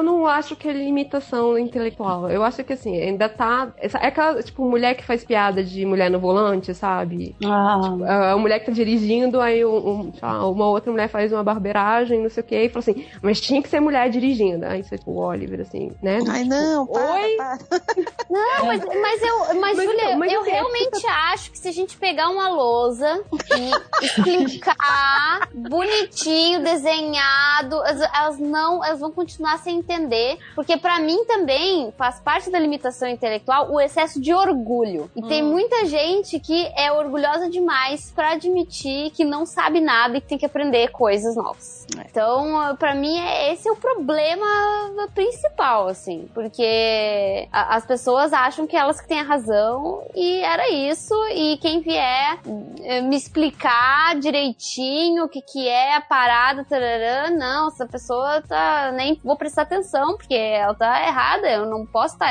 Eu 0.00 0.04
não 0.04 0.26
acho 0.26 0.56
que 0.56 0.66
é 0.66 0.72
limitação 0.72 1.58
intelectual. 1.58 2.30
Eu 2.30 2.42
acho 2.42 2.64
que 2.64 2.72
assim, 2.72 2.96
ainda 2.96 3.28
tá. 3.28 3.70
É 3.76 3.86
aquela, 4.06 4.42
tipo, 4.42 4.64
mulher 4.64 4.94
que 4.94 5.04
faz 5.04 5.22
piada 5.22 5.62
de 5.62 5.84
mulher 5.84 6.10
no 6.10 6.18
volante, 6.18 6.74
sabe? 6.74 7.36
Ah. 7.44 7.78
Tipo, 7.82 8.04
a 8.04 8.38
mulher 8.38 8.60
que 8.60 8.66
tá 8.66 8.72
dirigindo, 8.72 9.40
aí 9.40 9.62
um, 9.62 10.10
uma 10.22 10.68
outra 10.68 10.90
mulher 10.90 11.08
faz 11.08 11.32
uma 11.32 11.44
barbeiragem, 11.44 12.22
não 12.22 12.30
sei 12.30 12.42
o 12.42 12.46
que, 12.46 12.56
e 12.56 12.68
fala 12.70 12.78
assim, 12.78 13.06
mas 13.20 13.40
tinha 13.40 13.62
que 13.62 13.68
ser 13.68 13.78
mulher 13.80 14.08
dirigindo. 14.08 14.64
Aí 14.64 14.82
você, 14.82 14.96
tipo, 14.96 15.10
o 15.10 15.18
Oliver, 15.18 15.60
assim, 15.60 15.92
né? 16.02 16.18
Ai, 16.26 16.44
não, 16.44 16.86
para, 16.86 17.12
Oi? 17.12 17.36
Para. 17.36 17.58
Não, 18.30 18.66
mas, 18.66 18.84
mas 18.84 19.22
eu, 19.22 19.38
mas, 19.60 19.76
mas 19.76 19.84
Julia, 19.84 20.16
mas 20.16 20.32
eu 20.32 20.42
realmente 20.42 21.04
acho 21.32 21.50
que 21.50 21.58
se 21.58 21.66
a 21.66 21.72
gente 21.72 21.96
pegar 21.96 22.28
uma 22.28 22.48
lousa 22.48 23.22
e 23.58 24.04
explicar 24.06 25.48
bonitinho, 25.52 26.62
desenhado, 26.62 27.82
elas 28.14 28.38
não, 28.38 28.84
elas 28.84 29.00
vão 29.00 29.10
continuar 29.10 29.58
sem 29.58 29.82
entender, 29.90 30.38
porque 30.54 30.76
para 30.76 31.00
mim 31.00 31.24
também 31.24 31.92
faz 31.96 32.20
parte 32.20 32.50
da 32.50 32.58
limitação 32.58 33.08
intelectual 33.08 33.70
o 33.72 33.80
excesso 33.80 34.20
de 34.20 34.32
orgulho. 34.32 35.10
E 35.16 35.22
hum. 35.22 35.28
tem 35.28 35.42
muita 35.42 35.86
gente 35.86 36.38
que 36.38 36.66
é 36.76 36.92
orgulhosa 36.92 37.48
demais 37.48 38.12
para 38.14 38.32
admitir 38.32 39.10
que 39.10 39.24
não 39.24 39.44
sabe 39.44 39.80
nada 39.80 40.16
e 40.16 40.20
que 40.20 40.28
tem 40.28 40.38
que 40.38 40.46
aprender 40.46 40.88
coisas 40.88 41.36
novas. 41.36 41.86
É. 41.98 42.06
Então, 42.08 42.76
para 42.76 42.94
mim, 42.94 43.18
é, 43.18 43.52
esse 43.52 43.68
é 43.68 43.72
o 43.72 43.76
problema 43.76 44.46
principal, 45.14 45.88
assim, 45.88 46.28
porque 46.32 47.48
as 47.52 47.84
pessoas 47.84 48.32
acham 48.32 48.66
que 48.66 48.76
elas 48.76 49.00
que 49.00 49.08
têm 49.08 49.20
a 49.20 49.24
razão 49.24 50.04
e 50.14 50.40
era 50.40 50.70
isso. 50.70 51.14
E 51.34 51.56
quem 51.58 51.80
vier 51.80 52.38
eh, 52.82 53.00
me 53.00 53.16
explicar 53.16 54.18
direitinho 54.18 55.24
o 55.24 55.28
que, 55.28 55.40
que 55.40 55.68
é 55.68 55.96
a 55.96 56.00
parada, 56.00 56.64
tarará, 56.64 57.30
não, 57.30 57.68
essa 57.68 57.86
pessoa 57.86 58.42
tá. 58.42 58.92
Nem 58.92 59.18
vou 59.24 59.36
prestar 59.36 59.62
atenção, 59.62 59.79
porque 60.16 60.34
ela 60.34 60.74
tá 60.74 61.06
errada. 61.06 61.48
Eu 61.48 61.66
não 61.66 61.86
posso 61.86 62.18
tá, 62.18 62.28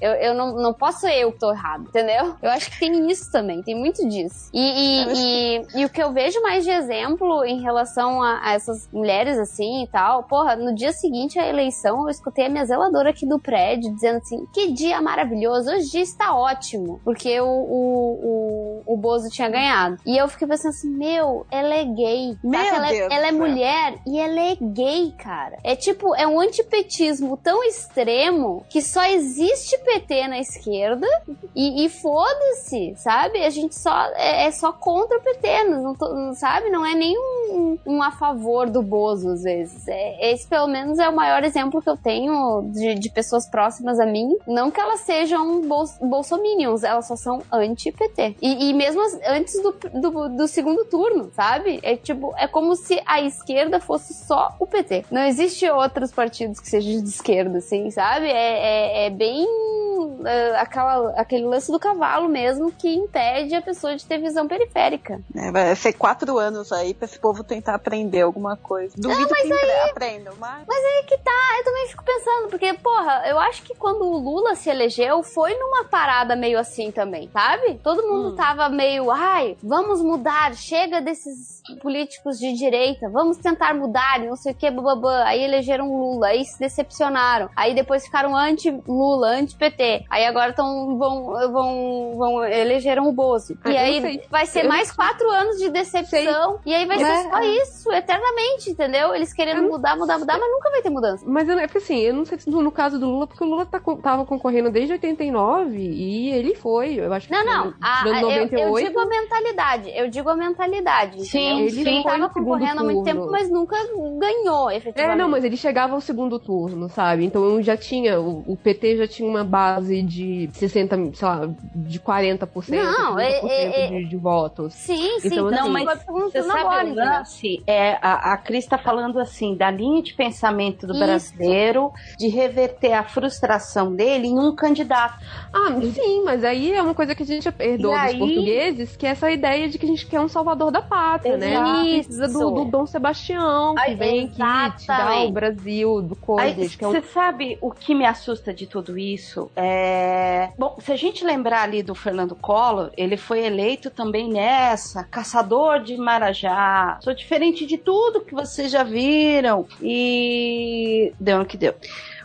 eu, 0.00 0.12
eu 0.12 0.34
não, 0.34 0.54
não 0.56 0.72
posso 0.72 1.06
eu 1.06 1.32
que 1.32 1.38
tô 1.38 1.52
errado, 1.52 1.86
entendeu? 1.88 2.36
Eu 2.42 2.50
acho 2.50 2.70
que 2.70 2.78
tem 2.80 3.10
isso 3.10 3.30
também, 3.30 3.62
tem 3.62 3.74
muito 3.74 4.06
disso. 4.08 4.50
E, 4.52 4.60
e, 4.60 5.12
e, 5.14 5.80
e 5.80 5.84
o 5.84 5.90
que 5.90 6.02
eu 6.02 6.12
vejo 6.12 6.40
mais 6.42 6.64
de 6.64 6.70
exemplo 6.70 7.44
em 7.44 7.60
relação 7.60 8.22
a, 8.22 8.40
a, 8.42 8.52
essas 8.54 8.88
mulheres 8.92 9.38
assim 9.38 9.82
e 9.82 9.86
tal, 9.88 10.24
porra, 10.24 10.56
no 10.56 10.74
dia 10.74 10.92
seguinte 10.92 11.38
à 11.38 11.46
eleição, 11.46 12.04
eu 12.04 12.10
escutei 12.10 12.46
a 12.46 12.48
minha 12.48 12.64
zeladora 12.64 13.10
aqui 13.10 13.26
do 13.26 13.38
prédio 13.38 13.92
dizendo 13.94 14.18
assim: 14.18 14.46
que 14.52 14.72
dia 14.72 15.00
maravilhoso, 15.00 15.70
hoje 15.70 15.90
dia 15.90 16.02
está 16.02 16.34
ótimo, 16.34 17.00
porque 17.04 17.40
o, 17.40 17.46
o, 17.46 18.82
o, 18.86 18.94
o 18.94 18.96
Bozo 18.96 19.28
tinha 19.30 19.48
ganhado. 19.48 19.98
E 20.06 20.16
eu 20.16 20.28
fiquei 20.28 20.46
pensando 20.46 20.70
assim: 20.70 20.90
meu, 20.90 21.46
ela 21.50 21.74
é 21.74 21.84
gay. 21.84 22.36
Meu 22.42 22.60
ela, 22.60 22.94
ela 22.94 23.28
é 23.28 23.32
mulher 23.32 23.98
e 24.06 24.18
ela 24.18 24.40
é 24.40 24.56
gay, 24.60 25.12
cara. 25.18 25.58
É 25.62 25.76
tipo, 25.76 26.14
é 26.14 26.26
um 26.26 26.42
antipetismo 26.84 27.36
tão 27.36 27.64
extremo 27.64 28.64
que 28.68 28.80
só 28.82 29.04
existe 29.04 29.76
PT 29.78 30.28
na 30.28 30.38
esquerda 30.38 31.06
e, 31.54 31.84
e 31.84 31.88
foda-se, 31.88 32.94
sabe? 32.96 33.44
A 33.44 33.50
gente 33.50 33.74
só 33.74 34.06
é, 34.14 34.46
é 34.46 34.50
só 34.50 34.72
contra 34.72 35.18
o 35.18 35.20
PT, 35.20 35.64
não, 35.64 35.94
não, 35.94 36.34
sabe? 36.34 36.70
Não 36.70 36.84
é 36.84 36.94
nem 36.94 37.16
um, 37.16 37.78
um, 37.86 38.02
a 38.02 38.10
favor 38.10 38.68
do 38.68 38.82
Bozo, 38.82 39.30
às 39.30 39.42
vezes. 39.42 39.86
É, 39.88 40.32
esse, 40.32 40.46
pelo 40.46 40.66
menos, 40.66 40.98
é 40.98 41.08
o 41.08 41.14
maior 41.14 41.42
exemplo 41.44 41.82
que 41.82 41.88
eu 41.88 41.96
tenho 41.96 42.62
de, 42.72 42.94
de 42.94 43.10
pessoas 43.10 43.48
próximas 43.48 43.98
a 43.98 44.06
mim. 44.06 44.36
Não 44.46 44.70
que 44.70 44.80
elas 44.80 45.00
sejam 45.00 45.62
bol 45.62 45.84
bolsominions, 46.00 46.82
elas 46.82 47.06
só 47.06 47.16
são 47.16 47.42
anti-PT. 47.52 48.36
E, 48.40 48.70
e, 48.70 48.74
mesmo 48.74 49.00
antes 49.28 49.60
do, 49.62 49.72
do, 49.92 50.28
do, 50.28 50.48
segundo 50.48 50.84
turno, 50.86 51.30
sabe? 51.34 51.78
É 51.82 51.96
tipo, 51.96 52.34
é 52.36 52.46
como 52.46 52.74
se 52.76 53.00
a 53.06 53.20
esquerda 53.20 53.80
fosse 53.80 54.14
só 54.14 54.54
o 54.58 54.66
PT. 54.66 55.06
Não 55.10 55.22
existe 55.22 55.68
outros 55.68 56.10
partidos 56.10 56.60
que 56.60 56.68
sejam 56.74 57.02
de 57.02 57.08
esquerda, 57.08 57.58
assim, 57.58 57.90
sabe? 57.90 58.26
É, 58.26 59.04
é, 59.04 59.06
é 59.06 59.10
bem 59.10 59.44
uh, 59.44 60.56
aquela, 60.56 61.10
aquele 61.20 61.44
lance 61.44 61.70
do 61.70 61.78
cavalo 61.78 62.28
mesmo 62.28 62.72
que 62.72 62.92
impede 62.92 63.54
a 63.54 63.62
pessoa 63.62 63.94
de 63.94 64.04
ter 64.04 64.18
visão 64.18 64.48
periférica. 64.48 65.20
É, 65.36 65.52
vai 65.52 65.74
ser 65.76 65.92
quatro 65.92 66.36
anos 66.38 66.72
aí 66.72 66.92
pra 66.92 67.04
esse 67.04 67.18
povo 67.18 67.44
tentar 67.44 67.74
aprender 67.74 68.22
alguma 68.22 68.56
coisa. 68.56 68.94
Duvido 68.96 69.20
Não, 69.20 69.28
mas 69.28 69.42
que 69.42 69.52
aí, 69.52 69.90
aprendam, 69.90 70.34
mas... 70.38 70.64
Mas 70.66 70.84
aí 70.84 71.04
que 71.06 71.18
tá, 71.18 71.58
eu 71.58 71.64
também 71.64 71.88
fico 71.88 72.04
pensando, 72.04 72.48
porque, 72.48 72.74
porra, 72.74 73.22
eu 73.26 73.38
acho 73.38 73.62
que 73.62 73.74
quando 73.74 74.02
o 74.02 74.18
Lula 74.18 74.54
se 74.54 74.68
elegeu, 74.68 75.22
foi 75.22 75.54
numa 75.54 75.84
parada 75.84 76.34
meio 76.34 76.58
assim 76.58 76.90
também, 76.90 77.28
sabe? 77.32 77.78
Todo 77.82 78.02
mundo 78.02 78.30
hum. 78.30 78.36
tava 78.36 78.68
meio, 78.68 79.10
ai, 79.10 79.56
vamos 79.62 80.02
mudar, 80.02 80.54
chega 80.54 81.00
desses 81.00 81.62
políticos 81.80 82.38
de 82.38 82.52
direita, 82.52 83.08
vamos 83.08 83.38
tentar 83.38 83.74
mudar, 83.74 84.20
não 84.20 84.36
sei 84.36 84.52
o 84.52 84.54
que, 84.54 84.70
bababã. 84.70 85.22
Aí 85.24 85.42
elegeram 85.42 85.86
Lula, 85.88 86.28
aí 86.28 86.44
se 86.44 86.58
decepcionaram. 86.58 87.48
Aí 87.56 87.74
depois 87.74 88.04
ficaram 88.04 88.36
anti-Lula, 88.36 89.28
anti-PT. 89.28 90.04
Aí 90.10 90.26
agora 90.26 90.52
tão, 90.52 90.98
vão, 90.98 91.26
vão, 91.52 92.12
vão 92.16 92.44
elegeram 92.44 93.08
o 93.08 93.12
Bozo. 93.12 93.58
Ah, 93.64 93.70
e 93.70 93.76
aí 93.76 94.20
vai 94.30 94.46
ser 94.46 94.64
mais 94.64 94.92
quatro 94.92 95.28
anos 95.30 95.56
de 95.58 95.70
decepção. 95.70 96.58
Sei. 96.62 96.72
E 96.72 96.74
aí 96.74 96.86
vai 96.86 96.98
ser 96.98 97.04
é. 97.04 97.22
só 97.22 97.42
isso, 97.42 97.92
eternamente, 97.92 98.70
entendeu? 98.70 99.14
Eles 99.14 99.32
querendo 99.32 99.62
mudar, 99.62 99.96
mudar, 99.96 100.18
mudar, 100.18 100.38
mas 100.38 100.50
nunca 100.50 100.70
vai 100.70 100.82
ter 100.82 100.90
mudança. 100.90 101.24
Mas 101.26 101.48
é 101.48 101.66
porque 101.66 101.78
assim, 101.78 101.98
eu 101.98 102.14
não 102.14 102.24
sei 102.24 102.38
se 102.38 102.50
no 102.50 102.72
caso 102.72 102.98
do 102.98 103.06
Lula, 103.06 103.26
porque 103.26 103.42
o 103.42 103.46
Lula 103.46 103.66
tá, 103.66 103.80
tava 104.02 104.24
concorrendo 104.24 104.70
desde 104.70 104.92
89 104.92 105.78
e 105.78 106.30
ele 106.30 106.54
foi, 106.54 106.94
eu 106.94 107.12
acho 107.12 107.26
que 107.26 107.32
Não, 107.32 107.44
não. 107.44 107.74
A, 107.80 108.04
98, 108.04 108.54
eu, 108.54 108.78
eu 108.78 108.86
digo 108.86 109.00
a 109.00 109.06
mentalidade. 109.06 109.92
Eu 109.94 110.08
digo 110.08 110.28
a 110.28 110.36
mentalidade. 110.36 111.24
Sim, 111.26 111.53
ele 111.60 111.84
sim. 111.84 112.02
tava 112.02 112.28
concorrendo 112.28 112.80
há 112.80 112.84
muito 112.84 113.02
tempo, 113.02 113.28
mas 113.30 113.50
nunca 113.50 113.76
ganhou, 114.18 114.70
efetivamente. 114.70 115.14
É, 115.14 115.16
não, 115.16 115.28
mas 115.28 115.44
ele 115.44 115.56
chegava 115.56 115.94
ao 115.94 116.00
segundo 116.00 116.38
turno, 116.38 116.88
sabe? 116.88 117.24
Então 117.24 117.62
já 117.62 117.76
tinha, 117.76 118.20
o, 118.20 118.44
o 118.46 118.56
PT 118.56 118.96
já 118.98 119.08
tinha 119.08 119.28
uma 119.28 119.44
base 119.44 120.02
de 120.02 120.50
60, 120.52 120.96
sei 121.14 121.28
lá, 121.28 121.48
de 121.74 122.00
40%, 122.00 122.70
não, 122.70 123.16
50% 123.16 123.18
é, 123.20 123.84
é, 123.84 123.88
de, 123.88 124.08
de, 124.08 124.16
votos. 124.16 124.74
Sim, 124.74 125.20
sim. 125.20 125.28
Então, 125.28 125.50
não, 125.50 125.74
assim, 125.74 125.84
mas 125.84 126.04
você 126.06 126.42
sabe 126.42 126.60
agora, 126.60 126.86
o 126.86 126.94
lance 126.94 127.62
é 127.66 127.98
a, 128.00 128.32
a 128.32 128.36
Cris 128.38 128.64
está 128.64 128.78
falando 128.78 129.18
assim 129.18 129.56
da 129.56 129.70
linha 129.70 130.02
de 130.02 130.14
pensamento 130.14 130.86
do 130.86 130.92
Isso. 130.92 131.02
brasileiro 131.04 131.92
de 132.18 132.28
reverter 132.28 132.92
a 132.92 133.04
frustração 133.04 133.94
dele 133.94 134.28
em 134.28 134.38
um 134.38 134.54
candidato. 134.54 135.14
Ah, 135.52 135.80
sim, 135.92 136.22
mas 136.24 136.44
aí 136.44 136.72
é 136.72 136.82
uma 136.82 136.94
coisa 136.94 137.14
que 137.14 137.22
a 137.22 137.26
gente 137.26 137.46
herdou 137.58 137.92
E 137.92 137.94
dos 137.94 138.12
aí- 138.12 138.18
portugueses, 138.18 138.96
que 138.96 139.06
é 139.06 139.10
essa 139.10 139.30
ideia 139.30 139.68
de 139.68 139.78
que 139.78 139.86
a 139.86 139.88
gente 139.88 140.06
quer 140.06 140.20
um 140.20 140.28
salvador 140.28 140.70
da 140.70 140.82
pátria, 140.82 141.36
né? 141.36 141.43
A 141.44 141.84
gente 141.84 142.06
precisa 142.06 142.28
do, 142.28 142.50
do 142.50 142.64
Dom 142.64 142.86
Sebastião, 142.86 143.74
que 143.74 143.80
Ai, 143.80 143.94
vem 143.94 144.24
aqui 144.24 144.34
tirar 144.34 144.74
exatamente. 144.76 145.28
o 145.28 145.32
Brasil 145.32 146.02
do 146.02 146.16
coisa. 146.16 146.42
Aí, 146.42 146.52
a 146.52 146.54
gente 146.54 146.78
quer 146.78 146.86
um 146.86 146.92
Você 146.92 147.02
sabe 147.02 147.58
o 147.60 147.70
que 147.70 147.94
me 147.94 148.04
assusta 148.04 148.52
de 148.52 148.66
tudo 148.66 148.98
isso? 148.98 149.50
É... 149.56 150.50
Bom, 150.58 150.76
se 150.80 150.92
a 150.92 150.96
gente 150.96 151.24
lembrar 151.24 151.62
ali 151.62 151.82
do 151.82 151.94
Fernando 151.94 152.34
Collor, 152.34 152.90
ele 152.96 153.16
foi 153.16 153.44
eleito 153.44 153.90
também 153.90 154.28
nessa, 154.28 155.04
caçador 155.04 155.80
de 155.80 155.96
Marajá. 155.96 156.98
Sou 157.02 157.14
diferente 157.14 157.66
de 157.66 157.78
tudo 157.78 158.20
que 158.20 158.34
vocês 158.34 158.70
já 158.70 158.82
viram. 158.82 159.66
E 159.82 161.12
deu 161.18 161.38
no 161.38 161.46
que 161.46 161.56
deu. 161.56 161.74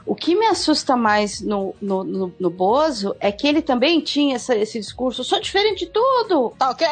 O 0.10 0.16
que 0.16 0.34
me 0.36 0.48
assusta 0.48 0.98
mais 0.98 1.40
no, 1.40 1.76
no, 1.80 2.04
no, 2.04 2.34
no 2.40 2.50
Bozo 2.50 3.16
é 3.20 3.32
que 3.32 3.48
ele 3.48 3.62
também 3.62 4.02
tinha 4.02 4.36
essa- 4.38 4.56
esse 4.56 4.80
discurso, 4.80 5.24
sou 5.24 5.40
diferente 5.40 5.86
de 5.86 5.92
tudo, 5.92 6.52
Tá 6.58 6.72
ok? 6.72 6.88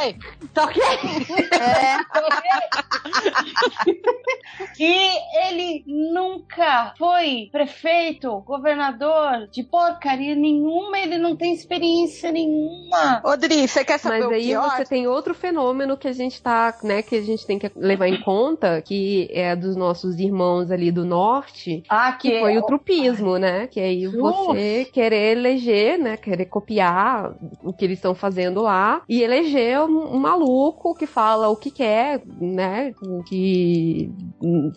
tá 0.54 0.66
ok? 0.66 0.84
É, 1.52 1.98
que 4.76 5.10
ele 5.48 5.84
nunca 5.88 6.94
foi 6.98 7.50
prefeito, 7.52 8.40
governador 8.46 9.48
de 9.52 9.64
porcaria 9.64 10.36
nenhuma, 10.36 11.00
ele 11.00 11.18
não 11.18 11.36
tem 11.36 11.54
experiência 11.54 12.32
nenhuma. 12.32 13.22
Odri, 13.24 13.68
você 13.68 13.84
quer 13.84 13.98
saber 14.00 14.20
Mas 14.20 14.28
o 14.28 14.32
aí 14.34 14.46
pior? 14.48 14.70
você 14.78 14.86
tem 14.86 15.08
outro 15.08 15.34
fenômeno 15.34 15.98
que 15.98 16.08
a 16.08 16.14
gente 16.14 16.42
tá, 16.42 16.76
né, 16.84 17.02
que 17.02 17.16
a 17.16 17.22
gente 17.22 17.46
tem 17.46 17.58
que 17.58 17.72
levar 17.76 18.08
em 18.08 18.22
conta, 18.22 18.82
que 18.82 19.30
é 19.32 19.56
dos 19.56 19.76
nossos 19.76 20.20
irmãos 20.20 20.72
ali 20.72 20.92
do 20.92 21.06
norte, 21.06 21.84
Ah, 21.90 22.12
que 22.14 22.40
foi 22.40 22.58
o 22.58 22.66
trupismo, 23.08 23.38
né? 23.38 23.68
Que 23.68 23.80
aí 23.80 24.08
você 24.08 24.86
querer 24.92 25.38
eleger, 25.38 25.98
né? 25.98 26.18
Querer 26.18 26.46
copiar 26.46 27.36
o 27.64 27.74
que 27.74 27.86
eles 27.86 27.98
estão 27.98 28.14
fazendo 28.14 28.62
lá 28.62 29.02
e 29.08 29.22
eleger 29.22 29.82
um, 29.82 30.16
um 30.16 30.20
maluco 30.20 30.94
que 30.96 31.06
fala 31.06 31.50
o 31.50 31.56
que 31.56 31.72
quer, 31.72 32.22
né? 32.40 32.94
Que 33.28 34.12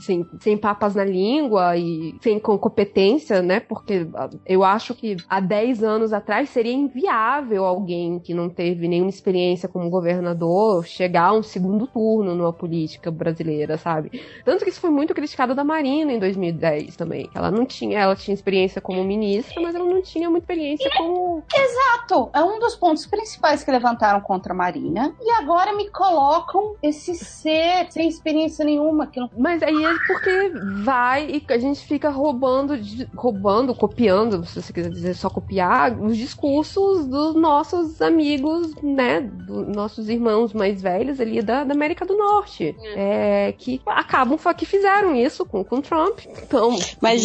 sem, 0.00 0.24
sem 0.40 0.56
papas 0.56 0.94
na 0.94 1.04
língua 1.04 1.76
e 1.76 2.14
sem 2.20 2.38
com 2.38 2.56
competência, 2.58 3.42
né? 3.42 3.60
Porque 3.60 4.06
ah, 4.14 4.30
eu 4.46 4.64
acho 4.64 4.94
que 4.94 5.16
há 5.28 5.40
10 5.40 5.82
anos 5.82 6.12
atrás 6.12 6.48
seria 6.50 6.72
inviável 6.72 7.64
alguém 7.64 8.18
que 8.18 8.34
não 8.34 8.48
teve 8.48 8.88
nenhuma 8.88 9.10
experiência 9.10 9.68
como 9.68 9.90
governador 9.90 10.86
chegar 10.86 11.26
a 11.26 11.32
um 11.32 11.42
segundo 11.42 11.86
turno 11.86 12.34
numa 12.34 12.52
política 12.52 13.10
brasileira, 13.10 13.76
sabe? 13.76 14.22
Tanto 14.44 14.64
que 14.64 14.70
isso 14.70 14.80
foi 14.80 14.90
muito 14.90 15.14
criticado 15.14 15.54
da 15.54 15.64
Marina 15.64 16.12
em 16.12 16.18
2010 16.18 16.96
também. 16.96 17.28
Ela 17.34 17.50
não 17.50 17.64
tinha, 17.64 17.98
ela 17.98 18.16
tinha 18.20 18.34
experiência 18.34 18.80
como 18.80 19.02
ministra, 19.04 19.60
mas 19.60 19.74
ela 19.74 19.84
não 19.84 20.02
tinha 20.02 20.28
muita 20.30 20.44
experiência 20.44 20.90
como. 20.96 21.42
Exato, 21.54 22.30
é 22.32 22.42
um 22.42 22.58
dos 22.58 22.76
pontos 22.76 23.06
principais 23.06 23.62
que 23.62 23.70
levantaram 23.70 24.20
contra 24.20 24.52
a 24.52 24.56
Marina. 24.56 25.14
E 25.20 25.30
agora 25.32 25.74
me 25.74 25.88
colocam 25.90 26.74
esse 26.82 27.14
ser 27.14 27.86
sem 27.90 28.08
experiência 28.08 28.64
nenhuma. 28.64 29.06
Que 29.06 29.20
não... 29.20 29.30
Mas 29.36 29.62
aí 29.62 29.84
é 29.84 29.94
porque 30.06 30.52
vai 30.82 31.26
e 31.30 31.52
a 31.52 31.58
gente 31.58 31.80
fica 31.84 32.10
roubando, 32.10 32.74
roubando, 33.14 33.74
copiando, 33.74 34.44
se 34.44 34.60
você 34.60 34.72
quiser 34.72 34.90
dizer 34.90 35.14
só 35.14 35.28
copiar, 35.28 35.98
os 36.00 36.16
discursos 36.16 37.06
dos 37.06 37.34
nossos 37.34 38.00
amigos, 38.02 38.74
né? 38.82 39.20
Dos 39.20 39.68
nossos 39.68 40.08
irmãos 40.08 40.52
mais 40.52 40.80
velhos 40.80 41.20
ali 41.20 41.42
da, 41.42 41.64
da 41.64 41.74
América 41.74 42.04
do 42.04 42.16
Norte. 42.16 42.74
É, 42.94 43.54
que 43.56 43.80
acabam, 43.86 44.38
que 44.56 44.66
fizeram 44.66 45.14
isso 45.14 45.44
com, 45.44 45.64
com 45.64 45.80
Trump. 45.80 46.20
Então, 46.42 46.76
Mas 47.00 47.22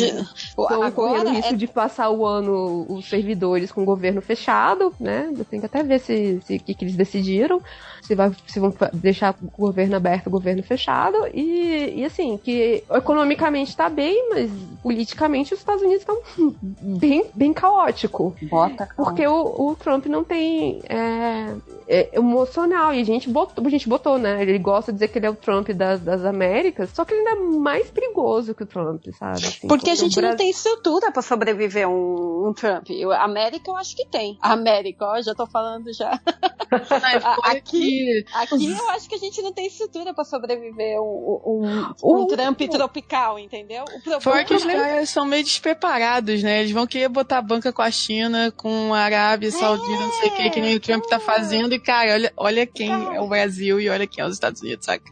Estão 0.76 0.92
correndo 0.92 1.20
agora 1.28 1.36
risco 1.36 1.54
é... 1.54 1.58
de 1.58 1.68
passar 1.68 2.10
o 2.10 2.26
ano 2.26 2.86
os 2.90 3.08
servidores 3.10 3.72
com 3.72 3.82
o 3.82 3.86
governo 3.86 4.22
fechado, 4.22 4.94
né? 5.00 5.32
Eu 5.38 5.46
tenho 5.46 5.62
que 5.62 5.66
até 5.66 5.84
ver 5.84 6.00
se 6.00 6.40
se- 6.42 6.58
o 6.58 6.60
que, 6.60 6.74
que 6.74 6.86
eles 6.86 6.96
decidiram. 6.96 7.62
Se, 8.02 8.14
vai, 8.14 8.32
se 8.46 8.60
vão 8.60 8.72
deixar 8.94 9.36
o 9.42 9.50
governo 9.60 9.96
aberto, 9.96 10.28
o 10.28 10.30
governo 10.30 10.62
fechado. 10.62 11.18
E, 11.34 11.94
e 11.96 12.06
assim, 12.06 12.38
que 12.38 12.84
economicamente 12.92 13.76
tá 13.76 13.90
bem, 13.90 14.30
mas 14.30 14.52
politicamente 14.84 15.54
os 15.56 15.60
Estados 15.60 15.82
Unidos 15.82 16.02
estão 16.02 16.20
bem, 16.62 17.26
bem 17.34 17.52
caótico. 17.52 18.36
Bota, 18.44 18.88
Porque 18.96 19.26
o, 19.26 19.70
o 19.72 19.76
Trump 19.76 20.06
não 20.06 20.24
tem 20.24 20.82
é, 20.88 21.56
é 21.88 22.10
emocional. 22.14 22.94
E 22.94 23.02
a 23.02 23.04
gente 23.04 23.30
botou, 23.30 23.66
a 23.66 23.70
gente 23.70 23.88
botou, 23.88 24.18
né? 24.18 24.42
Ele 24.42 24.58
gosta 24.60 24.92
de 24.92 24.98
dizer 24.98 25.08
que 25.10 25.20
ele 25.20 25.26
é 25.26 25.30
o 25.30 25.36
Trump 25.36 25.70
das, 25.70 26.00
das 26.00 26.24
Américas, 26.26 26.90
só 26.94 27.04
que 27.06 27.14
ele 27.14 27.28
ainda 27.28 27.42
é 27.42 27.58
mais 27.58 27.90
perigoso 27.90 28.54
que 28.56 28.64
o 28.64 28.66
Trump, 28.66 29.04
sabe? 29.18 29.46
Assim, 29.46 29.68
Porque 29.68 29.90
a 29.90 29.96
gente 29.96 30.16
não 30.16 30.22
Brasil- 30.22 30.38
tem 30.38 30.50
estrutura 30.50 31.12
pra 31.12 31.22
sobreviver 31.22 31.88
um, 31.88 32.48
um 32.50 32.54
Trump. 32.54 32.90
Eu- 32.90 33.12
A 33.12 33.24
América 33.24 33.70
eu 33.72 33.78
acho 33.78 33.96
que 33.96 34.06
tem. 34.08 34.38
A 34.42 34.54
América, 34.54 35.06
ó, 35.06 35.22
já 35.22 35.34
tô 35.36 35.46
falando 35.48 35.92
já. 35.94 36.20
A- 36.72 37.52
aqui- 37.52 38.26
Aqui 38.34 38.72
eu 38.72 38.90
acho 38.90 39.08
que 39.08 39.16
a 39.16 39.18
gente 39.18 39.42
não 39.42 39.54
tem 39.54 39.68
estrutura 39.68 40.14
pra 40.14 40.24
sobreviver 40.24 41.00
um, 41.00 41.40
um, 41.46 41.94
O- 42.02 42.24
um 42.24 42.28
Trump 42.28 42.60
tropical, 42.70 43.38
entendeu? 43.40 43.84
O 43.84 43.88
problema 44.02 44.22
Fora 44.22 44.44
que 44.44 44.54
os 44.54 44.66
caras 44.66 45.10
são 45.10 45.26
meio 45.26 45.44
despreparados, 45.44 46.42
né? 46.44 46.60
Eles 46.62 46.72
vão 46.72 46.86
querer 46.88 47.08
botar 47.10 47.42
banca 47.42 47.72
com 47.72 47.82
a 47.82 47.92
China, 47.92 48.52
com 48.56 48.94
a 48.94 49.00
Arábia 49.00 49.52
Saudita, 49.52 49.92
não 49.92 50.12
sei 50.14 50.30
o 50.30 50.36
que, 50.36 50.50
que 50.50 50.62
nem 50.62 50.76
o 50.76 50.80
Trump 50.80 51.06
tá 51.06 51.20
fazendo. 51.20 51.75
E, 51.76 51.80
cara, 51.80 52.14
olha, 52.14 52.34
olha 52.38 52.66
quem 52.66 52.90
é 52.92 53.20
o 53.22 53.28
Brasil 53.28 53.80
e 53.80 53.90
olha 53.90 54.08
quem 54.08 54.24
é 54.24 54.28
os 54.28 54.34
Estados 54.34 54.62
Unidos, 54.62 54.86
saca? 54.86 55.04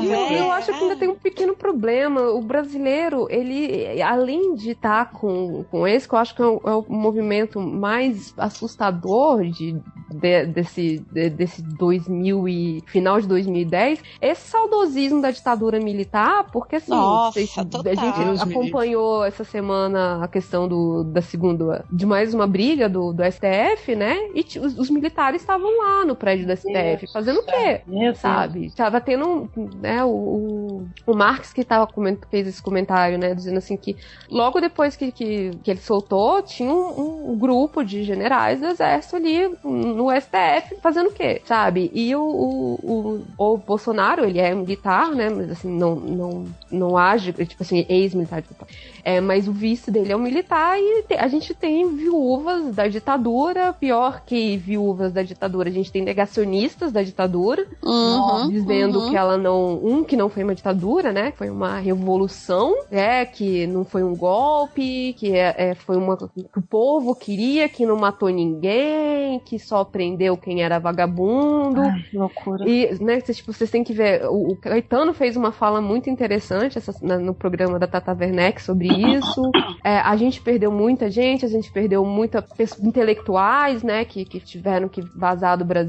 Muito 0.00 0.14
É. 0.32 0.40
Eu 0.40 0.50
acho 0.52 0.66
que 0.72 0.72
ainda 0.78 0.96
tem 0.96 1.08
um 1.08 1.14
pequeno 1.14 1.54
problema. 1.56 2.20
O 2.30 2.40
brasileiro, 2.40 3.26
ele, 3.30 4.00
além 4.02 4.54
de 4.54 4.70
estar 4.70 5.10
com, 5.12 5.64
com 5.70 5.86
esse, 5.86 6.08
que 6.08 6.14
eu 6.14 6.18
acho 6.18 6.34
que 6.34 6.42
é 6.42 6.46
o, 6.46 6.60
é 6.64 6.74
o 6.74 6.84
movimento 6.88 7.60
mais 7.60 8.32
assustador 8.36 9.44
de, 9.44 9.72
de- 10.10 10.46
desse, 10.46 10.98
de- 11.12 11.30
desse 11.30 11.62
2000 11.62 12.48
e 12.48 12.82
final 12.86 13.20
de 13.20 13.26
2010, 13.28 14.00
esse 14.20 14.48
saudosismo 14.48 15.20
da 15.20 15.30
ditadura 15.30 15.78
militar, 15.80 16.46
porque 16.52 16.76
assim, 16.76 16.90
Nossa, 16.92 17.32
vocês- 17.32 17.54
total. 17.54 17.82
a 17.86 17.94
gente 17.94 18.24
Deus 18.24 18.40
acompanhou 18.40 19.24
essa 19.24 19.44
semana 19.44 20.22
a 20.24 20.28
questão 20.28 20.68
do, 20.68 21.04
da 21.04 21.20
segunda, 21.22 21.84
de 21.92 22.06
mais 22.06 22.32
uma 22.34 22.46
briga 22.46 22.88
do, 22.88 23.12
do 23.12 23.22
STF, 23.24 23.94
né? 23.96 24.16
E 24.34 24.44
os, 24.58 24.78
os 24.78 24.90
militares 24.90 25.40
estavam 25.42 25.70
lá 25.78 26.03
no 26.04 26.16
prédio 26.16 26.46
do 26.46 26.56
STF, 26.56 27.12
fazendo 27.12 27.40
o 27.40 27.44
quê? 27.44 27.80
Meu 27.86 28.14
sabe? 28.14 28.70
Tava 28.74 29.00
tendo, 29.00 29.50
né, 29.80 30.04
o, 30.04 30.08
o, 30.08 30.88
o 31.06 31.14
Marx 31.14 31.52
que 31.52 31.64
tava 31.64 31.88
fez 32.30 32.46
esse 32.46 32.62
comentário, 32.62 33.18
né, 33.18 33.34
dizendo 33.34 33.58
assim 33.58 33.76
que 33.76 33.96
logo 34.30 34.60
depois 34.60 34.96
que, 34.96 35.12
que, 35.12 35.50
que 35.62 35.70
ele 35.70 35.80
soltou, 35.80 36.42
tinha 36.42 36.72
um, 36.72 37.32
um 37.32 37.38
grupo 37.38 37.84
de 37.84 38.04
generais 38.04 38.60
do 38.60 38.66
exército 38.66 39.16
ali 39.16 39.48
no 39.64 40.08
STF 40.10 40.76
fazendo 40.80 41.08
o 41.08 41.12
quê, 41.12 41.40
sabe? 41.44 41.90
E 41.94 42.14
o, 42.14 42.22
o, 42.22 43.24
o, 43.38 43.52
o 43.54 43.56
Bolsonaro, 43.56 44.24
ele 44.24 44.40
é 44.40 44.54
militar, 44.54 45.10
né, 45.10 45.28
mas 45.30 45.50
assim, 45.50 45.68
não, 45.68 45.96
não, 45.96 46.46
não 46.70 46.96
age, 46.96 47.32
tipo 47.32 47.62
assim, 47.62 47.84
ex-militar. 47.88 48.42
É, 49.04 49.20
mas 49.20 49.46
o 49.46 49.52
vice 49.52 49.90
dele 49.90 50.12
é 50.12 50.16
um 50.16 50.20
militar 50.20 50.78
e 50.78 51.04
a 51.16 51.28
gente 51.28 51.54
tem 51.54 51.94
viúvas 51.94 52.74
da 52.74 52.88
ditadura, 52.88 53.72
pior 53.72 54.22
que 54.24 54.56
viúvas 54.56 55.12
da 55.12 55.22
ditadura, 55.22 55.68
a 55.68 55.72
gente 55.72 55.92
tem 55.94 56.02
negacionistas 56.02 56.90
da 56.90 57.02
ditadura, 57.04 57.64
Uhum, 57.80 58.48
dizendo 58.50 58.98
uhum. 58.98 59.10
que 59.10 59.16
ela 59.16 59.38
não. 59.38 59.74
Um, 59.76 60.02
que 60.02 60.16
não 60.16 60.28
foi 60.28 60.42
uma 60.42 60.54
ditadura, 60.56 61.12
né? 61.12 61.32
Foi 61.36 61.48
uma 61.48 61.78
revolução, 61.78 62.74
é, 62.90 63.24
que 63.24 63.64
não 63.68 63.84
foi 63.84 64.02
um 64.02 64.16
golpe, 64.16 65.12
que 65.16 65.32
é, 65.36 65.54
é, 65.56 65.74
foi 65.76 65.96
uma. 65.96 66.16
que 66.16 66.58
o 66.58 66.62
povo 66.62 67.14
queria, 67.14 67.68
que 67.68 67.86
não 67.86 67.96
matou 67.96 68.28
ninguém, 68.28 69.38
que 69.44 69.56
só 69.56 69.84
prendeu 69.84 70.36
quem 70.36 70.62
era 70.64 70.80
vagabundo. 70.80 71.80
Que 72.10 72.18
loucura. 72.18 72.68
E, 72.68 72.92
né, 73.00 73.20
vocês, 73.20 73.36
tipo, 73.36 73.52
vocês 73.52 73.70
têm 73.70 73.84
que 73.84 73.92
ver. 73.92 74.26
O, 74.26 74.52
o 74.52 74.56
Caetano 74.56 75.14
fez 75.14 75.36
uma 75.36 75.52
fala 75.52 75.80
muito 75.80 76.10
interessante 76.10 76.76
essa- 76.76 76.94
na- 77.00 77.18
no 77.18 77.32
programa 77.34 77.78
da 77.78 77.86
Tata 77.86 78.12
Werneck 78.18 78.60
sobre 78.60 78.88
isso. 78.88 79.42
É, 79.84 79.98
a 79.98 80.16
gente 80.16 80.40
perdeu 80.40 80.72
muita 80.72 81.08
gente, 81.08 81.44
a 81.44 81.48
gente 81.48 81.70
perdeu 81.70 82.04
muita 82.04 82.44
intelectuais, 82.82 83.82
né, 83.84 84.04
que, 84.04 84.24
que 84.24 84.40
tiveram 84.40 84.88
que 84.88 85.00
vazar 85.00 85.56
do 85.56 85.64
Brasil. 85.64 85.83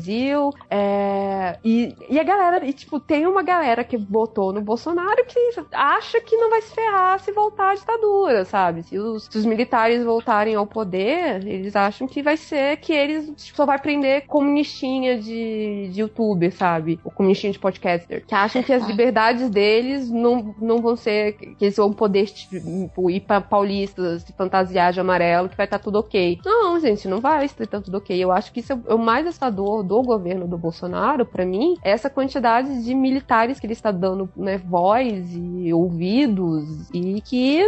É, 0.69 1.57
e, 1.63 1.95
e 2.09 2.19
a 2.19 2.23
galera, 2.23 2.65
e, 2.65 2.73
tipo, 2.73 2.99
tem 2.99 3.25
uma 3.25 3.43
galera 3.43 3.83
que 3.83 3.97
botou 3.97 4.51
no 4.53 4.61
Bolsonaro 4.61 5.25
que 5.25 5.39
acha 5.71 6.19
que 6.21 6.35
não 6.37 6.49
vai 6.49 6.61
se 6.61 6.73
ferrar 6.73 7.19
se 7.19 7.31
voltar 7.31 7.71
à 7.71 7.75
ditadura, 7.75 8.45
sabe? 8.45 8.83
Se 8.83 8.97
os, 8.97 9.25
se 9.25 9.37
os 9.37 9.45
militares 9.45 10.03
voltarem 10.03 10.55
ao 10.55 10.67
poder, 10.67 11.45
eles 11.45 11.75
acham 11.75 12.07
que 12.07 12.21
vai 12.21 12.37
ser 12.37 12.77
que 12.77 12.93
eles 12.93 13.25
tipo, 13.35 13.57
só 13.57 13.65
vai 13.65 13.79
prender 13.79 14.25
comunistinha 14.27 15.17
de, 15.19 15.89
de 15.91 16.01
youtuber, 16.01 16.55
sabe? 16.55 16.99
O 17.03 17.11
comunistinha 17.11 17.53
de 17.53 17.59
podcaster. 17.59 18.25
Que 18.25 18.35
acham 18.35 18.61
que 18.63 18.73
as 18.73 18.85
liberdades 18.87 19.49
deles 19.49 20.09
não, 20.09 20.55
não 20.59 20.81
vão 20.81 20.95
ser. 20.95 21.33
que 21.33 21.55
eles 21.61 21.75
vão 21.75 21.93
poder 21.93 22.25
tipo, 22.25 23.09
ir 23.09 23.21
pra 23.21 23.41
paulistas, 23.41 24.23
se 24.23 24.33
fantasiar 24.33 24.93
de 24.93 24.99
amarelo, 24.99 25.49
que 25.49 25.57
vai 25.57 25.65
estar 25.65 25.79
tudo 25.79 25.99
ok. 25.99 26.39
Não, 26.45 26.79
gente, 26.79 27.07
não 27.07 27.19
vai 27.19 27.45
estar 27.45 27.81
tudo 27.81 27.97
ok. 27.97 28.17
Eu 28.17 28.31
acho 28.31 28.51
que 28.51 28.59
isso 28.59 28.73
é 28.73 28.93
o 28.93 28.97
mais 28.97 29.25
assustador 29.25 29.83
do 29.85 30.01
governo 30.01 30.47
do 30.47 30.57
Bolsonaro, 30.57 31.25
para 31.25 31.45
mim, 31.45 31.77
é 31.83 31.91
essa 31.91 32.09
quantidade 32.09 32.83
de 32.83 32.93
militares 32.93 33.59
que 33.59 33.65
ele 33.65 33.73
está 33.73 33.91
dando 33.91 34.29
né, 34.35 34.57
voz 34.57 35.27
e 35.31 35.73
ouvidos 35.73 36.89
e 36.93 37.21
que. 37.21 37.61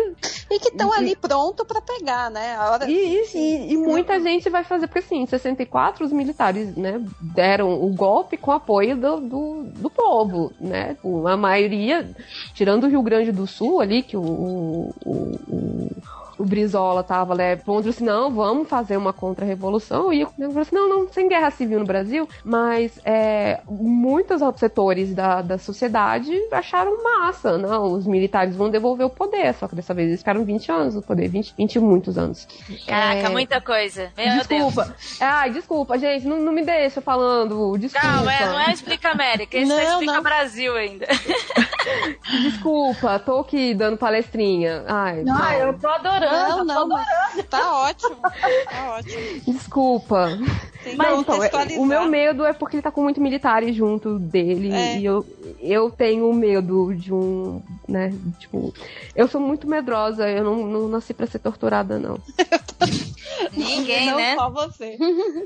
E 0.49 0.59
que 0.59 0.69
estão 0.69 0.91
ali 0.91 1.15
pronto 1.15 1.65
para 1.65 1.81
pegar, 1.81 2.31
né? 2.31 2.55
A 2.55 2.71
hora... 2.71 2.89
E, 2.89 3.23
e, 3.33 3.73
e 3.73 3.77
muita 3.77 4.19
gente 4.19 4.49
vai 4.49 4.63
fazer, 4.63 4.87
porque 4.87 4.99
assim, 4.99 5.21
em 5.21 5.25
64 5.25 6.05
os 6.05 6.11
militares 6.11 6.75
né, 6.75 7.03
deram 7.21 7.81
o 7.81 7.93
golpe 7.93 8.37
com 8.37 8.51
apoio 8.51 8.97
do, 8.97 9.19
do, 9.19 9.63
do 9.75 9.89
povo, 9.89 10.51
né? 10.59 10.97
A 11.25 11.37
maioria, 11.37 12.09
tirando 12.53 12.85
o 12.85 12.87
Rio 12.87 13.01
Grande 13.01 13.31
do 13.31 13.45
Sul 13.45 13.79
ali, 13.79 14.01
que 14.01 14.17
o, 14.17 14.21
o, 14.21 14.93
o 15.47 16.16
o 16.37 16.45
Brizola 16.45 17.03
tava 17.03 17.35
né, 17.35 17.55
contra 17.55 17.89
assim, 17.89 18.03
não, 18.03 18.31
vamos 18.31 18.67
fazer 18.67 18.97
uma 18.97 19.13
contra-revolução. 19.13 20.11
E 20.13 20.21
eu 20.21 20.27
falei 20.29 20.61
assim, 20.61 20.75
não, 20.75 20.87
não, 20.87 21.07
sem 21.11 21.27
guerra 21.27 21.49
civil 21.51 21.79
no 21.79 21.85
Brasil, 21.85 22.27
mas 22.43 22.99
é, 23.03 23.61
muitos 23.67 24.41
setores 24.57 25.13
da, 25.13 25.41
da 25.41 25.57
sociedade 25.57 26.31
acharam 26.51 27.03
massa, 27.03 27.57
não, 27.57 27.93
os 27.93 28.05
militares 28.05 28.55
vão 28.55 28.69
devolver 28.69 29.05
o 29.05 29.09
poder, 29.09 29.53
só 29.53 29.67
que 29.67 29.75
dessa 29.75 29.93
vez 29.93 30.07
eles 30.07 30.19
ficaram 30.19 30.43
20 30.43 30.71
anos 30.71 30.95
no 30.95 31.01
poder, 31.01 31.27
20, 31.27 31.53
20 31.57 31.75
e 31.75 31.79
muitos 31.79 32.17
anos. 32.17 32.47
Caraca, 32.85 33.27
é... 33.27 33.29
muita 33.29 33.59
coisa. 33.59 34.11
Meu 34.15 34.37
desculpa. 34.37 34.85
Deus. 34.85 35.21
Ai, 35.21 35.49
desculpa, 35.51 35.97
gente, 35.97 36.27
não, 36.27 36.39
não 36.39 36.51
me 36.51 36.63
deixa 36.63 37.01
falando, 37.01 37.77
desculpa. 37.77 38.07
Não, 38.07 38.29
é, 38.29 38.45
não 38.45 38.59
é 38.59 38.73
Explica 38.73 39.09
América, 39.09 39.57
isso 39.57 39.69
não, 39.69 39.79
é 39.79 39.83
Explica 39.83 40.13
não. 40.13 40.23
Brasil 40.23 40.75
ainda. 40.75 41.07
desculpa, 42.43 43.19
tô 43.19 43.39
aqui 43.39 43.73
dando 43.73 43.97
palestrinha. 43.97 44.83
Ai, 44.87 45.23
não, 45.23 45.51
eu 45.53 45.73
tô 45.73 45.87
adorando 45.87 46.26
não, 46.31 46.65
não, 46.65 47.03
tá 47.49 47.73
ótimo. 47.75 48.17
Tá 48.69 48.89
ótimo. 48.97 49.41
Desculpa. 49.45 50.29
Mas, 50.95 51.19
então, 51.19 51.81
o 51.81 51.85
meu 51.85 52.05
medo 52.05 52.45
é 52.45 52.53
porque 52.53 52.77
ele 52.77 52.83
tá 52.83 52.91
com 52.91 53.03
muito 53.03 53.21
militares 53.21 53.75
junto 53.75 54.17
dele. 54.19 54.71
É. 54.71 54.97
E 54.97 55.05
eu, 55.05 55.25
eu 55.59 55.89
tenho 55.89 56.31
medo 56.33 56.93
de 56.95 57.13
um. 57.13 57.61
né? 57.87 58.13
Tipo, 58.39 58.73
eu 59.15 59.27
sou 59.27 59.41
muito 59.41 59.67
medrosa, 59.67 60.29
eu 60.29 60.43
não, 60.43 60.65
não 60.67 60.87
nasci 60.87 61.13
pra 61.13 61.27
ser 61.27 61.39
torturada, 61.39 61.99
não. 61.99 62.19
Ninguém, 63.53 64.07
não 64.07 64.17
né? 64.17 64.35
Só 64.35 64.49
você. 64.49 64.97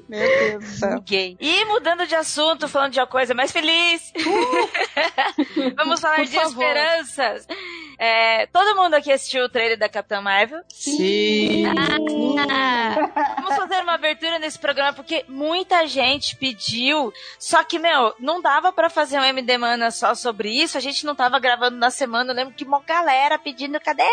Meu 0.07 0.27
Deus 0.49 0.63
do 0.63 0.71
céu. 0.71 0.95
Ninguém. 0.95 1.37
E 1.39 1.65
mudando 1.65 2.05
de 2.05 2.15
assunto, 2.15 2.67
falando 2.67 2.93
de 2.93 2.99
uma 2.99 3.07
coisa 3.07 3.33
mais 3.33 3.51
feliz. 3.51 4.13
Uh! 4.17 5.71
Vamos 5.75 5.99
falar 5.99 6.17
Por 6.17 6.25
de 6.25 6.31
favor. 6.31 6.63
esperanças. 6.63 7.47
É, 7.97 8.47
todo 8.47 8.75
mundo 8.75 8.95
aqui 8.95 9.11
assistiu 9.11 9.43
o 9.45 9.49
trailer 9.49 9.77
da 9.77 9.87
Capitã 9.87 10.21
Marvel? 10.21 10.61
Sim. 10.69 11.65
Ah, 11.67 13.35
vamos 13.41 13.55
fazer 13.55 13.83
uma 13.83 13.93
abertura 13.93 14.39
nesse 14.39 14.57
programa 14.57 14.93
porque 14.93 15.23
muita 15.31 15.87
gente 15.87 16.35
pediu. 16.35 17.13
Só 17.39 17.63
que, 17.63 17.79
meu, 17.79 18.13
não 18.19 18.41
dava 18.41 18.71
para 18.71 18.89
fazer 18.89 19.17
um 19.19 19.23
MD 19.23 19.57
Mana 19.57 19.89
só 19.91 20.13
sobre 20.13 20.49
isso. 20.49 20.77
A 20.77 20.81
gente 20.81 21.05
não 21.05 21.15
tava 21.15 21.39
gravando 21.39 21.77
na 21.77 21.89
semana. 21.89 22.31
Eu 22.31 22.35
lembro 22.35 22.53
que 22.53 22.63
uma 22.63 22.81
galera 22.81 23.39
pedindo: 23.39 23.79
cadê? 23.79 24.03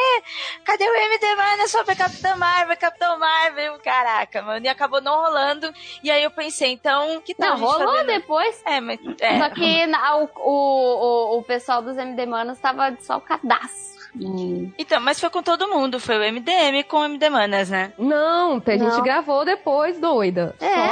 Cadê 0.65 0.85
o 0.85 0.95
MD 0.95 1.35
Mana 1.35 1.69
sobre 1.69 1.93
a 1.93 1.97
Capitã 1.97 2.37
Marvel? 2.37 2.77
Capitão 2.77 3.19
Marvel? 3.19 3.79
Caraca, 3.81 4.43
mano. 4.43 4.65
E 4.65 4.69
acabou 4.69 5.01
não 5.01 5.17
rolando. 5.17 5.73
E 6.03 6.11
aí 6.11 6.23
eu 6.23 6.31
pensei, 6.31 6.73
então, 6.73 7.21
que 7.21 7.35
tal? 7.35 7.59
Não, 7.59 7.67
rolou 7.67 7.93
fazendo... 7.93 8.07
depois. 8.07 8.63
É, 8.65 8.81
mas. 8.81 9.01
É. 9.21 9.39
Só 9.39 9.51
que 9.51 9.87
na, 9.87 10.17
o, 10.17 10.31
o, 10.37 11.35
o, 11.35 11.39
o 11.39 11.43
pessoal 11.43 11.83
dos 11.83 11.97
MD 11.97 12.27
Manas 12.27 12.59
tava 12.61 12.97
só 13.01 13.17
o 13.17 13.21
cadastro. 13.21 13.88
Hum. 14.17 14.71
Então, 14.79 15.01
mas 15.01 15.21
foi 15.21 15.31
com 15.31 15.43
todo 15.43 15.69
mundo, 15.69 16.01
foi 16.01 16.17
o 16.17 16.33
MDM 16.33 16.83
com 16.89 16.99
o 16.99 17.05
MD 17.05 17.29
Manas, 17.29 17.71
né? 17.71 17.93
Não, 17.99 18.63
a 18.65 18.71
gente 18.71 18.83
não. 18.83 19.03
gravou 19.03 19.45
depois, 19.45 19.99
doida. 20.01 20.55
É. 20.61 20.89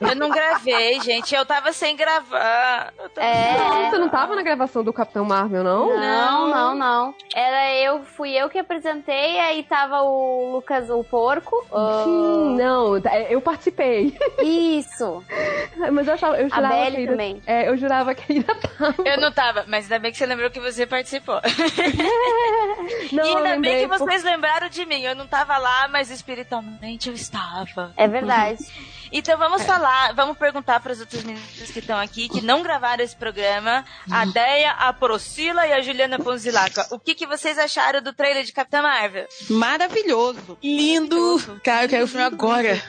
eu 0.00 0.16
não 0.16 0.30
gravei, 0.30 1.00
gente, 1.00 1.34
eu 1.34 1.44
tava 1.44 1.72
sem 1.72 1.96
gravar. 1.96 2.92
Tava... 3.14 3.26
É. 3.26 3.58
Não, 3.58 3.90
você 3.90 3.98
não 3.98 4.08
tava 4.08 4.34
na 4.34 4.42
gravação 4.42 4.82
do 4.82 4.92
Capitão 4.92 5.24
Marvel, 5.24 5.62
não? 5.62 5.98
Não, 5.98 6.48
não, 6.48 6.74
não. 6.74 7.14
Era 7.34 7.74
eu, 7.74 8.02
fui 8.04 8.32
eu 8.32 8.48
que 8.48 8.58
apresentei, 8.58 9.38
aí 9.40 9.62
tava 9.62 10.02
o 10.02 10.52
Lucas 10.52 10.88
o 10.90 11.04
Porco. 11.04 11.64
Sim, 11.64 11.74
uh... 11.74 12.56
não, 12.56 12.96
é, 12.96 13.34
eu 13.34 13.40
participei. 13.40 14.16
Isso. 14.42 15.22
mas 15.92 16.06
eu 16.06 16.14
achava, 16.14 16.36
eu 16.38 16.48
jurava 16.48 16.74
a 16.74 16.84
Belly 16.84 16.96
que 16.96 17.06
também. 17.06 17.42
É, 17.46 17.68
eu 17.68 17.76
jurava 17.76 18.14
que 18.14 18.32
ainda 18.32 18.54
tava. 18.54 18.94
Eu 19.04 19.20
não 19.20 19.32
tava, 19.32 19.64
mas 19.66 19.84
ainda 19.84 19.98
bem 19.98 20.12
que 20.12 20.18
você 20.18 20.26
lembrou 20.26 20.50
que 20.50 20.60
você 20.60 20.86
participou. 20.86 21.40
não, 23.12 23.24
e 23.24 23.36
ainda 23.36 23.60
bem 23.60 23.80
que 23.80 23.98
vocês 23.98 24.22
lembraram 24.22 24.68
de 24.68 24.84
mim. 24.86 25.02
Eu 25.02 25.14
não 25.14 25.26
tava 25.26 25.58
lá, 25.58 25.88
mas 25.88 26.10
espiritualmente 26.10 27.08
eu 27.08 27.14
estava. 27.14 27.92
É 27.96 28.06
verdade. 28.06 28.64
Então 29.14 29.36
vamos 29.36 29.60
é. 29.60 29.64
falar, 29.66 30.14
vamos 30.14 30.38
perguntar 30.38 30.80
para 30.80 30.92
as 30.92 31.00
outras 31.00 31.22
meninas 31.22 31.70
que 31.70 31.80
estão 31.80 31.98
aqui, 31.98 32.30
que 32.30 32.40
não 32.40 32.62
gravaram 32.62 33.04
esse 33.04 33.14
programa, 33.14 33.84
a 34.10 34.24
uhum. 34.24 34.32
Deia, 34.32 34.70
a 34.70 34.90
Procila 34.90 35.66
e 35.66 35.72
a 35.74 35.82
Juliana 35.82 36.18
Ponzilaca. 36.18 36.86
O 36.90 36.98
que, 36.98 37.14
que 37.14 37.26
vocês 37.26 37.58
acharam 37.58 38.00
do 38.00 38.14
trailer 38.14 38.42
de 38.42 38.52
Capitã 38.52 38.80
Marvel? 38.80 39.28
Maravilhoso. 39.50 40.56
Lindo. 40.62 41.60
Cara, 41.62 41.84
eu 41.84 41.88
quero 41.90 42.04
o 42.04 42.08
filme 42.08 42.24
agora. 42.24 42.82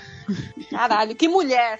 Caralho, 0.69 1.15
que 1.15 1.27
mulher! 1.27 1.79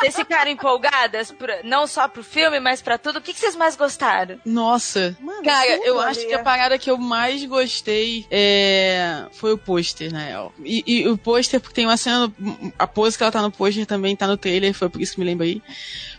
Vocês 0.00 0.16
ficaram 0.16 0.50
empolgadas, 0.50 1.30
pra, 1.30 1.60
não 1.62 1.86
só 1.86 2.08
pro 2.08 2.22
filme, 2.22 2.60
mas 2.60 2.82
pra 2.82 2.98
tudo? 2.98 3.18
O 3.18 3.22
que, 3.22 3.32
que 3.32 3.40
vocês 3.40 3.56
mais 3.56 3.76
gostaram? 3.76 4.40
Nossa, 4.44 5.16
Mano, 5.20 5.42
cara, 5.42 5.86
eu 5.86 6.00
acho 6.00 6.26
que 6.26 6.34
a 6.34 6.42
parada 6.42 6.78
que 6.78 6.90
eu 6.90 6.98
mais 6.98 7.44
gostei 7.44 8.26
é... 8.30 9.24
foi 9.32 9.52
o 9.52 9.58
pôster, 9.58 10.12
né? 10.12 10.34
E, 10.64 10.82
e 10.86 11.08
o 11.08 11.16
pôster, 11.16 11.60
porque 11.60 11.74
tem 11.74 11.86
uma 11.86 11.96
cena, 11.96 12.32
a 12.78 12.86
pose 12.86 13.16
que 13.16 13.22
ela 13.22 13.32
tá 13.32 13.42
no 13.42 13.50
pôster 13.50 13.86
também 13.86 14.16
tá 14.16 14.26
no 14.26 14.36
trailer, 14.36 14.74
foi 14.74 14.88
por 14.88 15.00
isso 15.00 15.14
que 15.14 15.20
me 15.20 15.26
lembrei. 15.26 15.62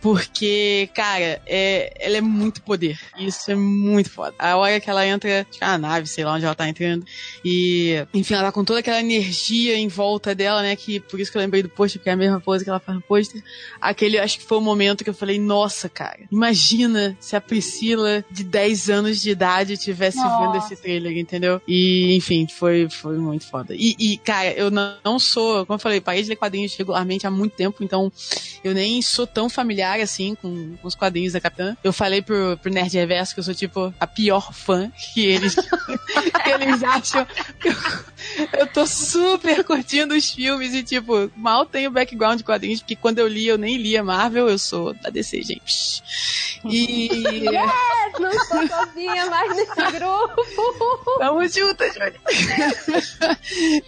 Porque, 0.01 0.89
cara, 0.95 1.41
é, 1.45 1.93
ela 1.99 2.17
é 2.17 2.21
muito 2.21 2.61
poder. 2.63 2.99
Isso 3.19 3.51
é 3.51 3.55
muito 3.55 4.09
foda. 4.09 4.33
A 4.39 4.57
hora 4.57 4.79
que 4.79 4.89
ela 4.89 5.05
entra, 5.05 5.45
tipo, 5.49 5.63
a 5.63 5.77
nave, 5.77 6.07
sei 6.07 6.25
lá 6.25 6.33
onde 6.33 6.45
ela 6.45 6.55
tá 6.55 6.67
entrando, 6.67 7.05
e, 7.45 8.03
enfim, 8.11 8.33
ela 8.33 8.45
tá 8.45 8.51
com 8.51 8.63
toda 8.63 8.79
aquela 8.79 8.99
energia 8.99 9.77
em 9.77 9.87
volta 9.87 10.33
dela, 10.33 10.63
né? 10.63 10.75
Que 10.75 10.99
por 10.99 11.19
isso 11.19 11.31
que 11.31 11.37
eu 11.37 11.41
lembrei 11.41 11.61
do 11.61 11.69
pôster, 11.69 11.99
porque 11.99 12.09
é 12.09 12.13
a 12.13 12.17
mesma 12.17 12.39
pose 12.39 12.63
que 12.63 12.69
ela 12.69 12.79
faz 12.79 12.95
no 12.95 13.03
pôster. 13.03 13.43
Aquele, 13.79 14.17
acho 14.17 14.39
que 14.39 14.45
foi 14.45 14.57
o 14.57 14.61
momento 14.61 15.03
que 15.03 15.09
eu 15.09 15.13
falei, 15.13 15.39
nossa, 15.39 15.87
cara, 15.87 16.19
imagina 16.31 17.15
se 17.19 17.35
a 17.35 17.41
Priscila 17.41 18.25
de 18.31 18.43
10 18.43 18.89
anos 18.89 19.21
de 19.21 19.29
idade 19.29 19.77
tivesse 19.77 20.17
nossa. 20.17 20.47
vendo 20.47 20.65
esse 20.65 20.75
trailer, 20.81 21.15
entendeu? 21.15 21.61
E, 21.67 22.15
enfim, 22.15 22.47
foi, 22.47 22.89
foi 22.89 23.17
muito 23.17 23.45
foda. 23.45 23.75
E, 23.75 23.95
e 23.99 24.17
cara, 24.17 24.51
eu 24.53 24.71
não, 24.71 24.95
não 25.05 25.19
sou, 25.19 25.63
como 25.65 25.75
eu 25.75 25.79
falei, 25.79 26.01
parei 26.01 26.23
de 26.23 26.29
ler 26.29 26.35
quadrinhos 26.35 26.75
regularmente 26.75 27.27
há 27.27 27.31
muito 27.31 27.55
tempo, 27.55 27.83
então 27.83 28.11
eu 28.63 28.73
nem 28.73 28.99
sou 29.01 29.27
tão 29.27 29.47
familiar 29.47 29.90
familiar, 29.91 30.01
assim, 30.01 30.35
com, 30.35 30.75
com 30.77 30.87
os 30.87 30.95
quadrinhos 30.95 31.33
da 31.33 31.41
Capitã. 31.41 31.75
Eu 31.83 31.91
falei 31.91 32.21
pro, 32.21 32.57
pro 32.61 32.71
Nerd 32.71 32.95
Reverso 32.95 33.33
que 33.33 33.39
eu 33.39 33.43
sou, 33.43 33.53
tipo, 33.53 33.93
a 33.99 34.07
pior 34.07 34.53
fã 34.53 34.91
que 35.13 35.25
eles, 35.25 35.55
que 36.43 36.49
eles 36.49 36.83
acham. 36.83 37.27
Eu, 37.63 38.59
eu 38.59 38.67
tô 38.67 38.85
super 38.87 39.63
curtindo 39.63 40.15
os 40.15 40.31
filmes 40.31 40.73
e, 40.73 40.83
tipo, 40.83 41.31
mal 41.35 41.65
tenho 41.65 41.91
background 41.91 42.37
de 42.37 42.43
quadrinhos, 42.43 42.79
porque 42.79 42.95
quando 42.95 43.19
eu 43.19 43.27
li, 43.27 43.47
eu 43.47 43.57
nem 43.57 43.77
lia 43.77 44.03
Marvel, 44.03 44.47
eu 44.47 44.57
sou 44.57 44.93
da 44.93 45.09
DC, 45.09 45.41
gente. 45.41 46.03
E. 46.65 47.07
Yes! 47.07 48.19
Não 48.19 48.29
estou 48.29 48.67
sozinha 48.67 49.25
mais 49.27 49.55
nesse 49.55 49.91
grupo! 49.91 51.17
Tamo 51.17 51.47
juntas, 51.47 51.93
Júlia! 51.93 52.13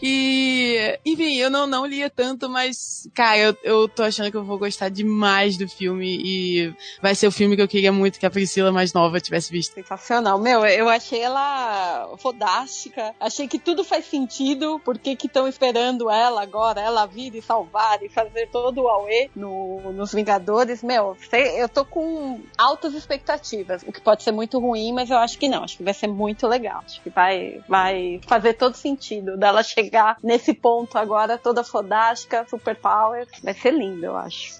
e. 0.01 0.99
Enfim, 1.05 1.35
eu 1.35 1.49
não, 1.49 1.67
não 1.67 1.85
lia 1.85 2.09
tanto, 2.09 2.49
mas, 2.49 3.07
cara, 3.13 3.37
eu, 3.37 3.57
eu 3.63 3.87
tô 3.87 4.03
achando 4.03 4.31
que 4.31 4.37
eu 4.37 4.43
vou 4.43 4.57
gostar 4.57 4.89
demais 4.89 5.57
do 5.57 5.67
filme 5.67 5.92
filme 5.93 6.19
e 6.23 6.73
vai 7.01 7.13
ser 7.15 7.27
o 7.27 7.31
filme 7.31 7.55
que 7.55 7.61
eu 7.61 7.67
queria 7.67 7.91
muito 7.91 8.19
que 8.19 8.25
a 8.25 8.29
Priscila 8.29 8.71
mais 8.71 8.93
nova 8.93 9.19
tivesse 9.19 9.51
visto. 9.51 9.73
Sensacional. 9.73 10.39
Meu, 10.39 10.65
eu 10.65 10.89
achei 10.89 11.21
ela 11.21 12.09
fodástica. 12.17 13.13
Achei 13.19 13.47
que 13.47 13.59
tudo 13.59 13.83
faz 13.83 14.05
sentido. 14.05 14.79
Por 14.83 14.97
que 14.97 15.17
estão 15.23 15.47
esperando 15.47 16.09
ela 16.09 16.41
agora, 16.41 16.81
ela 16.81 17.05
vir 17.05 17.35
e 17.35 17.41
salvar 17.41 18.01
e 18.01 18.09
fazer 18.09 18.49
todo 18.49 18.81
o 18.81 18.87
Aue 18.87 19.29
no, 19.35 19.93
nos 19.93 20.13
Vingadores? 20.13 20.81
Meu, 20.83 21.15
eu 21.57 21.69
tô 21.69 21.85
com 21.85 22.41
altas 22.57 22.93
expectativas. 22.93 23.83
O 23.83 23.91
que 23.91 24.01
pode 24.01 24.23
ser 24.23 24.31
muito 24.31 24.59
ruim, 24.59 24.91
mas 24.91 25.09
eu 25.09 25.17
acho 25.17 25.37
que 25.37 25.47
não. 25.47 25.63
Acho 25.63 25.77
que 25.77 25.83
vai 25.83 25.93
ser 25.93 26.07
muito 26.07 26.47
legal. 26.47 26.81
Acho 26.85 27.01
que 27.01 27.09
vai, 27.09 27.61
vai 27.67 28.19
fazer 28.27 28.53
todo 28.53 28.75
sentido 28.75 29.37
dela 29.37 29.63
chegar 29.63 30.17
nesse 30.23 30.53
ponto 30.53 30.97
agora 30.97 31.37
toda 31.37 31.63
fodástica, 31.63 32.45
super 32.49 32.75
power. 32.75 33.27
Vai 33.43 33.53
ser 33.53 33.71
lindo, 33.71 34.05
eu 34.05 34.17
acho. 34.17 34.59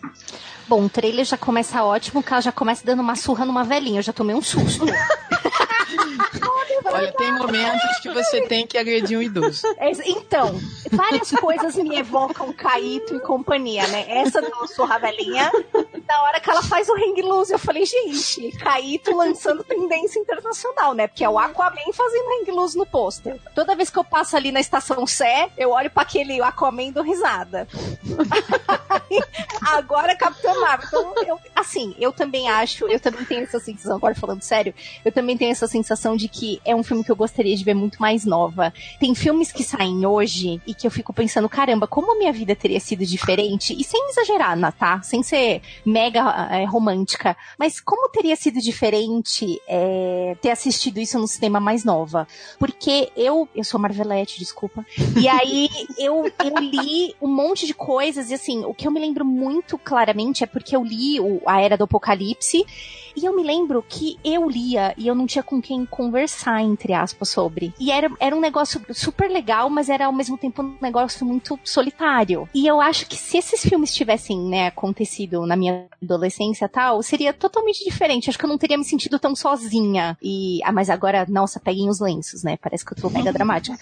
Bom, 0.68 0.86
o 0.86 0.90
trailer 0.90 1.23
já 1.24 1.38
começa 1.38 1.84
ótimo, 1.84 2.24
que 2.24 2.32
ela 2.32 2.42
já 2.42 2.52
começa 2.52 2.86
dando 2.86 3.02
uma 3.02 3.16
surra 3.16 3.46
numa 3.46 3.64
velhinha. 3.64 4.00
Eu 4.00 4.04
já 4.04 4.14
tomei 4.14 4.36
um 4.36 4.42
susto. 4.42 4.86
Olha, 6.86 7.12
tem 7.14 7.32
momentos 7.34 8.00
que 8.02 8.10
você 8.12 8.42
tem 8.42 8.68
que 8.68 8.78
agredir 8.78 9.18
um 9.18 9.22
idoso. 9.22 9.66
É 9.78 9.92
então, 10.06 10.60
várias 10.92 11.32
coisas 11.32 11.76
me 11.76 11.98
evocam 11.98 12.52
Caíto 12.54 13.16
e 13.16 13.20
companhia, 13.20 13.88
né? 13.88 14.06
Essa 14.08 14.42
da 14.42 14.68
surra 14.68 15.00
velhinha, 15.00 15.52
na 16.08 16.22
hora 16.24 16.40
que 16.40 16.50
ela 16.50 16.64
faz 16.64 16.90
o 16.90 16.94
hang 16.94 17.22
loose, 17.22 17.52
eu 17.52 17.60
falei, 17.60 17.86
gente, 17.86 18.52
Caíto 18.58 19.16
lançando 19.16 19.64
tendência 19.64 20.20
internacional, 20.20 20.94
né? 20.94 21.08
Porque 21.08 21.24
é 21.24 21.30
o 21.30 21.40
Aquaman 21.40 21.94
fazendo 21.94 22.42
hang 22.42 22.52
loose 22.52 22.78
no 22.78 22.86
pôster. 22.86 23.40
Toda 23.56 23.76
vez 23.76 23.90
que 23.90 23.98
eu 23.98 24.04
passo 24.04 24.36
ali 24.36 24.52
na 24.52 24.60
estação 24.60 25.06
Sé, 25.08 25.50
eu 25.58 25.72
olho 25.72 25.90
para 25.90 26.04
aquele 26.04 26.42
Aquaman 26.42 26.92
do 26.92 27.02
risada. 27.02 27.68
agora 29.62 30.16
Capitã 30.16 30.54
Marvel. 30.60 31.12
Então, 31.12 31.24
eu, 31.28 31.40
assim, 31.56 31.96
eu 32.00 32.12
também 32.12 32.50
acho, 32.50 32.86
eu 32.88 33.00
também 33.00 33.24
tenho 33.26 33.44
essa 33.44 33.60
sensação, 33.60 33.96
agora 33.96 34.16
falando 34.16 34.42
sério, 34.42 34.74
eu 35.04 35.12
também 35.12 35.38
tenho 35.38 35.52
essa 35.52 35.68
sensação 35.68 36.16
de 36.16 36.28
que 36.28 36.62
é 36.66 36.76
um 36.76 36.84
filme 36.84 37.04
que 37.04 37.12
eu 37.12 37.16
gostaria 37.16 37.56
de 37.56 37.64
ver 37.64 37.74
muito 37.74 38.02
mais 38.02 38.26
nova. 38.26 38.74
Tem 39.00 39.16
filmes 39.16 39.52
que 39.52 39.64
saem 39.64 40.06
hoje 40.06 40.62
e 40.66 40.74
que 40.74 40.86
eu 40.86 40.92
fico 40.92 41.14
pensando, 41.14 41.48
caramba, 41.48 41.88
como 41.88 42.12
a 42.12 42.16
minha 42.16 42.34
vida 42.34 42.56
teria 42.56 42.80
sido 42.80 43.06
diferente? 43.06 43.76
E 43.78 43.84
sem 43.84 44.10
exagerar, 44.10 44.74
tá? 44.74 45.02
Sem 45.02 45.24
ser 45.24 45.62
mega 45.94 46.50
é, 46.52 46.66
romântica. 46.66 47.38
Mas 47.58 47.80
como 47.80 48.10
teria 48.10 48.36
sido 48.36 48.60
diferente 48.60 49.62
é, 49.68 50.36
ter 50.42 50.50
assistido 50.50 51.00
isso 51.00 51.20
no 51.20 51.28
cinema 51.28 51.60
mais 51.60 51.86
nova? 51.86 52.28
Porque 52.58 53.12
eu, 53.16 53.48
eu 53.56 53.64
sou 53.64 53.80
Marvelete, 53.80 54.40
desculpa. 54.40 54.84
E 55.16 55.28
aí 55.28 55.70
eu, 56.00 56.26
eu 56.26 56.58
li 56.58 57.16
um 57.22 57.28
monte 57.28 57.68
de 57.68 57.74
coisas 57.74 58.32
e 58.32 58.34
assim, 58.34 58.66
o 58.66 58.74
que 58.74 58.88
eu 58.88 58.92
me 58.92 59.00
lembro 59.00 59.24
muito 59.24 59.78
claramente 59.78 60.44
é 60.44 60.48
porque 60.48 60.76
eu 60.76 60.84
li 60.84 61.20
o, 61.20 61.42
a 61.46 61.62
Era 61.62 61.78
do 61.78 61.84
Apocalipse 61.84 62.66
e 63.16 63.26
eu 63.26 63.36
me 63.36 63.44
lembro 63.44 63.84
que 63.88 64.18
eu 64.24 64.50
lia 64.50 64.94
e 64.98 65.08
eu 65.08 65.16
não 65.16 65.26
tinha 65.26 65.44
com 65.44 65.62
quem 65.62 65.86
conversar, 65.86 66.62
entre 66.62 66.94
aspas, 66.94 67.30
sobre. 67.30 67.74
E 67.80 67.92
era, 67.92 68.10
era 68.20 68.36
um 68.36 68.40
negócio 68.40 68.82
super 68.94 69.30
legal, 69.30 69.70
mas 69.70 69.90
era 69.90 70.06
ao 70.06 70.14
mesmo 70.14 70.38
tempo 70.38 70.62
um 70.62 70.78
negócio 70.82 71.26
muito 71.26 71.60
solitário. 71.64 72.48
E 72.54 72.68
eu 72.68 72.82
acho 72.82 73.08
que 73.08 73.16
se 73.16 73.38
esses 73.38 73.62
filmes 73.62 73.94
tivessem, 73.94 74.40
né, 74.40 74.68
acontecido 74.68 75.46
na 75.46 75.56
minha 75.56 75.86
adolescência 76.02 76.68
tal, 76.68 77.02
seria 77.02 77.34
totalmente 77.34 77.84
diferente. 77.84 78.30
Acho 78.30 78.38
que 78.38 78.46
eu 78.46 78.50
não 78.50 78.58
teria 78.58 78.78
me 78.78 78.84
sentido 78.84 79.20
tão 79.20 79.36
sozinha. 79.36 80.18
E, 80.22 80.60
ah, 80.64 80.72
mas 80.72 80.90
agora, 80.90 81.26
nossa, 81.30 81.60
peguem 81.60 81.90
os 81.90 82.00
lenços, 82.00 82.44
né? 82.44 82.58
Parece 82.58 82.86
que 82.86 82.94
eu 82.94 82.98
tô 82.98 83.10
mega 83.10 83.32
dramática. 83.34 83.78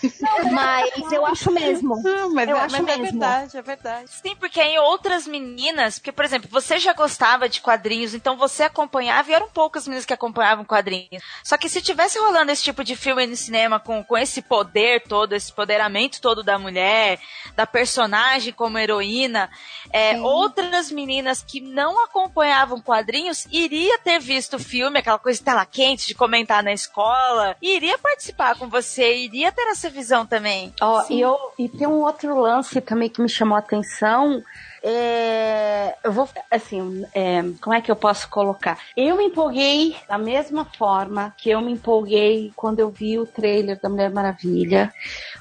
mas 0.52 1.12
eu 1.12 1.26
acho 1.26 1.52
mesmo. 1.52 2.02
Não, 2.02 2.34
mas 2.34 2.50
eu 2.50 2.58
é, 2.58 2.60
acho 2.62 2.72
mas 2.72 2.82
é 2.82 2.98
mesmo. 2.98 3.04
verdade, 3.04 3.58
é 3.58 3.62
verdade. 3.62 4.10
Sim, 4.22 4.36
porque 4.36 4.62
em 4.62 4.80
outras 4.80 5.28
meninas, 5.28 6.00
porque, 6.00 6.12
por 6.12 6.26
exemplo, 6.26 6.50
você 6.52 6.80
já 6.80 6.94
gostava 6.94 7.48
de 7.48 7.62
quadrinhos, 7.62 8.14
então 8.14 8.38
você 8.38 8.64
acompanhava 8.64 9.21
e 9.30 9.34
eram 9.34 9.50
poucas 9.50 9.88
meninas 9.88 10.06
que 10.06 10.14
acompanhavam 10.14 10.66
quadrinhos. 10.66 11.24
Só 11.44 11.58
que 11.58 11.70
se 11.70 11.82
tivesse 11.82 12.20
rolando 12.20 12.52
esse 12.52 12.64
tipo 12.64 12.84
de 12.84 12.96
filme 12.96 13.28
no 13.28 13.36
cinema 13.36 13.80
com, 13.80 14.04
com 14.04 14.18
esse 14.18 14.42
poder 14.42 15.04
todo, 15.04 15.34
esse 15.34 15.52
poderamento 15.52 16.22
todo 16.22 16.44
da 16.44 16.58
mulher, 16.58 17.20
da 17.56 17.66
personagem 17.66 18.54
como 18.54 18.78
heroína, 18.78 19.50
é, 19.92 20.20
outras 20.20 20.92
meninas 20.92 21.44
que 21.44 21.60
não 21.60 22.04
acompanhavam 22.04 22.82
quadrinhos 22.82 23.48
iria 23.52 23.98
ter 24.00 24.20
visto 24.20 24.56
o 24.56 24.60
filme, 24.60 25.00
aquela 25.00 25.20
coisa 25.20 25.44
tela 25.44 25.66
quente 25.66 26.08
de 26.08 26.16
comentar 26.16 26.64
na 26.64 26.74
escola, 26.74 27.56
e 27.62 27.76
iria 27.76 27.98
participar 27.98 28.56
com 28.58 28.68
você, 28.68 29.16
iria 29.16 29.52
ter 29.52 29.68
essa 29.68 29.90
visão 29.90 30.26
também. 30.26 30.74
Ó, 30.82 31.06
e, 31.10 31.20
eu, 31.22 31.38
e 31.58 31.68
tem 31.68 31.88
um 31.88 32.02
outro 32.02 32.40
lance 32.40 32.80
também 32.82 33.10
que 33.10 33.22
me 33.22 33.30
chamou 33.30 33.56
a 33.56 33.60
atenção. 33.60 34.44
É, 34.84 35.96
eu 36.04 36.12
vou, 36.12 36.28
assim, 36.50 37.06
é, 37.14 37.44
como 37.62 37.76
é 37.76 37.82
que 37.82 37.92
eu 37.92 37.96
posso 37.96 38.28
colocar? 38.30 38.80
Eu 38.98 39.18
me 39.18 39.26
empolguei 39.26 39.96
da 40.08 40.18
mesma 40.18 40.66
forma 40.66 41.34
que 41.38 41.50
eu 41.50 41.62
me 41.62 41.74
empolguei 41.74 42.52
quando 42.56 42.80
eu 42.80 42.90
vi 42.90 43.20
o 43.20 43.26
trailer 43.26 43.80
da 43.80 43.90
Mulher 43.90 44.10
Maravilha, 44.10 44.92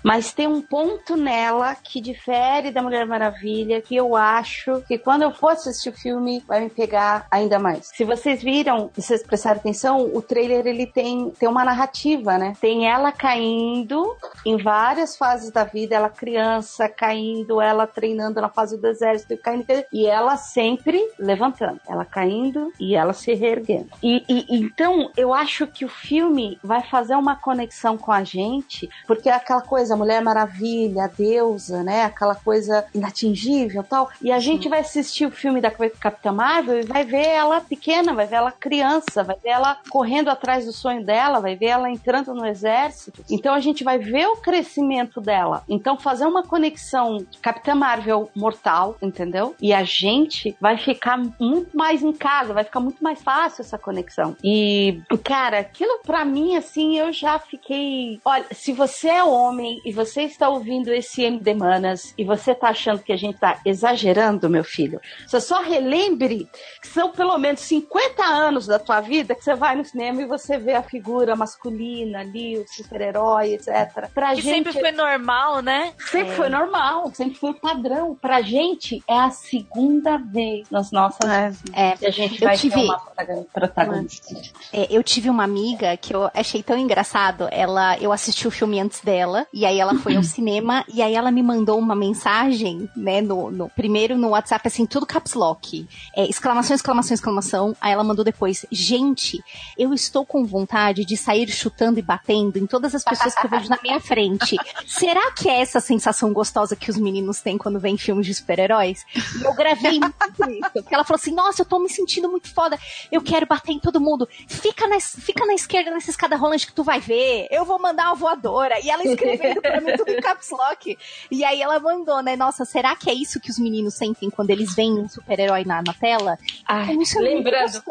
mas 0.02 0.32
tem 0.32 0.46
um 0.46 0.60
ponto 0.60 1.16
nela 1.16 1.74
que 1.74 2.00
difere 2.00 2.70
da 2.70 2.82
Mulher 2.82 3.06
Maravilha 3.06 3.80
que 3.80 3.96
eu 3.96 4.14
acho 4.14 4.82
que 4.86 4.98
quando 4.98 5.22
eu 5.22 5.32
for 5.32 5.52
assistir 5.52 5.90
o 5.90 5.92
filme 5.92 6.42
vai 6.46 6.60
me 6.60 6.70
pegar 6.70 7.26
ainda 7.30 7.58
mais. 7.58 7.90
Se 7.94 8.04
vocês 8.04 8.42
viram, 8.42 8.90
se 8.94 9.02
vocês 9.02 9.22
prestarem 9.22 9.60
atenção, 9.60 10.10
o 10.14 10.20
trailer 10.20 10.66
ele 10.66 10.86
tem, 10.86 11.30
tem 11.30 11.48
uma 11.48 11.64
narrativa, 11.64 12.36
né? 12.38 12.54
Tem 12.60 12.86
ela 12.86 13.12
caindo 13.12 14.16
em 14.44 14.56
várias 14.56 15.16
fases 15.16 15.50
da 15.50 15.64
vida, 15.64 15.94
ela 15.94 16.08
criança 16.08 16.88
caindo, 16.88 17.60
ela 17.60 17.86
treinando 17.86 18.40
na 18.40 18.48
fase 18.48 18.78
do 18.78 18.86
exército, 18.86 19.29
caindo, 19.36 19.84
e 19.92 20.06
ela 20.06 20.36
sempre 20.36 21.00
levantando, 21.18 21.80
ela 21.88 22.04
caindo 22.04 22.72
e 22.78 22.94
ela 22.94 23.12
se 23.12 23.34
reerguendo. 23.34 23.88
E, 24.02 24.24
e 24.28 24.60
então 24.60 25.10
eu 25.16 25.32
acho 25.34 25.66
que 25.66 25.84
o 25.84 25.88
filme 25.88 26.58
vai 26.62 26.82
fazer 26.82 27.14
uma 27.14 27.36
conexão 27.36 27.96
com 27.96 28.12
a 28.12 28.24
gente, 28.24 28.88
porque 29.06 29.28
é 29.28 29.32
aquela 29.32 29.62
coisa, 29.62 29.96
Mulher 29.96 30.22
Maravilha, 30.22 31.10
deusa, 31.16 31.82
né? 31.82 32.04
Aquela 32.04 32.34
coisa 32.34 32.84
inatingível 32.94 33.82
tal. 33.82 34.10
E 34.22 34.32
a 34.32 34.38
gente 34.38 34.68
vai 34.68 34.80
assistir 34.80 35.26
o 35.26 35.30
filme 35.30 35.60
da 35.60 35.70
Capitã 35.70 36.32
Marvel 36.32 36.80
e 36.80 36.86
vai 36.86 37.04
ver 37.04 37.26
ela 37.26 37.60
pequena, 37.60 38.14
vai 38.14 38.26
ver 38.26 38.36
ela 38.36 38.52
criança, 38.52 39.22
vai 39.22 39.36
ver 39.42 39.50
ela 39.50 39.78
correndo 39.90 40.28
atrás 40.28 40.64
do 40.64 40.72
sonho 40.72 41.04
dela, 41.04 41.40
vai 41.40 41.56
ver 41.56 41.66
ela 41.66 41.90
entrando 41.90 42.34
no 42.34 42.46
exército. 42.46 43.24
Então 43.30 43.54
a 43.54 43.60
gente 43.60 43.84
vai 43.84 43.98
ver 43.98 44.26
o 44.26 44.36
crescimento 44.36 45.20
dela. 45.20 45.62
Então 45.68 45.98
fazer 45.98 46.26
uma 46.26 46.42
conexão 46.42 47.24
Capitã 47.42 47.74
Marvel 47.74 48.30
mortal, 48.34 48.96
entendeu? 49.00 49.19
E 49.60 49.72
a 49.72 49.82
gente 49.84 50.56
vai 50.60 50.76
ficar 50.76 51.18
muito 51.38 51.76
mais 51.76 52.02
em 52.02 52.12
casa, 52.12 52.52
vai 52.52 52.64
ficar 52.64 52.80
muito 52.80 53.02
mais 53.02 53.22
fácil 53.22 53.62
essa 53.62 53.78
conexão. 53.78 54.36
E, 54.42 55.00
cara, 55.24 55.58
aquilo 55.58 56.00
pra 56.04 56.24
mim, 56.24 56.56
assim, 56.56 56.98
eu 56.98 57.12
já 57.12 57.38
fiquei. 57.38 58.20
Olha, 58.24 58.46
se 58.52 58.72
você 58.72 59.08
é 59.08 59.24
homem 59.24 59.80
e 59.84 59.92
você 59.92 60.22
está 60.22 60.48
ouvindo 60.48 60.92
esse 60.92 61.22
MD 61.22 61.54
Manas 61.54 62.14
e 62.16 62.24
você 62.24 62.54
tá 62.54 62.68
achando 62.68 63.02
que 63.02 63.12
a 63.12 63.16
gente 63.16 63.38
tá 63.38 63.58
exagerando, 63.64 64.48
meu 64.48 64.64
filho, 64.64 65.00
você 65.26 65.40
só 65.40 65.60
relembre 65.60 66.48
que 66.80 66.88
são 66.88 67.10
pelo 67.10 67.36
menos 67.38 67.60
50 67.60 68.22
anos 68.24 68.66
da 68.66 68.78
tua 68.78 69.00
vida 69.00 69.34
que 69.34 69.42
você 69.44 69.54
vai 69.54 69.74
no 69.76 69.84
cinema 69.84 70.22
e 70.22 70.26
você 70.26 70.58
vê 70.58 70.74
a 70.74 70.82
figura 70.82 71.36
masculina 71.36 72.20
ali, 72.20 72.58
o 72.58 72.64
super-herói, 72.68 73.54
etc. 73.54 74.08
Pra 74.14 74.34
Que 74.34 74.42
gente. 74.42 74.54
sempre 74.54 74.72
foi 74.72 74.92
normal, 74.92 75.62
né? 75.62 75.92
Sempre 75.98 76.34
foi 76.34 76.48
normal, 76.48 77.10
sempre 77.14 77.34
foi 77.36 77.54
padrão. 77.54 78.14
Pra 78.20 78.40
gente, 78.42 79.02
é 79.10 79.18
a 79.18 79.30
segunda 79.30 80.16
vez 80.18 80.70
nas 80.70 80.92
nossas 80.92 81.60
vidas 81.60 81.72
É, 81.76 81.96
que 81.96 82.06
a 82.06 82.10
gente 82.10 82.40
eu 82.40 82.48
vai 82.48 82.56
tive- 82.56 82.74
ter 82.76 82.84
uma 82.84 82.98
protagon- 83.00 83.46
protagonista. 83.52 84.34
É, 84.72 84.86
eu 84.88 85.02
tive 85.02 85.28
uma 85.28 85.42
amiga 85.44 85.96
que 85.96 86.14
eu 86.14 86.30
achei 86.32 86.62
tão 86.62 86.78
engraçado. 86.78 87.48
Ela, 87.50 87.98
eu 87.98 88.12
assisti 88.12 88.46
o 88.46 88.50
filme 88.50 88.78
antes 88.80 89.00
dela, 89.00 89.46
e 89.52 89.66
aí 89.66 89.80
ela 89.80 89.96
foi 89.98 90.14
ao 90.16 90.22
cinema, 90.22 90.84
e 90.92 91.02
aí 91.02 91.14
ela 91.14 91.30
me 91.30 91.42
mandou 91.42 91.78
uma 91.78 91.94
mensagem, 91.96 92.88
né, 92.96 93.20
no, 93.20 93.50
no- 93.50 93.68
primeiro 93.70 94.16
no 94.16 94.28
WhatsApp, 94.28 94.66
assim, 94.68 94.86
tudo 94.86 95.04
caps 95.06 95.34
lock. 95.34 95.88
É, 96.14 96.24
exclamação, 96.28 96.76
exclamação, 96.76 97.14
exclamação. 97.14 97.76
Aí 97.80 97.92
ela 97.92 98.04
mandou 98.04 98.24
depois, 98.24 98.64
gente, 98.70 99.42
eu 99.76 99.92
estou 99.92 100.24
com 100.24 100.44
vontade 100.44 101.04
de 101.04 101.16
sair 101.16 101.48
chutando 101.50 101.98
e 101.98 102.02
batendo 102.02 102.58
em 102.58 102.66
todas 102.66 102.94
as 102.94 103.02
pessoas 103.02 103.34
que 103.34 103.44
eu 103.44 103.50
vejo 103.50 103.68
na 103.68 103.78
minha 103.82 103.98
frente. 104.00 104.56
Será 104.86 105.32
que 105.32 105.48
é 105.48 105.60
essa 105.60 105.80
sensação 105.80 106.32
gostosa 106.32 106.76
que 106.76 106.90
os 106.90 106.96
meninos 106.96 107.40
têm 107.40 107.58
quando 107.58 107.80
vêm 107.80 107.96
filmes 107.96 108.26
de 108.26 108.34
super-heróis? 108.34 108.99
E 109.40 109.44
eu 109.44 109.54
gravei 109.54 109.98
muito 109.98 110.50
isso. 110.50 110.70
Porque 110.72 110.94
ela 110.94 111.04
falou 111.04 111.18
assim, 111.18 111.34
nossa, 111.34 111.62
eu 111.62 111.66
tô 111.66 111.78
me 111.78 111.88
sentindo 111.88 112.28
muito 112.28 112.52
foda. 112.52 112.78
Eu 113.10 113.22
quero 113.22 113.46
bater 113.46 113.72
em 113.72 113.78
todo 113.78 114.00
mundo. 114.00 114.28
Fica 114.48 114.86
na, 114.86 115.00
fica 115.00 115.44
na 115.46 115.54
esquerda 115.54 115.90
nessa 115.90 116.10
escada 116.10 116.36
rolante 116.36 116.66
que 116.66 116.72
tu 116.72 116.82
vai 116.82 117.00
ver. 117.00 117.46
Eu 117.50 117.64
vou 117.64 117.78
mandar 117.78 118.06
uma 118.06 118.14
voadora. 118.14 118.78
E 118.80 118.90
ela 118.90 119.04
escrevendo 119.04 119.60
pra 119.60 119.80
mim 119.80 119.96
tudo 119.96 120.10
em 120.10 120.20
caps 120.20 120.50
lock. 120.50 120.96
E 121.30 121.44
aí 121.44 121.60
ela 121.60 121.78
mandou, 121.78 122.22
né? 122.22 122.36
Nossa, 122.36 122.64
será 122.64 122.94
que 122.96 123.10
é 123.10 123.14
isso 123.14 123.40
que 123.40 123.50
os 123.50 123.58
meninos 123.58 123.94
sentem 123.94 124.30
quando 124.30 124.50
eles 124.50 124.74
veem 124.74 124.98
um 124.98 125.08
super-herói 125.08 125.64
na, 125.64 125.82
na 125.82 125.94
tela? 125.94 126.38
Ai, 126.66 126.88
Como 126.88 127.02
isso 127.02 127.18
é 127.18 127.22
lembrando. 127.22 127.82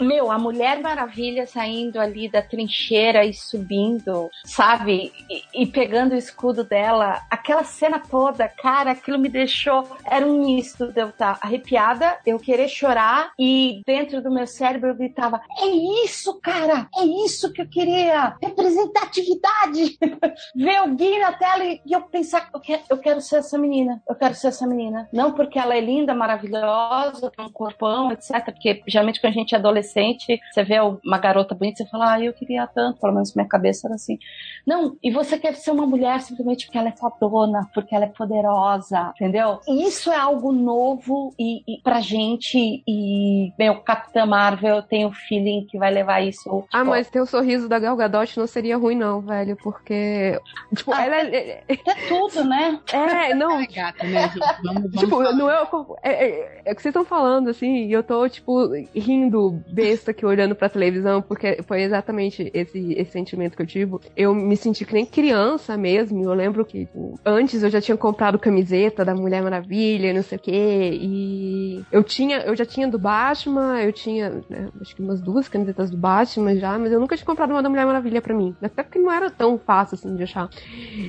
Meu, 0.00 0.30
a 0.30 0.38
Mulher 0.38 0.80
Maravilha 0.80 1.46
saindo 1.46 2.00
ali 2.00 2.28
da 2.28 2.42
trincheira 2.42 3.24
e 3.24 3.34
subindo, 3.34 4.30
sabe? 4.44 5.12
E, 5.28 5.62
e 5.62 5.66
pegando 5.66 6.12
o 6.12 6.16
escudo 6.16 6.64
dela. 6.64 7.22
Aquela 7.30 7.64
cena 7.64 7.98
toda, 7.98 8.48
cara, 8.48 8.92
aquilo 8.92 9.18
me 9.18 9.28
deixou. 9.28 9.86
Era 10.04 10.26
um 10.26 10.42
misto 10.54 10.92
de 10.92 11.00
eu 11.00 11.08
estar 11.08 11.38
arrepiada, 11.40 12.18
eu 12.26 12.38
querer 12.38 12.68
chorar 12.68 13.32
e 13.38 13.82
dentro 13.86 14.22
do 14.22 14.30
meu 14.30 14.46
cérebro 14.46 14.90
eu 14.90 14.96
gritava: 14.96 15.40
É 15.58 15.66
isso, 16.04 16.38
cara! 16.40 16.88
É 16.96 17.04
isso 17.04 17.52
que 17.52 17.62
eu 17.62 17.68
queria! 17.68 18.36
Representatividade! 18.42 19.98
Ver 20.54 20.76
alguém 20.76 21.20
na 21.20 21.32
tela 21.32 21.64
e 21.64 21.80
eu 21.90 22.02
pensar: 22.02 22.48
eu 22.52 22.60
quero, 22.60 22.82
eu 22.88 22.98
quero 22.98 23.20
ser 23.20 23.36
essa 23.36 23.58
menina, 23.58 24.02
eu 24.08 24.14
quero 24.14 24.34
ser 24.34 24.48
essa 24.48 24.66
menina. 24.66 25.08
Não 25.12 25.32
porque 25.32 25.58
ela 25.58 25.76
é 25.76 25.80
linda, 25.80 26.14
maravilhosa, 26.14 27.30
tem 27.30 27.44
um 27.44 27.52
corpão, 27.52 28.12
etc. 28.12 28.44
Porque 28.44 28.82
geralmente 28.86 29.20
quando 29.20 29.32
a 29.32 29.36
gente 29.36 29.54
é 29.54 29.58
adolescente, 29.58 30.40
você 30.50 30.64
vê 30.64 30.80
uma 30.80 31.18
garota 31.18 31.54
bonita, 31.54 31.84
você 31.84 31.90
fala, 31.90 32.14
ah, 32.14 32.20
eu 32.20 32.32
queria 32.32 32.66
tanto, 32.66 33.00
pelo 33.00 33.14
menos 33.14 33.34
minha 33.34 33.48
cabeça 33.48 33.86
era 33.86 33.94
assim. 33.94 34.18
Não, 34.66 34.96
e 35.02 35.10
você 35.10 35.38
quer 35.38 35.54
ser 35.54 35.70
uma 35.70 35.86
mulher 35.86 36.20
simplesmente 36.20 36.66
porque 36.66 36.78
ela 36.78 36.88
é 36.88 36.96
fodona, 36.96 37.68
porque 37.74 37.94
ela 37.94 38.04
é 38.04 38.08
poderosa, 38.08 39.12
entendeu? 39.16 39.60
E 39.66 39.86
isso 39.86 40.10
é 40.10 40.16
novo 40.52 41.34
e, 41.38 41.62
e 41.66 41.80
pra 41.82 42.00
gente, 42.00 42.82
e, 42.86 43.52
meu, 43.58 43.76
Capitã 43.76 44.26
Marvel, 44.26 44.76
eu 44.76 44.82
tenho 44.82 45.08
o 45.08 45.12
feeling 45.12 45.66
que 45.68 45.78
vai 45.78 45.90
levar 45.90 46.20
isso. 46.20 46.64
Ah, 46.72 46.78
tipo, 46.78 46.90
mas 46.90 47.10
ter 47.10 47.20
o 47.20 47.26
sorriso 47.26 47.68
da 47.68 47.78
Gal 47.78 47.96
Gadot 47.96 48.38
não 48.38 48.46
seria 48.46 48.76
ruim 48.76 48.94
não, 48.96 49.20
velho, 49.20 49.56
porque... 49.62 50.38
Tipo, 50.74 50.92
Ah, 50.92 51.04
ela 51.06 51.16
é... 51.22 51.62
É 51.68 51.76
tudo, 52.08 52.44
né? 52.44 52.78
É, 52.92 53.34
não, 53.34 53.58
é 53.60 53.66
gata, 53.66 54.04
né, 54.06 54.22
gente? 54.28 54.38
Vamos, 54.62 54.82
vamos 54.82 54.90
Tipo, 55.00 55.16
falar. 55.16 55.32
não 55.32 55.50
é, 55.50 55.62
o- 55.62 55.96
é, 56.02 56.10
é, 56.28 56.62
é 56.66 56.72
o 56.72 56.76
que 56.76 56.82
vocês 56.82 56.92
estão 56.92 57.04
falando, 57.04 57.48
assim, 57.48 57.86
e 57.86 57.92
eu 57.92 58.02
tô, 58.02 58.28
tipo, 58.28 58.68
rindo 58.94 59.60
besta 59.72 60.10
aqui 60.10 60.24
olhando 60.24 60.54
pra 60.54 60.68
televisão, 60.68 61.20
porque 61.22 61.62
foi 61.66 61.82
exatamente 61.82 62.50
esse, 62.54 62.92
esse 62.94 63.10
sentimento 63.12 63.56
que 63.56 63.62
eu 63.62 63.66
tive. 63.66 63.96
Eu 64.16 64.34
me 64.34 64.56
senti 64.56 64.84
que 64.84 64.92
nem 64.94 65.04
criança 65.06 65.76
mesmo. 65.76 66.22
Eu 66.22 66.34
lembro 66.34 66.64
que 66.64 66.80
tipo, 66.86 67.18
antes 67.24 67.62
eu 67.62 67.70
já 67.70 67.80
tinha 67.80 67.96
comprado 67.96 68.38
camiseta 68.38 69.04
da 69.04 69.14
Mulher 69.14 69.42
Maravilha, 69.42 70.08
e 70.08 70.12
não 70.20 70.28
sei 70.28 70.36
o 70.38 70.40
quê, 70.40 70.98
e 71.00 71.84
eu 71.90 72.04
tinha, 72.04 72.38
eu 72.40 72.54
já 72.54 72.64
tinha 72.64 72.86
do 72.88 72.98
Batman, 72.98 73.80
eu 73.80 73.92
tinha, 73.92 74.42
né, 74.48 74.68
acho 74.80 74.94
que 74.94 75.02
umas 75.02 75.20
duas 75.20 75.48
camisetas 75.48 75.90
do 75.90 75.96
Batman 75.96 76.56
já, 76.56 76.78
mas 76.78 76.92
eu 76.92 77.00
nunca 77.00 77.16
tinha 77.16 77.26
comprado 77.26 77.50
uma 77.50 77.62
da 77.62 77.68
Mulher 77.68 77.86
Maravilha 77.86 78.20
pra 78.20 78.34
mim. 78.34 78.54
Até 78.62 78.82
porque 78.82 78.98
não 78.98 79.10
era 79.10 79.30
tão 79.30 79.58
fácil 79.58 79.94
assim 79.94 80.14
de 80.14 80.22
achar. 80.22 80.48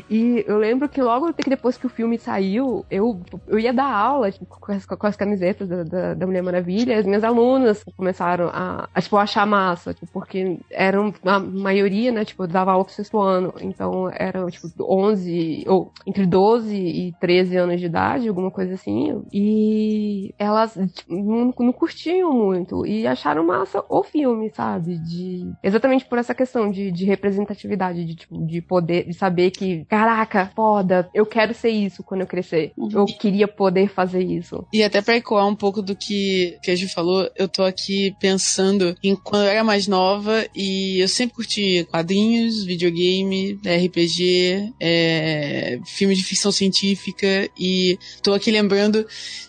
E 0.09 0.43
eu 0.47 0.57
lembro 0.57 0.87
que 0.87 1.01
logo 1.01 1.31
depois 1.47 1.77
que 1.77 1.85
o 1.85 1.89
filme 1.89 2.17
saiu, 2.17 2.85
eu, 2.89 3.21
eu 3.47 3.59
ia 3.59 3.73
dar 3.73 3.91
aula 3.91 4.31
tipo, 4.31 4.45
com, 4.45 4.71
as, 4.71 4.85
com 4.85 5.07
as 5.07 5.15
camisetas 5.15 5.67
da, 5.67 5.83
da, 5.83 6.13
da 6.13 6.25
Mulher 6.25 6.43
Maravilha, 6.43 6.97
as 6.97 7.05
minhas 7.05 7.23
alunas 7.23 7.83
começaram 7.95 8.49
a, 8.53 8.87
a 8.93 9.01
tipo, 9.01 9.17
achar 9.17 9.45
massa, 9.45 9.93
tipo, 9.93 10.11
porque 10.11 10.57
eram 10.69 11.13
a 11.25 11.39
maioria, 11.39 12.11
né, 12.11 12.23
tipo, 12.23 12.43
eu 12.43 12.47
dava 12.47 12.71
aula 12.71 12.85
pro 12.85 12.93
sexto 12.93 13.19
ano, 13.19 13.53
então 13.61 14.09
eram, 14.13 14.49
tipo, 14.49 14.69
11, 14.79 15.65
ou 15.67 15.91
entre 16.05 16.25
12 16.25 16.75
e 16.75 17.13
13 17.19 17.57
anos 17.57 17.79
de 17.79 17.85
idade, 17.85 18.27
alguma 18.27 18.51
coisa 18.51 18.73
assim, 18.73 19.00
e 19.31 20.33
elas 20.37 20.77
tipo, 20.93 21.13
não, 21.13 21.53
não 21.57 21.73
curtiam 21.73 22.31
muito, 22.33 22.85
e 22.85 23.07
acharam 23.07 23.45
massa 23.45 23.83
o 23.89 24.03
filme, 24.03 24.51
sabe, 24.53 24.97
de, 24.97 25.51
exatamente 25.63 26.05
por 26.05 26.17
essa 26.17 26.33
questão 26.33 26.69
de, 26.69 26.91
de 26.91 27.05
representatividade, 27.05 28.05
de, 28.05 28.15
tipo, 28.15 28.45
de 28.45 28.61
poder, 28.61 29.07
de 29.07 29.13
saber 29.13 29.51
que, 29.51 29.85
caraca, 29.85 30.51
foda, 30.55 31.09
eu 31.13 31.25
quero 31.25 31.53
ser 31.53 31.69
isso 31.69 32.03
quando 32.03 32.21
eu 32.21 32.27
crescer, 32.27 32.73
eu 32.77 33.05
queria 33.05 33.47
poder 33.47 33.89
fazer 33.89 34.23
isso. 34.23 34.65
E 34.73 34.83
até 34.83 35.01
pra 35.01 35.15
ecoar 35.15 35.47
um 35.47 35.55
pouco 35.55 35.81
do 35.81 35.95
que, 35.95 36.57
que 36.63 36.71
a 36.71 36.75
Ju 36.75 36.87
falou, 36.89 37.29
eu 37.35 37.47
tô 37.47 37.63
aqui 37.63 38.15
pensando 38.19 38.95
em 39.03 39.15
quando 39.15 39.43
eu 39.43 39.49
era 39.49 39.63
mais 39.63 39.87
nova 39.87 40.45
e 40.55 40.99
eu 41.01 41.07
sempre 41.07 41.35
curti 41.35 41.87
quadrinhos, 41.89 42.63
videogame, 42.63 43.59
RPG, 43.65 44.73
é, 44.79 45.79
filme 45.85 46.15
de 46.15 46.23
ficção 46.23 46.51
científica 46.51 47.49
e 47.59 47.97
tô 48.23 48.33
aqui 48.33 48.51
lembrando 48.51 48.90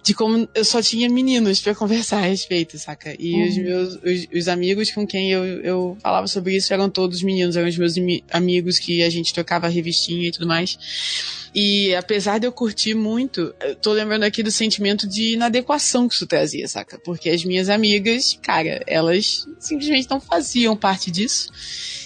de 0.02 0.14
como 0.14 0.48
eu 0.54 0.64
só 0.64 0.80
tinha 0.82 1.08
meninos 1.08 1.60
pra 1.60 1.74
conversar 1.74 2.18
a 2.18 2.26
respeito, 2.26 2.78
saca? 2.78 3.14
E 3.18 3.48
os 3.48 3.56
meus 3.56 3.94
os, 3.96 4.28
os 4.34 4.48
amigos 4.48 4.90
com 4.90 5.06
quem 5.06 5.30
eu, 5.30 5.44
eu 5.44 5.98
falava 6.00 6.26
sobre 6.26 6.56
isso 6.56 6.72
eram 6.72 6.88
todos 6.88 7.22
meninos, 7.22 7.56
eram 7.56 7.68
os 7.68 7.76
meus 7.76 7.94
amigos 8.30 8.78
que 8.78 9.02
a 9.02 9.10
gente 9.10 9.34
trocava 9.34 9.68
revistinha 9.68 10.28
e 10.28 10.32
tudo 10.32 10.46
mais. 10.46 10.78
E 11.54 11.94
apesar 11.94 12.38
de 12.38 12.46
eu 12.46 12.52
curtir 12.52 12.94
muito, 12.94 13.54
eu 13.60 13.76
tô 13.76 13.92
lembrando 13.92 14.22
aqui 14.22 14.42
do 14.42 14.50
sentimento 14.50 15.06
de 15.06 15.34
inadequação 15.34 16.08
que 16.08 16.14
isso 16.14 16.26
trazia, 16.26 16.66
saca? 16.66 16.98
Porque 16.98 17.28
as 17.28 17.44
minhas 17.44 17.68
amigas, 17.68 18.38
cara, 18.42 18.82
elas 18.86 19.46
simplesmente 19.58 20.08
não 20.08 20.18
faziam 20.18 20.74
parte 20.74 21.10
disso. 21.10 21.48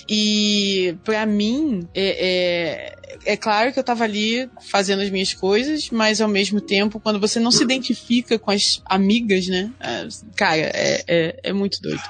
E 0.08 0.96
pra 1.04 1.24
mim, 1.24 1.86
é, 1.94 2.26
é, 2.26 2.96
é 3.24 3.36
claro 3.36 3.72
que 3.72 3.78
eu 3.78 3.84
tava 3.84 4.04
ali 4.04 4.48
fazendo 4.60 5.02
as 5.02 5.10
minhas 5.10 5.32
coisas, 5.32 5.90
mas 5.90 6.20
ao 6.20 6.28
mesmo 6.28 6.60
tempo, 6.60 7.00
quando 7.00 7.20
você 7.20 7.38
não 7.38 7.50
se 7.50 7.62
identifica 7.62 8.38
com 8.38 8.50
as 8.50 8.82
amigas, 8.84 9.46
né? 9.46 9.72
é, 9.80 10.08
Cara, 10.36 10.60
é, 10.60 11.04
é, 11.06 11.40
é 11.44 11.52
muito 11.52 11.80
doido. 11.80 12.02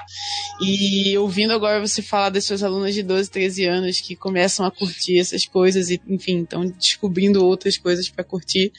E 0.61 1.17
ouvindo 1.17 1.53
agora 1.53 1.79
você 1.79 2.01
falar 2.01 2.29
das 2.29 2.45
suas 2.45 2.63
alunas 2.63 2.93
de 2.93 3.03
12, 3.03 3.29
13 3.29 3.65
anos 3.65 3.99
que 4.01 4.15
começam 4.15 4.65
a 4.65 4.71
curtir 4.71 5.19
essas 5.19 5.45
coisas 5.45 5.89
e, 5.89 6.01
enfim, 6.07 6.41
estão 6.43 6.65
descobrindo 6.65 7.45
outras 7.45 7.77
coisas 7.77 8.09
pra 8.09 8.23
curtir, 8.23 8.71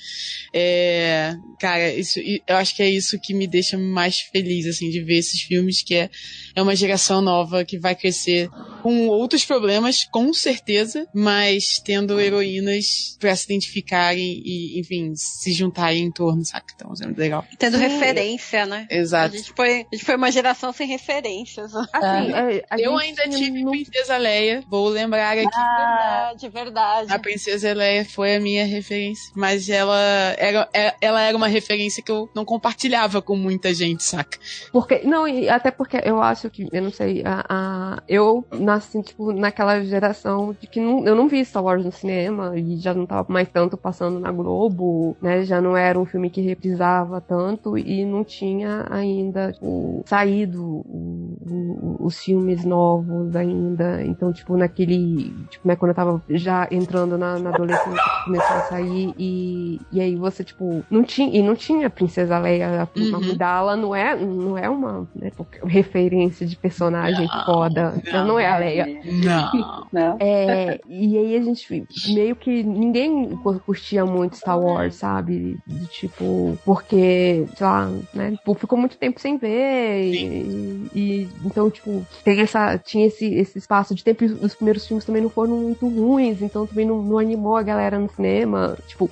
é, 0.52 1.34
cara, 1.60 1.92
isso, 1.94 2.18
eu 2.20 2.56
acho 2.56 2.74
que 2.74 2.82
é 2.82 2.90
isso 2.90 3.18
que 3.20 3.34
me 3.34 3.46
deixa 3.46 3.78
mais 3.78 4.20
feliz, 4.20 4.66
assim, 4.66 4.90
de 4.90 5.00
ver 5.02 5.18
esses 5.18 5.40
filmes, 5.40 5.82
que 5.82 5.94
é, 5.94 6.10
é 6.54 6.62
uma 6.62 6.74
geração 6.74 7.20
nova 7.20 7.64
que 7.64 7.78
vai 7.78 7.94
crescer 7.94 8.48
com 8.82 9.08
outros 9.08 9.44
problemas, 9.44 10.04
com 10.04 10.32
certeza, 10.32 11.06
mas 11.14 11.80
tendo 11.84 12.07
heroínas 12.20 13.16
pra 13.18 13.34
se 13.34 13.44
identificarem 13.44 14.42
e, 14.44 14.78
enfim, 14.80 15.12
se 15.16 15.52
juntarem 15.52 16.04
em 16.04 16.10
torno, 16.10 16.44
saca? 16.44 16.66
Então, 16.74 16.92
é 17.00 17.04
muito 17.06 17.18
legal. 17.18 17.44
Tendo 17.58 17.76
Sim. 17.76 17.82
referência, 17.82 18.66
né? 18.66 18.86
A 18.90 18.94
Exato. 18.94 19.36
gente, 19.36 19.52
foi, 19.54 19.86
a 19.90 19.94
gente 19.96 20.04
foi 20.04 20.16
uma 20.16 20.30
geração 20.30 20.72
sem 20.72 20.86
referências. 20.86 21.74
Assim, 21.74 22.32
é, 22.32 22.64
a 22.70 22.78
Eu 22.78 22.96
ainda 22.96 23.22
tive 23.28 23.62
não- 23.62 23.72
Princesa 23.72 24.16
Leia, 24.16 24.62
vou 24.68 24.88
lembrar 24.88 25.32
aqui. 25.32 25.44
Verdade, 25.44 26.48
verdade. 26.48 27.12
A 27.12 27.18
Princesa 27.18 27.72
Leia 27.74 28.04
foi 28.04 28.36
a 28.36 28.40
minha 28.40 28.64
referência, 28.64 29.30
mas 29.34 29.68
ela 29.68 29.98
era, 30.38 30.68
é- 30.72 30.94
ela 31.00 31.20
era 31.22 31.36
uma 31.36 31.48
referência 31.48 32.02
que 32.02 32.10
eu 32.12 32.28
não 32.34 32.44
compartilhava 32.44 33.20
com 33.22 33.36
muita 33.36 33.72
gente, 33.74 34.02
saca? 34.04 34.38
Porque, 34.72 35.00
não, 35.04 35.26
e 35.26 35.48
até 35.48 35.70
porque 35.70 36.00
eu 36.04 36.22
acho 36.22 36.48
que, 36.50 36.66
eu 36.72 36.82
não 36.82 36.90
sei, 36.92 37.22
a, 37.24 37.44
a- 37.48 38.02
eu 38.08 38.46
nasci, 38.52 39.02
tipo, 39.02 39.32
naquela 39.32 39.82
geração 39.84 40.56
de 40.60 40.66
que 40.66 40.80
não, 40.80 41.06
eu 41.06 41.14
não 41.14 41.28
vi 41.28 41.44
Star 41.44 41.62
Wars 41.64 41.84
no 41.84 41.92
cinema 41.98 42.56
e 42.56 42.76
já 42.76 42.94
não 42.94 43.06
tava 43.06 43.26
mais 43.32 43.48
tanto 43.48 43.76
passando 43.76 44.18
na 44.18 44.30
Globo, 44.32 45.16
né? 45.20 45.42
Já 45.44 45.60
não 45.60 45.76
era 45.76 45.98
um 45.98 46.04
filme 46.06 46.30
que 46.30 46.40
reprisava 46.40 47.20
tanto 47.20 47.76
e 47.78 48.04
não 48.04 48.24
tinha 48.24 48.86
ainda 48.90 49.52
tipo, 49.52 50.02
saído 50.06 50.64
o- 50.64 51.36
o- 51.50 51.96
os 52.06 52.18
filmes 52.22 52.64
novos 52.64 53.34
ainda. 53.36 54.02
Então, 54.04 54.32
tipo, 54.32 54.56
naquele. 54.56 55.32
Tipo, 55.50 55.68
né, 55.68 55.76
quando 55.76 55.90
eu 55.90 55.94
tava 55.94 56.22
já 56.30 56.68
entrando 56.70 57.16
na, 57.18 57.38
na 57.38 57.50
adolescência, 57.50 58.02
começou 58.24 58.56
a 58.56 58.62
sair 58.62 59.14
e, 59.18 59.80
e 59.92 60.00
aí 60.00 60.16
você, 60.16 60.44
tipo, 60.44 60.82
não 60.90 61.02
tinha. 61.02 61.36
E 61.36 61.42
não 61.42 61.54
tinha 61.54 61.90
Princesa 61.90 62.38
Leia, 62.38 62.82
a 62.82 62.98
Uhum. 62.98 63.14
Amidala 63.16 63.76
não 63.76 63.94
é, 63.94 64.16
não 64.16 64.56
é 64.58 64.68
uma 64.68 65.06
né, 65.14 65.30
referência 65.64 66.46
de 66.46 66.56
personagem 66.56 67.26
Não, 67.32 67.44
foda. 67.44 67.94
Ela 68.10 68.24
não 68.24 68.38
é 68.38 68.46
a 68.46 68.58
Leia. 68.58 68.86
Não. 69.04 69.86
Não. 69.92 70.16
É, 70.20 70.80
e 70.88 71.16
aí 71.16 71.36
a 71.36 71.42
gente 71.42 71.86
meio 72.14 72.36
que 72.36 72.62
ninguém 72.62 73.30
cu- 73.38 73.60
curtia 73.60 74.04
muito 74.04 74.36
Star 74.36 74.60
Wars, 74.60 74.96
sabe? 74.96 75.56
De, 75.66 75.86
tipo, 75.88 76.58
porque, 76.64 77.46
sei 77.56 77.66
lá, 77.66 77.90
né? 78.14 78.32
tipo, 78.32 78.54
ficou 78.54 78.78
muito 78.78 78.96
tempo 78.98 79.18
sem 79.20 79.38
ver. 79.38 80.04
E, 80.04 80.88
e- 80.94 81.28
então, 81.44 81.70
tipo, 81.70 82.06
tem 82.24 82.40
essa, 82.40 82.78
tinha 82.78 83.06
esse, 83.06 83.24
esse 83.34 83.58
espaço 83.58 83.94
de 83.94 84.04
tempo. 84.04 84.24
e 84.24 84.26
Os 84.26 84.54
primeiros 84.54 84.86
filmes 84.86 85.04
também 85.04 85.22
não 85.22 85.30
foram 85.30 85.56
muito 85.56 85.88
ruins, 85.88 86.42
então 86.42 86.66
também 86.66 86.86
não, 86.86 87.02
não 87.02 87.18
animou 87.18 87.56
a 87.56 87.62
galera 87.62 87.98
no 87.98 88.08
cinema. 88.10 88.76
Tipo, 88.86 89.10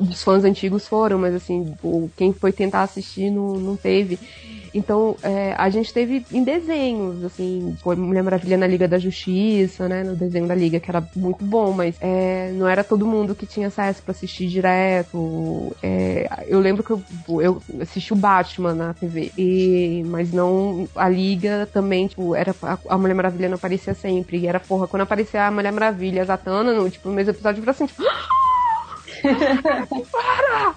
os 0.00 0.22
fãs 0.22 0.44
antigos 0.44 0.86
foram, 0.88 1.18
mas 1.18 1.34
assim, 1.34 1.74
quem 2.16 2.32
foi 2.32 2.52
tentar 2.52 2.82
assistir 2.82 3.30
não, 3.30 3.54
não 3.54 3.76
teve. 3.76 4.18
Então, 4.76 5.16
é, 5.22 5.54
a 5.56 5.70
gente 5.70 5.90
teve 5.90 6.26
em 6.30 6.44
desenhos, 6.44 7.24
assim, 7.24 7.74
foi 7.82 7.96
Mulher 7.96 8.22
Maravilha 8.22 8.58
na 8.58 8.66
Liga 8.66 8.86
da 8.86 8.98
Justiça, 8.98 9.88
né? 9.88 10.04
No 10.04 10.14
desenho 10.14 10.46
da 10.46 10.54
Liga, 10.54 10.78
que 10.78 10.90
era 10.90 11.02
muito 11.16 11.42
bom, 11.42 11.72
mas 11.72 11.96
é, 11.98 12.50
não 12.52 12.68
era 12.68 12.84
todo 12.84 13.06
mundo 13.06 13.34
que 13.34 13.46
tinha 13.46 13.68
acesso 13.68 14.02
pra 14.02 14.12
assistir 14.12 14.48
direto. 14.48 15.74
É, 15.82 16.44
eu 16.46 16.60
lembro 16.60 16.84
que 16.84 16.90
eu, 16.90 17.02
eu 17.40 17.62
assisti 17.80 18.12
o 18.12 18.16
Batman 18.16 18.74
na 18.74 18.92
TV, 18.92 19.32
e, 19.38 20.02
mas 20.08 20.30
não 20.30 20.86
a 20.94 21.08
Liga 21.08 21.66
também, 21.72 22.06
tipo, 22.08 22.34
era, 22.34 22.54
a, 22.86 22.98
Mulher 22.98 23.14
Maravilha 23.14 23.48
não 23.48 23.56
aparecia 23.56 23.94
sempre. 23.94 24.36
E 24.36 24.46
era, 24.46 24.60
porra, 24.60 24.86
quando 24.86 25.02
aparecia 25.02 25.46
a 25.46 25.50
Mulher 25.50 25.72
Maravilha, 25.72 26.20
a 26.20 26.26
Zatanna, 26.26 26.74
no, 26.74 26.90
tipo, 26.90 27.08
no 27.08 27.14
mesmo 27.14 27.30
episódio, 27.32 27.64
eu 27.64 27.70
assim, 27.70 27.86
tipo, 27.86 28.02
para! 30.12 30.74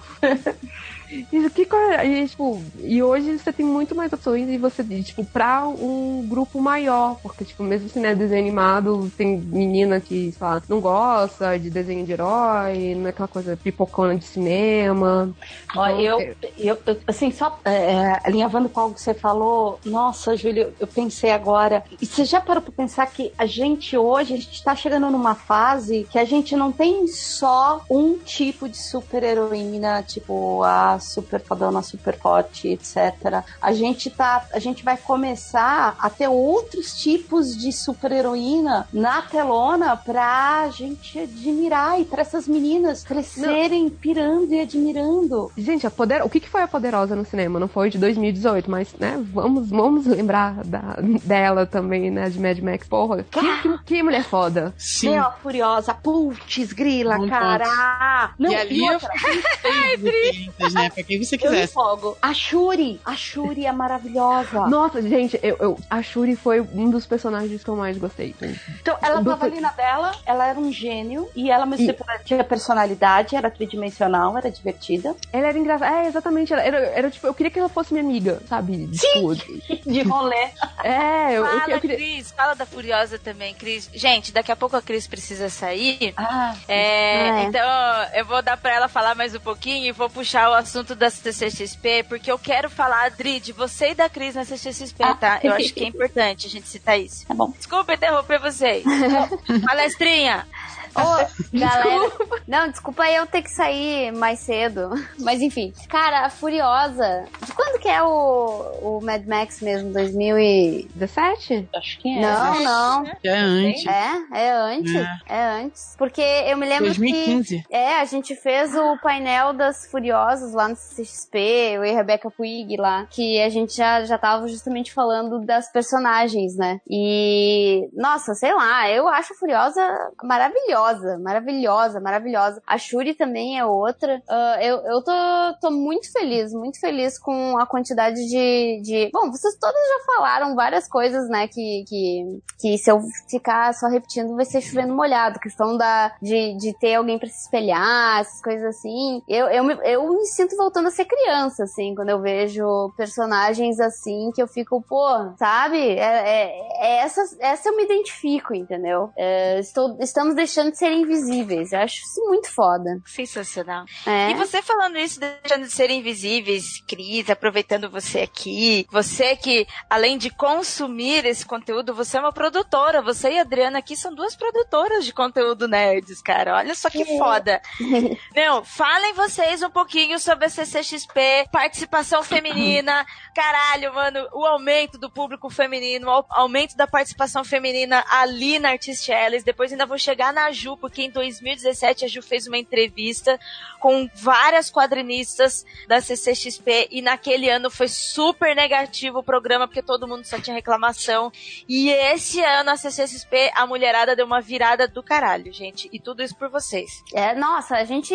E, 1.10 1.50
que, 1.50 1.66
co- 1.66 1.76
e, 2.04 2.28
tipo, 2.28 2.62
e 2.78 3.02
hoje 3.02 3.36
você 3.38 3.52
tem 3.52 3.66
muito 3.66 3.96
mais 3.96 4.12
opções 4.12 4.48
e 4.48 4.58
você, 4.58 4.84
tipo, 5.02 5.24
pra 5.24 5.66
um 5.66 6.24
grupo 6.28 6.60
maior, 6.60 7.16
porque, 7.20 7.44
tipo, 7.44 7.62
mesmo 7.64 7.88
se 7.88 7.98
não 7.98 8.10
é 8.10 8.14
desenho 8.14 8.40
animado, 8.42 9.10
tem 9.16 9.40
menina 9.40 10.00
que, 10.00 10.30
sei 10.30 10.46
lá, 10.46 10.62
não 10.68 10.80
gosta 10.80 11.58
de 11.58 11.68
desenho 11.68 12.06
de 12.06 12.12
herói, 12.12 12.94
não 12.94 13.06
é 13.06 13.10
aquela 13.10 13.26
coisa 13.28 13.56
pipocona 13.56 14.16
de 14.16 14.24
cinema. 14.24 15.34
Ó, 15.76 15.86
Então, 15.88 16.00
eu, 16.00 16.20
é- 16.20 16.34
eu, 16.56 16.78
eu, 16.86 17.00
assim, 17.06 17.32
só 17.32 17.58
é, 17.64 18.20
alinhavando 18.24 18.68
com 18.68 18.80
algo 18.80 18.94
que 18.94 19.00
você 19.00 19.12
falou, 19.14 19.80
nossa, 19.84 20.36
Júlio, 20.36 20.72
eu 20.78 20.86
pensei 20.86 21.30
agora. 21.32 21.82
E 22.00 22.06
você 22.06 22.24
já 22.24 22.40
parou 22.40 22.62
pra 22.62 22.72
pensar 22.72 23.06
que 23.06 23.32
a 23.36 23.46
gente 23.46 23.96
hoje, 23.96 24.34
a 24.34 24.36
gente 24.36 24.62
tá 24.62 24.76
chegando 24.76 25.10
numa 25.10 25.34
fase 25.34 26.06
que 26.10 26.18
a 26.18 26.24
gente 26.24 26.54
não 26.54 26.70
tem 26.70 27.06
só 27.08 27.80
um 27.90 28.18
tipo 28.18 28.68
de 28.68 28.76
super-heroína, 28.76 30.02
tipo 30.02 30.62
a 30.62 30.99
super 31.00 31.40
fodona, 31.40 31.82
super 31.82 32.16
forte, 32.18 32.68
etc. 32.68 33.42
A 33.60 33.72
gente 33.72 34.10
tá, 34.10 34.46
a 34.52 34.58
gente 34.58 34.84
vai 34.84 34.96
começar 34.96 35.96
a 35.98 36.10
ter 36.10 36.28
outros 36.28 36.96
tipos 36.98 37.56
de 37.56 37.72
super-heroína 37.72 38.88
na 38.92 39.22
telona 39.22 39.96
pra 39.96 40.68
gente 40.70 41.18
admirar 41.18 42.00
e 42.00 42.04
pra 42.04 42.22
essas 42.22 42.46
meninas 42.46 43.02
crescerem 43.02 43.88
pirando 43.88 44.52
e 44.52 44.60
admirando. 44.60 45.50
Gente, 45.56 45.86
a 45.86 45.90
poder... 45.90 46.22
o 46.22 46.28
que, 46.28 46.40
que 46.40 46.48
foi 46.48 46.62
a 46.62 46.68
Poderosa 46.68 47.16
no 47.16 47.24
cinema? 47.24 47.58
Não 47.58 47.68
foi 47.68 47.90
de 47.90 47.98
2018, 47.98 48.70
mas, 48.70 48.94
né, 48.94 49.22
vamos, 49.32 49.68
vamos 49.70 50.06
lembrar 50.06 50.64
da, 50.64 50.96
dela 51.24 51.66
também, 51.66 52.10
né, 52.10 52.28
de 52.28 52.40
Mad 52.40 52.58
Max. 52.58 52.86
Porra, 52.86 53.24
que, 53.24 53.40
que, 53.62 53.78
que 53.84 54.02
mulher 54.02 54.24
foda. 54.24 54.74
Sim. 54.78 55.10
Meu, 55.10 55.30
Furiosa, 55.42 55.94
putz, 55.94 56.72
grila, 56.72 57.26
cara. 57.28 58.34
Não, 58.38 58.50
e 58.50 58.54
ali 58.54 58.86
eu 58.86 59.00
fiquei 59.00 60.50
né? 60.74 60.89
Pra 60.90 61.02
quem 61.04 61.22
você 61.22 61.36
Eu 61.36 61.38
me 61.38 61.56
quiser. 61.58 61.64
empolgo. 61.64 62.16
A 62.20 62.32
Shuri. 62.34 63.00
A 63.04 63.14
Shuri 63.16 63.66
é 63.66 63.72
maravilhosa. 63.72 64.66
Nossa, 64.66 65.00
gente, 65.02 65.38
eu, 65.42 65.56
eu- 65.60 65.78
a 65.88 66.02
Shuri 66.02 66.36
foi 66.36 66.60
um 66.60 66.90
dos 66.90 67.06
personagens 67.06 67.62
que 67.62 67.70
eu 67.70 67.76
mais 67.76 67.96
gostei. 67.98 68.34
Então, 68.80 68.96
ela 69.02 69.22
Do- 69.22 69.30
tava 69.30 69.46
ali 69.46 69.60
na 69.60 69.70
dela, 69.72 70.12
ela 70.26 70.46
era 70.46 70.58
um 70.58 70.72
gênio, 70.72 71.28
e 71.34 71.50
ela 71.50 71.66
mesmo 71.66 71.90
E- 71.90 71.96
tinha 72.24 72.42
personalidade, 72.44 73.36
era 73.36 73.50
tridimensional, 73.50 74.36
era 74.36 74.50
divertida. 74.50 75.14
Ela 75.32 75.48
era 75.48 75.58
engraçada. 75.58 75.96
É, 75.96 76.06
exatamente. 76.06 76.52
Ela 76.52 76.62
era, 76.62 76.78
era 76.78 77.10
tipo, 77.10 77.26
eu 77.26 77.34
queria 77.34 77.50
que 77.50 77.58
ela 77.58 77.68
fosse 77.68 77.92
minha 77.92 78.04
amiga, 78.04 78.40
sabe? 78.48 78.88
Tipo, 78.88 79.34
De 79.90 80.02
rolê. 80.02 80.48
é, 80.82 81.30
eu, 81.32 81.44
eu, 81.44 81.60
Fala, 81.60 81.72
eu 81.72 81.80
queria. 81.80 81.96
Cris, 81.96 82.30
fala 82.32 82.54
da 82.54 82.64
Furiosa 82.66 83.18
também, 83.18 83.54
Cris. 83.54 83.90
Gente, 83.92 84.32
daqui 84.32 84.50
a 84.52 84.56
pouco 84.56 84.76
a 84.76 84.82
Cris 84.82 85.06
precisa 85.06 85.48
sair. 85.48 86.12
Ah, 86.16 86.54
É, 86.68 87.30
Ah, 87.30 87.40
é. 87.40 87.44
Então, 87.44 87.68
eu 88.14 88.24
vou 88.24 88.40
dar 88.42 88.56
pra 88.56 88.72
ela 88.74 88.88
falar 88.88 89.14
mais 89.14 89.34
um 89.34 89.40
pouquinho 89.40 89.84
e 89.86 89.92
vou 89.92 90.08
puxar 90.08 90.50
o 90.50 90.54
assunto 90.54 90.79
da 90.84 91.10
CCXP, 91.10 92.04
porque 92.08 92.30
eu 92.30 92.38
quero 92.38 92.68
falar, 92.70 93.06
Adri, 93.06 93.40
de 93.40 93.52
você 93.52 93.90
e 93.90 93.94
da 93.94 94.08
Cris 94.08 94.34
na 94.34 94.44
CCXP, 94.44 95.02
Ah. 95.02 95.14
tá? 95.14 95.40
Eu 95.42 95.52
acho 95.52 95.72
que 95.74 95.84
é 95.84 95.86
importante 95.88 96.46
a 96.46 96.50
gente 96.50 96.66
citar 96.68 96.98
isso. 96.98 97.26
tá 97.26 97.34
bom. 97.34 97.52
Desculpa 97.56 97.94
interromper 97.94 98.38
vocês. 98.40 98.84
Palestrinha! 99.66 100.46
Ô, 100.94 101.58
galera. 101.58 102.12
Não, 102.46 102.68
desculpa 102.68 103.08
eu 103.10 103.26
ter 103.26 103.42
que 103.42 103.50
sair 103.50 104.12
mais 104.12 104.40
cedo. 104.40 104.90
Mas 105.20 105.40
enfim. 105.40 105.72
Cara, 105.88 106.26
a 106.26 106.30
Furiosa. 106.30 107.24
De 107.44 107.52
quando 107.52 107.80
que 107.80 107.88
é 107.88 108.02
o, 108.02 108.72
o 108.82 109.00
Mad 109.02 109.24
Max 109.26 109.60
mesmo? 109.60 109.92
2000 109.92 110.38
e... 110.38 110.88
17? 110.94 111.68
Acho 111.74 111.98
que 111.98 112.08
é. 112.08 112.20
Não, 112.20 112.60
não. 112.62 113.04
Já 113.24 113.36
é 113.36 113.38
antes. 113.38 113.86
É, 113.86 114.10
é 114.34 114.52
antes. 114.52 114.94
É 115.26 115.42
antes. 115.42 115.94
Porque 115.96 116.20
eu 116.20 116.56
me 116.56 116.66
lembro 116.66 116.92
que. 116.92 116.98
2015. 116.98 117.64
É, 117.70 118.00
a 118.00 118.04
gente 118.04 118.34
fez 118.34 118.74
o 118.74 118.96
painel 118.98 119.52
das 119.52 119.86
Furiosas 119.90 120.52
lá 120.52 120.68
no 120.68 120.76
CXP, 120.76 121.38
eu 121.74 121.84
e 121.84 121.90
a 121.90 121.94
Rebecca 121.94 122.30
Puig 122.30 122.76
lá, 122.76 123.06
que 123.10 123.40
a 123.40 123.48
gente 123.48 123.76
já, 123.76 124.04
já 124.04 124.18
tava 124.18 124.48
justamente 124.48 124.92
falando 124.92 125.40
das 125.44 125.70
personagens, 125.70 126.56
né? 126.56 126.80
E, 126.88 127.88
nossa, 127.92 128.34
sei 128.34 128.54
lá, 128.54 128.88
eu 128.90 129.08
acho 129.08 129.32
a 129.32 129.36
Furiosa 129.36 129.80
maravilhosa, 130.22 130.79
maravilhosa, 131.18 132.00
maravilhosa. 132.00 132.62
A 132.66 132.76
Shuri 132.76 133.14
também 133.14 133.58
é 133.58 133.64
outra. 133.64 134.22
Ah, 134.28 134.58
eu 134.60 134.80
eu 134.90 135.02
tô, 135.02 135.12
tô 135.60 135.70
muito 135.70 136.10
feliz, 136.12 136.52
muito 136.52 136.80
feliz 136.80 137.18
com 137.18 137.58
a 137.58 137.66
quantidade 137.66 138.16
de, 138.26 138.80
de... 138.82 139.10
Bom, 139.12 139.30
vocês 139.30 139.56
todas 139.58 139.74
já 139.74 140.14
falaram 140.14 140.54
várias 140.54 140.88
coisas, 140.88 141.28
né, 141.28 141.46
que, 141.48 141.84
que, 141.86 142.42
que 142.58 142.78
se 142.78 142.90
eu 142.90 143.00
ficar 143.28 143.72
só 143.74 143.88
repetindo 143.88 144.34
vai 144.34 144.44
ser 144.44 144.60
chovendo 144.60 144.94
molhado. 144.94 145.38
Questão 145.40 145.76
da, 145.76 146.14
de, 146.20 146.56
de 146.56 146.76
ter 146.78 146.94
alguém 146.94 147.18
pra 147.18 147.28
se 147.28 147.44
espelhar, 147.44 148.20
essas 148.20 148.42
coisas 148.42 148.76
assim. 148.76 149.22
Eu, 149.28 149.46
eu, 149.48 149.64
me, 149.64 149.74
eu 149.84 150.08
me 150.08 150.26
sinto 150.26 150.56
voltando 150.56 150.88
a 150.88 150.90
ser 150.90 151.04
criança, 151.04 151.64
assim, 151.64 151.94
quando 151.94 152.10
eu 152.10 152.20
vejo 152.20 152.92
personagens 152.96 153.80
assim, 153.80 154.30
que 154.34 154.42
eu 154.42 154.48
fico, 154.48 154.82
pô, 154.82 155.06
sabe? 155.38 155.78
É, 155.78 156.02
é, 156.02 156.68
é 156.80 156.96
essa, 157.02 157.22
essa 157.40 157.68
eu 157.68 157.76
me 157.76 157.84
identifico, 157.84 158.54
entendeu? 158.54 159.10
É, 159.16 159.58
estou, 159.60 159.96
estamos 160.00 160.34
deixando 160.34 160.69
de 160.70 160.78
ser 160.78 160.92
invisíveis. 160.92 161.72
Eu 161.72 161.80
acho 161.80 161.96
isso 161.96 162.20
muito 162.26 162.50
foda. 162.50 163.00
Sensacional. 163.06 163.84
É. 164.06 164.30
E 164.30 164.34
você 164.34 164.62
falando 164.62 164.98
isso, 164.98 165.20
deixando 165.20 165.64
de 165.64 165.72
ser 165.72 165.90
invisíveis, 165.90 166.82
Cris, 166.86 167.28
aproveitando 167.30 167.90
você 167.90 168.20
aqui, 168.20 168.86
você 168.90 169.36
que, 169.36 169.66
além 169.88 170.18
de 170.18 170.30
consumir 170.30 171.24
esse 171.26 171.44
conteúdo, 171.44 171.94
você 171.94 172.16
é 172.16 172.20
uma 172.20 172.32
produtora. 172.32 173.02
Você 173.02 173.32
e 173.32 173.38
a 173.38 173.42
Adriana 173.42 173.78
aqui 173.78 173.96
são 173.96 174.14
duas 174.14 174.36
produtoras 174.36 175.04
de 175.04 175.12
conteúdo 175.12 175.68
nerds, 175.68 176.22
cara. 176.22 176.56
Olha 176.56 176.74
só 176.74 176.88
que 176.88 177.04
foda. 177.18 177.60
Meu, 178.34 178.64
falem 178.64 179.14
vocês 179.14 179.62
um 179.62 179.70
pouquinho 179.70 180.18
sobre 180.18 180.46
a 180.46 180.48
CCXP, 180.48 181.48
participação 181.52 182.22
feminina. 182.22 183.04
Caralho, 183.34 183.94
mano, 183.94 184.28
o 184.32 184.44
aumento 184.44 184.98
do 184.98 185.10
público 185.10 185.50
feminino, 185.50 186.08
o 186.08 186.24
aumento 186.30 186.76
da 186.76 186.86
participação 186.86 187.44
feminina 187.44 188.04
ali 188.10 188.58
na 188.58 188.70
Artisteles. 188.70 189.44
Depois 189.44 189.72
ainda 189.72 189.86
vou 189.86 189.98
chegar 189.98 190.32
na 190.32 190.44
Ju, 190.60 190.76
porque 190.76 191.02
em 191.02 191.10
2017 191.10 192.04
a 192.04 192.08
Ju 192.08 192.22
fez 192.22 192.46
uma 192.46 192.58
entrevista 192.58 193.38
com 193.80 194.08
várias 194.14 194.70
quadrinistas 194.70 195.64
da 195.88 196.00
CCXP 196.00 196.88
e 196.90 197.00
naquele 197.00 197.48
ano 197.48 197.70
foi 197.70 197.88
super 197.88 198.54
negativo 198.54 199.18
o 199.18 199.22
programa 199.22 199.66
porque 199.66 199.82
todo 199.82 200.06
mundo 200.06 200.24
só 200.24 200.38
tinha 200.38 200.54
reclamação. 200.54 201.32
E 201.68 201.90
esse 201.90 202.40
ano 202.40 202.70
a 202.70 202.76
CCXP, 202.76 203.52
a 203.54 203.66
mulherada 203.66 204.14
deu 204.14 204.26
uma 204.26 204.40
virada 204.40 204.86
do 204.86 205.02
caralho, 205.02 205.52
gente. 205.52 205.88
E 205.92 205.98
tudo 205.98 206.22
isso 206.22 206.36
por 206.36 206.50
vocês. 206.50 206.90
É, 207.14 207.34
nossa, 207.34 207.76
a 207.76 207.84
gente. 207.84 208.14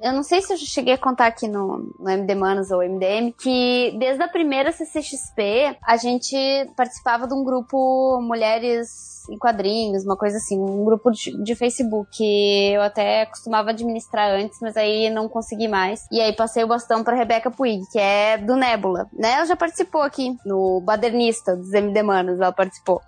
Eu 0.00 0.12
não 0.12 0.22
sei 0.22 0.40
se 0.40 0.52
eu 0.52 0.56
já 0.56 0.66
cheguei 0.66 0.94
a 0.94 0.98
contar 0.98 1.26
aqui 1.26 1.48
no, 1.48 1.92
no 1.98 2.08
MD 2.08 2.34
Manos 2.34 2.70
ou 2.70 2.82
MDM, 2.82 3.32
que 3.32 3.94
desde 3.98 4.22
a 4.22 4.28
primeira 4.28 4.70
CCXP 4.70 5.76
a 5.82 5.96
gente 5.96 6.36
participava 6.76 7.26
de 7.26 7.34
um 7.34 7.42
grupo 7.42 8.20
Mulheres 8.22 9.12
em 9.30 9.38
Quadrinhos, 9.38 10.04
uma 10.04 10.16
coisa 10.16 10.36
assim, 10.36 10.58
um 10.58 10.84
grupo 10.84 11.10
de, 11.10 11.42
de 11.42 11.54
Facebook 11.54 11.71
que 12.10 12.72
eu 12.72 12.82
até 12.82 13.26
costumava 13.26 13.70
administrar 13.70 14.30
antes, 14.30 14.58
mas 14.60 14.76
aí 14.76 15.10
não 15.10 15.28
consegui 15.28 15.68
mais. 15.68 16.06
E 16.10 16.20
aí 16.20 16.32
passei 16.34 16.64
o 16.64 16.68
bastão 16.68 17.02
pra 17.02 17.16
Rebeca 17.16 17.50
Puig, 17.50 17.82
que 17.90 17.98
é 17.98 18.38
do 18.38 18.56
Nebula, 18.56 19.08
né? 19.12 19.32
Ela 19.32 19.46
já 19.46 19.56
participou 19.56 20.02
aqui 20.02 20.36
no 20.44 20.80
Badernista 20.80 21.56
dos 21.56 21.72
MD 21.72 22.02
Manos, 22.02 22.40
ela 22.40 22.52
participou. 22.52 23.00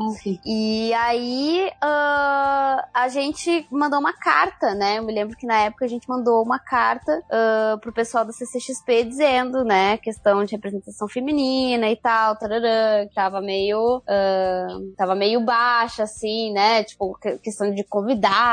E 0.44 0.92
aí 0.94 1.70
ah, 1.80 2.86
a 2.94 3.08
gente 3.08 3.66
mandou 3.70 3.98
uma 3.98 4.12
carta, 4.12 4.74
né? 4.74 4.98
Eu 4.98 5.04
me 5.04 5.12
lembro 5.12 5.36
que 5.36 5.46
na 5.46 5.58
época 5.60 5.84
a 5.84 5.88
gente 5.88 6.08
mandou 6.08 6.42
uma 6.42 6.58
carta 6.58 7.22
ah, 7.30 7.78
pro 7.80 7.92
pessoal 7.92 8.24
da 8.24 8.32
CCXP 8.32 9.04
dizendo, 9.04 9.64
né, 9.64 9.96
questão 9.98 10.44
de 10.44 10.52
representação 10.54 11.08
feminina 11.08 11.88
e 11.90 11.96
tal, 11.96 12.36
tararã, 12.36 13.06
que 13.06 13.14
tava 13.14 13.40
meio 13.40 14.02
ah, 14.08 14.66
tava 14.96 15.14
meio 15.14 15.40
baixa 15.40 16.02
assim, 16.04 16.52
né? 16.52 16.84
Tipo, 16.84 17.18
que- 17.20 17.38
questão 17.38 17.72
de 17.72 17.84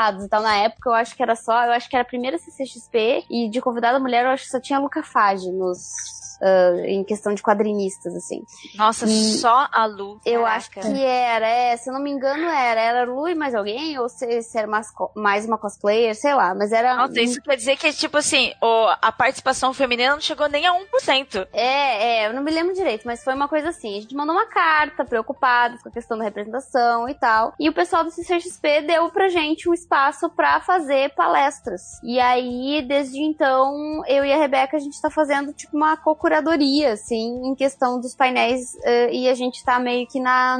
convidados 0.02 0.24
e 0.24 0.28
tal. 0.28 0.42
Na 0.42 0.56
época 0.56 0.90
eu 0.90 0.94
acho 0.94 1.14
que 1.14 1.22
era 1.22 1.36
só, 1.36 1.64
eu 1.64 1.72
acho 1.72 1.88
que 1.88 1.94
era 1.94 2.02
a 2.02 2.06
primeira 2.06 2.38
CCXP 2.38 3.24
e 3.30 3.48
de 3.48 3.60
convidada 3.60 4.00
mulher 4.00 4.24
eu 4.24 4.30
acho 4.30 4.44
que 4.44 4.50
só 4.50 4.60
tinha 4.60 4.78
Luca 4.78 5.02
Fage 5.02 5.50
nos 5.52 6.31
ah, 6.42 6.72
em 6.86 7.04
questão 7.04 7.32
de 7.34 7.42
quadrinistas, 7.42 8.14
assim. 8.14 8.42
Nossa, 8.76 9.06
E- 9.06 9.38
só 9.38 9.68
a 9.72 9.86
Lu. 9.86 10.20
Eu 10.24 10.42
Caraca. 10.42 10.56
acho 10.56 10.70
que 10.70 11.04
era, 11.04 11.46
é, 11.48 11.76
se 11.76 11.88
eu 11.88 11.94
não 11.94 12.00
me 12.02 12.10
engano 12.10 12.44
era, 12.44 12.80
era 12.80 13.04
Lu 13.04 13.28
e 13.28 13.34
mais 13.34 13.54
alguém, 13.54 13.98
ou 13.98 14.08
se, 14.08 14.42
se 14.42 14.58
era 14.58 14.66
mais, 14.66 14.90
co- 14.90 15.10
mais 15.14 15.46
uma 15.46 15.58
cosplayer, 15.58 16.14
sei 16.14 16.34
lá, 16.34 16.54
mas 16.54 16.72
era... 16.72 16.94
Nossa, 16.96 17.20
isso 17.20 17.40
quer 17.42 17.56
dizer 17.56 17.76
que, 17.76 17.92
tipo 17.92 18.16
assim, 18.18 18.52
o, 18.60 18.88
a 19.00 19.12
participação 19.12 19.72
feminina 19.72 20.12
não 20.12 20.20
chegou 20.20 20.48
nem 20.48 20.66
a 20.66 20.72
1%. 20.72 21.46
É, 21.52 22.22
é, 22.24 22.28
eu 22.28 22.32
não 22.32 22.42
me 22.42 22.50
lembro 22.50 22.74
direito, 22.74 23.06
mas 23.06 23.22
foi 23.22 23.34
uma 23.34 23.48
coisa 23.48 23.68
assim, 23.68 23.96
a 23.98 24.00
gente 24.00 24.14
mandou 24.14 24.34
uma 24.34 24.46
carta 24.46 25.04
preocupados 25.04 25.82
com 25.82 25.88
a 25.88 25.92
questão 25.92 26.18
da 26.18 26.24
representação 26.24 27.08
e 27.08 27.14
tal, 27.14 27.54
e 27.58 27.68
o 27.68 27.72
pessoal 27.72 28.04
do 28.04 28.10
CCXP 28.10 28.82
deu 28.82 29.10
pra 29.10 29.28
gente 29.28 29.68
um 29.68 29.74
espaço 29.74 30.28
pra 30.30 30.60
fazer 30.60 31.14
palestras. 31.14 31.82
E 32.02 32.18
aí, 32.20 32.82
desde 32.86 33.20
então, 33.22 34.02
eu 34.06 34.24
e 34.24 34.32
a 34.32 34.36
Rebeca, 34.36 34.76
a 34.76 34.80
gente 34.80 35.00
tá 35.00 35.10
fazendo, 35.10 35.52
tipo, 35.52 35.76
uma 35.76 35.96
co-curadoria, 36.32 36.92
assim, 36.92 37.46
em 37.46 37.54
questão 37.54 38.00
dos 38.00 38.14
painéis, 38.14 38.74
eh, 38.82 39.12
e 39.12 39.28
a 39.28 39.34
gente 39.34 39.62
tá 39.62 39.78
meio 39.78 40.06
que 40.06 40.18
na... 40.18 40.58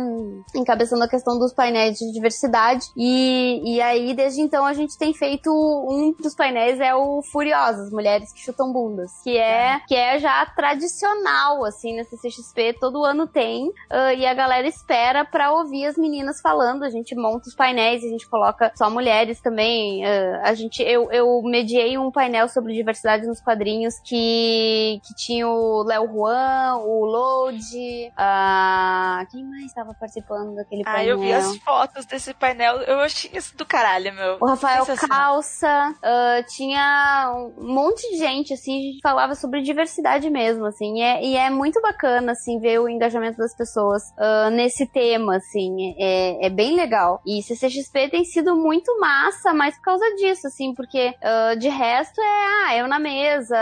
encabeçando 0.55 1.03
a 1.03 1.09
questão 1.09 1.39
dos 1.39 1.53
painéis 1.53 1.99
de 1.99 2.13
diversidade, 2.13 2.87
e, 2.97 3.63
e 3.65 3.81
aí, 3.81 4.15
desde 4.15 4.43
então, 4.43 4.67
a 4.67 4.75
gente 4.75 4.99
tem 4.99 5.15
feito, 5.15 5.51
um 5.51 6.13
dos 6.13 6.35
painéis 6.35 6.79
é 6.81 6.95
o 6.95 7.23
Furiosas, 7.23 7.91
Mulheres 7.91 8.33
que 8.33 8.41
Chutam 8.41 8.73
Bundas, 8.73 9.11
que 9.23 9.39
é, 9.39 9.81
que 9.89 9.95
é 9.95 10.19
já 10.19 10.45
tradicional, 10.47 11.65
assim, 11.65 11.97
na 11.97 12.05
CCXP, 12.05 12.77
todo 12.79 13.05
ano 13.05 13.27
tem, 13.27 13.73
ah, 13.91 14.13
e 14.13 14.27
a 14.27 14.35
galera 14.35 14.69
espera 14.69 15.25
pra 15.25 15.53
ouvir 15.53 15.87
as 15.87 15.97
meninas 15.97 16.41
falando, 16.41 16.85
a 16.85 16.91
gente 16.91 17.15
monta 17.15 17.49
os 17.49 17.55
painéis, 17.55 18.05
a 18.05 18.09
gente 18.09 18.29
coloca 18.29 18.71
só 18.77 18.91
mulheres 18.91 19.41
também, 19.41 20.05
ah, 20.05 20.43
a 20.45 20.55
gente, 20.55 20.83
eu, 20.83 21.11
eu 21.11 21.41
mediei 21.43 21.97
um 21.97 22.11
painel 22.11 22.49
sobre 22.49 22.75
diversidade 22.75 23.27
nos 23.27 23.41
quadrinhos 23.41 23.95
que, 24.05 25.01
que 25.07 25.15
tinha 25.15 25.49
o 25.49 25.62
Léo 25.85 26.07
Juan, 26.13 26.77
o 26.85 27.05
Load, 27.05 28.13
ah, 28.17 29.25
quem 29.31 29.45
mais 29.45 29.67
estava 29.67 29.95
participando 29.95 30.55
daquele 30.55 30.83
Ah, 30.87 30.93
painel? 30.93 31.09
eu 31.17 31.19
vi 31.21 31.33
as 31.33 31.57
fotos 31.59 32.05
desse 32.07 32.33
painel, 32.35 32.79
eu 32.83 33.01
achei 33.01 33.31
isso 33.35 33.57
do 33.57 33.65
caralho, 33.67 34.13
meu. 34.15 34.37
O 34.41 34.47
Rafael. 34.47 34.85
Calça, 35.09 35.95
ah, 36.03 36.43
tinha 36.49 37.33
um 37.59 37.73
monte 37.75 38.11
de 38.11 38.19
gente, 38.19 38.53
assim, 38.55 38.93
que 38.93 38.99
falava 39.03 39.35
sobre 39.35 39.63
diversidade 39.63 40.29
mesmo, 40.31 40.67
assim, 40.67 40.99
e 40.99 41.03
é, 41.03 41.25
e 41.25 41.37
é 41.37 41.51
muito 41.51 41.81
bacana, 41.81 42.33
assim, 42.33 42.59
ver 42.59 42.79
o 42.81 42.89
engajamento 42.89 43.39
das 43.39 43.55
pessoas 43.57 44.03
ah, 44.19 44.51
nesse 44.51 44.87
tema, 44.87 45.37
assim, 45.37 45.95
é, 45.99 46.47
é 46.47 46.51
bem 46.51 46.77
legal. 46.77 47.21
E 47.27 47.43
CCXP 47.43 48.09
tem 48.11 48.25
sido 48.25 48.57
muito 48.57 48.99
massa, 49.01 49.53
mas 49.55 49.77
por 49.77 49.83
causa 49.85 50.05
disso, 50.17 50.47
assim, 50.47 50.75
porque 50.75 51.15
ah, 51.23 51.55
de 51.55 51.69
resto 51.69 52.21
é, 52.21 52.47
ah, 52.67 52.77
eu 52.77 52.87
na 52.89 52.99
mesa, 52.99 53.59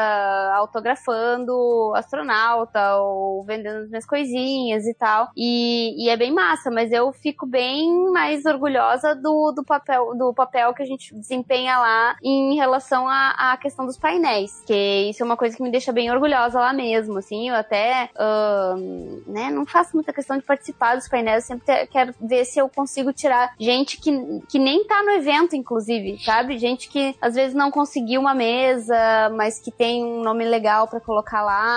autografando 0.55 1.53
astronauta 1.95 2.97
ou 2.97 3.43
vendendo 3.45 3.85
as 3.85 3.89
minhas 3.89 4.07
coisinhas 4.07 4.87
e 4.87 4.95
tal. 4.95 5.31
E, 5.37 6.05
e 6.05 6.09
é 6.09 6.17
bem 6.17 6.33
massa, 6.33 6.71
mas 6.71 6.93
eu 6.93 7.13
fico 7.13 7.47
bem 7.47 8.11
mais 8.13 8.45
orgulhosa 8.45 9.15
do, 9.15 9.53
do, 9.53 9.65
papel, 9.65 10.17
do 10.17 10.33
papel 10.35 10.73
que 10.75 10.83
a 10.83 10.87
gente 10.87 11.15
desempenha 11.15 11.79
lá 11.79 12.17
em 12.23 12.55
relação 12.57 13.09
à, 13.09 13.57
questão 13.61 13.87
dos 13.87 13.99
painéis. 13.99 14.63
Que 14.67 15.11
isso 15.11 15.23
é 15.23 15.27
uma 15.27 15.37
coisa 15.37 15.57
que 15.57 15.63
me 15.63 15.71
deixa 15.71 15.93
bem 15.93 16.11
orgulhosa 16.11 16.59
lá 16.59 16.73
mesmo, 16.73 17.19
assim. 17.19 17.49
Eu 17.49 17.55
até, 17.55 18.11
uh, 18.17 19.31
né, 19.31 19.51
não 19.51 19.67
faço 19.67 19.95
muita 19.95 20.13
questão 20.13 20.37
de 20.37 20.45
participar 20.45 20.97
dos 20.97 21.09
painéis, 21.09 21.45
eu 21.45 21.57
sempre 21.57 21.87
quero 21.87 22.15
ver 22.21 22.45
se 22.45 22.59
eu 22.59 22.69
consigo 22.69 23.13
tirar 23.13 23.55
gente 23.59 24.01
que, 24.01 24.13
que 24.49 24.59
nem 24.59 24.85
tá 24.85 25.03
no 25.03 25.11
evento, 25.11 25.57
inclusive, 25.57 26.19
sabe? 26.25 26.59
Gente 26.59 26.89
que 26.89 27.15
às 27.21 27.35
vezes 27.35 27.55
não 27.55 27.71
conseguiu 27.71 28.21
uma 28.21 28.35
mesa, 28.35 29.31
mas 29.35 29.59
que 29.59 29.71
tem 29.71 30.05
um 30.05 30.23
nome 30.23 30.45
legal 30.45 30.89
para 30.89 31.01
colocar 31.01 31.43
lá 31.43 31.70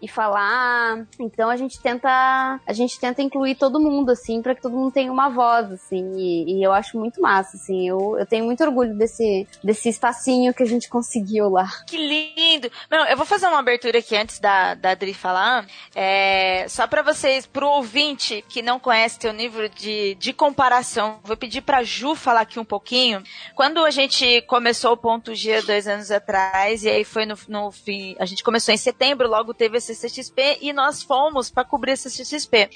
e 0.00 0.08
falar. 0.08 1.06
Então 1.18 1.48
a 1.48 1.56
gente 1.56 1.80
tenta, 1.80 2.60
a 2.66 2.72
gente 2.72 2.98
tenta 2.98 3.22
incluir 3.22 3.54
todo 3.54 3.80
mundo, 3.80 4.10
assim, 4.10 4.42
para 4.42 4.54
que 4.54 4.62
todo 4.62 4.76
mundo 4.76 4.92
tenha 4.92 5.12
uma 5.12 5.28
voz, 5.28 5.70
assim. 5.72 6.12
E, 6.16 6.58
e, 6.58 6.62
eu 6.62 6.72
acho 6.72 6.98
muito 6.98 7.20
massa, 7.20 7.56
assim. 7.56 7.88
Eu, 7.88 8.16
eu 8.18 8.26
tenho 8.26 8.44
muito 8.44 8.62
orgulho 8.62 8.96
desse, 8.96 9.46
desse 9.62 9.88
espacinho 9.88 10.54
que 10.54 10.62
a 10.62 10.66
gente 10.66 10.88
conseguiu 10.88 11.48
lá. 11.48 11.68
Que 11.86 11.96
lindo! 11.96 12.70
Não, 12.90 13.06
eu 13.06 13.16
vou 13.16 13.26
fazer 13.26 13.46
uma 13.46 13.58
abertura 13.58 13.98
aqui 13.98 14.16
antes 14.16 14.38
da, 14.38 14.74
da 14.74 14.90
Adri 14.90 15.14
falar. 15.14 15.66
É, 15.94 16.66
só 16.68 16.86
para 16.86 17.02
vocês, 17.02 17.46
pro 17.46 17.68
ouvinte 17.68 18.44
que 18.48 18.62
não 18.62 18.78
conhece 18.78 19.18
teu 19.18 19.32
nível 19.32 19.68
de, 19.68 20.14
de 20.16 20.32
comparação, 20.32 21.18
vou 21.22 21.36
pedir 21.36 21.62
pra 21.62 21.82
Ju 21.82 22.14
falar 22.14 22.42
aqui 22.42 22.58
um 22.58 22.64
pouquinho. 22.64 23.22
Quando 23.54 23.84
a 23.84 23.90
gente 23.90 24.42
começou 24.42 24.92
o 24.92 24.96
Ponto 24.96 25.34
G 25.34 25.62
dois 25.62 25.86
anos 25.86 26.10
atrás, 26.10 26.84
e 26.84 26.88
aí 26.88 27.04
foi 27.04 27.26
no, 27.26 27.36
no 27.48 27.70
fim, 27.70 28.16
a 28.18 28.24
gente 28.24 28.42
começou 28.42 28.72
em 28.74 28.78
setembro, 28.78 29.28
logo 29.36 29.52
teve 29.52 29.76
a 29.76 29.80
CCXP 29.80 30.58
e 30.62 30.72
nós 30.72 31.02
fomos 31.02 31.50
para 31.50 31.64
cobrir 31.64 31.92
a 31.92 31.96
CCXP. 31.96 32.70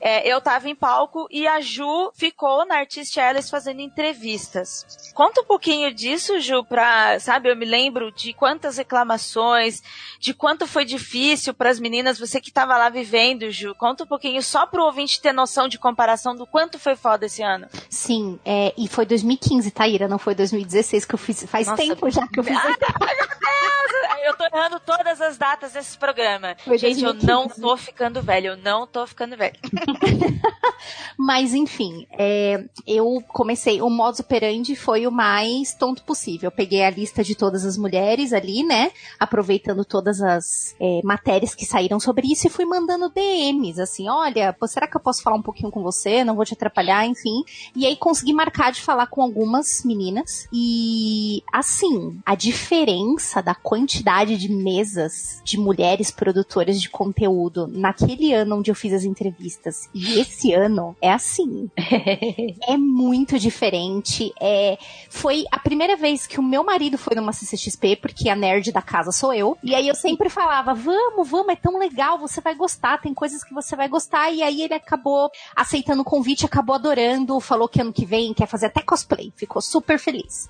É, 0.00 0.28
eu 0.28 0.40
tava 0.40 0.68
em 0.68 0.74
palco 0.74 1.26
e 1.30 1.46
a 1.46 1.60
Ju 1.60 2.12
ficou 2.14 2.64
na 2.66 2.76
Artist 2.76 3.18
Alice 3.18 3.50
fazendo 3.50 3.80
entrevistas. 3.80 5.12
Conta 5.14 5.40
um 5.40 5.44
pouquinho 5.44 5.92
disso, 5.92 6.40
Ju, 6.40 6.64
pra, 6.64 7.18
sabe, 7.18 7.50
eu 7.50 7.56
me 7.56 7.64
lembro 7.64 8.12
de 8.12 8.32
quantas 8.32 8.76
reclamações, 8.76 9.82
de 10.20 10.32
quanto 10.32 10.66
foi 10.66 10.84
difícil 10.84 11.52
para 11.52 11.70
as 11.70 11.80
meninas, 11.80 12.18
você 12.18 12.40
que 12.40 12.52
tava 12.52 12.76
lá 12.76 12.88
vivendo, 12.88 13.50
Ju. 13.50 13.74
Conta 13.74 14.04
um 14.04 14.06
pouquinho 14.06 14.42
só 14.42 14.66
pro 14.66 14.84
ouvinte 14.84 15.20
ter 15.20 15.32
noção 15.32 15.66
de 15.68 15.78
comparação 15.78 16.34
do 16.36 16.46
quanto 16.46 16.78
foi 16.78 16.94
foda 16.94 17.26
esse 17.26 17.42
ano. 17.42 17.66
Sim, 17.90 18.38
é, 18.44 18.72
e 18.76 18.86
foi 18.86 19.04
2015, 19.04 19.70
Taíra, 19.70 20.06
não 20.06 20.18
foi 20.18 20.34
2016 20.34 21.04
que 21.04 21.14
eu 21.14 21.18
fiz. 21.18 21.44
Faz 21.44 21.66
Nossa, 21.66 21.82
tempo 21.82 22.08
já 22.10 22.26
que 22.28 22.38
eu 22.38 22.44
fiz. 22.44 22.56
Ah, 22.56 22.66
Deus! 22.68 23.98
Eu 24.24 24.36
tô 24.36 24.44
errando 24.44 24.78
todas 24.80 25.20
as 25.20 25.38
datas 25.38 25.72
desse 25.72 25.96
programa. 25.96 26.54
Foi 26.64 26.76
Gente, 26.76 27.00
2015. 27.00 27.26
eu 27.26 27.34
não 27.34 27.48
tô 27.48 27.76
ficando 27.76 28.20
velho, 28.22 28.48
eu 28.48 28.56
não 28.56 28.86
tô 28.86 29.06
ficando 29.06 29.36
velho. 29.36 29.54
Mas, 31.16 31.54
enfim, 31.54 32.06
é, 32.12 32.64
eu 32.86 33.22
comecei. 33.28 33.80
O 33.82 33.90
modus 33.90 34.20
operandi 34.20 34.76
foi 34.76 35.06
o 35.06 35.10
mais 35.10 35.74
tonto 35.74 36.02
possível. 36.02 36.48
Eu 36.48 36.52
peguei 36.52 36.84
a 36.84 36.90
lista 36.90 37.24
de 37.24 37.34
todas 37.34 37.64
as 37.64 37.76
mulheres 37.76 38.32
ali, 38.32 38.62
né? 38.62 38.92
Aproveitando 39.18 39.84
todas 39.84 40.20
as 40.20 40.74
é, 40.80 41.00
matérias 41.02 41.54
que 41.54 41.64
saíram 41.64 41.98
sobre 41.98 42.30
isso 42.30 42.46
e 42.46 42.50
fui 42.50 42.64
mandando 42.64 43.10
DMs, 43.10 43.80
assim: 43.80 44.08
olha, 44.08 44.56
será 44.66 44.86
que 44.86 44.96
eu 44.96 45.00
posso 45.00 45.22
falar 45.22 45.36
um 45.36 45.42
pouquinho 45.42 45.70
com 45.70 45.82
você? 45.82 46.24
Não 46.24 46.36
vou 46.36 46.44
te 46.44 46.54
atrapalhar, 46.54 47.06
enfim. 47.06 47.42
E 47.74 47.86
aí 47.86 47.96
consegui 47.96 48.32
marcar 48.32 48.72
de 48.72 48.80
falar 48.80 49.06
com 49.06 49.22
algumas 49.22 49.84
meninas. 49.84 50.48
E, 50.52 51.42
assim, 51.52 52.18
a 52.24 52.34
diferença 52.34 53.42
da 53.42 53.54
quantidade 53.54 54.36
de 54.36 54.50
mesas 54.50 55.40
de 55.44 55.58
mulheres 55.58 56.10
produtoras 56.10 56.80
de 56.80 56.88
conteúdo 56.88 57.66
naquele 57.66 58.32
ano 58.32 58.58
onde 58.58 58.70
eu 58.70 58.74
fiz 58.74 58.92
as 58.92 59.04
entrevistas 59.04 59.77
e 59.94 60.20
esse 60.20 60.52
ano 60.52 60.96
é 61.00 61.12
assim. 61.12 61.70
é 62.66 62.76
muito 62.76 63.38
diferente. 63.38 64.32
É, 64.40 64.78
foi 65.08 65.44
a 65.50 65.58
primeira 65.58 65.96
vez 65.96 66.26
que 66.26 66.38
o 66.38 66.42
meu 66.42 66.64
marido 66.64 66.98
foi 66.98 67.14
numa 67.16 67.32
CCXP, 67.32 67.96
porque 67.96 68.28
a 68.28 68.36
nerd 68.36 68.72
da 68.72 68.82
casa 68.82 69.12
sou 69.12 69.32
eu. 69.32 69.56
E 69.62 69.74
aí 69.74 69.88
eu 69.88 69.94
sempre 69.94 70.28
falava: 70.28 70.74
vamos, 70.74 71.28
vamos, 71.28 71.52
é 71.52 71.56
tão 71.56 71.78
legal, 71.78 72.18
você 72.18 72.40
vai 72.40 72.54
gostar, 72.54 73.00
tem 73.00 73.14
coisas 73.14 73.42
que 73.44 73.54
você 73.54 73.76
vai 73.76 73.88
gostar. 73.88 74.30
E 74.30 74.42
aí 74.42 74.62
ele 74.62 74.74
acabou 74.74 75.30
aceitando 75.54 76.02
o 76.02 76.04
convite, 76.04 76.46
acabou 76.46 76.74
adorando, 76.74 77.38
falou 77.40 77.68
que 77.68 77.80
ano 77.80 77.92
que 77.92 78.04
vem 78.04 78.34
quer 78.34 78.46
fazer 78.46 78.66
até 78.66 78.82
cosplay, 78.82 79.32
ficou 79.36 79.60
super 79.60 79.98
feliz. 79.98 80.48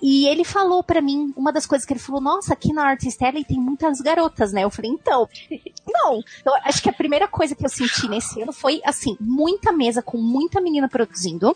E 0.00 0.26
ele 0.28 0.44
falou 0.44 0.82
para 0.82 1.00
mim, 1.00 1.32
uma 1.36 1.52
das 1.52 1.66
coisas 1.66 1.84
que 1.84 1.92
ele 1.92 2.00
falou, 2.00 2.20
nossa, 2.20 2.52
aqui 2.52 2.72
na 2.72 2.84
Artist 2.84 3.22
Alley 3.22 3.44
tem 3.44 3.58
muitas 3.58 4.00
garotas, 4.00 4.52
né? 4.52 4.64
Eu 4.64 4.70
falei, 4.70 4.90
então, 4.90 5.28
não. 5.86 6.22
Então, 6.40 6.54
acho 6.64 6.82
que 6.82 6.88
a 6.88 6.92
primeira 6.92 7.26
coisa 7.26 7.54
que 7.54 7.64
eu 7.64 7.68
senti 7.68 8.08
nesse 8.08 8.40
ano 8.40 8.52
foi, 8.52 8.67
assim, 8.84 9.16
muita 9.20 9.72
mesa 9.72 10.02
com 10.02 10.18
muita 10.18 10.60
menina 10.60 10.88
produzindo. 10.88 11.54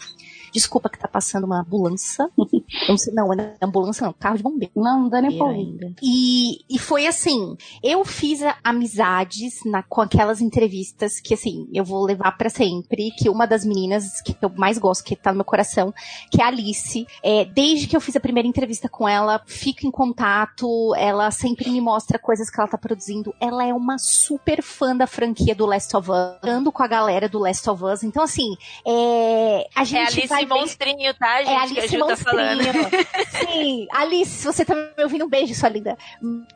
Desculpa 0.52 0.88
que 0.88 0.98
tá 0.98 1.08
passando 1.08 1.44
uma 1.44 1.60
ambulância. 1.60 2.28
não, 2.88 2.96
sei, 2.96 3.12
não, 3.12 3.32
é 3.32 3.54
ambulância 3.60 4.06
não, 4.06 4.12
carro 4.12 4.36
de 4.36 4.42
bombeiro. 4.42 4.72
Não, 4.76 5.02
não 5.02 5.08
dá 5.08 5.20
nem 5.20 5.36
pra 5.36 5.46
ouvir. 5.46 5.94
E, 6.02 6.58
e 6.68 6.78
foi 6.78 7.06
assim, 7.06 7.56
eu 7.82 8.04
fiz 8.04 8.40
amizades 8.62 9.60
na, 9.64 9.82
com 9.82 10.00
aquelas 10.00 10.40
entrevistas 10.40 11.20
que, 11.20 11.34
assim, 11.34 11.68
eu 11.72 11.84
vou 11.84 12.04
levar 12.04 12.32
para 12.32 12.50
sempre, 12.50 13.10
que 13.12 13.28
uma 13.28 13.46
das 13.46 13.64
meninas 13.64 14.20
que 14.20 14.36
eu 14.40 14.50
mais 14.56 14.78
gosto, 14.78 15.04
que 15.04 15.16
tá 15.16 15.30
no 15.30 15.36
meu 15.36 15.44
coração, 15.44 15.92
que 16.30 16.40
é 16.40 16.44
a 16.44 16.48
Alice, 16.48 17.06
é, 17.22 17.44
desde 17.44 17.86
que 17.86 17.96
eu 17.96 18.00
fiz 18.00 18.16
a 18.16 18.20
primeira 18.20 18.48
entrevista 18.48 18.88
com 18.88 19.08
ela, 19.08 19.40
fico 19.46 19.86
em 19.86 19.90
contato, 19.90 20.94
ela 20.96 21.30
sempre 21.30 21.70
me 21.70 21.80
mostra 21.80 22.18
coisas 22.18 22.50
que 22.50 22.60
ela 22.60 22.68
tá 22.68 22.78
produzindo. 22.78 23.34
Ela 23.40 23.66
é 23.66 23.72
uma 23.72 23.98
super 23.98 24.62
fã 24.62 24.96
da 24.96 25.06
franquia 25.06 25.54
do 25.54 25.66
Last 25.66 25.96
of 25.96 26.10
Us, 26.10 26.38
ando 26.42 26.70
com 26.70 26.82
a 26.82 26.86
galera 26.86 27.28
do 27.28 27.38
Last 27.38 27.68
of 27.68 27.82
Us. 27.84 28.02
Então, 28.02 28.22
assim, 28.22 28.56
é, 28.86 29.68
a 29.74 29.84
gente 29.84 29.98
é 29.98 30.06
Alice 30.06 30.26
vai 30.26 30.41
Monstrinho, 30.46 31.14
tá, 31.14 31.38
gente? 31.42 31.50
É 31.50 31.56
Alice 31.56 31.74
que 31.74 31.80
a 31.80 31.86
Ju 31.86 31.98
Monstrinho. 31.98 32.24
tá 32.24 32.72
falando. 32.72 32.90
Sim, 33.52 33.86
Alice, 33.92 34.44
você 34.44 34.64
tá 34.64 34.74
me 34.74 35.02
ouvindo, 35.02 35.24
um 35.24 35.28
beijo, 35.28 35.54
sua 35.54 35.68
linda. 35.68 35.96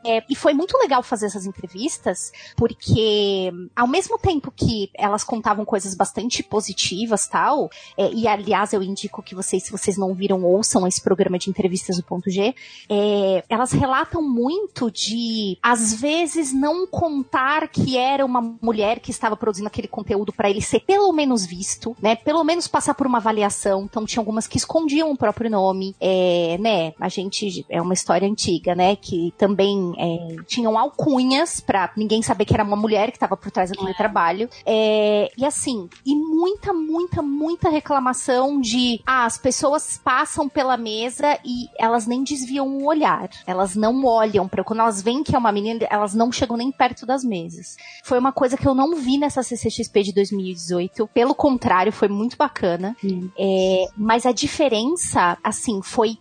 É, 0.05 0.23
e 0.29 0.35
foi 0.35 0.53
muito 0.53 0.77
legal 0.77 1.03
fazer 1.03 1.27
essas 1.27 1.45
entrevistas, 1.45 2.31
porque 2.55 3.51
ao 3.75 3.87
mesmo 3.87 4.17
tempo 4.17 4.51
que 4.55 4.89
elas 4.93 5.23
contavam 5.23 5.65
coisas 5.65 5.93
bastante 5.93 6.41
positivas 6.43 7.27
tal, 7.27 7.69
é, 7.97 8.11
e 8.11 8.27
aliás 8.27 8.73
eu 8.73 8.81
indico 8.81 9.21
que 9.21 9.35
vocês, 9.35 9.63
se 9.63 9.71
vocês 9.71 9.97
não 9.97 10.13
viram, 10.13 10.43
ouçam 10.43 10.87
esse 10.87 11.01
programa 11.01 11.37
de 11.37 11.49
entrevistas 11.49 11.97
do 11.97 12.03
ponto 12.03 12.29
G, 12.29 12.55
é, 12.89 13.43
elas 13.49 13.71
relatam 13.71 14.21
muito 14.21 14.89
de, 14.91 15.57
às 15.61 15.93
vezes, 15.93 16.53
não 16.53 16.87
contar 16.87 17.67
que 17.67 17.97
era 17.97 18.25
uma 18.25 18.41
mulher 18.61 18.99
que 18.99 19.11
estava 19.11 19.35
produzindo 19.35 19.67
aquele 19.67 19.87
conteúdo 19.87 20.31
para 20.33 20.49
ele 20.49 20.61
ser 20.61 20.79
pelo 20.81 21.11
menos 21.11 21.45
visto, 21.45 21.95
né? 22.01 22.15
Pelo 22.15 22.43
menos 22.43 22.67
passar 22.67 22.93
por 22.93 23.07
uma 23.07 23.17
avaliação 23.17 23.76
então 23.83 24.05
tinha 24.05 24.21
algumas 24.21 24.47
que 24.47 24.57
escondiam 24.57 25.11
o 25.11 25.17
próprio 25.17 25.49
nome, 25.49 25.95
é, 25.99 26.57
né? 26.59 26.93
A 26.99 27.09
gente 27.09 27.65
é 27.69 27.81
uma 27.81 27.93
história 27.93 28.27
antiga, 28.27 28.75
né? 28.75 28.95
Que 28.95 29.33
também 29.37 29.93
é, 29.97 30.35
tinham 30.45 30.77
alcunhas 30.77 31.59
para 31.59 31.91
ninguém 31.95 32.21
saber 32.21 32.45
que 32.45 32.53
era 32.53 32.63
uma 32.63 32.75
mulher 32.75 33.11
que 33.11 33.17
estava 33.17 33.35
por 33.37 33.51
trás 33.51 33.69
daquele 33.69 33.91
é. 33.91 33.93
trabalho. 33.93 34.49
É, 34.65 35.31
e 35.37 35.45
assim, 35.45 35.89
e 36.05 36.15
muita, 36.15 36.73
muita, 36.73 37.21
muita 37.21 37.69
reclamação 37.69 38.59
de 38.59 39.01
ah, 39.05 39.25
as 39.25 39.37
pessoas 39.37 39.99
passam 40.03 40.47
pela 40.47 40.77
mesa 40.77 41.39
e 41.43 41.67
elas 41.77 42.05
nem 42.05 42.23
desviam 42.23 42.67
o 42.67 42.85
olhar. 42.85 43.29
Elas 43.45 43.75
não 43.75 44.05
olham 44.05 44.47
para 44.47 44.63
quando 44.63 44.81
elas 44.81 45.01
veem 45.01 45.23
que 45.23 45.35
é 45.35 45.39
uma 45.39 45.51
menina, 45.51 45.85
elas 45.89 46.13
não 46.13 46.31
chegam 46.31 46.57
nem 46.57 46.71
perto 46.71 47.05
das 47.05 47.23
mesas. 47.23 47.75
Foi 48.03 48.19
uma 48.19 48.31
coisa 48.31 48.57
que 48.57 48.67
eu 48.67 48.75
não 48.75 48.95
vi 48.95 49.17
nessa 49.17 49.43
CCXP 49.43 50.03
de 50.03 50.13
2018. 50.13 51.07
Pelo 51.07 51.35
contrário, 51.35 51.91
foi 51.91 52.07
muito 52.07 52.37
bacana. 52.37 52.95
É, 53.37 53.66
é, 53.67 53.87
mas 53.97 54.25
a 54.25 54.31
diferença, 54.31 55.37
assim, 55.43 55.81
foi 55.81 56.17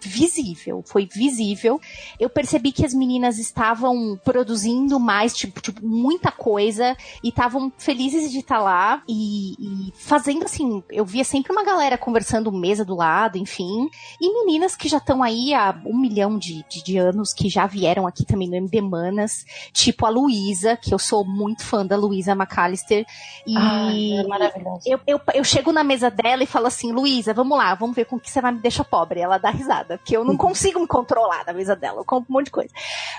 visível. 0.00 0.82
Foi 0.84 1.06
visível. 1.06 1.80
Eu 2.18 2.28
percebi 2.28 2.72
que 2.72 2.84
as 2.84 2.92
meninas 2.92 3.38
estavam 3.38 4.18
produzindo 4.24 4.98
mais, 4.98 5.36
tipo, 5.36 5.60
tipo 5.60 5.86
muita 5.86 6.32
coisa 6.32 6.96
e 7.22 7.28
estavam 7.28 7.72
felizes 7.78 8.32
de 8.32 8.38
estar 8.38 8.58
lá 8.58 9.00
e, 9.08 9.52
e, 9.60 9.92
fazendo 9.94 10.44
assim. 10.44 10.82
Eu 10.90 11.04
via 11.04 11.22
sempre 11.22 11.52
uma 11.52 11.64
galera 11.64 11.96
conversando 11.96 12.50
mesa 12.50 12.84
do 12.84 12.96
lado, 12.96 13.38
enfim. 13.38 13.88
E 14.20 14.44
meninas 14.44 14.74
que 14.74 14.88
já 14.88 14.98
estão 14.98 15.22
aí 15.22 15.54
há 15.54 15.80
um 15.86 15.96
milhão 15.96 16.36
de, 16.36 16.64
de, 16.68 16.82
de, 16.82 16.98
anos, 16.98 17.32
que 17.32 17.48
já 17.48 17.64
vieram 17.66 18.08
aqui 18.08 18.24
também 18.24 18.48
no 18.48 18.56
MD 18.56 18.80
Manas, 18.80 19.44
tipo 19.72 20.04
a 20.04 20.08
Luísa, 20.08 20.76
que 20.76 20.92
eu 20.92 20.98
sou 20.98 21.24
muito 21.24 21.64
fã 21.64 21.86
da 21.86 21.96
Luísa 21.96 22.32
McAllister. 22.32 23.06
E 23.46 23.56
Ai, 23.56 24.12
é 24.14 24.26
maravilhoso. 24.26 24.82
Eu, 24.84 24.98
eu, 25.06 25.20
eu 25.34 25.44
chego 25.44 25.70
na 25.70 25.84
mesa 25.84 26.10
dela 26.10 26.42
e 26.42 26.46
falo 26.46 26.66
assim, 26.66 26.87
assim, 26.88 26.92
Luísa, 26.92 27.34
vamos 27.34 27.56
lá, 27.56 27.74
vamos 27.74 27.94
ver 27.94 28.04
com 28.06 28.18
que 28.18 28.30
você 28.30 28.40
vai 28.40 28.52
me 28.52 28.58
deixar 28.58 28.84
pobre. 28.84 29.20
ela 29.20 29.38
dá 29.38 29.50
risada, 29.50 29.98
porque 29.98 30.16
eu 30.16 30.24
não 30.24 30.36
consigo 30.36 30.80
me 30.80 30.86
controlar 30.86 31.44
na 31.46 31.52
mesa 31.52 31.76
dela, 31.76 32.00
eu 32.00 32.04
compro 32.04 32.30
um 32.30 32.34
monte 32.34 32.46
de 32.46 32.50
coisa. 32.50 32.70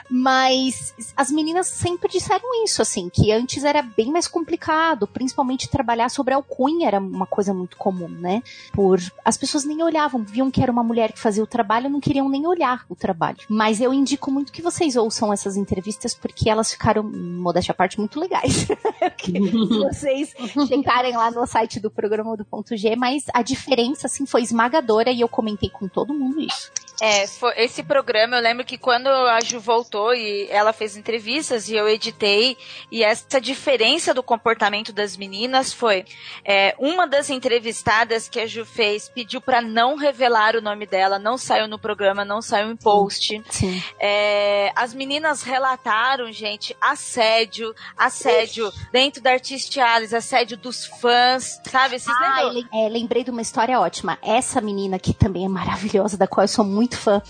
Mas 0.10 0.94
as 1.16 1.32
meninas 1.32 1.68
sempre 1.68 2.10
disseram 2.10 2.64
isso, 2.64 2.82
assim, 2.82 3.10
que 3.10 3.32
antes 3.32 3.64
era 3.64 3.82
bem 3.82 4.12
mais 4.12 4.28
complicado, 4.28 5.08
principalmente 5.08 5.70
trabalhar 5.70 6.10
sobre 6.10 6.34
alcunha 6.34 6.88
era 6.88 7.00
uma 7.00 7.26
coisa 7.26 7.54
muito 7.54 7.78
comum, 7.78 8.10
né? 8.10 8.42
Por 8.72 9.00
as 9.24 9.38
pessoas 9.38 9.66
nem 9.66 9.82
olhavam, 9.84 10.24
viam 10.24 10.50
que 10.50 10.62
era 10.62 10.72
uma 10.72 10.84
mulher 10.84 11.12
que 11.12 11.20
fazia 11.20 11.44
o 11.44 11.48
trabalho, 11.48 11.90
não 11.90 12.00
queriam 12.00 12.28
nem 12.30 12.48
olhar 12.48 12.86
o 12.90 12.96
trabalho. 12.96 13.38
Mas 13.50 13.82
eu 13.82 13.94
indico 13.94 14.32
muito 14.32 14.52
que 14.52 14.62
vocês 14.62 14.96
ouçam 14.96 15.32
essas 15.32 15.56
entrevistas 15.56 16.14
porque 16.14 16.50
elas 16.50 16.72
ficaram, 16.72 17.04
modéstia 17.04 17.72
à 17.72 17.76
parte, 17.76 18.00
muito 18.00 18.20
legais. 18.20 18.68
Se 19.20 19.40
vocês 19.68 20.34
checarem 20.68 21.16
lá 21.16 21.30
no 21.32 21.46
site 21.46 21.80
do 21.80 21.92
programa 21.92 22.36
do 22.36 22.46
ponto 22.46 22.76
G, 22.76 22.96
mas 22.96 23.26
a 23.34 23.42
diferença 23.50 24.08
assim 24.08 24.26
foi 24.26 24.42
esmagadora 24.44 25.12
e 25.12 25.22
eu 25.22 25.28
comentei 25.28 25.70
com 25.70 25.88
todo 25.88 26.14
mundo 26.14 26.40
isso. 26.40 26.72
É, 27.02 27.26
foi- 27.28 27.54
esse 27.58 27.82
programa, 27.84 28.36
eu 28.38 28.42
lembro 28.42 28.66
que 28.66 28.78
quando 28.78 29.08
a 29.08 29.40
Ju 29.42 29.60
voltou 29.60 30.14
e 30.14 30.48
ela 30.50 30.74
fez 30.74 30.98
entrevistas 30.98 31.70
e 31.70 31.76
eu 31.76 31.88
editei, 31.88 32.58
e 32.92 33.04
essa 33.04 33.40
diferença 33.40 34.14
do 34.14 34.22
comportamento 34.24 34.92
das 34.92 35.16
meninas 35.16 35.74
foi 35.74 36.06
é, 36.44 36.76
uma 36.78 37.08
das 37.08 37.30
entrevistadas 37.30 38.28
que 38.28 38.40
a 38.40 38.46
Ju 38.48 38.66
fez 38.66 39.08
pediu 39.10 39.40
pra 39.42 39.62
não 39.62 39.96
revelar 39.96 40.56
o 40.56 40.62
nome 40.62 40.86
dela, 40.86 41.18
não 41.20 41.38
saiu 41.38 41.68
no 41.68 41.80
programa, 41.80 42.26
não 42.26 42.42
saiu 42.42 42.70
em 42.72 42.76
post. 42.76 43.42
Sim. 43.50 43.82
É, 44.00 44.72
as 44.76 44.94
meninas 44.94 45.42
relataram, 45.44 46.32
gente, 46.32 46.76
assédio, 46.82 47.74
assédio 47.98 48.72
dentro 48.92 49.22
da 49.22 49.32
Artistialis, 49.32 50.14
assédio 50.14 50.58
dos 50.58 50.86
fãs, 50.86 51.62
sabe? 51.70 52.00
Vocês 52.00 52.16
Ah, 52.20 52.36
lembram? 52.42 52.54
lem- 52.54 52.68
é, 52.86 52.90
lembrei 52.90 53.24
de 53.24 53.32
uma 53.32 53.42
história 53.42 53.80
ótima. 53.80 54.18
Essa 54.22 54.60
menina, 54.62 55.00
que 55.00 55.14
também 55.14 55.46
é 55.46 55.50
maravilhosa, 55.50 56.18
da 56.18 56.28
qual 56.28 56.44
eu 56.44 56.48
sou 56.48 56.66
muito 56.66 56.89
fã, 56.98 57.22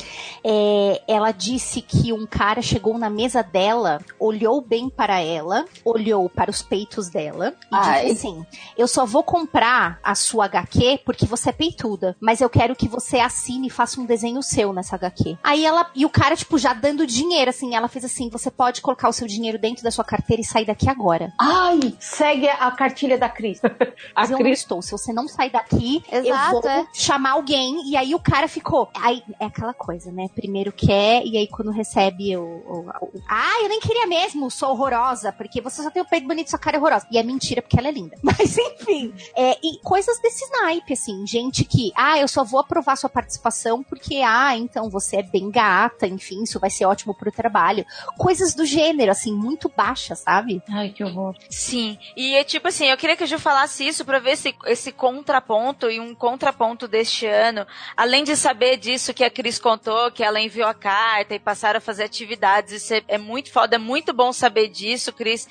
é, 0.43 1.01
ela 1.07 1.31
disse 1.31 1.81
que 1.81 2.11
um 2.13 2.25
cara 2.25 2.61
chegou 2.61 2.97
na 2.97 3.09
mesa 3.09 3.41
dela, 3.41 3.99
olhou 4.19 4.61
bem 4.61 4.89
para 4.89 5.19
ela, 5.19 5.65
olhou 5.83 6.29
para 6.29 6.49
os 6.49 6.61
peitos 6.61 7.09
dela 7.09 7.55
e 7.63 7.75
Ai. 7.75 8.05
disse 8.05 8.27
assim: 8.27 8.45
Eu 8.77 8.87
só 8.87 9.05
vou 9.05 9.23
comprar 9.23 9.99
a 10.03 10.15
sua 10.15 10.45
HQ 10.45 11.01
porque 11.05 11.25
você 11.25 11.49
é 11.49 11.53
peituda, 11.53 12.15
mas 12.19 12.41
eu 12.41 12.49
quero 12.49 12.75
que 12.75 12.87
você 12.87 13.19
assine 13.19 13.67
e 13.67 13.71
faça 13.71 13.99
um 13.99 14.05
desenho 14.05 14.41
seu 14.41 14.73
nessa 14.73 14.95
HQ. 14.95 15.37
Aí 15.43 15.65
ela, 15.65 15.89
e 15.95 16.05
o 16.05 16.09
cara, 16.09 16.35
tipo, 16.35 16.57
já 16.57 16.73
dando 16.73 17.05
dinheiro, 17.05 17.49
assim, 17.49 17.75
ela 17.75 17.87
fez 17.87 18.05
assim: 18.05 18.29
Você 18.29 18.51
pode 18.51 18.81
colocar 18.81 19.09
o 19.09 19.13
seu 19.13 19.27
dinheiro 19.27 19.57
dentro 19.57 19.83
da 19.83 19.91
sua 19.91 20.03
carteira 20.03 20.41
e 20.41 20.45
sair 20.45 20.65
daqui 20.65 20.89
agora. 20.89 21.33
Ai, 21.39 21.95
segue 21.99 22.47
a 22.47 22.71
cartilha 22.71 23.17
da 23.17 23.29
Cris. 23.29 23.61
A 24.15 24.25
eu 24.25 24.31
não 24.31 24.39
Cris. 24.39 24.59
estou. 24.59 24.81
Se 24.81 24.91
você 24.91 25.13
não 25.13 25.27
sair 25.27 25.51
daqui, 25.51 26.03
eu 26.11 26.25
Exato, 26.25 26.61
vou 26.61 26.69
é. 26.69 26.87
chamar 26.93 27.31
alguém. 27.31 27.89
E 27.89 27.95
aí 27.95 28.13
o 28.15 28.19
cara 28.19 28.47
ficou. 28.47 28.89
Aí 28.95 29.23
é 29.39 29.48
aquela 29.49 29.73
coisa, 29.73 30.11
né? 30.11 30.27
Primeiro 30.33 30.71
quer, 30.71 31.23
e 31.25 31.37
aí 31.37 31.47
quando 31.47 31.71
recebe 31.71 32.35
o. 32.37 32.41
o- 32.43 32.89
o- 33.01 33.21
ah, 33.27 33.61
eu 33.63 33.69
nem 33.69 33.79
queria 33.79 34.07
mesmo, 34.07 34.49
sou 34.49 34.69
horrorosa, 34.71 35.31
porque 35.33 35.61
você 35.61 35.83
só 35.83 35.89
tem 35.89 36.01
o 36.01 36.05
peito 36.05 36.27
bonito, 36.27 36.49
sua 36.49 36.59
cara 36.59 36.77
é 36.77 36.79
horrorosa. 36.79 37.07
E 37.11 37.17
é 37.17 37.23
mentira, 37.23 37.61
porque 37.61 37.77
ela 37.77 37.87
é 37.87 37.91
linda. 37.91 38.17
Mas 38.23 38.57
enfim. 38.57 39.13
É, 39.35 39.57
e 39.63 39.79
coisas 39.83 40.19
desse 40.21 40.49
naipe, 40.51 40.93
assim. 40.93 41.25
Gente 41.27 41.63
que, 41.65 41.91
ah, 41.95 42.17
eu 42.19 42.27
só 42.27 42.43
vou 42.43 42.59
aprovar 42.59 42.95
sua 42.95 43.09
participação 43.09 43.83
porque, 43.83 44.15
ah, 44.25 44.55
então 44.55 44.89
você 44.89 45.17
é 45.17 45.23
bem 45.23 45.49
gata, 45.51 46.07
enfim, 46.07 46.43
isso 46.43 46.59
vai 46.59 46.69
ser 46.69 46.85
ótimo 46.85 47.13
pro 47.13 47.31
trabalho. 47.31 47.85
Coisas 48.17 48.53
do 48.53 48.65
gênero, 48.65 49.11
assim, 49.11 49.33
muito 49.33 49.69
baixas, 49.75 50.19
sabe? 50.19 50.61
Ai, 50.69 50.89
que 50.89 51.03
horror. 51.03 51.35
Sim, 51.49 51.97
e 52.15 52.35
é 52.35 52.43
tipo 52.43 52.67
assim, 52.67 52.85
eu 52.87 52.97
queria 52.97 53.15
que 53.17 53.23
a 53.23 53.27
Ju 53.27 53.39
falasse 53.39 53.85
isso 53.87 54.05
pra 54.05 54.19
ver 54.19 54.31
esse, 54.31 54.55
esse 54.65 54.91
contraponto 54.91 55.89
e 55.89 55.99
um 55.99 56.13
contraponto 56.15 56.87
deste 56.87 57.25
ano. 57.25 57.65
Além 57.95 58.23
de 58.23 58.35
saber 58.35 58.77
disso 58.77 59.13
que 59.13 59.23
a 59.23 59.29
Cris 59.39 59.57
contou, 59.57 60.11
que 60.11 60.21
ela 60.21 60.41
enviou 60.41 60.67
a 60.67 60.73
carta 60.73 61.33
e 61.33 61.39
passaram 61.39 61.77
a 61.77 61.81
fazer 61.81 62.03
atividades, 62.03 62.73
isso 62.73 62.93
é, 62.93 63.01
é 63.07 63.17
muito 63.17 63.49
foda, 63.53 63.77
é 63.77 63.79
muito 63.79 64.11
bom 64.11 64.33
saber 64.33 64.67
disso, 64.67 65.13
Cris. 65.13 65.47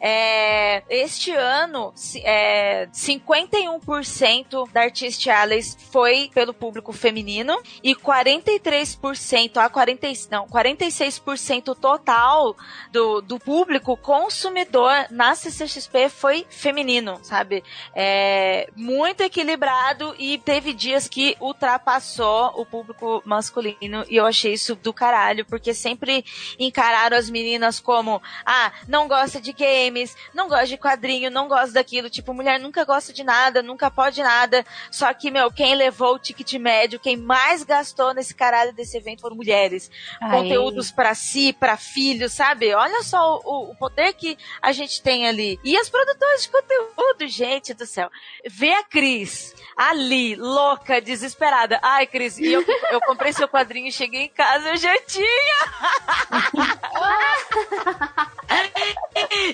É, 0.00 0.82
este 0.90 1.30
ano, 1.30 1.94
é, 2.24 2.88
51% 2.92 4.68
da 4.72 4.80
Artistiales 4.80 5.78
foi 5.92 6.28
pelo 6.34 6.52
público 6.52 6.92
feminino 6.92 7.56
e 7.80 7.94
43% 7.94 9.58
a 9.58 9.70
40, 9.70 10.08
não, 10.32 10.48
46% 10.48 11.76
total 11.76 12.56
do, 12.90 13.20
do 13.20 13.38
público 13.38 13.96
consumidor 13.96 15.06
na 15.12 15.36
CCXP 15.36 16.08
foi 16.08 16.44
feminino, 16.50 17.20
sabe? 17.22 17.62
É, 17.94 18.68
muito 18.74 19.20
equilibrado 19.20 20.12
e 20.18 20.38
teve 20.38 20.72
dias 20.72 21.06
que 21.06 21.36
ultrapassou 21.40 22.60
o 22.60 22.66
público 22.66 23.22
masculino 23.28 24.04
e 24.08 24.16
eu 24.16 24.26
achei 24.26 24.52
isso 24.52 24.74
do 24.74 24.92
caralho, 24.92 25.44
porque 25.44 25.74
sempre 25.74 26.24
encararam 26.58 27.16
as 27.16 27.30
meninas 27.30 27.78
como, 27.80 28.22
ah, 28.44 28.72
não 28.86 29.06
gosta 29.06 29.40
de 29.40 29.52
games, 29.52 30.16
não 30.34 30.48
gosta 30.48 30.66
de 30.66 30.78
quadrinho, 30.78 31.30
não 31.30 31.48
gosta 31.48 31.72
daquilo, 31.72 32.10
tipo, 32.10 32.34
mulher 32.34 32.58
nunca 32.58 32.84
gosta 32.84 33.12
de 33.12 33.22
nada, 33.22 33.62
nunca 33.62 33.90
pode 33.90 34.22
nada, 34.22 34.64
só 34.90 35.12
que, 35.12 35.30
meu, 35.30 35.50
quem 35.50 35.74
levou 35.74 36.14
o 36.14 36.18
ticket 36.18 36.54
médio, 36.54 37.00
quem 37.00 37.16
mais 37.16 37.62
gastou 37.62 38.14
nesse 38.14 38.34
caralho 38.34 38.72
desse 38.72 38.96
evento 38.96 39.20
foram 39.20 39.36
mulheres 39.36 39.90
conteúdos 40.30 40.90
pra 40.90 41.14
si, 41.14 41.52
pra 41.52 41.76
filho, 41.76 42.28
sabe? 42.28 42.72
Olha 42.74 43.02
só 43.02 43.40
o, 43.44 43.70
o 43.70 43.74
poder 43.74 44.12
que 44.14 44.38
a 44.62 44.72
gente 44.72 45.02
tem 45.02 45.26
ali. 45.26 45.58
E 45.64 45.76
as 45.76 45.88
produtoras 45.88 46.42
de 46.42 46.48
conteúdo, 46.48 47.26
gente 47.26 47.74
do 47.74 47.86
céu. 47.86 48.10
Vê 48.46 48.72
a 48.72 48.84
Cris 48.84 49.54
ali, 49.76 50.34
louca, 50.34 51.00
desesperada. 51.00 51.78
Ai, 51.82 52.06
Cris, 52.06 52.38
e 52.38 52.52
eu, 52.52 52.64
eu 52.90 53.00
comprei 53.08 53.32
seu 53.32 53.48
quadrinho 53.48 53.88
e 53.88 53.92
cheguei 53.92 54.24
em 54.24 54.28
casa, 54.28 54.68
eu 54.68 54.76
já 54.76 55.00
tinha! 55.00 55.26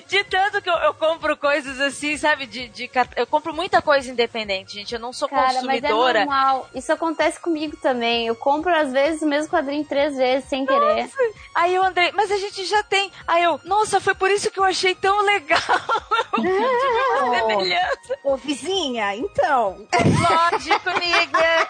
De 0.07 0.23
tanto 0.25 0.61
que 0.61 0.69
eu, 0.69 0.75
eu 0.75 0.93
compro 0.93 1.35
coisas 1.37 1.79
assim, 1.79 2.17
sabe? 2.17 2.45
De, 2.45 2.67
de, 2.67 2.89
eu 3.15 3.25
compro 3.25 3.53
muita 3.53 3.81
coisa 3.81 4.11
independente, 4.11 4.73
gente. 4.73 4.93
Eu 4.93 4.99
não 4.99 5.13
sou 5.13 5.27
Cara, 5.27 5.45
mas 5.45 5.55
é 5.55 5.61
consumidora. 5.61 6.25
normal. 6.25 6.69
Isso 6.75 6.91
acontece 6.91 7.39
comigo 7.39 7.77
também. 7.77 8.27
Eu 8.27 8.35
compro, 8.35 8.75
às 8.75 8.91
vezes, 8.91 9.21
o 9.21 9.27
mesmo 9.27 9.49
quadrinho 9.49 9.85
três 9.85 10.15
vezes 10.15 10.49
sem 10.49 10.65
querer. 10.65 11.09
Aí 11.53 11.73
eu 11.73 11.83
andei, 11.83 12.11
mas 12.11 12.31
a 12.31 12.37
gente 12.37 12.65
já 12.65 12.83
tem. 12.83 13.11
Aí 13.27 13.43
eu, 13.43 13.59
nossa, 13.63 13.99
foi 13.99 14.15
por 14.15 14.29
isso 14.29 14.51
que 14.51 14.59
eu 14.59 14.63
achei 14.63 14.93
tão 14.93 15.21
legal. 15.21 15.59
Eu 16.35 16.43
semelhança. 17.47 18.19
Ô, 18.23 18.35
vizinha, 18.35 19.15
então. 19.15 19.87
Lógico, 19.93 20.89
amiga. 20.89 21.69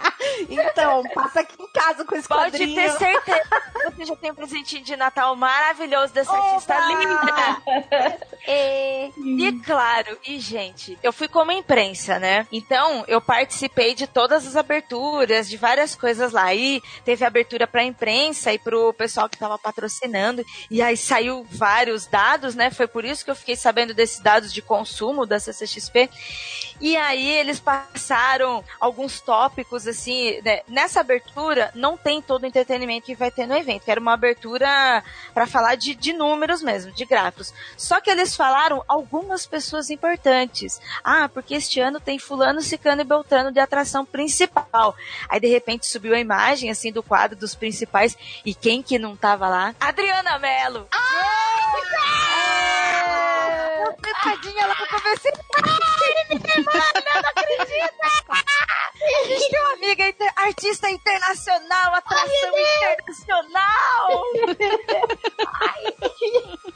Então, 0.48 1.02
passa 1.14 1.40
aqui 1.40 1.62
em 1.62 1.68
casa 1.68 2.04
com 2.04 2.14
esse 2.14 2.28
Pode 2.28 2.52
quadrinho. 2.52 2.74
ter 2.74 2.90
certeza. 2.92 3.40
Você 3.84 4.04
já 4.04 4.16
tem 4.16 4.30
um 4.30 4.34
presentinho 4.34 4.82
de 4.82 4.96
Natal 4.96 5.34
maravilhoso 5.36 6.12
dessa 6.12 6.32
artista 6.32 6.78
linda. 6.78 7.62
E... 8.46 9.12
E 9.40 9.52
claro, 9.60 10.18
e 10.26 10.38
gente, 10.38 10.98
eu 11.02 11.12
fui 11.12 11.28
como 11.28 11.52
imprensa, 11.52 12.18
né? 12.18 12.46
Então, 12.52 13.04
eu 13.06 13.20
participei 13.20 13.94
de 13.94 14.06
todas 14.06 14.46
as 14.46 14.56
aberturas, 14.56 15.48
de 15.48 15.56
várias 15.56 15.94
coisas 15.94 16.32
lá. 16.32 16.54
E 16.54 16.82
teve 17.04 17.24
abertura 17.24 17.66
pra 17.66 17.82
imprensa 17.84 18.52
e 18.52 18.58
pro 18.58 18.92
pessoal 18.92 19.28
que 19.28 19.38
tava 19.38 19.58
patrocinando. 19.58 20.44
E 20.70 20.82
aí 20.82 20.96
saiu 20.96 21.46
vários 21.50 22.06
dados, 22.06 22.54
né? 22.54 22.70
Foi 22.70 22.86
por 22.86 23.04
isso 23.04 23.24
que 23.24 23.30
eu 23.30 23.36
fiquei 23.36 23.56
sabendo 23.56 23.94
desses 23.94 24.20
dados 24.20 24.52
de 24.52 24.62
consumo 24.62 25.26
da 25.26 25.38
CCXP. 25.40 26.10
E 26.80 26.96
aí 26.96 27.28
eles 27.28 27.60
passaram 27.60 28.64
alguns 28.78 29.20
tópicos, 29.20 29.86
assim, 29.90 30.40
né? 30.42 30.60
nessa 30.68 31.00
abertura 31.00 31.70
não 31.74 31.96
tem 31.96 32.22
todo 32.22 32.42
o 32.42 32.46
entretenimento 32.46 33.06
que 33.06 33.14
vai 33.14 33.30
ter 33.30 33.46
no 33.46 33.56
evento, 33.56 33.84
que 33.84 33.90
era 33.90 34.00
uma 34.00 34.14
abertura 34.14 35.02
pra 35.34 35.46
falar 35.46 35.74
de, 35.74 35.94
de 35.94 36.12
números 36.12 36.62
mesmo, 36.62 36.92
de 36.92 37.04
gráficos. 37.04 37.52
Só 37.76 38.00
que 38.00 38.10
eles 38.10 38.34
falaram 38.34 38.84
algumas 38.88 39.46
pessoas 39.46 39.90
importantes. 39.90 40.80
Ah, 41.02 41.28
porque 41.28 41.54
este 41.54 41.80
ano 41.80 42.00
tem 42.00 42.18
fulano, 42.18 42.60
cicano 42.60 43.02
e 43.02 43.04
beltrano 43.04 43.52
de 43.52 43.60
atração 43.60 44.04
principal. 44.04 44.94
Aí 45.28 45.40
de 45.40 45.48
repente 45.48 45.86
subiu 45.86 46.14
a 46.14 46.20
imagem, 46.20 46.70
assim, 46.70 46.92
do 46.92 47.02
quadro 47.02 47.36
dos 47.36 47.54
principais, 47.54 48.16
e 48.44 48.54
quem 48.54 48.82
que 48.82 48.98
não 48.98 49.16
tava 49.16 49.48
lá? 49.48 49.74
Adriana 49.80 50.38
Mello! 50.38 50.88
Tadinha, 51.70 52.99
ela 53.84 54.74
comecei 54.76 55.32
a 55.32 55.62
não 55.62 57.20
acredita! 57.30 57.90
A 59.02 59.24
gente 59.26 59.50
tem 59.50 59.60
uma 59.60 59.72
amiga 59.72 60.08
inter- 60.08 60.32
artista 60.36 60.90
internacional, 60.90 61.94
atração 61.94 62.52
internacional! 62.58 64.24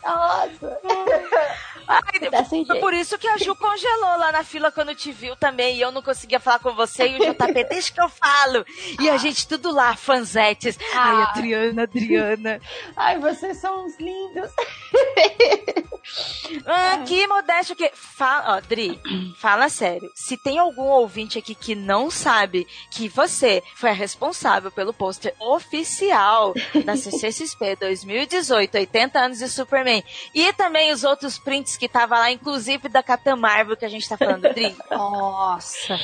Nossa. 0.02 0.80
Ai, 1.86 2.00
Tá 2.30 2.44
sem 2.44 2.64
foi 2.64 2.74
jeito. 2.74 2.80
por 2.80 2.94
isso 2.94 3.18
que 3.18 3.28
a 3.28 3.36
Ju 3.36 3.54
congelou 3.54 4.16
lá 4.18 4.32
na 4.32 4.42
fila 4.42 4.72
quando 4.72 4.94
te 4.94 5.12
viu 5.12 5.36
também. 5.36 5.76
E 5.76 5.82
eu 5.82 5.92
não 5.92 6.00
conseguia 6.02 6.40
falar 6.40 6.58
com 6.58 6.74
você 6.74 7.06
e 7.08 7.16
o 7.16 7.18
JP, 7.18 7.64
deixa 7.64 7.92
que 7.92 8.00
eu 8.00 8.08
falo. 8.08 8.64
E 9.00 9.10
a 9.10 9.18
gente 9.18 9.46
tudo 9.46 9.70
lá, 9.70 9.94
fanzetes. 9.94 10.78
Ai, 10.94 11.14
Ah. 11.22 11.30
Adriana, 11.30 11.82
Adriana. 11.82 12.60
Ai, 12.96 13.18
vocês 13.18 13.58
são 13.58 13.84
uns 13.84 13.96
lindos. 13.98 14.50
Ah, 16.66 16.93
Que 16.98 17.26
modéstia 17.26 17.74
que. 17.74 17.90
Fala, 17.94 18.56
ó, 18.56 18.60
Dri, 18.60 19.00
fala 19.38 19.68
sério. 19.68 20.10
Se 20.14 20.36
tem 20.36 20.58
algum 20.58 20.84
ouvinte 20.84 21.38
aqui 21.38 21.54
que 21.54 21.74
não 21.74 22.10
sabe 22.10 22.66
que 22.90 23.08
você 23.08 23.62
foi 23.74 23.90
a 23.90 23.94
responsável 23.94 24.70
pelo 24.70 24.92
pôster 24.92 25.34
oficial 25.40 26.54
da 26.84 26.96
CCXP 26.96 27.76
2018, 27.76 28.76
80 28.78 29.18
anos 29.18 29.38
de 29.38 29.48
Superman, 29.48 30.02
e 30.34 30.52
também 30.52 30.92
os 30.92 31.04
outros 31.04 31.38
prints 31.38 31.76
que 31.76 31.88
tava 31.88 32.18
lá, 32.18 32.30
inclusive 32.30 32.88
da 32.88 33.02
Capitã 33.02 33.36
Marvel 33.36 33.76
que 33.76 33.84
a 33.84 33.88
gente 33.88 34.08
tá 34.08 34.16
falando, 34.16 34.42
Dri. 34.52 34.74
Nossa. 34.90 35.98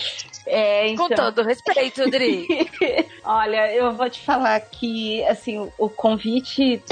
É, 0.46 0.88
então... 0.88 1.08
Com 1.08 1.14
todo 1.14 1.42
respeito, 1.42 2.10
Dri. 2.10 2.46
Olha, 3.24 3.72
eu 3.72 3.92
vou 3.92 4.08
te 4.08 4.20
falar 4.20 4.60
que, 4.60 5.24
assim, 5.24 5.70
o 5.78 5.88
convite, 5.88 6.82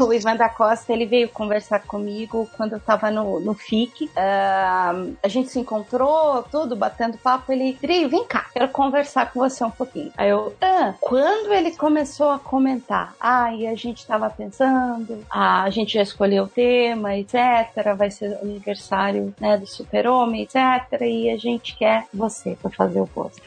o 0.06 0.12
Ivan 0.12 0.36
da 0.36 0.48
Costa, 0.48 0.92
ele 0.92 1.06
veio 1.06 1.28
conversar 1.28 1.80
comigo 1.80 2.48
quando 2.56 2.74
eu 2.74 2.80
tava 2.80 3.10
no, 3.10 3.40
no 3.40 3.54
FIC. 3.54 4.04
Uh, 4.06 5.16
a 5.22 5.28
gente 5.28 5.50
se 5.50 5.58
encontrou, 5.58 6.42
tudo, 6.44 6.74
batendo 6.74 7.18
papo. 7.18 7.52
Ele, 7.52 7.76
Dri, 7.80 8.06
vem 8.06 8.24
cá, 8.24 8.46
quero 8.52 8.68
conversar 8.68 9.32
com 9.32 9.40
você 9.40 9.64
um 9.64 9.70
pouquinho. 9.70 10.12
Aí 10.16 10.30
eu, 10.30 10.54
ah, 10.60 10.94
quando 11.00 11.52
ele 11.52 11.72
começou 11.76 12.30
a 12.30 12.38
comentar, 12.38 13.14
ah, 13.20 13.52
e 13.54 13.66
a 13.66 13.74
gente 13.74 14.06
tava 14.06 14.30
pensando, 14.30 15.24
ah, 15.30 15.62
a 15.62 15.70
gente 15.70 15.94
já 15.94 16.02
escolheu 16.02 16.44
o 16.44 16.48
tema, 16.48 17.16
etc. 17.16 17.94
Vai 17.96 18.10
ser 18.10 18.30
o 18.30 18.42
aniversário, 18.42 19.34
né, 19.40 19.56
do 19.56 19.66
Super-Homem, 19.66 20.42
etc. 20.42 21.00
E 21.02 21.30
a 21.30 21.36
gente 21.36 21.76
quer 21.76 22.06
você 22.12 22.56
pra 22.60 22.70
fazer 22.70 23.00
o 23.00 23.06
post. 23.06 23.40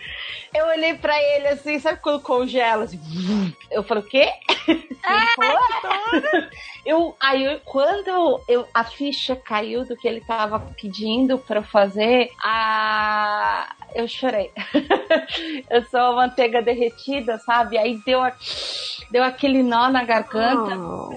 Eu 0.53 0.67
olhei 0.67 0.93
pra 0.95 1.17
ele 1.21 1.47
assim, 1.47 1.79
sabe 1.79 1.99
quando 2.01 2.21
congela? 2.21 2.83
Assim, 2.83 2.99
eu 3.71 3.83
falei, 3.83 4.03
o 4.03 4.07
quê? 4.07 4.29
Ele 4.67 5.27
falou, 5.35 5.57
"Ah." 5.57 6.49
eu, 6.85 7.15
aí, 7.19 7.43
eu- 7.43 7.59
quando 7.65 8.41
eu, 8.47 8.65
a 8.73 8.83
ficha 8.83 9.35
caiu 9.35 9.83
do 9.85 9.95
que 9.97 10.07
ele 10.07 10.21
tava 10.21 10.59
pedindo 10.79 11.37
pra 11.39 11.59
eu 11.59 11.63
fazer, 11.63 12.29
a, 12.43 13.75
eu 13.95 14.07
chorei. 14.07 14.51
eu 15.69 15.83
sou 15.85 15.99
a 15.99 16.15
manteiga 16.15 16.61
derretida, 16.61 17.37
sabe? 17.39 17.77
Aí 17.77 17.99
deu, 18.05 18.21
a- 18.21 18.33
deu 19.11 19.23
aquele 19.23 19.61
nó 19.63 19.89
na 19.89 20.03
garganta. 20.03 20.75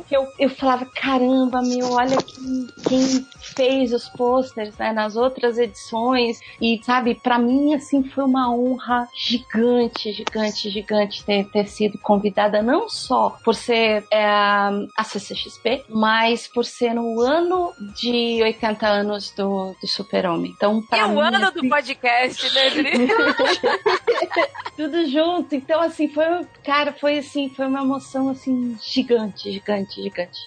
Que 0.08 0.16
eu, 0.16 0.26
eu 0.38 0.50
falava, 0.50 0.86
caramba, 0.86 1.60
meu, 1.62 1.92
olha 1.92 2.16
quem, 2.16 2.66
quem 2.88 3.26
fez 3.54 3.92
os 3.92 4.08
posters 4.08 4.76
né, 4.78 4.92
nas 4.92 5.14
outras 5.16 5.58
edições. 5.58 6.38
E, 6.60 6.80
sabe, 6.82 7.14
pra 7.14 7.38
mim, 7.38 7.74
assim, 7.74 8.02
foi 8.02 8.24
uma 8.24 8.50
honra 8.52 9.08
gigante, 9.26 10.12
gigante, 10.12 10.70
gigante 10.70 11.24
ter, 11.24 11.44
ter 11.48 11.66
sido 11.66 11.98
convidada, 11.98 12.62
não 12.62 12.88
só 12.88 13.36
por 13.44 13.54
ser 13.54 14.06
é, 14.10 14.24
a 14.24 15.04
CCXP, 15.04 15.84
mas 15.88 16.46
por 16.46 16.64
ser 16.64 16.94
no 16.94 17.20
ano 17.20 17.72
de 17.96 18.40
80 18.42 18.86
anos 18.86 19.30
do, 19.32 19.74
do 19.80 19.88
Super-Homem. 19.88 20.52
Então, 20.56 20.82
E 20.92 21.00
o 21.00 21.20
ano 21.20 21.44
assim, 21.44 21.60
do 21.60 21.68
podcast, 21.68 22.54
né, 22.54 22.70
tudo 24.76 25.08
junto. 25.08 25.56
Então, 25.56 25.80
assim, 25.80 26.08
foi, 26.08 26.24
cara, 26.64 26.92
foi 26.92 27.18
assim, 27.18 27.48
foi 27.48 27.66
uma 27.66 27.80
emoção 27.80 28.28
assim 28.28 28.78
gigante, 28.80 29.50
gigante, 29.50 30.02
gigante. 30.02 30.38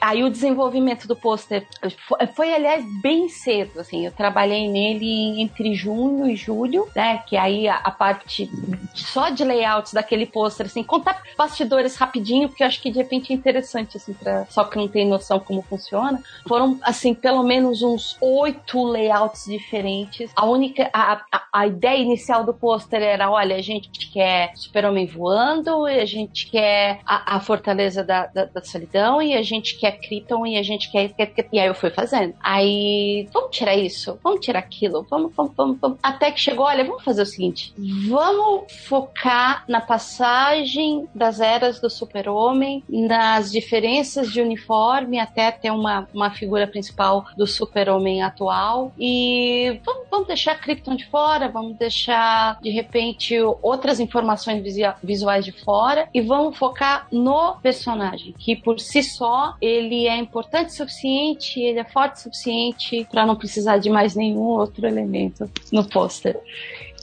Aí 0.00 0.22
o 0.22 0.30
desenvolvimento 0.30 1.06
do 1.08 1.16
pôster 1.16 1.66
foi, 2.06 2.26
foi, 2.28 2.54
aliás, 2.54 2.84
bem 3.00 3.28
cedo, 3.28 3.80
assim, 3.80 4.04
eu 4.06 4.12
trabalhei 4.12 4.68
nele 4.68 5.40
entre 5.40 5.74
junho 5.74 6.28
e 6.28 6.36
julho, 6.36 6.88
né, 6.94 7.22
que 7.26 7.36
aí 7.36 7.66
a, 7.68 7.76
a 7.76 7.90
parte 7.90 8.50
só 8.94 9.30
de 9.30 9.44
layouts 9.44 9.92
daquele 9.92 10.26
pôster, 10.26 10.66
assim, 10.66 10.82
contar 10.82 11.22
bastidores 11.36 11.96
rapidinho, 11.96 12.48
porque 12.48 12.62
eu 12.62 12.66
acho 12.66 12.80
que 12.80 12.90
de 12.90 12.98
repente 12.98 13.32
é 13.32 13.36
interessante, 13.36 13.96
assim, 13.96 14.12
pra, 14.12 14.46
só 14.50 14.64
que 14.64 14.76
não 14.76 14.88
tem 14.88 15.06
noção 15.06 15.40
como 15.40 15.62
funciona, 15.62 16.22
foram, 16.46 16.78
assim, 16.82 17.14
pelo 17.14 17.42
menos 17.42 17.82
uns 17.82 18.16
oito 18.20 18.82
layouts 18.82 19.44
diferentes, 19.46 20.30
a 20.36 20.44
única, 20.46 20.90
a, 20.92 21.22
a, 21.32 21.42
a 21.52 21.66
ideia 21.66 21.98
inicial 21.98 22.44
do 22.44 22.52
pôster 22.52 23.02
era, 23.02 23.30
olha, 23.30 23.56
a 23.56 23.62
gente 23.62 24.10
quer 24.10 24.52
super-homem 24.54 25.06
voando, 25.06 25.86
a 25.86 26.04
gente 26.04 26.50
quer 26.50 27.00
a, 27.06 27.36
a 27.36 27.40
fortaleza 27.40 28.04
da, 28.04 28.26
da, 28.26 28.44
da 28.44 28.62
solidão, 28.62 29.13
e 29.22 29.34
a 29.34 29.42
gente 29.42 29.78
quer 29.78 29.92
Krypton, 29.92 30.46
e 30.46 30.56
a 30.56 30.62
gente 30.62 30.90
quer. 30.90 31.14
E 31.52 31.58
aí 31.58 31.66
eu 31.66 31.74
fui 31.74 31.90
fazendo. 31.90 32.34
Aí, 32.42 33.28
vamos 33.32 33.56
tirar 33.56 33.76
isso, 33.76 34.18
vamos 34.22 34.40
tirar 34.44 34.58
aquilo, 34.58 35.06
vamos, 35.08 35.32
vamos, 35.34 35.52
vamos, 35.56 35.78
vamos. 35.80 35.98
Até 36.02 36.30
que 36.30 36.40
chegou, 36.40 36.66
olha, 36.66 36.84
vamos 36.84 37.04
fazer 37.04 37.22
o 37.22 37.26
seguinte, 37.26 37.72
vamos 38.08 38.72
focar 38.86 39.64
na 39.68 39.80
passagem 39.80 41.06
das 41.14 41.40
eras 41.40 41.80
do 41.80 41.88
super-homem, 41.88 42.82
nas 42.88 43.50
diferenças 43.50 44.32
de 44.32 44.40
uniforme, 44.40 45.18
até 45.18 45.50
ter 45.50 45.70
uma, 45.70 46.08
uma 46.12 46.30
figura 46.30 46.66
principal 46.66 47.24
do 47.36 47.46
super-homem 47.46 48.22
atual, 48.22 48.92
e 48.98 49.80
vamos, 49.84 50.06
vamos 50.10 50.26
deixar 50.26 50.60
Krypton 50.60 50.96
de 50.96 51.06
fora, 51.06 51.48
vamos 51.48 51.76
deixar, 51.76 52.58
de 52.60 52.70
repente, 52.70 53.36
outras 53.62 54.00
informações 54.00 54.62
visuais 55.02 55.44
de 55.44 55.52
fora, 55.52 56.08
e 56.12 56.20
vamos 56.20 56.56
focar 56.56 57.06
no 57.12 57.56
personagem, 57.62 58.34
que 58.38 58.56
por 58.56 58.80
si 58.80 59.02
só 59.04 59.54
ele 59.60 60.06
é 60.06 60.16
importante 60.16 60.70
o 60.70 60.76
suficiente, 60.76 61.60
ele 61.60 61.78
é 61.78 61.84
forte 61.84 62.16
o 62.16 62.22
suficiente 62.22 63.06
para 63.10 63.26
não 63.26 63.36
precisar 63.36 63.78
de 63.78 63.90
mais 63.90 64.14
nenhum 64.14 64.42
outro 64.42 64.86
elemento 64.86 65.48
no 65.72 65.88
pôster. 65.88 66.38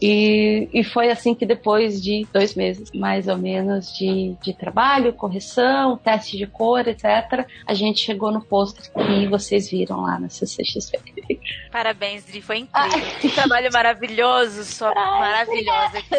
E, 0.02 0.68
e 0.74 0.84
foi 0.84 1.12
assim 1.12 1.36
que 1.36 1.46
depois 1.46 2.02
de 2.02 2.28
dois 2.34 2.56
meses, 2.56 2.92
mais 2.92 3.28
ou 3.28 3.38
menos, 3.38 3.96
de, 3.96 4.36
de 4.42 4.52
trabalho, 4.52 5.14
correção, 5.14 5.96
teste 5.96 6.38
de 6.38 6.48
cor, 6.48 6.88
etc., 6.88 7.46
a 7.68 7.74
gente 7.76 8.00
chegou 8.00 8.32
no 8.32 8.42
pôster 8.42 8.92
que 8.92 9.28
vocês 9.28 9.70
viram 9.70 10.02
lá 10.02 10.20
na 10.20 10.28
CCXP. 10.28 11.40
Parabéns, 11.72 12.26
Dri, 12.26 12.42
foi 12.42 12.60
incrível. 12.60 13.20
Que 13.20 13.30
trabalho 13.30 13.72
maravilhoso, 13.72 14.64
sua 14.64 14.92
maravilhosa. 14.94 16.02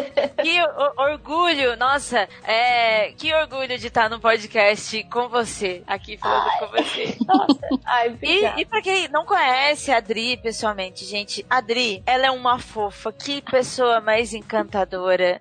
Que 0.43 0.59
orgulho, 0.97 1.77
nossa, 1.77 2.27
é, 2.43 3.11
que 3.17 3.33
orgulho 3.33 3.77
de 3.77 3.87
estar 3.87 4.09
no 4.09 4.19
podcast 4.19 5.03
com 5.05 5.27
você, 5.27 5.83
aqui 5.87 6.17
falando 6.17 6.49
com 6.59 6.67
você. 6.67 7.17
Ai, 7.85 8.17
E, 8.21 8.61
e 8.61 8.65
pra 8.65 8.81
quem 8.81 9.07
não 9.09 9.25
conhece 9.25 9.91
a 9.91 9.97
Adri 9.97 10.37
pessoalmente, 10.37 11.05
gente, 11.05 11.45
a 11.49 11.57
Adri, 11.57 12.03
ela 12.05 12.27
é 12.27 12.31
uma 12.31 12.59
fofa, 12.59 13.11
que 13.11 13.41
pessoa 13.41 13.72
mais 14.03 14.33
encantadora. 14.33 15.39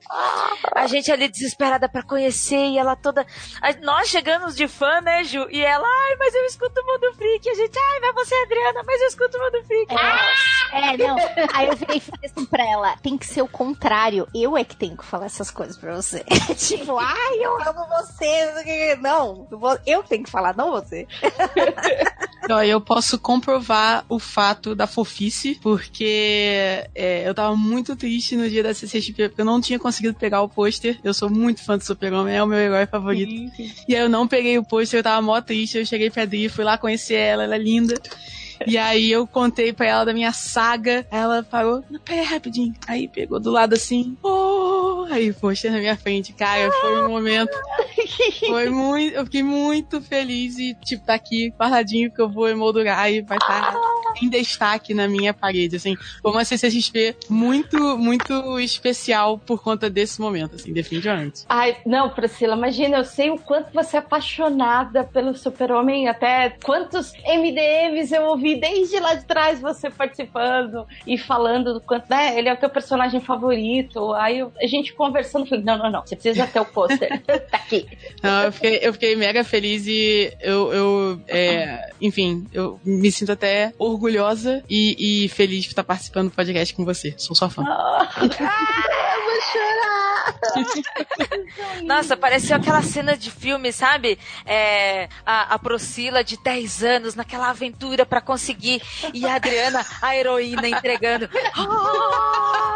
A 0.74 0.86
gente 0.86 1.10
ali 1.10 1.28
desesperada 1.28 1.88
pra 1.88 2.02
conhecer 2.02 2.66
e 2.66 2.78
ela 2.78 2.94
toda. 2.96 3.26
nós 3.82 4.08
chegamos 4.08 4.54
de 4.54 4.68
fã, 4.68 5.00
né, 5.00 5.24
Ju? 5.24 5.46
E 5.50 5.60
ela, 5.60 5.86
ai, 5.86 6.16
mas 6.18 6.34
eu 6.34 6.44
escuto 6.44 6.80
o 6.80 6.86
Mundo 6.86 7.14
Freak. 7.16 7.48
A 7.48 7.54
gente, 7.54 7.78
ai, 7.78 8.00
mas 8.00 8.14
você 8.14 8.34
é 8.34 8.42
Adriana, 8.42 8.82
mas 8.86 9.00
eu 9.00 9.08
escuto 9.08 9.38
o 9.38 9.40
Mundo 9.40 9.64
Freak. 9.66 9.94
É, 10.72 10.96
não. 10.96 11.16
Aí 11.54 11.68
eu 11.68 11.76
virei 11.76 12.00
falei 12.00 12.30
assim 12.30 12.44
pra 12.46 12.64
ela: 12.64 12.96
tem 12.98 13.16
que 13.16 13.26
ser 13.26 13.42
o 13.42 13.48
contrário. 13.48 14.28
Eu 14.34 14.56
é 14.56 14.64
que 14.64 14.76
tenho 14.76 14.96
que 14.96 15.04
falar 15.04 15.26
essas 15.26 15.50
coisas 15.50 15.76
pra 15.76 15.94
você. 15.94 16.24
tipo, 16.56 16.98
ai, 16.98 17.38
eu 17.40 17.56
amo 17.62 17.86
você. 17.88 18.96
Não, 19.00 19.46
não 19.50 19.78
eu 19.86 20.02
tenho 20.02 20.24
que 20.24 20.30
falar, 20.30 20.56
não 20.56 20.70
você. 20.70 21.06
Ó, 22.50 22.60
eu 22.62 22.80
posso 22.80 23.18
comprovar 23.18 24.04
o 24.08 24.18
fato 24.18 24.74
da 24.74 24.86
fofice, 24.86 25.58
porque 25.62 26.84
é, 26.94 27.26
eu 27.26 27.34
tava 27.34 27.56
muito 27.56 27.94
triste 27.94 28.21
no 28.36 28.48
dia 28.48 28.62
da 28.62 28.72
CCXP, 28.72 29.28
porque 29.28 29.40
eu 29.40 29.44
não 29.44 29.60
tinha 29.60 29.78
conseguido 29.78 30.14
pegar 30.14 30.42
o 30.42 30.48
pôster. 30.48 30.98
Eu 31.02 31.12
sou 31.12 31.28
muito 31.28 31.62
fã 31.62 31.76
do 31.76 31.84
Super-Homem, 31.84 32.36
é 32.36 32.42
o 32.42 32.46
meu 32.46 32.58
herói 32.58 32.86
favorito. 32.86 33.32
E 33.88 33.94
aí 33.94 34.02
eu 34.02 34.08
não 34.08 34.26
peguei 34.28 34.58
o 34.58 34.64
pôster, 34.64 35.00
eu 35.00 35.02
tava 35.02 35.20
mó 35.20 35.40
triste. 35.40 35.78
Eu 35.78 35.86
cheguei 35.86 36.10
pra 36.10 36.22
Adri, 36.22 36.48
fui 36.48 36.64
lá 36.64 36.78
conhecer 36.78 37.14
ela, 37.14 37.44
ela 37.44 37.56
é 37.56 37.58
linda. 37.58 37.94
E 38.66 38.78
aí 38.78 39.10
eu 39.10 39.26
contei 39.26 39.72
pra 39.72 39.86
ela 39.86 40.04
da 40.04 40.12
minha 40.12 40.32
saga. 40.32 41.06
Ela 41.10 41.42
parou, 41.42 41.82
não, 41.90 42.00
pera 42.00 42.20
aí, 42.20 42.26
rapidinho. 42.26 42.74
Aí 42.86 43.08
pegou 43.08 43.40
do 43.40 43.50
lado 43.50 43.74
assim, 43.74 44.16
oh! 44.22 45.06
Aí, 45.10 45.32
poxa, 45.32 45.70
na 45.70 45.78
minha 45.78 45.96
frente, 45.96 46.32
cara, 46.32 46.70
foi 46.72 47.02
um 47.02 47.08
momento. 47.08 47.52
Foi 48.46 48.68
muito. 48.68 49.14
Eu 49.14 49.24
fiquei 49.24 49.42
muito 49.42 50.00
feliz 50.00 50.58
e, 50.58 50.74
tipo, 50.74 51.04
tá 51.04 51.14
aqui 51.14 51.52
guardadinho 51.58 52.10
que 52.10 52.20
eu 52.20 52.28
vou 52.28 52.48
emoldurar 52.48 53.10
e 53.10 53.22
vai 53.22 53.38
estar 53.38 53.74
em 54.20 54.28
destaque 54.28 54.92
na 54.92 55.08
minha 55.08 55.32
parede, 55.32 55.76
assim. 55.76 55.96
Foi 56.20 56.30
uma 56.30 56.44
CCXP 56.44 57.16
muito, 57.28 57.96
muito 57.98 58.58
especial 58.58 59.38
por 59.38 59.62
conta 59.62 59.88
desse 59.88 60.20
momento, 60.20 60.56
assim, 60.56 60.72
definitivamente. 60.72 61.44
Ai, 61.48 61.76
não, 61.86 62.10
Priscila, 62.10 62.56
imagina, 62.56 62.98
eu 62.98 63.04
sei 63.04 63.30
o 63.30 63.38
quanto 63.38 63.72
você 63.72 63.96
é 63.96 64.00
apaixonada 64.00 65.04
pelo 65.04 65.34
Super-Homem, 65.34 66.08
até 66.08 66.56
quantos 66.62 67.12
MDMs 67.26 68.14
eu 68.14 68.24
ouvi 68.24 68.51
desde 68.56 68.98
lá 69.00 69.14
de 69.14 69.24
trás 69.24 69.60
você 69.60 69.90
participando 69.90 70.86
e 71.06 71.18
falando 71.18 71.74
do 71.74 71.80
quanto, 71.80 72.08
né, 72.08 72.38
ele 72.38 72.48
é 72.48 72.52
o 72.52 72.56
teu 72.56 72.70
personagem 72.70 73.20
favorito. 73.20 74.12
Aí 74.14 74.38
eu- 74.40 74.52
a 74.60 74.66
gente 74.66 74.92
conversando, 74.92 75.46
falei, 75.46 75.64
não, 75.64 75.78
não, 75.78 75.90
não, 75.90 76.02
você 76.06 76.14
precisa 76.16 76.46
ter 76.46 76.60
o 76.60 76.64
pôster. 76.64 77.20
tá 77.50 77.56
aqui. 77.56 77.86
Não, 78.22 78.44
eu 78.44 78.52
fiquei, 78.52 78.78
eu 78.82 78.92
fiquei 78.92 79.16
mega 79.16 79.44
feliz 79.44 79.86
e 79.86 80.32
eu, 80.40 80.72
eu 80.72 81.20
é, 81.28 81.90
enfim, 82.00 82.46
eu 82.52 82.78
me 82.84 83.10
sinto 83.10 83.32
até 83.32 83.72
orgulhosa 83.78 84.62
e, 84.68 85.24
e 85.24 85.28
feliz 85.28 85.62
de 85.62 85.68
estar 85.68 85.84
participando 85.84 86.28
do 86.30 86.34
podcast 86.34 86.74
com 86.74 86.84
você. 86.84 87.14
Sou 87.16 87.34
sua 87.36 87.50
fã. 87.50 87.62
Ah, 87.74 88.08
eu 89.16 89.24
vou 89.24 89.40
chorar. 89.40 90.34
Nossa, 91.84 92.16
pareceu 92.16 92.56
aquela 92.56 92.82
cena 92.82 93.16
de 93.16 93.30
filme, 93.30 93.72
sabe? 93.72 94.18
É, 94.44 95.08
a, 95.24 95.54
a 95.54 95.58
Procila 95.58 96.22
de 96.22 96.36
10 96.42 96.82
anos 96.82 97.14
naquela 97.14 97.50
aventura 97.50 98.04
pra 98.06 98.20
conseguir 98.32 98.80
e 99.12 99.26
a 99.26 99.34
Adriana, 99.34 99.84
a 100.00 100.16
heroína, 100.16 100.66
entregando. 100.68 101.28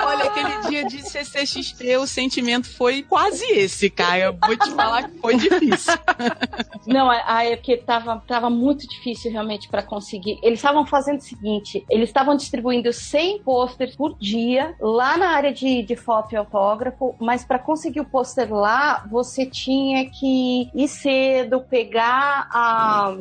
Olha, 0.04 0.24
aquele 0.26 0.68
dia 0.68 0.84
de 0.84 1.02
CCXP, 1.02 1.96
o 1.96 2.06
sentimento 2.06 2.68
foi 2.76 3.02
quase 3.02 3.44
esse, 3.46 3.88
cara. 3.88 4.18
Eu 4.18 4.38
vou 4.38 4.56
te 4.56 4.70
falar 4.72 5.08
que 5.08 5.18
foi 5.18 5.36
difícil. 5.36 5.94
Não, 6.86 7.10
aí 7.10 7.52
é 7.52 7.56
porque 7.56 7.78
tava, 7.78 8.22
tava 8.26 8.50
muito 8.50 8.86
difícil 8.86 9.32
realmente 9.32 9.68
pra 9.68 9.82
conseguir. 9.82 10.38
Eles 10.42 10.58
estavam 10.58 10.86
fazendo 10.86 11.18
o 11.18 11.22
seguinte: 11.22 11.84
eles 11.90 12.08
estavam 12.08 12.36
distribuindo 12.36 12.92
100 12.92 13.42
pôsteres 13.42 13.96
por 13.96 14.16
dia 14.18 14.74
lá 14.80 15.16
na 15.16 15.30
área 15.30 15.52
de, 15.52 15.82
de 15.82 15.96
foto 15.96 16.32
e 16.32 16.36
autógrafo, 16.36 17.16
mas 17.18 17.44
pra 17.44 17.58
conseguir 17.58 18.00
o 18.00 18.04
pôster 18.04 18.52
lá, 18.52 19.04
você 19.10 19.46
tinha 19.46 20.08
que 20.10 20.70
ir 20.74 20.88
cedo, 20.88 21.60
pegar 21.62 22.48
a. 22.52 23.16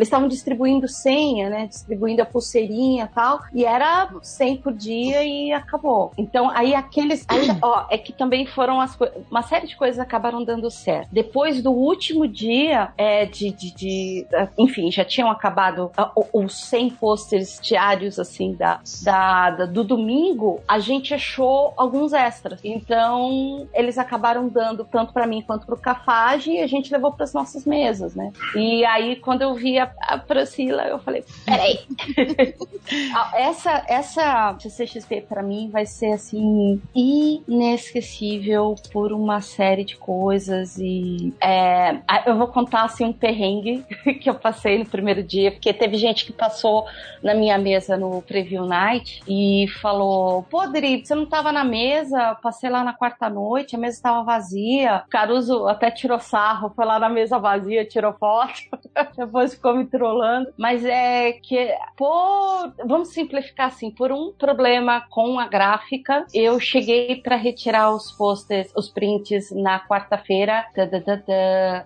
Eles 0.00 0.08
estavam 0.08 0.28
distribuindo 0.28 0.88
senha, 0.88 1.50
né? 1.50 1.66
Distribuindo 1.66 2.22
a 2.22 2.24
pulseirinha 2.26 3.04
e 3.04 3.14
tal. 3.14 3.40
E 3.54 3.66
era 3.66 4.08
100 4.22 4.56
por 4.56 4.72
dia 4.72 5.22
e 5.22 5.52
acabou. 5.52 6.10
Então, 6.16 6.48
aí 6.50 6.74
aqueles. 6.74 7.26
Ó, 7.60 7.84
é 7.90 7.98
que 7.98 8.10
também 8.12 8.46
foram 8.46 8.80
as. 8.80 8.96
Uma 9.30 9.42
série 9.42 9.66
de 9.66 9.76
coisas 9.76 9.98
acabaram 9.98 10.42
dando 10.42 10.70
certo. 10.70 11.08
Depois 11.12 11.62
do 11.62 11.70
último 11.70 12.26
dia 12.26 12.92
é, 12.96 13.26
de, 13.26 13.50
de, 13.50 13.74
de- 13.74 14.26
Enfim, 14.58 14.90
já 14.90 15.04
tinham 15.04 15.30
acabado 15.30 15.90
os 16.32 16.54
100 16.68 16.90
posters 16.90 17.60
diários, 17.62 18.18
assim, 18.18 18.54
da, 18.54 18.80
da, 19.02 19.50
da- 19.50 19.66
do 19.66 19.84
domingo. 19.84 20.60
A 20.66 20.78
gente 20.78 21.12
achou 21.12 21.74
alguns 21.76 22.12
extras. 22.14 22.58
Então, 22.64 23.68
eles 23.74 23.98
acabaram 23.98 24.48
dando 24.48 24.84
tanto 24.84 25.12
pra 25.12 25.26
mim 25.26 25.42
quanto 25.42 25.66
pro 25.66 25.76
Cafage 25.76 26.52
e 26.52 26.60
a 26.60 26.66
gente 26.66 26.90
levou 26.90 27.12
pras 27.12 27.34
nossas 27.34 27.64
mesas, 27.66 28.14
né? 28.14 28.32
E 28.56 28.84
aí, 28.86 29.16
quando 29.16 29.42
eu 29.42 29.54
vi 29.54 29.78
a, 29.78 29.89
a 30.00 30.18
Priscila, 30.18 30.82
eu 30.84 30.98
falei: 30.98 31.24
peraí. 31.44 31.80
Ah, 33.14 33.32
essa, 33.34 33.84
essa 33.86 34.56
CCXP 34.58 35.20
pra 35.22 35.42
mim 35.42 35.70
vai 35.70 35.86
ser 35.86 36.12
assim 36.12 36.80
inesquecível 36.94 38.74
por 38.92 39.12
uma 39.12 39.40
série 39.40 39.84
de 39.84 39.96
coisas 39.96 40.76
e 40.78 41.32
é, 41.40 41.98
eu 42.26 42.36
vou 42.36 42.48
contar 42.48 42.84
assim 42.84 43.04
um 43.04 43.12
perrengue 43.12 43.84
que 44.20 44.28
eu 44.28 44.34
passei 44.34 44.78
no 44.78 44.86
primeiro 44.86 45.22
dia 45.22 45.52
porque 45.52 45.72
teve 45.72 45.96
gente 45.96 46.24
que 46.24 46.32
passou 46.32 46.84
na 47.22 47.34
minha 47.34 47.58
mesa 47.58 47.96
no 47.96 48.22
preview 48.22 48.64
night 48.66 49.22
e 49.28 49.66
falou 49.80 50.42
pô 50.44 50.66
Dri, 50.66 51.04
você 51.04 51.14
não 51.14 51.26
tava 51.26 51.52
na 51.52 51.64
mesa? 51.64 52.34
Passei 52.42 52.70
lá 52.70 52.82
na 52.82 52.92
quarta 52.92 53.28
noite 53.28 53.76
a 53.76 53.78
mesa 53.78 53.96
estava 53.96 54.22
vazia. 54.24 55.04
Caruso 55.10 55.66
até 55.68 55.90
tirou 55.90 56.18
sarro 56.18 56.72
foi 56.74 56.84
lá 56.84 56.98
na 56.98 57.08
mesa 57.08 57.38
vazia 57.38 57.84
tirou 57.84 58.12
foto. 58.14 58.52
Depois 59.16 59.54
ficou 59.54 59.69
me 59.74 59.86
trollando 59.86 60.48
mas 60.56 60.84
é 60.84 61.32
que 61.32 61.74
por 61.96 62.72
vamos 62.86 63.08
simplificar 63.08 63.68
assim 63.68 63.90
por 63.90 64.12
um 64.12 64.32
problema 64.32 65.02
com 65.10 65.38
a 65.38 65.46
gráfica 65.46 66.24
eu 66.34 66.58
cheguei 66.60 67.16
para 67.16 67.36
retirar 67.36 67.90
os 67.92 68.10
posters 68.12 68.70
os 68.76 68.88
prints 68.88 69.50
na 69.52 69.80
quarta-feira 69.80 70.64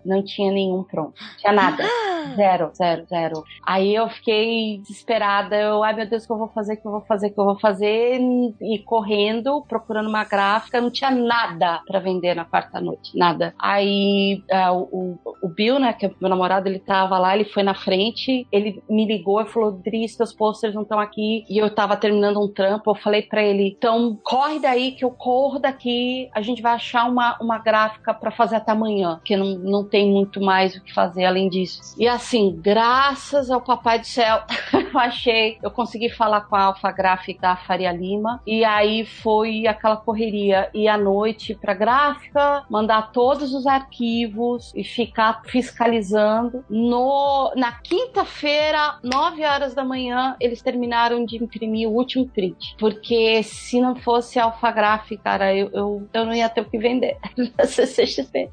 não 0.04 0.22
tinha 0.22 0.50
nenhum 0.52 0.82
pronto 0.82 1.14
tinha 1.38 1.52
nada. 1.52 1.84
Zero 2.36 2.70
zero 2.74 3.04
zero. 3.06 3.44
Aí 3.66 3.94
eu 3.94 4.08
fiquei 4.08 4.78
desesperada 4.78 5.54
eu 5.56 5.82
ai 5.84 5.92
meu 5.94 6.08
Deus 6.08 6.24
o 6.24 6.26
que 6.26 6.32
eu 6.32 6.38
vou 6.38 6.48
fazer 6.48 6.74
o 6.74 6.80
que 6.80 6.86
eu 6.88 6.90
vou 6.92 7.00
fazer 7.02 7.26
o 7.28 7.34
que 7.34 7.38
eu 7.40 7.44
vou 7.44 7.58
fazer? 7.60 8.18
E 8.62 8.78
correndo 8.78 9.62
procurando 9.68 10.08
uma 10.08 10.24
gráfica 10.24 10.80
não 10.80 10.90
tinha 10.90 11.10
nada 11.10 11.82
para 11.86 12.00
vender 12.00 12.34
na 12.34 12.44
quarta 12.46 12.80
noite 12.80 13.16
nada. 13.16 13.54
Aí 13.58 14.42
o, 14.72 15.18
o- 15.22 15.36
o 15.42 15.48
Bill 15.48 15.78
né 15.78 15.92
que 15.92 16.06
é 16.06 16.10
meu 16.18 16.30
namorado 16.30 16.66
ele 16.66 16.78
tava 16.78 17.18
lá 17.18 17.34
ele 17.34 17.44
foi 17.44 17.62
na 17.62 17.73
frente 17.74 18.46
ele 18.50 18.82
me 18.88 19.06
ligou 19.06 19.40
e 19.40 19.46
falou 19.46 19.72
Dri 19.72 20.08
seus 20.08 20.32
posters 20.32 20.74
não 20.74 20.82
estão 20.82 20.98
aqui. 20.98 21.44
E 21.48 21.58
eu 21.58 21.74
tava 21.74 21.96
terminando 21.96 22.40
um 22.42 22.48
trampo 22.48 22.90
eu 22.90 22.94
falei 22.94 23.22
pra 23.22 23.42
ele 23.42 23.76
então 23.76 24.18
corre 24.22 24.58
daí 24.58 24.92
que 24.92 25.04
eu 25.04 25.10
corro 25.10 25.58
daqui 25.58 26.28
a 26.32 26.40
gente 26.40 26.62
vai 26.62 26.74
achar 26.74 27.08
uma, 27.08 27.36
uma 27.40 27.58
gráfica 27.58 28.12
pra 28.12 28.30
fazer 28.30 28.56
até 28.56 28.72
amanhã 28.72 29.16
porque 29.16 29.36
não, 29.36 29.58
não 29.58 29.84
tem 29.84 30.10
muito 30.10 30.40
mais 30.40 30.76
o 30.76 30.82
que 30.82 30.92
fazer 30.92 31.24
além 31.24 31.48
disso. 31.48 31.94
E 31.98 32.06
assim 32.06 32.58
graças 32.60 33.50
ao 33.50 33.60
papai 33.60 33.98
do 33.98 34.06
céu 34.06 34.42
eu 34.72 34.98
achei 34.98 35.58
eu 35.62 35.70
consegui 35.70 36.10
falar 36.10 36.42
com 36.42 36.56
a 36.56 36.64
Alfa 36.64 36.90
Gráfica 36.90 37.44
da 37.44 37.56
Faria 37.56 37.92
Lima 37.92 38.40
e 38.46 38.64
aí 38.64 39.04
foi 39.04 39.66
aquela 39.66 39.96
correria. 39.96 40.70
E 40.72 40.88
à 40.88 40.96
noite 40.96 41.54
pra 41.54 41.74
gráfica 41.74 42.64
mandar 42.70 43.12
todos 43.12 43.52
os 43.52 43.66
arquivos 43.66 44.72
e 44.74 44.82
ficar 44.82 45.42
fiscalizando 45.44 46.64
no 46.68 47.52
na 47.64 47.72
quinta-feira 47.72 48.98
9 49.02 49.42
horas 49.44 49.74
da 49.74 49.82
manhã 49.84 50.36
eles 50.38 50.60
terminaram 50.60 51.24
de 51.24 51.42
imprimir 51.42 51.88
o 51.88 51.92
último 51.92 52.26
print 52.28 52.76
porque 52.78 53.42
se 53.42 53.80
não 53.80 53.96
fosse 53.96 54.38
a 54.38 54.44
Alfa 54.44 54.70
Gráfica 54.70 55.22
cara 55.24 55.54
eu, 55.54 55.70
eu, 55.72 56.08
eu 56.12 56.24
não 56.26 56.34
ia 56.34 56.48
ter 56.48 56.60
o 56.60 56.64
que 56.66 56.76
vender 56.76 57.16
na 57.56 57.64
CCXP 57.66 58.50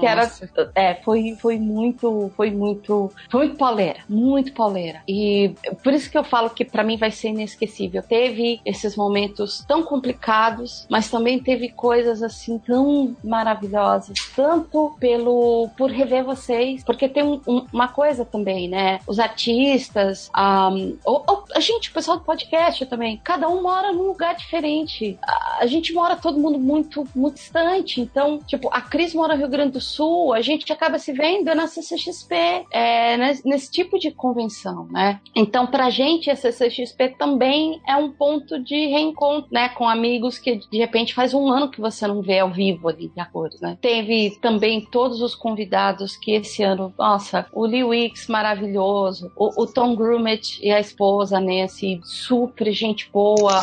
que 0.00 0.06
era 0.06 0.30
é, 0.74 0.94
foi, 0.96 1.36
foi 1.40 1.58
muito, 1.58 2.30
foi 2.36 2.50
muito, 2.50 3.10
foi 3.30 3.46
muito 3.46 3.56
pauleira, 3.56 4.00
muito 4.08 4.52
pauleira. 4.52 5.02
E 5.08 5.54
por 5.82 5.92
isso 5.92 6.10
que 6.10 6.18
eu 6.18 6.24
falo 6.24 6.50
que 6.50 6.64
pra 6.64 6.82
mim 6.84 6.96
vai 6.96 7.10
ser 7.10 7.28
inesquecível. 7.28 8.02
Teve 8.02 8.60
esses 8.64 8.96
momentos 8.96 9.64
tão 9.66 9.82
complicados, 9.82 10.86
mas 10.90 11.10
também 11.10 11.38
teve 11.38 11.68
coisas 11.70 12.22
assim 12.22 12.58
tão 12.58 13.16
maravilhosas, 13.24 14.14
tanto 14.34 14.94
pelo 15.00 15.68
por 15.76 15.90
rever 15.90 16.24
vocês, 16.24 16.84
porque 16.84 17.08
tem 17.08 17.22
um- 17.22 17.40
um- 17.46 17.66
uma 17.72 17.88
coisa 17.88 18.24
também, 18.24 18.39
né? 18.44 19.00
Os 19.06 19.18
artistas, 19.18 20.30
ahm, 20.34 20.94
ou- 21.04 21.24
ou 21.28 21.44
a 21.54 21.60
gente, 21.60 21.90
o 21.90 21.92
pessoal 21.92 22.18
do 22.18 22.24
podcast 22.24 22.84
também, 22.86 23.20
cada 23.22 23.48
um 23.48 23.62
mora 23.62 23.92
num 23.92 24.04
lugar 24.08 24.34
diferente. 24.34 25.18
A, 25.22 25.58
a 25.60 25.66
gente 25.66 25.92
mora 25.92 26.16
todo 26.16 26.38
mundo 26.38 26.58
muito, 26.58 27.04
muito 27.14 27.34
distante. 27.34 28.00
Então, 28.00 28.38
tipo, 28.46 28.68
a 28.72 28.80
Cris 28.80 29.14
mora 29.14 29.34
no 29.34 29.40
Rio 29.40 29.48
Grande 29.48 29.72
do 29.72 29.80
Sul, 29.80 30.32
a 30.32 30.40
gente 30.40 30.70
acaba 30.72 30.98
se 30.98 31.12
vendo 31.12 31.54
na 31.54 31.66
CCXP, 31.66 32.34
é, 32.70 33.16
nesse, 33.16 33.46
nesse 33.48 33.70
tipo 33.70 33.98
de 33.98 34.10
convenção, 34.10 34.86
né? 34.90 35.20
Então, 35.34 35.66
pra 35.66 35.90
gente, 35.90 36.30
a 36.30 36.36
CCXP 36.36 37.10
também 37.18 37.80
é 37.86 37.96
um 37.96 38.10
ponto 38.10 38.58
de 38.62 38.86
reencontro, 38.86 39.48
né? 39.52 39.68
Com 39.70 39.88
amigos 39.88 40.38
que 40.38 40.56
de 40.70 40.78
repente 40.78 41.14
faz 41.14 41.34
um 41.34 41.48
ano 41.48 41.70
que 41.70 41.80
você 41.80 42.06
não 42.06 42.22
vê 42.22 42.38
ao 42.38 42.50
vivo 42.50 42.88
ali 42.88 43.08
de 43.08 43.24
cores, 43.30 43.60
né? 43.60 43.76
Teve 43.80 44.38
também 44.40 44.80
todos 44.80 45.20
os 45.20 45.34
convidados 45.34 46.16
que 46.16 46.32
esse 46.32 46.62
ano, 46.62 46.92
nossa, 46.98 47.46
o 47.52 47.64
Lee 47.66 47.84
Wicks 47.84 48.26
maravilhoso, 48.30 49.30
o, 49.34 49.62
o 49.62 49.66
Tom 49.66 49.94
Grumet 49.94 50.58
e 50.62 50.70
a 50.70 50.80
esposa 50.80 51.40
Nancy, 51.40 52.00
super 52.04 52.72
gente 52.72 53.10
boa. 53.12 53.60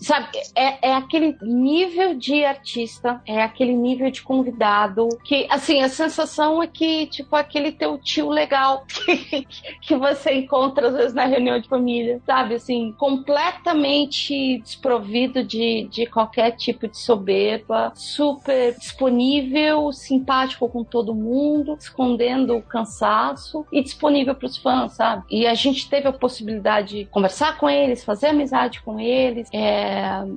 Sabe, 0.00 0.28
é, 0.54 0.90
é 0.90 0.94
aquele 0.94 1.36
nível 1.42 2.14
de 2.14 2.44
artista, 2.44 3.20
é 3.26 3.42
aquele 3.42 3.74
nível 3.74 4.10
de 4.10 4.22
convidado 4.22 5.08
que, 5.24 5.46
assim, 5.50 5.82
a 5.82 5.88
sensação 5.88 6.62
é 6.62 6.66
que, 6.66 7.06
tipo, 7.06 7.34
aquele 7.34 7.72
teu 7.72 7.98
tio 7.98 8.28
legal 8.28 8.84
que, 8.86 9.46
que 9.80 9.96
você 9.96 10.32
encontra 10.34 10.88
às 10.88 10.94
vezes 10.94 11.14
na 11.14 11.24
reunião 11.24 11.58
de 11.58 11.68
família, 11.68 12.20
sabe? 12.24 12.54
Assim, 12.54 12.92
completamente 12.92 14.58
desprovido 14.58 15.42
de, 15.42 15.88
de 15.90 16.06
qualquer 16.06 16.52
tipo 16.52 16.86
de 16.86 16.96
soberba, 16.96 17.92
super 17.94 18.76
disponível, 18.78 19.92
simpático 19.92 20.68
com 20.68 20.84
todo 20.84 21.14
mundo, 21.14 21.76
escondendo 21.78 22.56
o 22.56 22.62
cansaço 22.62 23.66
e 23.72 23.82
disponível 23.82 24.34
para 24.34 24.46
os 24.46 24.56
fãs, 24.56 24.92
sabe? 24.92 25.24
E 25.30 25.46
a 25.46 25.54
gente 25.54 25.88
teve 25.88 26.08
a 26.08 26.12
possibilidade 26.12 26.78
de 26.88 27.04
conversar 27.06 27.58
com 27.58 27.68
eles, 27.68 28.04
fazer 28.04 28.28
amizade 28.28 28.80
com 28.82 28.98
eles, 29.00 29.48
é, 29.52 29.87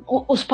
o- 0.08 0.26
os, 0.28 0.46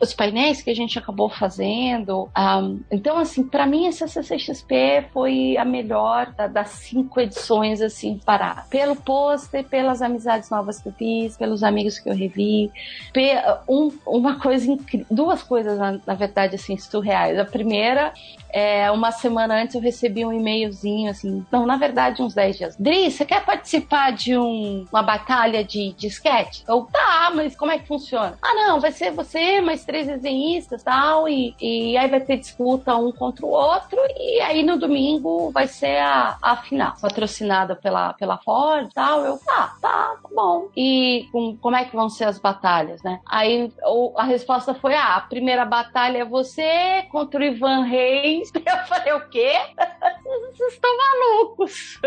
os 0.00 0.14
painéis 0.14 0.62
que 0.62 0.70
a 0.70 0.74
gente 0.74 0.98
acabou 0.98 1.28
fazendo. 1.28 2.28
ahm, 2.34 2.78
então, 2.90 3.16
assim, 3.18 3.42
para 3.46 3.66
mim, 3.66 3.86
essa 3.86 4.06
CCXP 4.08 5.06
foi 5.12 5.56
a 5.56 5.64
melhor 5.64 6.32
da- 6.36 6.46
das 6.46 6.68
cinco 6.70 7.20
edições, 7.20 7.80
assim, 7.80 8.18
parar. 8.24 8.66
Pelo 8.68 8.96
pôster, 8.96 9.64
pelas 9.64 10.02
amizades 10.02 10.50
novas 10.50 10.80
que 10.80 10.88
eu 10.88 10.92
fiz, 10.92 11.36
pelos 11.36 11.62
amigos 11.62 11.98
que 11.98 12.08
eu 12.08 12.14
revi. 12.14 12.70
Pe- 13.12 13.36
um- 13.68 13.90
uma 14.06 14.38
coisa 14.40 14.70
incrível, 14.70 15.06
duas 15.10 15.42
coisas, 15.42 15.78
na, 15.78 15.98
na 16.06 16.14
verdade, 16.14 16.54
assim, 16.54 16.76
surreais. 16.78 17.38
A 17.38 17.44
primeira 17.44 18.12
é, 18.52 18.90
uma 18.90 19.12
semana 19.12 19.62
antes 19.62 19.74
eu 19.76 19.80
recebi 19.80 20.26
um 20.26 20.32
e-mailzinho 20.32 21.08
assim, 21.10 21.46
não, 21.52 21.64
na 21.66 21.76
verdade 21.76 22.20
uns 22.20 22.34
10 22.34 22.56
dias. 22.58 22.76
Dri, 22.76 23.08
você 23.10 23.24
quer 23.24 23.44
participar 23.44 24.10
de 24.12 24.36
um- 24.36 24.84
uma 24.92 25.02
batalha 25.04 25.62
de, 25.62 25.92
sketch? 26.08 26.62
Eu, 26.68 26.82
tá, 26.92 27.30
mas 27.34 27.54
como 27.54 27.70
é 27.70 27.78
que 27.78 27.86
funciona? 27.86 28.36
Ah, 28.42 28.54
não, 28.54 28.80
vai 28.80 28.92
ser 28.92 29.10
você, 29.10 29.60
mais 29.60 29.84
três 29.84 30.06
desenhistas 30.06 30.82
tal, 30.82 31.28
e, 31.28 31.54
e 31.60 31.96
aí 31.96 32.08
vai 32.08 32.20
ter 32.20 32.38
disputa 32.38 32.96
um 32.96 33.12
contra 33.12 33.44
o 33.44 33.50
outro, 33.50 33.98
e 34.16 34.40
aí 34.40 34.62
no 34.62 34.78
domingo 34.78 35.50
vai 35.50 35.66
ser 35.66 35.98
a, 35.98 36.38
a 36.40 36.56
final, 36.56 36.94
patrocinada 37.00 37.76
pela, 37.76 38.14
pela 38.14 38.38
Ford 38.38 38.88
e 38.90 38.94
tal. 38.94 39.24
Eu, 39.24 39.38
tá, 39.38 39.76
tá, 39.80 40.16
tá 40.22 40.28
bom. 40.34 40.68
E 40.76 41.28
com, 41.32 41.56
como 41.56 41.76
é 41.76 41.84
que 41.84 41.94
vão 41.94 42.08
ser 42.08 42.24
as 42.24 42.38
batalhas, 42.38 43.02
né? 43.02 43.20
Aí 43.26 43.72
a 44.16 44.24
resposta 44.24 44.74
foi: 44.74 44.94
ah, 44.94 45.16
a 45.16 45.20
primeira 45.20 45.64
batalha 45.64 46.18
é 46.18 46.24
você 46.24 47.06
contra 47.10 47.40
o 47.40 47.44
Ivan 47.44 47.82
Reis. 47.82 48.50
Eu 48.54 48.78
falei, 48.86 49.12
o 49.12 49.28
quê? 49.28 49.52
Vocês 50.52 50.74
estão 50.74 50.90
malucos 50.96 51.98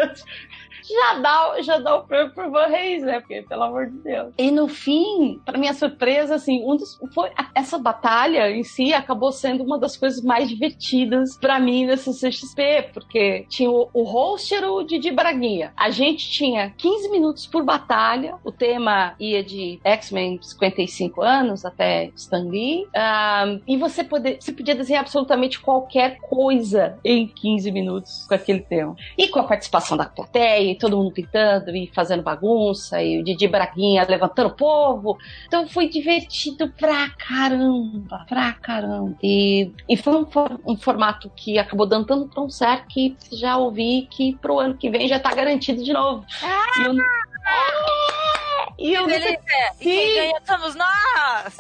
já 0.92 1.20
dá, 1.20 1.62
já 1.62 1.78
dá 1.78 1.96
o 1.96 2.04
prêmio 2.04 2.34
pro 2.34 2.52
Van 2.52 2.68
Reis, 2.68 3.04
né? 3.04 3.20
Porque, 3.20 3.44
pelo 3.44 3.64
amor 3.64 3.88
de 3.88 3.98
Deus. 4.00 4.34
E 4.38 4.52
no 4.52 4.68
fim, 4.68 5.40
para 5.46 5.58
minha 5.58 5.74
surpresa, 5.74 6.36
assim, 6.36 6.64
um 6.66 6.76
dos, 6.76 7.00
foi, 7.14 7.30
essa 7.54 7.78
batalha 7.78 8.50
em 8.52 8.64
si 8.64 8.94
acabou 8.94 9.32
sendo 9.32 9.64
uma 9.64 9.78
das 9.78 9.96
coisas 9.96 10.22
mais 10.24 10.50
divertidas 10.50 11.38
para 11.38 11.60
mim 11.60 11.86
nessa 11.86 12.12
CXP, 12.12 12.90
porque 12.94 13.46
tinha 13.50 13.70
o, 13.70 13.90
o 13.94 14.04
host 14.04 14.54
era 14.54 14.72
o 14.72 14.84
Didi 14.84 15.12
Braguinha. 15.12 15.74
A 15.76 15.90
gente 15.90 16.30
tinha 16.30 16.72
15 16.78 17.10
minutos 17.10 17.48
por 17.48 17.64
batalha, 17.64 18.36
o 18.44 18.52
tema 18.52 19.16
ia 19.20 19.44
de 19.44 19.80
X-Men 19.84 20.40
55 20.42 21.22
anos 21.22 21.66
até 21.66 22.12
Stan 22.16 22.44
Lee, 22.50 22.86
um, 22.96 23.62
e 23.68 23.78
você, 23.78 24.04
poder, 24.04 24.38
você 24.40 24.52
podia 24.52 24.76
desenhar 24.76 25.02
absolutamente 25.02 25.60
qualquer 25.60 26.18
coisa 26.22 26.98
em 27.04 27.28
15 27.28 27.72
minutos 27.72 28.26
com 28.28 28.36
aquele 28.36 28.62
tema. 28.62 28.96
E 29.18 29.28
com 29.28 29.40
a 29.40 29.44
participação 29.44 29.98
da 29.98 30.06
plateia, 30.06 30.73
e 30.74 30.78
todo 30.78 30.98
mundo 30.98 31.12
gritando 31.12 31.76
e 31.76 31.90
fazendo 31.94 32.24
bagunça, 32.24 33.02
e 33.02 33.22
o 33.22 33.24
Didi 33.24 33.48
Braguinha 33.48 34.06
levantando 34.08 34.50
o 34.50 34.56
povo. 34.56 35.18
Então 35.48 35.68
foi 35.68 35.88
divertido 35.88 36.70
pra 36.70 37.10
caramba, 37.12 38.26
pra 38.28 38.54
caramba. 38.54 39.16
E, 39.22 39.72
e 39.88 39.96
foi 39.96 40.16
um, 40.16 40.28
um 40.66 40.76
formato 40.76 41.32
que 41.36 41.58
acabou 41.58 41.86
dando 41.86 42.06
tão, 42.06 42.28
tão 42.28 42.50
certo 42.50 42.88
que 42.88 43.16
já 43.32 43.58
ouvi 43.58 44.08
que 44.10 44.36
pro 44.38 44.60
ano 44.60 44.76
que 44.76 44.90
vem 44.90 45.08
já 45.08 45.20
tá 45.20 45.34
garantido 45.34 45.84
de 45.84 45.94
novo. 45.94 46.26
Ah! 46.42 47.33
E 48.78 48.94
eu, 48.94 49.08
delícia! 49.08 49.38
E 49.80 49.84
quem 49.84 50.14
ganha 50.16 50.42
somos 50.46 50.76
nós! 50.76 51.58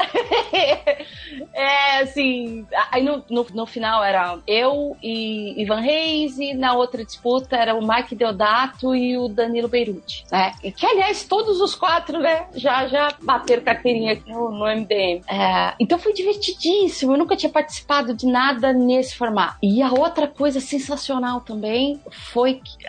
é, 1.53 1.99
assim, 1.99 2.65
aí 2.91 3.03
no, 3.03 3.23
no, 3.29 3.45
no, 3.53 3.65
final 3.65 4.03
era 4.03 4.39
eu 4.47 4.97
e 5.01 5.61
Ivan 5.61 5.79
Reis, 5.79 6.37
e 6.37 6.53
na 6.53 6.73
outra 6.73 7.05
disputa 7.05 7.55
era 7.55 7.75
o 7.75 7.87
Mike 7.87 8.15
Deodato 8.15 8.95
e 8.95 9.17
o 9.17 9.27
Danilo 9.27 9.67
Beirute, 9.67 10.25
né? 10.31 10.53
E 10.63 10.71
que, 10.71 10.85
aliás, 10.85 11.23
todos 11.23 11.61
os 11.61 11.75
quatro, 11.75 12.19
né, 12.19 12.47
já, 12.55 12.87
já 12.87 13.15
bateram 13.21 13.63
carteirinha 13.63 14.13
aqui 14.13 14.29
no, 14.29 14.51
no 14.51 14.65
MDM. 14.65 15.21
É, 15.29 15.75
então 15.79 15.97
foi 15.97 16.13
divertidíssimo, 16.13 17.13
eu 17.13 17.17
nunca 17.17 17.35
tinha 17.35 17.51
participado 17.51 18.13
de 18.13 18.25
nada 18.25 18.73
nesse 18.73 19.15
formato. 19.15 19.57
E 19.61 19.81
a 19.81 19.91
outra 19.91 20.27
coisa 20.27 20.59
sensacional 20.59 21.41
também 21.41 22.01
foi 22.33 22.55
que 22.55 22.85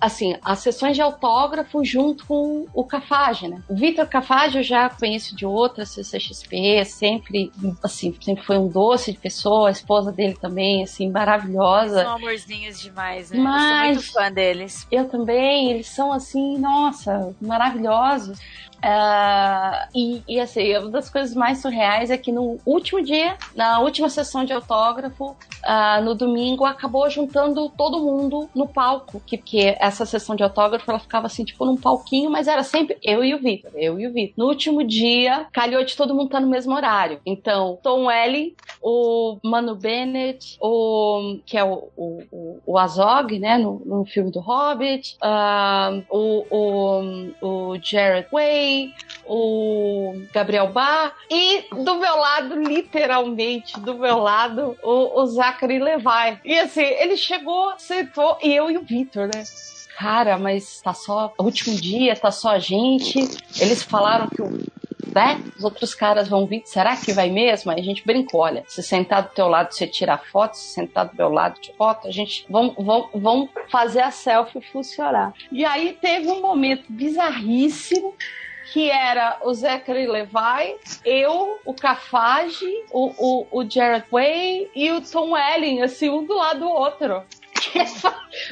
assim, 0.00 0.36
as 0.42 0.60
sessões 0.60 0.96
de 0.96 1.02
autógrafo 1.02 1.84
junto 1.84 2.26
com 2.26 2.66
o 2.72 2.84
Cafage, 2.84 3.48
né? 3.48 3.62
O 3.68 3.74
Vitor 3.74 4.06
Cafage 4.06 4.58
eu 4.58 4.62
já 4.62 4.88
conheço 4.88 5.36
de 5.36 5.44
outras 5.44 5.90
CCXP, 5.90 6.84
sempre, 6.84 7.52
assim, 7.82 8.16
sempre 8.20 8.44
foi 8.44 8.58
um 8.58 8.68
doce 8.68 9.12
de 9.12 9.18
pessoa, 9.18 9.68
a 9.68 9.72
esposa 9.72 10.10
dele 10.10 10.34
também, 10.34 10.82
assim, 10.82 11.10
maravilhosa. 11.10 12.02
São 12.02 12.14
amorzinhos 12.14 12.80
demais, 12.80 13.30
né? 13.30 13.38
Mas, 13.38 13.96
eu 13.96 14.02
sou 14.02 14.02
muito 14.02 14.12
fã 14.12 14.32
deles. 14.32 14.86
Eu 14.90 15.08
também, 15.08 15.70
eles 15.70 15.88
são, 15.88 16.12
assim, 16.12 16.58
nossa, 16.58 17.34
maravilhosos. 17.40 18.38
Uh, 18.80 19.88
e, 19.94 20.22
e, 20.26 20.40
assim, 20.40 20.76
uma 20.76 20.90
das 20.90 21.10
coisas 21.10 21.34
mais 21.34 21.58
surreais 21.58 22.10
é 22.10 22.16
que 22.16 22.32
no 22.32 22.58
último 22.64 23.02
dia, 23.02 23.36
na 23.54 23.80
última 23.80 24.08
sessão 24.08 24.44
de 24.44 24.52
autógrafo, 24.52 25.30
uh, 25.30 26.02
no 26.02 26.14
domingo, 26.14 26.64
acabou 26.64 27.08
juntando 27.10 27.68
todo 27.70 28.00
mundo 28.00 28.48
no 28.54 28.66
palco. 28.66 29.20
Que, 29.26 29.36
que 29.36 29.76
essa 29.78 30.06
sessão 30.06 30.34
de 30.34 30.42
autógrafo 30.42 30.90
ela 30.90 30.98
ficava 30.98 31.26
assim, 31.26 31.44
tipo, 31.44 31.64
num 31.64 31.76
palquinho, 31.76 32.30
mas 32.30 32.48
era 32.48 32.62
sempre 32.62 32.96
eu 33.02 33.22
e 33.22 33.34
o 33.34 33.38
Vitor, 33.38 33.70
eu 33.74 34.00
e 34.00 34.06
o 34.06 34.12
Vitor. 34.12 34.34
No 34.36 34.46
último 34.46 34.82
dia, 34.82 35.46
calhou 35.52 35.84
de 35.84 35.96
todo 35.96 36.14
mundo 36.14 36.26
estar 36.26 36.38
tá 36.38 36.44
no 36.44 36.50
mesmo 36.50 36.74
horário. 36.74 37.20
Então, 37.26 37.78
Tom 37.82 38.10
Ellie, 38.10 38.56
o 38.82 39.38
Mano 39.42 39.74
Bennett, 39.74 40.56
o, 40.60 41.38
que 41.44 41.56
é 41.58 41.64
o, 41.64 41.88
o, 41.96 42.58
o 42.64 42.78
Azog, 42.78 43.38
né, 43.38 43.58
no, 43.58 43.82
no 43.84 44.04
filme 44.04 44.30
do 44.30 44.40
Hobbit, 44.40 45.16
uh, 45.22 46.02
o, 46.10 46.46
o, 46.50 47.72
o 47.72 47.78
Jared 47.82 48.28
Way, 48.32 48.69
o 49.24 50.14
Gabriel 50.32 50.68
Bar, 50.68 51.14
e 51.30 51.62
do 51.72 51.94
meu 51.96 52.16
lado, 52.16 52.54
literalmente, 52.56 53.78
do 53.80 53.94
meu 53.94 54.18
lado, 54.18 54.76
o, 54.82 55.20
o 55.20 55.26
Zachary 55.26 55.78
Levi. 55.78 56.40
E 56.44 56.58
assim, 56.58 56.82
ele 56.82 57.16
chegou, 57.16 57.72
sentou, 57.78 58.38
e 58.42 58.52
eu 58.52 58.70
e 58.70 58.76
o 58.76 58.82
Victor, 58.82 59.26
né? 59.26 59.44
Cara, 59.96 60.38
mas 60.38 60.80
tá 60.80 60.94
só 60.94 61.32
último 61.38 61.76
dia, 61.76 62.16
tá 62.16 62.30
só 62.30 62.50
a 62.50 62.58
gente. 62.58 63.18
Eles 63.60 63.82
falaram 63.82 64.28
que 64.28 64.40
o 64.40 64.48
né? 65.14 65.40
Os 65.56 65.64
outros 65.64 65.94
caras 65.94 66.28
vão 66.28 66.46
vir, 66.46 66.62
será 66.64 66.96
que 66.96 67.12
vai 67.12 67.30
mesmo? 67.30 67.70
Aí 67.70 67.80
a 67.80 67.84
gente 67.84 68.04
brincou, 68.04 68.40
olha, 68.40 68.64
se 68.66 68.82
sentar 68.82 69.22
do 69.22 69.30
teu 69.30 69.48
lado 69.48 69.72
você 69.72 69.86
tira 69.86 70.16
foto, 70.16 70.56
se 70.56 70.74
sentar 70.74 71.06
do 71.06 71.16
meu 71.16 71.30
lado 71.30 71.60
de 71.60 71.72
foto, 71.74 72.08
a 72.08 72.10
gente 72.10 72.46
vamos 72.48 73.50
fazer 73.70 74.00
a 74.00 74.10
selfie 74.10 74.60
funcionar. 74.60 75.32
E 75.50 75.64
aí 75.64 75.96
teve 76.00 76.28
um 76.28 76.40
momento 76.40 76.84
bizarríssimo 76.88 78.14
que 78.72 78.90
era 78.90 79.38
o 79.42 79.52
Zachary 79.52 80.06
Levi, 80.06 80.76
eu, 81.04 81.58
o 81.64 81.74
Cafage, 81.74 82.66
o, 82.90 83.12
o, 83.18 83.46
o 83.50 83.68
Jared 83.68 84.06
Way 84.10 84.70
e 84.74 84.90
o 84.92 85.00
Tom 85.00 85.32
Welling, 85.32 85.82
assim, 85.82 86.08
um 86.08 86.24
do 86.24 86.34
lado 86.34 86.60
do 86.60 86.68
outro. 86.68 87.22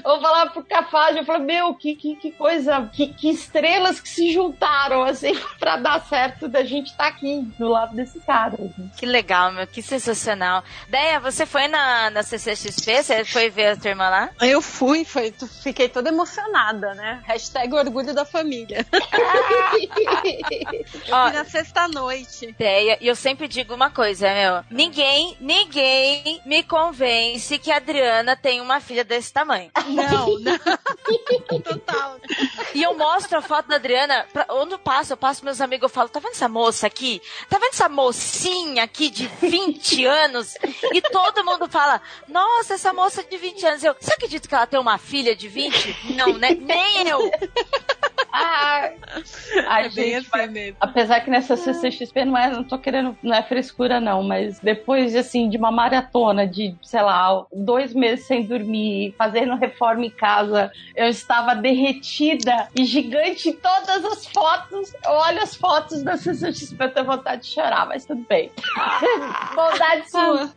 Eu 0.05 0.21
falava 0.21 0.51
pro 0.51 0.65
Cafage, 0.65 1.19
eu 1.19 1.25
falei, 1.25 1.43
meu, 1.43 1.75
que, 1.75 1.95
que, 1.95 2.17
que 2.17 2.33
coisa, 2.33 2.89
que, 2.93 3.09
que, 3.09 3.31
estrelas 3.31 4.01
que 4.01 4.09
se 4.09 4.33
juntaram, 4.33 5.05
assim, 5.05 5.39
pra 5.59 5.77
dar 5.77 6.01
certo 6.07 6.49
da 6.49 6.65
gente 6.65 6.91
estar 6.91 7.05
tá 7.05 7.11
aqui, 7.11 7.43
do 7.59 7.69
lado 7.69 7.95
desse 7.95 8.19
cara. 8.21 8.55
Assim. 8.55 8.91
Que 8.97 9.07
legal, 9.07 9.53
meu, 9.53 9.67
que 9.67 9.83
sensacional. 9.83 10.63
Deia, 10.89 11.21
você 11.21 11.47
foi 11.47 11.69
na, 11.69 12.11
na 12.11 12.23
CCXP? 12.23 13.03
Você 13.03 13.25
foi 13.25 13.51
ver 13.51 13.69
a 13.69 13.77
tua 13.77 13.91
irmã 13.91 14.09
lá? 14.09 14.31
Eu 14.41 14.61
fui, 14.61 15.05
foi, 15.05 15.33
fiquei 15.63 15.89
toda 15.89 16.09
emocionada, 16.09 16.95
né? 16.95 17.23
Hashtag 17.25 17.73
orgulho 17.75 18.15
da 18.15 18.25
família. 18.25 18.87
eu 18.93 19.01
Ó, 21.15 21.25
fui 21.25 21.33
na 21.33 21.45
sexta-noite. 21.45 22.55
Deia, 22.59 22.99
e 23.01 23.07
eu 23.07 23.15
sempre 23.15 23.49
digo 23.49 23.75
uma 23.75 23.91
coisa, 23.91 24.33
meu, 24.33 24.65
ninguém, 24.71 25.37
ninguém 25.41 26.41
me 26.45 26.63
convence 26.63 27.59
que 27.59 27.71
a 27.71 27.77
Adriana 27.77 28.37
tem 28.37 28.61
uma 28.61 28.81
filha 28.81 28.98
desse 29.05 29.33
tamanho. 29.33 29.71
Não, 29.89 30.39
não. 30.41 30.59
Total. 31.61 32.19
E 32.75 32.83
eu 32.83 32.97
mostro 32.97 33.39
a 33.39 33.43
foto 33.43 33.69
da 33.69 33.77
Adriana, 33.77 34.27
pra, 34.33 34.47
onde 34.51 34.75
eu 34.75 34.79
passo, 34.79 35.13
eu 35.13 35.17
passo 35.17 35.45
meus 35.45 35.61
amigos, 35.61 35.85
eu 35.85 35.89
falo, 35.89 36.09
tá 36.09 36.21
vendo 36.21 36.33
essa 36.33 36.49
moça 36.49 36.87
aqui? 36.87 37.21
Tá 37.49 37.59
vendo 37.59 37.71
essa 37.71 37.89
mocinha 37.89 38.85
aqui 38.85 39.11
de 39.11 39.27
20 39.27 40.05
anos? 40.07 40.55
E 40.93 41.01
todo 41.01 41.45
mundo 41.45 41.69
fala, 41.69 42.01
nossa, 42.29 42.75
essa 42.75 42.93
moça 42.93 43.25
de 43.25 43.37
20 43.37 43.67
anos. 43.67 43.85
Eu, 43.85 43.97
você 43.99 44.13
acredita 44.13 44.47
que 44.47 44.55
ela 44.55 44.67
tem 44.67 44.79
uma 44.79 44.99
filha 44.99 45.35
de 45.35 45.49
20? 45.49 46.15
Não, 46.15 46.35
né? 46.35 46.51
Nem 46.51 47.09
eu. 47.09 47.31
Ah, 48.33 48.91
a 49.67 49.87
é 49.87 49.91
gente, 49.91 50.29
assim 50.33 50.75
apesar 50.81 51.21
que 51.21 51.31
nessa 51.31 51.57
CCXP 51.57 52.25
não 52.25 52.37
é, 52.37 52.51
não 52.51 52.63
tô 52.63 52.79
querendo, 52.79 53.17
não 53.23 53.35
é 53.35 53.43
frescura 53.43 54.01
não, 54.01 54.23
mas 54.23 54.61
depois 54.61 55.13
de 55.13 55.19
assim, 55.19 55.49
de 55.49 55.57
uma 55.57 55.71
maratona 55.71 56.47
de, 56.47 56.75
sei 56.83 57.03
lá, 57.03 57.45
dois 57.53 57.95
meses 57.95 58.27
sem 58.27 58.45
dormir, 58.45 58.88
fazendo 59.17 59.55
reforma 59.57 60.05
em 60.07 60.11
casa, 60.11 60.71
eu 60.95 61.07
estava 61.07 61.55
derretida 61.55 62.69
e 62.75 62.85
gigante 62.85 63.51
em 63.51 63.53
todas 63.53 64.05
as 64.05 64.27
fotos. 64.27 64.93
Eu 65.05 65.13
olho 65.13 65.43
as 65.43 65.55
fotos 65.55 66.03
da 66.03 66.17
CCXP, 66.17 66.85
eu 66.85 66.91
tenho 66.95 67.07
vontade 67.07 67.43
de 67.43 67.49
chorar, 67.49 67.87
mas 67.87 68.05
tudo 68.05 68.25
bem. 68.29 68.51
Bondade 69.55 70.11
sua. 70.11 70.53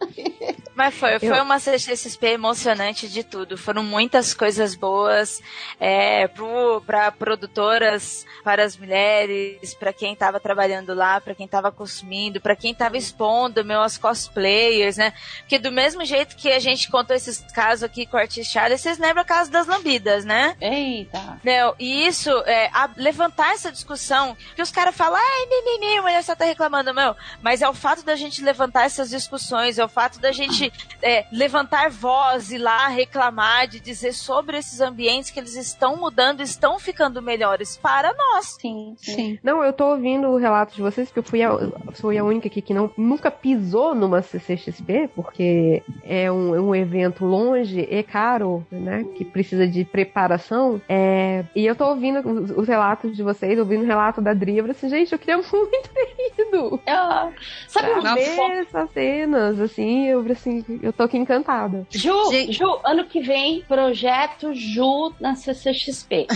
Mas 0.76 0.96
foi, 0.96 1.20
foi 1.20 1.40
eu... 1.40 1.44
uma 1.44 1.60
CCXP 1.60 2.28
emocionante 2.28 3.08
de 3.08 3.24
tudo. 3.24 3.58
Foram 3.58 3.84
muitas 3.84 4.34
coisas 4.34 4.74
boas 4.74 5.42
é, 5.80 6.28
pro, 6.28 6.82
pra 6.86 7.12
produtoras, 7.12 8.26
para 8.44 8.64
as 8.64 8.78
mulheres, 8.78 9.74
para 9.74 9.94
quem 9.94 10.14
estava 10.14 10.40
trabalhando 10.40 10.94
lá, 10.94 11.20
para 11.20 11.36
quem 11.36 11.46
estava 11.46 11.72
consumindo, 11.72 12.40
para 12.40 12.56
quem 12.56 12.72
estava 12.72 12.98
expondo 12.98 13.64
meus 13.66 13.98
cosplayers, 13.98 14.98
né? 14.98 15.14
Porque 15.40 15.60
do 15.60 15.72
mesmo 15.72 16.04
jeito 16.06 16.36
que 16.36 16.50
a 16.52 16.60
gente 16.60 16.90
contou 16.90 17.16
esses 17.16 17.40
casos 17.54 17.84
aqui 17.84 18.06
com 18.06 18.18
Charles, 18.30 18.82
vocês 18.82 18.98
lembram 18.98 19.24
caso 19.24 19.52
das 19.52 19.68
lambidas, 19.68 20.26
né? 20.26 20.56
Eita! 20.60 21.40
Não, 21.44 21.76
e 21.80 22.06
isso, 22.06 22.30
é, 22.46 22.70
levantar 22.98 23.54
essa 23.54 23.72
discussão, 23.72 24.36
que 24.56 24.62
os 24.62 24.72
caras 24.72 24.96
falam, 24.96 25.20
ai, 25.20 25.46
mimimi, 25.48 25.98
a 25.98 26.02
mulher 26.02 26.24
só 26.24 26.36
tá 26.36 26.46
reclamando, 26.46 26.94
meu, 26.94 27.16
mas 27.42 27.62
é 27.62 27.70
o 27.70 27.74
fato 27.74 28.04
da 28.04 28.16
gente 28.16 28.44
levantar 28.44 28.86
essas 28.86 29.10
discussões, 29.10 29.80
é 29.80 29.86
o 29.86 29.90
fato 29.90 30.20
da 30.20 30.32
gente 30.32 30.72
é, 31.02 31.26
levantar 31.32 31.90
voz 31.90 32.52
e 32.52 32.58
lá 32.58 32.88
reclamar, 32.88 33.68
de 33.68 33.80
dizer 33.80 34.14
sobre 34.14 34.58
esses 34.58 34.82
ambientes 34.82 35.32
que 35.32 35.40
eles 35.40 35.56
estão 35.56 35.96
mudando, 35.96 36.42
estão 36.42 36.80
ficando 36.80 37.22
melhores 37.22 37.78
para 37.78 38.14
nós. 38.14 38.58
Sim. 38.60 38.96
sim. 38.98 39.16
Sim. 39.16 39.40
Não, 39.44 39.64
eu 39.64 39.74
tô 39.74 39.86
ouvindo 39.92 40.28
o 40.28 40.38
relato 40.38 40.76
de 40.76 40.82
vocês, 40.82 41.08
porque 41.08 41.20
eu 41.20 41.24
fui 41.24 41.44
a, 41.44 41.52
fui 41.94 42.18
a 42.18 42.24
única 42.24 42.48
aqui 42.48 42.62
que 42.62 42.74
não, 42.74 42.92
nunca 42.98 43.30
pisou 43.30 43.94
numa 43.94 44.22
CCXP, 44.22 45.10
porque 45.16 45.84
é 46.04 46.32
um, 46.32 46.56
é 46.56 46.60
um 46.60 46.76
evento 46.76 47.26
longe 47.26 47.88
e 47.90 48.04
caro, 48.12 48.66
né? 48.72 49.06
Que 49.16 49.24
precisa 49.24 49.66
de 49.68 49.86
preparação. 49.86 50.82
É, 50.90 51.46
e 51.56 51.66
eu 51.66 51.76
tô 51.76 51.86
ouvindo 51.86 52.20
os, 52.28 52.52
os 52.52 52.68
relatos 52.68 53.16
de 53.16 53.24
vocês, 53.24 53.58
ouvindo 53.58 53.84
o 53.84 53.88
relato 53.88 54.22
da 54.22 54.34
Dri, 54.34 54.58
eu 54.58 54.64
falei 54.64 54.76
assim, 54.76 54.90
gente, 54.90 55.14
eu 55.14 55.20
queria 55.20 55.38
muito 55.52 55.90
ter 55.94 56.16
ido. 56.38 56.80
Ah, 56.88 57.30
sabe 57.68 58.02
Pra 58.02 58.16
ver 58.16 58.36
foco? 58.36 58.52
essas 58.52 58.92
cenas, 58.92 59.60
assim, 59.60 60.08
eu 60.08 60.20
falei 60.22 60.34
assim, 60.34 60.66
eu 60.82 60.92
tô 60.92 61.04
aqui 61.04 61.18
encantada. 61.18 61.86
Ju, 61.90 62.32
Gente. 62.32 62.54
Ju, 62.54 62.80
ano 62.84 63.06
que 63.06 63.22
vem, 63.22 63.62
projeto 63.68 64.54
Ju 64.54 65.14
na 65.20 65.36
CCXP. 65.36 66.28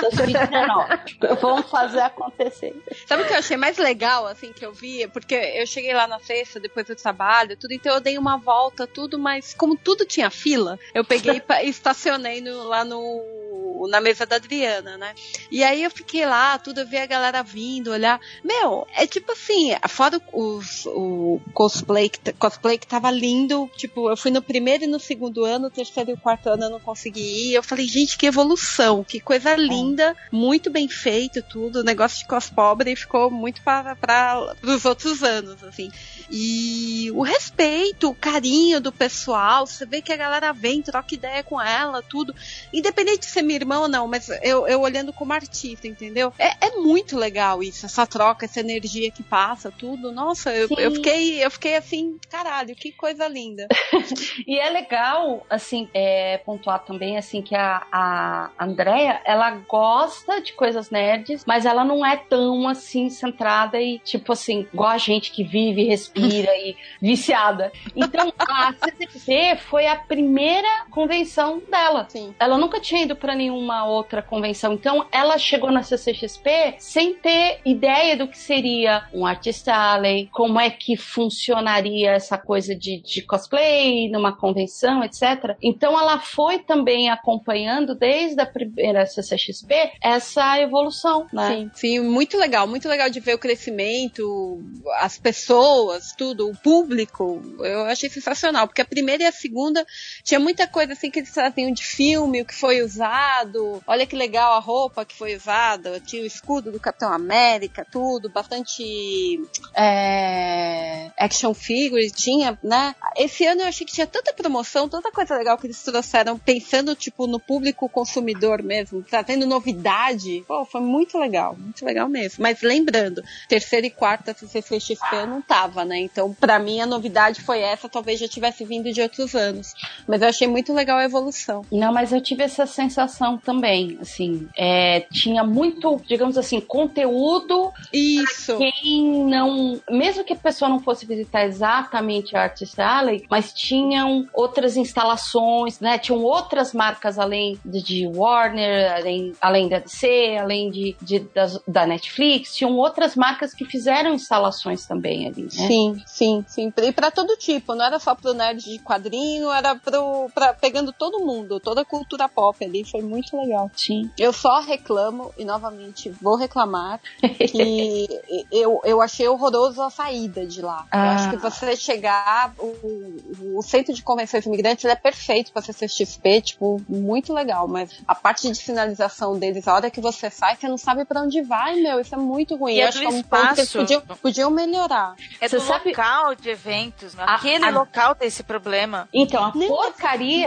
2019. 0.00 1.16
Vamos 1.40 1.70
fazer 1.70 2.00
acontecer. 2.00 2.74
Sabe 3.06 3.22
o 3.22 3.26
que 3.26 3.32
eu 3.32 3.38
achei 3.38 3.56
mais 3.56 3.78
legal, 3.78 4.26
assim, 4.26 4.52
que 4.52 4.64
eu 4.64 4.72
vi? 4.72 5.06
Porque 5.08 5.34
eu 5.34 5.66
cheguei 5.66 5.92
lá 5.94 6.06
na 6.06 6.18
sexta, 6.18 6.60
depois 6.60 6.86
do 6.86 6.94
trabalho, 6.94 7.56
tudo, 7.56 7.72
então 7.72 7.94
eu 7.94 8.00
dei 8.00 8.18
uma 8.18 8.36
volta, 8.36 8.86
tudo, 8.86 9.18
mas 9.18 9.54
como 9.54 9.76
tudo 9.76 10.04
tinha 10.04 10.30
fila, 10.30 10.78
eu 10.94 11.04
peguei 11.04 11.23
pa- 11.40 11.62
e 11.62 11.68
estacionei 11.68 12.40
no- 12.40 12.64
lá 12.64 12.84
no 12.84 13.44
na 13.88 14.00
mesa 14.00 14.24
da 14.24 14.36
Adriana, 14.36 14.96
né? 14.96 15.14
E 15.50 15.62
aí 15.62 15.82
eu 15.82 15.90
fiquei 15.90 16.24
lá, 16.24 16.58
tudo, 16.58 16.80
eu 16.80 16.86
vi 16.86 16.96
a 16.96 17.04
galera 17.06 17.42
vindo, 17.42 17.90
olhar. 17.90 18.18
Meu, 18.42 18.86
é 18.94 19.06
tipo 19.06 19.32
assim, 19.32 19.74
fora 19.88 20.18
os, 20.32 20.86
o 20.86 21.38
cosplay 21.52 22.08
que, 22.08 22.32
cosplay 22.32 22.78
que 22.78 22.86
tava 22.86 23.10
lindo, 23.10 23.70
tipo, 23.76 24.08
eu 24.08 24.16
fui 24.16 24.30
no 24.30 24.40
primeiro 24.40 24.84
e 24.84 24.86
no 24.86 24.98
segundo 24.98 25.44
ano, 25.44 25.70
terceiro 25.70 26.12
e 26.12 26.16
quarto 26.16 26.48
ano 26.48 26.64
eu 26.64 26.70
não 26.70 26.80
consegui 26.80 27.50
ir. 27.50 27.54
Eu 27.54 27.62
falei, 27.62 27.86
gente, 27.86 28.16
que 28.16 28.26
evolução, 28.26 29.04
que 29.04 29.20
coisa 29.20 29.54
linda, 29.54 30.16
muito 30.32 30.70
bem 30.70 30.88
feito 30.88 31.42
tudo, 31.42 31.80
o 31.80 31.84
negócio 31.84 32.18
de 32.20 32.26
cos 32.26 32.48
pobre 32.48 32.96
ficou 32.96 33.30
muito 33.30 33.60
para 33.62 34.54
os 34.62 34.84
outros 34.86 35.22
anos, 35.22 35.62
assim. 35.62 35.90
E 36.30 37.10
o 37.12 37.22
respeito, 37.22 38.08
o 38.08 38.14
carinho 38.14 38.80
do 38.80 38.90
pessoal, 38.90 39.66
você 39.66 39.84
vê 39.84 40.00
que 40.00 40.12
a 40.12 40.16
galera 40.16 40.52
vem, 40.52 40.80
troca 40.80 41.13
ideia 41.14 41.42
com 41.42 41.60
ela, 41.60 42.02
tudo. 42.02 42.34
Independente 42.72 43.20
de 43.20 43.26
ser 43.26 43.42
minha 43.42 43.58
irmã 43.58 43.80
ou 43.80 43.88
não, 43.88 44.06
mas 44.06 44.28
eu, 44.42 44.66
eu 44.66 44.80
olhando 44.80 45.12
como 45.12 45.32
artista, 45.32 45.86
entendeu? 45.86 46.32
É, 46.38 46.66
é 46.66 46.70
muito 46.76 47.16
legal 47.16 47.62
isso, 47.62 47.86
essa 47.86 48.06
troca, 48.06 48.44
essa 48.44 48.60
energia 48.60 49.10
que 49.10 49.22
passa, 49.22 49.70
tudo. 49.70 50.12
Nossa, 50.12 50.54
eu, 50.54 50.68
eu 50.76 50.92
fiquei, 50.92 51.44
eu 51.44 51.50
fiquei 51.50 51.76
assim, 51.76 52.18
caralho, 52.30 52.74
que 52.74 52.92
coisa 52.92 53.26
linda. 53.28 53.68
E 54.46 54.58
é 54.58 54.68
legal, 54.68 55.44
assim, 55.48 55.88
é, 55.94 56.38
pontuar 56.38 56.84
também, 56.84 57.16
assim, 57.16 57.40
que 57.40 57.54
a, 57.54 57.86
a 57.90 58.50
Andrea, 58.58 59.20
ela 59.24 59.50
gosta 59.68 60.40
de 60.40 60.52
coisas 60.52 60.90
nerds, 60.90 61.44
mas 61.46 61.64
ela 61.64 61.84
não 61.84 62.04
é 62.04 62.16
tão, 62.16 62.68
assim, 62.68 63.08
centrada 63.08 63.80
e, 63.80 63.98
tipo 64.00 64.32
assim, 64.32 64.66
igual 64.72 64.90
a 64.90 64.98
gente 64.98 65.30
que 65.30 65.42
vive, 65.42 65.84
respira 65.84 66.50
e 66.56 66.76
viciada. 67.00 67.72
Então, 67.94 68.32
a 68.38 68.72
CCXP 68.72 69.56
foi 69.68 69.86
a 69.86 69.96
primeira 69.96 70.86
convenção 70.94 71.60
dela. 71.68 72.06
Sim. 72.08 72.32
Ela 72.38 72.56
nunca 72.56 72.80
tinha 72.80 73.02
ido 73.02 73.16
pra 73.16 73.34
nenhuma 73.34 73.84
outra 73.84 74.22
convenção. 74.22 74.72
Então, 74.72 75.06
ela 75.10 75.36
chegou 75.36 75.72
na 75.72 75.82
CCXP 75.82 76.76
sem 76.78 77.14
ter 77.14 77.60
ideia 77.64 78.16
do 78.16 78.28
que 78.28 78.38
seria 78.38 79.04
um 79.12 79.26
Artist 79.26 79.68
Alley, 79.68 80.28
como 80.32 80.60
é 80.60 80.70
que 80.70 80.96
funcionaria 80.96 82.12
essa 82.12 82.38
coisa 82.38 82.76
de, 82.76 83.02
de 83.02 83.22
cosplay 83.22 84.08
numa 84.08 84.36
convenção, 84.36 85.02
etc. 85.02 85.56
Então, 85.60 85.98
ela 85.98 86.20
foi 86.20 86.60
também 86.60 87.10
acompanhando 87.10 87.96
desde 87.96 88.40
a 88.40 88.46
primeira 88.46 89.04
CCXP 89.04 89.94
essa 90.00 90.60
evolução, 90.60 91.26
né? 91.32 91.48
Sim, 91.48 91.70
sim, 91.74 92.00
muito 92.00 92.38
legal, 92.38 92.68
muito 92.68 92.88
legal 92.88 93.10
de 93.10 93.18
ver 93.18 93.34
o 93.34 93.38
crescimento, 93.38 94.62
as 95.00 95.18
pessoas, 95.18 96.12
tudo, 96.16 96.48
o 96.48 96.56
público. 96.56 97.42
Eu 97.58 97.84
achei 97.86 98.08
sensacional, 98.08 98.68
porque 98.68 98.82
a 98.82 98.84
primeira 98.84 99.24
e 99.24 99.26
a 99.26 99.32
segunda 99.32 99.84
tinha 100.22 100.38
muita 100.38 100.68
coisa 100.68 100.83
assim 100.92 101.10
que 101.10 101.20
eles 101.20 101.32
traziam 101.32 101.72
de 101.72 101.84
filme, 101.84 102.42
o 102.42 102.44
que 102.44 102.54
foi 102.54 102.82
usado. 102.82 103.82
Olha 103.86 104.06
que 104.06 104.16
legal 104.16 104.52
a 104.52 104.58
roupa 104.58 105.04
que 105.04 105.14
foi 105.14 105.34
usada, 105.34 106.00
tinha 106.00 106.22
o 106.22 106.26
escudo 106.26 106.70
do 106.70 106.80
Capitão 106.80 107.12
América, 107.12 107.86
tudo, 107.90 108.28
bastante 108.28 109.40
é, 109.74 111.10
action 111.18 111.54
figure, 111.54 112.10
tinha, 112.10 112.58
né? 112.62 112.94
Esse 113.16 113.46
ano 113.46 113.62
eu 113.62 113.66
achei 113.66 113.86
que 113.86 113.92
tinha 113.92 114.06
tanta 114.06 114.32
promoção, 114.32 114.88
tanta 114.88 115.10
coisa 115.10 115.36
legal 115.36 115.56
que 115.56 115.66
eles 115.66 115.82
trouxeram, 115.82 116.38
pensando, 116.38 116.94
tipo, 116.94 117.26
no 117.26 117.40
público 117.40 117.88
consumidor 117.88 118.62
mesmo, 118.62 119.02
trazendo 119.02 119.46
novidade. 119.46 120.44
Pô, 120.46 120.64
foi 120.64 120.80
muito 120.80 121.18
legal, 121.18 121.56
muito 121.56 121.84
legal 121.84 122.08
mesmo. 122.08 122.42
Mas 122.42 122.60
lembrando, 122.62 123.22
terceira 123.48 123.86
e 123.86 123.90
quarta 123.90 124.34
CCXP 124.34 125.14
eu 125.14 125.26
não 125.26 125.40
tava, 125.40 125.84
né? 125.84 125.98
Então, 125.98 126.34
pra 126.34 126.58
mim, 126.58 126.80
a 126.80 126.86
novidade 126.86 127.40
foi 127.42 127.60
essa, 127.60 127.88
talvez 127.88 128.20
já 128.20 128.28
tivesse 128.28 128.64
vindo 128.64 128.92
de 128.92 129.00
outros 129.00 129.34
anos. 129.34 129.74
Mas 130.06 130.20
eu 130.22 130.28
achei 130.28 130.46
muito 130.46 130.72
legal 130.74 130.98
a 130.98 131.04
evolução. 131.04 131.62
Não, 131.72 131.92
mas 131.92 132.12
eu 132.12 132.20
tive 132.20 132.42
essa 132.42 132.66
sensação 132.66 133.38
também, 133.38 133.96
assim, 134.00 134.48
é, 134.56 135.00
tinha 135.12 135.42
muito, 135.44 136.00
digamos 136.06 136.36
assim, 136.36 136.60
conteúdo 136.60 137.72
Isso! 137.92 138.56
quem 138.58 139.24
não, 139.24 139.80
mesmo 139.90 140.24
que 140.24 140.32
a 140.32 140.36
pessoa 140.36 140.68
não 140.68 140.80
fosse 140.80 141.06
visitar 141.06 141.44
exatamente 141.44 142.36
a 142.36 142.42
Artist 142.42 142.78
Alley, 142.80 143.24
mas 143.30 143.52
tinham 143.52 144.26
outras 144.32 144.76
instalações, 144.76 145.80
né? 145.80 145.98
Tinham 145.98 146.22
outras 146.22 146.72
marcas 146.72 147.18
além 147.18 147.58
de, 147.64 148.06
Warner, 148.14 148.94
além, 148.96 149.32
além 149.40 149.68
da 149.68 149.78
DC, 149.78 150.36
além 150.40 150.70
de, 150.70 150.96
de- 151.00 151.20
das- 151.34 151.60
da 151.66 151.86
Netflix, 151.86 152.54
tinham 152.54 152.76
outras 152.76 153.14
marcas 153.16 153.54
que 153.54 153.64
fizeram 153.64 154.14
instalações 154.14 154.86
também 154.86 155.26
ali, 155.28 155.42
né? 155.42 155.48
Sim, 155.50 156.02
sim, 156.06 156.44
sim. 156.48 156.72
E 156.82 156.92
pra 156.92 157.10
todo 157.10 157.36
tipo, 157.36 157.74
não 157.74 157.84
era 157.84 157.98
só 157.98 158.14
pro 158.14 158.34
nerd 158.34 158.62
de 158.64 158.78
quadrinho, 158.80 159.50
era 159.50 159.74
pro, 159.76 160.28
pra, 160.34 160.54
pegando 160.64 160.94
todo 160.94 161.20
mundo, 161.20 161.60
toda 161.60 161.82
a 161.82 161.84
cultura 161.84 162.26
pop 162.26 162.64
ali, 162.64 162.84
foi 162.84 163.02
muito 163.02 163.36
legal. 163.38 163.70
Sim. 163.76 164.10
Eu 164.18 164.32
só 164.32 164.60
reclamo, 164.60 165.30
e 165.36 165.44
novamente 165.44 166.08
vou 166.22 166.36
reclamar, 166.36 167.00
que 167.20 168.08
eu, 168.50 168.80
eu 168.82 169.02
achei 169.02 169.28
horroroso 169.28 169.82
a 169.82 169.90
saída 169.90 170.46
de 170.46 170.62
lá. 170.62 170.86
Eu 170.92 170.98
Ah. 170.98 171.14
acho 171.16 171.30
que 171.30 171.36
você 171.36 171.76
chegar, 171.76 172.54
o, 172.58 173.58
o 173.58 173.62
centro 173.62 173.92
de 173.92 174.02
convenções 174.02 174.46
imigrantes 174.46 174.84
é 174.86 174.94
perfeito 174.94 175.52
pra 175.52 175.60
CCXP, 175.60 176.40
tipo, 176.40 176.80
muito 176.88 177.32
legal, 177.34 177.68
mas 177.68 177.90
a 178.08 178.14
parte 178.14 178.48
de 178.50 178.54
sinalização 178.56 179.38
deles, 179.38 179.68
a 179.68 179.74
hora 179.74 179.90
que 179.90 180.00
você 180.00 180.30
sai, 180.30 180.56
você 180.56 180.66
não 180.68 180.78
sabe 180.78 181.04
pra 181.04 181.20
onde 181.20 181.42
vai, 181.42 181.74
meu, 181.76 182.00
isso 182.00 182.14
é 182.14 182.18
muito 182.18 182.56
ruim. 182.56 182.74
E 182.74 182.80
eu 182.80 182.86
é 182.86 182.88
acho 182.88 183.00
que 183.00 183.04
é 183.04 183.08
um 183.08 183.22
ponto 183.22 183.40
que 183.54 183.60
eles 183.60 183.68
espaço. 183.74 183.78
podiam, 183.78 184.00
podiam 184.22 184.50
melhorar. 184.50 185.14
É 185.42 185.46
Você 185.48 185.56
do 185.58 185.62
sabe- 185.62 185.90
local 185.90 186.34
de 186.34 186.48
eventos. 186.48 187.18
A- 187.18 187.34
Aquele 187.34 187.64
a- 187.66 187.70
local 187.70 188.14
tem 188.14 188.28
esse 188.28 188.42
problema. 188.42 189.08
Então, 189.12 189.44
a 189.44 189.52
Nem- 189.54 189.68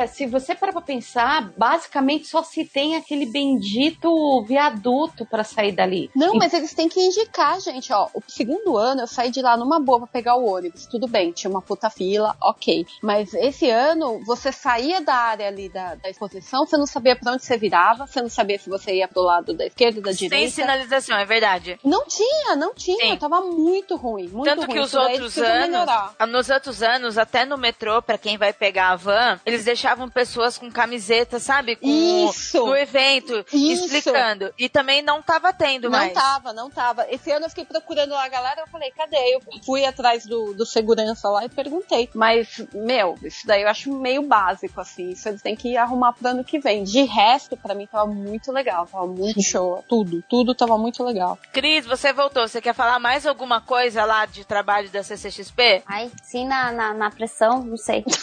se 0.08 0.26
você 0.26 0.56
parar 0.56 0.72
pra 0.74 0.82
pensar, 0.82 1.52
basicamente 1.58 2.27
só 2.27 2.44
se 2.44 2.66
tem 2.66 2.95
aquele 2.95 3.26
bendito 3.26 4.44
viaduto 4.44 5.26
pra 5.26 5.44
sair 5.44 5.72
dali. 5.72 6.10
Não, 6.16 6.36
E- 6.36 6.38
mas 6.38 6.53
eles 6.53 6.74
têm 6.74 6.90
que 6.90 7.00
indicar, 7.00 7.60
gente, 7.60 7.92
ó. 7.94 8.08
O 8.14 8.22
segundo 8.27 8.77
ano 8.77 9.02
eu 9.02 9.08
saí 9.08 9.30
de 9.30 9.42
lá 9.42 9.56
numa 9.58 9.80
boa 9.80 10.00
pra 10.00 10.08
pegar 10.08 10.36
o 10.36 10.45
ônibus. 10.45 10.86
Tudo 10.86 11.08
bem, 11.08 11.32
tinha 11.32 11.50
uma 11.50 11.61
puta 11.61 11.90
fila, 11.90 12.36
ok. 12.42 12.86
Mas 13.02 13.34
esse 13.34 13.69
ano, 13.69 14.22
você 14.26 14.52
saía 14.52 15.02
da 15.02 15.14
área 15.16 15.48
ali 15.48 15.69
da, 15.69 15.95
da 15.95 16.10
exposição, 16.10 16.66
você 16.66 16.77
não 16.77 16.86
sabia 16.88 17.16
pra 17.16 17.34
onde 17.34 17.44
você 17.44 17.58
virava, 17.58 18.06
você 18.08 18.22
não 18.22 18.30
sabia 18.30 18.60
se 18.60 18.69
você 18.69 18.95
ia 18.95 19.08
pro 19.08 19.22
lado 19.22 19.53
da 19.53 19.66
esquerda, 19.66 20.02
da 20.02 20.11
Sem 20.14 20.27
direita. 20.30 20.52
sinalização, 20.52 21.18
é 21.18 21.26
verdade. 21.26 21.80
Não 21.84 22.06
tinha, 22.06 22.56
não 22.56 22.74
tinha. 22.74 22.98
Sim. 23.14 23.18
Tava 23.18 23.42
muito 23.42 23.95
ruim. 23.95 24.27
Muito 24.27 24.45
Tanto 24.45 24.66
ruim. 24.66 24.74
que 24.74 24.80
os 24.80 24.94
outros 24.94 25.38
anos, 25.38 25.69
melhorar. 25.69 26.16
nos 26.27 26.50
outros 26.50 26.84
anos, 26.84 27.18
até 27.18 27.45
no 27.45 27.58
metrô, 27.58 28.02
pra 28.02 28.18
quem 28.18 28.38
vai 28.38 28.53
pegar 28.53 28.90
a 28.90 28.95
van, 28.95 29.40
eles 29.45 29.64
deixavam 29.66 29.97
pessoas 30.09 30.58
com 30.58 30.69
camiseta, 30.72 31.40
sabe? 31.40 31.76
Com 31.76 31.88
Isso. 32.30 32.59
do 32.59 32.76
evento, 32.76 33.45
Isso. 33.51 33.85
explicando. 33.85 34.53
E 34.58 34.69
também 34.69 35.01
não 35.01 35.22
tava 35.22 35.51
tendo 35.53 35.90
Não 35.90 35.98
mais. 35.98 36.14
tava, 36.14 36.53
não 36.53 36.69
tava. 36.69 37.06
Esse 37.09 37.32
ano 37.32 37.45
eu 37.45 37.50
fiquei 37.50 37.66
procurando 37.66 38.11
lá 38.11 38.26
a 38.26 38.30
galera, 38.30 38.61
eu 38.61 38.67
falei, 38.67 38.92
cadê? 38.92 39.17
Eu 39.35 39.42
fui 39.66 39.85
atrás 39.85 40.26
do, 40.26 40.53
do 40.53 40.66
segurança 40.66 41.30
lá 41.30 41.45
e 41.45 41.50
perguntei. 41.50 42.09
Mas, 42.14 42.61
meu, 42.74 43.17
isso 43.24 43.45
daí 43.48 43.61
eu 43.64 43.69
acho 43.69 43.92
meio 43.93 44.22
básico, 44.24 44.80
assim. 44.82 45.09
Isso 45.11 45.27
eles 45.30 45.42
têm 45.42 45.56
que 45.56 45.76
arrumar 45.77 46.14
pro 46.14 46.27
ano 46.30 46.43
que 46.43 46.59
vem. 46.59 46.84
De 46.84 47.03
resto, 47.03 47.56
pra 47.58 47.74
mim 47.74 47.88
tava 47.88 48.06
muito 48.08 48.51
legal, 48.51 48.85
tava 48.85 49.08
muito 49.08 49.42
show. 49.43 49.84
Tudo, 49.88 50.24
tudo 50.30 50.53
tava 50.53 50.77
muito 50.77 51.03
legal. 51.03 51.38
Cris, 51.53 51.85
você 51.85 52.11
voltou. 52.14 52.48
Você 52.48 52.61
quer 52.61 52.74
falar 52.74 53.00
mais 53.00 53.26
alguma 53.26 53.61
coisa 53.61 54.03
lá 54.06 54.26
de 54.26 54.43
trabalho 54.45 54.90
da 54.90 55.03
CCXP? 55.03 55.84
Ai, 55.85 56.11
sim, 56.24 56.45
na, 56.48 56.72
na, 56.72 56.93
na 56.93 57.09
pressão, 57.11 57.64
não 57.64 57.77
sei. 57.77 58.03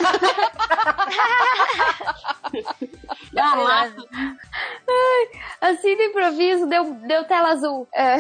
Lá, 3.35 3.89
Assim 5.61 5.97
do 5.97 6.03
improviso, 6.03 6.67
deu, 6.67 6.95
deu 7.07 7.25
tela 7.25 7.51
azul. 7.51 7.89
É. 7.95 8.17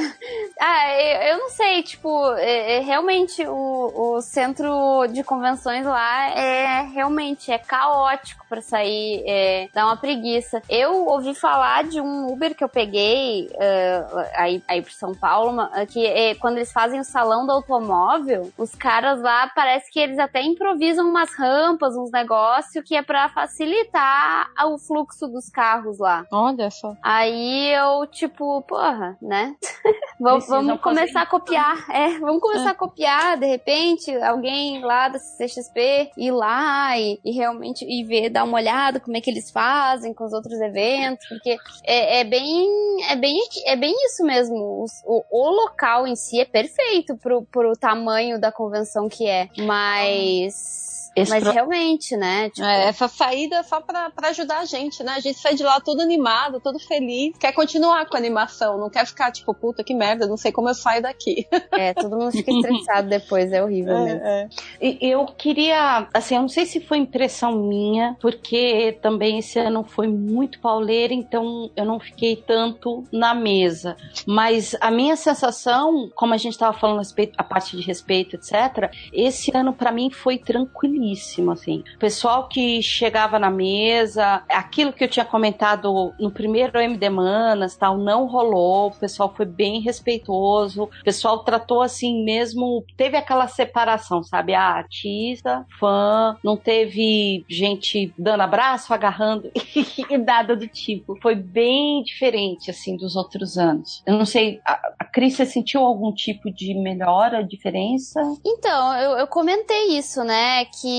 Ah, 0.60 1.00
eu, 1.00 1.32
eu 1.32 1.38
não 1.38 1.50
sei, 1.50 1.82
tipo, 1.82 2.32
é, 2.36 2.76
é, 2.76 2.80
realmente 2.80 3.46
o, 3.46 4.14
o 4.16 4.22
centro 4.22 5.06
de 5.08 5.22
convenções 5.22 5.84
lá 5.84 6.30
é 6.30 6.82
realmente 6.82 7.52
é 7.52 7.58
caótico 7.58 8.44
pra 8.48 8.62
sair, 8.62 9.22
é, 9.26 9.68
dá 9.74 9.84
uma 9.84 9.96
preguiça. 9.96 10.62
Eu 10.68 11.06
ouvi 11.06 11.34
falar 11.34 11.84
de 11.84 12.00
um 12.00 12.32
Uber 12.32 12.54
que 12.54 12.64
eu 12.64 12.68
peguei 12.68 13.48
uh, 13.48 14.26
aí, 14.34 14.62
aí 14.66 14.82
pro 14.82 14.92
São 14.92 15.14
Paulo, 15.14 15.68
que 15.88 16.06
é, 16.06 16.34
quando 16.36 16.56
eles 16.56 16.72
fazem 16.72 17.00
o 17.00 17.04
salão 17.04 17.44
do 17.46 17.52
automóvel, 17.52 18.50
os 18.56 18.74
caras 18.74 19.20
lá 19.20 19.50
parece 19.54 19.90
que 19.90 20.00
eles 20.00 20.18
até 20.18 20.42
improvisam 20.42 21.08
umas 21.08 21.34
rampas, 21.34 21.96
uns 21.96 22.10
negócios 22.10 22.84
que 22.84 22.96
é 22.96 23.02
para 23.02 23.28
facilitar 23.34 24.48
o 24.66 24.78
fluxo 24.78 25.26
dos 25.26 25.48
carros 25.50 25.98
lá. 25.98 26.24
Olha 26.30 26.70
só. 26.70 26.94
Aí 27.02 27.74
eu, 27.74 28.06
tipo, 28.06 28.62
porra, 28.62 29.18
né? 29.20 29.54
vamos, 30.20 30.46
vamos 30.46 30.80
começar 30.80 31.22
a 31.22 31.26
copiar. 31.26 31.84
É, 31.90 32.18
vamos 32.18 32.40
começar 32.40 32.68
é. 32.68 32.72
a 32.72 32.74
copiar, 32.74 33.36
de 33.38 33.46
repente, 33.46 34.14
alguém 34.22 34.80
lá 34.82 35.08
da 35.08 35.18
CXP 35.18 36.12
ir 36.16 36.30
lá 36.30 36.96
e, 36.98 37.18
e, 37.24 37.32
realmente 37.32 37.84
e 37.84 38.04
ver, 38.04 38.30
dar 38.30 38.44
uma 38.44 38.58
olhada 38.58 39.00
como 39.00 39.16
é 39.16 39.20
que 39.20 39.30
eles 39.30 39.50
fazem 39.50 40.14
com 40.14 40.24
os 40.24 40.32
outros 40.32 40.60
eventos, 40.60 41.26
porque 41.28 41.56
é, 41.84 42.20
é 42.20 42.24
bem, 42.24 42.66
é 43.08 43.16
bem, 43.16 43.36
é 43.66 43.76
bem 43.76 43.94
isso 44.06 44.24
mesmo. 44.24 44.86
O, 45.04 45.24
o, 45.30 45.50
local 45.50 46.06
em 46.06 46.16
si 46.16 46.40
é 46.40 46.44
perfeito 46.44 47.16
pro, 47.16 47.42
pro 47.44 47.72
tamanho 47.76 48.40
da 48.40 48.52
convenção 48.52 49.08
que 49.08 49.26
é, 49.26 49.48
mas 49.58 51.03
esse 51.16 51.30
Mas 51.30 51.44
pro... 51.44 51.52
realmente, 51.52 52.16
né? 52.16 52.50
Tipo... 52.50 52.66
É, 52.66 52.86
essa 52.86 53.08
saída 53.08 53.56
é 53.56 53.62
só 53.62 53.80
pra, 53.80 54.10
pra 54.10 54.28
ajudar 54.28 54.58
a 54.58 54.64
gente, 54.64 55.02
né? 55.02 55.12
A 55.12 55.20
gente 55.20 55.38
sai 55.38 55.54
de 55.54 55.62
lá 55.62 55.80
todo 55.80 56.00
animado, 56.00 56.60
todo 56.60 56.78
feliz, 56.78 57.36
quer 57.38 57.52
continuar 57.52 58.06
com 58.06 58.16
a 58.16 58.18
animação, 58.18 58.78
não 58.78 58.90
quer 58.90 59.06
ficar 59.06 59.30
tipo, 59.30 59.54
puta 59.54 59.84
que 59.84 59.94
merda, 59.94 60.26
não 60.26 60.36
sei 60.36 60.50
como 60.50 60.68
eu 60.68 60.74
saio 60.74 61.02
daqui. 61.02 61.46
É, 61.74 61.92
todo 61.92 62.16
mundo 62.16 62.30
fica 62.30 62.52
estressado 62.52 63.08
depois, 63.08 63.52
é 63.52 63.62
horrível 63.62 63.96
é, 63.96 64.04
mesmo. 64.04 64.26
É. 64.26 64.48
E 64.80 65.10
eu 65.10 65.26
queria, 65.26 66.06
assim, 66.14 66.36
eu 66.36 66.42
não 66.42 66.48
sei 66.48 66.66
se 66.66 66.80
foi 66.80 66.98
impressão 66.98 67.52
minha, 67.52 68.16
porque 68.20 68.96
também 69.02 69.38
esse 69.38 69.58
ano 69.58 69.82
foi 69.82 70.06
muito 70.06 70.60
pauleira, 70.60 71.12
então 71.12 71.70
eu 71.74 71.84
não 71.84 71.98
fiquei 71.98 72.36
tanto 72.36 73.02
na 73.10 73.34
mesa. 73.34 73.96
Mas 74.26 74.76
a 74.80 74.90
minha 74.90 75.16
sensação, 75.16 76.08
como 76.14 76.32
a 76.32 76.36
gente 76.36 76.56
tava 76.56 76.78
falando 76.78 76.98
a, 76.98 77.00
respeito, 77.00 77.34
a 77.36 77.42
parte 77.42 77.76
de 77.76 77.82
respeito, 77.82 78.36
etc., 78.36 78.90
esse 79.12 79.50
ano 79.56 79.72
para 79.72 79.90
mim 79.90 80.10
foi 80.10 80.38
tranquilo 80.38 81.03
assim. 81.52 81.84
O 81.96 81.98
pessoal 81.98 82.48
que 82.48 82.82
chegava 82.82 83.38
na 83.38 83.50
mesa, 83.50 84.42
aquilo 84.48 84.92
que 84.92 85.04
eu 85.04 85.08
tinha 85.08 85.24
comentado 85.24 86.12
no 86.18 86.30
primeiro 86.30 86.78
MD 86.78 87.08
Manas, 87.10 87.76
tal, 87.76 87.98
não 87.98 88.26
rolou. 88.26 88.88
O 88.88 88.98
pessoal 88.98 89.32
foi 89.34 89.46
bem 89.46 89.80
respeitoso. 89.80 90.84
O 90.84 91.04
pessoal 91.04 91.40
tratou 91.40 91.82
assim 91.82 92.24
mesmo, 92.24 92.84
teve 92.96 93.16
aquela 93.16 93.48
separação, 93.48 94.22
sabe? 94.22 94.54
A 94.54 94.62
artista, 94.62 95.66
fã, 95.78 96.36
não 96.42 96.56
teve 96.56 97.44
gente 97.48 98.12
dando 98.18 98.42
abraço, 98.42 98.92
agarrando 98.92 99.50
e 100.10 100.18
nada 100.18 100.56
do 100.56 100.66
tipo. 100.66 101.18
Foi 101.20 101.34
bem 101.34 102.02
diferente 102.02 102.70
assim 102.70 102.96
dos 102.96 103.16
outros 103.16 103.58
anos. 103.58 104.02
Eu 104.06 104.16
não 104.16 104.26
sei, 104.26 104.60
a, 104.64 104.94
a 104.98 105.04
Cris, 105.04 105.34
você 105.36 105.46
sentiu 105.46 105.82
algum 105.82 106.12
tipo 106.12 106.50
de 106.50 106.74
melhora, 106.74 107.42
diferença? 107.42 108.20
Então, 108.44 108.94
eu, 108.96 109.18
eu 109.18 109.26
comentei 109.26 109.96
isso, 109.96 110.22
né? 110.24 110.64
Que 110.66 110.93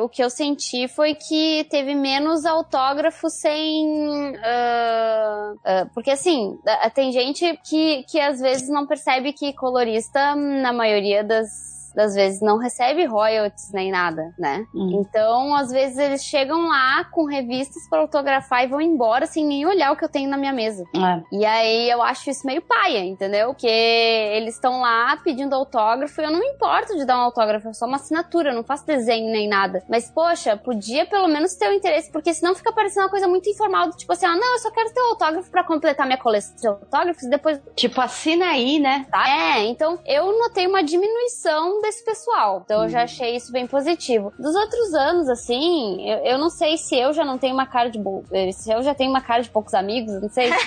o 0.00 0.08
que 0.08 0.22
eu 0.22 0.30
senti 0.30 0.88
foi 0.88 1.14
que 1.14 1.66
teve 1.70 1.94
menos 1.94 2.44
autógrafos 2.44 3.34
sem. 3.34 3.86
Uh, 3.86 5.54
uh, 5.54 5.90
porque 5.94 6.10
assim, 6.10 6.58
tem 6.94 7.12
gente 7.12 7.58
que, 7.64 8.04
que 8.04 8.20
às 8.20 8.40
vezes 8.40 8.68
não 8.68 8.86
percebe 8.86 9.32
que 9.32 9.52
colorista, 9.52 10.34
na 10.34 10.72
maioria 10.72 11.22
das 11.24 11.77
das 11.98 12.14
vezes 12.14 12.40
não 12.40 12.58
recebe 12.58 13.04
royalties 13.06 13.72
nem 13.72 13.90
nada, 13.90 14.32
né? 14.38 14.64
Uhum. 14.72 15.00
Então, 15.00 15.52
às 15.52 15.68
vezes 15.68 15.98
eles 15.98 16.22
chegam 16.22 16.68
lá 16.68 17.04
com 17.06 17.24
revistas 17.24 17.88
para 17.90 17.98
autografar 17.98 18.62
e 18.62 18.68
vão 18.68 18.80
embora 18.80 19.26
sem 19.26 19.44
nem 19.44 19.66
olhar 19.66 19.90
o 19.90 19.96
que 19.96 20.04
eu 20.04 20.08
tenho 20.08 20.30
na 20.30 20.36
minha 20.36 20.52
mesa. 20.52 20.84
É. 20.94 21.36
E 21.36 21.44
aí 21.44 21.90
eu 21.90 22.00
acho 22.00 22.30
isso 22.30 22.46
meio 22.46 22.62
paia, 22.62 23.04
entendeu? 23.04 23.48
Porque 23.48 23.66
eles 23.66 24.54
estão 24.54 24.80
lá 24.80 25.16
pedindo 25.24 25.56
autógrafo 25.56 26.20
e 26.20 26.24
eu 26.24 26.30
não 26.30 26.38
me 26.38 26.46
importo 26.46 26.96
de 26.96 27.04
dar 27.04 27.18
um 27.18 27.22
autógrafo, 27.22 27.68
é 27.68 27.72
só 27.72 27.84
uma 27.84 27.96
assinatura, 27.96 28.50
eu 28.50 28.54
não 28.54 28.62
faço 28.62 28.86
desenho 28.86 29.32
nem 29.32 29.48
nada. 29.48 29.82
Mas, 29.88 30.08
poxa, 30.08 30.56
podia 30.56 31.04
pelo 31.04 31.26
menos 31.26 31.56
ter 31.56 31.66
o 31.66 31.70
um 31.72 31.74
interesse, 31.74 32.12
porque 32.12 32.32
senão 32.32 32.54
fica 32.54 32.72
parecendo 32.72 33.06
uma 33.06 33.10
coisa 33.10 33.26
muito 33.26 33.50
informal, 33.50 33.88
do 33.88 33.96
tipo 33.96 34.12
assim, 34.12 34.26
ah, 34.26 34.36
não, 34.36 34.52
eu 34.52 34.58
só 34.60 34.70
quero 34.70 34.94
ter 34.94 35.00
o 35.00 35.10
autógrafo 35.10 35.50
para 35.50 35.64
completar 35.64 36.06
minha 36.06 36.18
coleção 36.18 36.54
de 36.54 36.68
autógrafos 36.68 37.24
e 37.24 37.28
depois. 37.28 37.60
Tipo, 37.74 38.00
assina 38.00 38.50
aí, 38.50 38.78
né? 38.78 39.04
Tá? 39.10 39.28
É, 39.28 39.64
então 39.64 39.98
eu 40.06 40.38
notei 40.38 40.68
uma 40.68 40.84
diminuição 40.84 41.80
desse 41.88 42.04
pessoal. 42.04 42.62
Então 42.64 42.84
eu 42.84 42.88
já 42.88 42.98
uhum. 42.98 43.04
achei 43.04 43.36
isso 43.36 43.50
bem 43.50 43.66
positivo. 43.66 44.32
Dos 44.38 44.54
outros 44.54 44.94
anos, 44.94 45.28
assim, 45.28 46.08
eu, 46.08 46.18
eu 46.18 46.38
não 46.38 46.50
sei 46.50 46.76
se 46.76 46.96
eu 46.96 47.12
já 47.12 47.24
não 47.24 47.38
tenho 47.38 47.54
uma 47.54 47.66
cara 47.66 47.90
de. 47.90 47.98
Eh, 48.32 48.52
se 48.52 48.70
eu 48.70 48.82
já 48.82 48.94
tenho 48.94 49.10
uma 49.10 49.20
cara 49.20 49.42
de 49.42 49.50
poucos 49.50 49.74
amigos, 49.74 50.20
não 50.20 50.28
sei. 50.28 50.50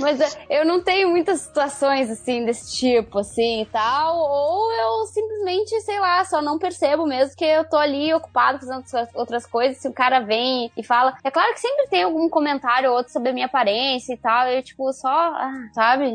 Mas 0.00 0.20
eh, 0.20 0.46
eu 0.48 0.64
não 0.64 0.82
tenho 0.82 1.10
muitas 1.10 1.40
situações 1.42 2.10
assim 2.10 2.44
desse 2.44 2.76
tipo, 2.76 3.18
assim 3.18 3.62
e 3.62 3.66
tal. 3.66 4.16
Ou 4.16 4.72
eu 4.72 5.06
simplesmente, 5.06 5.80
sei 5.82 5.98
lá, 6.00 6.24
só 6.24 6.40
não 6.40 6.58
percebo 6.58 7.06
mesmo 7.06 7.36
que 7.36 7.44
eu 7.44 7.64
tô 7.64 7.76
ali 7.76 8.12
ocupado 8.14 8.58
fazendo 8.58 8.84
outras 9.14 9.46
coisas. 9.46 9.78
Se 9.78 9.88
o 9.88 9.92
cara 9.92 10.20
vem 10.20 10.70
e 10.76 10.82
fala. 10.82 11.16
É 11.22 11.30
claro 11.30 11.52
que 11.52 11.60
sempre 11.60 11.88
tem 11.88 12.02
algum 12.02 12.28
comentário 12.28 12.90
ou 12.90 12.96
outro 12.96 13.12
sobre 13.12 13.30
a 13.30 13.32
minha 13.32 13.46
aparência 13.46 14.14
e 14.14 14.16
tal. 14.16 14.48
Eu, 14.48 14.62
tipo, 14.62 14.92
só, 14.92 15.08
ah, 15.08 15.52
sabe? 15.74 16.10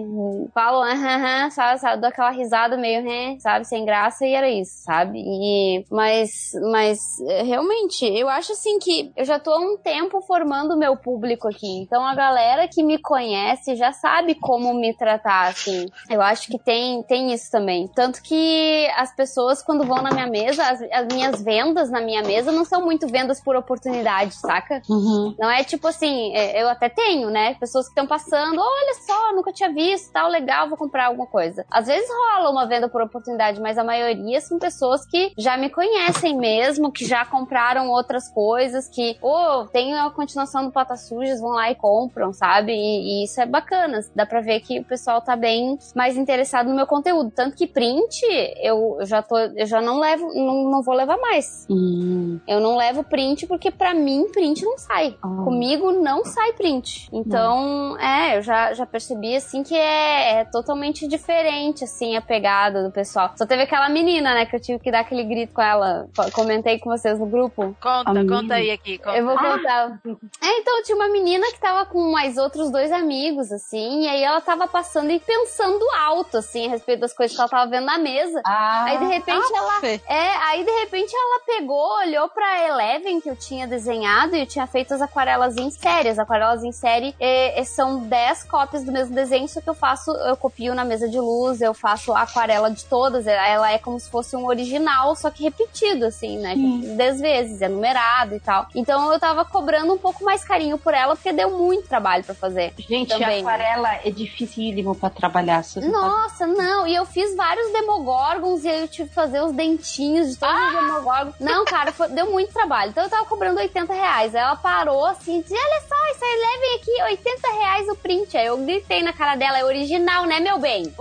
Falo, 0.54 0.82
aham, 0.84 1.50
sabe, 1.50 1.80
sabe? 1.80 2.02
Dou 2.02 2.10
aquela 2.10 2.32
risada 2.32 2.61
meio, 2.70 3.04
né, 3.04 3.38
sabe? 3.40 3.66
Sem 3.66 3.86
graça 3.86 4.26
e 4.26 4.34
era 4.34 4.50
isso, 4.50 4.84
sabe? 4.84 5.20
E, 5.20 5.86
mas, 5.90 6.52
mas 6.72 7.00
eh, 7.28 7.44
realmente, 7.44 8.06
eu 8.06 8.30
acho 8.30 8.52
assim 8.54 8.80
que 8.80 9.12
eu 9.16 9.26
já 9.26 9.40
tô 9.40 9.52
há 9.52 9.60
um 9.60 9.78
tempo 9.78 10.22
formando 10.22 10.74
o 10.74 10.78
meu 10.78 10.96
público 10.98 11.48
aqui. 11.48 11.82
Então 11.82 12.06
a 12.06 12.16
galera 12.16 12.68
que 12.68 12.84
me 12.84 12.98
conhece 12.98 13.76
já 13.76 13.92
sabe 13.92 14.36
como 14.36 14.74
me 14.74 14.94
tratar, 14.94 15.50
assim. 15.50 15.88
Eu 16.10 16.22
acho 16.22 16.48
que 16.48 16.58
tem, 16.58 17.04
tem 17.04 17.34
isso 17.34 17.52
também. 17.52 17.88
Tanto 17.88 18.22
que 18.22 18.88
as 18.96 19.16
pessoas, 19.16 19.62
quando 19.62 19.86
vão 19.86 20.02
na 20.02 20.12
minha 20.12 20.28
mesa, 20.28 20.64
as, 20.64 20.82
as 20.82 21.08
minhas 21.08 21.42
vendas 21.42 21.90
na 21.90 22.02
minha 22.02 22.22
mesa 22.22 22.52
não 22.52 22.66
são 22.66 22.84
muito 22.84 23.08
vendas 23.08 23.42
por 23.42 23.56
oportunidade, 23.56 24.36
saca? 24.36 24.82
Uhum. 24.90 25.36
Não 25.40 25.50
é 25.50 25.64
tipo 25.64 25.88
assim, 25.88 26.36
é, 26.36 26.62
eu 26.62 26.70
até 26.70 26.90
tenho, 26.90 27.30
né? 27.30 27.56
Pessoas 27.56 27.86
que 27.86 27.92
estão 27.92 28.08
passando, 28.08 28.60
olha 28.60 28.94
só, 29.06 29.34
nunca 29.34 29.52
tinha 29.52 29.72
visto, 29.72 30.12
tal, 30.12 30.30
legal, 30.30 30.68
vou 30.68 30.78
comprar 30.78 31.08
alguma 31.08 31.28
coisa. 31.28 31.66
Às 31.70 31.88
vezes 31.88 32.10
rola 32.10 32.41
uma 32.50 32.66
venda 32.66 32.90
por 32.90 33.02
oportunidade, 33.02 33.60
mas 33.62 33.78
a 33.78 33.84
maioria 33.84 34.40
são 34.42 34.58
pessoas 34.58 35.06
que 35.06 35.32
já 35.38 35.58
me 35.58 35.70
conhecem 35.70 36.38
mesmo, 36.38 36.92
que 36.92 37.06
já 37.06 37.26
compraram 37.26 37.90
outras 37.90 38.30
coisas, 38.30 38.88
que, 38.88 39.18
ou 39.22 39.62
oh, 39.62 39.66
tem 39.66 39.94
a 39.94 40.10
continuação 40.10 40.66
do 40.66 40.72
Patas 40.72 41.08
Sujas, 41.08 41.40
vão 41.40 41.52
lá 41.52 41.72
e 41.72 41.76
compram, 41.76 42.34
sabe? 42.34 42.72
E, 42.74 43.22
e, 43.22 43.24
isso 43.26 43.40
é 43.42 43.46
bacana. 43.46 44.00
Dá 44.16 44.26
pra 44.26 44.42
ver 44.42 44.62
que 44.62 44.80
o 44.80 44.84
pessoal 44.84 45.22
tá 45.22 45.36
bem 45.36 45.78
mais 45.96 46.18
interessado 46.18 46.70
no 46.70 46.76
meu 46.76 46.88
conteúdo. 46.88 47.32
Tanto 47.32 47.56
que 47.56 47.68
print, 47.68 48.22
eu, 48.62 48.98
eu 49.00 49.06
já 49.06 49.22
tô, 49.22 49.38
eu 49.38 49.66
já 49.66 49.82
não 49.82 50.00
levo, 50.00 50.34
não, 50.34 50.70
não 50.70 50.82
vou 50.82 50.96
levar 50.96 51.18
mais. 51.18 51.66
Hum. 51.70 52.40
Eu 52.48 52.60
não 52.60 52.76
levo 52.76 53.04
print 53.04 53.48
porque 53.48 53.72
para 53.72 53.94
mim 53.94 54.30
print 54.32 54.64
não 54.64 54.78
sai. 54.78 55.16
Oh. 55.24 55.44
Comigo 55.44 55.92
não 55.92 56.26
sai 56.26 56.54
print. 56.54 57.10
Então, 57.12 57.94
hum. 57.94 57.98
é, 57.98 58.38
eu 58.38 58.42
já, 58.42 58.74
já 58.74 58.86
percebi 58.86 59.36
assim 59.36 59.64
que 59.64 59.76
é, 59.76 60.42
é 60.42 60.46
totalmente 60.46 61.08
diferente, 61.08 61.84
assim, 61.84 62.16
a 62.16 62.22
pegada 62.32 62.82
do 62.82 62.90
pessoal. 62.90 63.34
Só 63.36 63.46
teve 63.46 63.64
aquela 63.64 63.90
menina, 63.90 64.34
né, 64.34 64.46
que 64.46 64.56
eu 64.56 64.60
tive 64.62 64.80
que 64.80 64.90
dar 64.90 65.02
aquele 65.02 65.26
grito 65.26 65.54
com 65.54 65.62
ela. 65.62 66.08
Comentei 66.32 66.80
com 66.80 66.90
vocês 66.90 67.20
no 67.20 67.26
grupo. 67.26 67.76
Conta, 67.82 68.10
a 68.10 68.26
conta 68.26 68.54
aí 68.54 68.72
aqui. 68.72 68.98
Conta. 68.98 69.18
Eu 69.18 69.26
vou 69.26 69.38
contar. 69.38 70.00
Ah. 70.06 70.16
É, 70.42 70.60
então 70.60 70.82
tinha 70.84 70.96
uma 70.96 71.10
menina 71.10 71.46
que 71.48 71.60
tava 71.60 71.86
com 71.86 72.10
mais 72.10 72.38
outros 72.38 72.72
dois 72.72 72.90
amigos, 72.90 73.52
assim, 73.52 74.04
e 74.04 74.08
aí 74.08 74.24
ela 74.24 74.40
tava 74.40 74.66
passando 74.66 75.12
e 75.12 75.20
pensando 75.20 75.86
alto, 76.00 76.38
assim, 76.38 76.68
a 76.68 76.70
respeito 76.70 77.02
das 77.02 77.12
coisas 77.12 77.36
que 77.36 77.42
ela 77.42 77.50
tava 77.50 77.70
vendo 77.70 77.86
na 77.86 77.98
mesa. 77.98 78.42
Ah, 78.46 78.86
aí 78.86 78.98
de 78.98 79.06
repente 79.06 79.46
ah, 79.54 79.58
ela. 79.58 79.80
Fê. 79.82 80.02
É, 80.08 80.30
aí 80.46 80.64
de 80.64 80.72
repente 80.72 81.14
ela 81.14 81.42
pegou, 81.46 81.98
olhou 82.00 82.30
pra 82.30 82.66
Eleven 82.66 83.20
que 83.20 83.30
eu 83.30 83.36
tinha 83.36 83.68
desenhado 83.68 84.38
e 84.38 84.40
eu 84.40 84.48
tinha 84.48 84.66
feito 84.68 84.94
as 84.94 85.02
aquarelas 85.02 85.58
em 85.58 85.70
série. 85.70 86.08
As 86.08 86.18
aquarelas 86.18 86.64
em 86.64 86.72
série 86.72 87.14
é, 87.20 87.62
são 87.66 88.00
10 88.00 88.46
cópias 88.46 88.86
do 88.86 88.92
mesmo 88.92 89.14
desenho, 89.14 89.50
só 89.50 89.60
que 89.60 89.70
eu 89.70 89.74
faço, 89.74 90.12
eu 90.12 90.38
copio 90.38 90.74
na 90.74 90.86
mesa 90.86 91.10
de 91.10 91.20
luz, 91.20 91.60
eu 91.60 91.74
faço 91.74 92.14
a 92.14 92.21
aquarela 92.24 92.70
de 92.70 92.84
todas, 92.86 93.26
ela 93.28 93.72
é 93.72 93.78
como 93.78 94.00
se 94.00 94.10
fosse 94.10 94.36
um 94.36 94.46
original, 94.46 95.16
só 95.16 95.30
que 95.30 95.44
repetido, 95.44 96.06
assim, 96.06 96.38
né? 96.40 96.54
Hum. 96.56 96.96
Dez 96.96 97.20
vezes, 97.20 97.62
é 97.62 97.68
numerado 97.68 98.36
e 98.36 98.40
tal. 98.40 98.68
Então 98.76 99.12
eu 99.12 99.20
tava 99.20 99.44
cobrando 99.46 99.94
um 99.94 99.98
pouco 99.98 100.24
mais 100.24 100.44
carinho 100.44 100.78
por 100.78 100.94
ela, 100.94 101.16
porque 101.16 101.32
deu 101.34 101.52
muito 101.52 101.88
trabalho 101.88 102.24
para 102.24 102.36
fazer. 102.36 102.74
Gente, 102.78 103.10
também. 103.10 103.42
aquarela 103.42 103.96
é 104.04 104.10
dificílimo 104.12 104.96
pra 104.96 105.10
trabalhar. 105.10 105.64
Nossa, 105.92 106.48
não. 106.48 106.88
E 106.88 106.96
eu 106.96 107.06
fiz 107.06 107.36
vários 107.36 107.72
demogorgons 107.72 108.64
e 108.64 108.70
aí 108.70 108.82
eu 108.82 108.88
tive 108.88 109.10
que 109.10 109.16
fazer 109.16 109.42
os 109.42 109.52
dentinhos 109.52 110.32
de 110.32 110.38
todos 110.38 110.56
os 110.56 110.74
demogorgons. 110.74 111.36
Não, 111.40 111.66
cara, 111.66 111.92
foi- 111.92 112.10
deu 112.10 112.32
muito 112.32 112.54
trabalho. 112.54 112.90
Então 112.92 113.04
eu 113.04 113.10
tava 113.10 113.26
cobrando 113.26 113.60
80 113.60 113.94
reais. 113.94 114.34
Aí 114.36 114.42
ela 114.42 114.56
parou 114.56 115.06
assim 115.06 115.40
e 115.40 115.42
disse: 115.42 115.54
Olha 115.54 115.82
só, 115.88 115.96
isso 116.16 116.24
aí, 116.24 116.40
levem 116.40 116.76
aqui 116.76 117.04
80 117.12 117.48
reais 117.60 117.88
o 117.90 117.96
print. 117.96 118.38
Aí 118.38 118.46
eu 118.48 118.58
gritei 118.58 119.02
na 119.04 119.14
cara 119.14 119.36
dela: 119.36 119.60
É 119.60 119.66
original, 119.66 120.26
né, 120.26 120.40
meu 120.40 120.58
bem? 120.60 120.92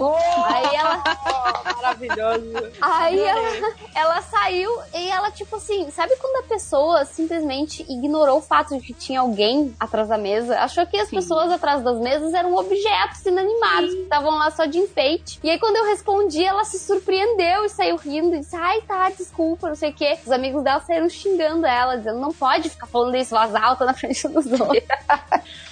Aí 0.46 0.74
ela. 0.76 1.09
Maravilhoso. 1.76 2.72
Aí 2.80 3.18
ela, 3.18 3.74
ela 3.94 4.22
saiu 4.22 4.70
e 4.94 5.08
ela, 5.08 5.30
tipo 5.30 5.56
assim, 5.56 5.90
sabe 5.90 6.14
quando 6.16 6.44
a 6.44 6.48
pessoa 6.48 7.04
simplesmente 7.04 7.82
ignorou 7.82 8.38
o 8.38 8.42
fato 8.42 8.76
de 8.76 8.84
que 8.84 8.94
tinha 8.94 9.20
alguém 9.20 9.74
atrás 9.78 10.08
da 10.08 10.18
mesa? 10.18 10.58
Achou 10.60 10.86
que 10.86 10.96
as 10.96 11.10
pessoas 11.10 11.50
atrás 11.50 11.82
das 11.82 11.98
mesas 11.98 12.32
eram 12.34 12.54
objetos 12.54 13.24
inanimados 13.24 13.94
que 13.94 14.02
estavam 14.02 14.32
lá 14.38 14.50
só 14.50 14.66
de 14.66 14.78
enfeite. 14.78 15.40
E 15.42 15.50
aí, 15.50 15.58
quando 15.58 15.76
eu 15.76 15.84
respondi, 15.86 16.44
ela 16.44 16.64
se 16.64 16.78
surpreendeu 16.78 17.64
e 17.64 17.68
saiu 17.68 17.96
rindo 17.96 18.36
e 18.36 18.40
disse: 18.40 18.56
Ai, 18.56 18.80
tá, 18.82 19.10
desculpa, 19.10 19.68
não 19.68 19.74
sei 19.74 19.90
o 19.90 19.94
quê. 19.94 20.18
Os 20.24 20.30
amigos 20.30 20.62
dela 20.62 20.80
saíram 20.80 21.08
xingando 21.08 21.66
ela, 21.66 21.96
dizendo: 21.96 22.18
Não 22.18 22.32
pode 22.32 22.68
ficar 22.70 22.86
falando 22.86 23.16
isso 23.16 23.34
voz 23.34 23.54
alta 23.54 23.84
na 23.84 23.94
frente 23.94 24.26
dos 24.28 24.46
outros. 24.46 24.82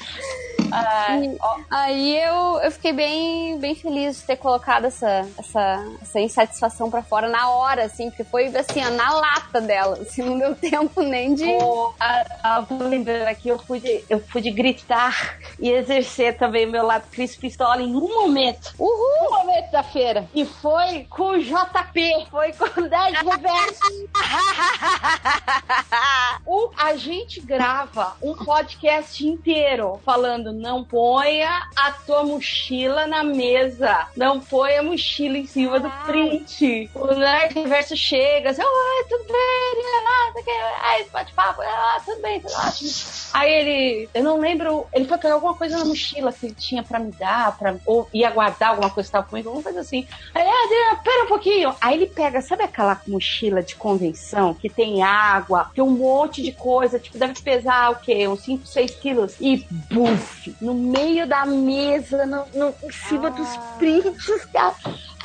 Ah, 0.72 1.18
aí 1.70 2.18
eu, 2.20 2.58
eu 2.60 2.70
fiquei 2.70 2.92
bem, 2.92 3.58
bem 3.58 3.74
feliz 3.74 4.18
de 4.18 4.22
ter 4.24 4.36
colocado 4.36 4.86
essa, 4.86 5.26
essa, 5.38 5.84
essa 6.02 6.20
insatisfação 6.20 6.90
pra 6.90 7.02
fora 7.02 7.28
na 7.28 7.50
hora, 7.50 7.84
assim, 7.84 8.10
porque 8.10 8.24
foi 8.24 8.46
assim, 8.56 8.84
ó, 8.86 8.90
na 8.90 9.12
lata 9.14 9.60
dela. 9.60 9.98
Assim, 10.00 10.22
não 10.22 10.38
deu 10.38 10.54
tempo 10.56 11.02
nem 11.02 11.34
de. 11.34 11.44
o- 11.44 11.92
a- 11.98 12.24
a- 12.42 12.60
vou 12.60 12.86
lembrando 12.88 13.26
aqui, 13.26 13.48
eu 13.48 13.58
pude, 13.58 14.04
eu 14.08 14.20
pude 14.20 14.50
gritar 14.50 15.38
e 15.58 15.70
exercer 15.70 16.36
também 16.36 16.66
meu 16.66 16.84
lado 16.84 17.04
Cris 17.10 17.36
Pistola 17.36 17.82
em 17.82 17.94
um 17.94 18.08
momento. 18.22 18.74
Uhul! 18.78 19.28
Um 19.28 19.30
momento 19.38 19.70
da 19.70 19.82
feira. 19.82 20.28
E 20.34 20.44
foi 20.44 21.06
com 21.10 21.30
o 21.32 21.38
JP, 21.42 22.26
foi 22.30 22.52
com 22.52 22.80
o 22.80 22.88
10 22.88 23.18
Reverso. 23.18 24.08
O- 26.46 26.70
a 26.76 26.94
gente 26.96 27.40
grava 27.40 28.16
um 28.22 28.34
podcast 28.34 29.26
inteiro 29.26 30.00
falando 30.04 30.52
não 30.58 30.84
ponha 30.84 31.62
a 31.76 31.92
tua 31.92 32.24
mochila 32.24 33.06
na 33.06 33.22
mesa, 33.22 34.08
não 34.16 34.40
ponha 34.40 34.80
a 34.80 34.82
mochila 34.82 35.38
em 35.38 35.46
cima 35.46 35.78
do 35.78 35.90
print. 36.04 36.90
O 36.94 37.06
Nerd 37.06 37.54
Reverso 37.54 37.96
chega, 37.96 38.50
assim, 38.50 38.62
oi, 38.62 39.04
tudo 39.08 39.24
bem, 39.24 39.78
ah, 40.06 40.42
que, 40.42 40.50
aí 40.50 41.06
bate 41.12 41.32
papo, 41.32 41.62
ah, 41.62 42.00
tudo 42.04 42.20
bem, 42.20 42.40
tudo 42.40 42.52
ótimo. 42.54 42.90
Aí 43.32 43.52
ele, 43.52 44.08
eu 44.12 44.22
não 44.22 44.38
lembro, 44.38 44.86
ele 44.92 45.04
foi 45.04 45.18
pegar 45.18 45.34
alguma 45.34 45.54
coisa 45.54 45.78
na 45.78 45.84
mochila 45.84 46.32
que 46.32 46.46
ele 46.46 46.54
tinha 46.54 46.82
pra 46.82 46.98
me 46.98 47.12
dar, 47.12 47.56
pra, 47.56 47.76
ou 47.86 48.08
ia 48.12 48.30
guardar 48.30 48.70
alguma 48.70 48.90
coisa 48.90 49.08
que 49.08 49.12
tava 49.12 49.26
comigo, 49.26 49.48
alguma 49.48 49.62
coisa 49.62 49.80
assim. 49.80 50.06
Aí, 50.34 50.46
ah, 50.46 50.96
pera 50.96 51.24
um 51.24 51.28
pouquinho. 51.28 51.74
Aí 51.80 51.94
ele 51.94 52.06
pega, 52.06 52.40
sabe 52.40 52.62
aquela 52.62 53.00
mochila 53.06 53.62
de 53.62 53.76
convenção 53.76 54.54
que 54.54 54.68
tem 54.68 55.02
água, 55.02 55.70
tem 55.74 55.84
um 55.84 55.90
monte 55.90 56.42
de 56.42 56.52
coisa, 56.52 56.98
tipo, 56.98 57.18
deve 57.18 57.40
pesar 57.40 57.90
o 57.90 57.96
quê? 57.96 58.26
Uns 58.26 58.40
5, 58.40 58.66
6 58.66 58.90
quilos. 58.96 59.36
E 59.40 59.66
buf, 59.90 60.47
no 60.60 60.74
meio 60.74 61.26
da 61.26 61.44
mesa, 61.46 62.26
no, 62.26 62.44
no- 62.54 62.74
em 62.82 62.90
cima 62.92 63.30
dos 63.30 63.48
prints, 63.78 64.44
cara. 64.52 64.74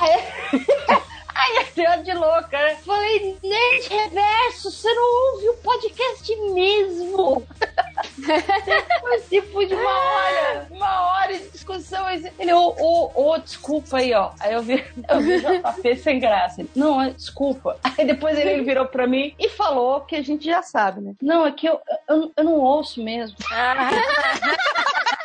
Aí, 0.00 0.22
Aí 1.36 1.66
eu 1.76 2.02
de 2.04 2.12
louca, 2.12 2.56
né? 2.56 2.76
Falei, 2.86 3.36
Nerd 3.42 3.88
Reverso, 3.88 4.70
você 4.70 4.88
não 4.94 5.32
ouve 5.34 5.48
o 5.48 5.54
podcast 5.54 6.36
mesmo? 6.52 7.46
Depois 8.16 9.28
tipo 9.28 9.66
de 9.66 9.74
uma 9.74 9.90
hora, 9.90 10.66
uma 10.70 11.00
hora 11.00 11.36
de 11.36 11.48
discussão. 11.50 12.08
Ele, 12.08 12.52
ô, 12.52 12.74
ô, 12.78 13.30
ô, 13.32 13.38
desculpa 13.38 13.98
aí, 13.98 14.14
ó. 14.14 14.30
Aí 14.38 14.52
eu 14.54 14.62
vi, 14.62 14.74
eu 15.08 15.20
vi 15.20 15.34
o 15.34 15.40
JP 15.40 15.96
sem 15.96 16.20
graça. 16.20 16.60
Ele, 16.60 16.70
não, 16.74 17.02
é, 17.02 17.10
desculpa. 17.10 17.78
Aí 17.82 18.06
depois 18.06 18.38
ele 18.38 18.62
virou 18.62 18.86
pra 18.86 19.06
mim 19.06 19.34
e 19.38 19.48
falou 19.48 20.02
que 20.02 20.14
a 20.14 20.22
gente 20.22 20.44
já 20.44 20.62
sabe, 20.62 21.00
né? 21.00 21.14
Não, 21.20 21.44
é 21.44 21.50
que 21.52 21.66
eu, 21.68 21.80
eu, 22.08 22.32
eu 22.36 22.44
não 22.44 22.54
ouço 22.60 23.02
mesmo. 23.02 23.36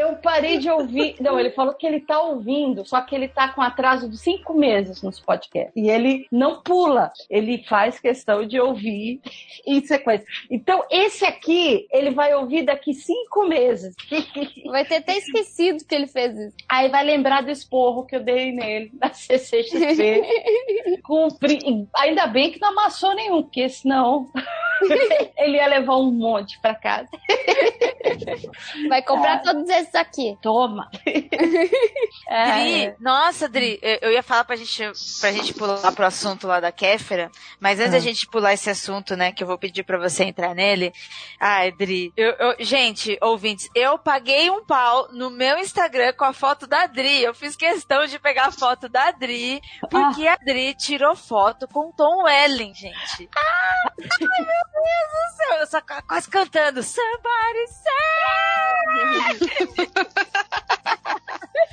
Eu 0.00 0.16
parei 0.16 0.58
de 0.58 0.70
ouvir. 0.70 1.16
Não, 1.20 1.38
ele 1.38 1.50
falou 1.50 1.74
que 1.74 1.86
ele 1.86 2.00
tá 2.00 2.20
ouvindo, 2.20 2.84
só 2.86 3.00
que 3.02 3.14
ele 3.14 3.28
tá 3.28 3.48
com 3.48 3.60
atraso 3.60 4.08
de 4.08 4.16
cinco 4.18 4.54
meses 4.54 5.02
nos 5.02 5.20
podcasts. 5.20 5.72
E 5.76 5.90
ele 5.90 6.26
não 6.32 6.60
pula, 6.62 7.12
ele 7.28 7.64
faz 7.68 8.00
questão 8.00 8.46
de 8.46 8.58
ouvir 8.60 9.20
em 9.66 9.84
sequência. 9.84 10.26
Então, 10.50 10.84
esse 10.90 11.24
aqui, 11.24 11.86
ele 11.92 12.10
vai 12.10 12.34
ouvir 12.34 12.62
daqui 12.62 12.94
cinco 12.94 13.46
meses. 13.46 13.94
Vai 14.70 14.84
ter 14.84 14.96
até 14.96 15.16
esquecido 15.18 15.84
que 15.84 15.94
ele 15.94 16.06
fez 16.06 16.36
isso. 16.38 16.56
Aí 16.68 16.88
vai 16.88 17.04
lembrar 17.04 17.42
do 17.42 17.50
esporro 17.50 18.04
que 18.06 18.14
eu 18.16 18.20
dei 18.22 18.52
nele 18.52 18.90
na 19.00 19.12
CCXP. 19.12 20.22
Com 21.02 21.26
o 21.26 21.34
pri- 21.38 21.86
Ainda 21.96 22.26
bem 22.26 22.50
que 22.52 22.60
não 22.60 22.68
amassou 22.70 23.14
nenhum, 23.14 23.42
porque 23.42 23.68
senão 23.68 24.28
ele 25.36 25.56
ia 25.56 25.66
levar 25.66 25.96
um 25.96 26.10
monte 26.12 26.60
pra 26.60 26.74
casa. 26.74 27.08
Vai 28.88 29.02
comprar 29.02 29.42
todos 29.42 29.68
esses 29.68 29.89
aqui. 29.96 30.36
Toma! 30.42 30.88
É. 32.32 32.60
Dri, 32.60 32.94
nossa, 33.00 33.48
Dri, 33.48 33.78
eu- 33.82 34.12
ia 34.12 34.22
falar 34.22 34.44
pra 34.44 34.54
gente, 34.54 34.80
pra 35.20 35.32
gente 35.32 35.52
pular 35.52 35.92
pro 35.92 36.04
assunto 36.06 36.46
lá 36.46 36.60
da 36.60 36.70
Kéfera, 36.70 37.28
mas 37.58 37.80
antes 37.80 37.90
da 37.92 37.98
gente 37.98 38.26
pular 38.28 38.52
esse 38.52 38.70
assunto, 38.70 39.16
né, 39.16 39.32
que 39.32 39.42
eu 39.42 39.48
vou 39.48 39.58
pedir 39.58 39.82
pra 39.82 39.98
você 39.98 40.24
entrar 40.24 40.54
nele. 40.54 40.92
Ai, 41.40 41.72
Dri, 41.72 42.12
eu, 42.16 42.30
eu- 42.38 42.56
gente, 42.60 43.18
ouvintes, 43.20 43.68
eu 43.74 43.98
paguei 43.98 44.48
um 44.48 44.64
pau 44.64 45.08
no 45.12 45.28
meu 45.28 45.58
Instagram 45.58 46.12
com 46.12 46.24
a 46.24 46.32
foto 46.32 46.68
da 46.68 46.86
Dri. 46.86 47.20
Eu 47.22 47.34
fiz 47.34 47.56
questão 47.56 48.06
de 48.06 48.16
pegar 48.18 48.46
a 48.46 48.52
foto 48.52 48.88
da 48.88 49.10
Dri, 49.10 49.60
porque 49.90 50.26
a 50.28 50.36
Dri 50.36 50.74
tirou 50.74 51.16
foto 51.16 51.66
com 51.66 51.90
Tom 51.92 52.22
Welling, 52.24 52.72
gente. 52.74 53.28
Ai, 53.36 53.90
meu 54.20 54.69
Deus 54.82 55.10
do 55.12 55.36
céu, 55.36 55.58
eu 55.58 55.66
só 55.66 55.80
quase 56.06 56.28
cantando 56.30 56.82
Somebody 56.82 57.66
Save! 57.68 59.10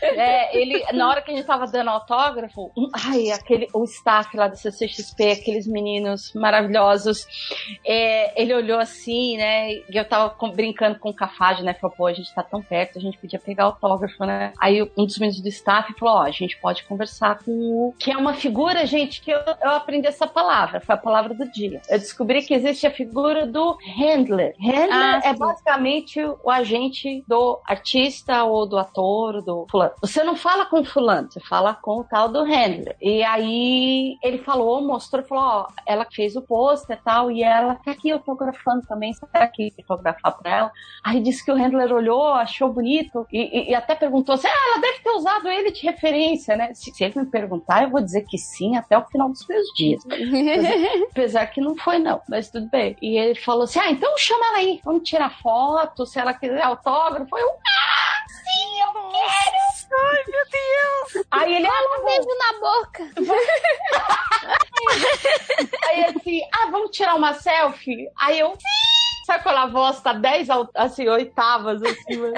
É, 0.17 0.55
ele, 0.57 0.83
na 0.93 1.09
hora 1.09 1.21
que 1.21 1.31
a 1.31 1.35
gente 1.35 1.45
tava 1.45 1.65
dando 1.67 1.89
autógrafo, 1.89 2.71
um- 2.77 2.89
ai, 2.93 3.31
aquele, 3.31 3.67
o 3.73 3.83
staff 3.83 4.35
lá 4.35 4.47
do 4.47 4.55
CCXP, 4.55 5.31
aqueles 5.31 5.67
meninos 5.67 6.33
maravilhosos, 6.33 7.25
é, 7.85 8.39
ele 8.41 8.53
olhou 8.53 8.79
assim, 8.79 9.37
né, 9.37 9.71
e 9.73 9.85
eu 9.91 10.05
tava 10.05 10.29
com- 10.31 10.51
brincando 10.51 10.99
com 10.99 11.09
o 11.09 11.13
Cafage, 11.13 11.63
né, 11.63 11.73
falou, 11.73 11.95
pô, 11.95 12.05
a 12.07 12.13
gente 12.13 12.33
tá 12.33 12.43
tão 12.43 12.61
perto, 12.61 12.97
a 12.97 13.01
gente 13.01 13.17
podia 13.17 13.39
pegar 13.39 13.65
autógrafo, 13.65 14.23
né, 14.25 14.53
aí 14.59 14.81
um 14.97 15.05
dos 15.05 15.17
meninos 15.17 15.41
do 15.41 15.47
staff 15.49 15.93
falou, 15.99 16.15
ó, 16.15 16.21
a 16.23 16.31
gente 16.31 16.57
pode 16.59 16.83
conversar 16.83 17.39
com 17.43 17.51
o, 17.51 17.93
que 17.99 18.11
é 18.11 18.17
uma 18.17 18.33
figura, 18.33 18.85
gente, 18.85 19.21
que 19.21 19.31
eu, 19.31 19.39
eu 19.61 19.71
aprendi 19.71 20.07
essa 20.07 20.27
palavra, 20.27 20.79
foi 20.81 20.95
a 20.95 20.97
palavra 20.97 21.33
do 21.33 21.49
dia. 21.51 21.81
Eu 21.89 21.99
descobri 21.99 22.41
que 22.43 22.53
existe 22.53 22.85
a 22.87 22.91
figura 22.91 23.45
do 23.45 23.77
handler. 23.97 24.53
Handler 24.59 24.89
Ah, 24.91 25.21
é 25.23 25.33
basicamente 25.33 26.19
o 26.43 26.49
agente 26.49 27.23
do 27.27 27.59
artista 27.65 28.43
ou 28.43 28.67
do 28.67 28.77
ator, 28.77 29.41
do 29.43 29.65
fulano. 29.69 29.86
Você 30.01 30.23
não 30.23 30.35
fala 30.35 30.65
com 30.65 30.83
fulano, 30.83 31.31
você 31.31 31.39
fala 31.39 31.73
com 31.73 31.99
o 31.99 32.03
tal 32.03 32.29
do 32.29 32.43
handler. 32.43 32.95
E 33.01 33.23
aí 33.23 34.17
ele 34.23 34.39
falou, 34.39 34.81
mostrou, 34.81 35.23
falou, 35.23 35.43
ó, 35.43 35.67
ela 35.85 36.05
fez 36.11 36.35
o 36.35 36.41
pôster 36.41 36.97
e 36.97 37.03
tal, 37.03 37.31
e 37.31 37.43
ela 37.43 37.75
tá 37.75 37.91
aqui 37.91 38.11
autografando 38.11 38.85
também, 38.87 39.13
você 39.13 39.25
tá 39.27 39.39
aqui 39.43 39.73
autografar 39.87 40.37
pra 40.37 40.51
ela. 40.57 40.71
Aí 41.03 41.19
disse 41.21 41.43
que 41.43 41.51
o 41.51 41.55
handler 41.55 41.91
olhou, 41.93 42.27
achou 42.33 42.71
bonito, 42.71 43.25
e, 43.31 43.39
e- 43.41 43.71
e 43.71 43.75
até 43.75 43.95
perguntou 43.95 44.35
assim, 44.35 44.47
ah, 44.47 44.71
ela 44.71 44.81
deve 44.81 44.99
ter 44.99 45.09
usado 45.11 45.47
ele 45.47 45.71
de 45.71 45.81
referência, 45.85 46.55
né? 46.55 46.73
Se, 46.73 46.91
se 46.91 47.03
ele 47.03 47.19
me 47.19 47.25
perguntar, 47.25 47.83
eu 47.83 47.89
vou 47.89 48.01
dizer 48.01 48.25
que 48.25 48.37
sim 48.37 48.75
até 48.77 48.97
o 48.97 49.05
final 49.05 49.29
dos 49.29 49.45
meus 49.47 49.65
dias. 49.75 50.03
Apesar 51.11 51.45
que 51.47 51.61
não 51.61 51.75
foi, 51.75 51.99
não, 51.99 52.21
mas 52.29 52.49
tudo 52.49 52.67
bem. 52.69 52.95
E 53.01 53.17
ele 53.17 53.35
falou 53.35 53.63
assim: 53.63 53.79
ah, 53.79 53.91
então 53.91 54.17
chama 54.17 54.45
ela 54.47 54.57
aí, 54.57 54.81
vamos 54.83 55.07
tirar 55.07 55.29
foto, 55.41 56.05
se 56.05 56.19
ela 56.19 56.33
quiser 56.33 56.61
autógrafo. 56.61 57.37
Eu, 57.37 57.47
ah, 57.49 58.06
sim, 58.27 58.81
eu 58.81 58.91
quero! 58.93 59.57
Ai, 59.99 60.23
meu 60.27 60.45
Deus! 60.51 61.25
Aí 61.31 61.55
ele, 61.55 61.67
ah, 61.67 61.99
Um 61.99 62.05
beijo 62.05 62.27
na 62.37 62.53
boca. 62.59 63.03
aí 65.87 66.05
assim, 66.05 66.41
ah, 66.53 66.67
vamos 66.71 66.91
tirar 66.91 67.15
uma 67.15 67.33
selfie? 67.33 68.07
Aí 68.19 68.39
eu, 68.39 68.51
sim! 68.51 69.25
Sabe 69.25 69.43
quando 69.43 69.57
a 69.57 69.65
voz 69.67 69.99
tá 70.01 70.13
10 70.13 70.49
al- 70.49 70.69
assim, 70.73 71.07
oitavas 71.09 71.81
acima? 71.83 72.31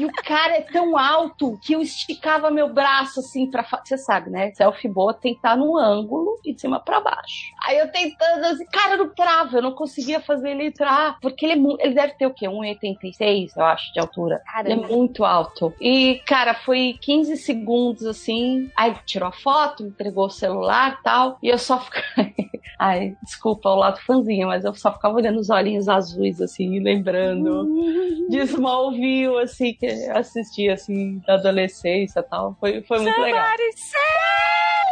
E 0.00 0.04
o 0.04 0.12
cara 0.12 0.56
é 0.56 0.60
tão 0.60 0.96
alto 0.96 1.58
que 1.62 1.72
eu 1.72 1.80
esticava 1.80 2.50
meu 2.50 2.72
braço 2.72 3.20
assim 3.20 3.50
pra. 3.50 3.64
Você 3.84 3.96
sabe, 3.96 4.30
né? 4.30 4.52
Selfie 4.52 4.88
boa 4.88 5.14
tem 5.14 5.32
que 5.32 5.38
estar 5.38 5.56
no 5.56 5.76
ângulo 5.78 6.38
e 6.44 6.54
de 6.54 6.60
cima 6.60 6.80
pra 6.80 7.00
baixo. 7.00 7.52
Aí 7.64 7.78
eu 7.78 7.90
tentando 7.90 8.44
assim, 8.44 8.66
cara, 8.66 8.96
não 8.96 9.08
trava, 9.08 9.58
eu 9.58 9.62
não 9.62 9.72
conseguia 9.72 10.20
fazer 10.20 10.50
ele 10.50 10.66
entrar. 10.66 11.18
Porque 11.20 11.46
ele, 11.46 11.54
é 11.54 11.86
ele 11.86 11.94
deve 11.94 12.14
ter 12.14 12.26
o 12.26 12.34
quê? 12.34 12.46
1,86, 12.46 13.50
eu 13.56 13.64
acho, 13.64 13.92
de 13.92 14.00
altura. 14.00 14.42
Ele 14.60 14.72
é 14.72 14.76
Caramba. 14.76 14.88
muito 14.88 15.24
alto. 15.24 15.72
E, 15.80 16.20
cara, 16.26 16.54
foi 16.54 16.98
15 17.00 17.36
segundos 17.36 18.04
assim. 18.04 18.70
Aí 18.76 18.94
tirou 19.04 19.28
a 19.28 19.32
foto, 19.32 19.84
entregou 19.84 20.26
o 20.26 20.30
celular 20.30 20.98
e 20.98 21.02
tal. 21.02 21.38
E 21.42 21.48
eu 21.48 21.58
só 21.58 21.80
fiquei. 21.80 22.34
Ai, 22.78 23.16
desculpa 23.22 23.70
o 23.70 23.76
lado 23.76 24.00
fãzinho, 24.00 24.48
mas 24.48 24.64
eu 24.64 24.74
só 24.74 24.92
ficava 24.92 25.14
olhando 25.14 25.38
os 25.38 25.48
olhinhos 25.48 25.88
azuis, 25.88 26.42
assim, 26.42 26.78
lembrando 26.80 27.66
de 28.28 28.38
Smallville, 28.40 29.38
assim, 29.38 29.72
que 29.72 29.85
eu 29.86 30.16
assisti, 30.16 30.68
assim, 30.68 31.18
da 31.26 31.34
adolescência 31.34 32.20
e 32.20 32.22
tal. 32.22 32.56
Foi, 32.60 32.82
foi 32.82 33.00
muito 33.00 33.20
legal. 33.20 33.46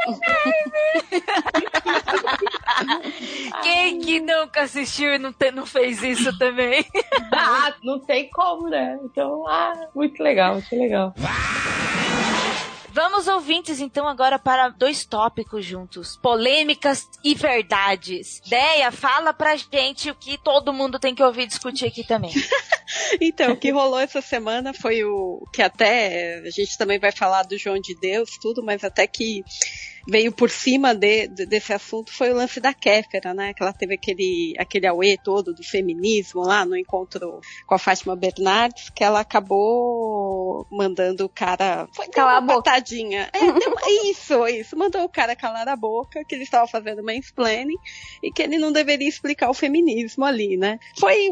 Quem 3.62 4.00
que 4.00 4.20
nunca 4.20 4.62
assistiu 4.62 5.14
e 5.14 5.18
não, 5.18 5.32
te- 5.32 5.50
não 5.50 5.66
fez 5.66 6.02
isso 6.02 6.36
também? 6.38 6.84
Ah, 7.36 7.74
não 7.82 7.98
tem 8.00 8.28
como, 8.30 8.68
né? 8.68 8.96
Então, 9.04 9.46
ah, 9.48 9.88
muito 9.94 10.22
legal, 10.22 10.54
muito 10.54 10.76
legal. 10.76 11.12
Vamos, 12.94 13.26
ouvintes, 13.26 13.80
então, 13.80 14.06
agora 14.06 14.38
para 14.38 14.68
dois 14.68 15.04
tópicos 15.04 15.66
juntos: 15.66 16.16
polêmicas 16.22 17.08
e 17.24 17.34
verdades. 17.34 18.40
Deia, 18.46 18.92
fala 18.92 19.34
pra 19.34 19.56
gente 19.56 20.10
o 20.10 20.14
que 20.14 20.38
todo 20.38 20.72
mundo 20.72 20.96
tem 21.00 21.12
que 21.12 21.22
ouvir 21.22 21.48
discutir 21.48 21.86
aqui 21.86 22.06
também. 22.06 22.30
Então, 23.18 23.52
o 23.52 23.56
que 23.56 23.70
rolou 23.70 23.98
essa 23.98 24.20
semana 24.20 24.74
foi 24.74 25.02
o 25.04 25.42
que 25.52 25.62
até 25.62 26.42
a 26.46 26.50
gente 26.50 26.76
também 26.76 26.98
vai 26.98 27.10
falar 27.10 27.42
do 27.42 27.56
João 27.56 27.78
de 27.78 27.94
Deus, 27.98 28.30
tudo, 28.40 28.62
mas 28.62 28.84
até 28.84 29.06
que 29.06 29.42
veio 30.06 30.30
por 30.32 30.50
cima 30.50 30.94
de- 30.94 31.26
de- 31.28 31.46
desse 31.46 31.72
assunto 31.72 32.12
foi 32.12 32.30
o 32.30 32.34
lance 32.34 32.60
da 32.60 32.72
Kéfera, 32.74 33.32
né? 33.34 33.54
Que 33.54 33.62
ela 33.62 33.72
teve 33.72 33.94
aquele, 33.94 34.54
aquele 34.58 34.86
auê 34.86 35.16
todo 35.16 35.54
do 35.54 35.62
feminismo 35.62 36.42
lá 36.42 36.64
no 36.64 36.76
encontro 36.76 37.40
com 37.66 37.74
a 37.74 37.78
Fátima 37.78 38.14
Bernardes, 38.14 38.90
que 38.90 39.02
ela 39.02 39.20
acabou 39.20 40.66
mandando 40.70 41.24
o 41.24 41.28
cara. 41.28 41.88
Foi 41.94 42.06
Calar 42.08 42.34
uma 42.42 42.52
a 42.52 42.56
boca. 42.56 42.70
patadinha. 42.70 43.28
É, 43.32 43.40
deu 43.52 43.74
isso, 44.10 44.46
isso. 44.48 44.76
Mandou 44.76 45.02
o 45.04 45.08
cara 45.08 45.34
calar 45.34 45.68
a 45.68 45.76
boca, 45.76 46.24
que 46.24 46.34
ele 46.34 46.44
estava 46.44 46.66
fazendo 46.66 47.02
mansplaining 47.02 47.76
e 48.22 48.30
que 48.30 48.42
ele 48.42 48.58
não 48.58 48.72
deveria 48.72 49.08
explicar 49.08 49.50
o 49.50 49.54
feminismo 49.54 50.24
ali, 50.24 50.56
né? 50.56 50.78
Foi 50.98 51.30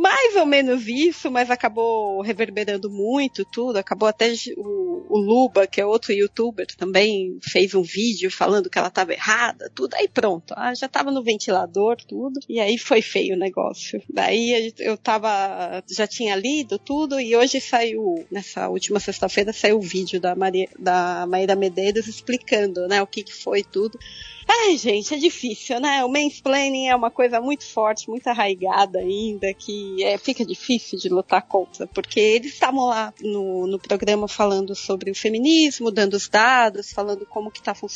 mais 0.00 0.36
ou 0.36 0.46
menos 0.46 0.86
isso, 0.88 1.30
mas 1.30 1.50
acabou 1.50 2.20
reverberando 2.22 2.90
muito 2.90 3.44
tudo. 3.44 3.76
Acabou 3.76 4.08
até 4.08 4.32
o, 4.56 5.06
o 5.08 5.18
Luba, 5.18 5.66
que 5.66 5.80
é 5.80 5.86
outro 5.86 6.12
youtuber, 6.12 6.66
também 6.76 7.38
fez 7.42 7.74
um 7.74 7.82
vídeo 7.82 7.97
falando 8.30 8.70
que 8.70 8.78
ela 8.78 8.88
estava 8.88 9.12
errada, 9.12 9.70
tudo. 9.74 9.94
Aí 9.94 10.08
pronto, 10.08 10.54
ah, 10.56 10.74
já 10.74 10.86
estava 10.86 11.10
no 11.10 11.22
ventilador, 11.22 11.96
tudo. 12.06 12.40
E 12.48 12.60
aí 12.60 12.78
foi 12.78 13.02
feio 13.02 13.34
o 13.34 13.38
negócio. 13.38 14.02
Daí 14.08 14.72
eu 14.78 14.96
tava, 14.96 15.82
já 15.88 16.06
tinha 16.06 16.34
lido 16.36 16.78
tudo 16.78 17.20
e 17.20 17.36
hoje 17.36 17.60
saiu, 17.60 18.26
nessa 18.30 18.68
última 18.68 19.00
sexta-feira, 19.00 19.52
saiu 19.52 19.78
o 19.78 19.82
vídeo 19.82 20.20
da, 20.20 20.34
Maria, 20.34 20.68
da 20.78 21.26
Maíra 21.26 21.54
Medeiros 21.54 22.06
explicando, 22.06 22.86
né, 22.88 23.02
o 23.02 23.06
que, 23.06 23.22
que 23.22 23.34
foi 23.34 23.62
tudo. 23.62 23.98
Ai, 24.50 24.78
gente, 24.78 25.12
é 25.12 25.18
difícil, 25.18 25.78
né? 25.78 26.02
O 26.02 26.08
mansplaining 26.08 26.86
é 26.88 26.96
uma 26.96 27.10
coisa 27.10 27.38
muito 27.38 27.66
forte, 27.66 28.08
muito 28.08 28.26
arraigada 28.28 28.98
ainda, 28.98 29.52
que 29.52 30.02
é, 30.02 30.16
fica 30.16 30.42
difícil 30.42 30.98
de 30.98 31.10
lutar 31.10 31.42
contra, 31.42 31.86
porque 31.86 32.18
eles 32.18 32.54
estavam 32.54 32.86
lá 32.86 33.12
no, 33.20 33.66
no 33.66 33.78
programa 33.78 34.26
falando 34.26 34.74
sobre 34.74 35.10
o 35.10 35.14
feminismo, 35.14 35.90
dando 35.90 36.14
os 36.14 36.30
dados, 36.30 36.90
falando 36.90 37.26
como 37.26 37.50
que 37.50 37.60
tá 37.60 37.74
funcionando 37.74 37.87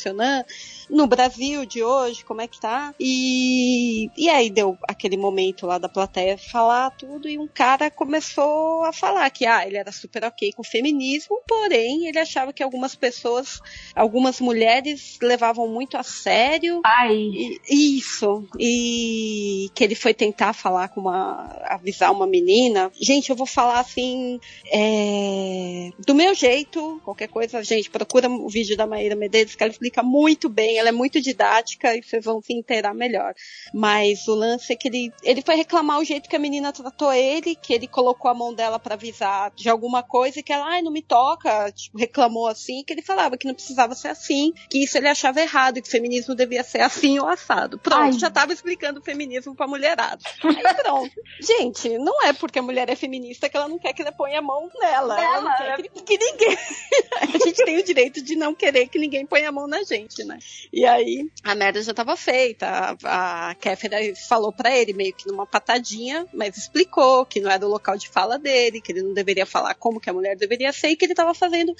no 0.89 1.07
Brasil 1.07 1.65
de 1.65 1.83
hoje, 1.83 2.23
como 2.25 2.41
é 2.41 2.47
que 2.47 2.59
tá. 2.59 2.93
E, 2.99 4.09
e 4.17 4.29
aí 4.29 4.49
deu 4.49 4.77
aquele 4.87 5.17
momento 5.17 5.65
lá 5.65 5.77
da 5.77 5.89
plateia 5.89 6.37
falar 6.37 6.91
tudo 6.91 7.27
e 7.29 7.37
um 7.37 7.47
cara 7.47 7.89
começou 7.91 8.83
a 8.83 8.91
falar 8.93 9.29
que 9.29 9.45
ah, 9.45 9.65
ele 9.65 9.77
era 9.77 9.91
super 9.91 10.23
ok 10.25 10.51
com 10.53 10.61
o 10.61 10.65
feminismo, 10.65 11.39
porém 11.47 12.07
ele 12.07 12.19
achava 12.19 12.53
que 12.53 12.63
algumas 12.63 12.95
pessoas, 12.95 13.59
algumas 13.95 14.39
mulheres 14.39 15.17
levavam 15.21 15.67
muito 15.67 15.97
a 15.97 16.03
sério 16.03 16.81
Ai, 16.85 17.13
e- 17.15 17.59
Isso. 17.69 18.47
E 18.59 19.69
que 19.73 19.83
ele 19.83 19.95
foi 19.95 20.13
tentar 20.13 20.53
falar 20.53 20.89
com 20.89 21.01
uma. 21.01 21.49
avisar 21.65 22.11
uma 22.11 22.27
menina. 22.27 22.91
Gente, 23.01 23.29
eu 23.29 23.35
vou 23.35 23.45
falar 23.47 23.79
assim. 23.79 24.39
é, 24.71 25.89
do 26.05 26.13
meu 26.15 26.33
jeito. 26.33 27.01
Qualquer 27.03 27.27
coisa, 27.27 27.63
gente, 27.63 27.89
procura 27.89 28.29
o 28.29 28.49
vídeo 28.49 28.75
da 28.77 28.85
Maíra 28.87 29.15
Medeiros, 29.15 29.55
que 29.55 29.63
ela 29.63 29.73
explica 29.83 30.01
muito 30.01 30.47
bem. 30.47 30.77
Ela 30.77 30.89
é 30.89 30.91
muito 30.91 31.19
didática 31.19 31.95
e 31.95 32.01
vocês 32.01 32.23
vão 32.23 32.41
se 32.41 32.53
inteirar 32.53 32.93
melhor. 32.93 33.33
Mas 33.73 34.27
o 34.27 34.35
lance 34.35 34.71
é 34.71 34.75
que 34.75 34.87
ele, 34.87 35.13
ele 35.21 35.41
foi 35.41 35.55
reclamar 35.55 35.99
o 35.99 36.05
jeito 36.05 36.29
que 36.29 36.35
a 36.35 36.39
menina 36.39 36.71
tratou 36.71 37.11
ele, 37.11 37.55
que 37.55 37.73
ele 37.73 37.87
colocou 37.87 38.31
a 38.31 38.33
mão 38.33 38.53
dela 38.53 38.79
pra 38.79 38.95
avisar 38.95 39.51
de 39.55 39.69
alguma 39.69 40.01
coisa 40.01 40.39
e 40.39 40.43
que 40.43 40.53
ela, 40.53 40.65
ai, 40.65 40.81
não 40.81 40.91
me 40.91 41.01
toca. 41.01 41.71
Tipo, 41.71 41.97
reclamou 41.97 42.47
assim, 42.47 42.83
que 42.83 42.93
ele 42.93 43.01
falava 43.01 43.37
que 43.37 43.47
não 43.47 43.53
precisava 43.53 43.93
ser 43.95 44.09
assim, 44.09 44.53
que 44.69 44.83
isso 44.83 44.97
ele 44.97 45.07
achava 45.07 45.41
errado, 45.41 45.81
que 45.81 45.87
o 45.87 45.91
feminismo 45.91 46.33
devia 46.35 46.63
ser 46.63 46.81
assim 46.81 47.19
ou 47.19 47.27
assado. 47.27 47.77
Pronto, 47.77 48.13
Ai. 48.13 48.13
já 48.13 48.29
tava 48.29 48.53
explicando 48.53 48.99
o 48.99 49.03
feminismo 49.03 49.55
pra 49.55 49.67
mulherada. 49.67 50.21
Aí 50.43 50.73
pronto. 50.75 51.11
Gente, 51.41 51.97
não 51.97 52.23
é 52.23 52.33
porque 52.33 52.59
a 52.59 52.61
mulher 52.61 52.89
é 52.89 52.95
feminista 52.95 53.49
que 53.49 53.57
ela 53.57 53.67
não 53.67 53.79
quer 53.79 53.93
que 53.93 54.01
ele 54.01 54.11
ponha 54.11 54.39
a 54.39 54.41
mão 54.41 54.69
nela. 54.79 55.21
ela 55.21 55.41
não 55.41 55.57
Dela, 55.57 55.75
quer 55.75 55.81
que, 55.83 56.01
que 56.03 56.17
ninguém. 56.17 56.57
a 57.21 57.25
gente 57.25 57.65
tem 57.65 57.77
o 57.77 57.83
direito 57.83 58.21
de 58.21 58.35
não 58.35 58.53
querer 58.53 58.87
que 58.87 58.99
ninguém 58.99 59.25
ponha 59.25 59.49
a 59.49 59.51
mão 59.51 59.67
na 59.73 59.83
gente, 59.83 60.23
né? 60.23 60.37
E 60.71 60.85
aí 60.85 61.27
a 61.43 61.55
merda 61.55 61.81
já 61.81 61.93
tava 61.93 62.15
feita. 62.15 62.95
A, 63.03 63.49
a 63.49 63.55
Kéfera 63.55 63.97
falou 64.27 64.51
pra 64.53 64.75
ele 64.77 64.93
meio 64.93 65.13
que 65.13 65.27
numa 65.27 65.45
patadinha, 65.45 66.25
mas 66.33 66.55
explicou 66.57 67.25
que 67.25 67.39
não 67.41 67.49
era 67.49 67.65
o 67.65 67.69
local 67.69 67.97
de 67.97 68.07
fala 68.07 68.37
dele, 68.37 68.79
que 68.81 68.91
ele 68.91 69.01
não 69.01 69.13
deveria 69.13 69.45
falar 69.45 69.73
como 69.75 69.99
que 69.99 70.09
a 70.09 70.13
mulher 70.13 70.35
deveria 70.37 70.71
ser 70.71 70.89
e 70.89 70.95
que 70.95 71.05
ele 71.05 71.15
tava 71.15 71.33
fazendo 71.33 71.73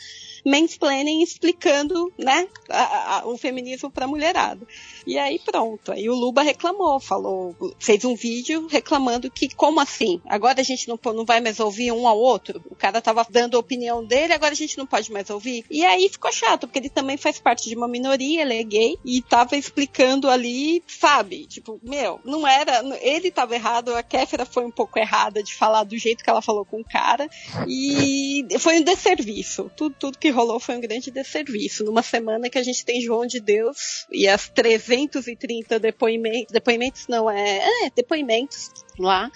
mansplaining 0.45 1.21
explicando, 1.23 2.11
né, 2.17 2.47
a- 2.69 3.19
a- 3.19 3.27
o 3.27 3.37
feminismo 3.37 3.89
pra 3.91 4.07
mulherada. 4.07 4.65
E 5.05 5.17
aí 5.17 5.39
pronto, 5.39 5.91
aí 5.91 6.09
o 6.09 6.13
Luba 6.15 6.41
reclamou, 6.41 6.99
falou, 6.99 7.55
fez 7.79 8.03
um 8.05 8.15
vídeo 8.15 8.67
reclamando 8.67 9.29
que 9.31 9.53
como 9.53 9.79
assim? 9.79 10.21
Agora 10.25 10.59
a 10.61 10.63
gente 10.63 10.87
não, 10.87 10.99
não 11.13 11.25
vai 11.25 11.39
mais 11.41 11.59
ouvir 11.59 11.91
um 11.91 12.07
ao 12.07 12.17
outro? 12.17 12.63
O 12.69 12.75
cara 12.75 13.01
tava 13.01 13.25
dando 13.29 13.55
a 13.55 13.59
opinião 13.59 14.03
dele, 14.05 14.33
agora 14.33 14.51
a 14.51 14.55
gente 14.55 14.77
não 14.77 14.85
pode 14.85 15.11
mais 15.11 15.29
ouvir? 15.29 15.65
E 15.69 15.83
aí 15.83 16.09
ficou 16.09 16.31
chato, 16.31 16.67
porque 16.67 16.79
ele 16.79 16.89
também 16.89 17.17
faz 17.17 17.39
parte 17.39 17.69
de 17.69 17.72
uma 17.75 17.87
minoria, 17.87 18.41
ele 18.41 18.59
é 18.59 18.63
gay, 18.63 18.97
e 19.05 19.21
tava 19.21 19.55
explicando 19.55 20.29
ali, 20.29 20.83
sabe? 20.87 21.45
Tipo, 21.45 21.79
meu, 21.83 22.19
não 22.23 22.47
era, 22.47 22.83
ele 23.01 23.31
tava 23.31 23.55
errado, 23.55 23.95
a 23.95 24.03
Kéfera 24.03 24.45
foi 24.45 24.65
um 24.65 24.71
pouco 24.71 24.99
errada 24.99 25.43
de 25.43 25.53
falar 25.53 25.83
do 25.83 25.97
jeito 25.97 26.23
que 26.23 26.29
ela 26.29 26.41
falou 26.41 26.65
com 26.65 26.81
o 26.81 26.85
cara, 26.85 27.29
e 27.67 28.45
foi 28.59 28.79
um 28.79 28.83
desserviço. 28.83 29.71
Tudo, 29.75 29.95
tudo 29.99 30.17
que 30.17 30.29
rolou 30.29 30.59
foi 30.59 30.75
um 30.75 30.81
grande 30.81 31.11
desserviço. 31.11 31.83
Numa 31.83 32.01
semana 32.01 32.49
que 32.49 32.57
a 32.57 32.63
gente 32.63 32.85
tem 32.85 33.01
João 33.01 33.25
de 33.25 33.39
Deus 33.39 34.05
e 34.11 34.27
as 34.27 34.49
330 34.49 35.79
depoimentos, 35.79 36.51
depoimentos 36.51 37.07
não, 37.07 37.29
é, 37.29 37.85
é 37.85 37.89
depoimentos 37.95 38.69
lá. 38.99 39.31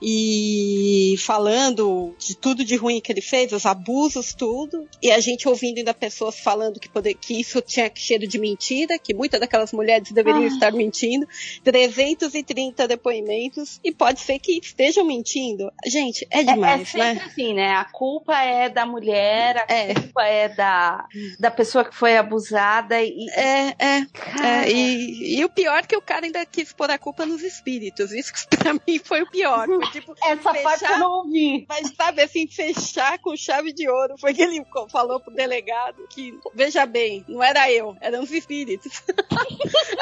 E 0.00 1.16
falando 1.18 2.14
de 2.18 2.36
tudo 2.36 2.64
de 2.64 2.76
ruim 2.76 3.00
que 3.00 3.10
ele 3.10 3.20
fez, 3.20 3.52
os 3.52 3.66
abusos, 3.66 4.32
tudo. 4.32 4.88
E 5.02 5.10
a 5.10 5.18
gente 5.18 5.48
ouvindo 5.48 5.78
ainda 5.78 5.92
pessoas 5.92 6.38
falando 6.38 6.78
que, 6.78 6.88
poder, 6.88 7.14
que 7.14 7.40
isso 7.40 7.60
tinha 7.60 7.90
cheiro 7.94 8.26
de 8.26 8.38
mentira, 8.38 8.98
que 8.98 9.12
muitas 9.12 9.40
daquelas 9.40 9.72
mulheres 9.72 10.12
deveriam 10.12 10.46
estar 10.46 10.72
mentindo. 10.72 11.26
330 11.64 12.86
depoimentos. 12.86 13.80
E 13.82 13.92
pode 13.92 14.20
ser 14.20 14.38
que 14.38 14.58
estejam 14.58 15.04
mentindo. 15.04 15.72
Gente, 15.86 16.26
é 16.30 16.38
é, 16.38 16.40
é 16.42 16.44
demais, 16.44 16.88
sempre 16.88 17.14
né? 17.14 17.22
assim, 17.26 17.54
né? 17.54 17.72
A 17.72 17.84
culpa 17.84 18.40
é 18.40 18.68
da 18.68 18.86
mulher, 18.86 19.64
a 19.68 19.72
É. 19.72 19.94
culpa 19.94 20.24
é 20.24 20.48
da, 20.48 21.06
da 21.38 21.50
pessoa 21.50 21.84
que 21.84 21.94
foi 21.94 22.16
abusada 22.16 23.02
e. 23.02 23.28
É, 23.30 23.74
é. 23.78 24.06
É, 24.40 24.70
e, 24.70 25.38
e 25.40 25.44
o 25.44 25.48
pior 25.48 25.78
é 25.78 25.82
que 25.82 25.96
o 25.96 26.02
cara 26.02 26.26
ainda 26.26 26.44
quis 26.46 26.72
pôr 26.72 26.90
a 26.90 26.98
culpa 26.98 27.26
nos 27.26 27.42
espíritos. 27.42 28.12
Isso 28.12 28.32
que 28.32 28.56
pra 28.56 28.74
mim 28.74 28.97
foi 28.98 29.22
o 29.22 29.30
pior. 29.30 29.66
Foi 29.66 29.80
tipo, 29.90 30.14
essa 30.24 30.42
parte 30.54 30.82
eu 30.84 30.88
fechar- 30.88 30.98
não 30.98 31.10
ouvi. 31.18 31.66
mas 31.68 31.92
sabe 31.96 32.22
assim, 32.22 32.46
fechar 32.46 33.18
com 33.18 33.36
chave 33.36 33.72
de 33.72 33.88
ouro. 33.88 34.14
Foi 34.18 34.34
que 34.34 34.42
ele 34.42 34.62
falou 34.90 35.20
pro 35.20 35.32
delegado 35.34 36.06
que, 36.10 36.38
veja 36.54 36.84
bem, 36.86 37.24
não 37.28 37.42
era 37.42 37.70
eu, 37.70 37.96
eram 38.00 38.22
os 38.22 38.30
espíritos. 38.32 39.02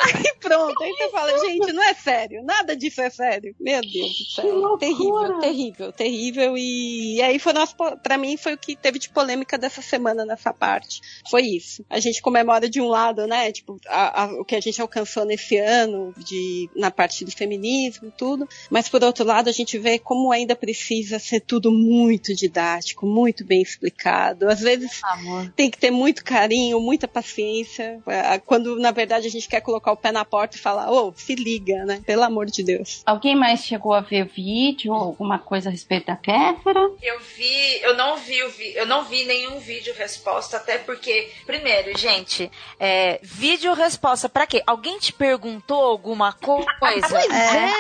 aí 0.05 0.34
pronto, 0.41 0.83
aí 0.83 0.92
você 0.92 1.08
fala, 1.10 1.39
gente, 1.39 1.73
não 1.73 1.83
é 1.83 1.94
sério, 1.94 2.42
nada 2.44 2.76
disso 2.76 3.00
é 3.00 3.10
sério. 3.10 3.55
Meu 3.60 3.81
Deus 3.81 4.18
do 4.18 4.25
céu. 4.34 4.78
Terrível, 4.78 5.39
terrível, 5.41 5.92
terrível. 5.92 6.58
E, 6.58 7.20
aí 7.23 7.39
foram 7.39 7.62
as, 7.62 7.73
po- 7.73 7.97
pra 7.99 8.16
mim 8.18 8.36
foi 8.36 8.55
o 8.55 8.58
que 8.58 8.76
teve 8.76 8.99
de 8.99 9.08
polêmica 9.08 9.57
dessa 9.58 9.83
semana 9.83 10.25
nessa 10.25 10.52
parte. 10.52 11.00
Foi 11.31 11.42
isso. 11.42 11.84
A 11.91 11.99
gente 12.00 12.20
comemora 12.23 12.68
de 12.68 12.81
um 12.81 12.86
lado, 12.89 13.26
né? 13.26 13.50
Tipo, 13.52 13.78
a- 13.89 14.23
a- 14.25 14.41
o 14.41 14.44
que 14.44 14.55
a 14.55 14.60
gente 14.60 14.81
alcançou 14.81 15.25
nesse 15.25 15.57
ano 15.58 16.12
de, 16.16 16.68
na 16.76 16.91
parte 16.91 17.25
do 17.25 17.31
feminismo, 17.31 18.12
tudo. 18.16 18.49
Mas 18.70 18.85
por 18.89 19.02
outro 19.02 19.24
lado, 19.24 19.48
a 19.48 19.52
gente 19.52 19.78
vê 19.78 19.98
como 19.98 20.32
ainda 20.32 20.55
precisa 20.56 21.18
ser 21.18 21.40
tudo 21.40 21.70
muito 21.70 22.34
didático, 22.34 23.06
muito 23.06 23.44
bem 23.44 23.60
explicado. 23.62 24.48
Às 24.48 24.60
vezes 24.60 25.00
Amor. 25.02 25.52
tem 25.56 25.70
que 25.70 25.78
ter 25.78 25.90
muito 25.90 26.24
carinho, 26.24 26.81
muita 26.81 27.06
paciência. 27.08 28.00
eh, 28.06 28.39
Quando 28.44 28.76
na 28.78 28.90
verdade 28.90 29.26
a 29.26 29.31
gente 29.31 29.48
quer 29.48 29.60
colocar 29.60 29.92
o 29.92 29.97
pé 29.97 30.12
na 30.12 30.24
porta 30.24 30.56
e 30.56 30.60
falar, 30.60 30.90
ô, 30.90 31.12
se 31.16 31.34
liga, 31.34 31.84
né? 31.84 32.00
Pelo 32.06 32.23
amor 32.23 32.47
de 32.47 32.62
Deus. 32.62 33.02
Alguém 33.05 33.34
mais 33.36 33.60
chegou 33.65 33.92
a 33.92 34.00
ver 34.00 34.26
vídeo 34.26 34.92
ou 34.92 34.98
alguma 35.00 35.39
coisa 35.39 35.68
a 35.68 35.73
respeito 35.73 36.06
da 36.06 36.16
Kéfera? 36.16 36.81
Eu 37.02 37.20
vi, 37.20 37.81
eu 37.82 37.97
não 37.97 38.16
vi 38.16 38.36
eu 38.74 38.86
não 38.86 39.05
vi 39.05 39.24
nenhum 39.24 39.58
vídeo 39.58 39.94
resposta, 39.97 40.56
até 40.56 40.78
porque, 40.78 41.31
primeiro, 41.44 41.97
gente, 41.98 42.50
é, 42.78 43.18
vídeo 43.23 43.73
resposta 43.74 44.28
para 44.28 44.47
quê? 44.47 44.62
Alguém 44.66 44.98
te 44.98 45.12
perguntou 45.12 45.82
alguma 45.82 46.32
coisa? 46.32 46.66
Pois 46.78 47.12
é, 47.12 47.28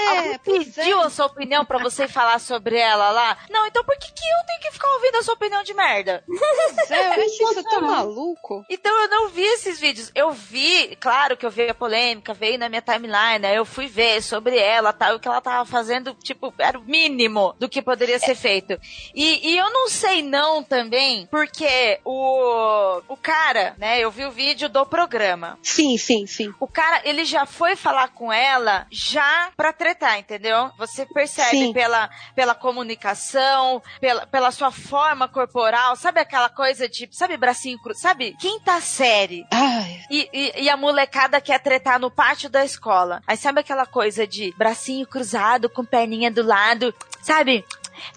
Alguém 0.08 0.38
pediu 0.38 0.95
a 1.00 1.10
sua 1.10 1.26
opinião 1.26 1.64
para 1.64 1.78
você 1.78 2.08
falar 2.08 2.38
sobre 2.38 2.76
ela 2.76 3.10
lá? 3.10 3.38
Não, 3.50 3.66
então 3.66 3.84
por 3.84 3.96
que, 3.96 4.12
que 4.12 4.24
eu 4.24 4.46
tenho 4.46 4.60
que 4.60 4.70
ficar 4.72 4.90
ouvindo 4.94 5.16
a 5.16 5.22
sua 5.22 5.34
opinião 5.34 5.62
de 5.62 5.74
merda? 5.74 6.24
Pois 6.76 6.90
é, 6.90 7.06
eu 7.06 7.12
acho 7.12 7.50
isso 7.50 7.64
tão 7.64 7.80
maluco. 7.82 8.64
Então 8.70 9.02
eu 9.02 9.08
não 9.08 9.28
vi 9.28 9.42
esses 9.42 9.80
vídeos. 9.80 10.10
Eu 10.14 10.32
vi, 10.32 10.96
claro 10.96 11.36
que 11.36 11.44
eu 11.44 11.50
vi 11.50 11.68
a 11.68 11.74
polêmica, 11.74 12.34
veio 12.34 12.58
na 12.58 12.68
minha 12.68 12.82
timeline, 12.82 13.40
né? 13.40 13.56
Eu 13.56 13.64
fui 13.64 13.86
ver 13.86 14.22
sobre 14.22 14.56
ela, 14.58 14.92
tal, 14.92 15.16
o 15.16 15.20
que 15.20 15.26
ela 15.26 15.40
tava 15.40 15.64
fazendo, 15.64 16.14
tipo, 16.14 16.52
era 16.58 16.78
o 16.78 16.82
mínimo 16.82 17.54
do 17.58 17.68
que 17.68 17.82
poderia 17.82 18.18
ser 18.18 18.34
feito. 18.34 18.78
E, 19.14 19.50
e 19.50 19.58
eu 19.58 19.70
não 19.70 19.88
sei 19.88 20.22
não 20.22 20.62
também, 20.62 21.26
porque 21.30 22.00
o, 22.04 23.02
o 23.08 23.16
cara, 23.16 23.74
né? 23.78 23.98
Eu 23.98 24.10
vi 24.10 24.24
o 24.24 24.30
vídeo 24.30 24.68
do 24.68 24.84
programa. 24.86 25.58
Sim, 25.62 25.96
sim, 25.98 26.26
sim. 26.26 26.54
O 26.60 26.68
cara, 26.68 27.00
ele 27.04 27.24
já 27.24 27.46
foi 27.46 27.74
falar 27.76 28.08
com 28.08 28.32
ela 28.32 28.86
já 28.90 29.50
pra 29.56 29.72
tretar, 29.72 30.18
entendeu? 30.18 30.70
Você 30.78 30.85
percebe 31.12 31.50
Sim. 31.50 31.72
pela, 31.72 32.08
pela 32.34 32.54
comunicação, 32.54 33.82
pela, 34.00 34.26
pela 34.26 34.50
sua 34.50 34.70
forma 34.70 35.28
corporal, 35.28 35.96
sabe 35.96 36.20
aquela 36.20 36.48
coisa 36.48 36.88
de, 36.88 37.08
sabe, 37.12 37.36
bracinho 37.36 37.78
cruzado, 37.78 38.02
sabe? 38.02 38.36
Quinta 38.38 38.80
série. 38.80 39.46
Ai, 39.50 40.00
E, 40.10 40.28
e, 40.32 40.64
e 40.64 40.70
a 40.70 40.76
molecada 40.76 41.40
quer 41.40 41.60
tretar 41.60 41.98
no 41.98 42.10
pátio 42.10 42.48
da 42.48 42.64
escola. 42.64 43.22
Aí 43.26 43.36
sabe 43.36 43.60
aquela 43.60 43.86
coisa 43.86 44.26
de 44.26 44.54
bracinho 44.56 45.06
cruzado, 45.06 45.68
com 45.68 45.84
perninha 45.84 46.30
do 46.30 46.42
lado, 46.42 46.94
sabe? 47.22 47.64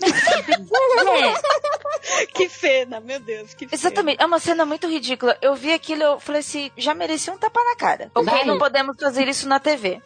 É, 0.01 2.25
que 2.33 2.49
cena, 2.49 2.99
meu 2.99 3.19
Deus, 3.19 3.53
que 3.53 3.65
cena. 3.65 3.73
Exatamente, 3.73 4.21
é 4.21 4.25
uma 4.25 4.39
cena 4.39 4.65
muito 4.65 4.87
ridícula. 4.87 5.37
Eu 5.41 5.55
vi 5.55 5.73
aquilo, 5.73 6.03
eu 6.03 6.19
falei 6.19 6.41
assim, 6.41 6.71
já 6.77 6.93
merecia 6.93 7.33
um 7.33 7.37
tapa 7.37 7.63
na 7.63 7.75
cara. 7.75 8.11
Ok, 8.13 8.31
Vai. 8.31 8.45
não 8.45 8.57
podemos 8.57 8.95
fazer 8.99 9.27
isso 9.27 9.47
na 9.47 9.59
TV. 9.59 10.01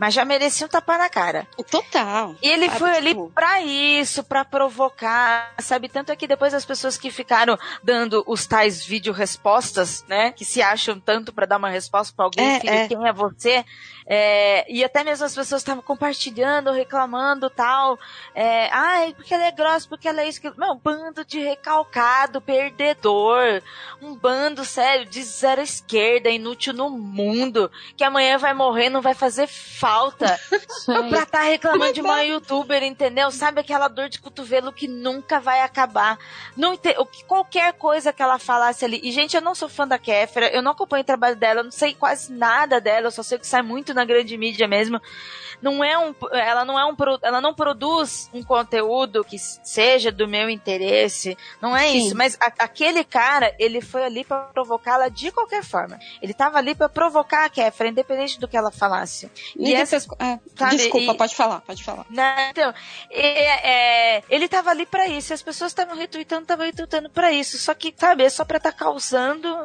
Mas 0.00 0.14
já 0.14 0.24
merecia 0.24 0.66
um 0.66 0.70
tapa 0.70 0.96
na 0.96 1.10
cara. 1.10 1.46
Total. 1.70 2.34
E 2.42 2.48
ele 2.48 2.70
foi 2.70 2.96
ali 2.96 3.10
tipo, 3.10 3.30
pra 3.34 3.60
isso, 3.60 4.24
pra 4.24 4.46
provocar, 4.46 5.52
sabe? 5.58 5.90
Tanto 5.90 6.10
é 6.10 6.16
que 6.16 6.26
depois 6.26 6.54
as 6.54 6.64
pessoas 6.64 6.96
que 6.96 7.10
ficaram 7.10 7.58
dando 7.84 8.24
os 8.26 8.46
tais 8.46 8.82
vídeo 8.82 9.12
respostas, 9.12 10.02
né? 10.08 10.32
Que 10.32 10.42
se 10.42 10.62
acham 10.62 10.98
tanto 10.98 11.34
pra 11.34 11.44
dar 11.44 11.58
uma 11.58 11.68
resposta 11.68 12.14
pra 12.16 12.24
alguém, 12.24 12.56
É, 12.56 12.60
filho, 12.60 12.72
é. 12.72 12.88
quem 12.88 13.06
é 13.06 13.12
você? 13.12 13.62
É, 14.06 14.64
e 14.72 14.82
até 14.82 15.04
mesmo 15.04 15.26
as 15.26 15.34
pessoas 15.34 15.60
estavam 15.60 15.82
compartilhando, 15.82 16.72
reclamando 16.72 17.50
tal. 17.50 17.98
É, 18.34 18.70
Ai, 18.72 19.12
porque 19.14 19.34
ela 19.34 19.44
é 19.44 19.52
grossa, 19.52 19.86
porque 19.86 20.08
ela 20.08 20.22
é 20.22 20.28
isso. 20.28 20.40
Que... 20.40 20.50
Meu, 20.58 20.72
um 20.72 20.78
bando 20.78 21.26
de 21.26 21.40
recalcado, 21.40 22.40
perdedor. 22.40 23.62
Um 24.00 24.16
bando, 24.16 24.64
sério, 24.64 25.04
de 25.04 25.22
zero 25.22 25.60
esquerda, 25.60 26.30
inútil 26.30 26.72
no 26.72 26.88
mundo. 26.88 27.70
Que 27.98 28.02
amanhã 28.02 28.38
vai 28.38 28.54
morrer, 28.54 28.88
não 28.88 29.02
vai 29.02 29.12
fazer 29.12 29.46
falta. 29.46 29.89
pra 31.08 31.22
estar 31.22 31.42
reclamando 31.42 31.92
de 31.92 32.00
uma 32.00 32.22
youtuber, 32.22 32.82
entendeu? 32.82 33.30
Sabe 33.30 33.60
aquela 33.60 33.88
dor 33.88 34.08
de 34.08 34.20
cotovelo 34.20 34.72
que 34.72 34.86
nunca 34.88 35.40
vai 35.40 35.60
acabar. 35.60 36.18
Não 36.56 36.74
ente- 36.74 36.94
o 36.98 37.06
que- 37.06 37.24
Qualquer 37.24 37.72
coisa 37.74 38.12
que 38.12 38.22
ela 38.22 38.38
falasse 38.38 38.84
ali. 38.84 39.00
E, 39.02 39.12
gente, 39.12 39.36
eu 39.36 39.42
não 39.42 39.54
sou 39.54 39.68
fã 39.68 39.86
da 39.86 39.98
Kéfera, 39.98 40.48
eu 40.48 40.62
não 40.62 40.72
acompanho 40.72 41.02
o 41.02 41.06
trabalho 41.06 41.36
dela, 41.36 41.60
eu 41.60 41.64
não 41.64 41.70
sei 41.70 41.94
quase 41.94 42.32
nada 42.32 42.80
dela, 42.80 43.06
eu 43.06 43.10
só 43.10 43.22
sei 43.22 43.38
que 43.38 43.46
sai 43.46 43.62
muito 43.62 43.94
na 43.94 44.04
grande 44.04 44.36
mídia 44.36 44.66
mesmo. 44.66 45.00
Não 45.62 45.84
é 45.84 45.96
um, 45.98 46.14
ela 46.32 46.64
não 46.64 46.78
é 46.78 46.84
um, 46.86 46.96
ela 47.22 47.40
não 47.40 47.52
produz 47.54 48.30
um 48.32 48.42
conteúdo 48.42 49.22
que 49.22 49.38
seja 49.38 50.10
do 50.10 50.26
meu 50.26 50.48
interesse, 50.48 51.36
não 51.60 51.76
é 51.76 51.88
Sim. 51.88 51.98
isso. 52.06 52.16
Mas 52.16 52.36
a- 52.40 52.52
aquele 52.60 53.04
cara, 53.04 53.54
ele 53.58 53.80
foi 53.82 54.02
ali 54.04 54.24
pra 54.24 54.38
provocá-la 54.54 55.08
de 55.08 55.30
qualquer 55.30 55.62
forma. 55.62 55.98
Ele 56.22 56.32
tava 56.32 56.56
ali 56.58 56.74
pra 56.74 56.88
provocar 56.88 57.44
a 57.44 57.48
Kéfera, 57.50 57.90
independente 57.90 58.40
do 58.40 58.48
que 58.48 58.56
ela 58.56 58.70
falasse. 58.70 59.30
E 59.54 59.62
ninguém 59.64 59.79
fez- 59.86 60.06
é, 60.18 60.38
sabe, 60.56 60.76
Desculpa, 60.76 61.12
e- 61.12 61.16
pode 61.16 61.34
falar, 61.34 61.60
pode 61.60 61.82
falar. 61.84 62.06
né? 62.10 62.50
Então, 62.50 62.72
é, 63.10 64.16
é, 64.18 64.22
ele 64.28 64.48
tava 64.48 64.70
ali 64.70 64.86
pra 64.86 65.06
isso, 65.06 65.32
e 65.32 65.34
as 65.34 65.42
pessoas 65.42 65.70
estavam 65.72 65.96
retweetando, 65.96 66.42
estavam 66.42 66.66
retweetando 66.66 67.10
pra 67.10 67.32
isso. 67.32 67.58
Só 67.58 67.74
que, 67.74 67.94
sabe, 67.96 68.24
é 68.24 68.30
só 68.30 68.44
pra 68.44 68.56
estar 68.58 68.72
causando, 68.72 69.56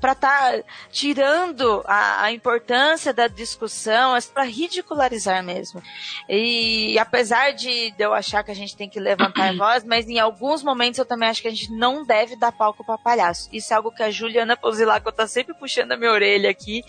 pra 0.00 0.12
estar 0.12 0.52
tirando 0.90 1.82
a, 1.86 2.22
a 2.24 2.32
importância 2.32 3.12
da 3.12 3.26
discussão, 3.28 4.16
é 4.16 4.20
pra 4.20 4.44
ridicularizar 4.44 5.42
mesmo. 5.42 5.82
E 6.28 6.98
apesar 6.98 7.52
de 7.52 7.94
eu 7.98 8.12
achar 8.12 8.42
que 8.44 8.50
a 8.50 8.54
gente 8.54 8.76
tem 8.76 8.88
que 8.88 9.00
levantar 9.00 9.48
a 9.50 9.52
voz, 9.56 9.84
mas 9.84 10.06
em 10.08 10.18
alguns 10.18 10.62
momentos 10.62 10.98
eu 10.98 11.06
também 11.06 11.28
acho 11.28 11.40
que 11.42 11.48
a 11.48 11.50
gente 11.52 11.72
não 11.72 12.04
deve 12.04 12.36
dar 12.36 12.52
palco 12.52 12.84
pra 12.84 12.98
palhaço. 12.98 13.48
Isso 13.52 13.72
é 13.72 13.76
algo 13.76 13.90
que 13.92 14.02
a 14.02 14.10
Juliana 14.10 14.56
Pozilaco 14.56 15.10
tá 15.12 15.26
sempre 15.26 15.54
puxando 15.54 15.92
a 15.92 15.96
minha 15.96 16.10
orelha 16.12 16.50
aqui, 16.50 16.82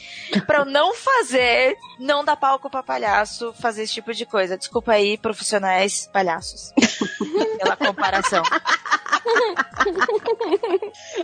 pra 0.45 0.59
eu 0.59 0.65
não 0.65 0.93
fazer, 0.95 1.77
não 1.99 2.23
dar 2.23 2.35
palco 2.35 2.68
pra 2.69 2.83
palhaço, 2.83 3.53
fazer 3.53 3.83
esse 3.83 3.93
tipo 3.93 4.13
de 4.13 4.25
coisa. 4.25 4.57
Desculpa 4.57 4.93
aí, 4.93 5.17
profissionais 5.17 6.07
palhaços. 6.11 6.71
Pela 7.59 7.75
comparação. 7.75 8.43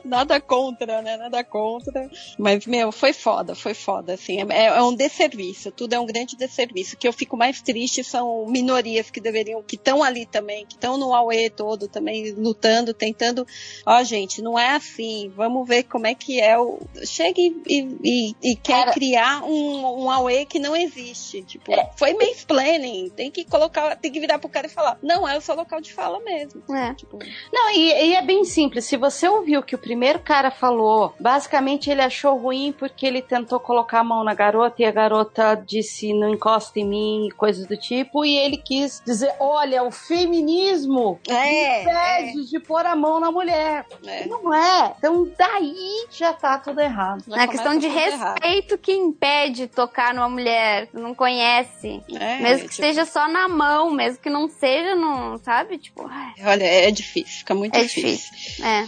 Nada 0.03 0.40
contra, 0.40 1.01
né? 1.01 1.17
Nada 1.17 1.43
contra. 1.43 2.09
Mas, 2.38 2.65
meu, 2.65 2.91
foi 2.91 3.14
foda, 3.14 3.56
foi 3.56 3.74
foda, 3.74 4.14
assim. 4.14 4.41
É, 4.51 4.65
é 4.67 4.82
um 4.82 4.93
desserviço, 4.93 5.72
tudo 5.72 5.93
é 5.93 5.99
um 5.99 6.06
grande 6.06 6.35
desserviço. 6.35 6.95
O 6.95 6.98
que 6.98 7.07
eu 7.07 7.14
fico 7.14 7.38
mais 7.38 7.61
triste 7.61 8.03
são 8.03 8.45
minorias 8.48 9.09
que 9.09 9.19
deveriam, 9.22 9.61
que 9.64 9.75
estão 9.75 10.03
ali 10.03 10.25
também, 10.25 10.65
que 10.65 10.74
estão 10.75 10.98
no 10.98 11.14
AUE 11.14 11.49
todo 11.49 11.88
também, 11.88 12.32
lutando, 12.33 12.93
tentando. 12.93 13.45
Ó, 13.85 14.03
gente, 14.03 14.41
não 14.41 14.57
é 14.57 14.75
assim. 14.75 15.32
Vamos 15.35 15.67
ver 15.67 15.83
como 15.83 16.07
é 16.07 16.14
que 16.15 16.40
é 16.40 16.57
o. 16.59 16.80
Chega 17.06 17.40
e, 17.40 17.61
e, 17.67 17.98
e- 18.03 18.35
e 18.51 18.56
quer 18.56 18.80
Cara- 18.85 18.93
criar 18.93 19.43
um, 19.43 20.03
um 20.03 20.11
AUE 20.11 20.45
que 20.45 20.59
não 20.59 20.75
existe. 20.75 21.25
Tipo, 21.44 21.72
foi 21.95 22.14
mansplaining. 22.14 23.10
Tem 23.10 23.32
que 23.32 23.45
colocar, 23.45 23.95
tem 23.98 24.12
que 24.12 24.20
virar 24.20 24.40
pro 24.40 24.50
cara 24.50 24.68
e 24.68 24.70
falar. 24.70 24.98
Não, 25.02 25.28
é 25.28 25.38
o 25.38 25.42
seu 25.42 25.56
local 25.56 25.82
de 25.82 25.94
fala 25.94 26.20
mesmo. 26.20 26.62
É. 26.74 26.94
Tipo, 26.94 27.20
Não, 27.52 27.72
e, 27.72 28.10
e 28.10 28.16
é 28.16 28.22
bem 28.22 28.44
simples. 28.44 28.86
Se 28.86 28.98
você 28.98 29.28
ouviu 29.28 29.60
o 29.60 29.64
que 29.64 29.76
o 29.76 29.80
primeiro 29.80 30.20
cara 30.20 30.52
falou, 30.52 31.14
basicamente 31.20 31.90
ele 31.90 32.02
achou 32.02 32.38
ruim 32.38 32.74
porque 32.78 33.06
ele 33.06 33.22
tentou 33.22 33.60
colocar 33.60 34.00
a 34.00 34.04
mão 34.04 34.24
na 34.24 34.34
garota 34.34 34.82
e 34.82 34.86
a 34.86 34.92
garota 34.92 35.56
disse 35.56 36.14
não 36.14 36.30
encosta 36.30 36.80
em 36.80 36.86
mim, 36.86 37.28
e 37.28 37.32
coisas 37.32 37.66
do 37.66 37.78
tipo, 37.78 38.24
e 38.26 38.36
ele 38.36 38.58
quis 38.58 39.02
dizer: 39.06 39.34
olha, 39.40 39.84
o 39.84 39.92
feminismo 39.92 41.20
é, 41.28 41.82
impede 41.82 42.50
de 42.50 42.60
pôr 42.60 42.86
a 42.86 42.95
mão 42.95 43.20
na 43.20 43.32
mulher. 43.32 43.86
é. 44.06 44.26
Não 44.28 44.54
é. 44.54 44.94
Então 44.98 45.28
daí 45.38 46.06
já 46.10 46.34
tá 46.34 46.58
tudo 46.60 46.80
errado. 46.80 47.24
Já 47.28 47.38
É 47.38 47.44
a 47.44 47.48
questão 47.48 47.78
de 47.78 47.88
tudo 47.88 48.00
errado. 48.00 48.40
respeito 48.42 48.78
que 48.78 48.92
impede 48.94 49.68
tocar 49.68 50.14
numa 50.14 50.30
mulher 50.30 50.90
não 50.94 51.15
conhece. 51.16 52.03
É, 52.14 52.40
mesmo 52.40 52.68
que 52.68 52.76
tipo, 52.76 52.88
seja 52.88 53.06
só 53.06 53.27
na 53.27 53.48
mão, 53.48 53.92
mesmo 53.92 54.19
que 54.19 54.30
não 54.30 54.48
seja, 54.48 54.95
não, 54.95 55.38
sabe? 55.38 55.77
Tipo, 55.77 56.08
ai, 56.08 56.34
Olha, 56.44 56.64
é 56.64 56.92
difícil, 56.92 57.40
fica 57.40 57.56
muito 57.56 57.76
é 57.76 57.82
difícil. 57.84 58.32
difícil. 58.35 58.66
É. 58.66 58.88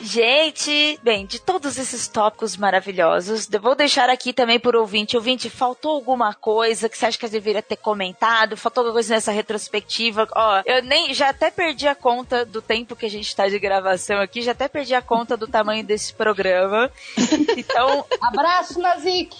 Gente, 0.00 0.98
bem, 1.02 1.26
de 1.26 1.40
todos 1.40 1.76
esses 1.76 2.06
tópicos 2.06 2.56
maravilhosos, 2.56 3.48
eu 3.50 3.60
vou 3.60 3.74
deixar 3.74 4.08
aqui 4.08 4.32
também 4.32 4.58
por 4.58 4.76
ouvinte. 4.76 5.16
Ouvinte, 5.16 5.50
faltou 5.50 5.92
alguma 5.92 6.32
coisa 6.32 6.88
que 6.88 6.96
você 6.96 7.06
acha 7.06 7.18
que 7.18 7.24
eu 7.24 7.30
deveria 7.30 7.62
ter 7.62 7.76
comentado? 7.76 8.56
Faltou 8.56 8.82
alguma 8.82 8.94
coisa 8.94 9.14
nessa 9.14 9.32
retrospectiva? 9.32 10.28
Ó, 10.34 10.62
eu 10.64 10.82
nem, 10.82 11.12
já 11.12 11.30
até 11.30 11.50
perdi 11.50 11.88
a 11.88 11.94
conta 11.94 12.44
do 12.44 12.62
tempo 12.62 12.94
que 12.94 13.06
a 13.06 13.10
gente 13.10 13.34
tá 13.34 13.48
de 13.48 13.58
gravação 13.58 14.20
aqui, 14.20 14.42
já 14.42 14.52
até 14.52 14.68
perdi 14.68 14.94
a 14.94 15.02
conta 15.02 15.36
do 15.36 15.48
tamanho 15.48 15.84
desse 15.84 16.12
programa. 16.14 16.90
Então, 17.56 18.04
Abraço, 18.20 18.80
Nazik! 18.80 19.36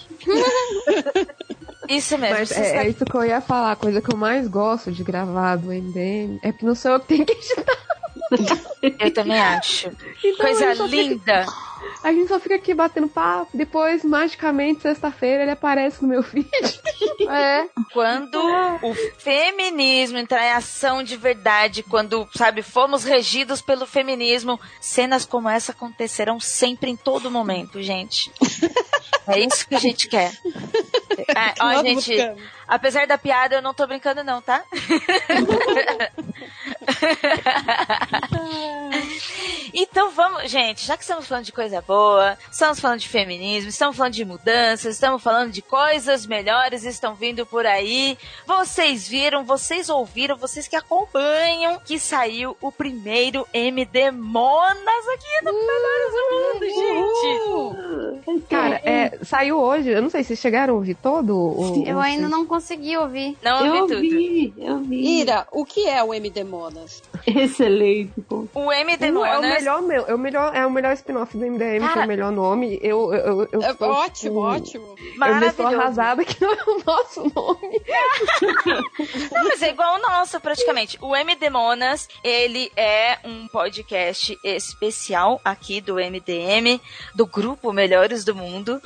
isso 1.87 2.17
mesmo. 2.17 2.37
Mas 2.37 2.51
é, 2.51 2.85
é 2.85 2.89
isso 2.89 3.05
que 3.05 3.15
eu 3.15 3.25
ia 3.25 3.39
falar. 3.39 3.71
A 3.71 3.75
coisa 3.75 4.01
que 4.01 4.13
eu 4.13 4.17
mais 4.17 4.47
gosto 4.47 4.91
de 4.91 5.03
gravar 5.03 5.55
do 5.55 5.67
MDM 5.67 6.39
é 6.43 6.51
que 6.51 6.65
não 6.65 6.75
sou 6.75 6.91
eu 6.91 6.99
que 6.99 7.07
tenho 7.07 7.25
que 7.25 7.33
editar. 7.33 7.88
Eu 8.99 9.11
também 9.13 9.39
acho. 9.39 9.91
Então, 10.23 10.45
Coisa 10.45 10.65
a 10.65 10.67
gente 10.69 10.77
só 10.77 10.87
fica- 10.87 11.01
linda. 11.03 11.45
a 12.03 12.11
gente 12.13 12.27
só 12.27 12.39
fica 12.39 12.55
aqui 12.55 12.73
batendo 12.73 13.07
papo. 13.07 13.49
Depois, 13.53 14.03
magicamente, 14.03 14.81
sexta-feira, 14.81 15.43
ele 15.43 15.51
aparece 15.51 16.01
no 16.01 16.07
meu 16.09 16.21
vídeo. 16.23 16.49
É. 17.29 17.67
Quando 17.93 18.39
o 18.81 18.93
feminismo 19.17 20.17
entrar 20.17 20.43
em 20.45 20.51
ação 20.51 21.01
de 21.03 21.17
verdade, 21.17 21.83
quando, 21.83 22.27
sabe, 22.35 22.61
fomos 22.61 23.03
regidos 23.03 23.61
pelo 23.61 23.85
feminismo, 23.85 24.59
cenas 24.79 25.25
como 25.25 25.49
essa 25.49 25.71
acontecerão 25.71 26.39
sempre 26.39 26.89
em 26.91 26.95
todo 26.95 27.31
momento, 27.31 27.81
gente. 27.81 28.31
É 29.27 29.39
isso 29.39 29.67
que 29.67 29.75
a 29.75 29.79
gente 29.79 30.07
quer. 30.07 30.31
Ah, 31.35 31.53
ó, 31.59 31.65
Nós 31.73 31.81
gente, 31.81 32.15
buscamos. 32.15 32.41
apesar 32.67 33.05
da 33.07 33.17
piada, 33.17 33.55
eu 33.55 33.61
não 33.61 33.73
tô 33.73 33.85
brincando 33.85 34.23
não, 34.23 34.41
tá? 34.41 34.63
Então 39.73 40.09
vamos, 40.11 40.49
gente, 40.49 40.85
já 40.85 40.97
que 40.97 41.03
estamos 41.03 41.27
falando 41.27 41.45
de 41.45 41.51
coisa 41.51 41.81
boa, 41.81 42.37
estamos 42.51 42.79
falando 42.79 42.99
de 42.99 43.07
feminismo, 43.07 43.69
estamos 43.69 43.95
falando 43.95 44.13
de 44.13 44.25
mudanças, 44.25 44.95
estamos 44.95 45.21
falando 45.21 45.51
de 45.51 45.61
coisas 45.61 46.25
melhores 46.25 46.83
estão 46.83 47.13
vindo 47.13 47.45
por 47.45 47.65
aí. 47.65 48.17
Vocês 48.47 49.07
viram, 49.07 49.43
vocês 49.45 49.87
ouviram, 49.89 50.35
vocês 50.37 50.67
que 50.67 50.75
acompanham 50.75 51.79
que 51.85 51.99
saiu 51.99 52.57
o 52.61 52.71
primeiro 52.71 53.47
MD 53.53 54.11
Monas 54.11 55.07
aqui 55.13 55.45
no 55.45 55.53
Melhores 55.53 56.13
do 56.13 56.23
Mundo, 56.35 58.25
gente. 58.25 58.47
Cara, 58.49 58.81
é, 58.83 59.19
saiu 59.23 59.59
hoje, 59.59 59.89
eu 59.89 60.01
não 60.01 60.09
sei 60.09 60.23
se 60.23 60.29
vocês 60.29 60.39
chegaram 60.39 60.73
a 60.73 60.77
ouvir 60.77 60.95
todo 60.95 61.35
o. 61.37 61.83
Eu 61.85 61.99
ainda 61.99 62.27
não 62.27 62.45
consegui 62.45 62.97
ouvir. 62.97 63.37
Não 63.43 63.65
ouvi 63.65 63.77
Eu 63.77 63.87
tudo. 63.87 64.01
vi, 64.01 64.53
eu 64.57 64.77
vi. 64.79 65.19
Ira, 65.21 65.47
o 65.51 65.63
que 65.63 65.87
é 65.87 66.03
o 66.03 66.13
MD 66.13 66.43
Monas? 66.43 66.78
love. 66.79 67.08
Excelente. 67.25 68.11
pô. 68.27 68.47
O 68.53 68.71
MD 68.71 69.07
é 69.07 69.11
o 69.11 69.13
Monas 69.13 69.41
melhor 69.41 69.81
meu, 69.81 70.05
é 70.07 70.13
o 70.15 70.17
melhor, 70.17 70.55
é 70.55 70.65
o 70.65 70.71
melhor 70.71 70.93
spin-off 70.93 71.37
do 71.37 71.45
MDM, 71.45 71.79
que 71.79 71.85
é 71.85 71.87
Cara. 71.87 72.05
o 72.05 72.07
melhor 72.07 72.31
nome. 72.31 72.79
Eu, 72.81 73.13
eu, 73.13 73.41
eu, 73.41 73.49
eu 73.53 73.61
É 73.61 73.73
tô, 73.73 73.85
ótimo, 73.85 74.39
ótimo. 74.39 74.85
Eu 74.97 75.05
estou 75.05 75.17
maravilhoso. 75.17 75.63
arrasada 75.75 76.25
que 76.25 76.41
não 76.41 76.53
é 76.53 76.63
o 76.65 76.83
nosso 76.85 77.31
nome. 77.35 77.81
Não, 79.31 79.43
mas 79.45 79.61
é 79.61 79.69
igual 79.69 79.95
o 79.95 80.01
nosso, 80.01 80.39
praticamente. 80.39 80.97
O 81.01 81.15
MD 81.15 81.49
Monas, 81.49 82.07
ele 82.23 82.71
é 82.75 83.17
um 83.23 83.47
podcast 83.47 84.37
especial 84.43 85.39
aqui 85.43 85.81
do 85.81 85.95
MDM, 85.95 86.79
do 87.15 87.25
grupo 87.25 87.71
Melhores 87.71 88.23
do 88.23 88.35
Mundo, 88.35 88.81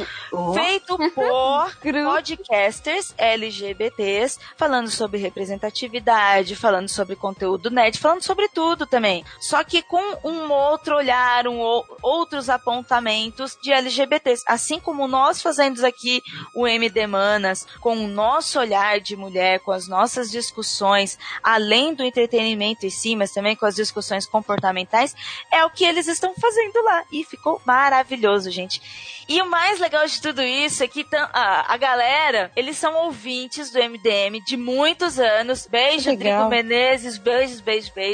feito 0.54 0.98
por 1.12 1.72
podcasters 2.04 3.14
LGBTs, 3.18 4.40
falando 4.58 4.90
sobre 4.90 5.20
representatividade, 5.20 6.56
falando 6.56 6.90
sobre 6.90 7.16
conteúdo 7.16 7.70
nerd, 7.70 8.00
falando 8.00 8.23
sobre 8.24 8.48
tudo 8.50 8.86
também. 8.88 9.24
Só 9.40 9.64
que 9.64 9.82
com 9.82 10.02
um 10.24 10.52
outro 10.52 10.96
olhar, 10.96 11.48
um, 11.48 11.60
ou- 11.60 11.86
outros 12.02 12.50
apontamentos 12.50 13.58
de 13.62 13.72
LGBTs. 13.72 14.44
Assim 14.48 14.80
como 14.80 15.08
nós 15.08 15.42
fazemos 15.42 15.84
aqui 15.84 16.22
o 16.56 16.68
MD 16.68 17.08
Manas, 17.08 17.66
com 17.80 17.96
o 17.98 18.08
nosso 18.08 18.60
olhar 18.60 19.00
de 19.00 19.16
mulher, 19.16 19.60
com 19.60 19.72
as 19.72 19.88
nossas 19.88 20.30
discussões, 20.32 21.18
além 21.42 21.94
do 21.94 22.04
entretenimento 22.04 22.86
em 22.86 22.90
si, 22.90 23.16
mas 23.16 23.32
também 23.32 23.56
com 23.56 23.66
as 23.66 23.76
discussões 23.76 24.26
comportamentais, 24.26 25.16
é 25.52 25.64
o 25.66 25.70
que 25.70 25.86
eles 25.86 26.08
estão 26.08 26.34
fazendo 26.40 26.82
lá. 26.84 27.04
E 27.12 27.24
ficou 27.24 27.62
maravilhoso, 27.66 28.50
gente. 28.52 28.82
E 29.28 29.42
o 29.42 29.50
mais 29.50 29.80
legal 29.80 30.06
de 30.06 30.22
tudo 30.22 30.42
isso 30.42 30.84
é 30.84 30.88
que 30.88 31.06
a, 31.14 31.74
a 31.74 31.78
galera, 31.78 32.52
eles 32.56 32.78
são 32.78 32.94
ouvintes 33.06 33.72
do 33.72 33.80
MDM 33.80 34.42
de 34.46 34.58
muitos 34.58 35.18
anos. 35.18 35.66
Beijo. 35.66 36.10
Drigo 36.18 36.50
Menezes, 36.50 37.18
beijos, 37.18 37.62
beijos, 37.62 37.90
beijos. 37.90 38.13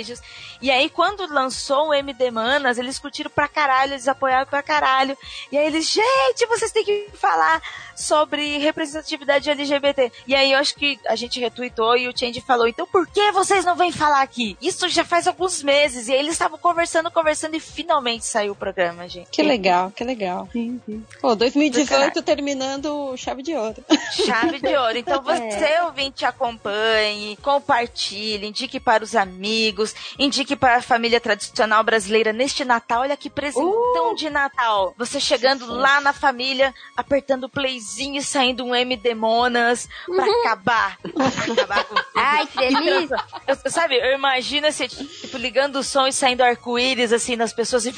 E 0.61 0.69
aí, 0.71 0.89
quando 0.89 1.31
lançou 1.33 1.89
o 1.89 1.93
MD 1.93 2.31
Manas, 2.31 2.77
eles 2.77 2.99
curtiram 2.99 3.29
pra 3.29 3.47
caralho, 3.47 3.93
eles 3.93 4.07
apoiaram 4.07 4.47
pra 4.47 4.63
caralho. 4.63 5.17
E 5.51 5.57
aí 5.57 5.65
eles, 5.65 5.89
gente, 5.89 6.45
vocês 6.47 6.71
têm 6.71 6.85
que 6.85 7.09
falar 7.13 7.61
sobre 7.99 8.57
representatividade 8.57 9.49
LGBT. 9.49 10.11
E 10.27 10.33
aí 10.33 10.53
eu 10.53 10.59
acho 10.59 10.75
que 10.75 10.99
a 11.05 11.15
gente 11.15 11.39
retweetou 11.39 11.97
e 11.97 12.07
o 12.07 12.17
Change 12.17 12.41
falou, 12.41 12.67
então 12.67 12.87
por 12.87 13.05
que 13.07 13.31
vocês 13.31 13.65
não 13.65 13.75
vêm 13.75 13.91
falar 13.91 14.21
aqui? 14.21 14.57
Isso 14.61 14.87
já 14.89 15.03
faz 15.03 15.27
alguns 15.27 15.61
meses. 15.61 16.07
E 16.07 16.13
aí 16.13 16.19
eles 16.19 16.33
estavam 16.33 16.57
conversando, 16.57 17.11
conversando 17.11 17.55
e 17.55 17.59
finalmente 17.59 18.25
saiu 18.25 18.53
o 18.53 18.55
programa, 18.55 19.07
gente. 19.07 19.29
Que 19.29 19.43
legal, 19.43 19.91
que 19.91 20.03
legal. 20.03 20.47
Sim, 20.51 20.79
sim. 20.85 21.05
Pô, 21.21 21.29
Do 21.29 21.39
2018 21.39 22.21
terminando 22.21 23.15
chave 23.17 23.43
de 23.43 23.53
ouro. 23.55 23.83
Chave 24.11 24.59
de 24.59 24.75
ouro. 24.75 24.97
Então 24.97 25.21
você, 25.23 25.81
ouvinte, 25.83 26.25
acompanhe, 26.25 27.37
compartilhe, 27.41 28.47
indique 28.47 28.79
para 28.79 29.03
os 29.03 29.15
amigos, 29.15 29.93
indique 30.17 30.55
para 30.55 30.77
a 30.77 30.81
família 30.81 31.19
tradicional 31.19 31.83
brasileira 31.83 32.31
neste 32.31 32.63
Natal. 32.63 33.01
Olha 33.01 33.17
que 33.17 33.29
presentão 33.29 34.15
de 34.15 34.29
Natal. 34.29 34.93
Você 34.97 35.19
chegando 35.19 35.65
lá 35.65 35.99
na 35.99 36.13
família, 36.13 36.73
apertando 36.95 37.45
o 37.45 37.49
playzinho 37.49 37.88
e 37.97 38.21
saindo 38.23 38.65
um 38.65 38.75
MD 38.75 39.13
Monas 39.15 39.87
pra 40.05 40.25
acabar. 40.25 40.97
Pra 41.01 41.53
acabar 41.53 41.83
com 41.85 41.95
Ai, 42.15 42.45
que 42.47 42.57
delícia. 42.59 43.15
eu, 43.47 43.57
eu- 43.65 43.71
sabe, 43.71 43.95
eu 43.95 44.13
imagino 44.15 44.67
assim, 44.67 44.87
tipo, 44.87 45.37
ligando 45.37 45.77
o 45.77 45.83
som 45.83 46.07
e 46.07 46.13
saindo 46.13 46.41
arco-íris 46.43 47.11
assim 47.13 47.35
nas 47.35 47.53
pessoas 47.53 47.85
e 47.85 47.93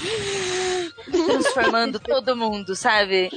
transformando 1.12 2.00
todo 2.02 2.36
mundo, 2.36 2.76
sabe? 2.76 3.30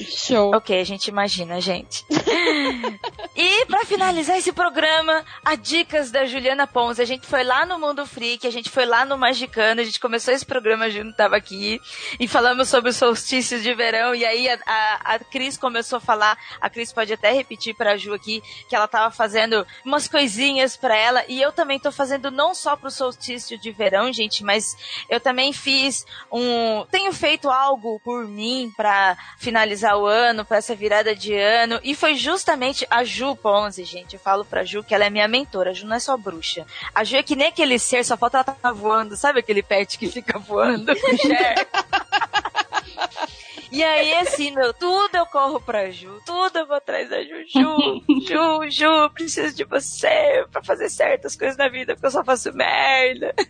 Show. 0.00 0.54
Ok, 0.54 0.80
a 0.80 0.84
gente 0.84 1.06
imagina, 1.08 1.60
gente. 1.60 2.04
e 3.36 3.66
pra 3.66 3.84
finalizar 3.84 4.36
esse 4.38 4.52
programa, 4.52 5.24
a 5.44 5.54
dicas 5.54 6.10
da 6.10 6.24
Juliana 6.26 6.66
Pons. 6.66 6.98
A 7.00 7.04
gente 7.04 7.26
foi 7.26 7.44
lá 7.44 7.64
no 7.64 7.78
Mundo 7.78 8.04
Freak, 8.06 8.46
a 8.46 8.50
gente 8.50 8.70
foi 8.70 8.84
lá 8.84 9.04
no 9.04 9.16
Magicano, 9.16 9.80
a 9.80 9.84
gente 9.84 10.00
começou 10.00 10.32
esse 10.34 10.44
programa 10.44 10.90
junto, 10.90 11.16
tava 11.16 11.36
aqui, 11.36 11.80
e 12.18 12.26
falamos 12.28 12.68
sobre 12.68 12.90
os 12.90 12.96
solstícios 12.96 13.62
de 13.62 13.74
verão, 13.74 14.14
e 14.14 14.24
aí 14.24 14.48
a, 14.48 14.58
a, 14.66 15.14
a 15.14 15.18
Cris 15.38 15.56
começou 15.56 15.98
a 15.98 16.00
falar, 16.00 16.36
a 16.60 16.68
Cris 16.68 16.92
pode 16.92 17.12
até 17.12 17.30
repetir 17.30 17.72
pra 17.72 17.96
Ju 17.96 18.12
aqui, 18.12 18.42
que 18.68 18.74
ela 18.74 18.88
tava 18.88 19.14
fazendo 19.14 19.64
umas 19.84 20.08
coisinhas 20.08 20.76
pra 20.76 20.96
ela, 20.96 21.24
e 21.28 21.40
eu 21.40 21.52
também 21.52 21.78
tô 21.78 21.92
fazendo 21.92 22.28
não 22.28 22.56
só 22.56 22.74
pro 22.74 22.90
solstício 22.90 23.56
de 23.56 23.70
verão, 23.70 24.12
gente, 24.12 24.42
mas 24.42 24.76
eu 25.08 25.20
também 25.20 25.52
fiz 25.52 26.04
um, 26.32 26.84
tenho 26.90 27.12
feito 27.12 27.48
algo 27.48 28.00
por 28.00 28.26
mim 28.26 28.72
pra 28.76 29.16
finalizar 29.38 29.96
o 29.96 30.06
ano, 30.06 30.44
pra 30.44 30.56
essa 30.56 30.74
virada 30.74 31.14
de 31.14 31.32
ano, 31.32 31.78
e 31.84 31.94
foi 31.94 32.16
justamente 32.16 32.84
a 32.90 33.04
Ju 33.04 33.36
Ponzi, 33.36 33.84
gente. 33.84 34.14
Eu 34.14 34.20
falo 34.20 34.44
pra 34.44 34.64
Ju 34.64 34.82
que 34.82 34.92
ela 34.92 35.04
é 35.04 35.10
minha 35.10 35.28
mentora. 35.28 35.70
A 35.70 35.72
Ju 35.72 35.86
não 35.86 35.94
é 35.94 36.00
só 36.00 36.16
bruxa. 36.16 36.66
A 36.92 37.04
Ju 37.04 37.14
é 37.14 37.22
que 37.22 37.36
nem 37.36 37.46
aquele 37.46 37.78
ser, 37.78 38.04
só 38.04 38.16
falta 38.16 38.38
ela 38.38 38.44
tá 38.44 38.72
voando. 38.72 39.16
Sabe 39.16 39.38
aquele 39.38 39.62
pet 39.62 39.98
que 39.98 40.10
fica 40.10 40.36
voando? 40.36 40.92
E 43.70 43.82
aí, 43.84 44.14
assim, 44.14 44.50
meu, 44.50 44.72
tudo 44.72 45.14
eu 45.14 45.26
corro 45.26 45.60
pra 45.60 45.90
Ju, 45.90 46.20
tudo 46.24 46.58
eu 46.58 46.66
vou 46.66 46.76
atrás 46.76 47.08
da 47.08 47.22
Ju. 47.22 47.44
Ju, 47.46 48.02
Ju, 48.26 48.70
Ju, 48.70 49.10
preciso 49.10 49.54
de 49.54 49.64
você 49.64 50.46
pra 50.50 50.62
fazer 50.62 50.88
certas 50.88 51.36
coisas 51.36 51.56
na 51.56 51.68
vida, 51.68 51.94
porque 51.94 52.06
eu 52.06 52.10
só 52.10 52.24
faço 52.24 52.52
merda. 52.52 53.34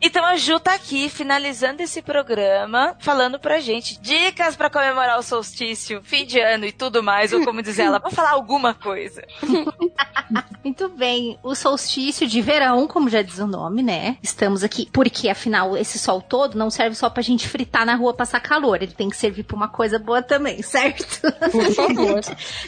Então 0.00 0.24
a 0.24 0.36
Ju 0.36 0.58
tá 0.58 0.74
aqui 0.74 1.08
finalizando 1.08 1.82
esse 1.82 2.00
programa, 2.02 2.96
falando 3.00 3.38
pra 3.38 3.60
gente 3.60 4.00
dicas 4.00 4.56
pra 4.56 4.70
comemorar 4.70 5.18
o 5.18 5.22
solstício, 5.22 6.00
fim 6.02 6.24
de 6.24 6.40
ano 6.40 6.64
e 6.64 6.72
tudo 6.72 7.02
mais, 7.02 7.32
ou 7.32 7.44
como 7.44 7.62
diz 7.62 7.78
ela, 7.78 7.98
vamos 7.98 8.14
falar 8.14 8.30
alguma 8.30 8.74
coisa. 8.74 9.22
Muito 10.64 10.88
bem, 10.90 11.38
o 11.42 11.54
solstício 11.54 12.26
de 12.26 12.40
verão, 12.40 12.86
como 12.86 13.08
já 13.08 13.22
diz 13.22 13.38
o 13.38 13.46
nome, 13.46 13.82
né? 13.82 14.16
Estamos 14.22 14.62
aqui 14.62 14.88
porque, 14.92 15.28
afinal, 15.28 15.76
esse 15.76 15.98
sol 15.98 16.20
todo 16.20 16.58
não 16.58 16.70
serve 16.70 16.94
só 16.94 17.08
pra 17.08 17.22
gente 17.22 17.48
fritar 17.48 17.86
na 17.86 17.94
rua 17.94 18.14
passar 18.14 18.40
calor, 18.48 18.82
ele 18.82 18.92
tem 18.92 19.10
que 19.10 19.16
servir 19.16 19.42
pra 19.42 19.56
uma 19.56 19.68
coisa 19.68 19.98
boa 19.98 20.22
também, 20.22 20.62
certo? 20.64 21.20
Por 21.50 21.74
favor. 21.74 22.20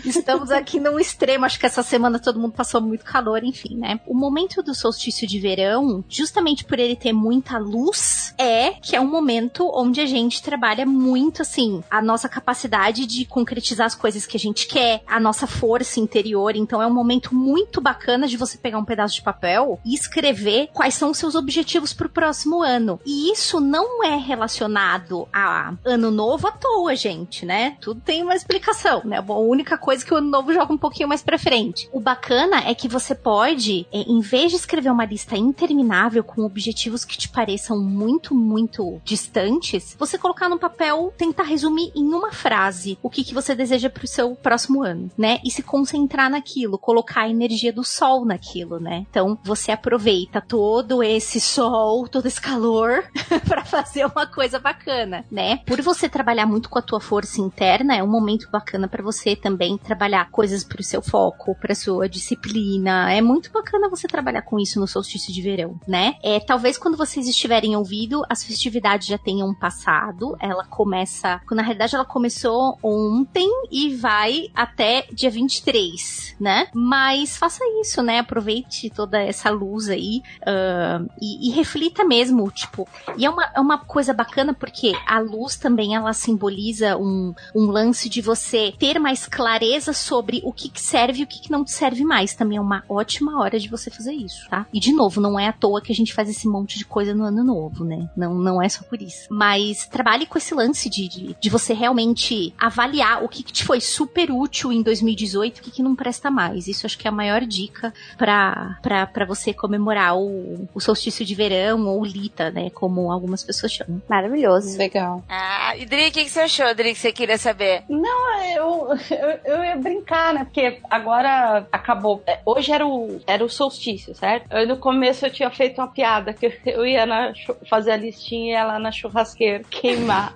Estamos 0.05 0.51
aqui 0.51 0.79
num 0.79 1.01
extremo, 1.01 1.47
acho 1.47 1.59
que 1.59 1.65
essa 1.65 1.83
semana 1.83 2.19
todo 2.19 2.39
mundo 2.39 2.53
passou 2.53 2.83
muito 2.83 3.05
calor, 3.05 3.43
enfim, 3.43 3.77
né? 3.77 3.99
O 4.07 4.15
momento 4.15 4.63
do 4.63 4.75
solstício 4.75 5.27
de 5.27 5.41
verão, 5.41 6.05
justamente 6.07 6.65
por 6.65 6.79
ele 6.79 6.95
ter 6.95 7.15
muita 7.15 7.57
luz, 7.57 8.35
é 8.37 8.73
que 8.73 8.95
é 8.95 9.01
um 9.01 9.11
momento 9.11 9.71
onde 9.73 10.01
a 10.01 10.07
gente 10.07 10.43
trabalha 10.43 10.85
muito, 10.85 11.41
assim, 11.41 11.83
a 11.91 12.03
nossa 12.03 12.29
capacidade 12.29 13.07
de 13.07 13.25
concretizar 13.25 13.87
as 13.87 13.95
coisas 13.95 14.27
que 14.27 14.37
a 14.37 14.41
gente 14.41 14.67
quer, 14.67 15.03
a 15.07 15.19
nossa 15.19 15.47
força 15.47 15.99
interior. 15.99 16.55
Então 16.55 16.83
é 16.83 16.87
um 16.87 16.93
momento 16.93 17.35
muito 17.35 17.81
bacana 17.81 18.29
de 18.29 18.37
você 18.37 18.59
pegar 18.59 18.79
um 18.79 18.85
pedaço 18.85 19.15
de 19.15 19.23
papel 19.23 19.81
e 19.85 19.95
escrever 19.95 20.69
quais 20.75 20.95
são 20.95 21.11
os 21.11 21.19
seus 21.19 21.35
objetivos 21.35 21.95
pro 21.95 22.09
próximo 22.09 22.63
ano. 22.63 23.01
E 23.07 23.33
isso 23.33 23.61
não 23.61 24.05
é 24.05 24.17
relacionado 24.17 25.29
a 25.33 25.70
ano 25.85 26.11
novo 26.11 26.47
à 26.47 26.53
toa, 26.53 26.95
gente, 26.95 27.45
né? 27.45 27.77
Tudo 27.81 28.01
tem 28.01 28.23
uma 28.23 28.35
explicação, 28.35 29.03
né? 29.05 29.19
A 29.19 29.33
única 29.33 29.77
coisa 29.77 30.05
é 30.05 30.07
que 30.07 30.15
o 30.15 30.17
ano 30.17 30.31
novo 30.31 30.53
joga 30.53 30.73
um 30.73 30.79
pouquinho 30.79 31.09
mais 31.09 31.23
pra 31.23 31.39
frente. 31.39 31.89
O 31.93 32.01
bacana 32.01 32.69
é 32.69 32.75
que 32.75 32.89
você 32.89 33.15
pode, 33.15 33.87
é, 33.93 34.01
em 34.01 34.21
vez 34.21 34.51
de 34.51 34.57
escrever 34.57 34.91
uma 34.91 35.05
lista 35.05 35.37
interminável 35.37 36.23
com 36.25 36.43
objetivos 36.43 37.05
que 37.05 37.19
te 37.19 37.29
pareçam 37.29 37.79
muito, 37.81 38.35
muito 38.35 39.01
distantes, 39.05 39.97
você 39.99 40.19
colocar 40.19 40.49
no 40.49 40.59
papel, 40.59 41.13
tentar 41.17 41.45
resumir 41.45 41.93
em 41.95 42.07
uma 42.07 42.33
frase 42.33 42.99
o 43.03 43.11
que, 43.11 43.25
que 43.25 43.35
você 43.35 43.55
deseja 43.55 43.91
pro 43.91 44.07
seu 44.07 44.35
próximo 44.35 44.83
ano, 44.83 45.11
né? 45.17 45.39
E 45.45 45.51
se 45.51 45.63
concentrar 45.63 46.31
naquilo, 46.31 46.79
colocar 46.79 47.23
a 47.23 47.29
energia 47.29 47.73
do 47.73 47.85
sol 47.85 48.25
naquilo, 48.25 48.79
né? 48.79 49.07
Então, 49.11 49.39
você 49.43 49.73
aproveita 49.73 50.41
todo 50.41 51.03
esse 51.03 51.41
sol, 51.41 52.09
todo 52.09 52.27
esse 52.27 52.41
calor 52.41 53.05
pra 53.47 53.65
fazer 53.65 54.07
uma 54.07 54.27
coisa 54.27 54.59
bacana, 54.59 55.25
né? 55.31 55.60
Por 55.67 55.81
você 55.83 56.09
trabalhar 56.09 56.47
muito 56.47 56.69
com 56.69 56.79
a 56.79 56.83
tua 56.83 57.01
força 57.01 57.41
interna, 57.41 57.97
é 57.97 58.03
um 58.03 58.11
momento 58.11 58.49
bacana 58.51 58.89
pra 58.89 59.03
você 59.03 59.37
também 59.37 59.77
trabalhar 59.77 60.31
coisas 60.31 60.65
pro 60.65 60.83
seu 60.83 61.03
foco, 61.03 61.55
pra 61.55 61.75
sua 61.75 62.09
disciplina. 62.09 63.13
É 63.13 63.21
muito 63.21 63.51
bacana 63.51 63.89
você 63.89 64.07
trabalhar 64.07 64.43
com 64.43 64.59
isso 64.59 64.81
no 64.81 64.87
solstício 64.87 65.33
de 65.33 65.43
verão, 65.43 65.81
né? 65.87 66.15
É, 66.23 66.41
talvez 66.41 66.79
quando 66.79 66.97
vocês 66.97 67.29
estiverem 67.29 67.77
ouvindo, 67.77 68.25
as 68.29 68.45
festividades 68.45 69.07
já 69.07 69.19
tenham 69.19 69.55
passado. 69.55 70.37
Ela 70.41 70.65
começa, 70.65 71.41
na 71.51 71.63
realidade 71.63 71.95
ela 71.95 72.05
começou 72.05 72.79
ontem 72.83 73.49
e 73.71 73.95
vai 73.95 74.49
até 74.55 75.07
dia 75.13 75.31
23, 75.31 76.37
né? 76.41 76.69
Mas 76.75 77.37
faça 77.37 77.65
isso, 77.81 78.03
né? 78.03 78.19
Aproveite 78.19 78.91
toda 78.91 79.21
essa 79.21 79.51
luz 79.51 79.89
aí 79.89 80.23
uh, 80.43 81.09
e, 81.21 81.49
e, 81.49 81.51
reflita 81.53 82.05
mesmo, 82.05 82.51
tipo. 82.51 82.89
E 83.17 83.25
é 83.25 83.31
uma, 83.31 83.51
é 83.55 83.61
uma 83.61 83.79
coisa 83.79 84.13
bacana 84.13 84.55
porque 84.55 84.93
a 85.07 85.19
luz 85.19 85.50
também 85.57 85.95
ela 85.95 86.13
simboliza 86.13 86.97
um, 86.97 87.35
um 87.55 87.67
lance 87.67 88.09
de 88.09 88.21
você 88.21 88.73
ter 88.79 88.99
mais 88.99 89.27
clareza 89.27 89.93
sobre 89.93 90.41
o 90.45 90.53
que, 90.53 90.69
que 90.69 90.81
serve 90.81 91.21
e 91.21 91.25
o 91.25 91.27
que, 91.27 91.41
que 91.41 91.51
não 91.51 91.65
te 91.65 91.73
serve 91.73 92.05
mais. 92.05 92.35
Também 92.35 92.59
é 92.59 92.61
uma 92.61 92.85
ótima 92.89 93.41
hora 93.41 93.59
de 93.59 93.69
você 93.69 93.91
fazer 93.91 94.13
isso, 94.13 94.49
tá? 94.49 94.67
E 94.73 94.81
de 94.81 94.93
novo, 94.93 95.21
não 95.21 95.39
é 95.39 95.49
à 95.49 95.53
toa 95.53 95.81
que 95.81 95.93
a 95.93 95.95
gente 95.95 96.15
faz 96.15 96.29
esse 96.29 96.49
monte 96.49 96.79
de 96.79 96.85
coisa 96.85 97.15
no 97.15 97.25
ano 97.25 97.45
novo, 97.45 97.85
né? 97.85 98.09
Não, 98.17 98.35
não 98.35 98.63
é 98.63 98.69
só 98.69 98.83
por 98.83 99.01
isso. 99.01 99.27
Mas 99.31 99.87
trabalhe 99.87 100.27
com 100.27 100.39
esse 100.39 100.55
lance 100.55 100.89
de, 100.89 101.09
de, 101.09 101.37
de 101.41 101.51
você 101.51 101.73
realmente 101.73 102.55
avaliar 102.59 103.23
o 103.23 103.29
que, 103.29 103.43
que 103.43 103.53
te 103.53 103.65
foi 103.65 103.81
super 103.81 104.31
útil 104.31 104.73
em 104.73 104.83
2018 104.83 105.59
e 105.59 105.61
o 105.61 105.63
que, 105.65 105.71
que 105.71 105.83
não 105.83 105.95
presta 105.95 106.31
mais. 106.31 106.67
Isso 106.67 106.87
acho 106.87 106.99
que 106.99 107.07
é 107.07 107.11
a 107.11 107.15
maior 107.15 107.43
dica 107.43 107.93
para 108.17 109.25
você 109.27 109.53
comemorar 109.53 110.17
o, 110.17 110.69
o 110.75 110.81
solstício 110.81 111.25
de 111.25 111.35
verão 111.35 111.87
ou 111.87 112.05
Lita, 112.05 112.51
né? 112.51 112.71
Como 112.71 113.11
algumas 113.11 113.43
pessoas 113.43 113.73
chamam. 113.73 114.03
Maravilhoso. 114.09 114.77
Legal. 114.79 115.23
Ah, 115.29 115.40
e 115.77 115.87
Dri, 115.87 116.09
o 116.09 116.13
que, 116.13 116.25
que 116.25 116.31
você 116.31 116.41
achou, 116.41 116.75
Dri, 116.75 116.93
que 116.93 116.99
você 116.99 117.13
queria 117.13 117.39
saber? 117.39 117.83
Não, 117.89 118.43
eu, 118.45 118.89
eu, 119.11 119.57
eu 119.57 119.65
ia 119.65 119.77
brincar, 119.77 120.35
né? 120.35 120.45
Porque 120.45 120.81
agora 120.91 121.67
acabou. 121.73 122.23
É, 122.27 122.41
hoje 122.45 122.73
era 122.73 122.87
o, 122.87 123.21
era 123.27 123.45
o 123.45 123.49
solstício, 123.49 124.15
certo? 124.15 124.47
Eu, 124.51 124.67
no 124.67 124.77
começo 124.77 125.27
eu 125.27 125.31
tinha 125.31 125.51
feito 125.51 125.81
uma 125.81 125.89
piada 125.89 126.33
que 126.33 126.47
eu 126.67 126.87
ia 126.87 127.07
na, 127.07 127.33
fazer 127.69 127.93
a 127.93 127.97
listinha 127.97 128.41
e 128.41 128.51
ia 128.53 128.65
lá 128.65 128.79
na 128.79 128.93
churrasqueira 128.93 129.63
queimar. 129.71 130.35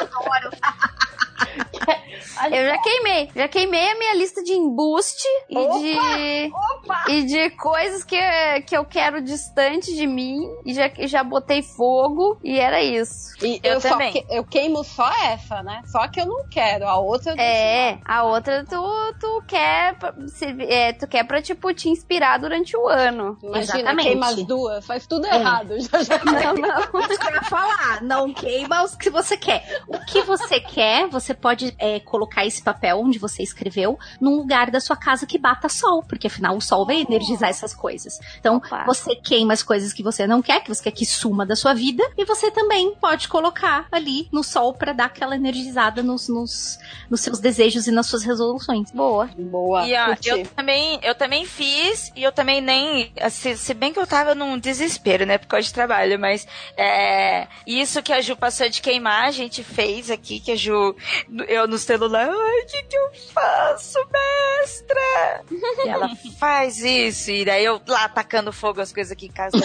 Adoro. 0.00 0.50
Eu 2.52 2.66
já 2.66 2.78
queimei. 2.78 3.28
Já 3.34 3.48
queimei 3.48 3.90
a 3.90 3.98
minha 3.98 4.14
lista 4.14 4.42
de 4.42 4.52
embuste 4.52 5.28
Opa! 5.50 5.76
e 5.76 5.80
de. 5.80 6.52
Opa! 6.54 7.04
E 7.08 7.22
de 7.24 7.50
coisas 7.50 8.04
que, 8.04 8.16
que 8.66 8.76
eu 8.76 8.84
quero 8.84 9.20
distante 9.20 9.94
de 9.94 10.06
mim. 10.06 10.40
E 10.64 10.72
já, 10.72 10.90
já 11.00 11.22
botei 11.22 11.62
fogo. 11.62 12.38
E 12.42 12.58
era 12.58 12.82
isso. 12.82 13.34
E 13.42 13.49
Eu 13.62 13.74
eu, 13.74 13.80
só 13.80 13.88
também. 13.90 14.12
que- 14.12 14.26
eu 14.28 14.44
queimo 14.44 14.84
só 14.84 15.10
essa, 15.24 15.62
né? 15.62 15.82
Só 15.86 16.06
que 16.08 16.20
eu 16.20 16.26
não 16.26 16.46
quero. 16.48 16.86
A 16.86 16.98
outra 16.98 17.32
eu 17.32 17.36
deixo 17.36 17.50
É, 17.50 17.98
lá. 18.06 18.14
a 18.18 18.22
outra 18.24 18.64
tu, 18.64 19.14
tu 19.18 19.42
quer. 19.46 19.96
é, 20.68 20.92
tu 20.92 21.06
quer 21.06 21.24
pra, 21.24 21.40
tipo, 21.42 21.72
te 21.74 21.88
inspirar 21.88 22.38
durante 22.38 22.76
o 22.76 22.86
ano. 22.88 23.38
Imagina, 23.42 23.78
Exatamente. 23.78 24.06
queima 24.08 24.26
as 24.28 24.42
duas, 24.44 24.86
faz 24.86 25.06
tudo 25.06 25.26
É. 25.26 25.34
errado. 25.36 25.74
Já, 25.80 26.02
já. 26.02 26.20
Não, 26.24 26.54
não. 26.54 27.00
Isso 27.00 27.18
que 27.18 27.28
eu 27.28 27.34
ia 27.34 27.42
falar. 27.42 28.02
Não 28.02 28.32
queima 28.32 28.82
os 28.84 28.94
que 28.94 29.10
você 29.10 29.36
quer. 29.36 29.82
O 29.88 29.98
que 30.06 30.22
você 30.22 30.60
quer, 30.60 31.08
você 31.08 31.34
pode 31.34 31.74
é, 31.78 31.98
colocar 32.00 32.44
esse 32.44 32.62
papel 32.62 33.00
onde 33.00 33.18
você 33.18 33.42
escreveu 33.42 33.98
num 34.20 34.36
lugar 34.36 34.70
da 34.70 34.80
sua 34.80 34.96
casa 34.96 35.26
que 35.26 35.38
bata 35.38 35.68
sol, 35.68 36.02
porque 36.02 36.26
afinal 36.26 36.56
o 36.56 36.60
sol 36.60 36.84
vai 36.86 37.00
energizar 37.00 37.48
essas 37.48 37.74
coisas. 37.74 38.18
Então, 38.38 38.56
Opa. 38.56 38.84
você 38.86 39.14
queima 39.16 39.52
as 39.52 39.62
coisas 39.62 39.92
que 39.92 40.02
você 40.02 40.26
não 40.26 40.42
quer, 40.42 40.60
que 40.60 40.68
você 40.68 40.82
quer 40.84 40.90
que 40.92 41.06
suma 41.06 41.44
da 41.46 41.56
sua 41.56 41.74
vida, 41.74 42.02
e 42.16 42.24
você 42.24 42.50
também 42.50 42.94
pode 42.96 43.28
colocar 43.30 43.86
ali 43.90 44.28
no 44.32 44.42
sol 44.42 44.74
pra 44.74 44.92
dar 44.92 45.06
aquela 45.06 45.36
energizada 45.36 46.02
nos, 46.02 46.28
nos, 46.28 46.78
nos 47.08 47.20
seus 47.20 47.38
desejos 47.38 47.86
e 47.86 47.90
nas 47.90 48.06
suas 48.06 48.24
resoluções. 48.24 48.90
Boa. 48.90 49.30
Boa. 49.38 49.86
E 49.86 49.94
ó, 49.94 50.16
eu 50.24 50.46
também, 50.46 50.98
eu 51.02 51.14
também 51.14 51.46
fiz, 51.46 52.12
e 52.16 52.22
eu 52.22 52.32
também 52.32 52.60
nem. 52.60 53.12
Se, 53.30 53.56
se 53.56 53.72
bem 53.72 53.92
que 53.92 53.98
eu 53.98 54.06
tava 54.06 54.34
num 54.34 54.58
desespero, 54.58 55.24
né? 55.24 55.38
Por 55.38 55.46
causa 55.46 55.66
de 55.66 55.72
trabalho, 55.72 56.18
mas 56.18 56.46
é, 56.76 57.46
isso 57.66 58.02
que 58.02 58.12
a 58.12 58.20
Ju 58.20 58.36
passou 58.36 58.68
de 58.68 58.82
queimar, 58.82 59.28
a 59.28 59.30
gente 59.30 59.62
fez 59.62 60.10
aqui, 60.10 60.40
que 60.40 60.52
a 60.52 60.56
Ju, 60.56 60.96
eu 61.48 61.68
no 61.68 61.78
celular, 61.78 62.28
ai, 62.28 62.60
o 62.62 62.66
que, 62.66 62.82
que 62.82 62.96
eu 62.96 63.10
faço, 63.32 63.98
mestra? 64.10 65.44
E 65.84 65.88
ela 65.88 66.10
faz 66.38 66.78
isso, 66.78 67.30
e 67.30 67.44
daí 67.44 67.64
eu 67.64 67.80
lá 67.86 68.04
atacando 68.04 68.52
fogo 68.52 68.80
as 68.80 68.92
coisas 68.92 69.12
aqui 69.12 69.26
em 69.26 69.32
casa. 69.32 69.56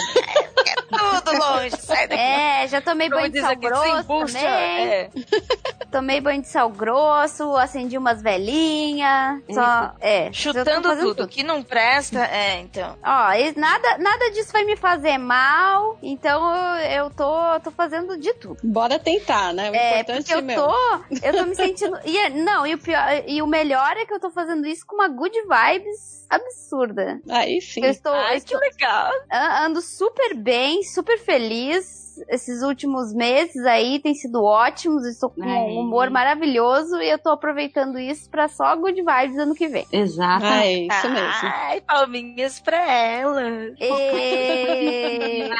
É, 0.92 1.16
é 1.16 1.20
tudo 1.20 1.38
longe, 1.38 1.76
sai 1.80 2.08
daqui. 2.08 2.22
É, 2.22 2.68
já 2.68 2.80
tomei 2.80 3.08
Como 3.08 3.20
banho 3.20 3.32
de 3.32 3.40
sal 3.40 3.50
aqui, 3.50 3.60
grosso 3.66 4.04
também. 4.04 4.88
É. 4.88 5.10
Tomei 5.90 6.20
banho 6.20 6.42
de 6.42 6.48
sal 6.48 6.68
grosso, 6.68 7.56
acendi 7.56 7.96
umas 7.96 8.20
velhinhas. 8.20 9.40
Só, 9.50 9.92
é. 10.00 10.26
eu 10.26 10.30
tô 10.30 10.34
Chutando 10.34 10.96
tudo. 10.96 11.22
O 11.24 11.28
que 11.28 11.42
não 11.42 11.62
presta, 11.62 12.24
é, 12.26 12.60
então. 12.60 12.98
Ó, 13.02 13.32
e 13.32 13.52
nada, 13.58 13.96
nada 13.98 14.30
disso 14.32 14.52
vai 14.52 14.64
me 14.64 14.76
fazer 14.76 15.16
mal, 15.16 15.98
então 16.02 16.54
eu, 16.54 17.04
eu 17.04 17.10
tô, 17.10 17.60
tô 17.60 17.70
fazendo 17.70 18.16
de 18.18 18.32
tudo. 18.34 18.58
Bora 18.62 18.98
tentar, 18.98 19.52
né? 19.54 19.70
O 19.70 19.74
É, 19.74 20.00
importante 20.00 20.34
porque 20.34 20.52
eu 20.52 20.56
tô, 20.56 21.26
eu 21.26 21.32
tô 21.36 21.46
me 21.46 21.54
sentindo. 21.54 21.98
E, 22.04 22.18
é- 22.18 22.30
não, 22.30 22.66
e 22.66 22.74
o, 22.74 22.78
pior, 22.78 23.04
e 23.26 23.40
o 23.40 23.46
melhor 23.46 23.96
é 23.96 24.04
que 24.04 24.12
eu 24.12 24.20
tô 24.20 24.30
fazendo 24.30 24.66
isso 24.66 24.84
com 24.86 24.96
uma 24.96 25.08
good 25.08 25.36
vibes 25.42 26.26
absurda. 26.28 27.20
Aí 27.30 27.60
sim. 27.60 27.84
Eu 27.84 27.90
estou, 27.90 28.12
eu 28.12 28.18
Ai, 28.20 28.40
que 28.40 28.46
estou 28.46 28.58
legal. 28.60 29.10
a- 29.30 29.64
ando 29.64 29.80
super 29.80 30.34
bem, 30.34 30.75
super 30.82 31.18
feliz. 31.18 32.05
Esses 32.28 32.62
últimos 32.62 33.12
meses 33.12 33.64
aí 33.64 33.98
têm 33.98 34.14
sido 34.14 34.42
ótimos, 34.42 35.04
estou 35.06 35.30
com 35.30 35.42
Ai. 35.42 35.50
um 35.50 35.80
humor 35.80 36.10
maravilhoso 36.10 36.96
e 37.00 37.08
eu 37.08 37.18
tô 37.18 37.30
aproveitando 37.30 37.98
isso 37.98 38.28
pra 38.30 38.48
só 38.48 38.74
good 38.76 39.00
vibes 39.00 39.38
ano 39.38 39.54
que 39.54 39.68
vem. 39.68 39.86
Exato. 39.92 40.44
É 40.44 40.72
isso 40.72 41.08
mesmo. 41.08 41.48
Ai, 41.48 41.80
palminhas 41.80 42.60
pra 42.60 42.78
ela. 42.78 43.42
E... 43.80 45.50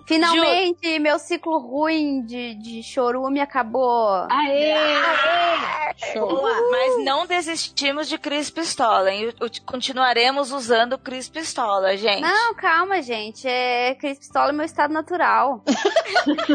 Finalmente, 0.06 0.98
meu 0.98 1.18
ciclo 1.18 1.58
ruim 1.58 2.22
de, 2.22 2.54
de 2.54 2.82
chorume 2.82 3.40
acabou. 3.40 4.26
Aê! 4.30 4.74
Show. 6.12 6.42
Mas 6.70 7.04
não 7.04 7.26
desistimos 7.26 8.08
de 8.08 8.18
Cris 8.18 8.50
Pistola, 8.50 9.10
hein? 9.12 9.32
Continuaremos 9.66 10.50
usando 10.50 10.98
Cris 10.98 11.28
Pistola, 11.28 11.96
gente. 11.96 12.22
Não, 12.22 12.54
calma, 12.54 13.02
gente. 13.02 13.46
É, 13.46 13.94
Cris 13.94 14.18
Pistola 14.18 14.48
é 14.50 14.52
meu 14.52 14.64
estado 14.64 14.92
natural. 14.92 15.09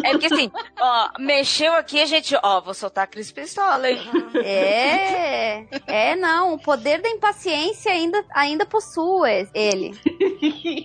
É 0.04 0.12
porque 0.12 0.28
assim, 0.28 0.52
ó, 0.80 1.10
mexeu 1.20 1.74
aqui, 1.74 2.02
a 2.02 2.06
gente, 2.06 2.36
ó, 2.44 2.62
vou 2.62 2.74
soltar 2.74 3.08
Cris 3.08 3.32
Pistola, 3.32 3.90
hein? 3.90 4.00
É, 4.44 5.66
é 5.88 6.16
não. 6.16 6.54
O 6.54 6.60
poder 6.60 7.02
da 7.02 7.10
impaciência 7.10 7.92
ainda, 7.92 8.24
ainda 8.34 8.66
possui 8.66 9.48
ele. 9.54 9.92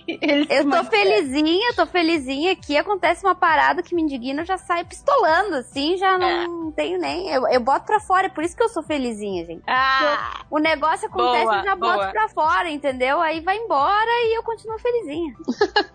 Eles 0.07 0.47
Eu 0.49 0.69
tô 0.69 0.83
felizinha, 0.85 1.73
tô 1.75 1.85
felizinha 1.85 2.51
aqui. 2.51 2.77
Acontece 2.77 3.25
uma 3.25 3.35
parada 3.35 3.81
que 3.83 3.93
me 3.95 4.01
indigna, 4.01 4.41
eu 4.41 4.45
já 4.45 4.57
saio 4.57 4.85
pistolando, 4.85 5.55
assim, 5.55 5.97
já 5.97 6.17
não 6.17 6.71
tenho 6.71 6.99
nem. 6.99 7.29
Eu, 7.29 7.47
eu 7.47 7.59
boto 7.59 7.85
pra 7.85 7.99
fora, 7.99 8.27
é 8.27 8.29
por 8.29 8.43
isso 8.43 8.55
que 8.55 8.63
eu 8.63 8.69
sou 8.69 8.83
felizinha, 8.83 9.45
gente. 9.45 9.63
Ah, 9.67 10.41
O 10.49 10.59
negócio 10.59 11.07
acontece, 11.07 11.45
Boa, 11.45 11.57
eu 11.57 11.63
já 11.63 11.75
boto 11.75 11.97
boa. 11.99 12.07
pra 12.11 12.29
fora, 12.29 12.69
entendeu? 12.69 13.19
Aí 13.21 13.39
vai 13.41 13.57
embora 13.57 14.09
e 14.25 14.37
eu 14.37 14.43
continuo 14.43 14.79
felizinha. 14.79 15.33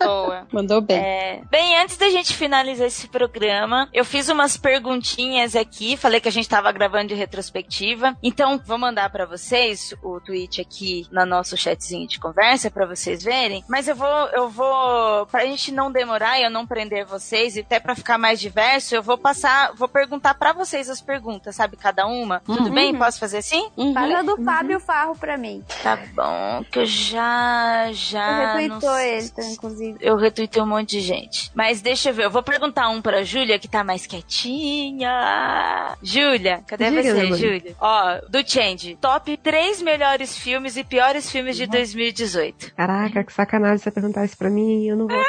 boa. 0.02 0.46
Mandou 0.52 0.80
bem. 0.80 0.98
É, 0.98 1.42
bem, 1.50 1.65
antes 1.74 1.96
da 1.96 2.08
gente 2.10 2.34
finalizar 2.34 2.86
esse 2.86 3.08
programa, 3.08 3.88
eu 3.92 4.04
fiz 4.04 4.28
umas 4.28 4.56
perguntinhas 4.56 5.56
aqui, 5.56 5.96
falei 5.96 6.20
que 6.20 6.28
a 6.28 6.32
gente 6.32 6.48
tava 6.48 6.70
gravando 6.72 7.08
de 7.08 7.14
retrospectiva, 7.14 8.16
então 8.22 8.60
vou 8.64 8.78
mandar 8.78 9.10
pra 9.10 9.26
vocês 9.26 9.94
o 10.02 10.20
tweet 10.20 10.60
aqui 10.60 11.06
no 11.10 11.24
nosso 11.26 11.56
chatzinho 11.56 12.06
de 12.06 12.20
conversa 12.20 12.70
pra 12.70 12.86
vocês 12.86 13.22
verem, 13.24 13.64
mas 13.68 13.88
eu 13.88 13.96
vou, 13.96 14.06
eu 14.32 14.48
vou, 14.48 15.26
pra 15.26 15.44
gente 15.46 15.72
não 15.72 15.90
demorar 15.90 16.38
e 16.38 16.44
eu 16.44 16.50
não 16.50 16.66
prender 16.66 17.04
vocês 17.06 17.56
e 17.56 17.60
até 17.60 17.80
pra 17.80 17.94
ficar 17.96 18.18
mais 18.18 18.38
diverso, 18.38 18.94
eu 18.94 19.02
vou 19.02 19.16
passar, 19.18 19.72
vou 19.74 19.88
perguntar 19.88 20.34
pra 20.34 20.52
vocês 20.52 20.88
as 20.90 21.00
perguntas, 21.00 21.56
sabe, 21.56 21.76
cada 21.76 22.06
uma. 22.06 22.40
Tudo 22.40 22.70
bem? 22.70 22.94
Posso 22.96 23.18
fazer 23.18 23.38
assim? 23.38 23.68
Uhum. 23.76 23.92
Fala 23.94 24.22
do 24.22 24.36
Fábio 24.44 24.78
Farro 24.80 25.16
pra 25.16 25.36
mim. 25.36 25.64
Tá 25.82 25.96
bom, 26.14 26.64
que 26.70 26.78
eu 26.80 26.86
já, 26.86 27.88
já... 27.92 28.60
Eu 28.62 28.80
sei- 28.80 29.16
ele, 29.18 29.28
tá, 29.30 29.42
inclusive. 29.44 29.98
eu 30.00 30.16
retuitei 30.16 30.62
um 30.62 30.66
monte 30.66 30.90
de 30.90 31.00
gente. 31.00 31.50
Mas 31.56 31.80
deixa 31.80 32.10
eu 32.10 32.14
ver, 32.14 32.24
eu 32.26 32.30
vou 32.30 32.42
perguntar 32.42 32.90
um 32.90 33.00
pra 33.00 33.22
Júlia, 33.22 33.58
que 33.58 33.66
tá 33.66 33.82
mais 33.82 34.06
quietinha. 34.06 35.96
Júlia, 36.02 36.62
cadê 36.66 36.90
Diga, 36.90 37.02
você. 37.14 37.32
Júlia? 37.32 37.74
Ó, 37.80 38.20
do 38.28 38.46
Change. 38.46 38.96
Top 39.00 39.34
3 39.38 39.80
melhores 39.80 40.36
filmes 40.36 40.76
e 40.76 40.84
piores 40.84 41.30
filmes 41.30 41.56
de 41.56 41.66
2018. 41.66 42.74
Caraca, 42.74 43.24
que 43.24 43.32
sacanagem 43.32 43.78
você 43.78 43.90
perguntar 43.90 44.26
isso 44.26 44.36
pra 44.36 44.50
mim. 44.50 44.86
Eu 44.86 44.96
não 44.98 45.06
vou. 45.08 45.16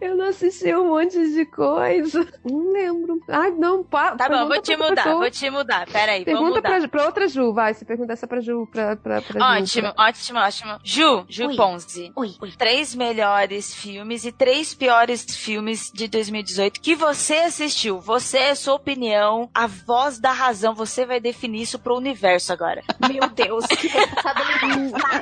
Eu 0.00 0.16
não 0.16 0.28
assisti 0.28 0.74
um 0.74 0.88
monte 0.88 1.18
de 1.34 1.44
coisa. 1.44 2.26
Não 2.42 2.72
lembro. 2.72 3.20
Ai, 3.28 3.50
não, 3.50 3.84
pá. 3.84 4.16
Tá 4.16 4.26
bom, 4.26 4.48
vou 4.48 4.60
te 4.62 4.74
pra 4.74 4.88
mudar, 4.88 5.02
pessoa. 5.02 5.20
vou 5.20 5.30
te 5.30 5.50
mudar. 5.50 5.86
Peraí, 5.86 6.24
vou 6.24 6.32
Pergunta 6.32 6.56
mudar. 6.56 6.78
pra, 6.80 6.88
pra 6.88 7.04
outra 7.04 7.28
Ju, 7.28 7.52
vai. 7.52 7.74
Você 7.74 7.84
pergunta 7.84 8.14
essa 8.14 8.26
pra 8.26 8.40
Ju, 8.40 8.66
pra, 8.72 8.96
pra, 8.96 9.20
pra 9.20 9.56
Ótimo, 9.58 9.88
Ju. 9.88 9.94
ótimo, 9.98 10.38
ótimo. 10.38 10.78
Ju, 10.82 11.26
Ju 11.28 11.46
Oi. 11.48 11.56
Ponzi. 11.56 12.10
Oi, 12.16 12.34
oi. 12.40 12.52
Três 12.56 12.94
melhores 12.94 13.33
filmes 13.74 14.24
e 14.24 14.32
três 14.32 14.74
piores 14.74 15.24
filmes 15.36 15.90
de 15.92 16.08
2018 16.08 16.80
que 16.80 16.94
você 16.94 17.34
assistiu. 17.34 18.00
Você 18.00 18.38
é 18.38 18.54
sua 18.54 18.74
opinião, 18.74 19.48
a 19.54 19.66
voz 19.66 20.18
da 20.18 20.32
razão. 20.32 20.74
Você 20.74 21.04
vai 21.06 21.20
definir 21.20 21.62
isso 21.62 21.78
pro 21.78 21.96
universo 21.96 22.52
agora. 22.52 22.82
Meu 23.00 23.28
Deus, 23.30 23.66
que 23.66 23.88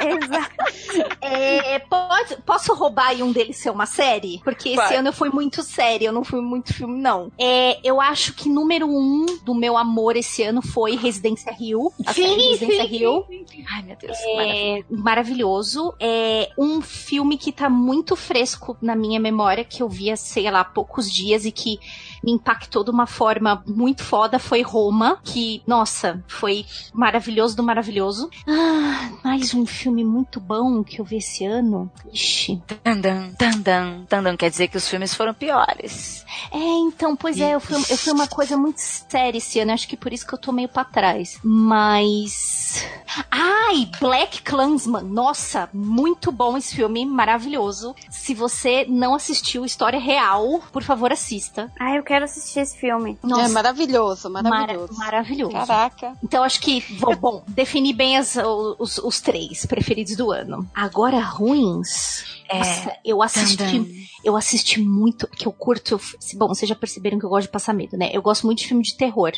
Exato. 0.02 1.16
É, 1.20 1.78
pode, 1.78 2.36
posso 2.44 2.74
roubar 2.74 3.08
aí 3.08 3.22
um 3.22 3.32
deles 3.32 3.56
ser 3.56 3.70
uma 3.70 3.86
série? 3.86 4.40
Porque 4.44 4.70
esse 4.70 4.94
ano 4.94 5.08
eu 5.08 5.12
fui 5.12 5.30
muito 5.30 5.62
série, 5.62 6.04
eu 6.04 6.12
não 6.12 6.24
fui 6.24 6.40
muito 6.40 6.74
filme, 6.74 7.00
não. 7.00 7.30
É, 7.38 7.78
eu 7.82 8.00
acho 8.00 8.34
que 8.34 8.48
número 8.48 8.86
um 8.86 9.26
do 9.44 9.54
meu 9.54 9.76
amor 9.76 10.16
esse 10.16 10.42
ano 10.42 10.62
foi 10.62 10.96
Residência 10.96 11.52
Rio. 11.52 11.92
A 12.06 12.12
série 12.12 12.50
Residência 12.50 12.84
Rio. 12.84 13.24
Ai, 13.70 13.82
meu 13.82 13.96
Deus. 13.96 14.18
É 14.38 14.84
maravilhoso. 14.90 15.94
É 16.00 16.50
um 16.58 16.80
filme 16.80 17.36
que 17.36 17.52
tá 17.52 17.68
muito 17.68 17.91
fresco 18.16 18.76
na 18.80 18.96
minha 18.96 19.20
memória, 19.20 19.64
que 19.64 19.82
eu 19.82 19.88
vi 19.88 20.10
há, 20.10 20.16
sei 20.16 20.50
lá, 20.50 20.64
poucos 20.64 21.10
dias 21.12 21.44
e 21.44 21.52
que 21.52 21.78
me 22.22 22.32
impactou 22.32 22.84
de 22.84 22.90
uma 22.90 23.06
forma 23.06 23.62
muito 23.66 24.02
foda. 24.02 24.38
Foi 24.38 24.62
Roma, 24.62 25.18
que, 25.24 25.62
nossa, 25.66 26.22
foi 26.26 26.64
maravilhoso 26.92 27.56
do 27.56 27.62
maravilhoso. 27.62 28.30
Ah, 28.46 29.10
mais 29.24 29.54
um 29.54 29.66
filme 29.66 30.04
muito 30.04 30.40
bom 30.40 30.82
que 30.84 31.00
eu 31.00 31.04
vi 31.04 31.16
esse 31.16 31.44
ano. 31.44 31.90
Ixi. 32.12 32.62
Tandam, 32.82 33.32
tandam, 33.38 34.06
tandam. 34.08 34.36
Quer 34.36 34.50
dizer 34.50 34.68
que 34.68 34.76
os 34.76 34.88
filmes 34.88 35.14
foram 35.14 35.34
piores. 35.34 36.24
É, 36.50 36.58
então, 36.58 37.16
pois 37.16 37.40
é, 37.40 37.54
eu 37.54 37.60
fui, 37.60 37.76
eu 37.76 37.98
fui 37.98 38.12
uma 38.12 38.26
coisa 38.26 38.56
muito 38.56 38.78
séria 38.78 39.38
esse 39.38 39.60
ano, 39.60 39.72
acho 39.72 39.88
que 39.88 39.96
por 39.96 40.12
isso 40.12 40.26
que 40.26 40.34
eu 40.34 40.38
tô 40.38 40.52
meio 40.52 40.68
pra 40.68 40.84
trás. 40.84 41.38
Mas. 41.42 42.86
Ai, 43.30 43.88
Black 44.00 44.42
Klansman. 44.42 45.02
Nossa, 45.02 45.68
muito 45.72 46.30
bom 46.30 46.56
esse 46.56 46.74
filme, 46.74 47.04
maravilhoso. 47.04 47.94
Se 48.10 48.34
você 48.34 48.86
não 48.88 49.14
assistiu 49.14 49.64
História 49.64 49.98
Real, 49.98 50.60
por 50.72 50.82
favor, 50.82 51.12
assista. 51.12 51.70
Ai, 51.78 51.98
eu 51.98 52.02
quero 52.02 52.11
assistir 52.20 52.60
esse 52.60 52.76
filme. 52.76 53.18
Nossa, 53.22 53.44
É 53.44 53.48
maravilhoso, 53.48 54.28
mara- 54.28 54.48
maravilhoso. 54.50 54.94
maravilhoso. 54.98 55.52
Caraca. 55.52 56.12
Então 56.22 56.42
acho 56.44 56.60
que, 56.60 56.80
vou, 56.98 57.16
bom, 57.16 57.42
defini 57.48 57.92
bem 57.94 58.16
as- 58.18 58.36
os, 58.78 58.98
os 58.98 59.20
três 59.20 59.64
preferidos 59.64 60.16
do 60.16 60.30
ano. 60.30 60.68
Agora, 60.74 61.20
ruins. 61.20 62.24
É. 62.48 62.58
Nossa, 62.58 62.96
eu 63.04 63.22
assisti, 63.22 63.56
Tandam. 63.56 63.86
Eu 64.24 64.36
assisti 64.36 64.80
muito, 64.80 65.26
que 65.28 65.46
eu 65.46 65.52
curto, 65.52 66.00
bom, 66.34 66.48
vocês 66.48 66.68
já 66.68 66.74
perceberam 66.74 67.18
que 67.18 67.24
eu 67.24 67.30
gosto 67.30 67.46
de 67.46 67.52
passar 67.52 67.72
medo, 67.72 67.96
né? 67.96 68.10
Eu 68.12 68.22
gosto 68.22 68.46
muito 68.46 68.58
de 68.58 68.68
filme 68.68 68.82
de 68.82 68.96
terror. 68.96 69.32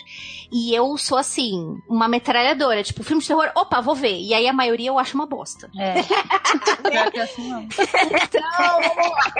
E 0.52 0.74
eu 0.74 0.96
sou 0.98 1.18
assim, 1.18 1.78
uma 1.88 2.08
metralhadora, 2.08 2.82
tipo, 2.82 3.02
filme 3.02 3.22
de 3.22 3.28
terror, 3.28 3.50
opa, 3.54 3.80
vou 3.80 3.94
ver. 3.94 4.18
E 4.18 4.34
aí 4.34 4.46
a 4.46 4.52
maioria 4.52 4.88
eu 4.88 4.98
acho 4.98 5.14
uma 5.14 5.26
bosta. 5.26 5.70
É. 5.78 5.94
Assim, 7.24 7.48
não. 7.48 7.62
Então, 7.62 8.80
vamos 8.80 9.10
lá. 9.10 9.32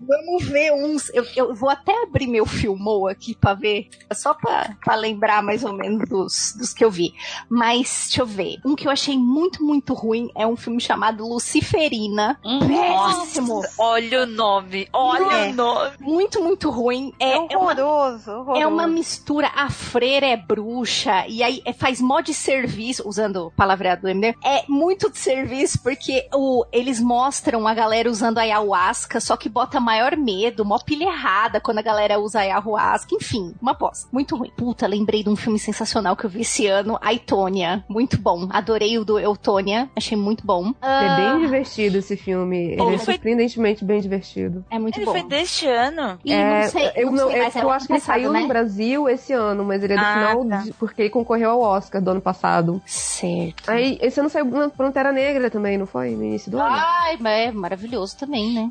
Vamos 0.00 0.44
ver 0.44 0.72
uns. 0.72 1.10
Eu, 1.14 1.24
eu 1.36 1.54
vou 1.54 1.68
até 1.68 1.92
abrir 2.02 2.26
meu 2.26 2.44
filmou 2.44 3.06
aqui 3.06 3.34
pra 3.34 3.54
ver, 3.54 3.88
só 4.12 4.34
pra, 4.34 4.76
pra 4.84 4.94
lembrar 4.94 5.42
mais 5.42 5.62
ou 5.64 5.72
menos 5.72 6.08
dos, 6.08 6.54
dos 6.58 6.72
que 6.72 6.84
eu 6.84 6.90
vi. 6.90 7.14
Mas, 7.48 8.06
deixa 8.06 8.22
eu 8.22 8.26
ver. 8.26 8.56
Um 8.64 8.74
que 8.74 8.86
eu 8.86 8.92
achei 8.92 9.16
muito, 9.16 9.62
muito 9.62 9.94
ruim 9.94 10.30
é 10.34 10.46
um 10.46 10.56
filme 10.56 10.80
chamado 10.80 11.26
Luciferina. 11.26 12.38
Péssimo. 12.42 13.62
Nossa, 13.62 13.74
olha 13.78 14.22
o 14.22 14.26
nome. 14.26 14.81
Olha 14.92 15.46
É. 15.46 15.50
o 15.50 15.54
nome. 15.54 15.90
Muito, 16.00 16.42
muito 16.42 16.70
ruim. 16.70 17.12
É, 17.18 17.32
é 17.32 17.56
uma 17.56 17.72
horroroso, 17.72 18.30
horroroso. 18.30 18.60
É 18.60 18.66
uma 18.66 18.86
mistura, 18.86 19.50
a 19.54 19.70
freira 19.70 20.26
é 20.26 20.36
bruxa, 20.36 21.24
e 21.28 21.42
aí 21.42 21.60
é- 21.64 21.72
faz 21.72 22.00
mó 22.00 22.20
de 22.20 22.32
serviço, 22.34 23.06
usando 23.08 23.46
o 23.46 23.50
palavreado 23.50 24.02
do 24.02 24.08
MD, 24.08 24.34
é 24.44 24.64
muito 24.68 25.10
de 25.10 25.18
serviço, 25.18 25.82
porque 25.82 26.26
o, 26.34 26.64
eles 26.72 27.00
mostram 27.00 27.66
a 27.66 27.74
galera 27.74 28.10
usando 28.10 28.38
a 28.38 28.42
ayahuasca, 28.42 29.20
só 29.20 29.36
que 29.36 29.48
bota 29.48 29.80
maior 29.80 30.16
medo, 30.16 30.64
mó 30.64 30.78
pilha 30.78 31.04
errada 31.04 31.60
quando 31.60 31.78
a 31.78 31.82
galera 31.82 32.18
usa 32.18 32.38
a 32.38 32.42
ayahuasca, 32.42 33.14
enfim, 33.14 33.54
uma 33.60 33.74
bosta, 33.74 34.08
muito 34.12 34.36
ruim. 34.36 34.50
Puta, 34.56 34.86
lembrei 34.86 35.22
de 35.22 35.28
um 35.28 35.36
filme 35.36 35.58
sensacional 35.58 36.16
que 36.16 36.24
eu 36.24 36.30
vi 36.30 36.42
esse 36.42 36.66
ano, 36.66 36.98
a 37.00 37.12
Itônia, 37.12 37.84
muito 37.88 38.18
bom, 38.20 38.48
adorei 38.50 38.98
o 38.98 39.04
do 39.04 39.18
Eutônia, 39.18 39.90
achei 39.96 40.16
muito 40.16 40.46
bom. 40.46 40.68
É 40.80 40.86
Ah, 40.86 41.16
bem 41.16 41.40
divertido 41.40 41.98
esse 41.98 42.16
filme. 42.16 42.72
Ele 42.72 42.94
é 42.94 42.98
foi- 42.98 43.14
surpreendentemente 43.14 43.84
bem 43.84 44.00
divertido. 44.00 44.64
É 44.72 44.78
muito 44.78 44.96
Ele 44.98 45.04
bom. 45.06 45.12
foi 45.12 45.22
deste 45.22 45.66
ano. 45.66 46.18
E 46.24 46.32
É, 46.32 46.62
não 46.62 46.68
sei, 46.70 46.90
eu 46.96 47.06
não 47.06 47.12
não, 47.12 47.30
sei 47.30 47.38
eu, 47.40 47.42
é 47.44 47.50
eu 47.62 47.66
o 47.66 47.70
acho 47.70 47.86
que 47.86 47.92
ele 47.92 48.00
saiu 48.00 48.32
né? 48.32 48.40
no 48.40 48.48
Brasil 48.48 49.08
esse 49.08 49.32
ano, 49.32 49.64
mas 49.64 49.82
ele 49.82 49.92
é 49.92 49.96
do 49.96 50.02
Ah, 50.02 50.14
final, 50.14 50.44
tá. 50.48 50.56
de- 50.62 50.72
porque 50.74 51.02
ele 51.02 51.10
concorreu 51.10 51.50
ao 51.50 51.60
Oscar 51.60 52.00
do 52.02 52.10
ano 52.10 52.20
passado. 52.20 52.80
Certo. 52.86 53.68
Aí, 53.70 53.98
esse 54.00 54.18
ano 54.20 54.28
saiu 54.30 54.44
na 54.46 54.70
Fronteira 54.70 55.12
Negra 55.12 55.50
também, 55.50 55.76
não 55.78 55.86
foi? 55.86 56.10
No 56.10 56.24
início 56.24 56.50
do 56.50 56.58
ano? 56.58 56.74
Ai, 56.74 57.16
mas 57.20 57.48
é 57.48 57.52
maravilhoso 57.52 58.16
também, 58.16 58.52
né? 58.52 58.70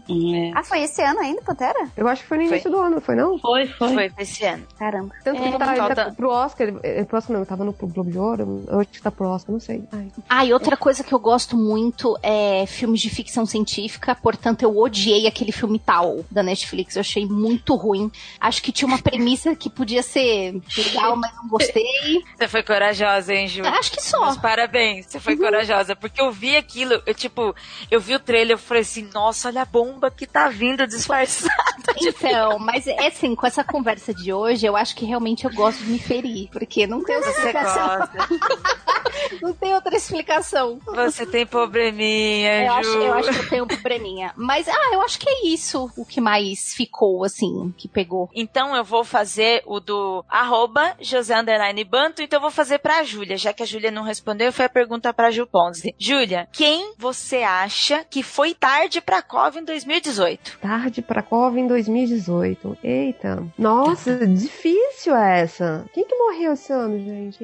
Ah, 0.55 0.63
foi 0.63 0.81
esse 0.81 1.01
ano 1.01 1.19
ainda, 1.19 1.41
Pantera? 1.41 1.87
Eu 1.95 2.07
acho 2.07 2.21
que 2.23 2.27
foi 2.27 2.37
no 2.37 2.43
Foi. 2.45 2.53
início 2.53 2.71
do 2.71 2.77
ano, 2.79 2.95
não 2.95 3.01
foi 3.01 3.15
não? 3.15 3.37
Foi, 3.39 3.67
foi. 3.67 3.93
Foi 3.93 4.11
esse 4.19 4.43
ano. 4.45 4.63
Caramba. 4.77 5.13
Tanto 5.23 5.37
que 5.37 5.43
É, 5.45 5.47
ele 5.49 5.57
tá, 5.57 5.65
ele 5.67 5.75
tá 5.75 5.95
falta- 5.95 6.13
pro 6.15 6.29
Oscar, 6.29 6.67
ele, 6.67 6.79
ele, 6.83 7.05
pro 7.05 7.17
Oscar 7.17 7.33
não, 7.33 7.39
ele 7.41 7.49
tava 7.49 7.63
no 7.63 7.73
Globo 7.73 8.09
de 8.11 8.17
Ouro, 8.17 8.63
eu 8.67 8.79
acho 8.79 8.89
que 8.89 9.01
tá 9.01 9.11
pro 9.11 9.27
Oscar, 9.27 9.51
não 9.53 9.59
sei. 9.59 9.83
Ai. 9.91 10.07
Ah, 10.29 10.45
e 10.45 10.53
outra 10.53 10.75
coisa 10.77 11.03
que 11.03 11.13
eu 11.13 11.19
gosto 11.19 11.55
muito 11.57 12.17
é 12.23 12.65
filmes 12.65 13.01
de 13.01 13.09
ficção 13.09 13.45
científica, 13.45 14.15
portanto 14.15 14.63
eu 14.63 14.77
odiei 14.77 15.27
aquele 15.27 15.51
filme 15.51 15.79
Da 16.29 16.41
Netflix, 16.41 16.95
eu 16.95 17.01
achei 17.01 17.25
muito 17.25 17.75
ruim. 17.75 18.11
Acho 18.39 18.61
que 18.61 18.71
tinha 18.71 18.87
uma 18.87 18.97
premissa 18.99 19.55
que 19.55 19.69
podia 19.69 20.01
ser 20.01 20.61
legal, 20.77 21.15
mas 21.15 21.35
não 21.35 21.47
gostei. 21.47 21.83
Você 22.37 22.47
foi 22.47 22.63
corajosa, 22.63 23.33
hein, 23.33 23.47
Ju? 23.47 23.65
Acho 23.65 23.91
que 23.91 24.01
só. 24.01 24.21
Mas 24.27 24.37
parabéns, 24.37 25.05
você 25.07 25.19
foi 25.19 25.35
corajosa. 25.35 25.95
Porque 25.95 26.21
eu 26.21 26.31
vi 26.31 26.55
aquilo, 26.55 27.01
eu 27.05 27.13
tipo, 27.13 27.55
eu 27.89 27.99
vi 27.99 28.15
o 28.15 28.19
trailer, 28.19 28.53
eu 28.55 28.57
falei 28.57 28.81
assim, 28.81 29.09
nossa, 29.13 29.47
olha 29.47 29.61
a 29.61 29.65
bomba 29.65 30.09
que 30.09 30.25
tá 30.25 30.47
vindo 30.49 30.85
disfarçada. 30.87 31.51
Então, 31.99 32.59
mas 32.59 32.87
é 32.87 33.07
assim, 33.07 33.35
com 33.35 33.45
essa 33.45 33.63
conversa 33.63 34.13
de 34.13 34.31
hoje, 34.33 34.65
eu 34.65 34.75
acho 34.75 34.95
que 34.95 35.05
realmente 35.05 35.45
eu 35.45 35.51
gosto 35.51 35.83
de 35.83 35.91
me 35.91 35.99
ferir, 35.99 36.49
porque 36.51 36.87
não 36.87 37.03
tem 37.03 37.15
outra 37.15 37.31
explicação. 37.31 38.09
Não 39.41 39.53
tem 39.53 39.73
outra 39.73 39.95
explicação. 39.95 40.79
Você 40.85 41.25
tem 41.25 41.45
probleminha, 41.45 42.63
Eu 42.65 42.67
Ju. 42.67 42.79
acho, 42.79 42.89
eu 42.89 43.13
acho 43.13 43.29
que 43.31 43.39
eu 43.39 43.49
tenho 43.49 43.67
probleminha. 43.67 44.33
Mas, 44.35 44.67
ah, 44.67 44.89
eu 44.93 45.01
acho 45.01 45.19
que 45.19 45.29
é 45.29 45.47
isso 45.47 45.80
o 45.97 46.05
que 46.05 46.19
mais 46.21 46.73
ficou, 46.73 47.23
assim, 47.23 47.73
que 47.77 47.87
pegou. 47.87 48.29
Então 48.33 48.75
eu 48.75 48.83
vou 48.83 49.03
fazer 49.03 49.61
o 49.65 49.79
do 49.79 50.23
arroba 50.29 50.95
José 50.99 51.39
Underline 51.39 51.83
Banto, 51.83 52.21
então 52.21 52.37
eu 52.37 52.41
vou 52.41 52.51
fazer 52.51 52.79
pra 52.79 53.03
Júlia, 53.03 53.37
já 53.37 53.53
que 53.53 53.63
a 53.63 53.65
Júlia 53.65 53.91
não 53.91 54.03
respondeu, 54.03 54.51
foi 54.51 54.65
a 54.65 54.69
pergunta 54.69 55.13
pra 55.13 55.31
Ju 55.31 55.47
Ponzi. 55.47 55.95
Júlia, 55.97 56.47
quem 56.51 56.93
você 56.97 57.37
acha 57.37 58.03
que 58.09 58.21
foi 58.23 58.53
tarde 58.53 59.01
pra 59.01 59.21
COV 59.21 59.59
em 59.59 59.63
2018? 59.65 60.59
Tarde 60.59 61.01
pra 61.01 61.21
Cova 61.21 61.59
em 61.59 61.67
2018. 61.67 62.77
Eita. 62.83 63.43
Nossa, 63.57 64.25
difícil 64.27 65.15
essa. 65.15 65.85
Quem 65.93 66.05
que 66.05 66.15
morreu 66.15 66.53
esse 66.53 66.71
ano, 66.73 66.99
gente? 66.99 67.43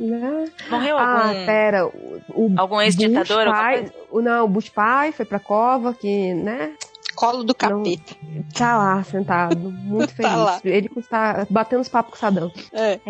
Né? 0.00 0.44
Morreu 0.70 0.96
Ah, 0.98 1.28
algum... 1.28 1.46
pera. 1.46 1.86
O, 1.86 2.20
o 2.34 2.54
Algum 2.56 2.80
ex-ditador, 2.80 3.46
alguma 3.48 3.70
coisa? 3.72 3.92
não, 4.22 4.44
o 4.44 4.48
Bush 4.48 4.68
pai 4.68 5.12
foi 5.12 5.24
pra 5.24 5.38
cova, 5.38 5.94
que, 5.94 6.34
né? 6.34 6.72
Colo 7.18 7.42
do 7.42 7.52
capeta. 7.52 8.14
Tá 8.56 8.78
lá, 8.78 9.02
sentado, 9.02 9.70
muito 9.72 10.10
Tá 10.14 10.22
feliz. 10.22 10.36
lá. 10.36 10.60
Ele 10.64 10.90
está 10.96 11.46
batendo 11.50 11.80
os 11.80 11.88
papos 11.88 12.12
com 12.12 12.16
o 12.16 12.20
Sadam. 12.20 12.52
É. 12.72 12.92
É, 12.92 13.00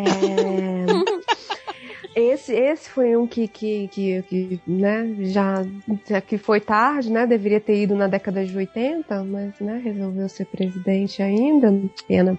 Esse, 2.14 2.52
esse 2.54 2.88
foi 2.88 3.16
um 3.16 3.26
que, 3.26 3.46
que, 3.46 3.88
que, 3.88 4.22
que, 4.22 4.60
né, 4.66 5.14
já, 5.20 5.64
já 6.08 6.20
que 6.20 6.36
foi 6.38 6.60
tarde, 6.60 7.10
né, 7.10 7.26
deveria 7.26 7.60
ter 7.60 7.76
ido 7.82 7.94
na 7.94 8.06
década 8.06 8.44
de 8.44 8.56
80, 8.56 9.24
mas, 9.24 9.58
né, 9.60 9.80
resolveu 9.84 10.28
ser 10.28 10.46
presidente 10.46 11.22
ainda, 11.22 11.72
pena, 12.06 12.36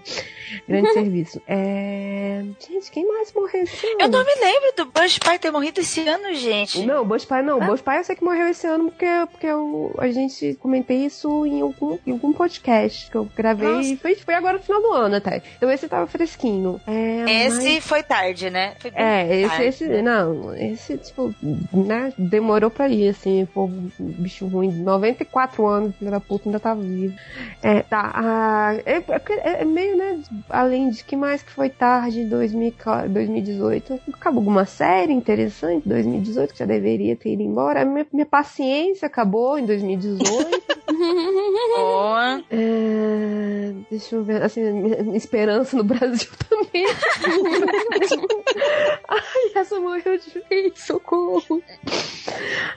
grande 0.68 0.92
serviço. 0.94 1.40
É... 1.46 2.44
Gente, 2.58 2.90
quem 2.90 3.06
mais 3.06 3.32
morreu 3.32 3.62
esse 3.62 3.86
ano? 3.86 3.96
Eu 4.00 4.08
não 4.08 4.24
me 4.24 4.34
lembro 4.40 4.72
do 4.76 4.86
Bush 4.86 5.18
pai 5.18 5.38
ter 5.38 5.50
morrido 5.50 5.80
esse 5.80 6.06
ano, 6.06 6.34
gente. 6.34 6.84
Não, 6.84 7.04
Bush 7.04 7.24
Pai 7.24 7.42
não. 7.42 7.58
Bush 7.60 7.80
Pai 7.80 7.98
eu 8.00 8.04
sei 8.04 8.16
que 8.16 8.24
morreu 8.24 8.48
esse 8.48 8.66
ano 8.66 8.90
porque, 8.90 9.06
porque 9.30 9.46
eu, 9.46 9.94
a 9.98 10.08
gente 10.10 10.54
comentei 10.60 11.04
isso 11.06 11.46
em 11.46 11.60
algum, 11.60 11.98
em 12.06 12.12
algum 12.12 12.32
podcast 12.32 13.10
que 13.10 13.16
eu 13.16 13.24
gravei. 13.36 13.68
Nossa. 13.68 13.88
E 13.88 13.96
foi, 13.96 14.14
foi 14.14 14.34
agora 14.34 14.58
no 14.58 14.62
final 14.62 14.80
do 14.82 14.92
ano 14.92 15.16
até. 15.16 15.42
Então 15.56 15.70
esse 15.70 15.88
tava 15.88 16.06
fresquinho. 16.06 16.80
É, 16.86 17.46
Esse 17.46 17.74
mas- 17.74 17.84
foi 17.84 18.02
tarde, 18.02 18.50
né? 18.50 18.74
Foi 18.78 18.90
É, 18.94 19.40
esse, 19.40 19.59
tarde. 19.62 19.84
esse, 19.84 20.02
não, 20.02 20.54
esse, 20.54 20.98
tipo, 20.98 21.34
né, 21.72 22.12
demorou 22.18 22.70
pra 22.70 22.88
ir, 22.88 23.08
assim, 23.08 23.46
pô, 23.52 23.68
bicho 23.98 24.46
ruim, 24.46 24.72
94 24.72 25.66
anos, 25.66 25.94
filho 25.96 26.10
da 26.10 26.20
puta, 26.20 26.48
ainda 26.48 26.60
tava 26.60 26.80
vivo. 26.80 27.14
É, 27.62 27.82
tá, 27.82 28.10
ah, 28.14 28.74
é, 28.84 28.96
é- 28.96 29.62
é 29.62 29.64
meio, 29.64 29.96
né, 29.96 30.20
além 30.48 30.90
de 30.90 31.04
que 31.04 31.16
mais 31.16 31.42
que 31.42 31.50
foi 31.52 31.68
tarde, 31.70 32.24
2000, 32.24 32.74
2018, 33.08 34.00
acabou 34.12 34.40
alguma 34.40 34.64
série 34.64 35.12
interessante, 35.12 35.88
2018, 35.88 36.52
que 36.52 36.58
já 36.58 36.64
deveria 36.66 37.16
ter 37.16 37.32
ido 37.32 37.42
embora, 37.42 37.84
minha, 37.84 38.06
minha 38.12 38.26
paciência 38.26 39.06
acabou 39.06 39.58
em 39.58 39.66
2018. 39.66 40.60
Boa. 41.76 42.42
É, 42.50 43.72
deixa 43.90 44.16
eu 44.16 44.24
ver, 44.24 44.42
assim, 44.42 44.62
esperança 45.14 45.76
no 45.76 45.84
Brasil 45.84 46.28
também. 46.48 46.86
Ai, 49.08 49.49
essa 49.58 49.78
morreu 49.80 50.18
de 50.18 50.42
vez, 50.48 50.78
socorro. 50.78 51.62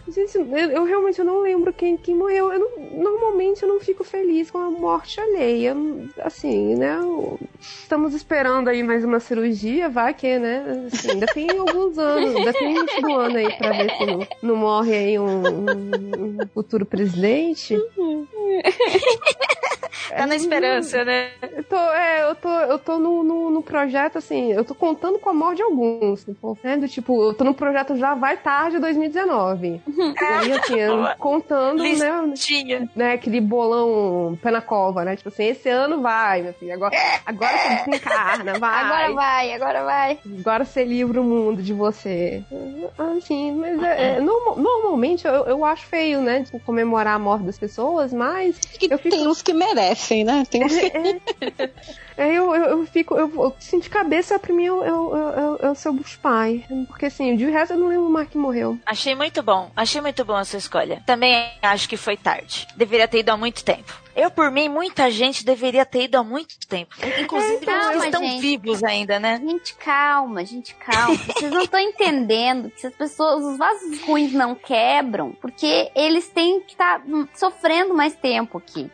Gente, 0.07 0.35
eu, 0.37 0.45
eu 0.71 0.83
realmente 0.83 1.23
não 1.23 1.41
lembro 1.41 1.71
quem, 1.73 1.95
quem 1.97 2.15
morreu. 2.15 2.51
Eu 2.51 2.59
não- 2.59 3.03
normalmente 3.03 3.63
eu 3.63 3.69
não 3.69 3.79
fico 3.79 4.03
feliz 4.03 4.49
com 4.51 4.57
a 4.57 4.69
morte 4.69 5.19
alheia. 5.19 5.69
Eu- 5.69 6.07
Assim, 6.23 6.75
né? 6.75 6.97
eu- 7.01 7.39
Estamos 7.59 8.13
esperando 8.13 8.67
aí 8.69 8.83
mais 8.83 9.03
uma 9.05 9.19
cirurgia, 9.19 9.87
vai 9.89 10.13
que, 10.13 10.37
né? 10.39 10.87
Assim, 10.91 11.11
ainda 11.11 11.27
tem 11.27 11.57
alguns 11.57 11.97
anos, 11.97 12.35
ainda 12.35 12.53
tem 12.53 12.71
início 12.77 13.01
do 13.01 13.13
ano 13.13 13.37
aí 13.37 13.51
pra 13.57 13.71
ver 13.71 13.91
se 13.97 14.05
não, 14.05 14.27
não 14.41 14.55
morre 14.55 14.93
aí 14.95 15.19
um, 15.19 15.25
um- 15.25 16.41
um 16.43 16.47
futuro 16.53 16.85
presidente. 16.85 17.77
Tá 20.09 20.27
na 20.27 20.35
esperança, 20.35 21.03
né? 21.03 21.31
Eu 21.55 21.63
tô, 21.63 21.75
é, 21.75 22.29
eu 22.29 22.35
tô, 22.35 22.49
eu 22.49 22.77
tô 22.79 22.99
no, 22.99 23.23
no, 23.23 23.49
no 23.49 23.63
projeto, 23.63 24.17
assim, 24.17 24.51
eu 24.51 24.63
tô 24.63 24.75
contando 24.75 25.17
com 25.17 25.29
a 25.29 25.33
morte 25.33 25.57
de 25.57 25.63
alguns, 25.63 26.23
tipo, 26.23 26.57
né, 26.63 26.77
do 26.77 26.87
tipo, 26.87 27.21
eu 27.29 27.33
tô 27.33 27.43
no 27.43 27.53
projeto 27.53 27.97
já 27.97 28.15
vai 28.15 28.37
tarde 28.37 28.79
2019. 28.79 29.81
E 29.85 30.23
aí, 30.23 30.51
assim, 30.53 30.77
contando, 31.19 31.83
né, 31.83 32.33
né, 32.95 33.11
aquele 33.13 33.41
bolão 33.41 34.37
pé 34.41 34.49
na 34.49 34.61
cova, 34.61 35.03
né, 35.03 35.15
tipo 35.17 35.27
assim, 35.27 35.43
esse 35.43 35.67
ano 35.67 36.01
vai, 36.01 36.41
meu 36.41 36.53
filho, 36.53 36.73
agora, 36.73 36.95
agora 37.25 37.57
você 37.57 37.85
desencarna, 37.85 38.57
vai. 38.59 38.83
Agora 38.85 39.13
vai, 39.13 39.53
agora 39.53 39.83
vai. 39.83 40.19
Agora 40.39 40.63
você 40.65 40.85
livra 40.85 41.19
o 41.19 41.23
mundo 41.23 41.61
de 41.61 41.73
você. 41.73 42.41
Assim, 42.97 43.51
mas 43.51 43.81
é, 43.83 44.15
é, 44.15 44.19
norma- 44.21 44.55
normalmente 44.61 45.27
eu, 45.27 45.33
eu 45.45 45.65
acho 45.65 45.85
feio, 45.85 46.21
né? 46.21 46.43
Tipo, 46.43 46.59
comemorar 46.61 47.15
a 47.15 47.19
morte 47.19 47.43
das 47.45 47.57
pessoas, 47.57 48.13
mas 48.13 48.57
Que 48.59 48.93
eu 48.93 48.97
fico 48.97 49.15
tem 49.17 49.27
uns 49.27 49.41
que 49.41 49.53
merecem, 49.53 50.23
né? 50.23 50.43
Tem 50.49 50.63
uns 50.63 50.73
que... 50.73 50.91
É, 52.15 52.27
eu, 52.31 52.53
eu, 52.55 52.63
eu 52.65 52.85
fico, 52.85 53.15
eu, 53.15 53.27
eu 53.35 53.55
assim, 53.57 53.79
de 53.79 53.89
cabeça 53.89 54.37
pra 54.37 54.53
mim 54.53 54.65
eu, 54.65 54.83
eu, 54.83 55.15
eu, 55.15 55.29
eu, 55.29 55.57
eu 55.69 55.75
sou 55.75 55.93
os 55.93 56.15
Porque 56.87 57.05
assim, 57.07 57.35
de 57.35 57.45
resto 57.45 57.73
eu 57.73 57.79
não 57.79 57.87
lembro 57.87 58.09
mais 58.09 58.27
que 58.27 58.37
morreu. 58.37 58.77
Achei 58.85 59.15
muito 59.15 59.41
bom. 59.41 59.71
Achei 59.75 60.01
muito 60.01 60.23
bom 60.25 60.35
a 60.35 60.45
sua 60.45 60.59
escolha. 60.59 61.01
Também 61.05 61.49
acho 61.61 61.87
que 61.87 61.97
foi 61.97 62.17
tarde. 62.17 62.67
Deveria 62.75 63.07
ter 63.07 63.19
ido 63.19 63.29
há 63.31 63.37
muito 63.37 63.63
tempo. 63.63 64.03
Eu, 64.15 64.29
por 64.29 64.51
mim, 64.51 64.69
muita 64.69 65.09
gente 65.09 65.43
deveria 65.43 65.85
ter 65.85 66.03
ido 66.03 66.17
há 66.17 66.23
muito 66.23 66.55
tempo. 66.67 66.93
Inclusive, 67.19 67.65
Calma, 67.65 67.91
os 67.95 68.01
que 68.01 68.05
estão 68.05 68.23
gente. 68.23 68.41
vivos 68.41 68.83
ainda, 68.83 69.19
né? 69.19 69.39
Gente, 69.43 69.73
calma, 69.75 70.45
gente, 70.45 70.75
calma. 70.75 71.15
Vocês 71.33 71.51
não 71.51 71.63
estão 71.63 71.79
entendendo 71.79 72.69
que 72.69 72.85
as 72.85 72.93
pessoas, 72.93 73.43
os 73.43 73.57
vasos 73.57 74.01
ruins 74.03 74.31
não 74.31 74.53
quebram 74.53 75.31
porque 75.41 75.91
eles 75.95 76.27
têm 76.29 76.61
que 76.61 76.73
estar 76.73 77.01
sofrendo 77.33 77.93
mais 77.95 78.13
tempo 78.13 78.59
aqui. 78.59 78.89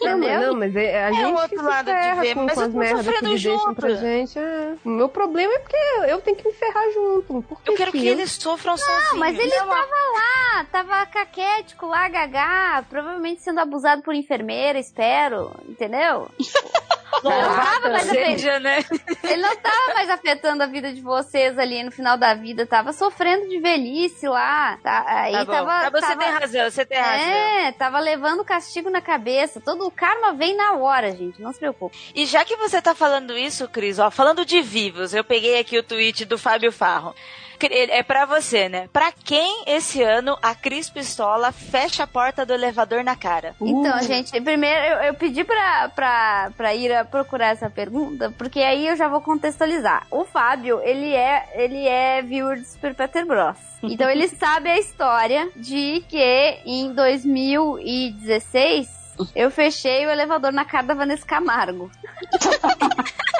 Não, 0.00 0.18
mas, 0.18 0.40
não, 0.40 0.54
mas 0.54 0.76
é, 0.76 1.04
a 1.04 1.08
É 1.08 1.12
gente 1.12 1.24
o 1.24 1.34
que 1.34 1.40
outro 1.42 1.58
se 1.58 1.62
lado 1.64 1.84
de 1.86 1.92
ferra 1.92 2.20
ver, 2.22 2.34
com, 2.34 2.42
mas 2.44 2.54
com 2.54 2.60
eu 2.60 2.66
as 2.66 2.72
tô 2.72 2.78
merdas 2.78 3.18
que 3.18 3.24
deixam 3.24 3.74
pra 3.74 3.90
gente. 3.94 4.38
é. 4.38 4.74
O 4.84 4.88
meu 4.88 5.08
problema 5.08 5.52
é 5.54 5.58
porque 5.58 5.76
eu 6.08 6.20
tenho 6.20 6.36
que 6.36 6.46
me 6.48 6.54
ferrar 6.54 6.90
junto. 6.92 7.42
Por 7.42 7.58
Eu 7.66 7.74
quero 7.74 7.92
que 7.92 7.98
eu- 8.06 8.12
eles 8.12 8.32
sofram 8.32 8.76
sozinhos. 8.76 9.10
Não, 9.12 9.18
mas 9.18 9.38
ele 9.38 9.50
tava 9.50 9.72
lá, 9.74 10.64
tava 10.70 11.06
caquético 11.06 11.86
lá, 11.86 12.08
gagá, 12.08 12.84
provavelmente 12.88 13.42
sendo 13.42 13.60
abusado 13.60 14.02
por 14.02 14.14
enfermeira, 14.14 14.78
espero, 14.78 15.52
entendeu? 15.68 16.28
Ele 17.22 17.34
não 17.42 17.54
tava 17.56 17.88
mais 17.90 18.08
afetando, 18.10 18.60
né? 18.60 18.84
ele 19.24 19.42
não 19.42 19.56
tava 19.56 19.94
mais 19.94 20.10
afetando 20.10 20.62
a 20.62 20.66
vida 20.66 20.92
de 20.92 21.00
vocês 21.00 21.58
ali 21.58 21.82
no 21.82 21.90
final 21.90 22.16
da 22.16 22.34
vida, 22.34 22.66
tava 22.66 22.92
sofrendo 22.92 23.48
de 23.48 23.58
velhice 23.58 24.26
lá. 24.28 24.78
Tá, 24.82 25.04
aí 25.06 25.32
Tá 25.32 25.44
tava, 25.46 25.80
Tá 25.80 25.90
bom, 25.90 25.98
você 25.98 26.06
tava- 26.06 26.18
tem 26.20 26.28
razão, 26.30 26.70
você 26.70 26.86
tem 26.86 26.98
razão. 26.98 27.28
É, 27.28 27.72
tava 27.72 27.98
levando 28.00 28.44
castigo 28.44 28.88
na 28.90 29.00
cabeça. 29.00 29.60
Todo 29.60 29.86
o 29.86 29.90
karma 29.90 30.32
vem 30.32 30.56
na 30.56 30.74
hora, 30.74 31.10
gente. 31.14 31.40
Não 31.42 31.52
se 31.52 31.58
preocupe. 31.58 31.96
E 32.14 32.24
já 32.26 32.44
que 32.44 32.56
você 32.56 32.80
tá 32.80 32.94
falando 32.94 33.36
isso, 33.36 33.68
Cris, 33.68 33.98
ó, 33.98 34.10
falando 34.10 34.44
de 34.44 34.60
vivos, 34.62 35.12
eu 35.14 35.24
peguei 35.24 35.58
aqui 35.58 35.78
o 35.78 35.82
tweet 35.82 36.24
do 36.24 36.38
Fábio 36.38 36.72
Farro. 36.72 37.14
Cri- 37.60 37.90
É 37.90 38.02
pra 38.02 38.24
você, 38.24 38.68
né? 38.68 38.88
Pra 38.92 39.12
quem 39.12 39.64
esse 39.66 40.02
ano 40.02 40.36
a 40.42 40.54
Cris 40.54 40.88
Pistola 40.90 41.52
fecha 41.52 42.02
a 42.04 42.06
porta 42.06 42.44
do 42.46 42.52
elevador 42.54 43.04
na 43.04 43.14
cara? 43.14 43.54
Então, 43.60 44.02
gente, 44.02 44.40
primeiro 44.40 44.80
eu, 44.86 44.96
eu 45.08 45.14
pedi 45.14 45.44
pra, 45.44 45.90
pra, 45.94 46.50
pra 46.56 46.74
ir 46.74 46.90
a 46.92 47.04
procurar 47.04 47.48
essa 47.48 47.68
pergunta, 47.70 48.32
porque 48.38 48.60
aí 48.60 48.86
eu 48.88 48.96
já 48.96 49.06
vou 49.08 49.20
contextualizar. 49.20 50.06
O 50.10 50.24
Fábio, 50.24 50.80
ele 50.82 51.12
é, 51.14 51.46
ele 51.54 51.86
é 51.86 52.22
viewer 52.22 52.58
do 52.58 52.64
Super 52.66 52.94
Peter 52.94 53.24
Bros. 53.26 53.56
Então 53.82 54.08
ele 54.10 54.26
sabe 54.28 54.70
a 54.70 54.78
história 54.78 55.48
de 55.54 56.02
que 56.08 56.58
em 56.64 56.92
2016 56.94 58.88
eu 59.34 59.50
fechei 59.50 60.06
o 60.06 60.10
elevador 60.10 60.52
na 60.52 60.64
cara 60.64 60.86
da 60.86 60.94
Vanessa 60.94 61.26
Camargo. 61.26 61.90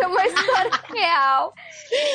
é 0.00 0.06
uma 0.06 0.26
história 0.26 0.70
real. 0.92 1.54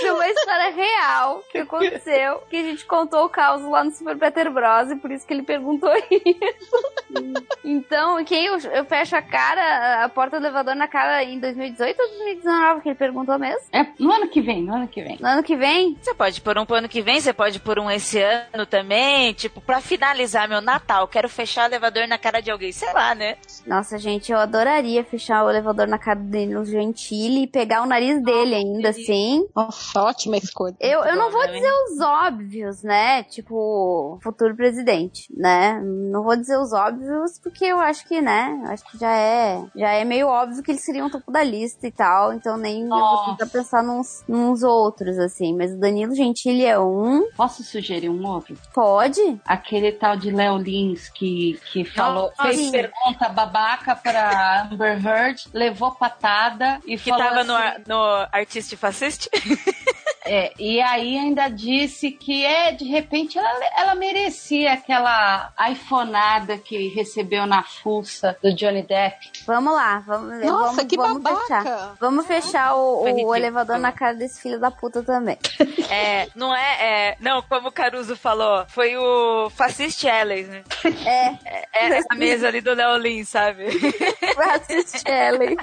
É 0.04 0.12
uma 0.12 0.28
história 0.28 0.72
real 0.72 1.44
que 1.52 1.58
aconteceu, 1.60 2.40
que 2.50 2.58
a 2.58 2.64
gente 2.64 2.86
contou 2.86 3.26
o 3.26 3.30
caos 3.30 3.62
lá 3.64 3.84
no 3.84 3.92
Super 3.92 4.18
Peter 4.18 4.52
Bros. 4.52 4.92
E 4.92 4.96
por 4.96 5.12
isso 5.12 5.26
que 5.26 5.34
ele 5.34 5.44
perguntou 5.44 5.92
isso. 5.96 7.42
Então, 7.64 8.24
quem 8.26 8.46
eu, 8.46 8.58
eu 8.58 8.86
fecho 8.86 9.16
a 9.16 9.22
cara, 9.22 10.04
a 10.04 10.10
porta 10.10 10.40
do 10.40 10.46
elevador 10.46 10.76
na 10.76 10.88
cara 10.88 11.24
em 11.24 11.40
2018 11.40 12.00
ou 12.02 12.08
2019 12.08 12.82
que 12.82 12.90
ele 12.90 12.96
perguntou 12.96 13.40
mesmo? 13.40 13.62
É 13.72 13.86
no 14.00 14.12
ano 14.12 14.28
que 14.28 14.42
vem, 14.42 14.64
no 14.64 14.76
ano 14.76 14.88
que 14.88 15.02
vem. 15.02 15.18
No 15.20 15.28
ano 15.28 15.44
que 15.44 15.56
vem? 15.56 15.98
Você 16.02 16.14
pode 16.14 16.42
pôr 16.42 16.58
um 16.58 16.66
pro 16.66 16.76
ano 16.76 16.90
que 16.90 17.02
vem, 17.02 17.20
você 17.20 17.34
pode 17.34 17.60
pôr 17.60 17.80
um 17.80 17.90
esse 17.90 18.22
ano 18.22 18.66
também. 18.66 19.34
Tipo, 19.34 19.62
pra 19.62 19.80
finalizar 19.80 20.50
meu 20.50 20.62
Natal, 20.62 21.08
quero 21.08 21.30
fechar 21.30 21.64
o 21.64 21.68
elevador 21.68 22.08
na 22.12 22.18
cara 22.18 22.42
de 22.42 22.52
alguém. 22.52 22.72
Sei 22.72 22.92
lá, 22.94 23.16
né? 23.16 23.38
Nossa, 23.66 23.98
gente, 23.98 24.32
eu 24.32 24.38
adoraria 24.38 25.04
fechar 25.04 25.46
o 25.46 25.50
elevador 25.50 25.88
na 25.88 25.98
cara 25.98 26.20
do 26.20 26.30
Danilo 26.30 26.66
Gentili 26.66 27.44
e 27.44 27.48
pegar 27.48 27.82
o 27.82 27.86
nariz 27.86 28.22
dele 28.22 28.54
ainda, 28.56 28.90
assim. 28.90 29.48
Nossa, 29.56 30.02
ótima 30.02 30.38
escolha. 30.38 30.76
Eu, 30.80 31.04
eu 31.04 31.16
não 31.16 31.32
vou 31.32 31.48
dizer 31.48 31.72
os 31.72 32.02
óbvios, 32.02 32.84
né? 32.84 33.24
Tipo, 33.24 34.20
futuro 34.22 34.56
presidente, 34.56 35.34
né? 35.36 35.80
Não 35.82 36.22
vou 36.22 36.36
dizer 36.36 36.58
os 36.58 36.74
óbvios 36.74 37.40
porque 37.42 37.64
eu 37.66 37.80
acho 37.80 38.06
que, 38.08 38.22
né? 38.22 38.62
Acho 38.68 38.84
que 38.92 38.98
já 38.98 39.16
é, 39.16 39.64
já 39.76 39.90
é 39.92 40.04
meio 40.04 40.28
óbvio 40.28 40.62
que 40.62 40.72
eles 40.72 40.84
seriam 40.84 41.10
topo 41.10 41.32
da 41.32 41.44
lista 41.44 41.88
e 41.88 41.92
tal. 41.92 42.34
Então 42.34 42.58
nem 42.58 42.84
eu 42.84 42.90
vou 42.90 43.00
Nossa. 43.00 43.32
tentar 43.32 43.46
pensar 43.52 43.82
nos, 43.82 44.24
nos 44.28 44.64
outros, 44.64 45.18
assim. 45.18 45.56
Mas 45.56 45.72
o 45.72 45.80
Danilo 45.80 46.14
Gentili 46.14 46.66
é 46.66 46.78
um. 46.78 47.26
Posso 47.38 47.64
sugerir 47.64 48.10
um 48.10 48.26
outro? 48.28 48.58
Pode? 48.74 49.40
Aquele 49.46 49.94
tal 49.94 50.18
de 50.18 50.30
Léo 50.30 50.58
Lins 50.58 51.08
que, 51.08 51.58
que 51.72 51.86
falou, 52.02 52.34
Nossa. 52.38 52.44
fez 52.44 52.72
pergunta 52.72 53.30
babaca 53.30 53.96
pra 53.96 54.64
Amber 54.64 55.06
Heard, 55.06 55.44
levou 55.54 55.92
patada 55.92 56.80
e 56.86 56.98
Que 56.98 57.10
falou 57.10 57.28
tava 57.28 57.42
assim, 57.42 57.84
no, 57.88 57.96
no 57.96 58.28
Artist 58.32 58.76
Fascist. 58.76 59.30
É, 60.26 60.54
e 60.60 60.80
aí 60.82 61.18
ainda 61.18 61.48
disse 61.48 62.12
que 62.12 62.46
é, 62.46 62.72
de 62.72 62.86
repente 62.86 63.38
ela, 63.38 63.50
ela 63.78 63.96
merecia 63.96 64.74
aquela 64.74 65.52
iPhoneada 65.72 66.58
que 66.58 66.90
recebeu 66.90 67.46
na 67.46 67.64
fuça 67.64 68.38
do 68.42 68.54
Johnny 68.56 68.84
Depp. 68.84 69.32
Vamos 69.48 69.74
lá, 69.74 70.00
vamos, 70.06 70.40
Nossa, 70.46 70.68
vamos, 70.76 70.84
que 70.84 70.96
vamos 70.98 71.22
babaca. 71.24 71.42
fechar. 71.42 71.96
Vamos 72.00 72.26
fechar 72.28 72.76
o, 72.76 73.02
o 73.02 73.06
ridículo. 73.06 73.36
elevador 73.36 73.78
na 73.80 73.92
cara 73.92 74.14
desse 74.14 74.42
filho 74.42 74.60
da 74.60 74.70
puta 74.72 75.04
também. 75.04 75.38
É, 75.92 76.30
não 76.36 76.56
é, 76.56 76.78
é. 77.10 77.18
Não, 77.20 77.42
como 77.42 77.68
o 77.68 77.72
Caruso 77.72 78.16
falou, 78.16 78.66
foi 78.70 78.96
o 78.96 79.50
Fascist 79.50 80.06
Ellen, 80.06 80.46
né? 80.46 80.64
É, 81.06 81.28
É 81.74 81.98
essa 81.98 82.16
mesa 82.16 82.48
ali 82.48 82.62
do 82.62 82.74
Leolin, 82.74 83.26
sabe? 83.26 83.66
assiste 84.56 85.04
Ellen. 85.06 85.58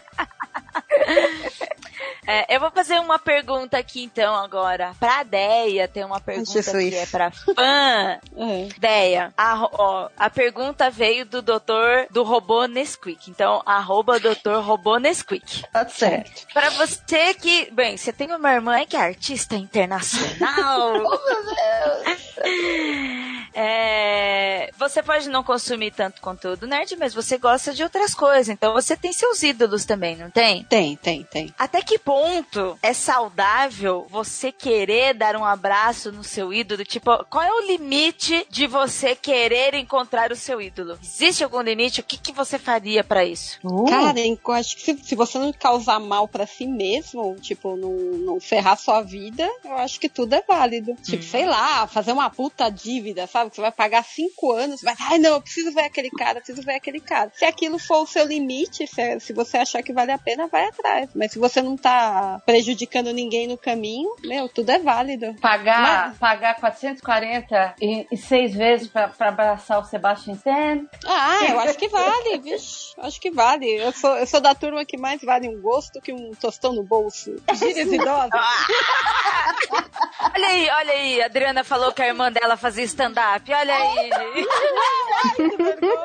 É, 2.31 2.55
eu 2.55 2.61
vou 2.61 2.71
fazer 2.71 3.01
uma 3.01 3.19
pergunta 3.19 3.79
aqui 3.79 4.05
então 4.05 4.35
agora. 4.35 4.95
Pra 5.01 5.23
Deia, 5.23 5.89
tem 5.89 6.05
uma 6.05 6.21
pergunta 6.21 6.63
que 6.63 6.95
é 6.95 7.07
pra 7.07 7.31
fã. 7.31 7.55
É. 7.59 8.21
Deia, 8.79 9.33
a, 9.37 9.67
ó, 9.73 10.11
a 10.17 10.29
pergunta 10.29 10.91
veio 10.91 11.25
do 11.25 11.41
doutor 11.41 12.07
do 12.11 12.23
robô 12.23 12.67
Nesquik. 12.67 13.31
Então, 13.31 13.63
arroba 13.65 14.21
doutor 14.21 14.63
robô 14.63 14.99
Nesquik. 14.99 15.65
Tá 15.73 15.89
certo. 15.89 16.47
Pra 16.53 16.69
você 16.71 17.33
que. 17.33 17.71
Bem, 17.73 17.97
você 17.97 18.13
tem 18.13 18.31
uma 18.35 18.53
irmã 18.53 18.85
que 18.85 18.97
é 18.97 19.01
artista 19.01 19.57
internacional. 19.57 21.01
É, 23.61 24.71
você 24.79 25.03
pode 25.03 25.29
não 25.29 25.43
consumir 25.43 25.91
tanto 25.91 26.21
conteúdo 26.21 26.65
nerd, 26.65 26.95
mas 26.97 27.13
você 27.13 27.37
gosta 27.39 27.75
de 27.75 27.83
outras 27.83 28.15
coisas. 28.15 28.49
Então 28.49 28.73
você 28.73 28.97
tem 28.97 29.13
seus 29.13 29.43
ídolos 29.43 29.85
também, 29.85 30.15
não 30.15 30.31
tem? 30.31 30.63
Tem, 30.63 30.95
tem, 30.95 31.25
tem. 31.25 31.53
Até 31.59 31.83
que 31.83 31.99
ponto 31.99 32.79
é 32.81 32.93
saudável 32.93 34.07
você 34.09 34.53
querer 34.53 35.13
dar 35.13 35.35
um 35.35 35.45
abraço 35.45 36.13
no 36.13 36.23
seu 36.23 36.53
ídolo? 36.53 36.85
Tipo, 36.85 37.25
qual 37.25 37.43
é 37.43 37.53
o 37.53 37.67
limite 37.67 38.47
de 38.49 38.69
você 38.69 39.17
querer 39.17 39.75
encontrar 39.75 40.31
o 40.31 40.37
seu 40.37 40.63
ídolo? 40.63 40.97
Existe 41.03 41.43
algum 41.43 41.61
limite? 41.61 42.01
O 42.01 42.05
que, 42.05 42.17
que 42.17 42.31
você 42.33 42.61
faria 42.61 43.03
pra 43.03 43.25
isso? 43.25 43.59
Cara, 43.89 44.21
eu 44.21 44.53
acho 44.53 44.77
que 44.77 44.83
se, 44.83 44.99
se 45.03 45.17
você 45.17 45.37
não 45.37 45.53
causar 45.53 45.99
mal 45.99 46.29
pra 46.29 46.47
si 46.47 46.65
mesmo, 46.65 47.35
tipo, 47.41 47.77
não, 47.77 47.91
não 47.91 48.41
ferrar 48.41 48.79
sua 48.79 49.03
vida, 49.03 49.51
eu 49.65 49.77
acho 49.79 49.99
que 49.99 50.09
tudo 50.09 50.35
é 50.35 50.43
válido. 50.47 50.95
Tipo, 51.03 51.25
sei 51.25 51.45
lá, 51.45 51.89
fazer 51.89 52.13
uma 52.13 52.31
puta 52.31 52.71
dívida, 52.71 53.27
sabe? 53.27 53.48
Você 53.49 53.61
vai 53.61 53.73
pagar 53.73 54.05
cinco 54.05 54.53
anos 54.53 54.81
vai, 54.83 54.95
ai 55.01 55.19
não, 55.19 55.35
eu 55.35 55.41
preciso 55.41 55.73
ver 55.73 55.83
aquele 55.83 56.11
cara, 56.11 56.41
preciso 56.41 56.63
ver 56.63 56.75
aquele 56.75 57.01
cara. 57.01 57.31
Se 57.35 57.45
aquilo 57.45 57.79
for 57.79 58.03
o 58.03 58.07
seu 58.07 58.27
limite, 58.27 58.87
se, 58.87 59.21
se 59.21 59.33
você 59.33 59.59
achar 59.59 59.83
que 59.83 59.93
vale 59.93 60.13
a 60.13 60.19
pena, 60.19 60.47
vai 60.47 60.67
atrás. 60.67 61.11
Mas 61.15 61.33
se 61.33 61.39
você 61.39 61.63
não 61.63 61.77
tá 61.77 62.41
prejudicando 62.45 63.13
ninguém 63.13 63.47
no 63.47 63.59
caminho, 63.59 64.15
meu, 64.25 64.49
tudo 64.49 64.71
é 64.71 64.79
válido. 64.79 65.35
Pagar, 65.41 66.15
pagar 66.19 66.57
440 66.57 67.75
e, 67.81 68.07
e 68.11 68.17
seis 68.17 68.55
vezes 68.55 68.89
pra, 68.89 69.09
pra 69.09 69.29
abraçar 69.29 69.81
o 69.81 69.85
Sebastian 69.85 70.35
Stan. 70.35 70.87
Ah, 71.07 71.47
eu 71.49 71.61
acho 71.61 71.79
que 71.79 71.89
vale, 71.89 72.39
vixe. 72.39 72.95
Acho 72.99 73.21
que 73.21 73.31
vale. 73.31 73.67
Eu 73.67 73.93
sou, 73.93 74.17
eu 74.17 74.27
sou 74.27 74.41
da 74.41 74.55
turma 74.55 74.85
que 74.85 74.97
mais 74.97 75.23
vale 75.23 75.49
um 75.49 75.61
gosto 75.61 76.01
que 76.01 76.13
um 76.13 76.31
tostão 76.33 76.73
no 76.73 76.83
bolso. 76.83 77.37
Gírias 77.55 77.93
idosas. 77.93 78.31
Olha 80.35 80.49
aí, 80.49 80.69
olha 80.71 80.93
aí. 80.93 81.23
A 81.23 81.27
Adriana 81.27 81.65
falou 81.65 81.93
que 81.93 82.03
a 82.03 82.07
irmã 82.07 82.31
dela 82.31 82.57
fazia 82.57 82.85
stand-up. 82.85 83.38
Olha 83.47 83.79
aí. 85.25 85.51
Que 85.51 85.57
vergonha, 85.57 85.99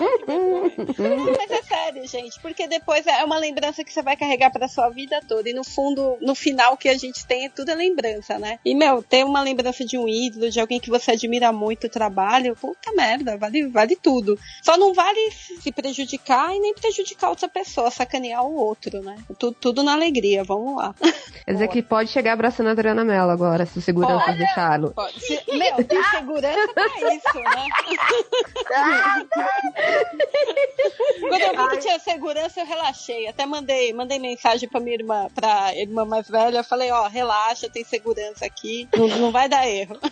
ai, 0.00 0.70
que 0.70 0.92
vergonha. 0.94 1.32
Mas 1.38 1.50
é 1.50 1.62
sério, 1.62 2.06
gente, 2.06 2.40
porque 2.40 2.66
depois 2.66 3.06
é 3.06 3.24
uma 3.24 3.38
lembrança 3.38 3.84
que 3.84 3.92
você 3.92 4.02
vai 4.02 4.16
carregar 4.16 4.50
pra 4.50 4.68
sua 4.68 4.88
vida 4.88 5.20
toda. 5.26 5.48
E 5.48 5.52
no 5.52 5.64
fundo, 5.64 6.16
no 6.20 6.34
final, 6.34 6.74
o 6.74 6.76
que 6.76 6.88
a 6.88 6.98
gente 6.98 7.26
tem 7.26 7.46
é 7.46 7.48
tudo 7.48 7.70
é 7.70 7.74
lembrança, 7.74 8.38
né? 8.38 8.58
E, 8.64 8.74
meu, 8.74 9.02
ter 9.02 9.24
uma 9.24 9.42
lembrança 9.42 9.84
de 9.84 9.98
um 9.98 10.08
ídolo, 10.08 10.50
de 10.50 10.60
alguém 10.60 10.80
que 10.80 10.90
você 10.90 11.12
admira 11.12 11.52
muito 11.52 11.86
o 11.86 11.90
trabalho, 11.90 12.56
puta 12.56 12.92
merda, 12.92 13.36
vale, 13.36 13.66
vale 13.68 13.96
tudo. 13.96 14.38
Só 14.62 14.76
não 14.76 14.94
vale 14.94 15.30
se 15.32 15.72
prejudicar 15.72 16.54
e 16.54 16.60
nem 16.60 16.74
prejudicar 16.74 17.30
outra 17.30 17.48
pessoa, 17.48 17.90
sacanear 17.90 18.44
o 18.44 18.54
outro, 18.54 19.02
né? 19.02 19.16
Tudo, 19.38 19.56
tudo 19.60 19.82
na 19.82 19.92
alegria, 19.92 20.44
vamos 20.44 20.76
lá. 20.76 20.94
Quer 21.44 21.52
dizer 21.52 21.68
que 21.68 21.82
pode 21.82 22.10
chegar 22.10 22.32
abraçando 22.32 22.68
a 22.68 22.72
Adriana 22.72 23.04
Mello 23.04 23.30
agora, 23.30 23.66
se 23.66 23.78
o 23.78 23.82
segurança 23.82 24.32
deixá-lo. 24.32 24.94
Meu, 25.48 25.84
tem 25.84 26.02
segurança 26.04 26.72
pra 26.74 26.86
isso, 26.86 27.38
né? 27.38 27.66
Quando 31.20 31.40
eu 31.42 31.50
vi 31.56 31.68
que 31.70 31.78
tinha 31.78 31.98
segurança, 31.98 32.60
eu 32.60 32.66
relaxei. 32.66 33.26
Até 33.28 33.46
mandei, 33.46 33.92
mandei 33.92 34.18
mensagem 34.18 34.68
pra 34.68 34.80
minha 34.80 34.96
irmã, 34.96 35.28
pra 35.34 35.74
irmã 35.74 36.04
mais 36.04 36.28
velha. 36.28 36.62
Falei, 36.62 36.90
ó, 36.90 37.06
relaxa, 37.08 37.68
tem 37.70 37.84
segurança 37.84 38.44
aqui. 38.44 38.88
Não, 38.96 39.08
não 39.18 39.30
vai 39.30 39.48
dar 39.48 39.66
erro. 39.68 39.98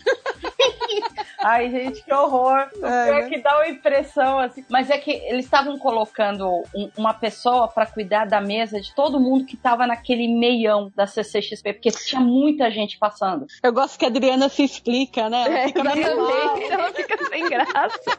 Ai, 1.42 1.70
gente, 1.70 2.02
que 2.04 2.12
horror. 2.12 2.68
O 2.76 2.86
É, 2.86 3.04
pior 3.06 3.22
né? 3.22 3.28
que 3.28 3.38
dá 3.38 3.56
uma 3.56 3.68
impressão 3.68 4.38
assim. 4.38 4.64
Mas 4.68 4.90
é 4.90 4.98
que 4.98 5.10
eles 5.10 5.44
estavam 5.46 5.78
colocando 5.78 6.46
um- 6.74 6.90
uma 6.96 7.14
pessoa 7.14 7.66
pra 7.68 7.86
cuidar 7.86 8.26
da 8.26 8.40
mesa 8.40 8.78
de 8.80 8.94
todo 8.94 9.18
mundo 9.18 9.46
que 9.46 9.56
tava 9.56 9.86
naquele 9.86 10.28
meião 10.28 10.92
da 10.94 11.06
CCXP, 11.06 11.72
porque 11.74 11.90
tinha 11.90 12.20
muita 12.20 12.70
gente 12.70 12.98
passando. 12.98 13.46
Eu 13.62 13.72
gosto 13.72 13.98
que 13.98 14.04
a 14.04 14.08
Adriana 14.08 14.48
se 14.48 14.62
explica, 14.64 15.30
né? 15.30 15.44
Ela 15.46 15.58
É, 15.58 15.66
fica 15.68 15.80
exatamente, 15.80 16.72
ela 16.72 16.92
fica 16.92 17.24
sem 17.28 17.48
graça. 17.48 18.18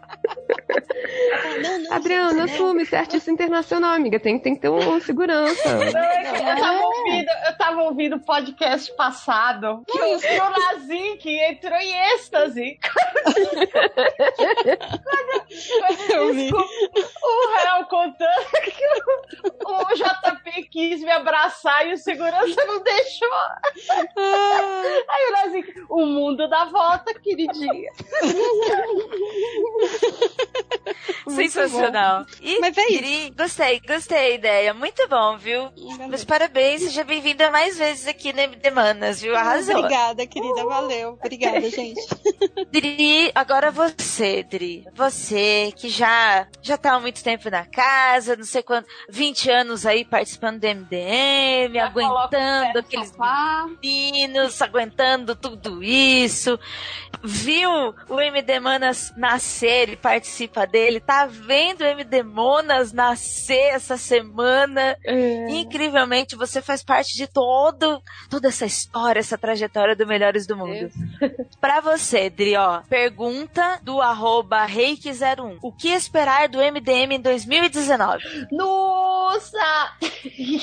Não, 1.62 1.80
não, 1.80 1.94
Adriana, 1.94 2.30
gente, 2.30 2.38
né? 2.38 2.44
assume, 2.44 2.86
você 2.86 2.96
é 2.96 3.00
artista 3.00 3.30
internacional, 3.32 3.94
amiga. 3.94 4.18
Tem, 4.20 4.40
tem 4.40 4.56
que 4.56 4.62
ter 4.62 4.70
um 4.70 5.00
segurança. 5.02 5.76
Não, 5.76 5.84
é 5.84 6.24
que 6.24 6.38
eu 6.38 6.56
tava 6.56 6.86
ouvindo, 6.86 7.30
eu 7.48 7.58
tava 7.58 7.82
ouvindo 7.84 8.16
o 8.16 8.20
podcast 8.20 8.96
passado 8.96 9.84
que 9.88 9.98
o, 9.98 10.50
Nazik 10.50 11.30
entrou 11.30 11.78
em 11.78 11.94
êxtase. 12.14 12.80
Eu 16.10 16.34
vi. 16.34 16.50
O 16.54 17.58
Real 17.58 17.86
contando 17.86 18.46
que 18.64 18.86
o, 19.66 19.74
o 19.74 19.94
JP 19.94 20.64
quis 20.72 21.02
me 21.02 21.12
abraçar 21.12 21.86
e 21.88 21.94
o 21.94 21.98
segurança 21.98 22.66
não 22.66 22.82
deixou. 22.82 23.28
Ah, 23.34 23.62
Aí 25.10 25.28
o 25.28 25.32
Nazik, 25.32 25.74
o 25.90 26.06
mundo 26.06 26.48
dá 26.50 26.66
volta, 26.66 27.14
queridinha. 27.20 27.92
Sensacional. 31.28 32.26
E, 32.42 32.60
Mas 32.60 32.78
é 32.78 32.88
isso. 32.88 32.98
Dri, 32.98 33.34
gostei, 33.38 33.80
gostei 33.80 34.18
da 34.18 34.36
ideia. 34.36 34.74
Muito 34.74 35.08
bom, 35.08 35.38
viu? 35.38 35.70
Meus 36.08 36.24
parabéns, 36.24 36.82
seja 36.82 37.04
bem-vinda 37.04 37.50
mais 37.52 37.78
vezes 37.78 38.08
aqui 38.08 38.34
no 38.34 38.40
MD 38.40 38.70
Manas, 38.72 39.22
viu? 39.22 39.36
Arrasou. 39.36 39.78
Obrigada, 39.78 40.26
querida. 40.28 40.66
Valeu. 40.66 41.12
Obrigada, 41.14 41.62
gente. 41.70 42.02
Dri, 42.72 43.32
agora 43.34 43.72
você, 43.72 44.44
Dri. 44.44 44.86
Você 44.94 45.74
que 45.76 45.90
já 45.90 46.48
já 46.62 46.78
tá 46.78 46.94
há 46.94 47.00
muito 47.00 47.24
tempo 47.24 47.50
na 47.50 47.66
casa, 47.66 48.36
não 48.36 48.46
sei 48.46 48.64
quanto, 48.64 48.88
20 49.10 49.50
anos 49.50 49.86
aí 49.86 50.04
participando 50.04 50.60
do 50.60 50.68
MDM, 50.68 51.74
Já 51.74 51.86
aguentando 51.88 52.80
aqueles 52.80 53.14
meninos, 53.82 54.62
aguentando 54.62 55.36
tudo 55.36 55.84
isso. 55.84 56.60
Viu 57.24 57.94
o 58.10 58.20
MD 58.20 58.60
Manas 58.60 59.14
nascer 59.16 59.81
e 59.90 59.96
participa 59.96 60.66
dele. 60.66 61.00
Tá 61.00 61.26
vendo 61.26 61.82
o 61.82 61.86
MD 61.86 62.24
Monas 62.24 62.92
nascer 62.94 63.74
essa 63.74 63.98
semana. 63.98 64.98
Incrivelmente, 65.50 66.36
você 66.36 66.62
faz 66.62 66.84
parte 66.84 67.16
de 67.16 67.28
todo, 67.28 68.02
toda 68.30 68.48
essa 68.48 68.66
história, 68.66 69.20
essa 69.20 69.38
trajetória 69.38 69.96
do 69.96 70.08
Melhores 70.08 70.46
do 70.46 70.56
Mundo. 70.58 70.92
Pra 71.60 71.80
você, 71.80 72.30
Dri, 72.30 72.56
ó, 72.56 72.82
pergunta 72.82 73.80
do 73.84 74.02
arroba 74.02 74.66
reiki01. 74.66 75.60
O 75.62 75.72
que 75.72 75.90
esperar 75.90 76.48
do 76.48 76.60
MDM 76.60 77.16
em 77.16 77.22
2019? 77.22 78.48
Nossa! 78.52 79.94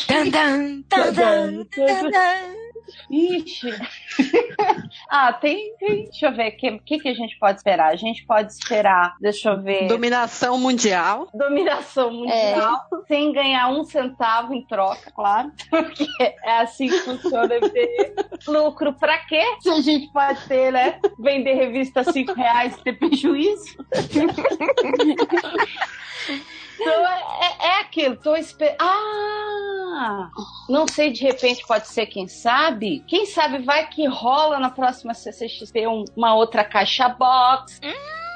Tan, 0.07 0.31
tan, 0.31 0.83
tan, 0.83 1.15
tan, 1.15 1.65
tan, 1.75 2.11
tan. 2.11 2.68
Ixi. 3.11 3.69
ah, 5.11 5.33
tem, 5.33 5.75
tem. 5.79 6.05
Deixa 6.05 6.27
eu 6.27 6.35
ver. 6.35 6.49
O 6.49 6.57
que, 6.57 6.79
que, 6.79 6.99
que 6.99 7.09
a 7.09 7.15
gente 7.15 7.39
pode 7.39 7.59
esperar? 7.59 7.93
A 7.93 7.97
gente 7.97 8.25
pode 8.27 8.53
esperar, 8.53 9.17
deixa 9.21 9.51
eu 9.51 9.63
ver. 9.63 9.89
Dominação 9.89 10.59
mundial. 10.59 11.29
Dominação 11.33 12.13
mundial, 12.13 12.81
sem 13.07 13.33
ganhar 13.33 13.69
um 13.69 13.85
centavo 13.85 14.55
em 14.55 14.65
troca, 14.67 15.11
claro. 15.13 15.53
Porque 15.71 16.07
é 16.43 16.61
assim 16.61 16.89
que 16.89 16.99
funciona 17.01 17.55
o. 17.55 18.51
Lucro 18.51 18.93
pra 18.95 19.19
quê? 19.19 19.43
Se 19.61 19.69
a 19.69 19.81
gente 19.81 20.11
pode 20.13 20.41
ter, 20.47 20.73
né? 20.73 20.99
Vender 21.19 21.55
revista 21.55 22.01
a 22.01 22.05
5 22.05 22.33
reais 22.33 22.77
e 22.77 22.85
ter 22.85 22.99
prejuízo. 22.99 23.77
Então 26.81 27.07
é, 27.07 27.23
é- 27.41 27.67
é 27.67 27.81
aquilo, 27.81 28.17
tô 28.17 28.37
esperando. 28.37 28.77
Ah! 28.81 30.31
Não 30.69 30.87
sei, 30.87 31.11
de 31.13 31.23
repente 31.25 31.67
pode 31.67 31.89
ser, 31.89 32.07
quem 32.07 32.29
sabe? 32.29 33.03
Quem 33.09 33.27
sabe 33.27 33.59
vai 33.59 33.89
que 33.89 34.07
rola 34.07 34.59
na 34.61 34.71
próxima 34.71 35.13
CCXP 35.15 35.87
um- 35.89 36.05
uma 36.17 36.35
outra 36.35 36.63
caixa 36.65 37.09
box. 37.09 37.81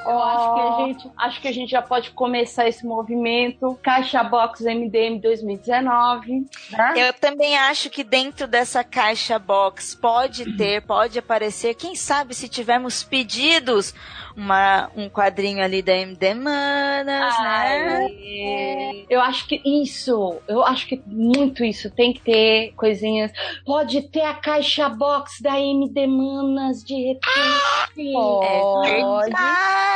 Eu 0.07 0.19
acho 0.19 0.55
que 0.55 0.61
a 0.61 0.87
gente 0.87 1.11
acho 1.17 1.41
que 1.41 1.49
a 1.49 1.53
gente 1.53 1.71
já 1.71 1.83
pode 1.83 2.11
começar 2.11 2.69
esse 2.69 2.85
movimento. 2.87 3.79
Caixa 3.83 4.23
Box 4.23 4.65
MDM 4.65 5.21
2019. 5.21 6.47
Né? 6.71 6.95
Eu 6.97 7.13
também 7.13 7.57
acho 7.57 7.91
que 7.91 8.03
dentro 8.03 8.47
dessa 8.47 8.83
caixa 8.83 9.39
box 9.39 9.95
pode 9.95 10.45
ter, 10.57 10.83
pode 10.83 11.19
aparecer, 11.19 11.75
quem 11.75 11.95
sabe 11.95 12.35
se 12.35 12.49
tivermos 12.49 13.03
pedidos, 13.03 13.95
uma, 14.37 14.91
um 14.97 15.09
quadrinho 15.09 15.63
ali 15.63 15.83
da 15.83 15.95
MD 15.95 16.35
Manas, 16.35 17.39
né? 17.39 18.07
Ai, 18.07 19.07
Eu 19.09 19.21
acho 19.21 19.47
que 19.47 19.61
isso, 19.65 20.41
eu 20.49 20.65
acho 20.65 20.87
que 20.87 21.01
muito 21.07 21.65
isso 21.65 21.91
tem 21.91 22.13
que 22.13 22.21
ter 22.21 22.73
coisinhas. 22.77 23.31
Pode 23.65 24.03
ter 24.09 24.23
a 24.23 24.35
caixa 24.35 24.89
box 24.89 25.43
da 25.43 25.59
MD 25.61 26.07
Manas 26.07 26.83
de 26.83 26.95
repente. 26.95 28.13
Pode. 28.13 28.91
Verdade! 28.91 29.92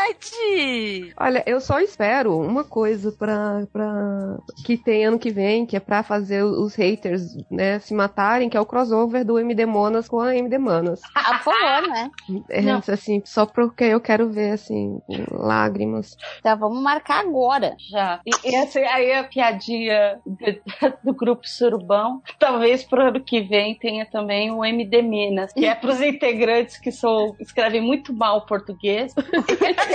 Olha, 1.18 1.42
eu 1.47 1.60
só 1.60 1.81
espero 1.81 2.39
uma 2.39 2.65
coisa 2.65 3.12
pra, 3.12 3.66
pra 3.73 4.36
que 4.65 4.76
tem 4.76 5.05
ano 5.05 5.18
que 5.18 5.31
vem, 5.31 5.66
que 5.66 5.76
é 5.76 5.81
pra 5.81 6.02
fazer 6.02 6.42
os 6.44 6.75
haters, 6.75 7.23
né, 7.50 7.78
se 7.78 7.94
matarem, 7.94 8.49
que 8.49 8.57
é 8.57 8.60
o 8.60 8.66
crossover 8.66 9.25
do 9.25 9.39
MD 9.39 9.66
Monas 9.66 10.08
com 10.08 10.20
a 10.20 10.34
MD 10.36 10.58
Manas. 10.58 11.00
Ah, 11.26 11.41
por 11.42 11.55
favor, 11.55 11.89
né? 11.89 12.10
É, 12.50 12.62
Não. 12.62 12.81
assim, 12.86 13.20
só 13.25 13.44
porque 13.44 13.83
eu 13.83 14.00
quero 14.00 14.31
ver, 14.31 14.52
assim, 14.52 15.00
lágrimas. 15.33 16.16
Então 16.39 16.57
vamos 16.57 16.81
marcar 16.81 17.20
agora. 17.20 17.75
Já. 17.91 18.20
E, 18.25 18.31
e 18.49 18.55
essa 18.55 18.78
aí 18.78 19.07
é 19.07 19.18
a 19.18 19.25
piadinha 19.25 20.20
do, 20.25 20.36
do 21.02 21.15
grupo 21.15 21.42
Surubão. 21.44 22.23
Talvez 22.39 22.84
pro 22.84 23.08
ano 23.08 23.20
que 23.20 23.41
vem 23.41 23.76
tenha 23.76 24.07
também 24.07 24.52
o 24.52 24.65
MD 24.65 25.02
Minas, 25.02 25.52
que 25.52 25.65
é 25.65 25.75
pros 25.75 26.00
integrantes 26.00 26.78
que 26.78 26.92
são, 26.92 27.34
escrevem 27.41 27.81
muito 27.81 28.12
mal 28.12 28.39
o 28.39 28.47
português. 28.47 29.12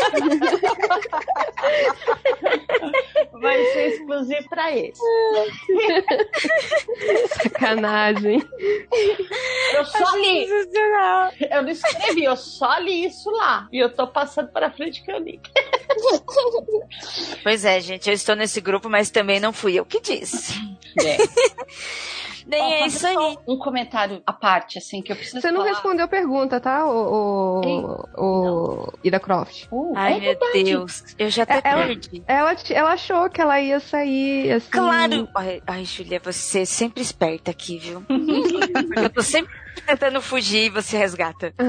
Vai 3.42 3.66
ser 3.66 3.88
exclusivo 3.88 4.50
pra 4.50 4.72
eles. 4.72 4.98
Sacanagem. 7.30 8.44
Eu 9.74 9.86
só 9.86 10.16
li. 10.18 10.48
Eu 11.50 11.64
não 11.64 11.70
escrevi, 11.70 12.24
eu 12.24 12.36
só 12.38 12.78
li 12.78 13.06
isso 13.06 13.30
lá. 13.32 13.68
E 13.72 13.80
eu 13.80 13.94
tô 13.94 14.08
passando 14.08 14.52
pra 14.52 14.70
frente 14.72 15.04
que 15.04 15.12
eu 15.12 15.20
li. 15.20 15.40
Pois 17.44 17.66
é, 17.66 17.80
gente, 17.80 18.08
eu 18.10 18.14
estou 18.14 18.36
nesse 18.36 18.62
grupo, 18.62 18.90
mas 18.90 19.10
também 19.10 19.40
não 19.40 19.52
fui 19.54 19.74
eu 19.80 19.86
que 19.86 20.00
disse. 20.00 20.54
Nem 22.52 22.62
Ó, 22.62 22.66
é 22.84 22.88
isso 22.88 23.08
aí. 23.08 23.14
só 23.14 23.36
Um 23.48 23.58
comentário 23.58 24.22
à 24.28 24.34
parte, 24.34 24.78
assim, 24.78 25.02
que 25.02 25.10
eu 25.12 25.16
preciso 25.16 25.40
Você 25.40 25.52
não 25.52 25.62
falar. 25.62 25.70
respondeu 25.72 26.04
a 26.04 26.08
pergunta, 26.08 26.60
tá, 26.60 26.86
o, 26.86 27.62
o, 27.64 28.08
o 28.18 28.94
Ida 29.04 29.20
Croft? 29.22 29.68
Uh, 29.72 29.94
Ai, 29.96 30.14
é 30.14 30.20
meu 30.20 30.30
verdade. 30.32 30.64
Deus. 30.64 31.04
Eu 31.18 31.30
já 31.30 31.44
até 31.44 31.56
É, 31.56 31.62
ela- 31.64 31.86
perdi. 31.88 32.24
Ela, 32.28 32.56
ela 32.72 32.92
achou 32.92 33.30
que 33.30 33.40
ela 33.40 33.62
ia 33.62 33.80
sair 33.80 34.52
assim. 34.52 34.70
Claro! 34.70 35.30
Ai, 35.36 35.62
ai, 35.66 35.86
Julia, 35.86 36.20
você 36.22 36.60
é 36.62 36.66
sempre 36.66 37.02
esperta 37.02 37.52
aqui, 37.52 37.78
viu? 37.78 38.04
Eu 39.02 39.10
tô 39.10 39.22
sempre 39.22 39.50
tentando 39.86 40.22
fugir 40.22 40.66
e 40.66 40.70
você 40.70 40.98
resgata. 40.98 41.54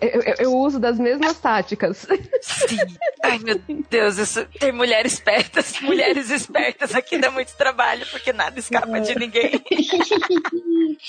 Eu, 0.00 0.20
eu- 0.22 0.34
eu 0.40 0.54
uso 0.56 0.78
das 0.78 0.98
mesmas 0.98 1.38
táticas. 1.38 2.06
Sim. 2.42 2.76
Ai, 3.22 3.38
meu 3.38 3.60
Deus, 3.90 4.18
isso, 4.18 4.44
ter 4.58 4.72
mulheres 4.72 5.14
espertas, 5.14 5.78
mulheres 5.82 6.30
espertas 6.30 6.94
aqui 6.94 7.18
dá 7.18 7.30
muito 7.30 7.54
trabalho, 7.56 8.04
porque 8.10 8.32
nada 8.32 8.58
escapa 8.58 9.00
de 9.00 9.14
ninguém. 9.18 9.62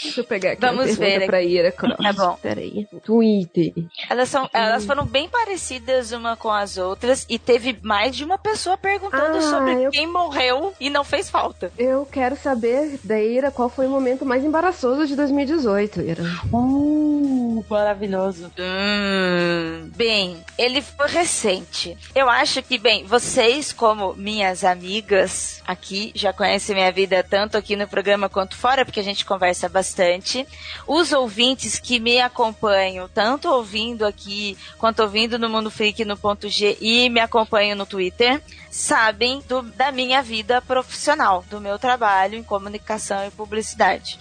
Deixa 0.03 0.21
eu 0.21 0.23
pegar 0.25 0.51
aqui 0.51 0.61
Vamos 0.61 0.95
ver 0.97 1.25
pra 1.25 1.41
Ira 1.41 1.71
Croft. 1.71 2.01
Tá 2.01 2.13
bom. 2.13 2.37
Peraí. 2.41 2.87
Twitter. 3.03 3.73
Elas, 4.09 4.29
são, 4.29 4.49
elas 4.53 4.85
foram 4.85 5.05
bem 5.05 5.27
parecidas 5.29 6.11
uma 6.11 6.35
com 6.35 6.51
as 6.51 6.77
outras 6.77 7.25
e 7.29 7.37
teve 7.39 7.77
mais 7.81 8.15
de 8.15 8.23
uma 8.23 8.37
pessoa 8.37 8.77
perguntando 8.77 9.37
Ah, 9.37 9.41
sobre 9.41 9.83
eu- 9.85 9.91
quem 9.91 10.07
morreu 10.07 10.73
e 10.79 10.89
não 10.89 11.03
fez 11.03 11.29
falta. 11.29 11.71
Eu 11.77 12.05
quero 12.09 12.35
saber 12.35 12.99
da 13.03 13.19
Ira 13.19 13.51
qual 13.51 13.69
foi 13.69 13.87
o 13.87 13.89
momento 13.89 14.25
mais 14.25 14.43
embaraçoso 14.43 15.05
de 15.07 15.15
2018, 15.15 16.01
Ira. 16.01 16.23
Uh, 16.51 17.63
maravilhoso. 17.69 18.51
Hum, 18.59 19.89
bem, 19.95 20.43
ele 20.57 20.81
foi 20.81 21.07
recente. 21.07 21.97
Eu 22.13 22.29
acho 22.29 22.61
que, 22.63 22.77
bem, 22.77 23.05
vocês, 23.05 23.71
como 23.73 24.13
minhas 24.15 24.63
amigas 24.63 25.61
aqui, 25.67 26.11
já 26.15 26.31
conhecem 26.33 26.75
minha 26.75 26.91
vida 26.91 27.23
tanto 27.23 27.57
aqui 27.57 27.75
no 27.75 27.87
programa 27.87 28.29
quanto 28.29 28.55
fora, 28.55 28.85
porque 28.85 28.99
a 28.99 29.03
gente 29.03 29.25
conversa 29.25 29.67
bastante. 29.69 30.47
Os 30.87 31.11
ouvintes 31.11 31.79
que 31.79 31.99
me 31.99 32.19
acompanham, 32.21 33.07
tanto 33.07 33.47
ouvindo 33.49 34.05
aqui 34.05 34.57
quanto 34.77 35.01
ouvindo 35.01 35.39
no 35.39 35.49
Mundo 35.49 35.71
Freak 35.71 36.03
no 36.05 36.17
ponto 36.17 36.49
G 36.49 36.77
e 36.81 37.09
me 37.09 37.19
acompanham 37.19 37.77
no 37.77 37.85
Twitter, 37.85 38.41
sabem 38.69 39.41
do- 39.47 39.61
da 39.61 39.91
minha 39.91 40.21
vida 40.21 40.61
profissional, 40.61 41.43
do 41.49 41.61
meu 41.61 41.79
trabalho 41.79 42.37
em 42.37 42.43
comunicação 42.43 43.25
e 43.25 43.31
publicidade. 43.31 44.19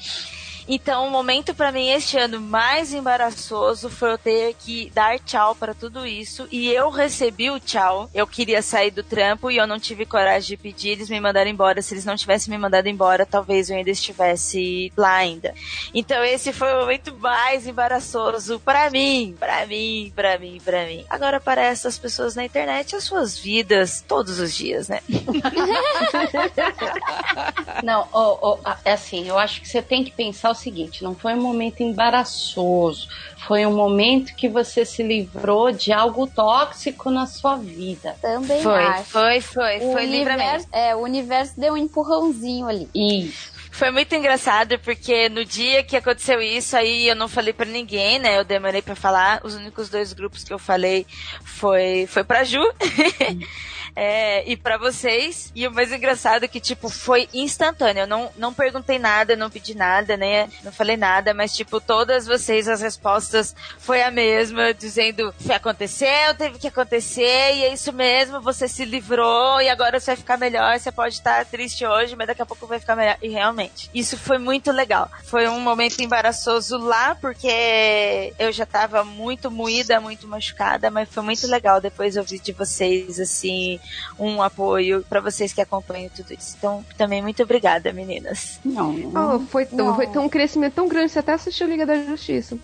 Então, 0.67 1.07
o 1.07 1.11
momento 1.11 1.55
pra 1.55 1.71
mim 1.71 1.91
este 1.91 2.17
ano 2.19 2.41
mais 2.41 2.93
embaraçoso 2.95 3.91
foi 3.91 4.13
eu 4.13 4.19
ter 4.19 4.55
que 4.55 4.91
dar 4.95 5.19
tchau 5.19 5.55
para 5.55 5.75
tudo 5.75 6.07
isso 6.07 6.49
e 6.51 6.69
eu 6.71 6.89
recebi 6.91 7.51
o 7.51 7.61
tchau. 7.61 8.09
Eu 8.15 8.27
queria 8.27 8.63
sair 8.63 8.91
do 8.91 9.03
trampo 9.03 9.51
e 9.51 9.57
eu 9.59 9.67
não 9.67 9.79
tive 9.79 10.07
coragem 10.07 10.49
de 10.49 10.57
pedir, 10.57 10.91
eles 10.91 11.11
me 11.11 11.21
mandaram 11.21 11.51
embora. 11.51 11.83
Se 11.83 11.93
eles 11.95 12.05
não 12.05 12.17
tivessem 12.17 12.51
me 12.51 12.59
mandado 12.59 12.89
embora, 12.89 13.27
talvez 13.27 13.69
eu 13.69 13.77
ainda 13.77 13.91
estivesse 13.91 14.91
lá 14.97 15.17
ainda. 15.17 15.55
Então, 15.93 16.25
esse 16.25 16.53
foi 16.53 16.73
o 16.75 16.81
momento 16.81 17.15
mais 17.19 17.67
embaraçoso 17.67 18.59
pra 18.61 18.89
mim, 18.91 19.37
pra 19.39 19.67
mim, 19.67 20.13
pra 20.17 20.39
mim, 20.39 20.61
pra 20.65 20.87
mim. 20.87 21.05
Agora 21.11 21.41
para 21.41 21.63
essas 21.63 21.99
pessoas 21.99 22.35
na 22.35 22.45
internet, 22.45 22.97
as 22.97 23.05
suas 23.05 23.37
vidas 23.39 24.03
todos 24.07 24.39
os 24.39 24.55
dias, 24.55 24.89
né? 24.89 25.01
Não, 27.83 28.09
ó, 28.13 28.59
a- 28.65 28.79
é 28.85 28.93
assim, 28.93 29.29
eu 29.29 29.39
acho 29.39 29.61
que 29.61 29.69
você 29.69 29.83
tem 29.83 30.05
que 30.05 30.11
pensar 30.11 30.54
o 30.55 30.59
seguinte: 30.59 31.03
não 31.05 31.15
foi 31.15 31.35
um 31.35 31.41
momento 31.43 31.83
embaraçoso, 31.83 33.09
foi 33.47 33.67
um 33.67 33.75
momento 33.75 34.35
que 34.35 34.49
você 34.49 34.85
se 34.85 35.03
livrou 35.03 35.71
de 35.71 35.93
algo 35.93 36.27
tóxico 36.27 37.11
na 37.11 37.27
sua 37.27 37.57
vida. 37.57 38.17
Também 38.23 38.63
Foi, 38.63 38.83
acho. 38.85 39.11
foi, 39.11 39.41
foi, 39.41 39.77
O 39.79 39.93
foi 39.93 40.07
livramento. 40.07 40.67
é, 40.73 40.95
o 40.97 41.01
universo 41.01 41.53
deu 41.61 41.75
um 41.75 41.77
empurrãozinho 41.77 42.67
ali. 42.67 42.89
Isso. 42.95 43.53
Foi 43.71 43.91
muito 43.91 44.15
engraçado 44.15 44.79
porque 44.79 45.29
no 45.29 45.45
dia 45.45 45.83
que 45.83 45.97
aconteceu 45.97 46.41
isso, 46.41 46.77
aí 46.77 47.09
eu 47.09 47.17
não 47.17 47.27
falei 47.27 47.53
pra 47.53 47.67
ninguém, 47.67 48.21
né? 48.21 48.39
Eu 48.39 48.45
demorei 48.45 48.81
pra 48.81 48.95
falar. 48.95 49.41
Os 49.43 49.57
únicos 49.57 49.89
dois 49.89 50.13
grupos 50.13 50.45
que 50.45 50.53
eu 50.53 50.61
falei 50.61 51.05
foi 51.45 52.07
foi 52.07 52.23
pra 52.23 52.45
Ju. 52.45 52.63
É, 53.97 54.49
e 54.51 54.57
pra 54.57 54.77
vocês. 54.77 55.53
E 55.55 55.67
o 55.67 55.73
mais 55.73 55.93
engraçado 55.93 56.45
é 56.45 56.49
que, 56.49 56.61
tipo, 56.61 56.89
foi 56.89 57.29
instantâneo. 57.33 58.03
Eu 58.03 58.07
não, 58.07 58.31
não 58.37 58.53
perguntei 58.53 58.99
nada, 58.99 59.37
não 59.37 59.51
pedi 59.51 59.75
nada, 59.75 60.17
né? 60.17 60.49
Não 60.63 60.73
falei 60.73 60.97
nada, 60.97 61.33
mas, 61.33 61.55
tipo, 61.55 61.81
todas 61.81 62.27
vocês, 62.27 62.69
as 62.69 62.81
respostas 62.81 63.55
foi 63.79 64.03
a 64.03 64.11
mesma, 64.11 64.75
dizendo: 64.75 65.33
se 65.39 65.53
aconteceu, 65.53 66.35
teve 66.37 66.59
que 66.59 66.69
acontecer, 66.69 67.55
e 67.55 67.65
é 67.65 67.73
isso 67.73 67.93
mesmo, 67.93 68.41
você 68.41 68.67
se 68.67 68.85
livrou, 68.85 69.61
e 69.61 69.69
agora 69.69 70.01
você 70.01 70.07
vai 70.07 70.17
ficar 70.17 70.37
melhor. 70.37 70.79
Você 70.79 70.91
pode 70.91 71.15
estar 71.15 71.45
triste 71.47 71.87
hoje, 71.87 72.17
mas 72.17 72.27
daqui 72.27 72.43
a 72.43 72.47
pouco 72.47 72.67
vai 72.67 72.81
ficar 72.81 72.97
melhor. 72.97 73.17
E 73.23 73.29
realmente, 73.29 73.91
isso 73.95 74.19
foi 74.19 74.39
muito 74.39 74.73
legal. 74.73 75.11
Foi 75.25 75.49
um 75.49 75.61
momento 75.61 76.01
embaraçoso 76.01 76.77
lá, 76.79 77.15
porque 77.15 78.33
eu 78.39 78.51
já 78.51 78.67
tava 78.67 79.05
muito 79.05 79.51
moída, 79.51 80.01
muito 80.01 80.27
machucada, 80.27 80.91
mas 80.91 81.09
foi 81.09 81.23
muito 81.23 81.47
legal 81.47 81.81
depois 81.81 82.17
ouvir 82.17 82.41
de 82.41 82.53
vocês, 82.53 83.21
assim, 83.21 83.79
um 84.19 84.43
apoio 84.43 85.05
pra 85.09 85.21
vocês 85.21 85.53
que 85.53 85.61
acompanham 85.61 86.11
tudo 86.15 86.33
isso. 86.33 86.55
Então, 86.59 86.85
também 86.97 87.23
muito 87.23 87.43
obrigada, 87.43 87.93
meninas. 87.93 88.61
Não, 88.65 88.93
não. 88.93 89.37
Oh, 89.37 89.41
foi, 89.41 89.67
tão, 89.67 89.95
foi 89.95 90.07
tão 90.07 90.25
um 90.25 90.29
crescimento 90.29 90.75
tão 90.75 90.89
grande, 90.89 91.13
você 91.13 91.19
até 91.19 91.33
assistiu 91.33 91.67
Liga 91.69 91.87
da 91.87 92.03
Justiça. 92.05 92.59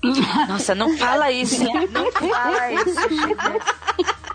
Nossa, 0.48 0.74
não 0.74 0.96
fala 0.96 1.30
isso. 1.30 1.60
Não 1.90 2.10
fala 2.12 2.72
isso. 2.72 4.29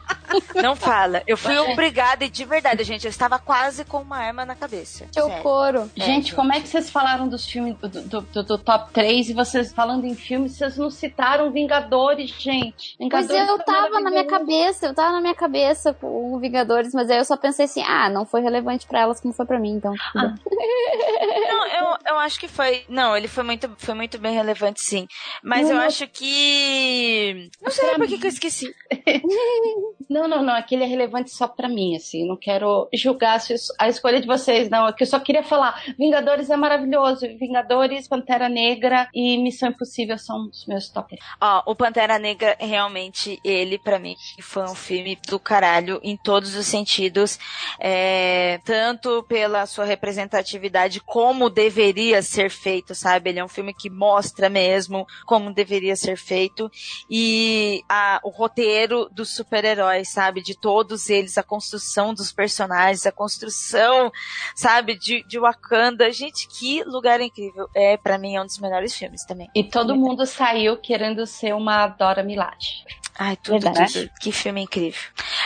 Não 0.61 0.75
fala. 0.75 1.21
Eu 1.27 1.37
fui 1.37 1.57
obrigada 1.57 2.25
e 2.25 2.29
de 2.29 2.45
verdade, 2.45 2.83
gente, 2.83 3.05
eu 3.05 3.09
estava 3.09 3.37
quase 3.39 3.83
com 3.85 3.97
uma 4.01 4.17
arma 4.17 4.45
na 4.45 4.55
cabeça. 4.55 5.05
Seu 5.11 5.29
couro. 5.41 5.89
Gente, 5.95 6.33
como 6.35 6.53
é 6.53 6.59
que 6.59 6.67
vocês 6.67 6.89
falaram 6.89 7.27
dos 7.27 7.45
filmes 7.47 7.75
do, 7.77 7.87
do, 7.89 8.21
do- 8.21 8.43
do 8.43 8.57
top 8.57 8.91
3 8.93 9.29
e 9.29 9.33
vocês 9.33 9.71
falando 9.73 10.05
em 10.05 10.15
filmes, 10.15 10.53
vocês 10.53 10.77
não 10.77 10.89
citaram 10.89 11.51
Vingadores, 11.51 12.29
gente? 12.31 12.95
Pois 12.97 13.27
Vingadores 13.27 13.47
eu 13.49 13.55
foi 13.55 13.65
tava 13.65 13.99
na 13.99 14.09
minha 14.09 14.25
cabeça, 14.25 14.85
eu 14.87 14.93
tava 14.93 15.11
na 15.13 15.21
minha 15.21 15.35
cabeça 15.35 15.93
com 15.93 16.33
o 16.33 16.39
Vingadores, 16.39 16.93
mas 16.93 17.09
aí 17.09 17.17
eu 17.17 17.25
só 17.25 17.37
pensei 17.37 17.65
assim, 17.65 17.83
ah, 17.83 18.09
não 18.09 18.25
foi 18.25 18.41
relevante 18.41 18.85
pra 18.87 19.01
elas 19.01 19.19
como 19.21 19.33
foi 19.33 19.45
pra 19.45 19.59
mim, 19.59 19.71
então. 19.73 19.93
bem. 20.13 20.33
Não, 21.47 21.67
eu, 21.67 21.97
eu 22.07 22.19
acho 22.19 22.39
que 22.39 22.47
foi. 22.47 22.83
Não, 22.89 23.15
ele 23.15 23.27
foi 23.27 23.43
muito, 23.43 23.69
foi 23.77 23.93
muito 23.93 24.17
bem 24.17 24.33
relevante, 24.33 24.81
sim. 24.81 25.07
Mas 25.43 25.69
eu 25.69 25.77
acho 25.77 26.07
que. 26.07 27.49
Não 27.61 27.71
sei 27.71 27.95
por 27.95 28.07
que, 28.07 28.17
que 28.17 28.25
eu 28.25 28.29
esqueci. 28.31 28.75
Não, 30.15 30.29
não, 30.29 30.41
não. 30.41 30.53
Aquele 30.55 30.83
é 30.85 30.87
relevante 30.87 31.29
só 31.31 31.45
pra 31.45 31.67
mim, 31.67 31.93
assim. 31.97 32.25
Não 32.25 32.37
quero 32.37 32.87
julgar 32.93 33.37
a 33.77 33.89
escolha 33.89 34.21
de 34.21 34.25
vocês, 34.27 34.69
não. 34.69 34.87
É 34.87 34.93
que 34.93 35.03
eu 35.03 35.07
só 35.07 35.19
queria 35.19 35.43
falar: 35.43 35.83
Vingadores 35.99 36.49
é 36.49 36.55
maravilhoso. 36.55 37.27
Vingadores, 37.37 38.07
Pantera 38.07 38.47
Negra 38.47 39.09
e 39.13 39.37
Missão 39.37 39.69
Impossível 39.69 40.17
são 40.17 40.47
os 40.47 40.65
meus 40.65 40.87
top. 40.87 41.17
Ó, 41.41 41.63
o 41.65 41.75
Pantera 41.75 42.17
Negra, 42.17 42.55
realmente, 42.59 43.39
ele, 43.43 43.77
pra 43.77 43.99
mim, 43.99 44.15
foi 44.41 44.63
um 44.63 44.75
filme 44.75 45.17
do 45.27 45.37
caralho 45.37 45.99
em 46.01 46.15
todos 46.15 46.55
os 46.55 46.65
sentidos. 46.65 47.37
É, 47.77 48.59
tanto 48.63 49.21
pela 49.23 49.65
sua 49.65 49.83
representatividade, 49.83 51.01
como 51.01 51.49
deveria 51.49 52.21
ser 52.21 52.49
feito, 52.49 52.95
sabe? 52.95 53.31
Ele 53.31 53.39
é 53.39 53.43
um 53.43 53.49
filme 53.49 53.73
que 53.73 53.89
mostra 53.89 54.47
mesmo 54.49 55.05
como 55.25 55.53
deveria 55.53 55.95
ser 55.95 56.15
feito. 56.17 56.71
E 57.09 57.83
a- 57.89 58.21
o 58.23 58.29
roteiro 58.29 59.09
dos 59.11 59.35
super-heróis, 59.35 60.04
sabe? 60.05 60.41
De 60.41 60.57
todos 60.57 61.09
eles, 61.09 61.37
a 61.37 61.43
construção 61.43 62.13
dos 62.13 62.31
personagens, 62.31 63.05
a 63.05 63.11
construção, 63.11 64.11
sabe? 64.55 64.97
De, 64.97 65.23
de 65.27 65.39
Wakanda. 65.39 66.11
Gente, 66.11 66.47
que 66.47 66.83
lugar 66.83 67.19
incrível. 67.21 67.69
É, 67.75 67.97
pra 67.97 68.17
mim, 68.17 68.35
é 68.35 68.41
um 68.41 68.45
dos 68.45 68.59
melhores 68.59 68.95
filmes 68.95 69.25
também. 69.25 69.49
E 69.55 69.63
todo 69.63 69.95
mundo 69.95 70.25
saiu 70.25 70.77
querendo 70.77 71.25
ser 71.25 71.53
uma 71.53 71.87
Dora 71.87 72.23
Milaje. 72.23 72.83
Ai, 73.17 73.37
tudo, 73.37 73.61
Verdade. 73.61 73.93
tudo. 73.93 74.09
Que 74.19 74.31
filme 74.31 74.61
incrível. 74.61 74.99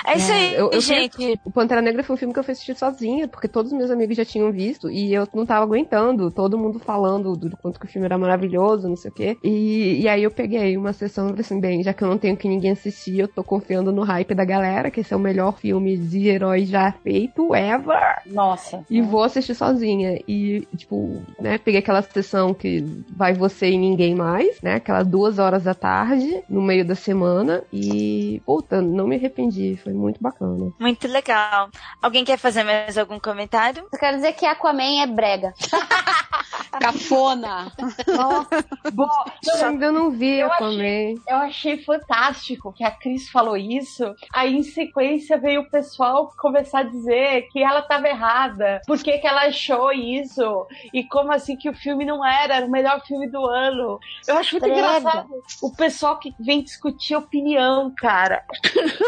É 0.05 0.17
isso 0.17 0.31
aí, 0.31 0.55
eu, 0.55 0.71
eu 0.71 0.81
gente. 0.81 1.39
O 1.43 1.51
Pantera 1.51 1.81
Negra 1.81 2.03
foi 2.03 2.15
um 2.15 2.17
filme 2.17 2.33
que 2.33 2.39
eu 2.39 2.43
fui 2.43 2.53
assistir 2.53 2.75
sozinha, 2.75 3.27
porque 3.27 3.47
todos 3.47 3.71
os 3.71 3.77
meus 3.77 3.91
amigos 3.91 4.17
já 4.17 4.25
tinham 4.25 4.51
visto 4.51 4.89
e 4.89 5.13
eu 5.13 5.27
não 5.33 5.45
tava 5.45 5.63
aguentando. 5.63 6.31
Todo 6.31 6.57
mundo 6.57 6.79
falando 6.79 7.35
do 7.35 7.55
quanto 7.57 7.79
que 7.79 7.85
o 7.85 7.89
filme 7.89 8.05
era 8.05 8.17
maravilhoso, 8.17 8.87
não 8.87 8.95
sei 8.95 9.11
o 9.11 9.13
quê. 9.13 9.37
E, 9.43 10.01
e 10.01 10.07
aí 10.07 10.23
eu 10.23 10.31
peguei 10.31 10.75
uma 10.77 10.93
sessão 10.93 11.25
e 11.25 11.29
falei 11.29 11.41
assim: 11.41 11.59
bem, 11.59 11.83
já 11.83 11.93
que 11.93 12.03
eu 12.03 12.07
não 12.07 12.17
tenho 12.17 12.35
que 12.35 12.47
ninguém 12.47 12.71
assistir, 12.71 13.19
eu 13.19 13.27
tô 13.27 13.43
confiando 13.43 13.91
no 13.91 14.03
hype 14.03 14.33
da 14.33 14.45
galera, 14.45 14.89
que 14.89 15.01
esse 15.01 15.13
é 15.13 15.17
o 15.17 15.19
melhor 15.19 15.57
filme 15.57 15.97
de 15.97 16.27
herói 16.27 16.65
já 16.65 16.91
feito, 16.91 17.53
ever. 17.53 18.21
Nossa. 18.25 18.83
E 18.89 19.01
vou 19.01 19.23
assistir 19.23 19.53
sozinha. 19.53 20.19
E, 20.27 20.67
tipo, 20.75 21.21
né, 21.39 21.57
peguei 21.57 21.79
aquela 21.79 22.01
sessão 22.01 22.53
que 22.53 22.83
vai 23.15 23.33
você 23.33 23.69
e 23.69 23.77
ninguém 23.77 24.15
mais, 24.15 24.61
né? 24.61 24.75
Aquelas 24.75 25.07
duas 25.07 25.39
horas 25.39 25.63
da 25.63 25.73
tarde, 25.73 26.43
no 26.49 26.61
meio 26.61 26.85
da 26.85 26.95
semana. 26.95 27.58
E, 27.71 28.41
puta, 28.45 28.81
não 28.81 29.07
me 29.07 29.15
arrependi. 29.15 29.79
Foi 29.83 29.93
muito 29.93 30.21
bacana. 30.21 30.71
Muito 30.79 31.07
legal. 31.07 31.69
Alguém 32.01 32.25
quer 32.25 32.37
fazer 32.37 32.63
mais 32.63 32.97
algum 32.97 33.19
comentário? 33.19 33.85
Eu 33.91 33.99
quero 33.99 34.17
dizer 34.17 34.33
que 34.33 34.45
Aquaman 34.45 35.01
é 35.01 35.07
brega. 35.07 35.53
Cafona. 36.71 37.71
Nossa, 38.07 38.65
bom, 38.93 39.07
Eu 39.47 39.65
ainda 39.65 39.91
não 39.91 40.11
vi 40.11 40.39
Eu 40.39 40.47
Aquaman. 40.51 41.15
eu 41.27 41.37
achei 41.37 41.77
fantástico 41.83 42.73
que 42.73 42.83
a 42.83 42.91
Cris 42.91 43.29
falou 43.29 43.57
isso. 43.57 44.13
Aí 44.33 44.55
em 44.55 44.63
sequência 44.63 45.37
veio 45.37 45.61
o 45.61 45.69
pessoal 45.69 46.31
começar 46.37 46.79
a 46.79 46.83
dizer 46.83 47.47
que 47.51 47.63
ela 47.63 47.79
estava 47.79 48.07
errada. 48.07 48.81
Por 48.85 48.97
que, 49.01 49.17
que 49.17 49.27
ela 49.27 49.43
achou 49.47 49.91
isso? 49.91 50.65
E 50.93 51.03
como 51.03 51.31
assim 51.31 51.55
que 51.55 51.69
o 51.69 51.73
filme 51.73 52.05
não 52.05 52.25
era, 52.25 52.55
era 52.57 52.65
o 52.65 52.71
melhor 52.71 53.01
filme 53.05 53.29
do 53.29 53.45
ano. 53.45 53.99
Eu 54.27 54.37
acho 54.37 54.55
muito 54.55 54.63
Brega. 54.63 54.97
engraçado 54.97 55.29
o 55.61 55.75
pessoal 55.75 56.17
que 56.19 56.33
vem 56.39 56.61
discutir 56.63 57.15
opinião, 57.15 57.93
cara. 57.97 58.43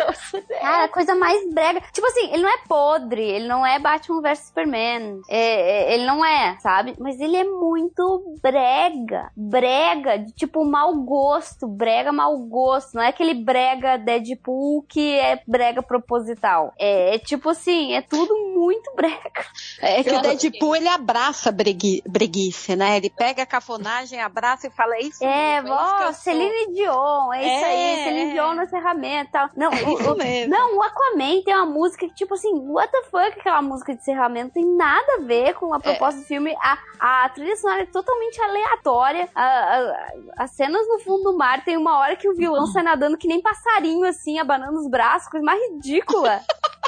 Nossa, 0.05 0.41
Cara, 0.61 0.83
a 0.85 0.89
coisa 0.89 1.15
mais 1.15 1.51
brega. 1.53 1.81
Tipo 1.91 2.07
assim, 2.07 2.31
ele 2.33 2.43
não 2.43 2.49
é 2.49 2.57
podre, 2.67 3.21
ele 3.23 3.47
não 3.47 3.65
é 3.65 3.79
Batman 3.79 4.21
vs 4.21 4.39
Superman. 4.39 5.21
É, 5.29 5.39
é, 5.39 5.93
ele 5.93 6.05
não 6.05 6.23
é, 6.23 6.57
sabe? 6.59 6.95
Mas 6.99 7.19
ele 7.19 7.35
é 7.35 7.43
muito 7.59 8.35
brega. 8.41 9.31
Brega, 9.35 10.17
de 10.19 10.31
tipo 10.33 10.63
mau 10.65 10.93
gosto. 11.03 11.67
Brega 11.67 12.11
mau 12.11 12.37
gosto. 12.39 12.95
Não 12.95 13.01
é 13.03 13.07
aquele 13.07 13.33
brega 13.33 13.97
Deadpool 13.97 14.83
que 14.87 15.15
é 15.19 15.41
brega 15.47 15.81
proposital. 15.83 16.73
É, 16.79 17.15
é 17.15 17.19
tipo 17.19 17.49
assim, 17.49 17.93
é 17.93 18.01
tudo 18.01 18.33
muito 18.55 18.91
brega. 18.95 19.45
É 19.81 20.03
que 20.03 20.11
o 20.11 20.21
Deadpool 20.21 20.75
ele 20.75 20.87
abraça 20.87 21.51
bregui, 21.51 22.01
breguice, 22.07 22.75
né? 22.75 22.97
Ele 22.97 23.09
pega 23.09 23.43
a 23.43 23.45
cafonagem, 23.45 24.19
abraça 24.21 24.67
e 24.67 24.71
fala: 24.71 24.95
É 24.95 25.01
isso. 25.01 25.23
É, 25.23 25.61
mesmo, 25.61 25.75
é 25.77 25.81
isso 25.83 25.93
ó, 25.93 26.03
sou." 26.03 26.13
Celine 26.13 26.73
Dion, 26.73 27.33
é, 27.33 27.39
isso 27.39 27.65
É, 27.65 27.69
aí, 27.97 28.03
Celine 28.03 28.29
é. 28.31 28.33
Dion 28.33 28.53
no 28.53 28.63
encerramento 28.63 29.29
e 29.29 29.31
tal. 29.31 29.49
Não, 29.55 29.71
É 29.71 29.83
o- 29.83 29.99
isso 29.99 30.11
o- 30.13 30.17
mesmo. 30.17 30.51
Não, 30.51 30.77
o 30.77 30.81
Aquaman 30.83 31.41
tem 31.43 31.55
uma 31.55 31.65
música 31.65 32.07
que, 32.07 32.13
tipo 32.15 32.33
assim, 32.33 32.51
what 32.69 32.91
the 32.91 33.01
fuck, 33.09 33.39
aquela 33.39 33.61
música 33.61 33.93
de 33.93 33.99
encerramento 34.01 34.53
tem 34.53 34.65
nada 34.75 35.15
a 35.19 35.23
ver 35.23 35.53
com 35.55 35.73
a 35.73 35.79
proposta 35.79 36.19
do 36.21 36.25
filme. 36.25 36.55
A, 36.61 36.77
a 36.99 37.25
trilha 37.41 37.55
sonora 37.57 37.81
é 37.81 37.85
totalmente 37.85 38.39
aleatória. 38.41 39.27
A- 39.33 39.41
a- 39.43 40.07
as 40.37 40.51
cenas 40.51 40.87
no 40.87 40.99
fundo 40.99 41.23
do 41.31 41.37
mar 41.37 41.63
tem 41.65 41.75
uma 41.75 41.97
hora 41.97 42.15
que 42.15 42.29
o 42.29 42.35
vilão 42.35 42.65
sai 42.67 42.83
nadando 42.83 43.17
que 43.17 43.27
nem 43.27 43.41
passarinho, 43.41 44.05
assim, 44.07 44.37
abanando 44.39 44.77
os 44.79 44.87
braços, 44.89 45.27
coisa 45.29 45.45
mais 45.45 45.59
ridícula. 45.71 46.39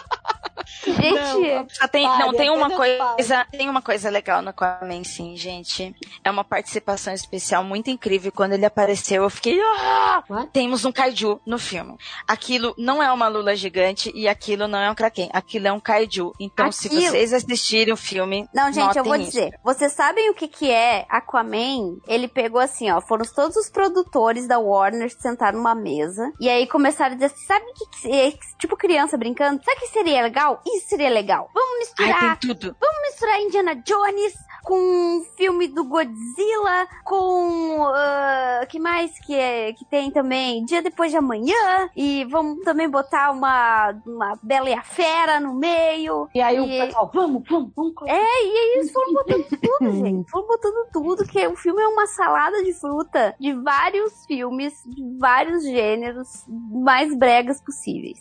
Gente, 0.85 1.75
Só 1.75 1.87
tem, 1.87 2.03
não, 2.05 2.33
tem 2.33 2.49
uma 2.49 2.69
coisa, 2.69 3.45
tem 3.51 3.69
uma 3.69 3.81
coisa 3.81 4.09
legal 4.09 4.41
no 4.41 4.49
Aquaman, 4.49 5.03
sim, 5.03 5.35
gente. 5.35 5.95
É 6.23 6.29
uma 6.31 6.43
participação 6.43 7.13
especial 7.13 7.63
muito 7.63 7.89
incrível. 7.89 8.31
Quando 8.31 8.53
ele 8.53 8.65
apareceu, 8.65 9.23
eu 9.23 9.29
fiquei, 9.29 9.59
ah! 9.61 10.23
Temos 10.51 10.85
um 10.85 10.91
kaiju 10.91 11.39
no 11.45 11.57
filme. 11.57 11.97
Aquilo 12.27 12.73
não 12.77 13.01
é 13.01 13.11
uma 13.11 13.27
lula 13.27 13.55
gigante 13.55 14.11
e 14.13 14.27
aquilo 14.27 14.67
não 14.67 14.79
é 14.79 14.89
um 14.89 14.95
kraken. 14.95 15.29
Aquilo 15.33 15.67
é 15.67 15.71
um 15.71 15.79
kaiju. 15.79 16.33
Então, 16.39 16.71
se 16.71 16.87
Aquilo- 16.87 17.01
vocês 17.11 17.33
assistirem 17.33 17.93
o 17.93 17.97
filme, 17.97 18.47
Não, 18.53 18.71
gente, 18.71 18.97
eu 18.97 19.03
vou 19.03 19.15
isso. 19.15 19.31
dizer. 19.31 19.59
Vocês 19.63 19.91
sabem 19.93 20.29
o 20.29 20.33
que 20.33 20.47
que 20.47 20.69
é 20.69 21.05
Aquaman? 21.09 21.97
Ele 22.07 22.27
pegou 22.27 22.59
assim, 22.61 22.91
ó, 22.91 23.01
foram 23.01 23.25
todos 23.25 23.55
os 23.57 23.69
produtores 23.69 24.47
da 24.47 24.59
Warner 24.59 25.09
sentaram 25.09 25.57
numa 25.57 25.75
mesa 25.75 26.31
e 26.39 26.49
aí 26.49 26.67
começaram 26.67 27.11
a 27.11 27.15
dizer 27.15 27.27
assim, 27.27 27.45
sabe 27.45 27.65
que, 27.73 27.85
que 28.01 28.11
é? 28.11 28.33
tipo 28.59 28.75
criança 28.77 29.17
brincando? 29.17 29.61
Sabe 29.63 29.77
o 29.77 29.79
que 29.81 29.87
seria 29.87 30.21
legal? 30.21 30.42
Isso 30.65 30.89
seria 30.89 31.09
legal. 31.09 31.49
Vamos 31.53 31.71
Ai, 31.73 31.79
misturar, 31.79 32.37
tem 32.39 32.49
tudo. 32.53 32.75
vamos 32.79 32.97
misturar 33.09 33.39
Indiana 33.41 33.75
Jones 33.75 34.33
com 34.63 34.75
um 34.79 35.25
filme 35.35 35.67
do 35.67 35.83
Godzilla, 35.83 36.87
com 37.03 37.83
ah, 37.93 38.65
que 38.69 38.79
mais 38.79 39.11
que 39.19 39.35
é 39.35 39.73
que 39.73 39.83
tem 39.85 40.09
também 40.09 40.63
Dia 40.63 40.81
Depois 40.81 41.11
de 41.11 41.17
Amanhã 41.17 41.89
e 41.95 42.23
vamos 42.25 42.63
também 42.63 42.89
botar 42.89 43.31
uma 43.31 43.93
uma 44.05 44.39
Bela 44.41 44.69
e 44.69 44.73
a 44.73 44.81
Fera 44.81 45.39
no 45.39 45.53
meio. 45.53 46.29
E 46.33 46.41
aí 46.41 46.59
o 46.61 46.65
E- 46.65 46.79
pessoal, 46.85 47.11
vamos, 47.13 47.43
vamos, 47.49 47.71
vamos. 47.75 47.93
É, 48.07 48.13
e 48.13 48.57
aí 48.57 48.73
eles 48.77 48.91
foram 48.91 49.13
botando 49.13 49.45
tudo, 49.49 49.91
gente. 50.05 50.31
Foram 50.31 50.47
botando 50.47 50.87
tudo, 50.93 51.25
que 51.27 51.45
o 51.47 51.55
filme 51.57 51.81
é 51.81 51.87
uma 51.87 52.07
salada 52.07 52.63
de 52.63 52.73
fruta 52.73 53.35
de 53.39 53.51
vários 53.53 54.25
filmes, 54.25 54.73
de 54.85 55.17
vários 55.19 55.63
gêneros 55.63 56.45
mais 56.47 57.13
bregas 57.17 57.59
possíveis. 57.61 58.19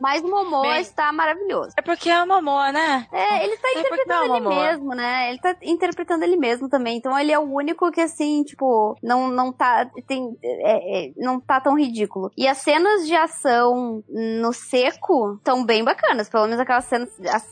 Mas 0.00 0.22
o 0.22 0.28
Momoa 0.50 0.72
Bem- 0.72 0.80
está 0.80 1.12
maravilhoso. 1.12 1.70
É 1.76 1.82
porque 1.82 2.10
é 2.10 2.22
uma 2.22 2.38
amor, 2.38 2.72
né? 2.72 3.06
É, 3.12 3.44
ele 3.44 3.56
tá 3.58 3.68
É 3.68 3.78
interpretando 3.80 4.28
não, 4.28 4.36
ele 4.36 4.48
mesmo, 4.48 4.94
né? 4.94 5.28
Ele 5.30 5.38
tá 5.38 5.56
interpretando 5.62 6.22
ele 6.22 6.36
mesmo 6.36 6.68
também. 6.68 6.96
Então 6.96 7.18
ele 7.18 7.32
é 7.32 7.38
o 7.38 7.42
único 7.42 7.90
que, 7.90 8.00
assim, 8.00 8.42
tipo, 8.42 8.96
não, 9.02 9.28
não 9.28 9.52
tá. 9.52 9.86
Tem, 10.06 10.36
é, 10.42 11.06
é, 11.08 11.12
não 11.16 11.38
tá 11.40 11.60
tão 11.60 11.78
ridículo. 11.78 12.30
E 12.36 12.48
as 12.48 12.58
cenas 12.58 13.06
de 13.06 13.14
ação 13.14 14.02
no 14.08 14.52
seco 14.52 15.34
estão 15.38 15.64
bem 15.64 15.84
bacanas. 15.84 16.28
Pelo 16.28 16.44
menos 16.44 16.60
aquela 16.60 16.80
cena. 16.80 17.06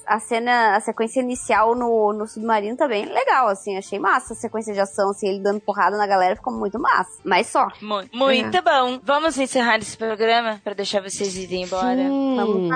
A, 0.06 0.16
a 0.16 0.20
cena, 0.20 0.76
a 0.76 0.80
sequência 0.80 1.20
inicial 1.20 1.74
no, 1.74 2.12
no 2.12 2.26
submarino 2.26 2.76
tá 2.76 2.88
bem 2.88 3.04
legal, 3.06 3.48
assim. 3.48 3.76
Achei 3.76 3.98
massa 3.98 4.32
a 4.32 4.36
sequência 4.36 4.72
de 4.72 4.80
ação, 4.80 5.10
assim, 5.10 5.28
ele 5.28 5.42
dando 5.42 5.60
porrada 5.60 5.96
na 5.96 6.06
galera 6.06 6.36
ficou 6.36 6.52
muito 6.52 6.78
massa. 6.78 7.20
Mas 7.24 7.48
só. 7.48 7.68
Mu- 7.82 8.04
Muito 8.12 8.62
bom. 8.62 8.98
Vamos 9.02 9.38
encerrar 9.38 9.78
esse 9.78 9.96
programa 9.96 10.60
pra 10.64 10.72
deixar 10.74 11.02
vocês 11.02 11.36
irem 11.36 11.64
embora. 11.64 11.96
Sim. 11.96 12.36
Vamos 12.36 12.68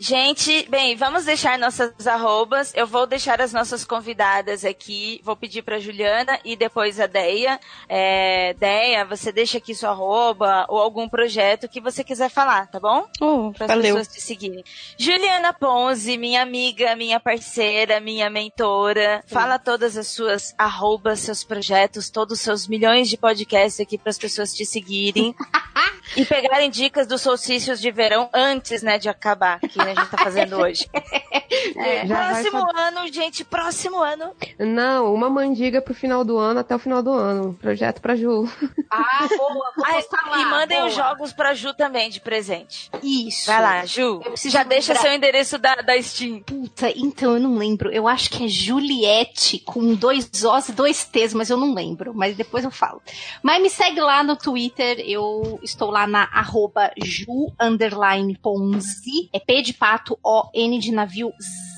Gente, 0.00 0.66
bem, 0.68 0.96
vamos 0.96 1.24
deixar 1.24 1.58
nossas 1.58 2.06
arrobas. 2.06 2.72
Eu 2.74 2.86
vou 2.86 3.06
deixar 3.06 3.40
as 3.40 3.52
nossas 3.52 3.84
convidadas 3.84 4.64
aqui. 4.64 5.20
Vou 5.22 5.36
pedir 5.36 5.62
pra 5.62 5.78
Juliana 5.78 6.38
e 6.44 6.56
depois 6.56 6.98
a 6.98 7.06
Deia. 7.06 7.60
É, 7.88 8.54
Deia, 8.54 9.04
você 9.04 9.30
deixa 9.30 9.58
aqui 9.58 9.74
sua 9.74 9.90
arroba 9.90 10.64
ou 10.68 10.78
algum 10.78 11.08
projeto 11.08 11.68
que 11.68 11.80
você 11.80 12.02
quiser 12.02 12.30
falar, 12.30 12.66
tá 12.68 12.80
bom? 12.80 13.06
Oh, 13.20 13.52
Para 13.56 13.74
as 13.74 13.80
pessoas 13.80 14.08
te 14.08 14.20
seguirem. 14.20 14.64
Juliana 14.96 15.52
Ponzi, 15.52 16.16
minha 16.16 16.42
amiga, 16.42 16.96
minha 16.96 17.20
parceira, 17.20 18.00
minha 18.00 18.30
mentora. 18.30 19.22
Fala 19.26 19.58
todas 19.58 19.96
as 19.96 20.08
suas 20.08 20.54
arrobas, 20.56 21.20
seus 21.20 21.44
projetos, 21.44 22.10
todos 22.10 22.38
os 22.38 22.40
seus 22.40 22.66
milhões 22.66 23.08
de 23.08 23.16
podcasts 23.16 23.80
aqui 23.80 23.98
para 23.98 24.10
as 24.10 24.18
pessoas 24.18 24.54
te 24.54 24.64
seguirem. 24.64 25.34
e 26.16 26.24
pegarem 26.24 26.70
dicas 26.70 27.06
dos 27.06 27.22
solstícios 27.22 27.80
de 27.80 27.90
verão 27.90 28.28
antes, 28.32 28.82
né, 28.82 28.98
de 28.98 29.08
acabar, 29.08 29.57
que 29.58 29.80
a 29.80 29.84
gente 29.86 30.10
tá 30.10 30.18
fazendo 30.18 30.56
hoje. 30.56 30.88
É, 31.76 32.04
vai 32.04 32.34
próximo 32.34 32.60
saber. 32.60 32.80
ano, 32.80 33.12
gente, 33.12 33.44
próximo 33.44 33.98
ano. 34.02 34.32
Não, 34.58 35.14
uma 35.14 35.30
mandiga 35.30 35.80
pro 35.80 35.94
final 35.94 36.24
do 36.24 36.36
ano 36.38 36.60
até 36.60 36.74
o 36.74 36.78
final 36.78 37.02
do 37.02 37.12
ano. 37.12 37.54
Projeto 37.54 38.00
pra 38.00 38.14
Ju. 38.14 38.48
Ah, 38.90 39.28
boa, 39.28 39.72
vou 39.76 39.84
postar 39.84 40.30
lá. 40.30 40.40
e 40.40 40.44
mandem 40.46 40.78
boa. 40.78 40.88
os 40.88 40.94
jogos 40.94 41.32
pra 41.32 41.52
Ju 41.52 41.74
também, 41.74 42.08
de 42.08 42.20
presente. 42.20 42.90
Isso. 43.02 43.46
Vai 43.46 43.60
lá, 43.60 43.84
Ju. 43.84 44.22
Já 44.46 44.62
deixa 44.62 44.92
lembrar. 44.92 45.08
seu 45.08 45.16
endereço 45.16 45.58
da, 45.58 45.74
da 45.76 46.00
Steam. 46.02 46.40
Puta, 46.42 46.90
então 46.96 47.34
eu 47.34 47.40
não 47.40 47.56
lembro. 47.56 47.90
Eu 47.90 48.08
acho 48.08 48.30
que 48.30 48.44
é 48.44 48.48
Juliette 48.48 49.58
com 49.58 49.94
dois 49.94 50.30
Os 50.42 50.68
e 50.70 50.72
dois 50.72 51.04
T's, 51.04 51.34
mas 51.34 51.50
eu 51.50 51.58
não 51.58 51.74
lembro. 51.74 52.14
Mas 52.14 52.34
depois 52.34 52.64
eu 52.64 52.70
falo. 52.70 53.02
Mas 53.42 53.60
me 53.60 53.68
segue 53.68 54.00
lá 54.00 54.22
no 54.22 54.36
Twitter. 54.36 55.00
Eu 55.00 55.60
estou 55.62 55.90
lá 55.90 56.06
na 56.06 56.22
arroba 56.32 56.90
Ju 57.04 57.52
underline 57.60 58.38
Ponzi. 58.38 59.28
É 59.34 59.38
P 59.48 59.62
de 59.62 59.72
pato, 59.72 60.18
O, 60.22 60.50
N 60.52 60.78
de 60.78 60.92
navio, 60.92 61.32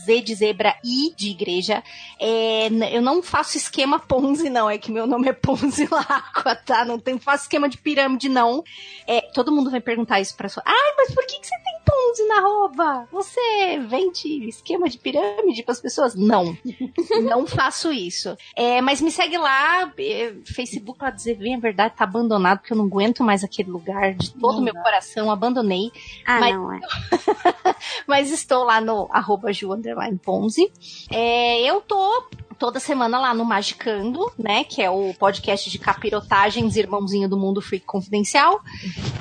Z 0.05 0.20
de 0.23 0.35
zebra, 0.35 0.77
I 0.85 1.15
de 1.17 1.31
igreja. 1.31 1.83
É, 2.19 2.69
eu 2.93 3.03
não 3.03 3.23
faço 3.23 3.57
esquema 3.57 3.99
Ponzi, 3.99 4.51
não. 4.51 4.69
É 4.69 4.79
que 4.79 4.93
meu 4.93 5.07
nome 5.07 5.29
é 5.29 5.33
Ponzi 5.33 5.89
Lacqua, 5.91 6.55
tá? 6.55 6.85
Não 6.85 6.99
tem, 6.99 7.19
faço 7.19 7.45
esquema 7.45 7.69
de 7.69 7.79
pirâmide, 7.79 8.29
não. 8.29 8.62
É, 9.07 9.20
todo 9.33 9.53
mundo 9.53 9.70
vai 9.70 9.81
perguntar 9.81 10.20
isso 10.20 10.37
pra 10.37 10.49
sua. 10.49 10.62
Ai, 10.67 10.95
mas 10.97 11.15
por 11.15 11.25
que, 11.27 11.41
que 11.41 11.47
você 11.47 11.55
tem 11.57 11.81
Ponzi 11.85 12.29
na 12.29 12.39
arroba? 12.39 13.09
Você 13.11 13.79
vende 13.89 14.49
esquema 14.49 14.89
de 14.89 14.99
pirâmide 14.99 15.62
pras 15.62 15.81
pessoas? 15.81 16.15
Não. 16.15 16.57
não 17.23 17.47
faço 17.47 17.93
isso. 17.93 18.37
É, 18.55 18.81
mas 18.81 19.01
me 19.01 19.11
segue 19.11 19.39
lá. 19.39 19.93
é, 19.99 20.35
Facebook, 20.45 20.99
pra 20.99 21.11
dizer 21.11 21.37
bem 21.37 21.55
a 21.55 21.59
verdade, 21.59 21.95
tá 21.97 22.05
abandonado, 22.05 22.59
porque 22.59 22.73
eu 22.73 22.77
não 22.77 22.85
aguento 22.85 23.25
mais 23.25 23.43
aquele 23.43 23.70
lugar 23.70 24.15
de 24.15 24.33
todo 24.35 24.59
o 24.59 24.62
meu 24.62 24.75
coração. 24.75 25.31
Abandonei. 25.31 25.91
Ah, 26.27 26.41
Mas- 26.41 26.55
não, 26.55 26.73
é. 26.73 26.81
Mas 28.07 28.31
estou 28.31 28.65
lá 28.65 28.81
no 28.81 29.09
arroba 29.11 29.53
Ju 29.53 29.70
underline 29.91 30.19
Ponzi. 30.19 30.70
É, 31.10 31.60
eu 31.62 31.81
tô 31.81 32.28
toda 32.59 32.78
semana 32.78 33.19
lá 33.19 33.33
no 33.33 33.44
Magicando, 33.44 34.31
né? 34.39 34.65
Que 34.65 34.83
é 34.83 34.91
o 34.91 35.15
podcast 35.15 35.70
de 35.70 35.78
capirotagens, 35.78 36.77
irmãozinho 36.77 37.28
do 37.28 37.39
Mundo 37.39 37.62
Freak 37.62 37.86
Confidencial. 37.86 38.60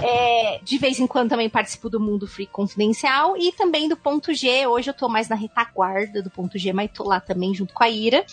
É, 0.01 0.59
de 0.61 0.77
vez 0.77 0.99
em 0.99 1.07
quando 1.07 1.29
também 1.29 1.49
participo 1.49 1.89
do 1.89 1.99
Mundo 1.99 2.27
Freak 2.27 2.51
Confidencial 2.51 3.37
e 3.37 3.53
também 3.53 3.87
do 3.87 3.95
Ponto 3.95 4.33
G. 4.33 4.67
Hoje 4.67 4.89
eu 4.89 4.93
tô 4.93 5.07
mais 5.07 5.29
na 5.29 5.35
retaguarda 5.35 6.21
do 6.21 6.29
Ponto 6.29 6.57
G, 6.57 6.73
mas 6.73 6.91
tô 6.91 7.05
lá 7.05 7.19
também 7.19 7.53
junto 7.53 7.73
com 7.73 7.83
a 7.83 7.89
Ira. 7.89 8.25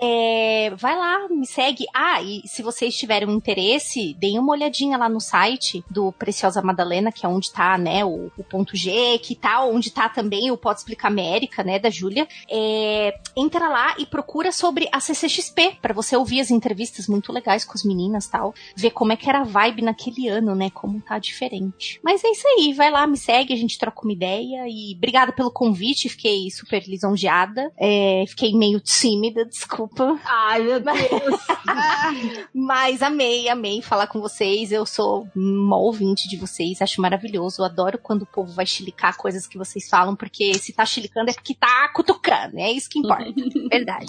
É, 0.00 0.70
vai 0.76 0.96
lá, 0.96 1.28
me 1.28 1.46
segue. 1.46 1.84
Ah, 1.92 2.22
e 2.22 2.42
se 2.46 2.62
vocês 2.62 2.94
tiverem 2.94 3.28
um 3.28 3.32
interesse, 3.32 4.14
deem 4.14 4.38
uma 4.38 4.52
olhadinha 4.52 4.96
lá 4.96 5.08
no 5.08 5.20
site 5.20 5.84
do 5.90 6.12
Preciosa 6.12 6.62
Madalena, 6.62 7.10
que 7.10 7.26
é 7.26 7.28
onde 7.28 7.52
tá, 7.52 7.76
né, 7.76 8.04
o, 8.04 8.30
o 8.36 8.44
ponto 8.44 8.76
G, 8.76 9.18
que 9.18 9.34
tá 9.34 9.64
onde 9.64 9.90
tá 9.90 10.08
também 10.08 10.50
o 10.50 10.56
Pode 10.56 10.80
Explicar 10.80 11.08
América, 11.08 11.64
né, 11.64 11.78
da 11.78 11.90
Júlia. 11.90 12.28
É, 12.48 13.18
entra 13.36 13.68
lá 13.68 13.96
e 13.98 14.06
procura 14.06 14.52
sobre 14.52 14.88
a 14.92 15.00
CCXP, 15.00 15.78
para 15.82 15.94
você 15.94 16.16
ouvir 16.16 16.40
as 16.40 16.50
entrevistas 16.50 17.08
muito 17.08 17.32
legais 17.32 17.64
com 17.64 17.72
as 17.74 17.82
meninas 17.82 18.28
tal, 18.28 18.54
ver 18.76 18.90
como 18.90 19.12
é 19.12 19.16
que 19.16 19.28
era 19.28 19.40
a 19.40 19.44
vibe 19.44 19.82
naquele 19.82 20.28
ano, 20.28 20.54
né, 20.54 20.70
como 20.70 21.00
tá 21.00 21.18
diferente. 21.18 21.98
Mas 22.04 22.22
é 22.22 22.28
isso 22.28 22.46
aí, 22.46 22.72
vai 22.72 22.90
lá, 22.90 23.06
me 23.06 23.16
segue, 23.16 23.52
a 23.52 23.56
gente 23.56 23.78
troca 23.78 24.02
uma 24.02 24.12
ideia 24.12 24.68
e 24.68 24.94
obrigada 24.94 25.32
pelo 25.32 25.50
convite, 25.50 26.08
fiquei 26.08 26.50
super 26.50 26.84
lisonjeada, 26.86 27.72
é, 27.76 28.24
fiquei 28.28 28.54
meio 28.54 28.80
tímida, 28.80 29.44
desculpa 29.48 29.87
desculpa. 29.88 30.20
Ai, 30.24 30.62
meu 30.62 30.80
Deus. 30.80 30.94
Mas 32.54 33.02
amei, 33.02 33.48
amei 33.48 33.82
falar 33.82 34.06
com 34.06 34.20
vocês. 34.20 34.70
Eu 34.70 34.84
sou 34.86 35.28
uma 35.34 35.76
ouvinte 35.76 36.28
de 36.28 36.36
vocês, 36.36 36.80
acho 36.80 37.00
maravilhoso. 37.00 37.62
Eu 37.62 37.66
adoro 37.66 37.98
quando 37.98 38.22
o 38.22 38.26
povo 38.26 38.52
vai 38.52 38.66
chilicar 38.66 39.16
coisas 39.16 39.46
que 39.46 39.58
vocês 39.58 39.88
falam, 39.88 40.14
porque 40.14 40.54
se 40.54 40.72
tá 40.72 40.84
chilicando 40.84 41.30
é 41.30 41.34
porque 41.34 41.54
tá 41.54 41.90
cutucando. 41.94 42.58
É 42.58 42.70
isso 42.70 42.88
que 42.88 42.98
importa. 42.98 43.24
Verdade. 43.70 44.06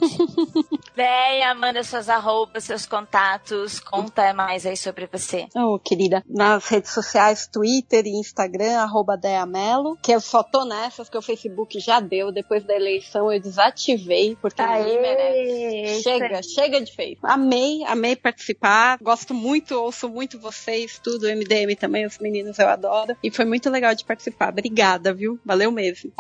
Venha, 0.96 1.56
manda 1.56 1.84
suas 1.84 2.10
arrobas, 2.10 2.64
seus 2.64 2.86
contatos, 2.86 3.80
conta 3.80 4.34
mais 4.34 4.66
aí 4.66 4.78
sobre 4.78 5.08
você. 5.12 5.48
Ô, 5.56 5.80
querida, 5.80 6.24
nas 6.28 6.68
redes 6.68 6.92
sociais, 6.92 7.48
Twitter 7.48 8.06
e 8.06 8.20
Instagram, 8.20 8.80
arroba 8.80 9.18
Deamelo, 9.18 9.98
que 10.02 10.12
eu 10.12 10.20
só 10.20 10.44
tô 10.44 10.66
nessas, 10.66 11.10
que 11.10 11.18
o 11.18 11.22
Facebook 11.22 11.80
já 11.80 12.00
deu, 12.00 12.32
depois 12.32 12.64
da 12.64 12.76
eleição 12.76 13.32
eu 13.32 13.40
desativei, 13.40 14.38
porque 14.42 14.62
ninguém 14.62 15.02
merece. 15.02 15.69
Chega, 16.02 16.42
chega 16.44 16.82
de 16.82 16.94
feio. 16.96 17.18
Amei, 17.24 17.84
amei 17.86 18.16
participar, 18.16 18.98
gosto 19.02 19.34
muito, 19.34 19.76
ouço 19.76 20.10
muito 20.10 20.40
vocês, 20.40 21.00
tudo, 21.04 21.28
MDM 21.28 21.76
também, 21.76 22.06
os 22.06 22.18
meninos 22.20 22.58
eu 22.60 22.68
adoro, 22.68 23.16
e 23.24 23.32
foi 23.32 23.46
muito 23.46 23.70
legal 23.70 23.94
de 23.96 24.06
participar. 24.06 24.50
Obrigada, 24.50 25.14
viu? 25.14 25.40
Valeu 25.46 25.72
mesmo. 25.72 26.12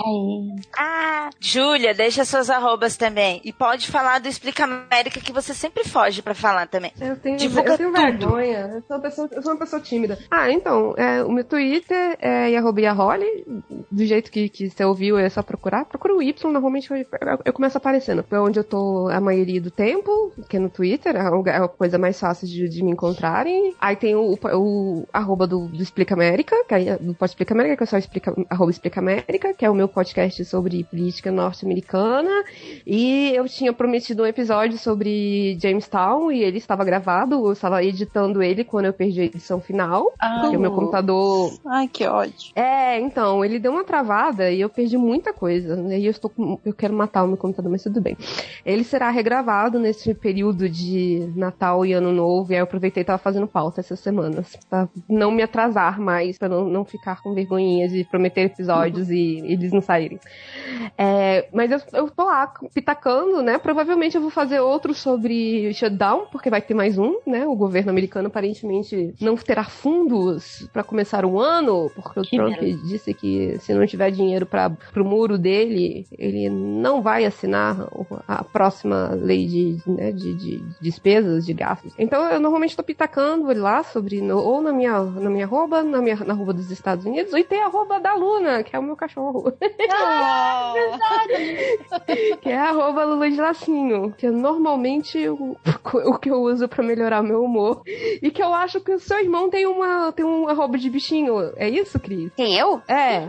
Ah, 0.77 1.29
Júlia, 1.39 1.93
deixa 1.93 2.25
suas 2.25 2.49
arrobas 2.49 2.97
também. 2.97 3.41
E 3.43 3.51
pode 3.53 3.87
falar 3.87 4.19
do 4.19 4.27
Explica 4.27 4.63
América 4.63 5.19
que 5.19 5.31
você 5.31 5.53
sempre 5.53 5.83
foge 5.83 6.21
pra 6.21 6.33
falar 6.33 6.67
também. 6.67 6.91
Eu 6.99 7.15
tenho, 7.17 7.37
Divulga 7.37 7.73
eu 7.73 7.77
tenho 7.77 7.91
tudo. 7.91 8.01
vergonha. 8.01 8.71
Eu 8.73 8.83
sou, 8.87 8.97
uma 8.97 9.01
pessoa, 9.01 9.29
eu 9.31 9.41
sou 9.41 9.51
uma 9.53 9.59
pessoa 9.59 9.81
tímida. 9.81 10.19
Ah, 10.29 10.51
então, 10.51 10.93
é, 10.97 11.23
o 11.23 11.31
meu 11.31 11.43
Twitter 11.43 12.17
é 12.19 12.49
Yaholi. 12.49 13.45
Do 13.91 14.05
jeito 14.05 14.31
que, 14.31 14.49
que 14.49 14.69
você 14.69 14.83
ouviu, 14.83 15.17
é 15.17 15.29
só 15.29 15.41
procurar. 15.41 15.85
Procura 15.85 16.15
o 16.15 16.21
Y, 16.21 16.51
normalmente 16.51 16.89
eu, 16.91 16.97
eu, 16.97 17.05
eu 17.45 17.53
começo 17.53 17.77
aparecendo. 17.77 18.25
É 18.29 18.39
onde 18.39 18.59
eu 18.59 18.63
tô 18.63 19.09
a 19.09 19.19
maioria 19.39 19.61
do 19.61 19.71
tempo, 19.71 20.31
que 20.47 20.57
é 20.57 20.59
no 20.59 20.69
Twitter, 20.69 21.15
é 21.15 21.19
a, 21.19 21.31
é 21.47 21.63
a 21.63 21.67
coisa 21.67 21.97
mais 21.97 22.19
fácil 22.19 22.47
de, 22.47 22.67
de 22.67 22.83
me 22.83 22.91
encontrarem. 22.91 23.73
Aí 23.79 23.95
tem 23.95 24.15
o, 24.15 24.37
o, 24.53 25.07
arroba 25.13 25.47
do, 25.47 25.67
do 25.67 25.81
Explica 25.81 26.13
América, 26.13 26.55
que 26.67 26.73
é 26.73 26.97
do 26.97 27.13
Pode 27.13 27.31
Explica 27.31 27.53
América, 27.53 27.77
que 27.77 27.83
é 27.83 27.85
só 27.85 27.97
explica, 27.97 28.33
arroba 28.49 28.71
Explica 28.71 28.99
América, 28.99 29.53
que 29.53 29.65
é 29.65 29.69
o 29.69 29.75
meu 29.75 29.87
podcast 29.87 30.43
sobre 30.45 30.83
política 30.83 31.31
norte-americana. 31.31 32.43
E 32.85 33.31
eu 33.33 33.47
tinha 33.47 33.71
prometido 33.71 34.23
um 34.23 34.25
episódio 34.25 34.77
sobre 34.77 35.57
Jamestown 35.61 36.31
e 36.31 36.43
ele 36.43 36.57
estava 36.57 36.83
gravado, 36.83 37.35
eu 37.35 37.53
estava 37.53 37.83
editando 37.83 38.43
ele 38.43 38.63
quando 38.63 38.85
eu 38.85 38.93
perdi 38.93 39.21
a 39.21 39.25
edição 39.25 39.61
final. 39.61 40.13
Porque 40.41 40.57
o 40.57 40.59
meu 40.59 40.71
computador. 40.71 41.53
Ai, 41.65 41.87
que 41.87 42.05
ódio. 42.05 42.51
É, 42.55 42.99
então, 42.99 43.43
ele 43.43 43.59
deu 43.59 43.71
uma 43.71 43.83
travada 43.83 44.51
e 44.51 44.61
eu 44.61 44.69
perdi 44.69 44.97
muita 44.97 45.33
coisa. 45.33 45.79
E 45.89 45.93
aí 45.93 46.05
eu 46.05 46.11
estou. 46.11 46.31
Eu 46.65 46.73
quero 46.73 46.93
matar 46.93 47.23
o 47.23 47.27
meu 47.27 47.37
computador, 47.37 47.71
mas 47.71 47.83
tudo 47.83 48.01
bem. 48.01 48.17
Ele 48.65 48.83
será 48.83 49.09
regravado 49.29 49.77
nesse 49.77 50.15
período 50.15 50.67
de 50.67 51.31
Natal 51.35 51.85
e 51.85 51.93
Ano 51.93 52.11
Novo. 52.11 52.51
E 52.51 52.55
aí 52.55 52.59
eu 52.59 52.63
aproveitei 52.63 53.01
e 53.01 53.05
tava 53.05 53.19
fazendo 53.19 53.47
pauta 53.47 53.79
essas 53.79 53.99
semanas. 53.99 54.57
Pra 54.67 54.89
não 55.07 55.29
me 55.29 55.43
atrasar 55.43 56.01
mais, 56.01 56.37
pra 56.39 56.49
não, 56.49 56.67
não 56.67 56.83
ficar 56.83 57.21
com 57.21 57.35
vergonhinha 57.35 57.87
de 57.87 58.03
prometer 58.03 58.41
episódios 58.41 59.11
e 59.11 59.39
eles 59.45 59.71
não 59.71 59.81
saírem. 59.81 60.19
É, 60.97 61.47
mas 61.53 61.71
eu, 61.71 61.79
eu 61.93 62.09
tô 62.09 62.25
lá 62.25 62.51
pitacando, 62.73 63.43
né? 63.43 63.59
Provavelmente 63.59 64.15
eu 64.15 64.21
vou 64.21 64.31
fazer 64.31 64.59
outro 64.59 64.95
sobre 64.95 65.71
shutdown, 65.73 66.25
porque 66.31 66.49
vai 66.49 66.61
ter 66.61 66.73
mais 66.73 66.97
um, 66.97 67.19
né? 67.27 67.45
O 67.45 67.55
governo 67.55 67.91
americano 67.91 68.29
aparentemente 68.29 69.13
não 69.21 69.35
terá 69.35 69.63
fundos 69.63 70.67
pra 70.73 70.83
começar 70.83 71.23
o 71.23 71.39
ano, 71.39 71.91
porque 71.93 72.19
o 72.19 72.23
Trump 72.23 72.59
disse 72.87 73.13
que 73.13 73.59
se 73.59 73.75
não 73.75 73.85
tiver 73.85 74.09
dinheiro 74.09 74.47
para 74.47 74.71
pro 74.71 75.05
muro 75.05 75.37
dele, 75.37 76.07
ele 76.17 76.49
não 76.49 77.01
vai 77.01 77.25
assinar 77.25 77.87
a 78.27 78.43
próxima 78.43 79.18
lei 79.19 79.45
de, 79.47 79.77
né, 79.85 80.11
de, 80.11 80.33
de 80.33 80.63
despesas, 80.81 81.45
de 81.45 81.53
gastos. 81.53 81.93
Então 81.97 82.23
eu 82.31 82.39
normalmente 82.39 82.75
tô 82.75 82.83
pitacando 82.83 83.51
lá 83.59 83.83
sobre, 83.83 84.21
no- 84.21 84.39
ou 84.43 84.61
na 84.61 84.71
minha, 84.71 84.99
na 85.01 85.29
minha 85.29 85.45
arroba, 85.45 85.83
na 85.83 86.01
minha 86.01 86.15
na 86.17 86.33
arroba 86.33 86.53
dos 86.53 86.71
Estados 86.71 87.05
Unidos, 87.05 87.33
ou 87.33 87.43
tem 87.43 87.61
a 87.61 87.65
arroba 87.67 87.99
da 87.99 88.13
Luna, 88.15 88.63
que 88.63 88.75
é 88.75 88.79
o 88.79 88.83
meu 88.83 88.95
cachorro. 88.95 89.53
que 92.41 92.49
é 92.49 92.57
a 92.57 92.69
arroba 92.69 93.03
Lula 93.05 93.29
de 93.29 93.37
Lacinho, 93.39 94.13
que 94.17 94.27
é 94.27 94.31
normalmente 94.31 95.27
o, 95.29 95.55
o 96.05 96.17
que 96.17 96.29
eu 96.29 96.41
uso 96.41 96.67
pra 96.67 96.83
melhorar 96.83 97.21
meu 97.23 97.43
humor. 97.43 97.81
E 97.85 98.29
que 98.31 98.41
eu 98.41 98.53
acho 98.53 98.79
que 98.81 98.91
o 98.93 98.99
seu 98.99 99.19
irmão 99.19 99.49
tem 99.49 99.65
uma 99.65 100.11
tem 100.11 100.25
um 100.25 100.47
arroba 100.47 100.77
de 100.77 100.89
bichinho. 100.89 101.51
É 101.55 101.69
isso, 101.69 101.99
Cris? 101.99 102.31
Quem, 102.35 102.55
eu? 102.57 102.81
É. 102.87 103.27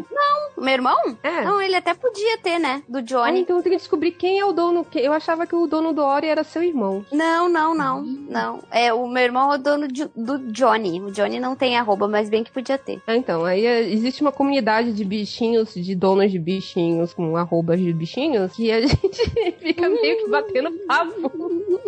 O 0.56 0.60
meu 0.62 0.74
irmão? 0.74 0.96
É. 1.22 1.44
Não, 1.44 1.60
ele 1.60 1.76
até 1.76 1.94
podia 1.94 2.38
ter, 2.38 2.58
né? 2.58 2.82
Do 2.88 2.98
Ah, 2.98 3.02
Johnny. 3.02 3.40
então 3.40 3.56
eu 3.56 3.62
tenho 3.62 3.74
que 3.76 3.80
descobrir 3.82 4.12
quem 4.12 4.38
é 4.38 4.44
o 4.44 4.52
dono. 4.52 4.86
Eu 4.94 5.12
achava 5.12 5.46
que 5.46 5.54
o 5.54 5.66
dono 5.70 5.92
do 5.92 6.02
Ori 6.02 6.26
era 6.26 6.44
seu 6.44 6.62
irmão. 6.62 7.04
Não, 7.12 7.48
não, 7.48 7.74
não. 7.74 8.02
Não. 8.02 8.62
É, 8.70 8.92
o 8.92 9.06
meu 9.08 9.22
irmão 9.22 9.52
é 9.52 9.56
o 9.56 9.58
dono 9.58 9.88
de- 9.88 10.10
do 10.14 10.38
Johnny. 10.52 11.00
O 11.00 11.10
Johnny 11.10 11.40
não 11.40 11.56
tem 11.56 11.76
arroba, 11.78 12.06
mas 12.08 12.28
bem 12.28 12.44
que 12.44 12.50
podia 12.50 12.76
ter. 12.76 13.00
Ah, 13.06 13.16
então, 13.16 13.44
aí 13.44 13.64
é, 13.64 13.80
existe 13.90 14.20
uma 14.20 14.32
comunidade 14.32 14.92
de 14.92 15.04
bichinhos, 15.04 15.72
de 15.74 15.94
donos 15.94 16.30
de 16.30 16.38
bichinhos, 16.38 17.14
com 17.14 17.36
arrobas 17.36 17.80
de 17.80 17.92
bichinhos, 17.92 18.52
que 18.52 18.70
a 18.70 18.80
gente 18.86 19.30
fica 19.60 19.88
meio 19.88 20.24
que 20.24 20.28
batendo 20.28 20.70
papo 20.86 21.30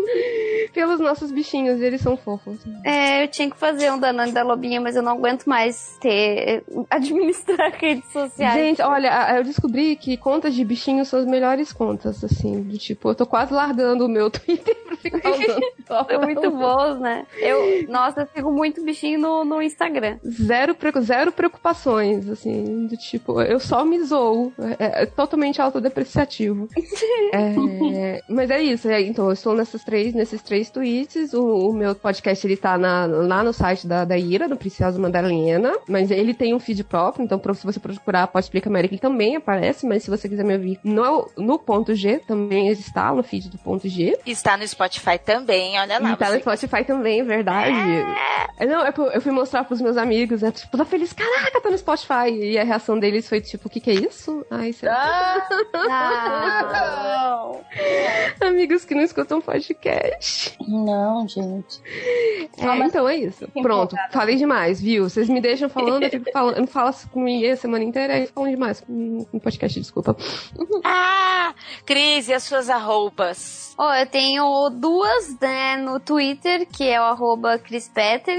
pelos 0.73 1.01
nossos 1.01 1.31
bichinhos, 1.31 1.81
e 1.81 1.85
eles 1.85 2.01
são 2.01 2.17
fofos. 2.17 2.59
É, 2.85 3.25
eu 3.25 3.29
tinha 3.29 3.51
que 3.51 3.57
fazer 3.59 3.91
um 3.93 3.99
Danone 3.99 4.33
da 4.33 4.43
Lobinha, 4.43 4.81
mas 4.81 4.97
eu 4.97 5.03
não 5.03 5.13
aguento 5.13 5.45
mais 5.47 5.97
ter. 6.01 6.63
administrar 6.89 7.73
redes 7.79 8.11
sociais. 8.13 8.55
Gente, 8.55 8.83
olha, 8.83 9.37
eu 9.37 9.45
descobri 9.45 9.97
que 9.97 10.17
contas 10.17 10.55
de 10.55 10.65
bichinhos 10.65 11.09
são 11.09 11.19
as 11.21 11.27
melhores 11.27 11.73
contas, 11.73 12.23
assim, 12.25 12.63
do 12.63 12.79
tipo, 12.79 13.09
eu 13.11 13.15
tô 13.15 13.27
quase 13.27 13.53
largando 13.53 13.72
o 13.81 14.09
meu 14.09 14.31
Twitter 14.31 14.77
pra 14.85 14.97
ficar 14.97 15.31
usando. 15.33 15.63
São 15.87 16.21
muito 16.23 16.51
bons, 16.51 17.01
né? 17.01 17.27
Eu, 17.39 17.89
nossa, 17.89 18.23
eu 18.23 18.29
sigo 18.35 18.53
muito 18.53 18.83
bichinho 18.85 19.19
no, 19.19 19.45
no 19.45 19.63
Instagram. 19.63 20.19
Zero, 20.27 20.77
zero 21.03 21.33
preocupações, 21.33 22.29
assim, 22.29 22.87
do 22.87 22.97
tipo, 22.97 23.41
eu 23.41 23.59
só 23.61 23.85
me 23.85 24.03
zoo. 24.05 24.53
É, 24.79 25.03
é 25.03 25.07
totalmente 25.07 25.61
autodepreciativo. 25.61 26.69
É, 27.35 28.21
mas 28.29 28.51
é 28.51 28.63
isso, 28.63 28.89
é, 28.89 29.01
então 29.01 29.27
eu 29.27 29.33
estou 29.33 29.55
nessas 29.55 29.83
três, 29.85 30.13
nesses 30.15 30.43
três 30.43 30.71
tweets. 30.71 31.33
O, 31.33 31.71
o 31.71 31.73
meu 31.73 31.95
podcast 31.95 32.47
ele 32.47 32.57
tá 32.57 32.77
na- 32.77 33.07
lá 33.07 33.43
no 33.43 33.53
site 33.53 33.87
da, 33.87 34.05
da 34.05 34.19
Ira, 34.19 34.49
no 34.49 34.57
Preciosa 34.57 34.99
Madalena. 34.99 35.73
Mas 35.89 36.11
ele 36.11 36.35
tem 36.35 36.55
um 36.55 36.59
feed 36.61 36.85
próprio, 36.85 37.25
então 37.25 37.41
se 37.55 37.65
você 37.65 37.81
procurar 37.81 38.27
Pode 38.27 38.45
Explica 38.45 38.69
América, 38.69 38.95
ele 38.95 39.01
também 39.01 39.37
aparece. 39.37 39.87
Mas 39.87 40.03
se 40.03 40.11
você 40.11 40.29
quiser 40.29 40.45
me 40.45 40.55
ouvir 40.55 40.79
no, 40.85 41.29
no 41.39 41.59
ponto 41.59 41.95
G, 41.95 42.19
também 42.19 42.69
está 42.69 43.13
no 43.15 43.23
feed 43.23 43.49
do 43.51 43.59
G. 43.85 44.19
Está 44.27 44.57
no 44.57 44.67
Spotify 44.67 45.19
também, 45.19 45.79
olha 45.79 45.99
lá. 45.99 46.13
E 46.13 46.17
tá 46.17 46.31
no. 46.31 46.39
Spotify 46.41 46.85
também, 46.85 47.21
é 47.21 47.25
verdade. 47.25 47.77
É, 48.59 48.67
Não, 48.67 48.85
é, 48.85 48.93
eu 49.15 49.21
fui 49.21 49.33
mostrar 49.33 49.65
pros 49.65 49.81
meus 49.81 49.97
amigos, 49.97 50.43
né? 50.43 50.51
Tipo, 50.51 50.77
tá 50.77 50.85
feliz, 50.85 51.13
caraca, 51.13 51.61
tá 51.61 51.71
no 51.71 51.79
Spotify. 51.79 52.31
E 52.31 52.59
a 52.59 52.65
reação 52.65 52.99
deles 52.99 53.29
foi 53.29 53.41
tipo, 53.41 53.69
o 53.69 53.71
que 53.71 53.81
que 53.81 53.91
é 53.91 53.95
isso? 53.95 54.45
Ai, 54.51 54.73
sei 54.73 54.89
lá. 54.89 55.47
Ah, 55.91 57.53
Amigos 58.47 58.85
que 58.85 58.95
não 58.95 59.03
escutam 59.03 59.41
podcast. 59.41 60.57
Não, 60.69 61.27
gente. 61.29 61.81
É, 62.59 62.77
então 62.87 63.09
é 63.09 63.17
isso. 63.17 63.49
Pronto, 63.63 63.97
falei 64.11 64.37
demais, 64.37 64.81
viu? 64.81 65.09
Vocês 65.09 65.29
me 65.29 65.41
deixam 65.41 65.69
falando, 65.69 66.03
eu 66.05 66.11
fico 66.11 66.31
falando, 66.33 66.59
não 66.59 66.67
falo 66.67 66.93
com 67.11 67.23
ninguém 67.23 67.53
a 67.53 67.57
semana 67.57 67.85
inteira, 67.85 68.15
aí 68.15 68.27
falam 68.27 68.51
demais 68.51 68.83
no 68.89 69.23
no 69.33 69.41
podcast, 69.41 69.79
desculpa. 69.81 70.17
Ah, 70.85 71.55
Cris, 71.85 72.29
e 72.29 72.35
as 72.35 72.43
suas 72.43 72.69
arrobas? 72.69 73.52
Ó, 73.79 73.95
eu 73.95 74.07
tenho 74.07 74.69
duas, 74.71 75.39
né, 75.41 75.77
no 75.77 75.99
Twitter, 75.99 76.67
que 76.67 76.89
é 76.89 77.01
o 77.01 77.05
arroba 77.05 77.59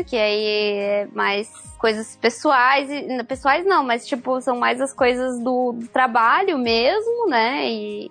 que 0.05 0.15
aí 0.15 0.45
é 0.45 1.07
mais 1.11 1.51
coisas 1.77 2.15
pessoais, 2.15 2.89
e- 2.89 3.23
pessoais 3.25 3.65
não, 3.65 3.83
mas 3.83 4.07
tipo, 4.07 4.39
são 4.39 4.57
mais 4.57 4.79
as 4.79 4.93
coisas 4.93 5.37
do, 5.39 5.73
do 5.73 5.87
trabalho 5.87 6.57
mesmo, 6.57 7.27
né, 7.27 7.69
e, 7.69 8.07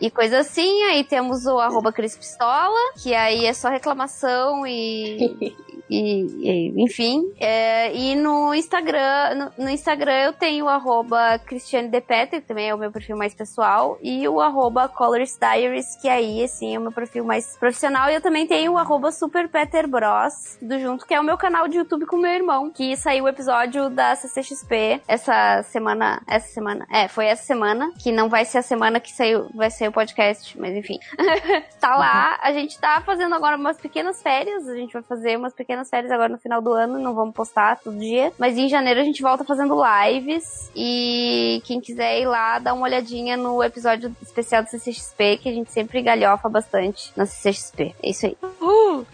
e 0.00 0.10
coisa 0.10 0.38
assim. 0.40 0.82
Aí 0.84 1.04
temos 1.04 1.46
o 1.46 1.58
arroba 1.60 1.92
Cris 1.92 2.16
Pistola, 2.16 2.92
que 3.00 3.14
aí 3.14 3.46
é 3.46 3.52
só 3.52 3.68
reclamação 3.68 4.66
e... 4.66 5.54
E, 5.94 6.26
e- 6.42 6.82
enfim, 6.82 7.32
é, 7.38 7.94
e 7.94 8.16
no 8.16 8.54
Instagram, 8.54 9.52
no, 9.56 9.64
no 9.64 9.70
Instagram 9.70 10.24
eu 10.24 10.32
tenho 10.32 10.64
o 10.64 10.68
arroba 10.68 11.38
Cristiane 11.38 11.88
De 11.88 12.00
Petter, 12.00 12.40
que 12.40 12.48
também 12.48 12.68
é 12.68 12.74
o 12.74 12.78
meu 12.78 12.90
perfil 12.90 13.16
mais 13.16 13.34
pessoal, 13.34 13.98
e 14.02 14.26
o 14.26 14.40
arroba 14.40 14.88
Colors 14.88 15.38
Diaries, 15.38 15.96
que 16.00 16.08
aí, 16.08 16.42
assim, 16.42 16.74
é 16.74 16.78
o 16.78 16.82
meu 16.82 16.92
perfil 16.92 17.24
mais 17.24 17.56
profissional, 17.56 18.10
e 18.10 18.14
eu 18.14 18.20
também 18.20 18.46
tenho 18.46 18.72
o 18.72 18.78
arroba 18.78 19.12
Super 19.12 19.48
Peter 19.48 19.88
Bros, 19.88 20.58
do 20.60 20.78
junto, 20.80 21.06
que 21.06 21.14
é 21.14 21.20
o 21.20 21.24
meu 21.24 21.38
canal 21.38 21.68
de 21.68 21.78
YouTube 21.78 22.06
com 22.06 22.16
meu 22.16 22.32
irmão, 22.32 22.70
que 22.70 22.96
saiu 22.96 23.24
o 23.24 23.28
episódio 23.28 23.88
da 23.88 24.16
CCXP 24.16 25.02
essa 25.06 25.62
semana, 25.64 26.22
essa 26.26 26.48
semana, 26.48 26.86
é, 26.90 27.06
foi 27.08 27.26
essa 27.26 27.44
semana, 27.44 27.92
que 28.02 28.10
não 28.10 28.28
vai 28.28 28.44
ser 28.44 28.58
a 28.58 28.62
semana 28.62 28.98
que 28.98 29.12
saiu, 29.12 29.48
vai 29.54 29.70
sair 29.70 29.88
o 29.88 29.92
podcast, 29.92 30.58
mas 30.58 30.74
enfim. 30.74 30.98
tá 31.80 31.96
lá, 31.96 32.38
a 32.42 32.52
gente 32.52 32.78
tá 32.78 33.00
fazendo 33.00 33.34
agora 33.34 33.56
umas 33.56 33.78
pequenas 33.78 34.22
férias, 34.22 34.68
a 34.68 34.74
gente 34.74 34.92
vai 34.92 35.02
fazer 35.02 35.36
umas 35.36 35.54
pequenas 35.54 35.83
umas 35.84 35.90
férias 35.90 36.10
agora 36.10 36.30
no 36.30 36.38
final 36.38 36.60
do 36.60 36.72
ano, 36.72 36.98
não 36.98 37.14
vamos 37.14 37.34
postar 37.34 37.78
todo 37.78 37.98
dia. 37.98 38.32
Mas 38.38 38.56
em 38.56 38.68
janeiro 38.68 39.00
a 39.00 39.04
gente 39.04 39.22
volta 39.22 39.44
fazendo 39.44 39.76
lives. 39.76 40.70
E 40.74 41.60
quem 41.64 41.80
quiser 41.80 42.20
ir 42.20 42.26
lá, 42.26 42.58
dá 42.58 42.72
uma 42.72 42.84
olhadinha 42.86 43.36
no 43.36 43.62
episódio 43.62 44.14
especial 44.22 44.62
do 44.62 44.70
CCXP, 44.70 45.38
que 45.42 45.48
a 45.48 45.52
gente 45.52 45.70
sempre 45.70 46.02
galhofa 46.02 46.48
bastante 46.48 47.12
no 47.16 47.26
CCXP. 47.26 47.94
É 48.02 48.10
isso 48.10 48.26
aí. 48.26 48.36
Uh! 48.60 49.06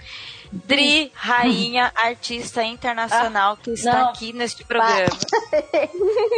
Dri, 0.52 1.12
rainha, 1.14 1.92
artista 1.94 2.62
internacional 2.64 3.56
que 3.56 3.70
está 3.70 3.92
não. 3.92 4.08
aqui 4.08 4.32
neste 4.32 4.64
programa. 4.64 5.06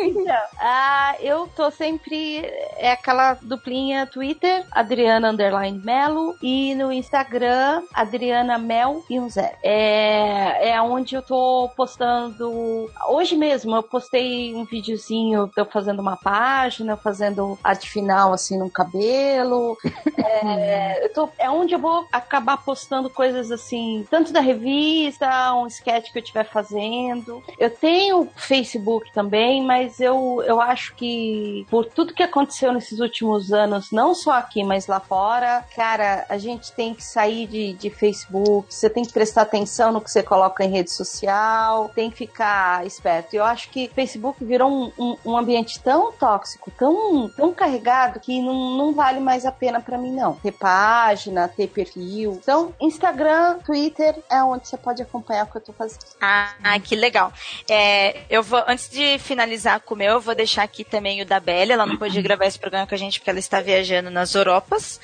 Então, 0.05 0.43
ah, 0.59 1.15
eu 1.21 1.47
tô 1.55 1.71
sempre. 1.71 2.41
É 2.77 2.93
aquela 2.93 3.35
duplinha 3.35 4.07
Twitter, 4.07 4.67
Adriana 4.71 5.31
Underline 5.31 5.79
Melo, 5.79 6.35
e 6.43 6.75
no 6.75 6.93
Instagram, 6.93 7.83
Adriana 7.95 8.59
Mel 8.59 9.05
e 9.09 9.19
um 9.19 9.29
zero. 9.29 9.57
É, 9.63 10.71
é 10.71 10.83
onde 10.83 11.15
eu 11.15 11.23
tô 11.23 11.71
postando. 11.77 12.91
Hoje 13.09 13.37
mesmo 13.37 13.75
eu 13.77 13.83
postei 13.83 14.55
um 14.55 14.65
videozinho 14.65 15.47
de 15.47 15.61
eu 15.61 15.67
fazendo 15.67 16.01
uma 16.01 16.17
página, 16.17 16.97
fazendo 16.97 17.59
arte 17.63 17.89
final 17.89 18.33
assim 18.33 18.59
no 18.59 18.71
cabelo. 18.71 19.77
É, 20.25 21.05
eu 21.05 21.13
tô, 21.13 21.29
é 21.39 21.51
onde 21.51 21.75
eu 21.75 21.79
vou 21.79 22.07
acabar 22.13 22.57
postando 22.57 23.11
coisas 23.11 23.51
assim, 23.51 24.02
tanto 24.09 24.33
da 24.33 24.41
revista, 24.41 25.55
um 25.55 25.67
sketch 25.67 26.13
que 26.13 26.19
eu 26.19 26.23
estiver 26.23 26.45
fazendo. 26.45 27.43
Eu 27.59 27.71
tenho 27.71 28.29
Facebook 28.37 29.13
também, 29.13 29.63
mas 29.65 30.01
eu, 30.01 30.43
eu 30.47 30.61
acho 30.61 30.95
que 30.95 31.67
por 31.71 31.87
tudo 31.87 32.15
que 32.15 32.23
aconteceu 32.23 32.73
nesses 32.73 33.01
últimos 33.01 33.53
anos, 33.53 33.91
não 33.93 34.15
só 34.15 34.33
aqui, 34.33 34.63
mas 34.65 34.87
lá 34.87 35.01
fora, 35.01 35.65
cara, 35.75 36.25
a 36.29 36.39
gente 36.39 36.73
tem 36.73 36.95
que 36.95 37.05
sair 37.05 37.47
de, 37.47 37.73
de 37.75 37.91
Facebook, 37.91 38.73
você 38.73 38.89
tem 38.89 39.05
que 39.05 39.13
prestar 39.13 39.43
atenção 39.43 39.93
no 39.93 40.01
que 40.01 40.11
você 40.11 40.23
coloca 40.23 40.65
em 40.65 40.71
rede 40.71 40.91
social, 40.91 41.91
tem 41.95 42.11
que 42.11 42.17
ficar 42.17 42.87
esperto. 42.87 43.35
Eu 43.35 43.45
acho 43.45 43.69
que 43.71 43.89
Facebook 43.89 44.45
virou 44.45 44.71
um, 44.71 44.93
um, 44.99 45.17
um 45.25 45.37
ambiente 45.37 45.81
tão 45.81 46.13
tóxico, 46.13 46.71
tão, 46.71 47.29
tão 47.31 47.53
carregado, 47.53 48.21
que 48.21 48.41
não, 48.41 48.77
não 48.77 48.93
vale 48.93 49.21
mais 49.21 49.45
a 49.45 49.53
pena 49.53 49.81
pra 49.81 49.99
mim, 49.99 50.13
não. 50.13 50.35
Ter 50.35 50.53
página, 50.53 51.49
ter 51.49 51.69
perfil. 51.69 52.39
Então, 52.43 52.75
Instagram, 52.81 53.59
Twitter 53.65 53.92
é 54.01 54.43
onde 54.43 54.69
você 54.69 54.77
pode 54.77 55.03
acompanhar 55.03 55.45
o 55.45 55.51
que 55.51 55.57
eu 55.57 55.61
tô 55.61 55.73
fazendo. 55.73 56.01
Ah, 56.21 56.55
que 56.83 56.95
legal. 56.95 57.33
É, 57.69 58.23
eu 58.31 58.43
vou, 58.43 58.63
antes 58.67 58.89
de 58.89 59.19
finalizar 59.19 59.81
com 59.81 59.95
o 59.95 59.99
meu, 59.99 60.13
eu 60.13 60.21
vou 60.21 60.35
deixar 60.35 60.63
aqui 60.63 60.85
também 60.85 61.21
o 61.21 61.27
da 61.27 61.41
Belle. 61.41 61.73
Ela 61.73 61.87
não 61.87 61.97
pôde 61.97 62.21
gravar 62.23 62.47
esse 62.47 62.59
programa 62.59 62.87
com 62.87 62.95
a 62.95 62.99
gente 62.99 63.19
porque 63.21 63.31
ela 63.31 63.39
está 63.39 63.61
viajando 63.61 64.11
nas 64.11 64.35
Europas. 64.35 65.01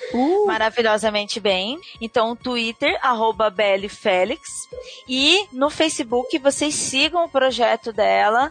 Maravilhosamente 0.47 1.41
bem. 1.41 1.78
Então, 2.00 2.31
o 2.31 2.36
Twitter, 2.36 2.99
arroba 3.02 3.50
Belle 3.50 3.89
Félix. 3.89 4.68
E 5.07 5.47
no 5.52 5.70
Facebook, 5.70 6.39
vocês 6.39 6.75
sigam 6.75 7.25
o 7.25 7.28
projeto 7.28 7.92
dela, 7.92 8.50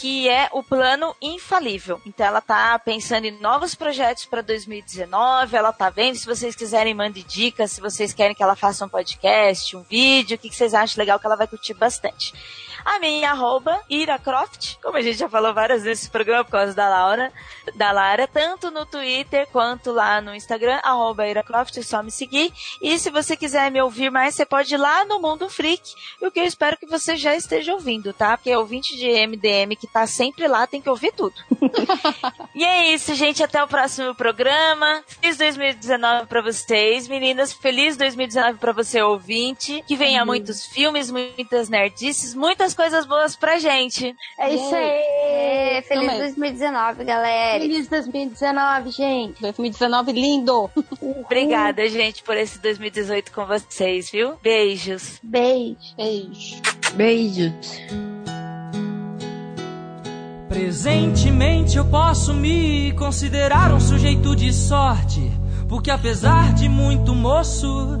que 0.00 0.28
é 0.28 0.48
o 0.52 0.62
Plano 0.62 1.14
Infalível. 1.22 2.00
Então, 2.04 2.26
ela 2.26 2.40
tá 2.40 2.78
pensando 2.78 3.24
em 3.24 3.38
novos 3.40 3.74
projetos 3.74 4.24
para 4.26 4.42
2019. 4.42 5.56
Ela 5.56 5.72
tá 5.72 5.88
vendo. 5.88 6.16
Se 6.16 6.26
vocês 6.26 6.54
quiserem, 6.54 6.94
mande 6.94 7.22
dicas. 7.22 7.72
Se 7.72 7.80
vocês 7.80 8.12
querem 8.12 8.34
que 8.34 8.42
ela 8.42 8.56
faça 8.56 8.84
um 8.84 8.88
podcast, 8.88 9.77
um 9.78 9.82
vídeo, 9.82 10.36
o 10.36 10.38
que, 10.38 10.48
que 10.48 10.56
vocês 10.56 10.74
acham 10.74 11.00
legal 11.00 11.18
que 11.18 11.26
ela 11.26 11.36
vai 11.36 11.46
curtir 11.46 11.74
bastante. 11.74 12.32
A 12.88 12.98
minha 12.98 13.30
arroba, 13.32 13.78
Iracroft, 13.90 14.76
como 14.82 14.96
a 14.96 15.02
gente 15.02 15.18
já 15.18 15.28
falou 15.28 15.52
várias 15.52 15.82
vezes 15.82 16.04
nesse 16.04 16.10
programa 16.10 16.42
por 16.42 16.52
causa 16.52 16.72
da 16.72 16.88
Laura, 16.88 17.30
da 17.74 17.92
Lara, 17.92 18.26
tanto 18.26 18.70
no 18.70 18.86
Twitter 18.86 19.46
quanto 19.52 19.92
lá 19.92 20.22
no 20.22 20.34
Instagram, 20.34 20.80
arroba 20.82 21.28
Iracroft, 21.28 21.76
é 21.76 21.82
só 21.82 22.02
me 22.02 22.10
seguir. 22.10 22.50
E 22.80 22.98
se 22.98 23.10
você 23.10 23.36
quiser 23.36 23.70
me 23.70 23.82
ouvir 23.82 24.10
mais, 24.10 24.34
você 24.34 24.46
pode 24.46 24.72
ir 24.72 24.78
lá 24.78 25.04
no 25.04 25.20
Mundo 25.20 25.50
Freak, 25.50 25.82
o 26.22 26.30
que 26.30 26.40
eu 26.40 26.44
espero 26.44 26.78
que 26.78 26.86
você 26.86 27.14
já 27.14 27.36
esteja 27.36 27.74
ouvindo, 27.74 28.14
tá? 28.14 28.38
Porque 28.38 28.56
ouvinte 28.56 28.96
de 28.96 29.26
MDM 29.26 29.76
que 29.76 29.86
tá 29.86 30.06
sempre 30.06 30.48
lá 30.48 30.66
tem 30.66 30.80
que 30.80 30.88
ouvir 30.88 31.12
tudo. 31.12 31.34
e 32.54 32.64
é 32.64 32.94
isso, 32.94 33.14
gente. 33.14 33.42
Até 33.42 33.62
o 33.62 33.68
próximo 33.68 34.14
programa. 34.14 35.02
Feliz 35.20 35.36
2019 35.36 36.26
pra 36.26 36.40
vocês, 36.40 37.06
meninas. 37.06 37.52
Feliz 37.52 37.96
2019 37.96 38.58
pra 38.58 38.72
você, 38.72 39.02
ouvinte. 39.02 39.84
Que 39.86 39.94
venha 39.94 40.24
muitos 40.24 40.64
filmes, 40.66 41.10
muitas 41.10 41.68
nerdices, 41.68 42.34
muitas 42.34 42.74
coisas 42.78 43.04
boas 43.04 43.34
pra 43.34 43.58
gente. 43.58 44.14
É 44.38 44.54
isso 44.54 44.72
aí. 44.72 45.02
É, 45.80 45.82
feliz 45.82 46.06
Também. 46.06 46.20
2019, 46.20 47.04
galera. 47.04 47.60
Feliz 47.60 47.88
2019, 47.88 48.90
gente. 48.92 49.42
2019 49.42 50.12
lindo. 50.12 50.70
Obrigada, 51.24 51.88
gente, 51.88 52.22
por 52.22 52.36
esse 52.36 52.60
2018 52.60 53.32
com 53.32 53.44
vocês, 53.44 54.08
viu? 54.12 54.36
Beijos. 54.40 55.18
Beijo. 55.24 55.96
Beijo. 55.96 56.62
Beijos. 56.94 57.82
Presentemente 60.48 61.76
eu 61.76 61.84
posso 61.84 62.32
me 62.32 62.92
considerar 62.92 63.72
um 63.74 63.80
sujeito 63.80 64.36
de 64.36 64.52
sorte, 64.52 65.32
porque 65.68 65.90
apesar 65.90 66.54
de 66.54 66.68
muito 66.68 67.12
moço, 67.12 68.00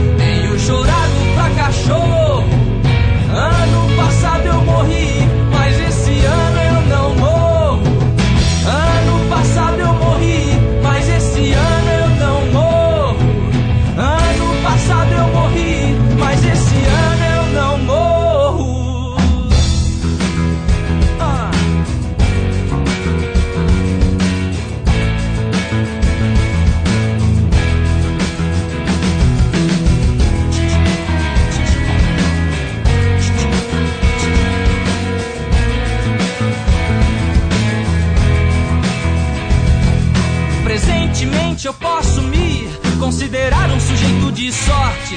Presentemente 41.61 41.67
eu 41.67 41.73
posso 41.75 42.21
me 42.23 42.67
considerar 42.99 43.69
um 43.69 43.79
sujeito 43.79 44.31
de 44.31 44.51
sorte, 44.51 45.15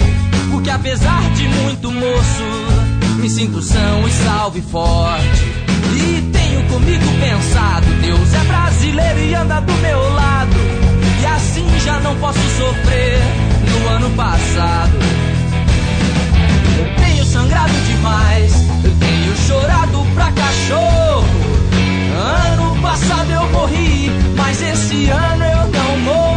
porque 0.51 0.69
apesar 0.69 1.23
de 1.31 1.49
muito 1.49 1.91
moço, 1.91 2.45
me 3.19 3.31
sinto 3.31 3.63
são 3.63 4.07
e 4.07 4.11
salvo 4.11 4.59
e 4.59 4.63
forte. 4.63 5.45
E 5.97 6.31
tenho 6.33 6.63
comigo 6.69 7.05
pensado, 7.19 7.87
Deus 8.03 8.35
é 8.35 8.45
brasileiro 8.45 9.21
e 9.21 9.35
anda 9.35 9.61
do 9.61 9.73
meu 9.75 9.99
lado, 10.13 10.57
e 11.23 11.27
assim 11.27 11.67
já 11.83 11.99
não 12.01 12.15
posso 12.17 12.41
sofrer 12.59 13.19
no 13.71 13.89
ano 13.89 14.11
passado. 14.11 14.99
Eu 16.79 17.05
tenho 17.05 17.25
sangrado 17.25 17.73
demais, 17.87 18.53
eu 18.85 18.93
tenho 18.99 19.37
chorado 19.47 20.07
pra 20.15 20.31
cachorro. 20.33 21.25
Ano 22.17 22.83
passado 22.83 23.31
eu 23.31 23.51
morri, 23.51 24.11
mas 24.37 24.61
esse 24.61 25.09
ano 25.09 25.45
eu 25.45 25.69
não 25.69 25.99
morro. 25.99 26.34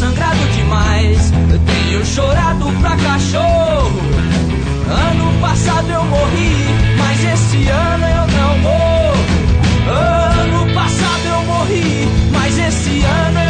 Sangrado 0.00 0.38
demais, 0.56 1.30
eu 1.52 1.58
tenho 1.58 2.06
chorado 2.06 2.72
pra 2.80 2.96
cachorro. 2.96 4.00
Ano 4.88 5.40
passado 5.42 5.90
eu 5.90 6.02
morri, 6.04 6.64
mas 6.96 7.22
esse 7.22 7.68
ano 7.68 8.06
eu 8.06 8.26
não 8.38 8.58
morro. 8.60 9.24
Ano 9.90 10.72
passado 10.72 11.26
eu 11.26 11.42
morri, 11.42 12.08
mas 12.32 12.58
esse 12.58 13.04
ano 13.04 13.40
eu 13.40 13.49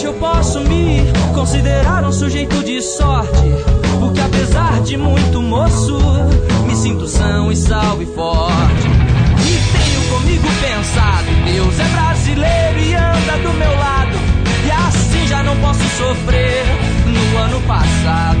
Presentemente 0.00 0.04
eu 0.04 0.14
posso 0.14 0.60
me 0.60 1.00
considerar 1.34 2.04
um 2.04 2.12
sujeito 2.12 2.62
de 2.64 2.80
sorte, 2.80 3.36
porque 3.98 4.20
apesar 4.20 4.80
de 4.80 4.96
muito 4.96 5.42
moço, 5.42 5.98
me 6.66 6.74
sinto 6.74 7.06
são 7.06 7.52
e 7.52 7.56
salvo 7.56 8.02
e 8.02 8.06
forte. 8.06 8.86
E 9.40 9.78
tenho 9.78 10.08
comigo 10.08 10.48
pensado: 10.60 11.26
Deus 11.44 11.78
é 11.78 11.84
brasileiro 11.88 12.78
e 12.78 12.94
anda 12.94 13.48
do 13.48 13.52
meu 13.58 13.76
lado. 13.76 14.16
E 14.66 14.70
assim 14.70 15.26
já 15.28 15.42
não 15.42 15.56
posso 15.56 15.84
sofrer 15.98 16.64
no 17.06 17.38
ano 17.38 17.60
passado. 17.62 18.40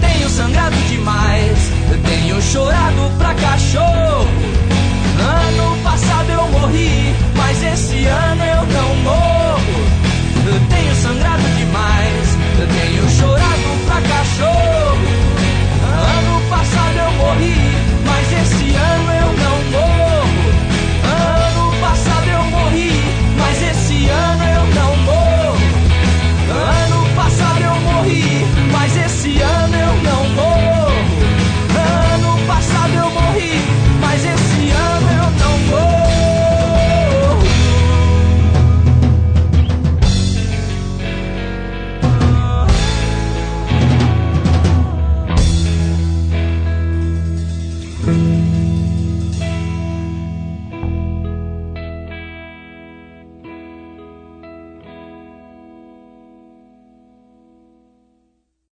Tenho 0.00 0.28
sangrado 0.28 0.76
demais, 0.88 1.70
tenho 2.04 2.42
chorado 2.42 3.10
pra 3.16 3.34
cachorro. 3.34 4.75
Ano 5.20 5.76
passado 5.82 6.30
eu 6.30 6.48
morri, 6.48 7.14
mas 7.36 7.62
esse 7.62 8.04
ano 8.06 8.44
eu 8.44 8.66
não 8.66 8.96
morro. 8.96 10.06
Eu 10.46 10.60
tenho 10.68 10.94
sangrado 10.94 11.42
demais, 11.56 12.38
eu 12.60 12.66
tenho 12.68 13.08
chorado 13.10 13.68
pra 13.86 14.00
cachorro. 14.02 15.06
Ano 15.82 16.40
passado 16.48 16.96
eu 16.98 17.12
morri, 17.12 17.56
mas 18.04 18.32
esse 18.32 18.74
ano 18.74 19.10
eu 19.12 19.32
não 19.42 19.56
morro. 19.72 20.46
Ano 21.04 21.80
passado 21.80 22.28
eu 22.28 22.44
morri, 22.44 22.92
mas 23.38 23.62
esse 23.62 24.08
ano 24.08 24.44
eu 24.44 24.64
não 24.74 24.96
morro. 24.98 25.58
Ano 26.50 27.08
passado 27.16 27.60
eu 27.62 27.80
morri, 27.80 28.46
mas 28.72 28.96
esse 28.96 29.40
ano 29.40 29.76
eu 29.76 29.94
não 30.02 30.05